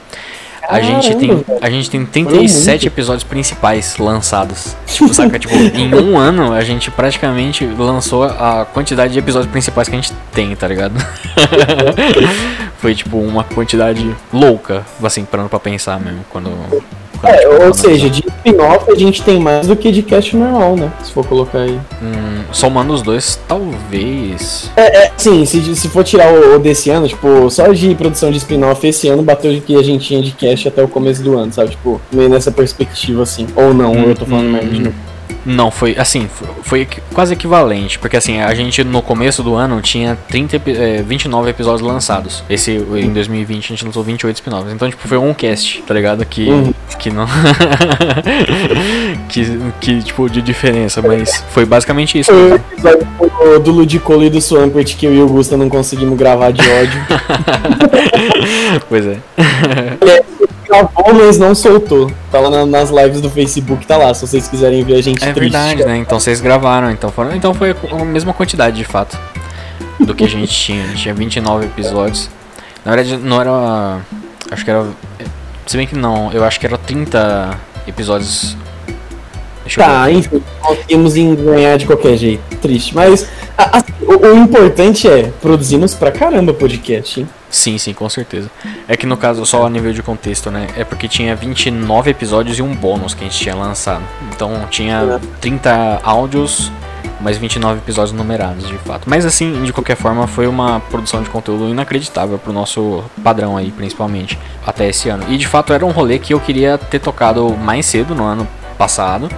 A 0.67 0.81
gente, 0.81 1.15
tem, 1.15 1.45
a 1.61 1.69
gente 1.69 1.89
tem 1.89 2.05
37 2.05 2.87
episódios 2.87 3.23
principais 3.23 3.97
lançados. 3.97 4.75
Tipo, 4.85 5.13
saca? 5.15 5.39
Tipo, 5.39 5.55
em 5.55 5.93
um 5.95 6.17
ano 6.17 6.51
a 6.51 6.61
gente 6.61 6.91
praticamente 6.91 7.65
lançou 7.65 8.25
a 8.25 8.65
quantidade 8.65 9.13
de 9.13 9.19
episódios 9.19 9.49
principais 9.49 9.87
que 9.87 9.95
a 9.95 10.01
gente 10.01 10.11
tem, 10.33 10.53
tá 10.57 10.67
ligado? 10.67 10.93
Foi 12.79 12.93
tipo 12.93 13.17
uma 13.17 13.45
quantidade 13.45 14.13
louca, 14.33 14.85
assim, 15.01 15.23
parando 15.23 15.47
pra 15.47 15.59
pensar 15.59 15.99
mesmo. 16.01 16.25
Quando. 16.29 16.51
É, 17.23 17.65
ou 17.65 17.73
seja, 17.73 18.09
de 18.09 18.23
spin-off 18.27 18.91
a 18.91 18.95
gente 18.95 19.21
tem 19.23 19.39
mais 19.39 19.67
do 19.67 19.75
que 19.75 19.91
de 19.91 20.01
cast 20.01 20.35
normal, 20.35 20.75
né? 20.75 20.91
Se 21.03 21.11
for 21.11 21.25
colocar 21.25 21.59
aí. 21.59 21.79
Hum, 22.01 22.43
somando 22.51 22.93
os 22.93 23.01
dois, 23.01 23.39
talvez. 23.47 24.69
É, 24.75 25.11
sim, 25.17 25.45
se, 25.45 25.75
se 25.75 25.89
for 25.89 26.03
tirar 26.03 26.31
o, 26.31 26.55
o 26.55 26.59
desse 26.59 26.89
ano, 26.89 27.07
tipo, 27.07 27.49
só 27.49 27.67
de 27.73 27.93
produção 27.95 28.31
de 28.31 28.37
spin-off 28.37 28.85
esse 28.87 29.07
ano 29.07 29.23
bateu 29.23 29.51
o 29.51 29.61
que 29.61 29.75
a 29.75 29.83
gente 29.83 30.07
tinha 30.07 30.21
de 30.21 30.31
cast 30.31 30.67
até 30.67 30.83
o 30.83 30.87
começo 30.87 31.21
do 31.21 31.37
ano, 31.37 31.51
sabe? 31.51 31.71
Tipo, 31.71 31.99
meio 32.11 32.29
nessa 32.29 32.51
perspectiva 32.51 33.23
assim. 33.23 33.47
Ou 33.55 33.73
não, 33.73 33.93
eu 33.95 34.15
tô 34.15 34.25
falando 34.25 34.47
Hum, 34.47 34.51
merda 34.51 34.69
de 34.69 34.81
novo. 34.81 34.95
Não, 35.45 35.71
foi 35.71 35.95
assim, 35.97 36.27
foi, 36.63 36.87
quase 37.13 37.33
equivalente, 37.33 37.97
porque 37.99 38.17
assim, 38.17 38.41
a 38.41 38.53
gente 38.53 38.83
no 38.83 39.01
começo 39.01 39.41
do 39.41 39.55
ano 39.55 39.81
tinha 39.81 40.17
30, 40.27 40.55
epi- 40.57 40.75
eh, 40.77 41.03
29 41.05 41.49
episódios 41.49 41.81
lançados. 41.81 42.43
Esse 42.49 42.71
em 42.71 43.13
2020 43.13 43.65
a 43.65 43.67
gente 43.69 43.85
lançou 43.85 44.03
28 44.03 44.35
spin-offs. 44.35 44.73
Então, 44.73 44.89
tipo, 44.89 45.07
foi 45.07 45.17
um 45.17 45.33
cast, 45.33 45.81
tá 45.83 45.93
ligado? 45.93 46.25
Que 46.25 46.49
Uhum. 46.49 46.73
que 46.99 47.09
não 47.09 47.25
que 49.29 49.59
que 49.79 50.03
tipo 50.03 50.29
de 50.29 50.41
diferença, 50.41 51.01
mas 51.01 51.43
foi 51.51 51.65
basicamente 51.65 52.19
isso. 52.19 52.31
Foi 52.31 52.51
o 52.51 52.55
episódio 52.55 53.07
do, 53.19 53.59
do 53.59 53.71
Ludicolo 53.71 54.23
e 54.23 54.29
do 54.29 54.41
Swampert 54.41 54.95
que 54.97 55.05
eu 55.05 55.13
e 55.13 55.21
o 55.21 55.27
Gusta 55.27 55.55
não 55.57 55.69
conseguimos 55.69 56.17
gravar 56.17 56.51
de 56.51 56.61
ódio. 56.61 57.01
pois 58.89 59.05
é. 59.05 59.17
Gravou, 60.67 61.13
mas 61.13 61.37
não 61.37 61.55
soltou. 61.55 62.11
Tá 62.31 62.39
lá 62.39 62.49
na- 62.49 62.65
nas 62.65 62.89
lives 62.89 63.21
do 63.21 63.29
Facebook, 63.29 63.85
tá 63.87 63.95
lá, 63.97 64.13
se 64.13 64.25
vocês 64.27 64.47
quiserem 64.47 64.83
ver 64.83 64.95
a 64.95 65.01
gente 65.01 65.23
É 65.23 65.31
triste. 65.33 65.51
verdade, 65.51 65.85
né? 65.85 65.97
Então 65.97 66.19
vocês 66.19 66.41
gravaram, 66.41 66.91
então 66.91 67.09
foram, 67.11 67.35
então 67.35 67.53
foi 67.53 67.75
a 67.91 68.05
mesma 68.05 68.33
quantidade 68.33 68.75
de 68.75 68.83
fato 68.83 69.17
do 69.99 70.13
que 70.13 70.23
a 70.23 70.27
gente 70.27 70.51
tinha. 70.53 70.83
A 70.83 70.87
gente 70.87 71.01
tinha 71.03 71.13
29 71.13 71.65
episódios. 71.65 72.29
Na 72.83 72.93
verdade, 72.95 73.17
não 73.17 73.39
era 73.41 73.99
acho 74.51 74.63
que 74.65 74.71
era 74.71 74.85
se 75.65 75.75
bem 75.77 75.85
que 75.87 75.95
não, 75.95 76.31
eu 76.31 76.43
acho 76.43 76.59
que 76.59 76.65
era 76.65 76.77
30 76.77 77.57
episódios. 77.87 78.55
Deixa 79.67 79.81
Tá, 79.83 80.11
enfim, 80.11 80.41
conseguimos 80.61 81.13
ganhar 81.13 81.77
de 81.77 81.85
qualquer 81.85 82.17
jeito. 82.17 82.41
Triste. 82.57 82.95
Mas 82.95 83.27
a- 83.57 83.77
a- 83.79 83.83
o, 84.01 84.27
o 84.27 84.37
importante 84.37 85.07
é, 85.07 85.31
produzimos 85.41 85.93
pra 85.93 86.11
caramba 86.11 86.53
podcast, 86.53 87.19
hein? 87.19 87.29
Sim, 87.49 87.77
sim, 87.77 87.93
com 87.93 88.09
certeza. 88.09 88.49
É 88.87 88.97
que 88.97 89.05
no 89.05 89.15
caso, 89.15 89.45
só 89.45 89.65
a 89.65 89.69
nível 89.69 89.93
de 89.93 90.03
contexto, 90.03 90.51
né? 90.51 90.67
É 90.75 90.83
porque 90.83 91.07
tinha 91.07 91.35
29 91.35 92.11
episódios 92.11 92.57
e 92.59 92.61
um 92.61 92.73
bônus 92.75 93.13
que 93.13 93.23
a 93.23 93.27
gente 93.27 93.39
tinha 93.39 93.55
lançado. 93.55 94.03
Então 94.35 94.65
tinha 94.69 95.19
30 95.39 96.01
áudios, 96.03 96.69
mais 97.21 97.37
29 97.37 97.79
episódios 97.79 98.11
numerados, 98.11 98.67
de 98.67 98.77
fato. 98.79 99.09
Mas 99.09 99.25
assim, 99.25 99.63
de 99.63 99.71
qualquer 99.71 99.95
forma, 99.95 100.27
foi 100.27 100.45
uma 100.45 100.81
produção 100.89 101.23
de 101.23 101.29
conteúdo 101.29 101.69
inacreditável 101.69 102.37
pro 102.37 102.51
nosso 102.51 103.01
padrão 103.23 103.55
aí, 103.55 103.71
principalmente, 103.71 104.37
até 104.65 104.89
esse 104.89 105.07
ano. 105.07 105.23
E 105.29 105.37
de 105.37 105.47
fato 105.47 105.71
era 105.71 105.85
um 105.85 105.91
rolê 105.91 106.19
que 106.19 106.33
eu 106.33 106.39
queria 106.41 106.77
ter 106.77 106.99
tocado 106.99 107.55
mais 107.55 107.85
cedo 107.85 108.13
no 108.13 108.25
ano 108.25 108.45
passado. 108.77 109.29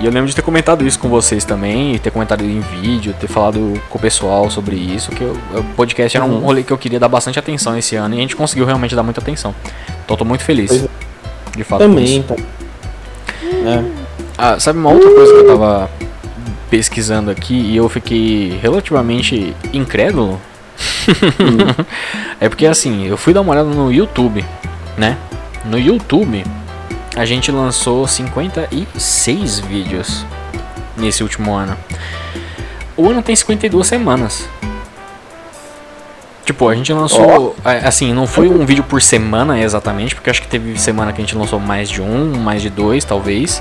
E 0.00 0.06
eu 0.06 0.12
lembro 0.12 0.28
de 0.28 0.34
ter 0.36 0.42
comentado 0.42 0.86
isso 0.86 0.98
com 0.98 1.08
vocês 1.08 1.44
também, 1.44 1.94
e 1.94 1.98
ter 1.98 2.10
comentado 2.12 2.42
em 2.44 2.60
vídeo, 2.60 3.12
ter 3.18 3.26
falado 3.26 3.80
com 3.90 3.98
o 3.98 4.00
pessoal 4.00 4.48
sobre 4.48 4.76
isso, 4.76 5.10
que 5.10 5.22
eu- 5.22 5.36
o 5.54 5.64
podcast 5.74 6.16
era 6.16 6.24
um 6.24 6.38
rolê 6.38 6.62
que 6.62 6.72
eu 6.72 6.78
queria 6.78 7.00
dar 7.00 7.08
bastante 7.08 7.36
atenção 7.38 7.76
esse 7.76 7.96
ano 7.96 8.14
e 8.14 8.18
a 8.18 8.20
gente 8.20 8.36
conseguiu 8.36 8.64
realmente 8.64 8.94
dar 8.94 9.02
muita 9.02 9.20
atenção. 9.20 9.52
Então 10.04 10.14
eu 10.14 10.16
tô 10.16 10.24
muito 10.24 10.44
feliz. 10.44 10.68
Pois 10.70 10.88
De 11.56 11.64
fato. 11.64 11.80
Também, 11.80 12.18
isso. 12.20 12.22
tá. 12.22 12.36
É. 13.42 13.84
Ah, 14.36 14.60
sabe 14.60 14.78
uma 14.78 14.90
outra 14.90 15.10
coisa 15.10 15.32
que 15.32 15.38
eu 15.40 15.46
tava 15.48 15.90
pesquisando 16.70 17.28
aqui 17.30 17.54
e 17.54 17.76
eu 17.76 17.88
fiquei 17.88 18.56
relativamente 18.62 19.52
incrédulo? 19.72 20.40
é 22.40 22.48
porque 22.48 22.66
assim, 22.66 23.06
eu 23.06 23.16
fui 23.16 23.32
dar 23.32 23.40
uma 23.40 23.52
olhada 23.52 23.68
no 23.68 23.92
YouTube, 23.92 24.44
né? 24.96 25.16
No 25.64 25.76
YouTube 25.78 26.44
a 27.18 27.24
gente 27.24 27.50
lançou 27.50 28.06
56 28.06 29.58
vídeos 29.60 30.24
nesse 30.96 31.22
último 31.22 31.52
ano. 31.52 31.76
O 32.96 33.08
ano 33.08 33.22
tem 33.22 33.34
52 33.34 33.86
semanas. 33.86 34.48
Tipo, 36.44 36.68
a 36.68 36.74
gente 36.74 36.92
lançou. 36.92 37.56
é, 37.64 37.86
Assim, 37.86 38.14
não 38.14 38.26
foi 38.26 38.48
um 38.48 38.64
vídeo 38.64 38.84
por 38.84 39.02
semana 39.02 39.60
exatamente, 39.60 40.14
porque 40.14 40.30
acho 40.30 40.40
que 40.40 40.48
teve 40.48 40.78
semana 40.78 41.12
que 41.12 41.20
a 41.20 41.24
gente 41.24 41.36
lançou 41.36 41.58
mais 41.58 41.90
de 41.90 42.00
um, 42.00 42.38
mais 42.38 42.62
de 42.62 42.70
dois, 42.70 43.04
talvez. 43.04 43.60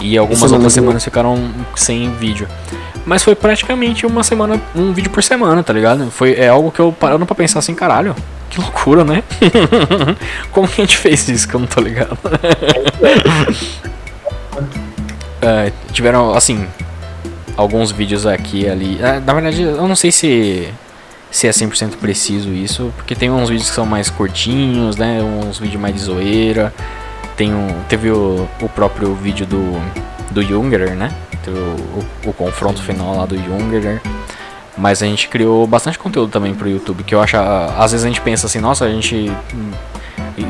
E 0.00 0.16
algumas 0.16 0.38
semana 0.40 0.56
outras 0.56 0.72
semanas 0.72 1.04
ficaram 1.04 1.50
sem 1.74 2.10
vídeo. 2.14 2.48
Mas 3.04 3.24
foi 3.24 3.34
praticamente 3.34 4.06
uma 4.06 4.22
semana, 4.22 4.60
um 4.76 4.92
vídeo 4.92 5.10
por 5.10 5.22
semana, 5.24 5.62
tá 5.62 5.72
ligado? 5.72 6.08
Foi, 6.10 6.34
é 6.34 6.48
algo 6.48 6.70
que 6.70 6.80
eu 6.80 6.92
parando 6.92 7.26
pra 7.26 7.34
pensar 7.34 7.58
assim, 7.58 7.74
caralho, 7.74 8.14
que 8.52 8.60
loucura, 8.60 9.02
né? 9.02 9.22
Como 10.52 10.68
que 10.68 10.82
a 10.82 10.84
gente 10.84 10.98
fez 10.98 11.26
isso 11.26 11.48
que 11.48 11.54
eu 11.54 11.60
não 11.60 11.66
tô 11.66 11.80
ligado? 11.80 12.18
É, 15.44 15.72
tiveram, 15.92 16.34
assim, 16.34 16.68
alguns 17.56 17.90
vídeos 17.90 18.26
aqui 18.26 18.60
e 18.60 18.68
ali. 18.68 18.96
É, 19.02 19.18
na 19.18 19.34
verdade, 19.34 19.60
eu 19.60 19.88
não 19.88 19.96
sei 19.96 20.12
se, 20.12 20.68
se 21.32 21.48
é 21.48 21.50
100% 21.50 21.96
preciso 21.96 22.50
isso, 22.50 22.92
porque 22.96 23.16
tem 23.16 23.28
uns 23.28 23.48
vídeos 23.48 23.68
que 23.68 23.74
são 23.74 23.84
mais 23.84 24.08
curtinhos, 24.08 24.96
né? 24.96 25.20
Uns 25.20 25.58
vídeos 25.58 25.82
mais 25.82 25.96
de 25.96 26.00
zoeira. 26.00 26.72
Tem 27.36 27.52
um, 27.52 27.66
teve 27.88 28.08
o, 28.12 28.48
o 28.60 28.68
próprio 28.68 29.16
vídeo 29.16 29.44
do, 29.44 29.82
do 30.30 30.44
Jungerer, 30.44 30.94
né? 30.94 31.12
Teve 31.44 31.58
o, 31.58 31.76
o, 32.24 32.30
o 32.30 32.32
confronto 32.32 32.80
final 32.80 33.16
lá 33.16 33.26
do 33.26 33.36
Jungerer. 33.36 34.00
Mas 34.76 35.02
a 35.02 35.06
gente 35.06 35.28
criou 35.28 35.66
bastante 35.66 35.98
conteúdo 35.98 36.30
também 36.30 36.54
pro 36.54 36.68
YouTube, 36.68 37.02
que 37.04 37.14
eu 37.14 37.20
acho. 37.20 37.36
Às 37.36 37.92
vezes 37.92 38.04
a 38.04 38.08
gente 38.08 38.20
pensa 38.20 38.46
assim, 38.46 38.58
nossa, 38.60 38.84
a 38.84 38.90
gente. 38.90 39.30
hum, 39.54 39.70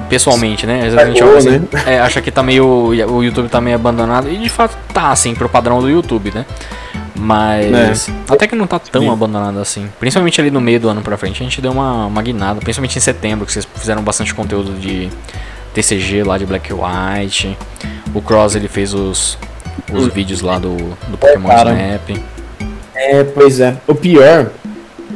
Pessoalmente, 0.08 0.64
né? 0.64 0.86
Às 0.86 0.94
vezes 0.94 0.98
a 0.98 1.06
gente 1.06 1.22
olha 1.24 1.38
assim, 1.38 1.58
né? 1.58 1.68
é, 1.86 2.00
acha 2.00 2.20
que 2.22 2.30
tá 2.30 2.42
meio. 2.42 2.64
O 2.64 3.22
YouTube 3.24 3.48
tá 3.48 3.60
meio 3.60 3.74
abandonado. 3.74 4.28
E 4.30 4.36
de 4.36 4.48
fato 4.48 4.76
tá, 4.94 5.10
assim, 5.10 5.34
pro 5.34 5.48
padrão 5.48 5.80
do 5.80 5.90
YouTube, 5.90 6.30
né? 6.32 6.46
Mas. 7.16 8.08
Até 8.28 8.46
que 8.46 8.54
não 8.54 8.66
tá 8.66 8.78
tão 8.78 9.10
abandonado 9.10 9.58
assim. 9.58 9.88
Principalmente 9.98 10.40
ali 10.40 10.50
no 10.50 10.60
meio 10.60 10.78
do 10.80 10.88
ano 10.88 11.02
pra 11.02 11.16
frente, 11.16 11.40
a 11.42 11.44
gente 11.44 11.60
deu 11.60 11.72
uma, 11.72 12.06
uma 12.06 12.22
guinada. 12.22 12.60
Principalmente 12.60 12.96
em 12.96 13.00
setembro, 13.00 13.44
que 13.44 13.52
vocês 13.52 13.66
fizeram 13.74 14.02
bastante 14.02 14.34
conteúdo 14.34 14.72
de 14.78 15.08
TCG 15.74 16.22
lá 16.22 16.38
de 16.38 16.46
Black 16.46 16.72
White. 16.72 17.56
O 18.14 18.20
Cross 18.22 18.54
ele 18.54 18.68
fez 18.68 18.94
os, 18.94 19.38
os 19.92 20.06
vídeos 20.08 20.42
lá 20.42 20.58
do, 20.58 20.76
do 21.08 21.18
Pokémon 21.18 21.48
cara. 21.48 21.72
Snap. 21.72 22.22
É, 23.10 23.24
pois 23.24 23.58
é. 23.60 23.74
O 23.86 23.94
pior 23.94 24.50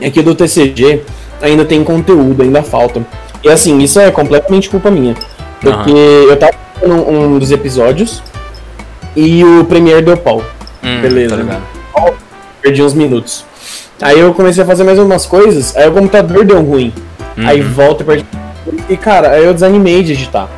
é 0.00 0.10
que 0.10 0.22
do 0.22 0.34
TCG 0.34 1.02
ainda 1.40 1.64
tem 1.64 1.82
conteúdo, 1.84 2.42
ainda 2.42 2.62
falta. 2.62 3.00
E 3.42 3.48
assim, 3.48 3.78
isso 3.78 4.00
é 4.00 4.10
completamente 4.10 4.68
culpa 4.68 4.90
minha. 4.90 5.14
Porque 5.60 5.90
eu 5.92 6.36
tava 6.36 6.52
fazendo 6.74 7.08
um, 7.08 7.38
dos 7.38 7.50
episódios 7.52 8.22
e 9.14 9.42
o 9.44 9.64
Premiere 9.64 10.02
deu 10.02 10.16
pau. 10.16 10.42
Hum, 10.82 11.00
Beleza. 11.00 11.36
Tá? 11.44 12.12
Perdi 12.60 12.82
uns 12.82 12.94
minutos. 12.94 13.44
Aí 14.02 14.18
eu 14.18 14.34
comecei 14.34 14.62
a 14.62 14.66
fazer 14.66 14.84
mais 14.84 14.98
umas 14.98 15.24
coisas, 15.24 15.74
aí 15.76 15.88
o 15.88 15.92
computador 15.92 16.44
deu 16.44 16.60
ruim. 16.62 16.92
Aí 17.36 17.60
Uhum. 17.60 17.72
volta 17.72 18.02
e 18.02 18.06
perdi. 18.06 18.26
E 18.88 18.96
cara, 18.96 19.30
aí 19.30 19.44
eu 19.44 19.54
desanimei 19.54 20.02
de 20.02 20.12
editar. 20.12 20.48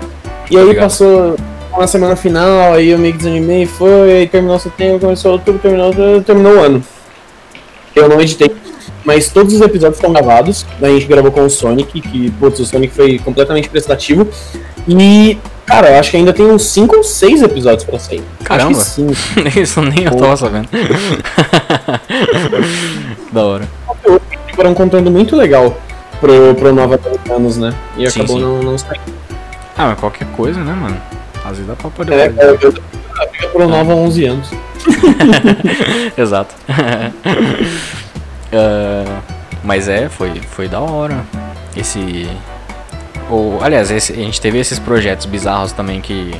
E 0.50 0.56
aí 0.56 0.64
ligado. 0.66 0.84
passou 0.84 1.36
uma 1.72 1.86
semana 1.86 2.16
final, 2.16 2.72
aí 2.72 2.90
eu 2.90 2.98
meio 2.98 3.12
que 3.12 3.18
desanimei, 3.18 3.66
foi, 3.66 4.10
aí 4.12 4.26
terminou 4.26 4.58
setembro, 4.58 4.98
começou 5.00 5.32
outubro, 5.32 5.60
terminou, 5.60 5.92
terminou 6.24 6.54
o 6.56 6.60
ano. 6.60 6.82
Eu 7.98 8.08
não 8.08 8.20
editei. 8.20 8.50
Mas 9.04 9.30
todos 9.30 9.54
os 9.54 9.60
episódios 9.60 9.98
estão 9.98 10.12
gravados. 10.12 10.66
A 10.82 10.88
gente 10.88 11.06
gravou 11.06 11.30
com 11.30 11.44
o 11.44 11.50
Sonic, 11.50 12.00
que, 12.00 12.30
putz, 12.32 12.60
o 12.60 12.66
Sonic 12.66 12.94
foi 12.94 13.18
completamente 13.18 13.68
prestativo. 13.68 14.28
E, 14.86 15.38
cara, 15.64 15.90
eu 15.90 15.98
acho 15.98 16.10
que 16.10 16.16
ainda 16.16 16.32
tem 16.32 16.44
uns 16.44 16.64
5 16.66 16.96
ou 16.96 17.04
6 17.04 17.42
episódios 17.42 17.84
pra 17.84 17.98
sair. 17.98 18.22
Caramba. 18.44 18.78
Isso 19.56 19.80
nem 19.80 20.04
eu 20.04 20.16
tava 20.16 20.36
sabendo. 20.36 20.68
da 23.32 23.44
hora. 23.44 23.68
Foram 24.54 24.74
conteúdo 24.74 25.10
muito 25.10 25.36
legal 25.36 25.76
pro, 26.20 26.54
pro 26.54 26.74
Nova 26.74 27.00
Anos, 27.30 27.56
né? 27.56 27.72
E 27.96 28.10
Sim, 28.10 28.20
acabou 28.20 28.38
sim. 28.38 28.44
não, 28.44 28.62
não 28.62 28.78
saindo. 28.78 29.00
Ah, 29.76 29.86
mas 29.86 30.00
qualquer 30.00 30.26
coisa, 30.32 30.62
né, 30.62 30.72
mano? 30.72 31.00
Às 31.44 31.52
vezes 31.52 31.66
dá 31.66 31.76
pra 31.76 31.90
poder. 31.90 32.12
É, 32.12 32.30
fazer. 32.30 32.42
eu, 32.42 32.58
eu, 32.60 32.74
eu 33.20 33.28
fico 33.32 33.52
pro 33.52 33.68
Nova 33.68 33.92
há 33.92 33.96
11 33.96 34.24
anos. 34.26 34.50
Exato. 36.16 36.54
Ah, 38.52 39.20
mas 39.62 39.88
é, 39.88 40.08
foi, 40.08 40.40
foi 40.40 40.68
da 40.68 40.80
hora. 40.80 41.22
Esse. 41.76 42.26
O, 43.30 43.58
aliás, 43.62 43.90
esse- 43.90 44.12
a 44.12 44.16
gente 44.16 44.40
teve 44.40 44.58
esses 44.58 44.78
projetos 44.78 45.26
bizarros 45.26 45.72
também 45.72 46.00
que. 46.00 46.34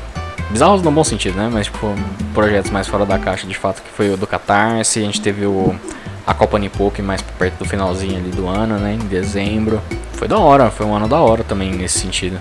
Bizarros 0.50 0.80
no 0.80 0.90
bom 0.90 1.04
sentido, 1.04 1.36
né? 1.36 1.50
Mas 1.52 1.66
tipo, 1.66 1.94
projetos 2.32 2.70
mais 2.70 2.86
fora 2.88 3.04
da 3.04 3.18
caixa 3.18 3.46
de 3.46 3.54
fato, 3.54 3.82
que 3.82 3.90
foi 3.90 4.10
o 4.10 4.16
do 4.16 4.26
Catarse, 4.26 5.00
a 5.00 5.02
gente 5.02 5.20
teve 5.20 5.44
o. 5.44 5.74
A 6.26 6.32
Copa 6.34 6.58
Nipoque 6.58 7.00
mais 7.02 7.20
perto 7.22 7.58
do 7.58 7.64
finalzinho 7.66 8.16
ali 8.16 8.30
do 8.30 8.46
ano, 8.48 8.78
né? 8.78 8.94
Em 8.94 9.06
dezembro. 9.06 9.80
Foi 10.14 10.26
da 10.28 10.38
hora, 10.38 10.70
foi 10.70 10.86
um 10.86 10.94
ano 10.94 11.08
da 11.08 11.18
hora 11.20 11.42
também 11.44 11.70
nesse 11.72 11.98
sentido. 12.00 12.38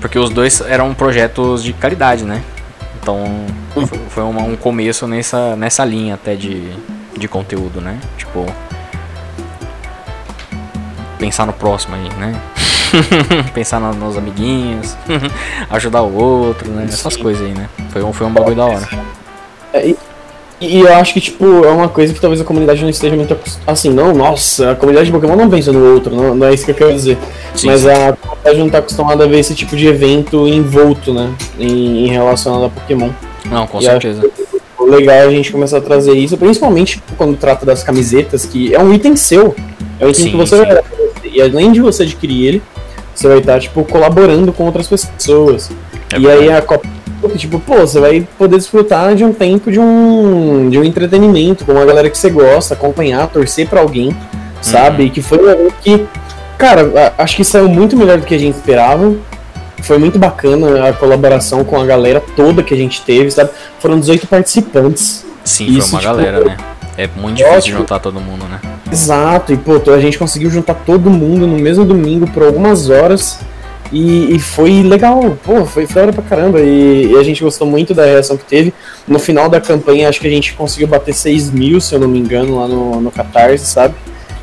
Porque 0.00 0.18
os 0.18 0.28
dois 0.30 0.60
eram 0.62 0.92
projetos 0.94 1.62
de 1.62 1.72
caridade, 1.72 2.24
né? 2.24 2.42
Então 3.04 3.22
foi, 3.74 3.86
foi 4.08 4.22
uma- 4.24 4.40
um 4.40 4.56
começo 4.56 5.06
nessa, 5.06 5.54
nessa 5.56 5.84
linha 5.84 6.14
até 6.14 6.34
de, 6.34 6.72
de 7.14 7.28
conteúdo, 7.28 7.78
né? 7.78 7.98
Tipo. 8.16 8.46
Pensar 11.18 11.44
no 11.46 11.52
próximo 11.52 11.96
aí, 11.96 12.08
né? 12.14 12.34
pensar 13.52 13.78
no- 13.78 13.92
nos 13.92 14.16
amiguinhos, 14.16 14.96
ajudar 15.68 16.00
o 16.00 16.14
outro, 16.14 16.70
né? 16.70 16.84
Essas 16.88 17.12
Sim. 17.12 17.22
coisas 17.22 17.46
aí, 17.46 17.52
né? 17.52 17.68
Foi 17.90 18.02
um, 18.02 18.10
foi 18.12 18.26
um 18.26 18.30
bagulho 18.32 18.56
da 18.56 18.64
hora. 18.64 18.88
E, 19.74 19.94
e 20.60 20.80
eu 20.80 20.94
acho 20.94 21.12
que, 21.14 21.20
tipo, 21.20 21.44
é 21.64 21.70
uma 21.70 21.88
coisa 21.88 22.14
que 22.14 22.20
talvez 22.20 22.40
a 22.40 22.44
comunidade 22.44 22.82
não 22.82 22.88
esteja 22.88 23.14
muito 23.16 23.32
acostumada. 23.32 23.72
Assim, 23.72 23.90
não, 23.90 24.14
nossa, 24.14 24.70
a 24.70 24.74
comunidade 24.74 25.06
de 25.06 25.12
Pokémon 25.12 25.36
não 25.36 25.50
pensa 25.50 25.72
no 25.72 25.94
outro, 25.94 26.14
não, 26.14 26.34
não 26.34 26.46
é 26.46 26.54
isso 26.54 26.64
que 26.64 26.70
eu 26.70 26.74
quero 26.74 26.92
dizer. 26.92 27.18
Sim, 27.54 27.66
Mas 27.66 27.80
sim. 27.82 27.88
a 27.88 28.12
comunidade 28.12 28.58
não 28.58 28.70
tá 28.70 28.78
acostumada 28.78 29.24
a 29.24 29.26
ver 29.26 29.38
esse 29.38 29.54
tipo 29.54 29.76
de 29.76 29.86
evento 29.86 30.46
envolto, 30.48 31.12
né? 31.12 31.32
Em, 31.58 32.04
em 32.04 32.08
relacionado 32.08 32.64
a 32.66 32.68
Pokémon. 32.68 33.10
Não, 33.50 33.66
com 33.66 33.78
E 33.78 33.84
certeza. 33.84 34.22
Legal 34.80 35.28
a 35.28 35.30
gente 35.30 35.50
começar 35.50 35.78
a 35.78 35.80
trazer 35.80 36.12
isso, 36.12 36.36
principalmente 36.36 37.02
quando 37.16 37.36
trata 37.36 37.64
das 37.64 37.82
camisetas, 37.82 38.44
que 38.44 38.74
é 38.74 38.78
um 38.78 38.92
item 38.92 39.16
seu. 39.16 39.54
É 39.98 40.06
um 40.06 40.10
item 40.10 40.24
Sim, 40.24 40.30
que 40.30 40.36
você 40.36 40.56
vai. 40.56 40.82
E 41.24 41.40
além 41.40 41.72
de 41.72 41.80
você 41.80 42.02
adquirir 42.04 42.46
ele, 42.46 42.62
você 43.14 43.28
vai 43.28 43.38
estar, 43.38 43.60
tipo, 43.60 43.84
colaborando 43.84 44.52
com 44.52 44.64
outras 44.64 44.86
pessoas. 44.86 45.70
É 46.12 46.18
e 46.18 46.28
aí 46.28 46.38
verdade. 46.38 46.50
a 46.50 46.62
Copa, 46.62 46.88
tipo, 47.30 47.58
pô, 47.58 47.78
você 47.78 48.00
vai 48.00 48.26
poder 48.38 48.56
desfrutar 48.56 49.14
de 49.14 49.24
um 49.24 49.32
tempo 49.32 49.70
de 49.70 49.78
um, 49.78 50.68
de 50.68 50.78
um 50.78 50.84
entretenimento 50.84 51.64
com 51.64 51.72
uma 51.72 51.84
galera 51.84 52.10
que 52.10 52.18
você 52.18 52.30
gosta, 52.30 52.74
acompanhar, 52.74 53.26
torcer 53.28 53.68
pra 53.68 53.80
alguém, 53.80 54.14
sabe? 54.60 55.04
Uhum. 55.04 55.10
Que 55.10 55.22
foi 55.22 55.38
um 55.38 55.70
que, 55.82 56.06
cara, 56.58 57.14
acho 57.18 57.36
que 57.36 57.44
saiu 57.44 57.68
muito 57.68 57.96
melhor 57.96 58.18
do 58.18 58.26
que 58.26 58.34
a 58.34 58.38
gente 58.38 58.56
esperava. 58.56 59.14
Foi 59.82 59.98
muito 59.98 60.18
bacana 60.18 60.88
a 60.88 60.92
colaboração 60.92 61.62
com 61.62 61.78
a 61.78 61.84
galera 61.84 62.22
toda 62.34 62.62
que 62.62 62.72
a 62.72 62.76
gente 62.76 63.02
teve, 63.02 63.30
sabe? 63.30 63.50
Foram 63.78 64.00
18 64.00 64.26
participantes. 64.26 65.26
Sim, 65.44 65.66
isso, 65.66 65.90
foi 65.90 66.00
uma 66.00 66.00
tipo, 66.00 66.16
galera, 66.16 66.44
né? 66.44 66.56
É 66.96 67.08
muito 67.16 67.36
difícil 67.36 67.58
ótimo. 67.58 67.78
juntar 67.78 67.98
todo 67.98 68.20
mundo, 68.20 68.44
né? 68.44 68.60
Exato, 68.90 69.52
e 69.52 69.56
pô, 69.56 69.80
a 69.92 69.98
gente 69.98 70.18
conseguiu 70.18 70.48
juntar 70.48 70.74
todo 70.74 71.10
mundo 71.10 71.46
no 71.46 71.58
mesmo 71.58 71.84
domingo 71.84 72.26
por 72.30 72.44
algumas 72.44 72.88
horas. 72.88 73.40
E, 73.96 74.34
e 74.34 74.38
foi 74.40 74.82
legal, 74.82 75.38
pô, 75.44 75.64
foi, 75.64 75.86
foi 75.86 76.02
hora 76.02 76.12
pra 76.12 76.22
caramba. 76.24 76.60
E, 76.60 77.12
e 77.12 77.16
a 77.16 77.22
gente 77.22 77.42
gostou 77.44 77.64
muito 77.64 77.94
da 77.94 78.04
reação 78.04 78.36
que 78.36 78.44
teve. 78.44 78.74
No 79.06 79.20
final 79.20 79.48
da 79.48 79.60
campanha, 79.60 80.08
acho 80.08 80.20
que 80.20 80.26
a 80.26 80.30
gente 80.30 80.52
conseguiu 80.54 80.88
bater 80.88 81.14
6 81.14 81.52
mil, 81.52 81.80
se 81.80 81.94
eu 81.94 82.00
não 82.00 82.08
me 82.08 82.18
engano, 82.18 82.56
lá 82.58 82.66
no, 82.66 83.00
no 83.00 83.10
Catarse, 83.12 83.64
sabe? 83.66 83.94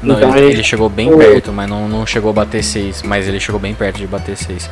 Não, 0.01 0.15
Então, 0.15 0.35
ele, 0.37 0.53
ele 0.53 0.63
chegou 0.63 0.87
bem 0.89 1.13
o- 1.13 1.17
perto, 1.17 1.51
mas 1.51 1.69
não, 1.69 1.89
não 1.89 2.05
chegou 2.07 2.29
a 2.31 2.33
bater 2.33 2.63
6. 2.63 3.03
Mas 3.03 3.27
ele 3.27 3.39
chegou 3.41 3.59
bem 3.59 3.73
perto 3.73 3.97
de 3.97 4.07
bater 4.07 4.37
6. 4.37 4.69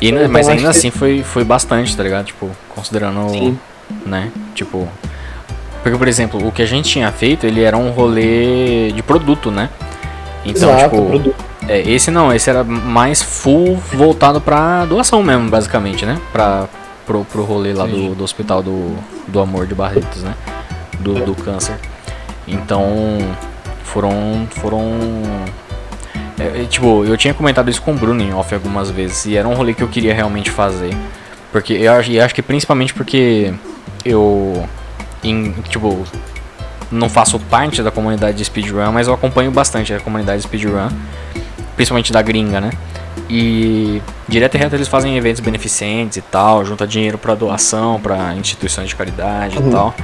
E, 0.00 0.10
né, 0.10 0.20
então 0.22 0.32
mas 0.32 0.48
ainda 0.48 0.62
que- 0.62 0.68
assim 0.68 0.90
foi, 0.90 1.22
foi 1.22 1.44
bastante, 1.44 1.94
tá 1.94 2.02
ligado? 2.02 2.24
Tipo, 2.24 2.50
considerando. 2.74 3.28
Sim. 3.28 3.58
Né? 4.06 4.30
Tipo. 4.54 4.88
Porque, 5.82 5.98
por 5.98 6.08
exemplo, 6.08 6.48
o 6.48 6.50
que 6.50 6.62
a 6.62 6.66
gente 6.66 6.88
tinha 6.88 7.12
feito, 7.12 7.46
ele 7.46 7.62
era 7.62 7.76
um 7.76 7.90
rolê 7.90 8.90
de 8.92 9.02
produto, 9.02 9.50
né? 9.50 9.68
Então, 10.46 10.70
Exato, 10.70 10.96
tipo. 10.96 11.06
produto. 11.08 11.44
É, 11.68 11.80
esse 11.80 12.10
não, 12.10 12.32
esse 12.32 12.50
era 12.50 12.62
mais 12.62 13.22
full 13.22 13.76
voltado 13.76 14.40
pra 14.40 14.84
doação 14.84 15.22
mesmo, 15.22 15.48
basicamente, 15.48 16.04
né? 16.04 16.20
Pra, 16.30 16.68
pro, 17.06 17.24
pro 17.24 17.44
rolê 17.44 17.72
lá 17.72 17.86
do, 17.86 18.14
do 18.14 18.24
hospital 18.24 18.62
do, 18.62 18.94
do 19.28 19.40
amor 19.40 19.66
de 19.66 19.74
Barretos, 19.74 20.22
né? 20.22 20.34
Do, 21.00 21.14
do 21.24 21.34
câncer. 21.34 21.76
Então, 22.46 23.18
foram. 23.82 24.46
foram. 24.50 24.82
é, 26.38 26.62
é, 26.62 26.66
tipo, 26.68 27.04
eu 27.04 27.16
tinha 27.16 27.32
comentado 27.32 27.70
isso 27.70 27.80
com 27.80 27.92
o 27.92 27.94
Bruno 27.94 28.22
em 28.22 28.34
off 28.34 28.54
algumas 28.54 28.90
vezes, 28.90 29.24
e 29.26 29.36
era 29.36 29.48
um 29.48 29.54
rolê 29.54 29.72
que 29.72 29.82
eu 29.82 29.88
queria 29.88 30.14
realmente 30.14 30.50
fazer. 30.50 30.94
Porque 31.50 31.72
eu 31.74 31.92
acho, 31.92 32.10
e 32.10 32.20
acho 32.20 32.34
que 32.34 32.42
principalmente 32.42 32.92
porque 32.92 33.54
eu. 34.04 34.68
Em, 35.22 35.52
tipo, 35.70 36.04
não 36.90 37.08
faço 37.08 37.38
parte 37.38 37.82
da 37.82 37.90
comunidade 37.90 38.36
de 38.36 38.44
speedrun, 38.44 38.92
mas 38.92 39.08
eu 39.08 39.14
acompanho 39.14 39.50
bastante 39.50 39.94
a 39.94 40.00
comunidade 40.00 40.42
de 40.42 40.48
speedrun, 40.48 40.88
principalmente 41.76 42.12
da 42.12 42.22
gringa, 42.22 42.60
né? 42.60 42.70
E 43.28 44.02
direto 44.28 44.54
e 44.56 44.58
reto 44.58 44.74
eles 44.74 44.88
fazem 44.88 45.16
eventos 45.16 45.40
beneficentes 45.40 46.16
e 46.18 46.20
tal, 46.20 46.64
junta 46.64 46.86
dinheiro 46.86 47.16
pra 47.18 47.34
doação, 47.34 47.98
pra 48.00 48.34
instituições 48.34 48.88
de 48.88 48.96
caridade 48.96 49.58
Uhum. 49.58 49.68
e 49.68 49.70
tal. 49.70 49.94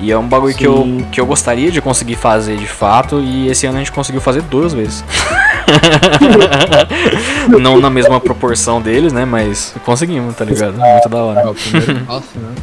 E 0.00 0.10
é 0.12 0.18
um 0.18 0.26
bagulho 0.26 0.54
que 0.54 0.66
eu, 0.66 0.84
que 1.12 1.20
eu 1.20 1.24
gostaria 1.24 1.70
de 1.70 1.80
conseguir 1.80 2.16
fazer 2.16 2.56
de 2.56 2.66
fato, 2.66 3.20
e 3.20 3.48
esse 3.48 3.66
ano 3.66 3.76
a 3.76 3.78
gente 3.78 3.92
conseguiu 3.92 4.20
fazer 4.20 4.42
duas 4.42 4.74
vezes. 4.74 5.02
Não 7.60 7.80
na 7.80 7.88
mesma 7.90 8.20
proporção 8.20 8.80
deles, 8.80 9.12
né? 9.12 9.24
Mas 9.24 9.74
conseguimos, 9.84 10.34
tá 10.34 10.44
ligado? 10.44 10.74
Muito 10.76 11.08
da 11.08 11.18
É 11.18 11.20
hora. 11.20 11.50
o 11.50 11.54
primeiro 11.54 12.00
passo, 12.04 12.26
né? 12.36 12.54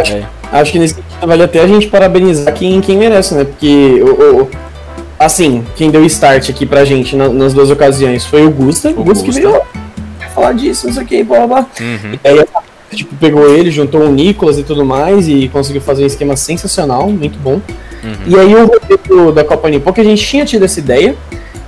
Acho, 0.00 0.12
É. 0.14 0.24
acho 0.52 0.72
que 0.72 0.78
nesse 0.78 0.94
sentido 0.94 1.26
vale 1.26 1.42
até 1.42 1.60
a 1.60 1.66
gente 1.66 1.86
parabenizar 1.88 2.52
quem, 2.54 2.80
quem 2.80 2.96
merece, 2.96 3.34
né? 3.34 3.44
Porque, 3.44 4.00
o, 4.02 4.42
o- 4.42 4.50
assim, 5.24 5.64
quem 5.76 5.90
deu 5.90 6.04
start 6.06 6.50
aqui 6.50 6.64
pra 6.66 6.84
gente 6.84 7.14
na- 7.16 7.28
nas 7.28 7.52
duas 7.52 7.70
ocasiões 7.70 8.24
foi 8.24 8.44
o 8.46 8.50
Gusta. 8.50 8.90
O, 8.90 9.04
Gusta 9.04 9.24
que 9.24 9.30
veio 9.32 9.60
"Quer 10.18 10.30
falar 10.30 10.52
disso, 10.52 10.86
não 10.86 10.94
sei 10.94 11.02
o 11.02 11.06
que, 11.06 11.22
blá 11.22 11.38
blá 11.38 11.46
blá. 11.46 11.66
Uhum. 11.80 12.18
E 12.24 12.28
aí, 12.28 12.44
tipo, 12.94 13.14
pegou 13.16 13.48
ele, 13.54 13.70
juntou 13.70 14.02
o 14.02 14.12
Nicolas 14.12 14.58
e 14.58 14.62
tudo 14.62 14.84
mais 14.84 15.28
e 15.28 15.48
conseguiu 15.52 15.80
fazer 15.80 16.04
um 16.04 16.06
esquema 16.06 16.36
sensacional, 16.36 17.08
muito 17.08 17.38
bom. 17.38 17.60
Uhum. 18.04 18.14
E 18.26 18.38
aí 18.38 18.54
o 18.54 18.66
roteiro 18.66 19.32
da 19.32 19.44
Copa 19.44 19.68
Nippon, 19.70 19.92
que 19.92 20.00
a 20.00 20.04
gente 20.04 20.24
tinha 20.26 20.44
tido 20.44 20.64
essa 20.64 20.80
ideia, 20.80 21.14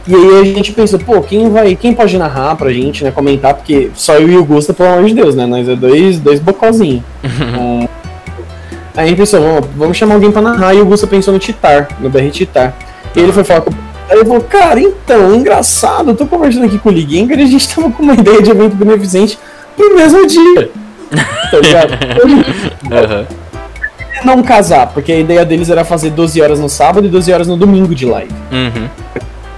e 0.07 0.15
aí 0.15 0.41
a 0.41 0.44
gente 0.44 0.73
pensou, 0.73 0.99
pô, 0.99 1.20
quem 1.23 1.49
vai, 1.50 1.74
quem 1.76 1.94
pode 1.94 2.18
narrar 2.18 2.57
pra 2.57 2.70
gente, 2.73 3.02
né, 3.05 3.10
comentar, 3.10 3.55
porque 3.55 3.91
só 3.94 4.15
eu 4.16 4.28
e 4.28 4.36
o 4.36 4.44
Gusta, 4.44 4.74
pelo 4.74 4.89
amor 4.91 5.05
de 5.07 5.15
Deus, 5.15 5.34
né, 5.34 5.47
nós 5.47 5.68
é 5.68 5.74
dois, 5.76 6.18
dois 6.18 6.41
bocozinhos. 6.41 7.02
Então, 8.94 9.02
aí 9.02 9.07
a 9.07 9.08
gente 9.08 9.16
pensou, 9.18 9.41
vamos, 9.41 9.68
vamos 9.76 9.97
chamar 9.97 10.15
alguém 10.15 10.31
pra 10.31 10.41
narrar, 10.41 10.73
e 10.74 10.81
o 10.81 10.84
Gusta 10.86 11.05
pensou 11.07 11.33
no 11.34 11.41
Titar, 11.41 11.89
no 11.99 12.08
BR 12.08 12.31
Titar. 12.31 12.76
E 13.15 13.20
ele 13.20 13.33
foi 13.33 13.44
falar 13.44 13.60
com 13.62 13.70
Aí 14.09 14.18
ele 14.18 14.26
falou, 14.26 14.43
cara, 14.43 14.81
então, 14.81 15.34
engraçado, 15.34 16.10
eu 16.10 16.15
tô 16.15 16.26
conversando 16.26 16.67
aqui 16.67 16.78
com 16.78 16.91
o 16.91 16.93
Liguinga 16.93 17.34
e 17.34 17.43
a 17.43 17.47
gente 17.47 17.75
tava 17.75 17.91
com 17.91 18.02
uma 18.02 18.15
ideia 18.15 18.43
de 18.43 18.51
evento 18.51 18.76
beneficente 18.76 19.39
pro 19.76 19.94
mesmo 19.94 20.26
dia. 20.26 20.70
Tá 21.51 21.60
ligado? 21.60 21.93
Aham. 22.91 23.26
não 24.25 24.43
casar, 24.43 24.89
porque 24.89 25.12
a 25.12 25.20
ideia 25.20 25.44
deles 25.44 25.70
era 25.70 25.84
fazer 25.84 26.10
12 26.10 26.43
horas 26.43 26.59
no 26.59 26.68
sábado 26.68 27.07
e 27.07 27.10
12 27.10 27.33
horas 27.33 27.47
no 27.47 27.57
domingo 27.57 27.94
de 27.94 28.05
live. 28.05 28.33
Uhum. 28.51 28.89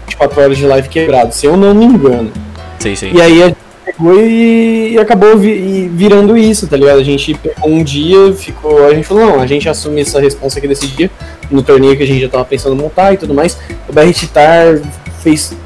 24 0.06 0.42
horas 0.42 0.58
de 0.58 0.66
live 0.66 0.88
quebrado, 0.90 1.32
se 1.32 1.46
eu 1.46 1.56
não 1.56 1.72
me 1.72 1.86
engano. 1.86 2.30
Sei, 2.78 2.94
sei. 2.94 3.12
E 3.12 3.22
aí 3.22 3.42
a 3.42 3.46
gente 3.46 3.56
pegou 3.86 4.20
e, 4.20 4.92
e 4.94 4.98
acabou 4.98 5.38
vi- 5.38 5.52
e 5.52 5.88
virando 5.92 6.36
isso, 6.36 6.66
tá 6.66 6.76
ligado? 6.76 6.98
A 6.98 7.04
gente 7.04 7.32
pegou 7.34 7.70
um 7.70 7.82
dia, 7.82 8.32
ficou. 8.34 8.84
A 8.86 8.94
gente 8.94 9.06
falou, 9.06 9.24
não, 9.26 9.40
a 9.40 9.46
gente 9.46 9.68
assume 9.68 10.00
essa 10.02 10.20
responsa 10.20 10.58
aqui 10.58 10.68
desse 10.68 10.86
dia, 10.88 11.10
no 11.50 11.62
torneio 11.62 11.96
que 11.96 12.02
a 12.02 12.06
gente 12.06 12.20
já 12.20 12.28
tava 12.28 12.44
pensando 12.44 12.74
em 12.74 12.78
montar 12.82 13.14
e 13.14 13.16
tudo 13.16 13.32
mais. 13.32 13.56
O 13.88 13.92
BR 13.92 14.12
Titar 14.12 14.80
fez 15.22 15.56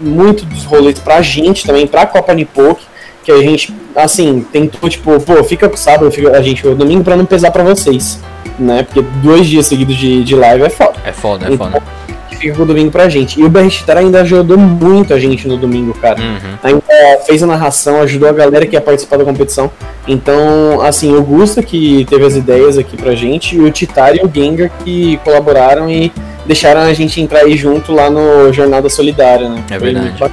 muito 0.00 0.44
dos 0.44 0.64
rolês 0.64 0.98
pra 0.98 1.20
gente 1.22 1.64
também, 1.66 1.86
pra 1.86 2.06
Copa 2.06 2.32
Nipoque, 2.34 2.84
que 3.24 3.30
a 3.32 3.38
gente, 3.40 3.72
assim, 3.94 4.44
tentou, 4.52 4.88
tipo, 4.90 5.18
pô, 5.20 5.42
fica 5.44 5.70
sábado, 5.76 6.10
fica, 6.10 6.36
a 6.36 6.42
gente 6.42 6.66
o 6.66 6.74
domingo 6.74 7.04
pra 7.04 7.16
não 7.16 7.24
pesar 7.24 7.50
pra 7.52 7.62
vocês, 7.62 8.18
né? 8.58 8.82
Porque 8.82 9.00
dois 9.22 9.46
dias 9.46 9.66
seguidos 9.66 9.96
de, 9.96 10.24
de 10.24 10.34
live 10.34 10.64
é 10.64 10.68
foda. 10.70 10.94
É 11.04 11.12
foda, 11.12 11.46
é 11.52 11.56
foda. 11.56 11.82
Fica 12.42 12.56
com 12.56 12.62
o 12.64 12.66
domingo 12.66 12.90
pra 12.90 13.08
gente. 13.08 13.40
E 13.40 13.44
o 13.44 13.48
BR 13.48 13.68
Titar 13.68 13.96
ainda 13.98 14.20
ajudou 14.22 14.58
muito 14.58 15.14
a 15.14 15.18
gente 15.18 15.46
no 15.46 15.56
domingo, 15.56 15.94
cara 15.94 16.20
Uhum. 16.20 16.58
ainda 16.62 16.82
fez 17.24 17.40
a 17.42 17.46
narração, 17.46 18.00
ajudou 18.02 18.28
a 18.28 18.32
galera 18.32 18.66
que 18.66 18.74
ia 18.74 18.80
participar 18.80 19.16
da 19.16 19.24
competição. 19.24 19.70
Então, 20.08 20.80
assim, 20.82 21.14
o 21.14 21.22
Gusta 21.22 21.62
que 21.62 22.04
teve 22.10 22.24
as 22.26 22.34
ideias 22.34 22.76
aqui 22.76 22.96
pra 22.96 23.14
gente, 23.14 23.54
e 23.56 23.60
o 23.60 23.70
Titar 23.70 24.16
e 24.16 24.20
o 24.24 24.30
Gengar 24.34 24.70
que 24.84 25.18
colaboraram 25.24 25.88
e 25.88 26.10
deixaram 26.44 26.80
a 26.80 26.92
gente 26.92 27.20
entrar 27.20 27.40
aí 27.42 27.56
junto 27.56 27.92
lá 27.92 28.10
no 28.10 28.52
Jornada 28.52 28.88
Solidária, 28.88 29.48
né? 29.48 29.62
É 29.70 29.78
Foi 29.78 29.92
verdade. 29.92 30.18
muito. 30.18 30.32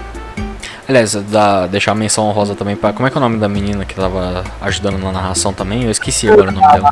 Aliás, 0.88 1.14
dá, 1.30 1.68
deixar 1.68 1.92
a 1.92 1.96
menção 1.96 2.26
honrosa 2.26 2.56
também 2.56 2.76
pra. 2.76 2.92
Como 2.92 3.08
é 3.08 3.12
que 3.12 3.16
é 3.16 3.20
o 3.20 3.22
nome 3.22 3.38
da 3.38 3.48
menina 3.48 3.86
que 3.86 3.94
tava 3.94 4.44
ajudando 4.60 4.98
na 4.98 5.12
narração 5.12 5.54
também? 5.54 5.84
Eu 5.84 5.92
esqueci 5.92 6.28
agora 6.28 6.50
o 6.50 6.52
nome 6.52 6.68
dela. 6.68 6.92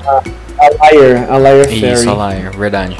A 0.60 0.92
Liar, 0.92 1.26
a 1.32 1.38
Liar 1.40 1.66
Fairy. 1.66 1.94
Isso, 1.94 2.08
a 2.08 2.14
Lair, 2.14 2.52
verdade. 2.56 2.96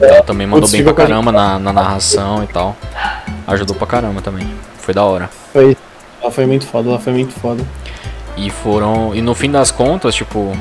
Ela 0.00 0.22
também 0.22 0.46
mandou 0.46 0.62
Putz, 0.62 0.72
bem 0.72 0.84
pra 0.84 0.94
caramba 0.94 1.30
na, 1.30 1.58
na 1.58 1.72
narração 1.72 2.42
e 2.42 2.46
tal. 2.46 2.76
Ajudou 3.46 3.76
pra 3.76 3.86
caramba 3.86 4.22
também. 4.22 4.46
Foi 4.78 4.94
da 4.94 5.04
hora. 5.04 5.28
Foi, 5.52 5.76
ela 6.20 6.30
foi 6.30 6.46
muito 6.46 6.66
foda, 6.66 6.88
ela 6.88 6.98
foi 6.98 7.12
muito 7.12 7.32
foda. 7.34 7.62
E 8.36 8.48
foram. 8.50 9.14
E 9.14 9.20
no 9.20 9.34
fim 9.34 9.50
das 9.50 9.70
contas, 9.70 10.14
tipo, 10.14 10.56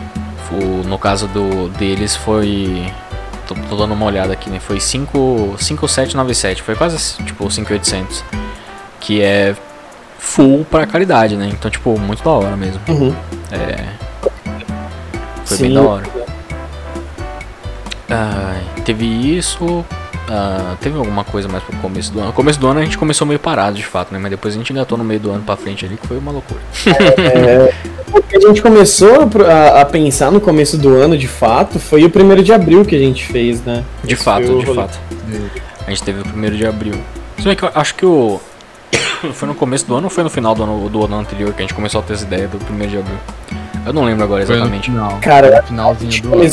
o, 0.52 0.88
no 0.88 0.98
caso 0.98 1.28
do 1.28 1.70
deles 1.70 2.16
foi. 2.16 2.92
Tô, 3.48 3.56
tô 3.56 3.76
dando 3.76 3.94
uma 3.94 4.06
olhada 4.06 4.34
aqui, 4.34 4.50
né? 4.50 4.60
Foi 4.60 4.80
5, 4.80 5.56
5797, 5.58 6.62
foi 6.62 6.76
quase 6.76 7.16
tipo 7.24 7.50
5800. 7.50 8.24
Que 9.00 9.22
é 9.22 9.56
full 10.18 10.66
pra 10.70 10.86
caridade, 10.86 11.36
né? 11.36 11.50
Então, 11.52 11.72
tipo, 11.72 11.98
muito 11.98 12.24
da 12.24 12.32
hora 12.32 12.58
mesmo. 12.58 12.82
Uhum. 12.88 13.16
É. 13.52 13.86
Foi 15.46 15.58
Sim. 15.58 15.64
bem 15.64 15.74
da 15.74 15.82
hora. 15.82 16.29
Ai, 18.10 18.64
teve 18.86 19.06
isso. 19.06 19.86
ah, 20.30 20.76
teve 20.82 20.98
alguma 20.98 21.24
coisa 21.24 21.48
mais 21.48 21.64
pro 21.64 21.76
começo 21.78 22.12
do 22.12 22.20
ano? 22.20 22.28
No 22.28 22.34
começo 22.34 22.60
do 22.60 22.68
ano 22.68 22.80
a 22.80 22.84
gente 22.84 22.98
começou 22.98 23.26
meio 23.28 23.40
parado 23.40 23.76
de 23.78 23.86
fato, 23.86 24.12
né? 24.14 24.20
Mas 24.20 24.32
depois 24.32 24.54
a 24.54 24.58
gente 24.58 24.72
engatou 24.72 24.98
no 24.98 25.04
meio 25.04 25.20
do 25.20 25.32
ano 25.32 25.44
pra 25.44 25.56
frente 25.56 25.86
ali, 25.86 25.98
que 25.98 26.08
foi 26.08 26.18
uma 26.18 26.32
loucura. 26.32 26.60
O 28.12 28.22
que 28.24 28.38
a 28.38 28.40
gente 28.40 28.62
começou 28.62 29.30
a 29.48 29.82
a, 29.82 29.86
pensar 29.86 30.32
no 30.32 30.42
começo 30.42 30.78
do 30.78 30.96
ano, 30.96 31.16
de 31.18 31.28
fato, 31.28 31.80
foi 31.80 32.04
o 32.04 32.10
primeiro 32.10 32.42
de 32.44 32.52
abril 32.52 32.84
que 32.84 32.96
a 32.96 33.00
gente 33.00 33.26
fez, 33.26 33.62
né? 33.64 33.84
De 34.04 34.16
Esse 34.16 34.24
fato, 34.24 34.46
de 34.46 34.66
rolê. 34.66 34.82
fato. 34.82 35.00
A 35.86 35.90
gente 35.92 36.04
teve 36.04 36.22
o 36.22 36.24
primeiro 36.24 36.58
de 36.58 36.66
abril. 36.66 36.96
Se 37.38 37.44
bem 37.44 37.56
que 37.56 37.64
eu 37.64 37.72
acho 37.76 37.94
que 37.96 38.06
o. 38.06 38.40
Foi 39.34 39.48
no 39.48 39.54
começo 39.54 39.86
do 39.86 39.96
ano 39.96 40.06
ou 40.06 40.10
foi 40.10 40.24
no 40.24 40.30
final 40.30 40.56
do 40.56 40.64
ano, 40.64 40.90
do 40.90 41.04
ano 41.06 41.20
anterior 41.20 41.52
que 41.54 41.60
a 41.60 41.64
gente 41.64 41.74
começou 41.74 42.00
a 42.00 42.04
ter 42.04 42.14
essa 42.14 42.24
ideia 42.24 42.48
do 42.48 42.58
primeiro 42.58 42.92
de 42.94 42.98
abril? 43.00 43.18
Eu 43.86 43.92
não 43.94 44.06
lembro 44.06 44.24
agora 44.24 44.42
exatamente. 44.44 44.90
final. 44.90 45.18
Cara, 45.22 45.62
no 45.62 45.68
finalzinho 45.68 46.22
do 46.22 46.34
ano. 46.36 46.50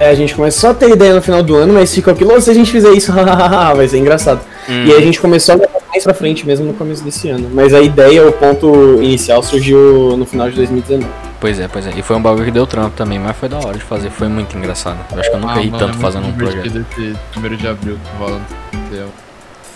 É, 0.00 0.10
a 0.10 0.14
gente 0.14 0.34
começou 0.34 0.70
a 0.70 0.74
ter 0.74 0.90
ideia 0.90 1.12
no 1.14 1.20
final 1.22 1.42
do 1.42 1.56
ano, 1.56 1.72
mas 1.74 1.92
ficou 1.92 2.12
aquilo, 2.12 2.32
"Ô, 2.34 2.40
se 2.40 2.48
a 2.50 2.54
gente 2.54 2.70
fizer 2.70 2.90
isso, 2.92 3.12
vai 3.76 3.88
ser 3.88 3.98
engraçado. 3.98 4.40
Hum, 4.68 4.84
E 4.86 4.92
aí 4.92 4.98
a 4.98 5.00
gente 5.00 5.20
começou 5.20 5.54
a 5.54 5.58
levar 5.58 5.80
mais 5.88 6.04
pra 6.04 6.14
frente 6.14 6.46
mesmo 6.46 6.66
no 6.66 6.74
começo 6.74 7.02
desse 7.02 7.28
ano. 7.28 7.50
Mas 7.52 7.74
a 7.74 7.80
ideia, 7.80 8.26
o 8.28 8.32
ponto 8.32 9.02
inicial, 9.02 9.42
surgiu 9.42 10.16
no 10.16 10.24
final 10.24 10.48
de 10.48 10.54
2019. 10.56 11.10
Pois 11.40 11.58
é, 11.58 11.66
pois 11.68 11.86
é. 11.86 11.92
E 11.96 12.02
foi 12.02 12.16
um 12.16 12.22
bagulho 12.22 12.44
que 12.44 12.50
deu 12.50 12.66
trampo 12.66 12.96
também, 12.96 13.18
mas 13.18 13.36
foi 13.36 13.48
da 13.48 13.56
hora 13.58 13.76
de 13.76 13.82
fazer. 13.84 14.10
Foi 14.10 14.28
muito 14.28 14.56
engraçado. 14.56 14.98
Eu 15.12 15.18
acho 15.20 15.30
que 15.30 15.36
eu 15.36 15.40
nunca 15.40 15.52
Ah, 15.54 15.60
ri 15.60 15.70
mano, 15.70 15.78
tanto 15.78 15.98
é 15.98 16.00
fazendo 16.00 16.26
um 16.28 16.32
projeto. 16.32 16.66
esse 16.66 17.16
primeiro 17.32 17.56
de 17.56 17.66
abril 17.66 17.94
que 17.96 18.18
rola. 18.18 18.40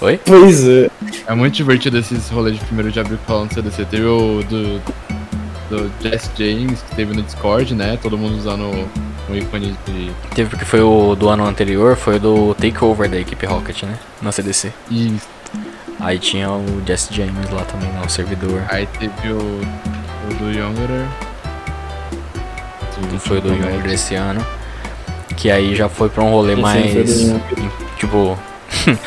Oi? 0.03 0.21
Pois 0.25 0.67
é. 0.69 0.91
É 1.29 1.35
muito 1.35 1.55
divertido 1.55 1.99
esses 1.99 2.29
rolês 2.31 2.59
de 2.59 2.65
primeiro 2.65 2.91
de 2.91 2.99
abril 2.99 3.19
rolam 3.29 3.45
no 3.47 3.53
CDC. 3.55 3.85
Teve 3.85 4.05
o 4.05 4.43
do, 4.49 4.81
do 5.71 5.91
Jess 6.03 6.29
James, 6.37 6.81
que 6.89 6.97
teve 6.97 7.15
no 7.15 7.23
Discord, 7.23 7.73
né? 7.75 7.97
Todo 8.03 8.19
mundo 8.19 8.37
usando 8.37 8.69
o 9.33 9.37
ícone 9.37 9.77
de. 9.87 10.13
Teve 10.35 10.51
porque 10.51 10.65
foi 10.65 10.81
o 10.81 11.15
do 11.15 11.29
ano 11.29 11.45
anterior, 11.47 11.97
foi 11.97 12.17
o 12.17 12.21
do 12.21 12.55
Takeover 12.55 13.09
da 13.09 13.19
equipe 13.19 13.47
Rocket, 13.47 13.83
né? 13.83 13.99
Na 14.21 14.31
CDC. 14.31 14.73
E 14.91 15.17
Aí 16.03 16.19
tinha 16.19 16.51
o 16.51 16.83
Jess 16.85 17.09
James 17.13 17.49
lá 17.51 17.63
também, 17.63 17.89
no 17.93 18.11
servidor. 18.11 18.61
aí 18.69 18.87
teve 18.87 19.29
o, 19.29 19.39
o 19.39 20.35
do 20.35 20.51
Younger. 20.51 21.07
que 23.09 23.19
foi 23.21 23.39
o 23.39 23.41
do 23.41 23.51
Younger 23.51 23.83
desse 23.83 24.17
ano. 24.17 24.45
Que 25.37 25.49
aí 25.49 25.77
já 25.77 25.89
foi 25.89 26.09
pra 26.09 26.25
um 26.25 26.31
rolê 26.31 26.55
Esse 26.55 26.63
mais. 26.63 26.93
Tipo. 27.97 28.37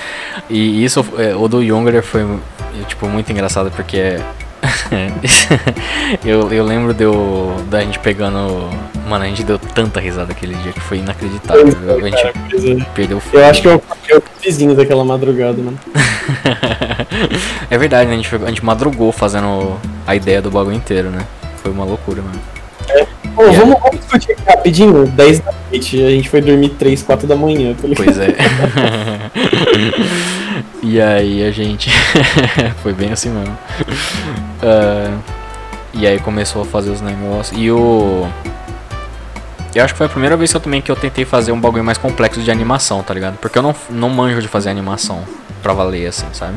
e 0.49 0.85
isso, 0.85 1.05
é, 1.17 1.35
o 1.35 1.49
do 1.49 1.61
Younger 1.61 2.01
foi, 2.01 2.21
é, 2.21 2.83
tipo, 2.87 3.07
muito 3.09 3.29
engraçado 3.29 3.69
porque. 3.71 4.17
eu, 6.25 6.51
eu 6.51 6.63
lembro 6.63 6.93
deu, 6.93 7.55
da 7.69 7.81
gente 7.81 7.99
pegando. 7.99 8.69
Mano, 9.07 9.23
a 9.25 9.27
gente 9.27 9.43
deu 9.43 9.59
tanta 9.59 9.99
risada 9.99 10.31
aquele 10.31 10.55
dia 10.55 10.71
que 10.73 10.79
foi 10.79 10.97
inacreditável. 10.97 11.65
A 11.65 12.09
gente 12.09 12.33
Pois 12.49 12.65
é. 12.65 12.75
perdeu 12.95 13.17
o 13.17 13.21
Eu 13.37 13.45
acho 13.45 13.61
que 13.61 13.67
eu, 13.67 13.81
eu 14.09 14.23
vizinho 14.41 14.73
daquela 14.75 15.03
madrugada, 15.05 15.61
mano. 15.61 15.77
é 17.69 17.77
verdade, 17.77 18.07
né? 18.07 18.13
A 18.13 18.17
gente, 18.17 18.27
foi- 18.29 18.43
a 18.43 18.47
gente 18.47 18.65
madrugou 18.65 19.11
fazendo 19.11 19.77
a 20.07 20.15
ideia 20.15 20.41
do 20.41 20.49
bagulho 20.49 20.75
inteiro, 20.75 21.09
né? 21.09 21.25
Foi 21.61 21.71
uma 21.71 21.85
loucura, 21.85 22.21
mano. 22.21 22.39
Pô, 23.35 23.41
Yeah. 23.43 23.59
vamos, 23.59 23.79
vamos 23.81 23.99
discutir 23.99 24.31
aqui 24.31 24.41
rapidinho. 24.47 25.05
10 25.07 25.39
da 25.41 25.51
noite, 25.69 26.01
a 26.03 26.09
gente 26.09 26.29
foi 26.29 26.39
dormir 26.41 26.69
3, 26.69 27.03
4 27.03 27.27
da 27.27 27.35
manhã, 27.35 27.73
tá? 27.73 27.85
Pois 27.95 28.17
é. 28.17 28.33
e 30.81 30.99
aí 31.01 31.43
a 31.45 31.51
gente. 31.51 31.89
Foi 32.81 32.93
bem 32.93 33.11
assim 33.11 33.29
mesmo. 33.29 33.57
Ah, 34.61 35.17
e 35.93 36.05
aí 36.05 36.19
começou 36.19 36.61
a 36.61 36.65
fazer 36.65 36.91
os 36.91 37.01
negócios. 37.01 37.57
E 37.57 37.71
o. 37.71 38.27
Eu 39.73 39.83
acho 39.83 39.93
que 39.93 39.97
foi 39.97 40.07
a 40.07 40.09
primeira 40.09 40.37
vez 40.37 40.51
que 40.51 40.57
eu 40.57 40.61
também 40.61 40.81
que 40.81 40.89
eu 40.89 40.95
tentei 40.95 41.25
fazer 41.25 41.51
um 41.51 41.59
bagulho 41.59 41.83
mais 41.83 41.97
complexo 41.97 42.41
de 42.41 42.49
animação, 42.49 43.03
tá 43.03 43.13
ligado? 43.13 43.37
Porque 43.39 43.57
eu 43.57 43.61
não, 43.61 43.75
não 43.89 44.09
manjo 44.09 44.41
de 44.41 44.47
fazer 44.47 44.69
animação 44.69 45.21
pra 45.61 45.73
valer, 45.73 46.07
assim, 46.07 46.25
sabe? 46.31 46.55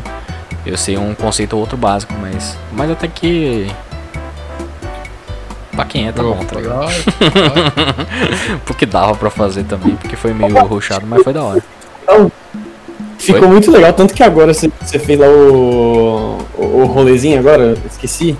Eu 0.64 0.76
sei 0.76 0.96
um 0.96 1.14
conceito 1.14 1.54
ou 1.54 1.60
outro 1.60 1.76
básico, 1.76 2.14
mas. 2.20 2.56
Mas 2.72 2.90
até 2.90 3.08
que. 3.08 3.68
Pra 5.72 5.84
quem 5.84 6.08
é, 6.08 6.12
tá 6.12 6.22
bom, 6.22 6.36
tá 6.44 6.56
ligado? 6.56 6.90
porque 8.66 8.84
dava 8.84 9.14
pra 9.14 9.30
fazer 9.30 9.64
também, 9.64 9.94
porque 9.96 10.16
foi 10.16 10.32
meio 10.32 10.56
rushado, 10.64 11.06
mas 11.06 11.22
foi 11.22 11.32
da 11.32 11.42
hora. 11.42 11.62
Ficou 13.18 13.42
Foi? 13.42 13.50
muito 13.50 13.70
legal, 13.70 13.92
tanto 13.92 14.14
que 14.14 14.22
agora 14.22 14.54
você, 14.54 14.70
você 14.80 14.98
fez 14.98 15.18
lá 15.18 15.26
o, 15.28 16.38
o, 16.56 16.62
o 16.62 16.84
rolezinho 16.86 17.38
agora, 17.38 17.74
esqueci, 17.90 18.36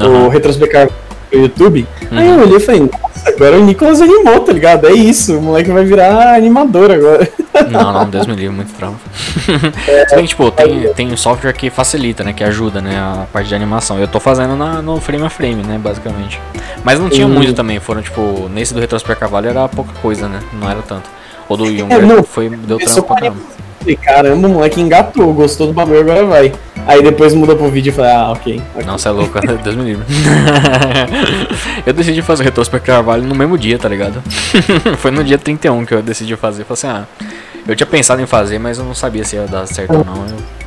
Aham. 0.00 0.26
o 0.26 0.28
retrospectar 0.28 0.88
no 1.32 1.40
YouTube. 1.42 1.86
Aí 2.10 2.28
Uhum. 2.28 2.34
eu 2.34 2.40
olhei 2.42 2.56
e 2.56 2.60
falei, 2.60 2.80
nossa, 2.80 3.28
agora 3.30 3.56
o 3.58 3.64
Nicolas 3.64 4.00
animou, 4.00 4.40
tá 4.40 4.52
ligado? 4.52 4.86
É 4.88 4.92
isso, 4.92 5.38
o 5.38 5.42
moleque 5.42 5.70
vai 5.70 5.84
virar 5.84 6.34
animador 6.34 6.90
agora. 6.90 7.28
Não, 7.70 7.90
não, 7.90 8.04
Deus 8.08 8.26
me 8.26 8.34
livre, 8.34 8.54
muito 8.54 8.70
trampo. 8.74 8.98
Se 9.16 10.14
bem 10.14 10.24
que, 10.24 10.28
tipo, 10.28 10.50
tem, 10.50 10.92
tem 10.92 11.10
um 11.10 11.16
software 11.16 11.54
que 11.54 11.70
facilita, 11.70 12.22
né? 12.22 12.34
Que 12.34 12.44
ajuda, 12.44 12.82
né? 12.82 12.98
A 12.98 13.26
parte 13.32 13.48
de 13.48 13.54
animação. 13.54 13.98
Eu 13.98 14.06
tô 14.06 14.20
fazendo 14.20 14.54
na, 14.54 14.82
no 14.82 15.00
frame 15.00 15.24
a 15.24 15.30
frame, 15.30 15.62
né? 15.62 15.80
Basicamente. 15.82 16.38
Mas 16.84 17.00
não 17.00 17.08
tinha 17.08 17.26
Uhum. 17.26 17.32
muito 17.32 17.54
também. 17.54 17.80
Foram, 17.80 18.02
tipo, 18.02 18.46
nesse 18.52 18.74
do 18.74 18.78
Retrospect 18.80 19.18
Carvalho 19.18 19.48
era 19.48 19.66
pouca 19.68 19.90
coisa, 20.02 20.28
né? 20.28 20.40
Não 20.52 20.70
era 20.70 20.82
tanto. 20.82 21.08
O 21.48 21.56
do 21.56 21.64
É, 21.64 21.68
Younger 21.70 22.06
não, 22.06 22.22
foi, 22.22 22.50
deu 22.50 22.76
trampo 22.78 23.02
pra 23.04 23.16
caramba. 23.16 23.40
Falei, 23.86 23.96
caramba, 23.96 24.48
o 24.48 24.50
moleque 24.50 24.80
engatou, 24.80 25.32
gostou 25.32 25.68
do 25.68 25.72
bagulho, 25.72 26.00
agora 26.00 26.24
vai. 26.26 26.52
Aí 26.88 27.00
depois 27.02 27.32
muda 27.34 27.54
pro 27.54 27.68
vídeo 27.70 27.90
e 27.90 27.92
falei, 27.92 28.10
ah, 28.10 28.32
ok. 28.32 28.60
ok. 28.74 28.84
Nossa, 28.84 29.10
é 29.10 29.12
louco, 29.12 29.38
Deus 29.62 29.76
me 29.76 29.84
livre. 29.84 30.04
eu 31.86 31.92
decidi 31.92 32.20
fazer 32.22 32.42
o 32.42 32.44
Retrospect 32.46 32.84
Carvalho 32.86 33.22
no 33.22 33.34
mesmo 33.34 33.56
dia, 33.56 33.78
tá 33.78 33.88
ligado? 33.88 34.20
Foi 34.98 35.10
no 35.12 35.22
dia 35.22 35.38
31 35.38 35.84
que 35.84 35.94
eu 35.94 36.02
decidi 36.02 36.34
fazer. 36.36 36.64
Falei 36.64 36.72
assim, 36.74 36.86
ah, 36.88 37.26
eu 37.66 37.76
tinha 37.76 37.86
pensado 37.86 38.20
em 38.20 38.26
fazer, 38.26 38.58
mas 38.58 38.78
eu 38.78 38.84
não 38.84 38.94
sabia 38.94 39.24
se 39.24 39.36
ia 39.36 39.46
dar 39.46 39.66
certo 39.66 39.94
ou 39.98 40.04
não. 40.04 40.14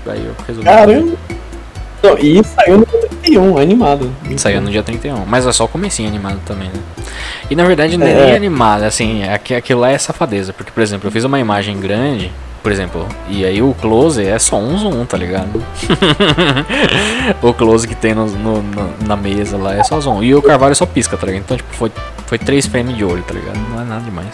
Eu- 0.06 0.12
aí 0.14 0.26
eu 0.26 0.34
resolvi. 0.48 0.66
Caramba. 0.70 1.18
Não, 2.02 2.18
e 2.18 2.42
saiu 2.46 2.78
no 2.78 2.86
31, 2.86 3.58
animado. 3.58 4.10
Saiu 4.38 4.62
no 4.62 4.72
dia 4.72 4.82
31, 4.82 5.26
mas 5.28 5.46
é 5.46 5.52
só 5.52 5.66
o 5.66 5.68
comecinho 5.68 6.08
animado 6.08 6.40
também, 6.46 6.70
né? 6.70 6.80
E 7.52 7.56
na 7.56 7.66
verdade 7.66 7.98
não 7.98 8.08
é 8.08 8.12
É. 8.12 8.26
nem 8.28 8.36
animado, 8.36 8.84
assim, 8.84 9.22
é 9.24 9.34
aquilo 9.34 9.82
lá 9.82 9.92
é 9.92 9.98
safadeza, 9.98 10.54
porque, 10.54 10.72
por 10.72 10.82
exemplo, 10.82 11.08
eu 11.08 11.12
fiz 11.12 11.26
uma 11.26 11.38
imagem 11.40 11.78
grande, 11.78 12.32
por 12.62 12.72
exemplo, 12.72 13.08
e 13.28 13.44
aí 13.46 13.62
o 13.62 13.74
close 13.74 14.24
é 14.26 14.38
só 14.38 14.58
um 14.58 14.78
zoom, 14.78 15.06
tá 15.06 15.18
ligado? 15.18 15.64
o 17.42 17.54
close 17.54 17.88
que 17.88 17.96
tem 17.96 18.14
no, 18.14 18.26
no- 18.28 18.64
na 19.06 19.16
mesa 19.16 19.58
lá 19.58 19.76
é 19.76 19.84
só 19.84 20.00
zoom, 20.00 20.22
e 20.24 20.36
o 20.36 20.42
carvalho 20.42 20.76
só 20.76 20.86
pisca, 20.86 21.16
tá 21.18 21.26
ligado? 21.28 21.42
Então, 21.44 21.58
tipo, 21.58 21.74
foi, 21.74 21.92
foi 22.26 22.38
três 22.38 22.66
frames 22.68 22.96
de 22.98 23.04
olho, 23.06 23.24
tá 23.24 23.34
ligado? 23.34 23.58
Não 23.70 23.82
é 23.82 23.86
nada 23.86 24.02
demais. 24.02 24.28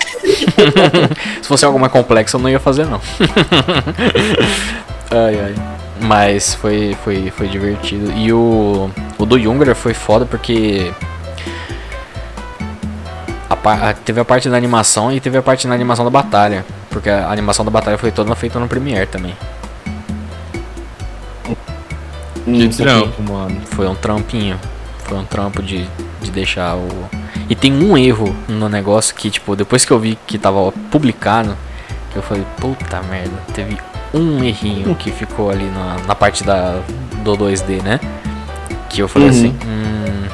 Se 1.41 1.47
fosse 1.47 1.63
algo 1.65 1.79
mais 1.79 1.91
complexo, 1.93 2.37
eu 2.37 2.41
não 2.41 2.49
ia 2.49 2.59
fazer, 2.59 2.85
não. 2.85 2.99
ai, 5.11 5.39
ai. 5.39 5.55
Mas 6.01 6.53
foi, 6.55 6.95
foi, 7.03 7.31
foi 7.31 7.47
divertido. 7.47 8.11
E 8.17 8.33
o, 8.33 8.89
o 9.17 9.25
do 9.25 9.39
Junger 9.39 9.73
foi 9.75 9.93
foda 9.93 10.25
porque. 10.25 10.91
a- 13.49 13.93
teve 13.93 14.19
a 14.19 14.25
parte 14.25 14.49
da 14.49 14.57
animação 14.57 15.11
e 15.11 15.19
teve 15.19 15.37
a 15.37 15.41
parte 15.41 15.67
da 15.67 15.73
animação 15.73 16.03
da 16.05 16.11
batalha. 16.11 16.65
Porque 16.95 17.09
a 17.09 17.29
animação 17.29 17.65
da 17.65 17.69
batalha 17.69 17.97
foi 17.97 18.09
toda 18.09 18.33
feita 18.35 18.57
no 18.57 18.69
Premiere 18.69 19.05
também. 19.05 19.35
Hum, 22.47 22.69
Trampo, 22.69 23.21
mano. 23.21 23.59
Foi 23.65 23.85
um 23.85 23.95
trampinho. 23.95 24.57
Foi 24.99 25.17
um 25.17 25.25
trampo 25.25 25.61
de, 25.61 25.85
de 26.21 26.31
deixar 26.31 26.77
o. 26.77 26.87
E 27.49 27.55
tem 27.55 27.73
um 27.73 27.97
erro 27.97 28.33
no 28.47 28.69
negócio 28.69 29.13
que, 29.13 29.29
tipo, 29.29 29.57
depois 29.57 29.83
que 29.83 29.91
eu 29.91 29.99
vi 29.99 30.17
que 30.25 30.37
tava 30.37 30.71
publicado, 30.89 31.57
que 32.13 32.17
eu 32.17 32.23
falei, 32.23 32.45
puta 32.61 33.01
merda, 33.03 33.35
teve 33.53 33.77
um 34.13 34.41
errinho 34.41 34.95
que 34.95 35.11
ficou 35.11 35.51
ali 35.51 35.65
na, 35.65 35.97
na 36.07 36.15
parte 36.15 36.45
da, 36.45 36.79
do 37.25 37.35
2D, 37.37 37.83
né? 37.83 37.99
Que 38.89 39.01
eu 39.01 39.09
falei 39.09 39.27
Uhum. 39.27 39.33
assim, 39.33 39.53
hum. 39.65 40.27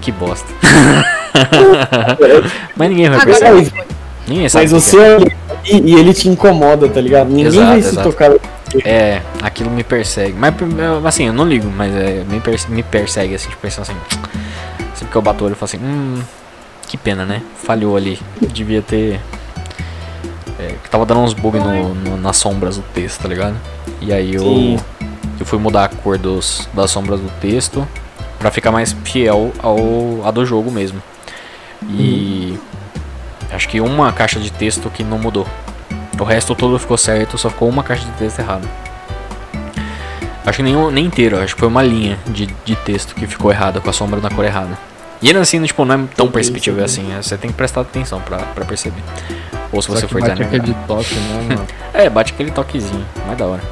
Que 0.00 0.10
bosta. 0.12 0.48
Mas 2.74 2.88
ninguém 2.88 3.10
vai 3.10 3.20
Agora 3.20 3.38
perceber. 3.52 3.97
Ninguém 4.28 4.48
sabe. 4.48 4.64
Mas 4.70 4.72
você 4.84 4.96
olha 4.98 5.36
e, 5.64 5.94
ele 5.94 6.12
te 6.12 6.28
incomoda, 6.28 6.88
tá 6.88 7.00
ligado? 7.00 7.28
Ninguém 7.28 7.46
Exato, 7.46 7.66
vai 7.66 7.82
se 7.82 7.88
exato. 7.88 8.10
tocar. 8.10 8.30
É, 8.84 9.22
aquilo 9.42 9.70
me 9.70 9.82
persegue. 9.82 10.34
Mas 10.38 10.54
assim, 11.06 11.26
eu 11.28 11.32
não 11.32 11.46
ligo, 11.46 11.68
mas 11.74 11.94
é, 11.94 12.22
me, 12.28 12.38
perse- 12.40 12.70
me 12.70 12.82
persegue, 12.82 13.34
assim, 13.34 13.48
tipo, 13.48 13.60
pensando 13.62 13.82
assim. 13.82 13.96
Sempre 14.94 15.12
que 15.12 15.16
eu 15.16 15.22
bato 15.22 15.42
o 15.42 15.46
olho, 15.46 15.52
eu 15.52 15.56
falo 15.56 15.64
assim, 15.72 15.78
hum, 15.82 16.20
que 16.86 16.96
pena, 16.98 17.24
né? 17.24 17.40
Falhou 17.62 17.96
ali. 17.96 18.18
Devia 18.52 18.82
ter. 18.82 19.20
É, 20.58 20.74
que 20.82 20.90
tava 20.90 21.06
dando 21.06 21.20
uns 21.20 21.32
bugs 21.32 21.62
no, 21.62 21.94
no- 21.94 22.16
nas 22.16 22.36
sombras 22.36 22.76
do 22.76 22.82
texto, 22.92 23.22
tá 23.22 23.28
ligado? 23.28 23.56
E 24.00 24.12
aí 24.12 24.34
eu, 24.34 24.42
Sim. 24.42 24.78
eu 25.40 25.46
fui 25.46 25.58
mudar 25.58 25.84
a 25.84 25.88
cor 25.88 26.18
dos, 26.18 26.68
das 26.74 26.90
sombras 26.90 27.20
do 27.20 27.30
texto 27.40 27.86
pra 28.38 28.50
ficar 28.50 28.70
mais 28.72 28.94
fiel 29.04 29.52
ao 29.62 29.78
a 30.24 30.30
do 30.30 30.44
jogo 30.44 30.70
mesmo. 30.70 31.00
E 31.88 32.47
acho 33.52 33.68
que 33.68 33.80
uma 33.80 34.12
caixa 34.12 34.38
de 34.38 34.50
texto 34.50 34.90
que 34.90 35.02
não 35.02 35.18
mudou. 35.18 35.46
O 36.18 36.24
resto 36.24 36.54
todo 36.54 36.78
ficou 36.78 36.96
certo, 36.96 37.38
só 37.38 37.48
ficou 37.48 37.68
uma 37.68 37.82
caixa 37.82 38.04
de 38.04 38.12
texto 38.12 38.40
errada. 38.40 38.68
Acho 40.44 40.56
que 40.56 40.62
nem, 40.62 40.74
nem 40.92 41.04
inteiro, 41.04 41.38
acho 41.40 41.54
que 41.54 41.60
foi 41.60 41.68
uma 41.68 41.82
linha 41.82 42.18
de, 42.26 42.46
de 42.64 42.74
texto 42.76 43.14
que 43.14 43.26
ficou 43.26 43.50
errada, 43.50 43.80
com 43.80 43.90
a 43.90 43.92
sombra 43.92 44.20
na 44.20 44.30
cor 44.30 44.44
errada. 44.44 44.78
E 45.20 45.28
ainda 45.28 45.40
assim, 45.40 45.62
tipo, 45.62 45.84
não 45.84 45.94
é 45.94 46.00
tão 46.16 46.30
perceptível 46.30 46.86
sim. 46.88 47.02
assim, 47.02 47.18
é, 47.18 47.22
você 47.22 47.36
tem 47.36 47.50
que 47.50 47.56
prestar 47.56 47.82
atenção 47.82 48.20
pra, 48.20 48.38
pra 48.38 48.64
perceber. 48.64 49.02
Ou 49.72 49.82
se 49.82 49.88
Só 49.88 49.94
você 49.94 50.08
for 50.08 50.20
bate 50.20 50.36
designer. 50.36 50.60
aquele 50.60 50.76
toque, 50.86 51.14
né? 51.14 51.58
É, 51.92 52.08
bate 52.08 52.32
aquele 52.32 52.50
toquezinho, 52.50 53.04
mais 53.26 53.36
da 53.36 53.46
hora. 53.46 53.62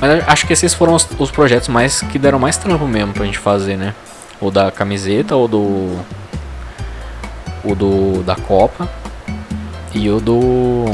Mas 0.00 0.26
acho 0.26 0.46
que 0.46 0.52
esses 0.52 0.72
foram 0.72 0.94
os, 0.94 1.06
os 1.18 1.30
projetos 1.30 1.68
mais 1.68 2.00
que 2.00 2.18
deram 2.18 2.38
mais 2.38 2.56
trampo 2.56 2.86
mesmo 2.86 3.12
pra 3.12 3.26
gente 3.26 3.38
fazer, 3.38 3.76
né? 3.76 3.94
O 4.40 4.50
da 4.50 4.70
camiseta, 4.70 5.36
o 5.36 5.46
do. 5.46 5.98
O 7.64 7.74
do. 7.74 8.22
da 8.22 8.36
Copa. 8.36 8.88
E 9.94 10.08
o 10.08 10.20
do. 10.20 10.84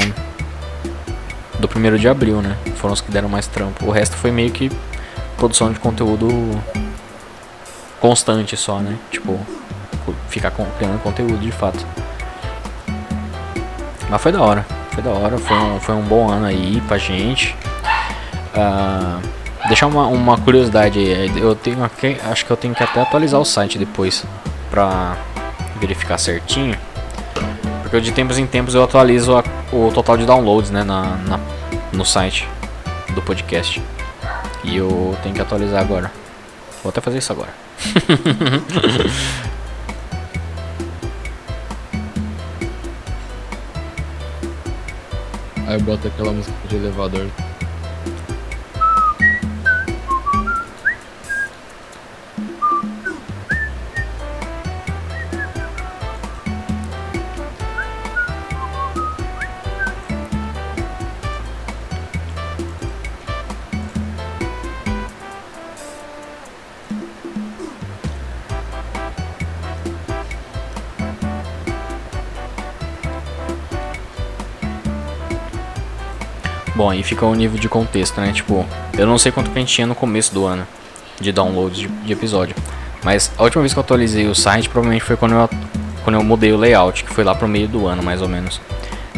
Do 1.59 1.67
primeiro 1.67 1.97
de 1.97 2.07
abril, 2.07 2.41
né? 2.41 2.57
Foram 2.75 2.93
os 2.93 3.01
que 3.01 3.11
deram 3.11 3.29
mais 3.29 3.47
trampo. 3.47 3.85
O 3.85 3.91
resto 3.91 4.15
foi 4.15 4.31
meio 4.31 4.51
que 4.51 4.71
produção 5.37 5.71
de 5.71 5.79
conteúdo 5.79 6.27
constante 7.99 8.55
só, 8.55 8.79
né? 8.79 8.97
Tipo, 9.11 9.39
ficar 10.29 10.51
criando 10.51 11.01
conteúdo 11.01 11.37
de 11.37 11.51
fato. 11.51 11.85
Mas 14.09 14.21
foi 14.21 14.31
da 14.31 14.41
hora, 14.41 14.65
foi 14.91 15.03
da 15.03 15.09
hora, 15.11 15.37
foi 15.37 15.57
um, 15.57 15.79
foi 15.79 15.95
um 15.95 16.01
bom 16.01 16.29
ano 16.29 16.45
aí 16.45 16.81
pra 16.87 16.97
gente. 16.97 17.55
Ah, 18.55 19.19
deixar 19.67 19.87
uma, 19.87 20.07
uma 20.07 20.37
curiosidade 20.37 20.99
aí, 20.99 21.31
eu 21.39 21.55
tenho 21.55 21.83
aqui, 21.83 22.17
acho 22.29 22.45
que 22.45 22.51
eu 22.51 22.57
tenho 22.57 22.73
que 22.73 22.83
até 22.83 23.01
atualizar 23.01 23.39
o 23.39 23.45
site 23.45 23.77
depois 23.77 24.25
pra 24.71 25.17
verificar 25.77 26.17
certinho. 26.17 26.77
Porque 27.81 28.01
de 28.01 28.11
tempos 28.11 28.37
em 28.37 28.45
tempos 28.45 28.75
eu 28.75 28.83
atualizo 28.83 29.35
a- 29.37 29.43
o 29.71 29.91
total 29.93 30.17
de 30.17 30.25
downloads 30.25 30.69
né, 30.71 30.83
na, 30.83 31.15
na- 31.17 31.39
no 31.93 32.05
site 32.05 32.47
do 33.15 33.21
podcast. 33.21 33.81
E 34.63 34.75
eu 34.75 35.17
tenho 35.23 35.33
que 35.33 35.41
atualizar 35.41 35.81
agora. 35.81 36.11
Vou 36.83 36.89
até 36.89 36.99
fazer 37.01 37.19
isso 37.19 37.31
agora. 37.31 37.49
Aí 45.67 45.73
eu 45.75 45.81
boto 45.81 46.07
aquela 46.07 46.31
música 46.31 46.55
de 46.69 46.75
elevador. 46.77 47.27
Bom, 76.77 76.91
aí 76.91 77.01
fica 77.01 77.25
o 77.25 77.33
nível 77.33 77.59
de 77.59 77.67
contexto, 77.67 78.21
né? 78.21 78.31
Tipo, 78.31 78.63
eu 78.95 79.07
não 79.07 79.17
sei 79.17 79.31
quanto 79.31 79.49
que 79.49 79.57
a 79.57 79.59
gente 79.59 79.73
tinha 79.73 79.87
no 79.87 79.95
começo 79.95 80.31
do 80.31 80.45
ano 80.45 80.67
de 81.19 81.31
downloads 81.31 81.79
de, 81.79 81.87
de 81.87 82.13
episódio. 82.13 82.55
Mas 83.03 83.31
a 83.35 83.41
última 83.41 83.63
vez 83.63 83.73
que 83.73 83.79
eu 83.79 83.81
atualizei 83.81 84.27
o 84.27 84.35
site 84.35 84.69
provavelmente 84.69 85.03
foi 85.03 85.17
quando 85.17 85.33
eu, 85.33 85.49
quando 86.03 86.17
eu 86.17 86.23
mudei 86.23 86.53
o 86.53 86.57
layout, 86.57 87.03
que 87.03 87.11
foi 87.11 87.23
lá 87.23 87.33
pro 87.33 87.47
meio 87.47 87.67
do 87.67 87.87
ano 87.87 88.03
mais 88.03 88.21
ou 88.21 88.29
menos. 88.29 88.61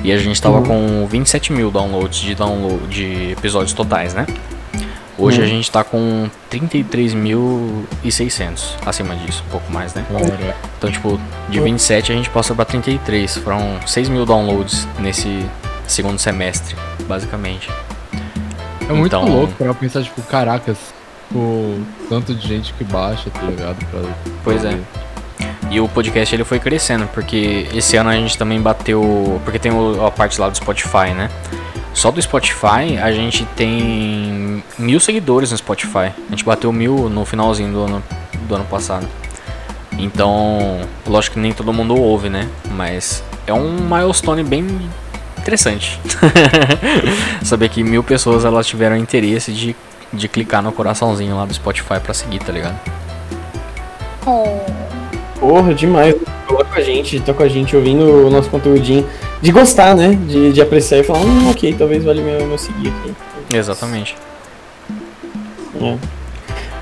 E 0.01 0.13
a 0.13 0.17
gente 0.17 0.41
tava 0.41 0.61
com 0.61 1.05
27 1.05 1.51
mil 1.51 1.69
downloads 1.69 2.21
de, 2.21 2.33
download, 2.33 2.88
de 2.88 3.33
episódios 3.33 3.73
totais, 3.73 4.13
né? 4.13 4.25
Hoje 5.17 5.41
a 5.41 5.45
gente 5.45 5.69
tá 5.69 5.83
com 5.83 6.29
33.600 6.49 8.75
acima 8.85 9.17
disso, 9.17 9.43
um 9.47 9.49
pouco 9.51 9.69
mais, 9.69 9.93
né? 9.93 10.05
Cara, 10.09 10.55
Então, 10.77 10.89
tipo, 10.89 11.19
de 11.49 11.59
27 11.59 12.13
a 12.13 12.15
gente 12.15 12.29
passa 12.29 12.55
pra 12.55 12.63
33. 12.63 13.35
Foram 13.39 13.81
6 13.85 14.07
mil 14.07 14.25
downloads 14.25 14.88
nesse 14.97 15.45
segundo 15.85 16.19
semestre, 16.19 16.77
basicamente. 17.09 17.69
é 18.88 18.93
muito 18.93 19.15
Então- 19.15 19.27
louco 19.27 19.53
pra 19.53 19.73
pensar, 19.73 20.01
tipo, 20.03 20.21
caracas, 20.23 20.77
tipo, 21.27 21.79
tanto 22.07 22.33
de 22.33 22.47
gente 22.47 22.73
que 22.73 22.83
baixa, 22.83 23.29
tá 23.29 23.41
ligado? 23.41 23.77
Pra, 23.88 24.01
Pois 24.43 24.63
é. 24.63 24.77
E 25.69 25.79
o 25.79 25.88
podcast 25.88 26.33
ele 26.33 26.43
foi 26.43 26.59
crescendo, 26.59 27.05
porque 27.13 27.67
esse 27.73 27.95
ano 27.97 28.09
a 28.09 28.13
gente 28.15 28.35
também 28.38 28.59
bateu. 28.59 29.39
Porque 29.43 29.59
tem 29.59 29.71
o- 29.71 30.03
a 30.05 30.09
parte 30.09 30.39
lá 30.41 30.49
do 30.49 30.57
Spotify, 30.57 31.13
né? 31.15 31.29
Só 31.93 32.09
do 32.09 32.19
Spotify 32.21 32.97
a 33.01 33.11
gente 33.11 33.45
tem 33.55 34.63
mil 34.77 34.99
seguidores 34.99 35.51
no 35.51 35.57
Spotify. 35.57 36.07
A 36.27 36.29
gente 36.31 36.43
bateu 36.43 36.71
mil 36.71 37.09
no 37.09 37.23
finalzinho 37.25 37.71
do 37.71 37.83
ano, 37.83 38.03
do 38.47 38.55
ano 38.55 38.65
passado. 38.65 39.07
Então, 39.99 40.79
lógico 41.05 41.35
que 41.35 41.39
nem 41.39 41.51
todo 41.51 41.71
mundo 41.73 41.95
ouve, 41.95 42.29
né? 42.29 42.47
Mas 42.71 43.23
é 43.45 43.53
um 43.53 43.77
milestone 43.81 44.43
bem 44.43 44.65
interessante. 45.49 45.99
Saber 47.43 47.69
que 47.69 47.83
mil 47.83 48.03
pessoas 48.03 48.45
elas 48.45 48.67
tiveram 48.67 48.95
interesse 48.95 49.51
de, 49.51 49.75
de 50.13 50.27
clicar 50.27 50.61
no 50.61 50.71
coraçãozinho 50.71 51.35
lá 51.35 51.45
do 51.45 51.53
Spotify 51.53 51.99
pra 52.01 52.13
seguir, 52.13 52.39
tá 52.39 52.51
ligado? 52.51 52.79
Oh. 54.25 54.45
Porra, 55.39 55.73
demais. 55.73 56.15
Tá 56.47 56.63
com 56.65 56.75
a 56.75 56.81
gente, 56.81 57.19
tá 57.21 57.33
com 57.33 57.43
a 57.43 57.47
gente 57.47 57.75
ouvindo 57.75 58.27
o 58.27 58.29
nosso 58.29 58.49
conteúdinho. 58.49 59.05
De 59.41 59.51
gostar, 59.51 59.95
né? 59.95 60.17
De, 60.27 60.51
de 60.51 60.61
apreciar 60.61 60.99
e 60.99 61.03
falar, 61.03 61.19
hum, 61.19 61.49
ok, 61.49 61.73
talvez 61.77 62.03
vale 62.03 62.21
meu, 62.21 62.45
meu 62.45 62.57
seguir 62.57 62.89
aqui. 62.89 63.13
Exatamente. 63.55 64.15
É. 65.81 65.95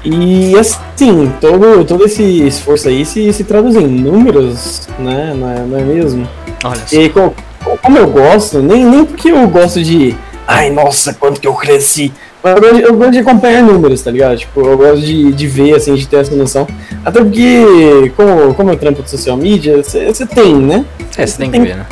E 0.04 0.56
assim, 0.58 1.32
todo, 1.40 1.86
todo 1.86 2.06
esse 2.06 2.24
esforço 2.48 2.88
aí 2.88 3.06
se, 3.06 3.32
se 3.32 3.44
traduz 3.44 3.76
em 3.76 3.88
números, 3.88 4.88
né? 4.98 5.34
Não 5.36 5.50
é, 5.52 5.60
não 5.60 5.78
é 5.78 5.82
mesmo? 5.84 6.28
Olha 6.64 6.88
só. 6.88 6.96
E 6.96 7.10
co- 7.10 7.34
como 7.82 7.98
eu 7.98 8.08
gosto, 8.10 8.60
nem, 8.60 8.86
nem 8.86 9.06
porque 9.06 9.30
eu 9.30 9.48
gosto 9.48 9.82
de. 9.82 10.16
Ai, 10.48 10.70
nossa, 10.70 11.14
quanto 11.14 11.42
que 11.42 11.48
eu 11.48 11.54
cresci. 11.54 12.12
Mas 12.42 12.56
eu 12.56 12.62
gosto, 12.62 12.76
de, 12.76 12.82
eu 12.84 12.96
gosto 12.96 13.12
de 13.12 13.20
acompanhar 13.20 13.64
números, 13.64 14.02
tá 14.02 14.12
ligado? 14.12 14.38
Tipo, 14.38 14.62
eu 14.62 14.78
gosto 14.78 15.02
de, 15.02 15.34
de 15.34 15.48
ver, 15.48 15.76
assim, 15.76 15.94
de 15.96 16.08
ter 16.08 16.18
essa 16.18 16.36
noção. 16.36 16.68
Até 17.04 17.20
porque, 17.20 18.12
como, 18.16 18.54
como 18.54 18.70
eu 18.70 18.78
trampo 18.78 19.04
de 19.04 19.10
social 19.10 19.36
media, 19.36 19.84
você 19.84 20.26
tem, 20.26 20.56
né? 20.56 20.86
É, 21.18 21.26
você 21.26 21.38
tem 21.38 21.52
que 21.52 21.60
ver, 21.60 21.76
né? 21.76 21.86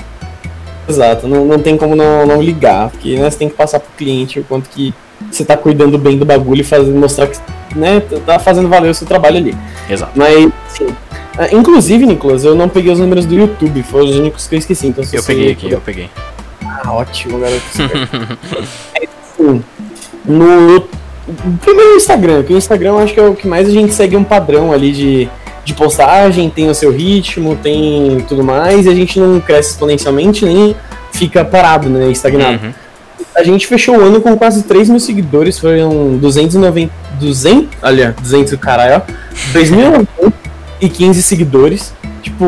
Exato, 0.88 1.28
não, 1.28 1.46
não 1.46 1.60
tem 1.60 1.76
como 1.78 1.96
não, 1.96 2.28
não 2.28 2.42
ligar, 2.42 2.92
porque 2.92 3.18
né, 3.18 3.30
você 3.30 3.40
tem 3.40 3.50
que 3.50 3.56
passar 3.56 3.80
pro 3.80 3.92
cliente 3.98 4.40
o 4.40 4.44
quanto 4.44 4.70
que 4.70 4.94
você 5.32 5.44
tá 5.44 5.58
cuidando 5.58 5.98
bem 5.98 6.18
do 6.18 6.26
bagulho 6.26 6.62
e 6.62 6.64
fazer, 6.64 6.92
mostrar 6.92 7.28
que 7.28 7.40
né, 7.76 8.02
tá 8.26 8.38
fazendo 8.38 8.70
valer 8.70 8.92
o 8.92 8.94
seu 8.94 9.08
trabalho 9.08 9.38
ali. 9.38 9.56
Exato. 9.90 10.12
Mas, 10.16 10.52
assim, 10.68 10.88
ah, 11.38 11.48
inclusive, 11.52 12.06
Nicolas, 12.06 12.44
eu 12.44 12.56
não 12.56 12.70
peguei 12.70 12.92
os 12.92 13.00
números 13.00 13.26
do 13.26 13.36
YouTube, 13.36 13.84
foram 13.84 14.06
os 14.06 14.16
únicos 14.16 14.48
que 14.48 14.56
eu 14.56 14.60
esqueci. 14.60 14.88
Então, 14.88 15.04
se 15.04 15.16
Eu 15.16 15.24
peguei 15.24 15.52
aqui, 15.52 15.72
eu 15.72 15.82
peguei. 15.82 16.10
Ah, 16.64 16.94
ótimo, 16.94 17.40
garoto. 17.40 17.64
É, 18.96 19.08
assim, 19.42 19.64
no 20.26 20.88
primeiro 21.62 21.94
o 21.94 21.98
Instagram, 21.98 22.44
que 22.44 22.54
o 22.54 22.58
Instagram 22.58 22.90
eu 22.90 23.00
acho 23.00 23.14
que 23.14 23.20
é 23.20 23.28
o 23.28 23.36
que 23.36 23.48
mais 23.48 23.68
a 23.68 23.72
gente 23.72 23.94
segue 23.94 24.16
um 24.16 24.24
padrão 24.24 24.72
ali 24.72 24.92
de, 24.92 25.30
de 25.64 25.74
postagem, 25.74 26.50
tem 26.50 26.70
o 26.70 26.76
seu 26.76 26.92
ritmo, 26.92 27.56
tem 27.56 28.24
tudo 28.28 28.44
mais, 28.44 28.86
e 28.86 28.90
a 28.90 28.96
gente 28.96 29.20
não 29.20 29.40
cresce 29.40 29.72
exponencialmente 29.72 30.46
nem 30.46 30.76
fica 31.12 31.44
parado, 31.44 31.90
né, 31.90 32.10
estagnado. 32.12 32.64
Uhum. 32.66 32.74
A 33.36 33.44
gente 33.44 33.68
fechou 33.68 33.98
o 33.98 34.02
ano 34.02 34.22
com 34.22 34.38
quase 34.38 34.64
3 34.64 34.90
mil 34.90 35.00
seguidores, 35.00 35.60
foram 35.60 36.18
290. 36.18 36.94
200? 37.20 37.70
Olha, 37.82 38.16
200 38.22 38.54
o 38.54 38.58
caralho, 38.58 39.02
ó. 39.06 39.14
2.915 40.82 41.14
seguidores. 41.22 41.94
Tipo, 42.22 42.46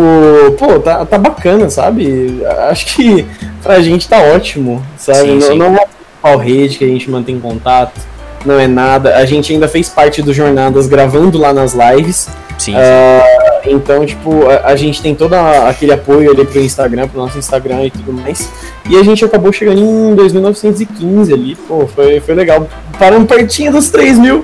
pô, 0.58 0.80
tá, 0.80 1.06
tá 1.06 1.18
bacana, 1.18 1.70
sabe? 1.70 2.42
Acho 2.70 2.96
que 2.96 3.26
pra 3.62 3.80
gente 3.82 4.08
tá 4.08 4.20
ótimo, 4.22 4.84
sabe? 4.98 5.20
Sim, 5.20 5.36
não, 5.36 5.42
sim. 5.42 5.58
não 5.58 5.76
é 5.76 5.86
qual 6.22 6.38
rede 6.38 6.78
que 6.80 6.84
a 6.84 6.88
gente 6.88 7.10
mantém 7.12 7.40
contato, 7.40 8.00
não 8.46 8.60
é 8.60 8.68
nada. 8.68 9.16
A 9.18 9.26
gente 9.26 9.54
ainda 9.54 9.68
fez 9.68 9.88
parte 9.90 10.22
do 10.22 10.34
Jornadas 10.34 10.88
gravando 10.88 11.38
lá 11.38 11.54
nas 11.54 11.74
lives. 11.74 12.28
Sim, 12.58 12.74
Ah, 12.76 13.62
então, 13.68 14.04
tipo, 14.04 14.50
a, 14.50 14.70
a 14.72 14.76
gente 14.76 15.00
tem 15.00 15.14
todo 15.14 15.34
a- 15.36 15.70
aquele 15.70 15.94
apoio 15.94 16.32
ali 16.32 16.44
pro 16.44 16.60
Instagram, 16.60 17.08
pro 17.08 17.20
nosso 17.22 17.38
Instagram 17.38 17.84
e 17.86 17.92
tudo 17.92 18.12
mais. 18.12 18.50
E 18.90 18.98
a 18.98 19.04
gente 19.04 19.24
acabou 19.24 19.54
chegando 19.54 19.80
em 19.80 20.16
2.915 20.16 21.32
ali, 21.34 21.56
pô, 21.68 21.86
foi, 21.86 22.20
foi 22.20 22.34
legal. 22.34 22.68
Paramos 22.98 23.28
pertinho 23.28 23.72
dos 23.72 23.92
3 23.92 24.18
mil. 24.18 24.44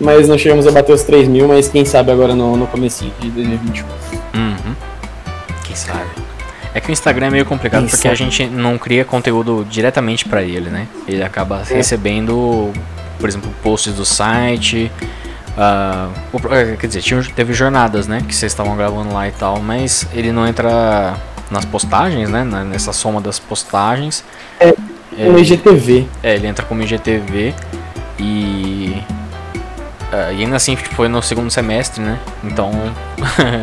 Mas 0.00 0.26
não 0.28 0.38
chegamos 0.38 0.66
a 0.66 0.70
bater 0.72 0.92
os 0.94 1.02
3 1.02 1.28
mil, 1.28 1.46
mas 1.46 1.68
quem 1.68 1.84
sabe 1.84 2.10
agora 2.10 2.34
no, 2.34 2.56
no 2.56 2.66
comecinho 2.66 3.12
de 3.20 3.28
2021. 3.30 3.84
Uhum. 4.34 4.74
Quem 5.64 5.76
sabe? 5.76 6.08
É 6.72 6.80
que 6.80 6.88
o 6.88 6.92
Instagram 6.92 7.26
é 7.26 7.30
meio 7.30 7.44
complicado 7.44 7.82
Quem 7.82 7.90
porque 7.90 8.08
a 8.08 8.16
sabe? 8.16 8.30
gente 8.30 8.46
não 8.46 8.78
cria 8.78 9.04
conteúdo 9.04 9.66
diretamente 9.68 10.24
pra 10.26 10.42
ele, 10.42 10.70
né? 10.70 10.86
Ele 11.06 11.22
acaba 11.22 11.62
É. 11.68 11.74
recebendo, 11.74 12.70
por 13.18 13.28
exemplo, 13.28 13.50
posts 13.62 13.92
do 13.94 14.04
site. 14.04 14.90
eh, 15.58 16.76
quer 16.78 16.86
dizer, 16.86 17.02
tinha, 17.02 17.22
teve 17.34 17.52
jornadas, 17.52 18.06
né? 18.06 18.22
Que 18.26 18.34
vocês 18.34 18.52
estavam 18.52 18.76
gravando 18.76 19.12
lá 19.12 19.28
e 19.28 19.32
tal, 19.32 19.60
mas 19.60 20.06
ele 20.14 20.32
não 20.32 20.46
entra 20.46 21.14
nas 21.50 21.64
postagens, 21.64 22.30
né? 22.30 22.44
Nessa 22.44 22.92
soma 22.92 23.20
das 23.20 23.38
postagens. 23.38 24.24
É, 24.58 24.72
É, 25.18 25.24
No 25.28 25.38
IGTV. 25.40 26.06
é, 26.22 26.36
ele 26.36 26.46
entra 26.46 26.64
como 26.64 26.82
IGTV 26.82 27.52
e. 28.18 28.96
ah, 30.12 30.32
e 30.32 30.42
ainda 30.42 30.56
assim 30.56 30.74
tipo, 30.74 30.94
foi 30.94 31.08
no 31.08 31.22
segundo 31.22 31.50
semestre, 31.50 32.02
né? 32.02 32.18
Então. 32.42 32.72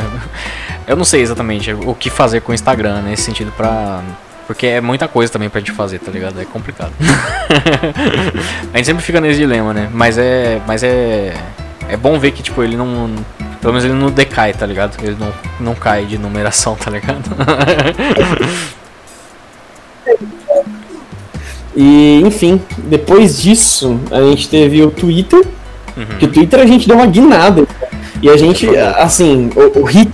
eu 0.87 0.95
não 0.95 1.03
sei 1.03 1.21
exatamente 1.21 1.73
o 1.73 1.93
que 1.93 2.09
fazer 2.09 2.41
com 2.41 2.51
o 2.51 2.55
Instagram 2.55 3.01
nesse 3.01 3.23
sentido 3.23 3.51
pra. 3.51 4.01
Porque 4.45 4.65
é 4.65 4.79
muita 4.79 5.09
coisa 5.09 5.31
também 5.31 5.49
pra 5.49 5.59
gente 5.59 5.73
fazer, 5.73 5.99
tá 5.99 6.09
ligado? 6.09 6.39
É 6.39 6.45
complicado. 6.45 6.93
a 8.73 8.77
gente 8.77 8.85
sempre 8.85 9.03
fica 9.03 9.19
nesse 9.19 9.39
dilema, 9.39 9.73
né? 9.73 9.89
Mas 9.91 10.17
é. 10.17 10.61
Mas 10.65 10.83
é. 10.83 11.33
É 11.89 11.97
bom 11.97 12.17
ver 12.19 12.31
que, 12.31 12.41
tipo, 12.41 12.63
ele 12.63 12.77
não. 12.77 13.13
Pelo 13.59 13.73
menos 13.73 13.83
ele 13.83 13.93
não 13.93 14.09
decai, 14.09 14.53
tá 14.53 14.65
ligado? 14.65 14.97
Ele 15.03 15.17
não, 15.19 15.33
não 15.59 15.75
cai 15.75 16.05
de 16.05 16.17
numeração, 16.17 16.75
tá 16.75 16.89
ligado? 16.89 17.23
E, 21.79 22.21
enfim, 22.25 22.59
depois 22.85 23.39
disso, 23.39 23.99
a 24.09 24.19
gente 24.21 24.49
teve 24.49 24.81
o 24.81 24.89
Twitter. 24.89 25.45
Uhum. 25.97 26.05
Que 26.19 26.25
o 26.25 26.27
Twitter 26.27 26.59
a 26.59 26.65
gente 26.65 26.87
deu 26.87 26.95
uma 26.95 27.07
guinada. 27.07 27.65
E 28.21 28.29
a 28.29 28.37
gente, 28.37 28.67
assim, 28.95 29.49
o, 29.55 29.79
o 29.79 29.83
hit, 29.83 30.11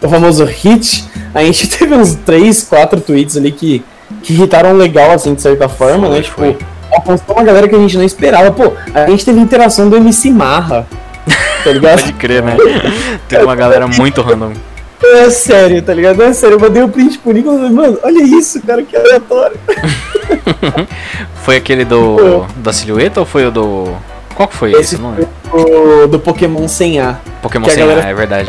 o 0.00 0.08
famoso 0.08 0.44
hit, 0.44 1.04
a 1.34 1.42
gente 1.44 1.68
teve 1.76 1.94
uns 1.94 2.14
3, 2.14 2.62
4 2.62 3.00
tweets 3.00 3.36
ali 3.36 3.50
que, 3.50 3.84
que 4.22 4.32
irritaram 4.32 4.72
legal, 4.74 5.10
assim, 5.10 5.34
de 5.34 5.42
certa 5.42 5.68
forma, 5.68 6.06
Foi, 6.06 6.16
né? 6.16 6.22
Tipo, 6.22 6.36
foi. 6.36 6.56
alcançou 6.92 7.34
uma 7.34 7.44
galera 7.44 7.68
que 7.68 7.74
a 7.74 7.78
gente 7.78 7.96
não 7.96 8.04
esperava. 8.04 8.50
Pô, 8.52 8.72
a 8.94 9.10
gente 9.10 9.24
teve 9.24 9.40
interação 9.40 9.88
do 9.90 9.96
MC 9.96 10.30
Marra. 10.30 10.86
Tá 11.64 11.72
ligado? 11.72 12.00
Pode 12.00 12.12
crer, 12.14 12.42
né? 12.42 12.56
Tem 13.28 13.42
uma 13.42 13.56
galera 13.56 13.86
muito 13.86 14.20
random. 14.20 14.52
É 15.02 15.28
sério, 15.28 15.82
tá 15.82 15.92
ligado? 15.92 16.22
É 16.22 16.32
sério, 16.32 16.54
eu 16.54 16.60
mandei 16.60 16.82
o 16.82 16.88
print 16.88 17.18
pro 17.18 17.32
Nicolas 17.32 17.58
e 17.58 17.62
falei, 17.62 17.74
mano, 17.74 17.98
olha 18.02 18.22
isso, 18.22 18.60
cara, 18.62 18.82
que 18.82 18.96
aleatório. 18.96 19.56
Foi 21.42 21.56
aquele 21.56 21.84
do. 21.84 22.46
da 22.56 22.72
silhueta 22.72 23.20
ou 23.20 23.26
foi 23.26 23.46
o 23.46 23.50
do. 23.50 23.92
Qual 24.34 24.48
que 24.48 24.56
foi 24.56 24.72
esse? 24.72 24.96
Esse. 24.96 24.96
Do, 24.98 26.08
do 26.08 26.18
Pokémon 26.18 26.66
sem 26.66 26.98
A. 27.00 27.16
Pokémon 27.40 27.68
sem 27.68 27.78
galera- 27.78 28.04
A, 28.06 28.08
é 28.08 28.14
verdade. 28.14 28.48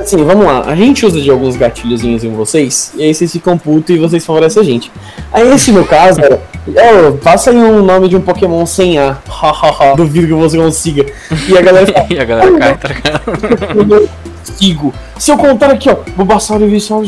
Assim, 0.00 0.24
vamos 0.24 0.44
lá. 0.44 0.62
A 0.66 0.74
gente 0.74 1.06
usa 1.06 1.20
de 1.20 1.30
alguns 1.30 1.56
gatilhozinhos 1.56 2.24
em 2.24 2.32
vocês, 2.32 2.92
e 2.96 3.02
aí 3.04 3.14
vocês 3.14 3.30
ficam 3.30 3.56
putos 3.56 3.94
e 3.94 3.98
vocês 3.98 4.26
favorecem 4.26 4.60
a 4.60 4.64
gente. 4.64 4.90
Aí 5.32 5.48
esse, 5.52 5.70
no 5.70 5.84
caso, 5.84 6.20
era. 6.20 6.40
"Ô, 6.66 7.12
passa 7.12 7.50
aí 7.50 7.56
um 7.56 7.82
nome 7.84 8.08
de 8.08 8.16
um 8.16 8.20
Pokémon 8.20 8.66
sem 8.66 8.98
A. 8.98 9.18
Duvido 9.96 10.26
que 10.26 10.32
você 10.32 10.56
consiga. 10.58 11.06
E 11.48 11.56
a 11.56 11.62
galera 11.62 11.86
fica. 11.86 12.06
E 12.10 12.18
a 12.18 12.24
galera 12.24 12.58
cai, 12.58 12.76
tá 12.78 12.88
ligado? 12.88 13.78
Eu 13.78 13.84
não 13.86 14.08
consigo. 14.44 14.92
Se 15.18 15.30
eu 15.30 15.36
contar 15.38 15.70
aqui, 15.70 15.88
ó, 15.88 15.96
Bulbasaur 16.16 16.60
e 16.62 16.66
Vissauro, 16.66 17.06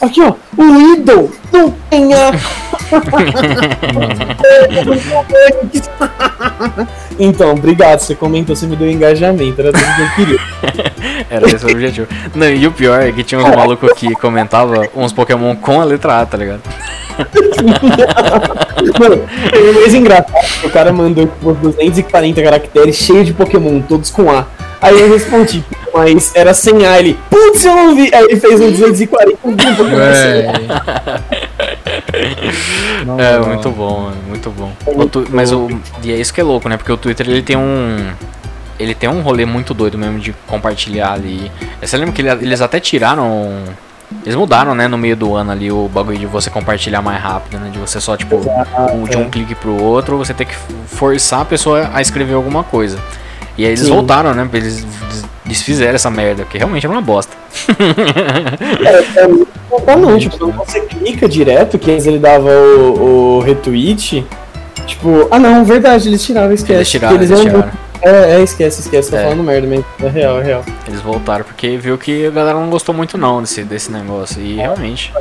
aqui, 0.00 0.20
ó, 0.22 0.32
o 0.56 0.92
Idol 0.94 1.30
não 1.52 1.74
tem 1.90 2.14
a. 2.14 2.30
então, 7.18 7.50
obrigado, 7.52 8.00
você 8.00 8.14
comentou, 8.14 8.54
você 8.56 8.66
me 8.66 8.76
deu 8.76 8.90
engajamento, 8.90 9.60
era 9.60 9.70
tudo 9.72 9.84
que 9.84 10.02
eu 10.02 10.10
queria. 10.16 10.38
Era 11.30 11.46
esse 11.46 11.66
o 11.66 11.70
objetivo. 11.70 12.08
Não, 12.34 12.48
e 12.48 12.66
o 12.66 12.72
pior 12.72 13.02
é 13.02 13.12
que 13.12 13.22
tinha 13.22 13.38
uns 13.40 13.54
malucos 13.54 13.92
que 13.92 14.14
comentavam 14.14 14.88
uns 14.96 15.12
Pokémon 15.12 15.54
com 15.56 15.78
a 15.80 15.84
letra 15.84 16.20
A, 16.20 16.26
tá 16.26 16.38
ligado? 16.38 16.62
Mano, 18.98 19.28
foi 19.50 19.70
o 19.70 19.74
mais 19.74 19.94
engraçado 19.94 20.32
que 20.60 20.66
o 20.66 20.70
cara 20.70 20.92
mandou 20.92 21.26
tipo, 21.26 21.52
240 21.52 22.42
caracteres 22.42 22.96
cheios 22.96 23.26
de 23.26 23.34
Pokémon, 23.34 23.80
todos 23.80 24.10
com 24.10 24.30
A. 24.30 24.46
Aí 24.80 24.98
eu 24.98 25.12
respondi, 25.12 25.64
mas 25.92 26.32
era 26.34 26.54
sem 26.54 26.86
A, 26.86 26.98
ele, 26.98 27.18
putz, 27.28 27.64
eu 27.64 27.74
não 27.74 27.94
vi. 27.94 28.10
Aí 28.14 28.24
ele 28.24 28.40
fez 28.40 28.60
um 28.60 28.70
240 28.70 29.36
com 29.42 29.50
um 29.50 29.56
Pokémon. 29.56 29.98
Não, 33.06 33.18
É, 33.20 33.38
não. 33.38 33.46
muito 33.48 33.70
bom, 33.70 34.00
mano, 34.02 34.16
muito 34.26 34.50
bom. 34.50 34.72
O 34.86 35.06
tu- 35.08 35.26
Mas 35.30 35.52
o. 35.52 35.68
E 36.02 36.12
é 36.12 36.16
isso 36.16 36.32
que 36.32 36.40
é 36.40 36.44
louco, 36.44 36.68
né? 36.68 36.76
Porque 36.76 36.92
o 36.92 36.96
Twitter 36.96 37.28
ele 37.28 37.42
tem 37.42 37.56
um. 37.56 38.12
Ele 38.78 38.94
tem 38.94 39.08
um 39.08 39.20
rolê 39.22 39.44
muito 39.44 39.74
doido 39.74 39.98
mesmo 39.98 40.18
de 40.20 40.32
compartilhar 40.46 41.12
ali. 41.12 41.50
Você 41.80 41.96
lembra 41.96 42.14
que 42.14 42.22
ele- 42.22 42.30
eles 42.44 42.60
até 42.60 42.78
tiraram. 42.80 43.64
Eles 44.24 44.34
mudaram, 44.36 44.74
né, 44.74 44.88
no 44.88 44.96
meio 44.96 45.14
do 45.14 45.34
ano 45.34 45.50
ali 45.52 45.70
o 45.70 45.86
bagulho 45.86 46.16
de 46.18 46.24
você 46.24 46.48
compartilhar 46.48 47.02
mais 47.02 47.20
rápido, 47.22 47.60
né? 47.60 47.68
De 47.70 47.78
você 47.78 48.00
só, 48.00 48.16
tipo, 48.16 48.36
um- 48.36 49.04
de 49.04 49.16
um 49.18 49.22
é. 49.22 49.28
clique 49.28 49.54
pro 49.54 49.74
outro, 49.82 50.16
você 50.16 50.32
ter 50.32 50.46
que 50.46 50.54
forçar 50.86 51.42
a 51.42 51.44
pessoa 51.44 51.90
a 51.92 52.00
escrever 52.00 52.32
alguma 52.34 52.64
coisa. 52.64 52.98
E 53.58 53.64
aí 53.64 53.70
eles 53.70 53.80
Sim. 53.80 53.90
voltaram, 53.90 54.32
né? 54.32 54.48
Eles 54.52 54.84
des- 54.84 55.24
desfizeram 55.44 55.96
essa 55.96 56.08
merda, 56.10 56.44
porque 56.44 56.56
realmente 56.58 56.86
era 56.86 56.92
uma 56.94 57.02
bosta. 57.02 57.36
É, 58.84 59.20
é, 59.20 59.26
não 59.28 59.46
dá 59.84 59.96
não, 59.96 60.18
tipo, 60.18 60.38
quando 60.38 60.54
você 60.56 60.80
clica 60.82 61.28
direto, 61.28 61.78
que 61.78 61.90
antes 61.90 62.06
ele 62.06 62.18
dava 62.18 62.48
o, 62.50 63.36
o 63.36 63.40
retweet, 63.40 64.24
tipo, 64.86 65.26
ah 65.30 65.38
não, 65.38 65.64
verdade, 65.64 66.08
eles 66.08 66.22
tiraram, 66.24 66.52
esquece. 66.52 66.74
Eles 66.74 66.90
tiraram, 66.90 67.16
eles 67.16 67.30
eles, 67.30 67.42
tiraram. 67.42 67.70
É, 68.00 68.36
é, 68.36 68.42
esquece, 68.42 68.80
esquece, 68.80 69.10
tô 69.10 69.16
É. 69.16 69.24
falando 69.24 69.42
merda 69.42 69.66
mesmo. 69.66 69.84
É 70.00 70.08
real, 70.08 70.40
é 70.40 70.44
real. 70.44 70.64
Eles 70.86 71.00
voltaram 71.00 71.44
porque 71.44 71.76
viu 71.76 71.98
que 71.98 72.26
a 72.26 72.30
galera 72.30 72.58
não 72.60 72.70
gostou 72.70 72.94
muito 72.94 73.18
não 73.18 73.40
desse, 73.42 73.64
desse 73.64 73.90
negócio. 73.90 74.40
E 74.40 74.54
realmente. 74.54 75.12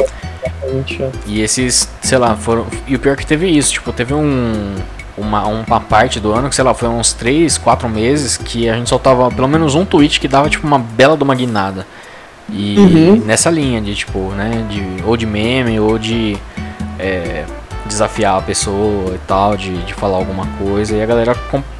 Realmente, 0.61 1.01
ó. 1.01 1.07
E 1.25 1.41
esses, 1.41 1.89
sei 2.01 2.17
lá, 2.19 2.35
foram. 2.35 2.67
E 2.87 2.95
o 2.95 2.99
pior 2.99 3.13
é 3.13 3.15
que 3.15 3.25
teve 3.25 3.47
isso, 3.49 3.73
tipo, 3.73 3.91
teve 3.91 4.13
um. 4.13 4.75
Uma, 5.17 5.45
uma 5.47 5.79
parte 5.79 6.19
do 6.19 6.31
ano 6.31 6.47
que, 6.47 6.55
sei 6.55 6.63
lá, 6.63 6.73
foi 6.75 6.87
uns 6.87 7.11
3, 7.13 7.57
4 7.57 7.89
meses 7.89 8.37
que 8.37 8.69
a 8.69 8.75
gente 8.75 8.87
soltava 8.87 9.31
pelo 9.31 9.47
menos 9.47 9.73
um 9.73 9.83
tweet 9.83 10.19
que 10.19 10.27
dava, 10.27 10.47
tipo, 10.49 10.67
uma 10.67 10.77
bela 10.77 11.17
de 11.17 11.23
uma 11.23 11.33
guinada. 11.33 11.87
E 12.49 12.77
Uhum. 12.77 13.15
nessa 13.25 13.49
linha 13.49 13.81
de, 13.81 13.95
tipo, 13.95 14.19
né, 14.31 14.63
de, 14.69 15.03
ou 15.05 15.17
de 15.17 15.25
meme, 15.25 15.79
ou 15.79 15.97
de 15.97 16.37
é, 16.99 17.43
desafiar 17.85 18.37
a 18.37 18.41
pessoa 18.41 19.15
e 19.15 19.19
tal, 19.27 19.57
de, 19.57 19.75
de 19.83 19.93
falar 19.95 20.17
alguma 20.17 20.45
coisa. 20.59 20.95
E 20.95 21.01
a 21.01 21.05
galera, 21.05 21.35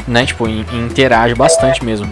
né, 0.07 0.25
tipo, 0.25 0.47
in- 0.47 0.65
interage 0.73 1.35
bastante 1.35 1.85
mesmo. 1.85 2.09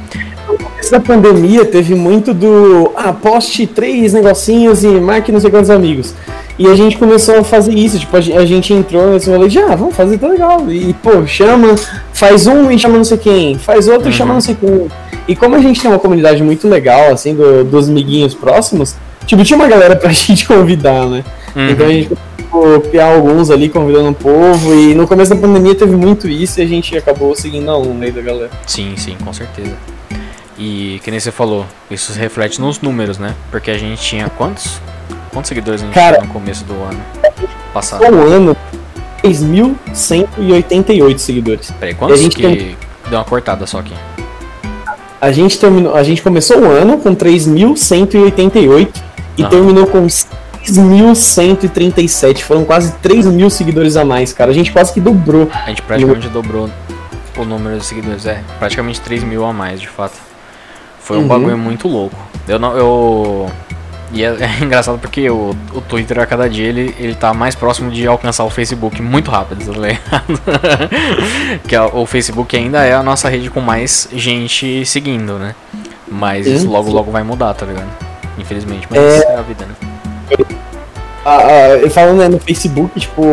Antes 0.78 0.90
da 0.92 1.00
pandemia 1.00 1.66
teve 1.66 1.96
muito 1.96 2.34
do. 2.34 2.92
Ah, 2.96 3.12
poste 3.12 3.66
três 3.66 4.14
negocinhos 4.14 4.84
e 4.84 4.88
marque 4.88 5.32
não 5.32 5.40
sei 5.40 5.50
quantos 5.50 5.72
amigos. 5.72 6.14
E 6.58 6.68
a 6.68 6.76
gente 6.76 6.98
começou 6.98 7.38
a 7.40 7.44
fazer 7.44 7.74
isso, 7.74 8.00
tipo, 8.00 8.16
a 8.16 8.22
gen- 8.22 8.38
a 8.38 8.46
gente 8.46 8.72
entrou 8.74 9.12
nesse 9.12 9.30
rolê 9.30 9.50
de, 9.50 9.60
ah, 9.60 9.76
vamos 9.76 9.94
fazer, 9.96 10.18
tá 10.18 10.28
legal. 10.28 10.64
E, 10.72 10.94
pô, 11.04 11.26
chama, 11.28 11.76
faz 12.14 12.48
um 12.48 12.72
e 12.72 12.80
chama 12.80 12.96
não 12.98 13.04
sei 13.04 13.18
quem, 13.18 13.58
faz 13.58 13.88
outro 13.90 14.10
e 14.10 14.14
chama 14.14 14.34
não 14.34 14.40
sei 14.42 14.56
quem. 14.56 14.88
E 15.28 15.36
como 15.36 15.56
a 15.56 15.60
gente 15.60 15.82
tem 15.82 15.92
uma 15.92 16.00
comunidade 16.00 16.42
muito 16.42 16.68
legal, 16.70 17.12
assim, 17.12 17.36
do- 17.36 17.64
dos 17.66 17.90
amiguinhos 17.90 18.34
próximos, 18.34 18.96
tipo, 19.26 19.44
tinha 19.44 19.58
uma 19.58 19.68
galera 19.68 19.96
pra 19.98 20.10
gente 20.14 20.48
convidar, 20.48 21.06
né? 21.08 21.24
Uhum. 21.56 21.70
Então 21.72 21.88
a 21.88 21.90
gente 21.92 22.10
criar 22.90 23.14
alguns 23.14 23.52
ali, 23.52 23.68
convidando 23.68 24.10
o 24.12 24.14
povo, 24.14 24.74
e 24.74 24.96
no 24.96 25.06
começo 25.06 25.36
da 25.36 25.42
pandemia 25.42 25.76
teve 25.76 25.94
muito 25.98 26.26
isso 26.30 26.62
e 26.62 26.64
a 26.64 26.66
gente 26.66 26.98
acabou 26.98 27.36
seguindo 27.36 27.70
a 27.70 27.78
onda 27.78 28.06
aí 28.06 28.12
da 28.14 28.22
galera. 28.22 28.50
Sim, 28.66 28.94
sim, 28.96 29.18
com 29.26 29.34
certeza. 29.34 29.74
E 30.58 31.02
que 31.04 31.12
nem 31.12 31.20
você 31.20 31.32
falou, 31.34 31.66
isso 31.92 32.14
se 32.14 32.18
reflete 32.20 32.62
nos 32.62 32.80
números, 32.80 33.18
né? 33.18 33.36
Porque 33.52 33.70
a 33.72 33.78
gente 33.78 34.02
tinha 34.02 34.30
quantos? 34.30 34.80
Quantos 35.36 35.50
seguidores 35.50 35.82
a 35.82 35.86
gente 35.86 35.94
Cara, 35.94 36.22
no 36.22 36.28
começo 36.30 36.64
do 36.64 36.74
ano 36.82 36.98
passado? 37.74 38.06
Um 38.06 38.22
ano, 38.22 38.56
3.188 39.22 41.18
seguidores. 41.20 41.72
Peraí, 41.78 41.94
quantos 41.94 42.18
a 42.18 42.22
gente 42.24 42.38
que 42.38 42.42
tem- 42.42 42.78
deu 43.10 43.20
uma 43.20 43.26
cortada 43.26 43.68
só 43.68 43.80
aqui? 43.80 43.92
A 45.20 45.30
gente 45.34 45.60
terminou, 45.60 45.94
a 45.94 46.04
gente 46.04 46.22
começou 46.22 46.58
o 46.60 46.66
ano 46.66 46.98
com 47.00 47.14
3.188 47.14 48.94
e 49.38 49.44
Ah. 49.44 49.50
terminou 49.50 49.86
com 49.88 50.08
6.137. 50.08 52.42
Foram 52.46 52.64
quase 52.64 52.94
3 53.02 53.26
mil 53.26 53.50
seguidores 53.50 53.98
a 53.98 54.06
mais, 54.06 54.32
cara. 54.32 54.52
A 54.52 54.54
gente 54.54 54.72
quase 54.72 54.94
que 54.94 55.02
dobrou. 55.02 55.50
A 55.66 55.70
gente 55.70 55.82
praticamente 55.82 56.30
dobrou 56.30 56.70
o 57.38 57.44
número 57.44 57.78
de 57.78 57.84
seguidores, 57.86 58.26
é, 58.26 58.42
praticamente 58.58 59.02
3 59.02 59.22
mil 59.22 59.44
a 59.46 59.52
mais, 59.52 59.82
de 59.82 59.90
fato. 59.90 60.16
Foi 61.02 61.18
um 61.18 61.24
Uhum. 61.24 61.28
bagulho 61.28 61.58
muito 61.58 61.90
louco. 61.90 62.16
Eu 62.48 62.58
não, 62.58 62.78
eu... 62.78 63.52
E 64.16 64.24
é, 64.24 64.28
é 64.62 64.64
engraçado 64.64 64.98
porque 64.98 65.30
o, 65.30 65.56
o 65.74 65.82
Twitter 65.82 66.20
a 66.20 66.26
cada 66.26 66.50
dia 66.50 66.68
ele, 66.68 66.96
ele 66.98 67.14
tá 67.14 67.34
mais 67.34 67.54
próximo 67.54 67.92
de 67.92 68.08
alcançar 68.08 68.46
o 68.46 68.50
Facebook 68.50 69.02
muito 69.02 69.30
rápido, 69.30 69.66
tá 69.66 69.80
ligado? 69.80 71.62
que 71.68 71.76
a- 71.76 71.86
o 71.88 72.06
Facebook 72.06 72.56
ainda 72.56 72.84
é 72.84 72.94
a 72.94 73.04
nossa 73.04 73.28
rede 73.30 73.50
com 73.50 73.60
mais 73.62 74.08
gente 74.14 74.86
seguindo, 74.86 75.38
né? 75.38 75.54
Mas 76.08 76.48
isso 76.48 76.70
logo 76.70 76.90
logo 76.92 77.12
vai 77.12 77.24
mudar, 77.24 77.54
tá 77.54 77.66
ligado? 77.66 77.90
Infelizmente, 78.38 78.88
mas 78.90 79.00
É. 79.00 79.34
é 79.34 79.38
a 79.38 79.42
vida, 79.42 79.66
né? 79.66 79.76
Ah, 81.28 81.38
ah, 81.42 81.68
eu 81.78 81.90
falando 81.90 82.20
né, 82.20 82.28
no 82.30 82.40
Facebook, 82.40 83.00
tipo, 83.00 83.24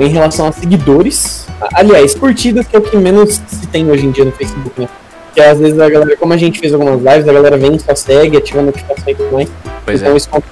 em 0.00 0.08
relação 0.08 0.48
a 0.48 0.52
seguidores. 0.52 1.46
Aliás, 1.74 2.14
curtidas 2.14 2.66
que 2.66 2.74
é 2.74 2.78
o 2.78 2.82
que 2.82 2.96
menos 2.96 3.40
se 3.46 3.66
tem 3.68 3.88
hoje 3.88 4.04
em 4.06 4.10
dia 4.10 4.24
no 4.24 4.32
Facebook, 4.32 4.80
né? 4.80 4.88
Que 5.36 5.42
às 5.42 5.58
vezes 5.58 5.78
a 5.78 5.90
galera, 5.90 6.16
como 6.16 6.32
a 6.32 6.36
gente 6.38 6.58
fez 6.58 6.72
algumas 6.72 6.96
lives, 6.96 7.28
a 7.28 7.32
galera 7.34 7.58
vem, 7.58 7.78
só 7.78 7.94
segue, 7.94 8.38
ativa 8.38 8.60
a 8.60 8.62
notificação 8.62 9.04
e 9.06 9.14
tudo 9.14 9.34
mais. 9.34 9.50
Pois 9.84 10.00
então 10.00 10.14
é. 10.14 10.16
isso 10.16 10.30
conta 10.30 10.46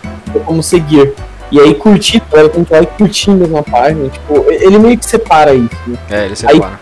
como 0.45 0.63
seguir. 0.63 1.15
E 1.51 1.59
aí 1.59 1.75
curtir, 1.75 2.23
a 2.29 2.37
galera 2.37 2.51
tem 2.51 2.65
que 2.65 2.71
ir 2.71 2.77
lá 2.77 2.83
e 2.83 2.87
curtir 2.87 3.31
mesmo 3.31 3.57
a 3.57 3.63
página. 3.63 4.11
Tipo, 4.11 4.45
ele 4.51 4.79
meio 4.79 4.99
que 4.99 5.07
separa 5.07 5.55
isso. 5.55 5.71
Né? 5.87 5.97
É, 6.11 6.27
ele 6.27 6.37
separa. 6.37 6.79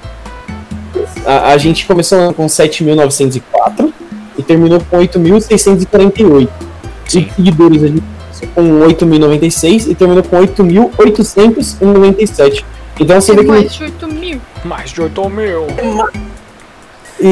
A, 1.25 1.53
a 1.53 1.59
gente 1.59 1.87
começou 1.87 2.35
com 2.35 2.47
7.904 2.47 3.93
e 4.37 4.43
terminou 4.43 4.83
com 4.91 4.99
8.648. 4.99 6.49
Sim. 7.07 7.29
E 7.31 7.35
seguidores 7.37 7.85
a 7.85 7.87
gente 7.87 8.03
começou 8.03 8.49
com 8.53 8.81
8.096 8.81 9.93
e 9.93 9.95
terminou 9.95 10.25
com 10.25 10.39
8.897. 10.39 12.65
Então 12.99 13.21
você 13.21 13.33
vê 13.33 13.43
que. 13.43 13.47
mais 13.47 13.73
de 13.73 13.85
8 13.85 14.09
mil. 14.09 14.41
Mais 14.65 14.91
de 14.91 15.03
8 15.03 15.31
mil. 15.31 15.67
E, 17.23 17.27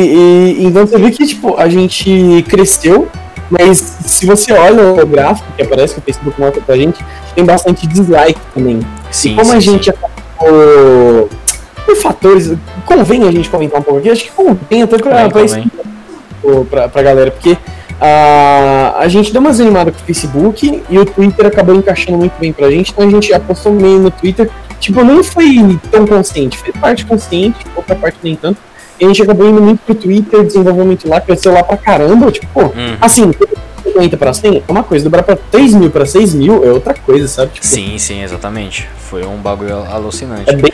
e- 0.60 0.65
então 0.65 0.86
você 0.86 0.97
vê 0.99 1.10
que 1.10 1.27
tipo, 1.27 1.57
a 1.57 1.69
gente 1.69 2.44
cresceu, 2.49 3.09
mas 3.51 3.78
se 4.07 4.25
você 4.25 4.52
olha 4.52 4.93
o 5.02 5.07
gráfico 5.07 5.49
que 5.57 5.62
aparece 5.62 5.94
que 5.94 6.01
o 6.01 6.02
Facebook 6.02 6.41
mostra 6.41 6.62
pra 6.62 6.77
gente, 6.77 7.05
tem 7.35 7.44
bastante 7.44 7.86
dislike 7.86 8.39
também. 8.55 8.81
Sim, 9.10 9.33
e 9.33 9.36
como 9.36 9.51
sim, 9.51 9.57
a 9.57 9.60
gente 9.60 9.91
acabou 9.91 11.28
por 11.85 11.97
fatores. 11.97 12.52
Convém 12.86 13.25
a 13.27 13.33
gente 13.33 13.49
comentar 13.51 13.81
um 13.81 13.83
pouco 13.83 13.99
aqui, 13.99 14.10
acho 14.10 14.25
que 14.25 14.31
convém 14.31 14.83
até 14.83 14.97
pra, 14.99 15.10
pra, 15.28 15.41
pra, 16.70 16.89
pra 16.89 17.02
galera, 17.02 17.31
porque 17.33 17.57
a, 18.01 18.94
a 18.99 19.09
gente 19.09 19.33
deu 19.33 19.41
uma 19.41 19.51
desanimada 19.51 19.91
com 19.91 19.99
o 19.99 20.02
Facebook 20.05 20.83
e 20.89 20.99
o 20.99 21.05
Twitter 21.05 21.47
acabou 21.47 21.75
encaixando 21.75 22.17
muito 22.19 22.33
bem 22.39 22.52
pra 22.52 22.70
gente, 22.70 22.93
então 22.93 23.07
a 23.07 23.10
gente 23.10 23.33
apostou 23.35 23.73
meio 23.73 23.99
no 23.99 24.10
Twitter. 24.10 24.49
Tipo, 24.78 25.05
não 25.05 25.23
foi 25.23 25.78
tão 25.91 26.07
consciente, 26.07 26.57
fez 26.57 26.75
parte 26.77 27.05
consciente, 27.05 27.59
outra 27.77 27.94
parte 27.94 28.17
nem 28.23 28.35
tanto. 28.35 28.59
E 29.00 29.04
a 29.04 29.08
gente 29.08 29.22
acabou 29.22 29.48
indo 29.48 29.62
muito 29.62 29.80
pro 29.86 29.94
Twitter, 29.94 30.44
desenvolveu 30.44 30.84
muito 30.84 31.08
lá, 31.08 31.20
cresceu 31.20 31.52
lá 31.52 31.62
pra 31.62 31.76
caramba. 31.76 32.30
Tipo, 32.30 32.46
pô, 32.52 32.60
Uhum. 32.64 32.96
assim, 33.00 33.30
50 33.82 34.16
pra 34.16 34.32
100 34.34 34.62
é 34.68 34.70
uma 34.70 34.82
coisa, 34.82 35.04
dobrar 35.04 35.22
pra 35.22 35.36
3 35.50 35.72
mil 35.74 35.90
pra 35.90 36.04
6 36.04 36.34
mil 36.34 36.62
é 36.64 36.70
outra 36.70 36.92
coisa, 36.94 37.26
sabe? 37.26 37.52
Tipo, 37.54 37.66
Sim, 37.66 37.96
sim, 37.98 38.22
exatamente. 38.22 38.86
Foi 38.98 39.24
um 39.24 39.36
bagulho 39.38 39.74
alucinante. 39.90 40.50
é 40.50 40.54
bem, 40.56 40.72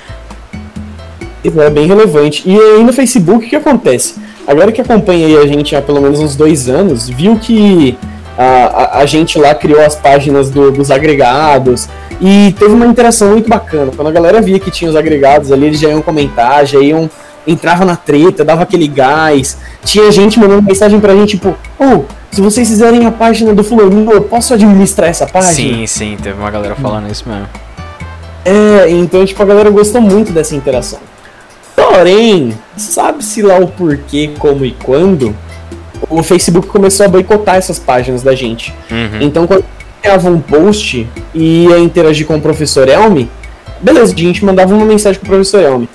é 1.64 1.70
bem 1.70 1.86
relevante. 1.86 2.42
E 2.44 2.58
aí 2.58 2.82
no 2.82 2.92
Facebook, 2.92 3.46
o 3.46 3.48
que 3.48 3.56
acontece? 3.56 4.16
A 4.46 4.52
galera 4.52 4.72
que 4.72 4.80
acompanha 4.80 5.26
aí 5.26 5.36
a 5.38 5.46
gente 5.46 5.74
há 5.76 5.82
pelo 5.82 6.00
menos 6.00 6.18
uns 6.20 6.34
dois 6.36 6.68
anos, 6.68 7.08
viu 7.08 7.36
que 7.36 7.96
a, 8.36 8.44
a, 8.44 8.98
a 8.98 9.06
gente 9.06 9.38
lá 9.38 9.54
criou 9.54 9.80
as 9.80 9.94
páginas 9.94 10.50
do- 10.50 10.70
dos 10.70 10.90
agregados 10.90 11.88
e 12.20 12.54
teve 12.58 12.72
uma 12.74 12.86
interação 12.86 13.30
muito 13.30 13.48
bacana. 13.48 13.92
Quando 13.94 14.08
a 14.08 14.12
galera 14.12 14.40
via 14.42 14.58
que 14.58 14.70
tinha 14.70 14.90
os 14.90 14.96
agregados 14.96 15.50
ali, 15.52 15.66
eles 15.66 15.80
já 15.80 15.88
iam 15.88 16.02
comentar, 16.02 16.66
já 16.66 16.78
iam. 16.80 17.08
Entrava 17.46 17.84
na 17.84 17.96
treta, 17.96 18.44
dava 18.44 18.62
aquele 18.62 18.88
gás. 18.88 19.58
Tinha 19.84 20.10
gente 20.10 20.38
mandando 20.38 20.62
mensagem 20.62 20.98
pra 20.98 21.14
gente, 21.14 21.36
tipo, 21.36 21.56
oh, 21.78 22.02
se 22.30 22.40
vocês 22.40 22.68
fizerem 22.68 23.06
a 23.06 23.10
página 23.10 23.54
do 23.54 23.62
Fulaninho, 23.62 24.10
eu 24.10 24.22
posso 24.22 24.52
administrar 24.52 25.08
essa 25.08 25.26
página? 25.26 25.52
Sim, 25.52 25.86
sim, 25.86 26.16
teve 26.20 26.38
uma 26.38 26.50
galera 26.50 26.74
falando 26.74 27.10
isso 27.10 27.28
mesmo. 27.28 27.46
É, 28.44 28.90
então, 28.90 29.24
tipo, 29.24 29.42
a 29.42 29.46
galera 29.46 29.70
gostou 29.70 30.00
muito 30.00 30.32
dessa 30.32 30.54
interação. 30.54 30.98
Porém, 31.74 32.56
sabe-se 32.76 33.42
lá 33.42 33.58
o 33.58 33.68
porquê, 33.68 34.30
como 34.38 34.64
e 34.64 34.72
quando, 34.72 35.34
o 36.08 36.22
Facebook 36.22 36.68
começou 36.68 37.06
a 37.06 37.08
boicotar 37.08 37.56
essas 37.56 37.78
páginas 37.78 38.22
da 38.22 38.34
gente. 38.34 38.74
Uhum. 38.90 39.20
Então, 39.20 39.46
quando 39.46 39.64
criava 40.00 40.30
um 40.30 40.40
post 40.40 41.08
e 41.34 41.64
ia 41.64 41.78
interagir 41.78 42.26
com 42.26 42.36
o 42.36 42.40
professor 42.40 42.88
Elmi, 42.88 43.30
beleza, 43.80 44.14
a 44.14 44.16
gente 44.16 44.44
mandava 44.44 44.74
uma 44.74 44.84
mensagem 44.84 45.18
pro 45.20 45.30
professor 45.30 45.60
Elmi. 45.62 45.88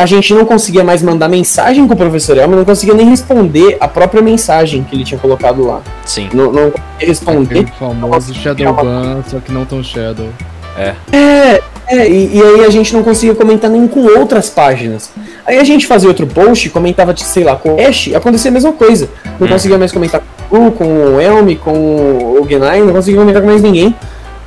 A 0.00 0.06
gente 0.06 0.32
não 0.32 0.46
conseguia 0.46 0.82
mais 0.82 1.02
mandar 1.02 1.28
mensagem 1.28 1.86
com 1.86 1.92
o 1.92 1.96
professor 1.96 2.34
Elmi, 2.38 2.56
não 2.56 2.64
conseguia 2.64 2.94
nem 2.94 3.06
responder 3.10 3.76
a 3.78 3.86
própria 3.86 4.22
mensagem 4.22 4.82
que 4.82 4.96
ele 4.96 5.04
tinha 5.04 5.20
colocado 5.20 5.62
lá. 5.62 5.82
Sim. 6.06 6.26
Não, 6.32 6.50
não 6.50 6.70
conseguia 6.70 7.06
responder. 7.06 7.58
Aquele 7.60 7.72
famoso 7.78 8.32
Shadowban, 8.32 9.22
só 9.28 9.38
que 9.40 9.52
não 9.52 9.66
tão 9.66 9.84
Shadow. 9.84 10.30
É, 10.78 12.08
e, 12.08 12.38
e 12.38 12.42
aí 12.42 12.64
a 12.64 12.70
gente 12.70 12.94
não 12.94 13.02
conseguia 13.02 13.34
comentar 13.34 13.68
nem 13.70 13.86
com 13.86 14.00
outras 14.18 14.48
páginas. 14.48 15.10
Aí 15.44 15.58
a 15.58 15.64
gente 15.64 15.86
fazia 15.86 16.08
outro 16.08 16.26
post, 16.26 16.70
comentava, 16.70 17.14
sei 17.14 17.44
lá, 17.44 17.54
com 17.56 17.74
o 17.74 17.86
Ash, 17.86 18.08
acontecia 18.14 18.50
a 18.50 18.54
mesma 18.54 18.72
coisa. 18.72 19.06
Não 19.38 19.46
Hum. 19.46 19.50
conseguia 19.50 19.76
mais 19.76 19.92
comentar 19.92 20.22
com 20.48 20.56
o 20.56 20.70
Gu, 20.70 20.72
com 20.78 20.84
o 20.84 21.20
Elmi, 21.20 21.56
com 21.56 21.72
o 22.40 22.46
Genai, 22.48 22.80
não 22.80 22.94
conseguia 22.94 23.20
comentar 23.20 23.42
com 23.42 23.48
mais 23.48 23.60
ninguém. 23.60 23.94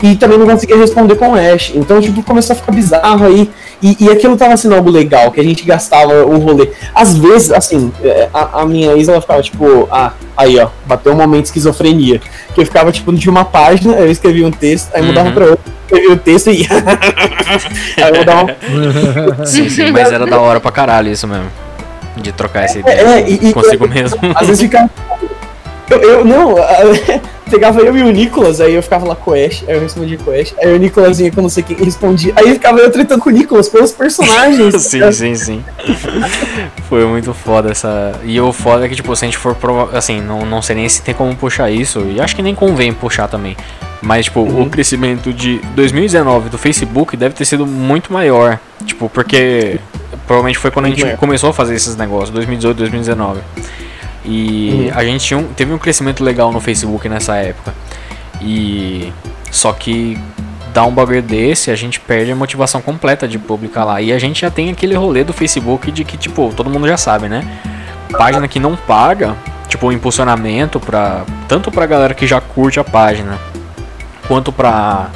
E 0.03 0.15
também 0.17 0.37
não 0.37 0.45
conseguia 0.45 0.75
responder 0.77 1.15
com 1.15 1.29
o 1.29 1.35
Ash. 1.35 1.71
Então, 1.73 2.01
tipo, 2.01 2.21
começou 2.23 2.53
a 2.53 2.57
ficar 2.57 2.73
bizarro 2.73 3.25
aí. 3.25 3.49
E, 3.81 3.95
e 4.01 4.09
aquilo 4.09 4.35
tava 4.35 4.55
sendo 4.57 4.75
algo 4.75 4.89
legal, 4.91 5.31
que 5.31 5.39
a 5.39 5.43
gente 5.43 5.63
gastava 5.65 6.25
um 6.25 6.37
rolê. 6.39 6.69
Às 6.93 7.17
vezes, 7.17 7.51
assim, 7.51 7.89
é, 8.03 8.27
a, 8.33 8.61
a 8.61 8.65
minha 8.65 8.91
ex, 8.97 9.07
ela 9.07 9.21
ficava 9.21 9.41
tipo, 9.41 9.87
ah, 9.89 10.11
aí 10.35 10.59
ó, 10.59 10.67
bateu 10.85 11.13
um 11.13 11.15
momento 11.15 11.43
de 11.43 11.47
esquizofrenia. 11.47 12.19
Que 12.53 12.59
eu 12.61 12.65
ficava, 12.65 12.91
tipo, 12.91 13.13
de 13.13 13.29
uma 13.29 13.45
página, 13.45 13.93
eu 13.95 14.11
escrevia 14.11 14.45
um 14.45 14.51
texto, 14.51 14.89
aí 14.93 15.01
mudava 15.01 15.29
Uhum. 15.29 15.33
pra 15.35 15.45
outra, 15.45 15.63
escrevia 15.85 16.11
o 16.11 16.17
texto 16.17 16.49
e. 16.51 16.67
aí 17.97 18.09
eu 18.09 18.15
mudava 18.19 18.55
Sim, 19.47 19.69
sim, 19.69 19.89
mas 19.91 20.11
era 20.11 20.25
da 20.25 20.39
hora 20.39 20.59
pra 20.59 20.71
caralho 20.71 21.09
isso 21.09 21.25
mesmo. 21.27 21.47
De 22.17 22.31
trocar 22.31 22.63
essa 22.65 22.77
ideia 22.79 22.99
É, 23.01 23.29
e- 23.29 23.39
e- 23.49 23.53
consigo 23.53 23.87
mesmo. 23.87 24.19
Às 24.35 24.47
vezes 24.47 24.61
ficava. 24.63 24.89
Eu, 25.89 26.01
eu- 26.01 26.25
não, 26.25 26.55
pegava 27.51 27.81
eu 27.81 27.95
e 27.95 28.01
o 28.03 28.09
Nicolas, 28.11 28.59
aí 28.61 28.73
eu 28.73 28.81
ficava 28.81 29.07
lá 29.07 29.15
com 29.15 29.31
o 29.31 29.33
Ash, 29.33 29.63
aí 29.67 29.75
eu 29.75 29.81
respondia 29.81 30.17
com 30.17 30.31
o 30.31 30.33
Ash, 30.33 30.55
aí 30.59 30.73
o 30.73 30.79
Nicolas 30.79 31.17
vinha 31.19 31.31
com 31.31 31.41
não 31.41 31.49
sei 31.49 31.61
quem 31.61 31.75
respondia, 31.77 32.33
aí 32.35 32.53
ficava 32.53 32.79
eu 32.79 32.89
tretando 32.91 33.21
com 33.21 33.29
o 33.29 33.33
Nicolas 33.33 33.69
pelos 33.69 33.91
personagens. 33.91 34.75
sim, 34.81 35.11
sim, 35.11 35.35
sim. 35.35 35.65
Foi 36.89 37.05
muito 37.05 37.33
foda 37.33 37.71
essa. 37.71 38.13
E 38.23 38.39
o 38.39 38.51
foda 38.53 38.85
é 38.85 38.89
que, 38.89 38.95
tipo, 38.95 39.15
se 39.15 39.25
a 39.25 39.27
gente 39.27 39.37
for 39.37 39.55
prova... 39.55 39.97
Assim, 39.97 40.21
não, 40.21 40.45
não 40.45 40.61
sei 40.61 40.75
nem 40.75 40.87
se 40.87 41.01
tem 41.01 41.13
como 41.13 41.35
puxar 41.35 41.71
isso. 41.71 42.01
E 42.01 42.21
acho 42.21 42.35
que 42.35 42.41
nem 42.41 42.53
convém 42.53 42.93
puxar 42.93 43.27
também. 43.27 43.57
Mas, 44.01 44.25
tipo, 44.25 44.41
o 44.41 44.69
crescimento 44.69 45.33
de 45.33 45.59
2019 45.75 46.49
do 46.49 46.57
Facebook 46.57 47.15
deve 47.17 47.33
ter 47.33 47.45
sido 47.45 47.65
muito 47.65 48.11
maior. 48.13 48.59
Tipo, 48.85 49.09
porque 49.09 49.79
provavelmente 50.27 50.59
foi 50.59 50.69
quando 50.71 50.85
a 50.85 50.89
gente 50.89 51.17
começou 51.17 51.49
a 51.49 51.53
fazer 51.53 51.73
esses 51.73 51.95
negócios, 51.95 52.29
2018, 52.31 52.77
2019. 52.77 53.39
E 54.25 54.89
a 54.95 55.03
gente 55.03 55.25
tinha 55.25 55.37
um- 55.37 55.47
teve 55.53 55.73
um 55.73 55.77
crescimento 55.77 56.23
legal 56.23 56.51
no 56.51 56.59
Facebook 56.59 57.07
nessa 57.09 57.35
época. 57.35 57.73
E 58.41 59.11
só 59.51 59.71
que 59.73 60.17
dá 60.73 60.83
um 60.85 60.91
bagulho 60.91 61.21
desse, 61.21 61.69
a 61.69 61.75
gente 61.75 61.99
perde 61.99 62.31
a 62.31 62.35
motivação 62.35 62.81
completa 62.81 63.27
de 63.27 63.37
publicar 63.37 63.83
lá. 63.83 64.01
E 64.01 64.11
a 64.13 64.19
gente 64.19 64.41
já 64.41 64.49
tem 64.49 64.69
aquele 64.69 64.95
rolê 64.95 65.23
do 65.23 65.33
Facebook 65.33 65.91
de 65.91 66.03
que, 66.03 66.17
tipo, 66.17 66.51
todo 66.55 66.69
mundo 66.69 66.87
já 66.87 66.97
sabe, 66.97 67.27
né? 67.29 67.45
Página 68.17 68.47
que 68.47 68.59
não 68.59 68.75
paga, 68.75 69.35
tipo, 69.67 69.87
o 69.87 69.91
impulsionamento 69.91 70.79
pra. 70.79 71.23
Tanto 71.47 71.71
pra 71.71 71.85
galera 71.85 72.13
que 72.13 72.25
já 72.27 72.39
curte 72.39 72.79
a 72.79 72.83
página, 72.83 73.37
quanto 74.27 74.51
pra. 74.51 75.09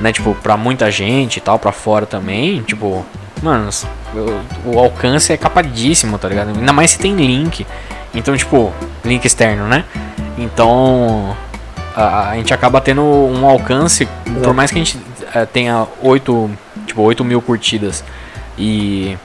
Né, 0.00 0.12
tipo, 0.12 0.34
pra 0.34 0.56
muita 0.56 0.90
gente 0.90 1.36
e 1.36 1.40
tal, 1.40 1.58
pra 1.58 1.72
fora 1.72 2.06
também, 2.06 2.62
tipo, 2.62 3.04
mano, 3.42 3.68
o, 4.64 4.74
o 4.74 4.78
alcance 4.78 5.30
é 5.30 5.36
capadíssimo, 5.36 6.16
tá 6.16 6.26
ligado? 6.26 6.48
Ainda 6.56 6.72
mais 6.72 6.92
se 6.92 6.98
tem 6.98 7.14
link. 7.14 7.66
Então, 8.14 8.36
tipo, 8.36 8.72
link 9.04 9.24
externo, 9.24 9.66
né? 9.66 9.84
Então, 10.36 11.36
a, 11.94 12.30
a 12.30 12.36
gente 12.36 12.52
acaba 12.52 12.80
tendo 12.80 13.02
um 13.02 13.46
alcance, 13.46 14.08
por 14.42 14.54
mais 14.54 14.70
que 14.70 14.78
a 14.78 14.84
gente 14.84 14.98
eh, 15.34 15.46
tenha 15.46 15.86
8, 16.02 16.50
tipo, 16.86 17.02
8 17.02 17.24
mil 17.24 17.40
curtidas 17.40 18.04
e. 18.58 19.16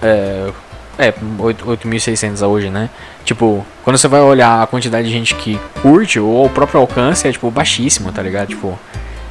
É, 0.00 0.50
é 0.98 1.14
8 1.38 1.64
8.600 1.64 2.46
hoje, 2.46 2.70
né? 2.70 2.90
Tipo, 3.24 3.64
quando 3.84 3.96
você 3.96 4.08
vai 4.08 4.20
olhar 4.20 4.62
a 4.62 4.66
quantidade 4.66 5.06
de 5.06 5.12
gente 5.12 5.34
que 5.34 5.58
curte, 5.80 6.18
ou 6.18 6.46
o 6.46 6.50
próprio 6.50 6.80
alcance 6.80 7.26
é, 7.26 7.32
tipo, 7.32 7.50
baixíssimo, 7.50 8.10
tá 8.12 8.22
ligado? 8.22 8.48
Tipo, 8.48 8.78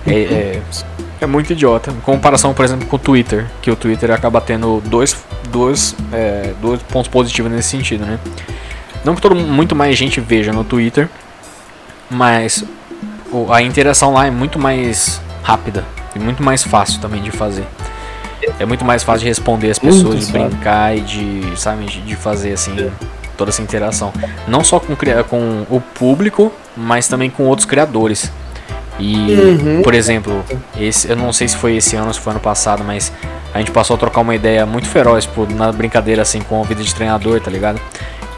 é, 0.08 0.14
é, 0.14 0.62
é 1.22 1.26
muito 1.26 1.54
idiota. 1.54 1.92
Em 1.92 2.00
comparação, 2.00 2.54
por 2.54 2.66
exemplo, 2.66 2.88
com 2.88 2.96
o 2.96 3.00
Twitter, 3.00 3.46
que 3.62 3.70
o 3.70 3.76
Twitter 3.76 4.12
acaba 4.12 4.40
tendo 4.42 4.82
dois, 4.86 5.16
dois, 5.50 5.96
é, 6.12 6.54
dois 6.62 6.82
pontos 6.84 7.10
positivos 7.10 7.52
nesse 7.52 7.70
sentido, 7.70 8.06
né? 8.06 8.20
Não 9.04 9.16
que 9.16 9.22
todo, 9.22 9.36
muito 9.36 9.76
mais 9.76 9.98
gente 9.98 10.20
veja 10.20 10.52
no 10.54 10.64
Twitter, 10.64 11.10
mas 12.10 12.64
a 13.50 13.62
interação 13.62 14.14
lá 14.14 14.28
é 14.28 14.32
muito 14.32 14.60
mais 14.60 15.22
rápida 15.44 15.84
e 16.16 16.20
muito 16.20 16.44
mais 16.44 16.64
fácil 16.64 17.00
também 17.02 17.22
de 17.22 17.32
fazer. 17.32 17.66
É 18.60 18.66
muito 18.66 18.84
mais 18.84 19.04
fácil 19.04 19.22
de 19.22 19.28
responder 19.28 19.70
as 19.72 19.80
Muito 19.80 19.96
pessoas, 19.96 20.28
de 20.28 20.32
fácil. 20.32 20.50
brincar 20.50 20.98
e 20.98 21.02
de, 21.02 21.54
sabe, 21.60 21.86
de, 21.86 22.02
de 22.02 22.16
fazer 22.16 22.54
assim 22.54 22.90
toda 23.38 23.50
essa 23.52 23.62
interação. 23.62 24.12
Não 24.48 24.64
só 24.64 24.80
com, 24.80 24.96
com 25.30 25.66
o 25.70 25.80
público, 25.80 26.52
mas 26.76 27.08
também 27.08 27.30
com 27.30 27.44
outros 27.44 27.66
criadores. 27.66 28.32
E, 29.00 29.32
Uhum. 29.34 29.82
por 29.84 29.94
exemplo, 29.96 30.44
esse, 30.80 31.10
eu 31.10 31.16
não 31.16 31.32
sei 31.34 31.48
se 31.48 31.56
foi 31.56 31.76
esse 31.78 31.96
ano 31.96 32.08
ou 32.08 32.14
se 32.14 32.20
foi 32.20 32.32
ano 32.32 32.40
passado, 32.40 32.84
mas 32.84 33.12
a 33.54 33.58
gente 33.60 33.72
passou 33.72 33.96
a 33.96 33.98
trocar 33.98 34.22
uma 34.22 34.36
ideia 34.36 34.66
muito 34.66 34.88
feroz 34.88 35.26
pô, 35.26 35.46
na 35.46 35.72
brincadeira 35.72 36.22
assim 36.22 36.42
com 36.42 36.62
a 36.62 36.66
vida 36.66 36.84
de 36.84 36.94
treinador, 36.94 37.40
tá 37.42 37.50
ligado? 37.50 37.80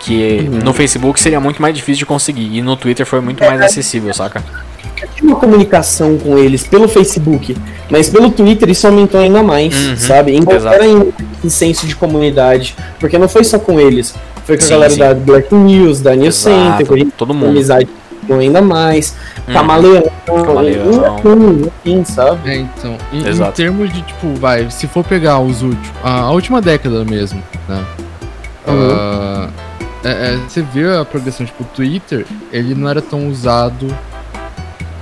Que 0.03 0.47
Uhum. 0.51 0.59
no 0.63 0.73
Facebook 0.73 1.19
seria 1.19 1.39
muito 1.39 1.61
mais 1.61 1.73
difícil 1.73 1.99
de 1.99 2.05
conseguir 2.05 2.49
e 2.57 2.61
no 2.61 2.75
Twitter 2.75 3.05
foi 3.05 3.21
muito 3.21 3.43
mais 3.43 3.61
acessível, 3.61 4.13
saca? 4.13 4.43
Tinha 5.15 5.31
uma 5.31 5.35
comunicação 5.39 6.17
com 6.17 6.37
eles 6.37 6.65
pelo 6.65 6.87
Facebook, 6.87 7.55
mas 7.89 8.09
pelo 8.09 8.29
Twitter 8.29 8.69
isso 8.69 8.85
aumentou 8.87 9.19
ainda 9.19 9.41
mais, 9.43 9.73
Uhum, 9.75 9.97
sabe? 9.97 10.35
Então 10.35 10.55
exato. 10.55 10.75
era 10.75 11.05
senso 11.49 11.85
de 11.87 11.95
comunidade, 11.95 12.75
porque 12.99 13.17
não 13.17 13.27
foi 13.29 13.43
só 13.43 13.59
com 13.59 13.79
eles, 13.79 14.13
foi 14.45 14.57
com 14.57 14.63
a 14.63 14.65
Sim, 14.67 14.73
galera 14.73 14.91
sim. 14.93 14.99
da 14.99 15.13
Black 15.13 15.53
News, 15.53 15.99
da 16.01 16.15
New 16.15 16.31
Center, 16.31 16.87
a 16.89 17.17
todo 17.17 17.33
mundo. 17.33 17.49
amizade 17.49 17.87
ainda 18.29 18.61
mais, 18.61 19.15
Uhum. 19.47 19.53
Camaleão, 19.53 20.03
Camaleão. 20.25 21.17
enfim, 21.19 21.71
enfim, 21.85 22.05
sabe? 22.05 22.49
É, 22.49 22.55
então, 22.57 22.97
em, 23.11 23.19
em 23.19 23.51
termos 23.51 23.91
de, 23.91 24.01
tipo, 24.01 24.33
vai, 24.35 24.69
se 24.71 24.87
for 24.87 25.03
pegar 25.03 25.39
os 25.39 25.61
últimos, 25.61 25.89
a, 26.01 26.21
a 26.21 26.31
última 26.31 26.61
década 26.61 27.03
mesmo, 27.03 27.43
né? 27.67 27.83
Uhum. 28.65 28.89
Ah, 28.95 29.49
é- 30.03 30.33
é, 30.33 30.37
você 30.37 30.61
vê 30.61 30.95
a 30.95 31.05
progressão, 31.05 31.45
tipo, 31.45 31.63
o 31.63 31.67
Twitter, 31.67 32.25
ele 32.51 32.75
não 32.75 32.89
era 32.89 33.01
tão 33.01 33.27
usado 33.29 33.87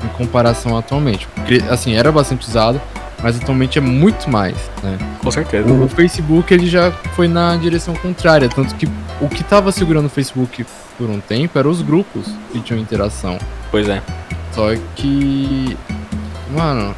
em 0.03 0.07
comparação 0.17 0.77
atualmente. 0.77 1.27
Porque, 1.35 1.61
assim, 1.69 1.95
era 1.95 2.11
bastante 2.11 2.47
usado, 2.47 2.81
mas 3.21 3.37
atualmente 3.37 3.77
é 3.77 3.81
muito 3.81 4.29
mais, 4.29 4.55
né? 4.83 4.97
Com 5.19 5.31
certeza. 5.31 5.71
O 5.71 5.87
Facebook, 5.89 6.53
ele 6.53 6.67
já 6.67 6.91
foi 7.15 7.27
na 7.27 7.55
direção 7.55 7.93
contrária, 7.95 8.49
tanto 8.49 8.73
que 8.75 8.87
o 9.19 9.27
que 9.29 9.43
tava 9.43 9.71
segurando 9.71 10.05
o 10.05 10.09
Facebook 10.09 10.65
por 10.97 11.09
um 11.09 11.19
tempo 11.19 11.57
eram 11.57 11.69
os 11.69 11.81
grupos 11.81 12.25
que 12.51 12.59
tinham 12.61 12.79
interação. 12.79 13.37
Pois 13.69 13.87
é. 13.87 14.01
Só 14.51 14.69
que. 14.95 15.77
Mano, 16.55 16.93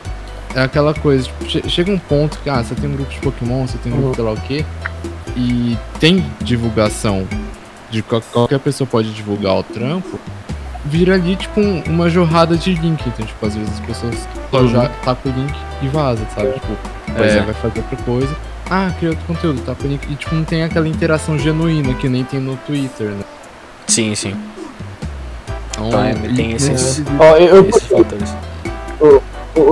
é 0.56 0.62
aquela 0.64 0.94
coisa, 0.94 1.26
tipo, 1.26 1.46
che- 1.48 1.70
chega 1.70 1.92
um 1.92 2.00
ponto 2.00 2.40
que, 2.40 2.50
ah, 2.50 2.64
você 2.64 2.74
tem 2.74 2.90
um 2.90 2.94
grupo 2.94 3.12
de 3.12 3.20
Pokémon, 3.20 3.68
você 3.68 3.78
tem 3.78 3.92
um 3.94 3.98
grupo 3.98 4.12
de 4.12 4.16
sei 4.16 4.26
lá 4.26 4.32
o 4.32 4.38
quê, 4.38 4.66
e 5.36 5.78
tem 6.00 6.26
divulgação 6.42 7.28
de 7.94 8.02
qual- 8.02 8.22
qualquer 8.32 8.60
pessoa 8.60 8.88
pode 8.90 9.12
divulgar 9.14 9.56
o 9.56 9.64
trampo, 9.64 10.20
vira 10.84 11.14
ali, 11.14 11.36
tipo, 11.36 11.62
um- 11.62 11.84
uma 11.88 12.10
jorrada 12.10 12.58
de 12.58 12.74
link. 12.74 13.02
Então, 13.08 13.26
tipo, 13.26 13.46
às 13.46 13.56
vezes 13.56 13.72
as 13.72 13.80
pessoas 13.82 14.16
só 14.50 14.58
Uhum. 14.62 14.68
já 14.68 14.90
tapa 15.06 15.30
o 15.30 15.32
link 15.32 15.54
e 15.84 15.88
vaza, 15.90 16.22
sabe? 16.36 16.54
Tipo, 16.54 16.74
é, 17.22 17.38
é. 17.38 17.42
vai 17.42 17.54
fazer 17.54 17.80
outra 17.80 17.98
coisa. 18.04 18.36
Ah, 18.70 18.92
cria 18.98 19.12
outro 19.12 19.26
conteúdo, 19.28 19.62
tapa 19.62 19.86
o 19.86 19.88
link. 19.88 20.02
E, 20.12 20.16
tipo, 20.16 20.34
não 20.34 20.44
tem 20.44 20.64
aquela 20.64 20.88
interação 20.88 21.38
genuína 21.38 21.94
que 21.94 22.10
nem 22.10 22.24
tem 22.24 22.40
no 22.40 22.56
Twitter, 22.66 23.10
né? 23.10 23.24
Sim, 23.88 24.16
sim. 24.16 24.34
Então, 25.74 25.88
Então, 25.88 26.04
é, 26.04 26.14
tem 26.36 26.52
e- 26.52 26.56
esses- 26.56 27.04
Ó, 27.20 27.36
eu, 27.38 27.56
eu- 27.58 27.70
Esses 27.70 27.84
fatores. 27.84 28.36
o, 29.00 29.22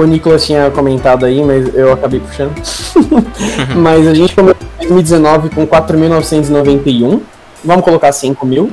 o 0.02 0.04
Nicolas 0.06 0.46
tinha 0.46 0.70
comentado 0.70 1.26
aí, 1.26 1.44
mas 1.44 1.74
eu 1.74 1.92
acabei 1.94 2.20
puxando. 2.20 2.54
mas 3.78 4.08
a 4.08 4.14
gente 4.14 4.36
começou 4.36 4.62
em 4.80 4.88
2019 4.88 5.50
com 5.50 5.66
4.991. 5.66 7.22
Vamos 7.64 7.84
colocar 7.84 8.12
5 8.12 8.46
mil. 8.46 8.72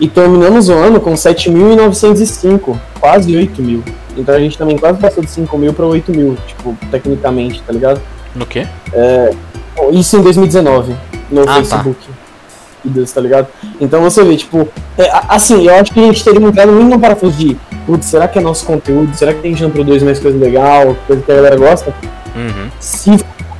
E 0.00 0.08
terminamos 0.08 0.68
o 0.68 0.72
ano 0.74 1.00
com 1.00 1.12
7.905. 1.14 2.76
Quase 3.00 3.36
8 3.36 3.62
mil. 3.62 3.82
Então 4.16 4.34
a 4.34 4.38
gente 4.38 4.58
também 4.58 4.76
quase 4.76 4.98
passou 4.98 5.22
de 5.22 5.30
5 5.30 5.56
mil 5.56 5.72
para 5.72 5.86
8 5.86 6.10
mil, 6.12 6.36
tipo, 6.46 6.76
tecnicamente, 6.90 7.62
tá 7.62 7.72
ligado? 7.72 8.00
No 8.34 8.44
quê? 8.44 8.66
Bom, 9.76 9.90
Isso 9.90 10.16
em 10.16 10.22
2019, 10.22 10.94
no 11.30 11.42
Ah, 11.42 11.46
tá. 11.46 11.54
Facebook. 11.54 11.96
Tá 13.14 13.20
ligado? 13.20 13.46
Então 13.80 14.02
você 14.02 14.24
vê, 14.24 14.36
tipo, 14.36 14.68
é, 14.98 15.08
assim, 15.28 15.66
eu 15.66 15.74
acho 15.76 15.92
que 15.92 16.00
a 16.00 16.02
gente 16.02 16.24
teria 16.24 16.44
entrado 16.44 16.72
muito 16.72 16.90
no 16.90 16.98
parafuso 16.98 17.36
de, 17.36 17.56
putz, 17.86 18.06
será 18.06 18.26
que 18.26 18.38
é 18.38 18.42
nosso 18.42 18.66
conteúdo? 18.66 19.14
Será 19.16 19.32
que 19.32 19.46
a 19.46 19.50
gente 19.50 19.62
não 19.62 19.70
produz 19.70 20.02
mais 20.02 20.18
coisa 20.18 20.36
legal, 20.36 20.96
coisa 21.06 21.22
que 21.22 21.30
a 21.30 21.36
galera 21.36 21.56
gosta? 21.56 21.94
Uhum. 22.34 22.68
Se 22.80 23.12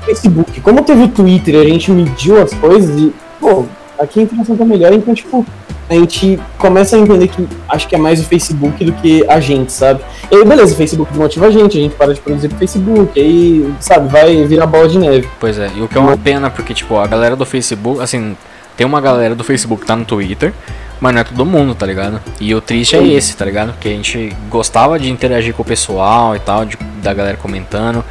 Facebook, 0.04 0.60
como 0.60 0.82
teve 0.82 1.04
o 1.04 1.08
Twitter, 1.08 1.60
a 1.60 1.64
gente 1.64 1.90
mediu 1.92 2.42
as 2.42 2.52
coisas 2.52 2.98
e, 3.00 3.12
pô, 3.40 3.64
aqui 4.02 4.20
a 4.20 4.22
interação 4.24 4.56
tá 4.56 4.64
melhor, 4.64 4.92
então, 4.92 5.14
tipo, 5.14 5.44
a 5.88 5.94
gente 5.94 6.40
começa 6.58 6.96
a 6.96 6.98
entender 6.98 7.28
que 7.28 7.46
acho 7.68 7.86
que 7.88 7.94
é 7.94 7.98
mais 7.98 8.20
o 8.20 8.24
Facebook 8.24 8.84
do 8.84 8.92
que 8.92 9.24
a 9.28 9.40
gente, 9.40 9.72
sabe? 9.72 10.00
E 10.30 10.36
aí, 10.36 10.44
beleza, 10.44 10.74
o 10.74 10.76
Facebook 10.76 11.10
desmotiva 11.10 11.46
a 11.46 11.50
gente, 11.50 11.78
a 11.78 11.80
gente 11.80 11.94
para 11.94 12.14
de 12.14 12.20
produzir 12.20 12.48
pro 12.48 12.58
Facebook, 12.58 13.20
aí, 13.20 13.72
sabe, 13.80 14.08
vai 14.08 14.44
virar 14.44 14.66
bola 14.66 14.88
de 14.88 14.98
neve. 14.98 15.28
Pois 15.38 15.58
é, 15.58 15.70
e 15.76 15.82
o 15.82 15.88
que 15.88 15.96
é 15.98 16.00
uma 16.00 16.16
pena, 16.16 16.50
porque, 16.50 16.72
tipo, 16.72 16.96
a 16.98 17.06
galera 17.06 17.36
do 17.36 17.44
Facebook, 17.44 18.00
assim, 18.02 18.36
tem 18.76 18.86
uma 18.86 19.00
galera 19.00 19.34
do 19.34 19.44
Facebook 19.44 19.82
que 19.82 19.86
tá 19.86 19.94
no 19.94 20.04
Twitter, 20.04 20.52
mas 21.00 21.12
não 21.12 21.20
é 21.20 21.24
todo 21.24 21.44
mundo, 21.44 21.74
tá 21.74 21.84
ligado? 21.84 22.20
E 22.40 22.54
o 22.54 22.60
triste 22.60 22.96
é 22.96 23.04
esse, 23.06 23.36
tá 23.36 23.44
ligado? 23.44 23.72
Porque 23.72 23.88
a 23.88 23.92
gente 23.92 24.34
gostava 24.48 24.98
de 24.98 25.10
interagir 25.10 25.52
com 25.52 25.62
o 25.62 25.64
pessoal 25.64 26.34
e 26.36 26.38
tal, 26.38 26.64
de- 26.64 26.78
da 27.02 27.12
galera 27.12 27.36
comentando. 27.36 28.04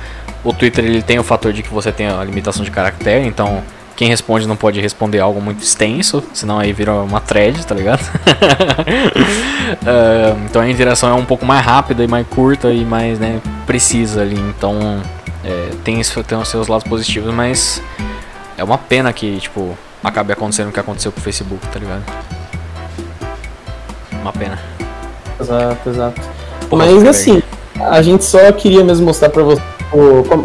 O 0.44 0.53
Twitter, 0.53 0.84
ele 0.84 1.02
tem 1.02 1.18
o 1.18 1.24
fator 1.24 1.53
de 1.53 1.64
que 1.64 1.74
você 1.74 1.92
tem 1.92 2.08
a 2.08 2.24
limitação 2.24 2.64
de 2.66 2.70
caractere, 2.70 3.26
então 3.26 3.64
quem 4.02 4.10
responde 4.10 4.48
não 4.48 4.56
pode 4.56 4.82
responder 4.82 5.20
algo 5.20 5.40
muito 5.40 5.62
extenso, 5.62 6.24
senão 6.34 6.58
aí 6.58 6.74
vira 6.74 6.92
uma 6.92 7.22
thread, 7.22 7.64
tá 7.68 7.76
ligado? 7.76 8.02
Ah, 9.86 10.36
então 10.46 10.62
a 10.62 10.70
interação 10.70 11.10
é 11.10 11.14
um 11.14 11.24
pouco 11.24 11.46
mais 11.46 11.64
rápida 11.64 12.04
e 12.04 12.08
mais 12.08 12.28
curta 12.28 12.72
e 12.72 12.84
mais, 12.84 13.20
né, 13.20 13.40
precisa 13.66 14.22
ali, 14.22 14.38
então... 14.40 15.02
É, 15.46 15.70
tem, 15.84 16.02
tem 16.28 16.38
os 16.38 16.48
seus 16.48 16.68
lados 16.68 16.86
positivos, 16.88 17.34
mas 17.34 17.82
é 18.58 18.64
uma 18.64 18.78
pena 18.78 19.14
que, 19.14 19.40
tipo, 19.40 19.78
acabe 20.04 20.34
acontecendo 20.34 20.70
o 20.70 20.72
que 20.72 20.80
aconteceu 20.80 21.12
com 21.12 21.20
o 21.20 21.24
Facebook, 21.24 21.66
tá 21.68 21.80
ligado? 21.80 22.04
Uma 24.22 24.34
pena. 24.34 24.60
Exato, 25.40 25.90
exato. 25.90 26.22
Porra, 26.70 26.86
Mas 26.86 27.04
assim, 27.06 27.42
a 27.80 28.02
gente 28.02 28.24
só 28.24 28.52
queria 28.52 28.84
mesmo 28.84 29.06
mostrar 29.06 29.30
pra 29.30 29.44
vocês, 29.44 29.66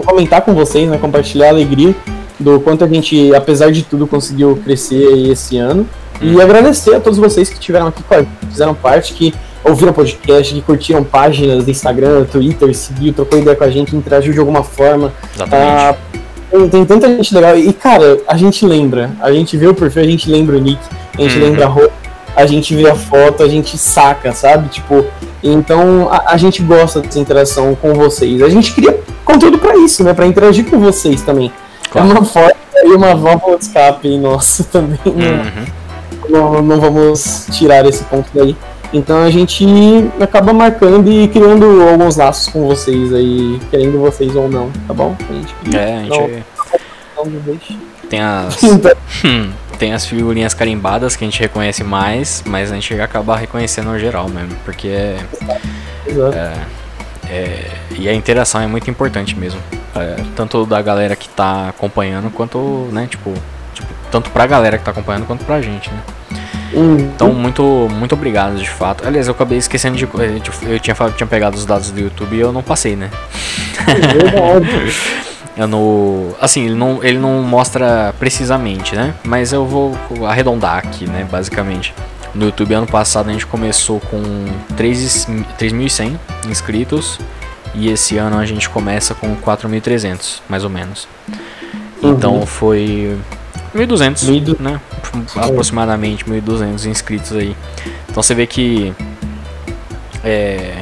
comentar 0.05 0.43
com 0.43 0.55
vocês, 0.55 0.89
né, 0.89 0.99
compartilhar 0.99 1.47
a 1.47 1.51
alegria 1.51 1.95
do 2.39 2.61
quanto 2.61 2.85
a 2.85 2.87
gente, 2.89 3.35
apesar 3.35 3.71
de 3.73 3.83
tudo, 3.83 4.07
conseguiu 4.07 4.59
crescer 4.65 5.31
esse 5.31 5.57
ano. 5.59 5.87
E 6.21 6.35
Hum. 6.37 6.41
agradecer 6.41 6.95
a 6.95 7.01
todos 7.01 7.19
vocês 7.19 7.49
que 7.51 7.59
tiveram 7.59 7.89
aqui, 7.89 8.03
que 8.03 8.47
fizeram 8.47 8.75
parte, 8.75 9.13
que 9.13 9.35
ouviram 9.65 9.91
o 9.91 9.95
podcast, 9.95 10.55
que 10.55 10.61
curtiram 10.63 11.03
páginas 11.05 11.65
do 11.65 11.71
Instagram, 11.71 12.25
Twitter, 12.25 12.75
seguiu, 12.75 13.13
trocou 13.13 13.39
ideia 13.39 13.55
com 13.57 13.65
a 13.65 13.71
gente, 13.71 13.95
interagiu 13.95 14.33
de 14.33 14.39
alguma 14.39 14.63
forma. 14.63 15.13
Exatamente. 15.35 15.71
Ah, 15.83 15.95
tem, 16.51 16.69
tem 16.69 16.85
tanta 16.87 17.09
gente 17.09 17.35
legal. 17.35 17.59
E, 17.59 17.73
cara, 17.73 18.19
a 18.27 18.37
gente 18.37 18.65
lembra. 18.65 19.11
A 19.21 19.31
gente 19.33 19.57
vê 19.57 19.67
o 19.67 19.75
perfil, 19.75 20.03
a 20.03 20.07
gente 20.07 20.31
lembra 20.31 20.57
o 20.57 20.61
nick, 20.61 20.81
a 21.19 21.21
gente 21.21 21.37
Uhum. 21.37 21.45
lembra 21.45 21.65
a 21.67 21.69
roupa, 21.69 21.93
a 22.35 22.47
gente 22.47 22.75
vê 22.75 22.89
a 22.89 22.95
foto, 22.95 23.43
a 23.43 23.49
gente 23.49 23.77
saca, 23.77 24.33
sabe? 24.33 24.69
Tipo, 24.69 25.05
então 25.43 26.09
a, 26.11 26.33
a 26.33 26.37
gente 26.37 26.63
gosta 26.63 27.01
dessa 27.01 27.19
interação 27.19 27.75
com 27.75 27.93
vocês. 27.95 28.41
A 28.43 28.49
gente 28.49 28.73
cria 28.73 28.99
conteúdo 29.25 29.59
pra 29.59 29.77
isso, 29.77 30.03
né? 30.05 30.15
Pra 30.15 30.27
interagir 30.27 30.65
com 30.67 30.79
vocês 30.79 31.21
também. 31.23 31.51
Claro. 31.91 32.09
É 32.09 32.13
uma 32.13 32.25
forma 32.25 32.53
e 32.85 32.93
uma 32.93 33.15
válvula 33.15 33.59
de 33.59 33.65
escape 33.65 34.19
nossa 34.19 34.65
também. 34.71 34.99
né? 35.07 35.53
Uhum. 35.57 35.67
Não, 36.29 36.63
não 36.63 36.81
vamos 36.81 37.47
tirar 37.53 37.85
esse 37.87 38.03
ponto 38.05 38.29
daí. 38.35 38.57
Então 38.93 39.23
a 39.23 39.31
gente 39.31 39.65
acaba 40.21 40.53
marcando 40.53 41.11
e 41.11 41.27
criando 41.29 41.83
alguns 41.89 42.17
laços 42.17 42.49
com 42.49 42.67
vocês 42.67 43.13
aí, 43.13 43.61
querendo 43.71 43.99
vocês 44.01 44.35
ou 44.37 44.49
não, 44.49 44.71
tá 44.87 44.95
bom? 44.95 45.17
A 45.29 45.33
gente 45.33 45.55
cria. 45.65 45.81
É, 45.81 45.97
a 45.97 46.03
gente 46.03 46.45
Não, 47.17 47.25
não 47.27 47.41
deixe. 47.41 47.77
tem 48.09 48.21
as. 48.23 48.63
Então, 48.63 48.93
Hum, 49.25 49.51
tem 49.79 49.93
as 49.93 50.07
figurinhas 50.07 50.55
carimbadas 50.55 51.17
que 51.17 51.25
a 51.25 51.27
gente 51.27 51.41
reconhece 51.41 51.83
mais, 51.85 52.43
mas 52.47 52.71
a 52.71 52.75
gente 52.77 52.95
acaba 53.01 53.37
reconhecendo 53.37 53.91
no 53.91 53.99
geral 53.99 54.29
mesmo, 54.29 54.57
porque 54.65 54.89
é, 54.89 55.17
exato. 56.07 56.37
é- 56.37 56.53
e 57.99 58.09
a 58.09 58.15
interação 58.15 58.61
é 58.61 58.67
muito 58.67 58.89
importante 58.91 59.37
mesmo, 59.37 59.61
É, 59.95 60.17
tanto 60.37 60.67
da 60.67 60.81
galera 60.83 61.17
que 61.17 61.29
tá 61.29 61.69
acompanhando 61.71 62.31
quanto, 62.31 62.89
né, 62.93 63.07
tipo, 63.11 63.33
tipo, 63.75 63.89
tanto 64.11 64.31
pra 64.31 64.47
galera 64.47 64.77
que 64.79 64.85
tá 64.85 64.91
acompanhando 64.91 65.27
quanto 65.27 65.45
pra 65.45 65.61
gente, 65.63 65.91
né? 65.91 65.99
Hum, 66.75 66.97
Então, 66.99 67.33
muito, 67.33 67.63
muito 67.91 68.15
obrigado 68.15 68.57
de 68.57 68.69
fato. 68.69 69.07
Aliás, 69.07 69.27
eu 69.29 69.33
acabei 69.33 69.57
esquecendo 69.57 69.97
de. 69.97 70.05
Eu, 70.05 70.41
eu 70.73 70.79
tinha, 70.81 70.95
falado- 70.95 71.15
tinha 71.17 71.27
pegado 71.27 71.57
os 71.57 71.65
dados 71.65 71.91
do 71.91 71.99
YouTube 72.01 72.37
e 72.37 72.41
eu 72.41 72.53
não 72.53 72.63
passei, 72.63 72.95
né? 72.97 73.09
é. 73.89 75.17
Eu 75.57 75.67
no, 75.67 76.35
assim, 76.39 76.67
ele 76.67 76.75
não, 76.75 77.03
ele 77.03 77.17
não 77.17 77.43
mostra 77.43 78.15
precisamente, 78.19 78.95
né? 78.95 79.15
Mas 79.25 79.55
eu 79.55 79.65
vou 79.65 79.97
arredondar 80.29 80.77
aqui, 80.77 81.07
né? 81.09 81.27
Basicamente. 81.31 81.95
No 82.37 82.45
YouTube, 82.47 82.75
ano 82.75 82.87
passado, 82.87 83.31
a 83.31 83.33
gente 83.33 83.47
começou 83.47 83.99
com 83.99 84.23
3 84.77 85.27
3.100 85.59 86.19
inscritos. 86.49 87.19
E 87.75 87.89
esse 87.91 88.17
ano 88.17 88.39
a 88.39 88.47
gente 88.47 88.69
começa 88.71 89.15
com 89.15 89.35
4.300, 89.37 90.41
mais 90.49 90.65
ou 90.65 90.71
menos. 90.71 91.09
Então 92.03 92.37
Uhum. 92.41 92.47
foi 92.47 93.17
1.200, 93.75 94.27
1.200. 94.27 94.61
né? 94.61 94.81
Aproximadamente 95.37 96.25
1.200 96.25 96.85
inscritos 96.87 97.33
aí. 97.33 97.57
Então 98.09 98.23
você 98.23 98.35
vê 98.35 98.47
que. 98.47 98.95
É. 100.25 100.75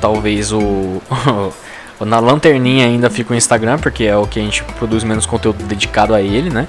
Talvez 0.00 0.52
o. 0.52 1.02
Na 2.00 2.18
lanterninha 2.18 2.86
ainda 2.86 3.10
fica 3.10 3.34
o 3.34 3.36
Instagram, 3.36 3.78
porque 3.78 4.04
é 4.04 4.16
o 4.16 4.26
que 4.26 4.40
a 4.40 4.42
gente 4.42 4.62
produz 4.78 5.04
menos 5.04 5.26
conteúdo 5.26 5.62
dedicado 5.64 6.14
a 6.14 6.22
ele, 6.22 6.48
né? 6.48 6.66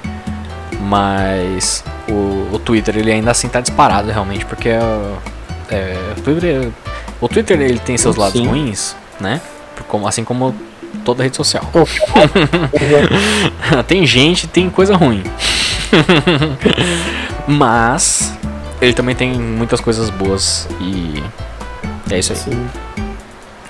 Mas 0.81 1.83
o 2.09 2.40
Twitter 2.61 2.97
ele 2.97 3.11
ainda 3.11 3.31
assim 3.31 3.47
tá 3.47 3.61
disparado 3.61 4.11
realmente, 4.11 4.45
porque 4.45 4.69
é, 4.69 4.79
é, 5.69 5.97
o 6.17 6.21
Twitter, 6.21 6.69
o 7.19 7.27
Twitter 7.27 7.61
ele 7.61 7.79
tem 7.79 7.97
seus 7.97 8.15
lados 8.15 8.39
Sim. 8.39 8.47
ruins, 8.47 8.95
né? 9.19 9.41
Como, 9.87 10.07
assim 10.07 10.23
como 10.23 10.55
toda 11.03 11.23
rede 11.23 11.35
social. 11.35 11.63
tem 13.87 14.05
gente, 14.05 14.47
tem 14.47 14.69
coisa 14.69 14.95
ruim. 14.95 15.23
Mas 17.47 18.33
ele 18.81 18.93
também 18.93 19.15
tem 19.15 19.33
muitas 19.33 19.81
coisas 19.81 20.09
boas 20.09 20.67
e 20.79 21.23
é 22.09 22.19
isso 22.19 22.33
aí. 22.33 22.39
Sim. 22.39 22.69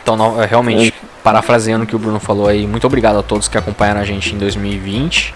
Então, 0.02 0.42
é, 0.42 0.45
realmente, 0.45 0.94
parafraseando 1.24 1.84
o 1.84 1.88
que 1.88 1.95
o 1.95 2.00
Bruno 2.00 2.20
falou 2.20 2.48
aí, 2.48 2.66
muito 2.66 2.86
obrigado 2.88 3.18
a 3.20 3.24
todos 3.24 3.48
que 3.48 3.58
acompanharam 3.58 4.02
a 4.02 4.06
gente 4.06 4.34
em 4.34 4.38
2020. 4.38 5.34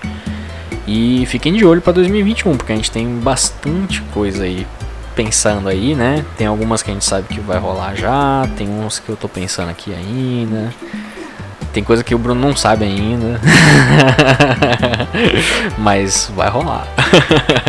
E 0.88 1.26
fiquem 1.26 1.54
de 1.54 1.66
olho 1.66 1.82
para 1.82 1.94
2021, 1.94 2.58
porque 2.58 2.72
a 2.72 2.76
gente 2.76 2.92
tem 2.92 3.08
bastante 3.20 4.02
coisa 4.14 4.44
aí 4.44 4.68
pensando 5.16 5.70
aí, 5.70 5.96
né? 5.96 6.24
Tem 6.38 6.46
algumas 6.46 6.84
que 6.84 6.92
a 6.92 6.94
gente 6.94 7.06
sabe 7.06 7.28
que 7.28 7.40
vai 7.40 7.58
rolar 7.58 7.96
já, 7.96 8.48
tem 8.58 8.70
uns 8.70 9.00
que 9.00 9.10
eu 9.10 9.16
tô 9.16 9.28
pensando 9.28 9.70
aqui 9.70 9.94
ainda. 9.94 10.74
Tem 11.74 11.84
coisa 11.84 12.04
que 12.04 12.14
o 12.14 12.18
Bruno 12.18 12.40
não 12.40 12.56
sabe 12.56 12.86
ainda. 12.86 13.40
Mas 15.78 16.32
vai 16.36 16.50
rolar. 16.50 16.88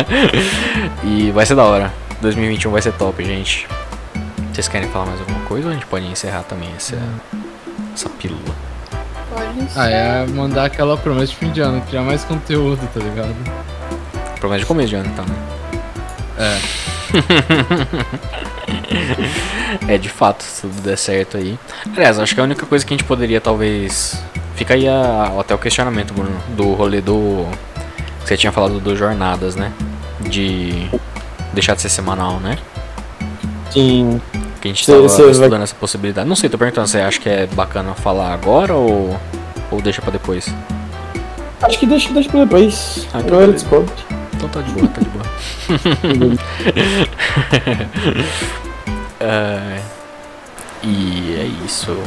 e 1.03 1.31
vai 1.31 1.45
ser 1.45 1.55
da 1.55 1.63
hora. 1.63 1.91
2021 2.21 2.71
vai 2.71 2.81
ser 2.81 2.93
top, 2.93 3.23
gente. 3.23 3.67
Vocês 4.53 4.67
querem 4.67 4.87
falar 4.89 5.07
mais 5.07 5.19
alguma 5.19 5.39
coisa 5.41 5.67
ou 5.67 5.71
a 5.71 5.73
gente 5.73 5.85
pode 5.85 6.05
encerrar 6.05 6.43
também 6.43 6.69
essa, 6.75 6.97
essa 7.93 8.09
pílula? 8.09 8.66
Ah, 9.75 9.89
é 9.89 10.25
mandar 10.27 10.65
aquela 10.65 10.97
promessa 10.97 11.27
de 11.27 11.35
fim 11.35 11.51
de 11.51 11.61
ano, 11.61 11.81
criar 11.81 12.01
mais 12.03 12.23
conteúdo, 12.23 12.79
tá 12.93 12.99
ligado? 12.99 13.35
Promessa 14.39 14.59
de 14.61 14.65
começo 14.65 14.89
de 14.89 14.95
ano, 14.95 15.09
então, 15.11 15.25
né? 15.25 15.35
É. 16.39 17.17
É, 19.87 19.97
de 19.97 20.09
fato, 20.09 20.43
se 20.43 20.61
tudo 20.61 20.81
der 20.81 20.97
certo 20.97 21.37
aí. 21.37 21.57
Aliás, 21.95 22.19
acho 22.19 22.33
que 22.33 22.41
a 22.41 22.43
única 22.43 22.65
coisa 22.65 22.85
que 22.85 22.93
a 22.93 22.97
gente 22.97 23.05
poderia 23.05 23.39
talvez. 23.39 24.21
Fica 24.55 24.73
aí 24.73 24.87
a- 24.87 25.33
até 25.39 25.53
o 25.53 25.57
questionamento, 25.57 26.13
Bruno, 26.13 26.35
do 26.55 26.73
rolê 26.73 27.01
do. 27.01 27.45
que 28.21 28.27
Você 28.27 28.37
tinha 28.37 28.51
falado 28.51 28.79
do 28.79 28.95
Jornadas, 28.95 29.55
né? 29.55 29.71
De 30.21 30.89
deixar 31.53 31.75
de 31.75 31.81
ser 31.81 31.89
semanal, 31.89 32.39
né? 32.39 32.57
Sim. 33.71 34.21
Que 34.67 34.71
a 34.71 34.73
gente 34.73 34.85
Cê- 34.85 34.93
tava 34.95 35.09
cê 35.09 35.21
vai- 35.23 35.31
estudando 35.31 35.61
essa 35.63 35.75
possibilidade. 35.75 36.27
Não 36.27 36.35
sei, 36.35 36.49
tô 36.49 36.57
perguntando, 36.57 36.87
você 36.87 36.99
acha 36.99 37.19
que 37.19 37.29
é 37.29 37.45
bacana 37.47 37.93
falar 37.93 38.33
agora 38.33 38.73
ou, 38.73 39.17
ou 39.71 39.81
deixa 39.81 40.01
pra 40.01 40.11
depois? 40.11 40.53
Acho 41.61 41.79
que 41.79 41.85
deixa, 41.85 42.11
deixa 42.13 42.29
pra 42.29 42.41
depois. 42.41 43.07
Ah, 43.13 43.19
então 43.19 43.37
Agora 43.37 43.47
beleza. 43.47 43.63
descobre. 43.65 43.93
Então 44.35 44.49
tá 44.49 44.61
de 44.61 44.71
boa, 44.71 44.87
tá 44.87 45.01
de 45.01 45.09
boa. 45.09 46.37
É, 49.19 49.79
e 50.83 51.35
é 51.39 51.45
isso. 51.65 51.97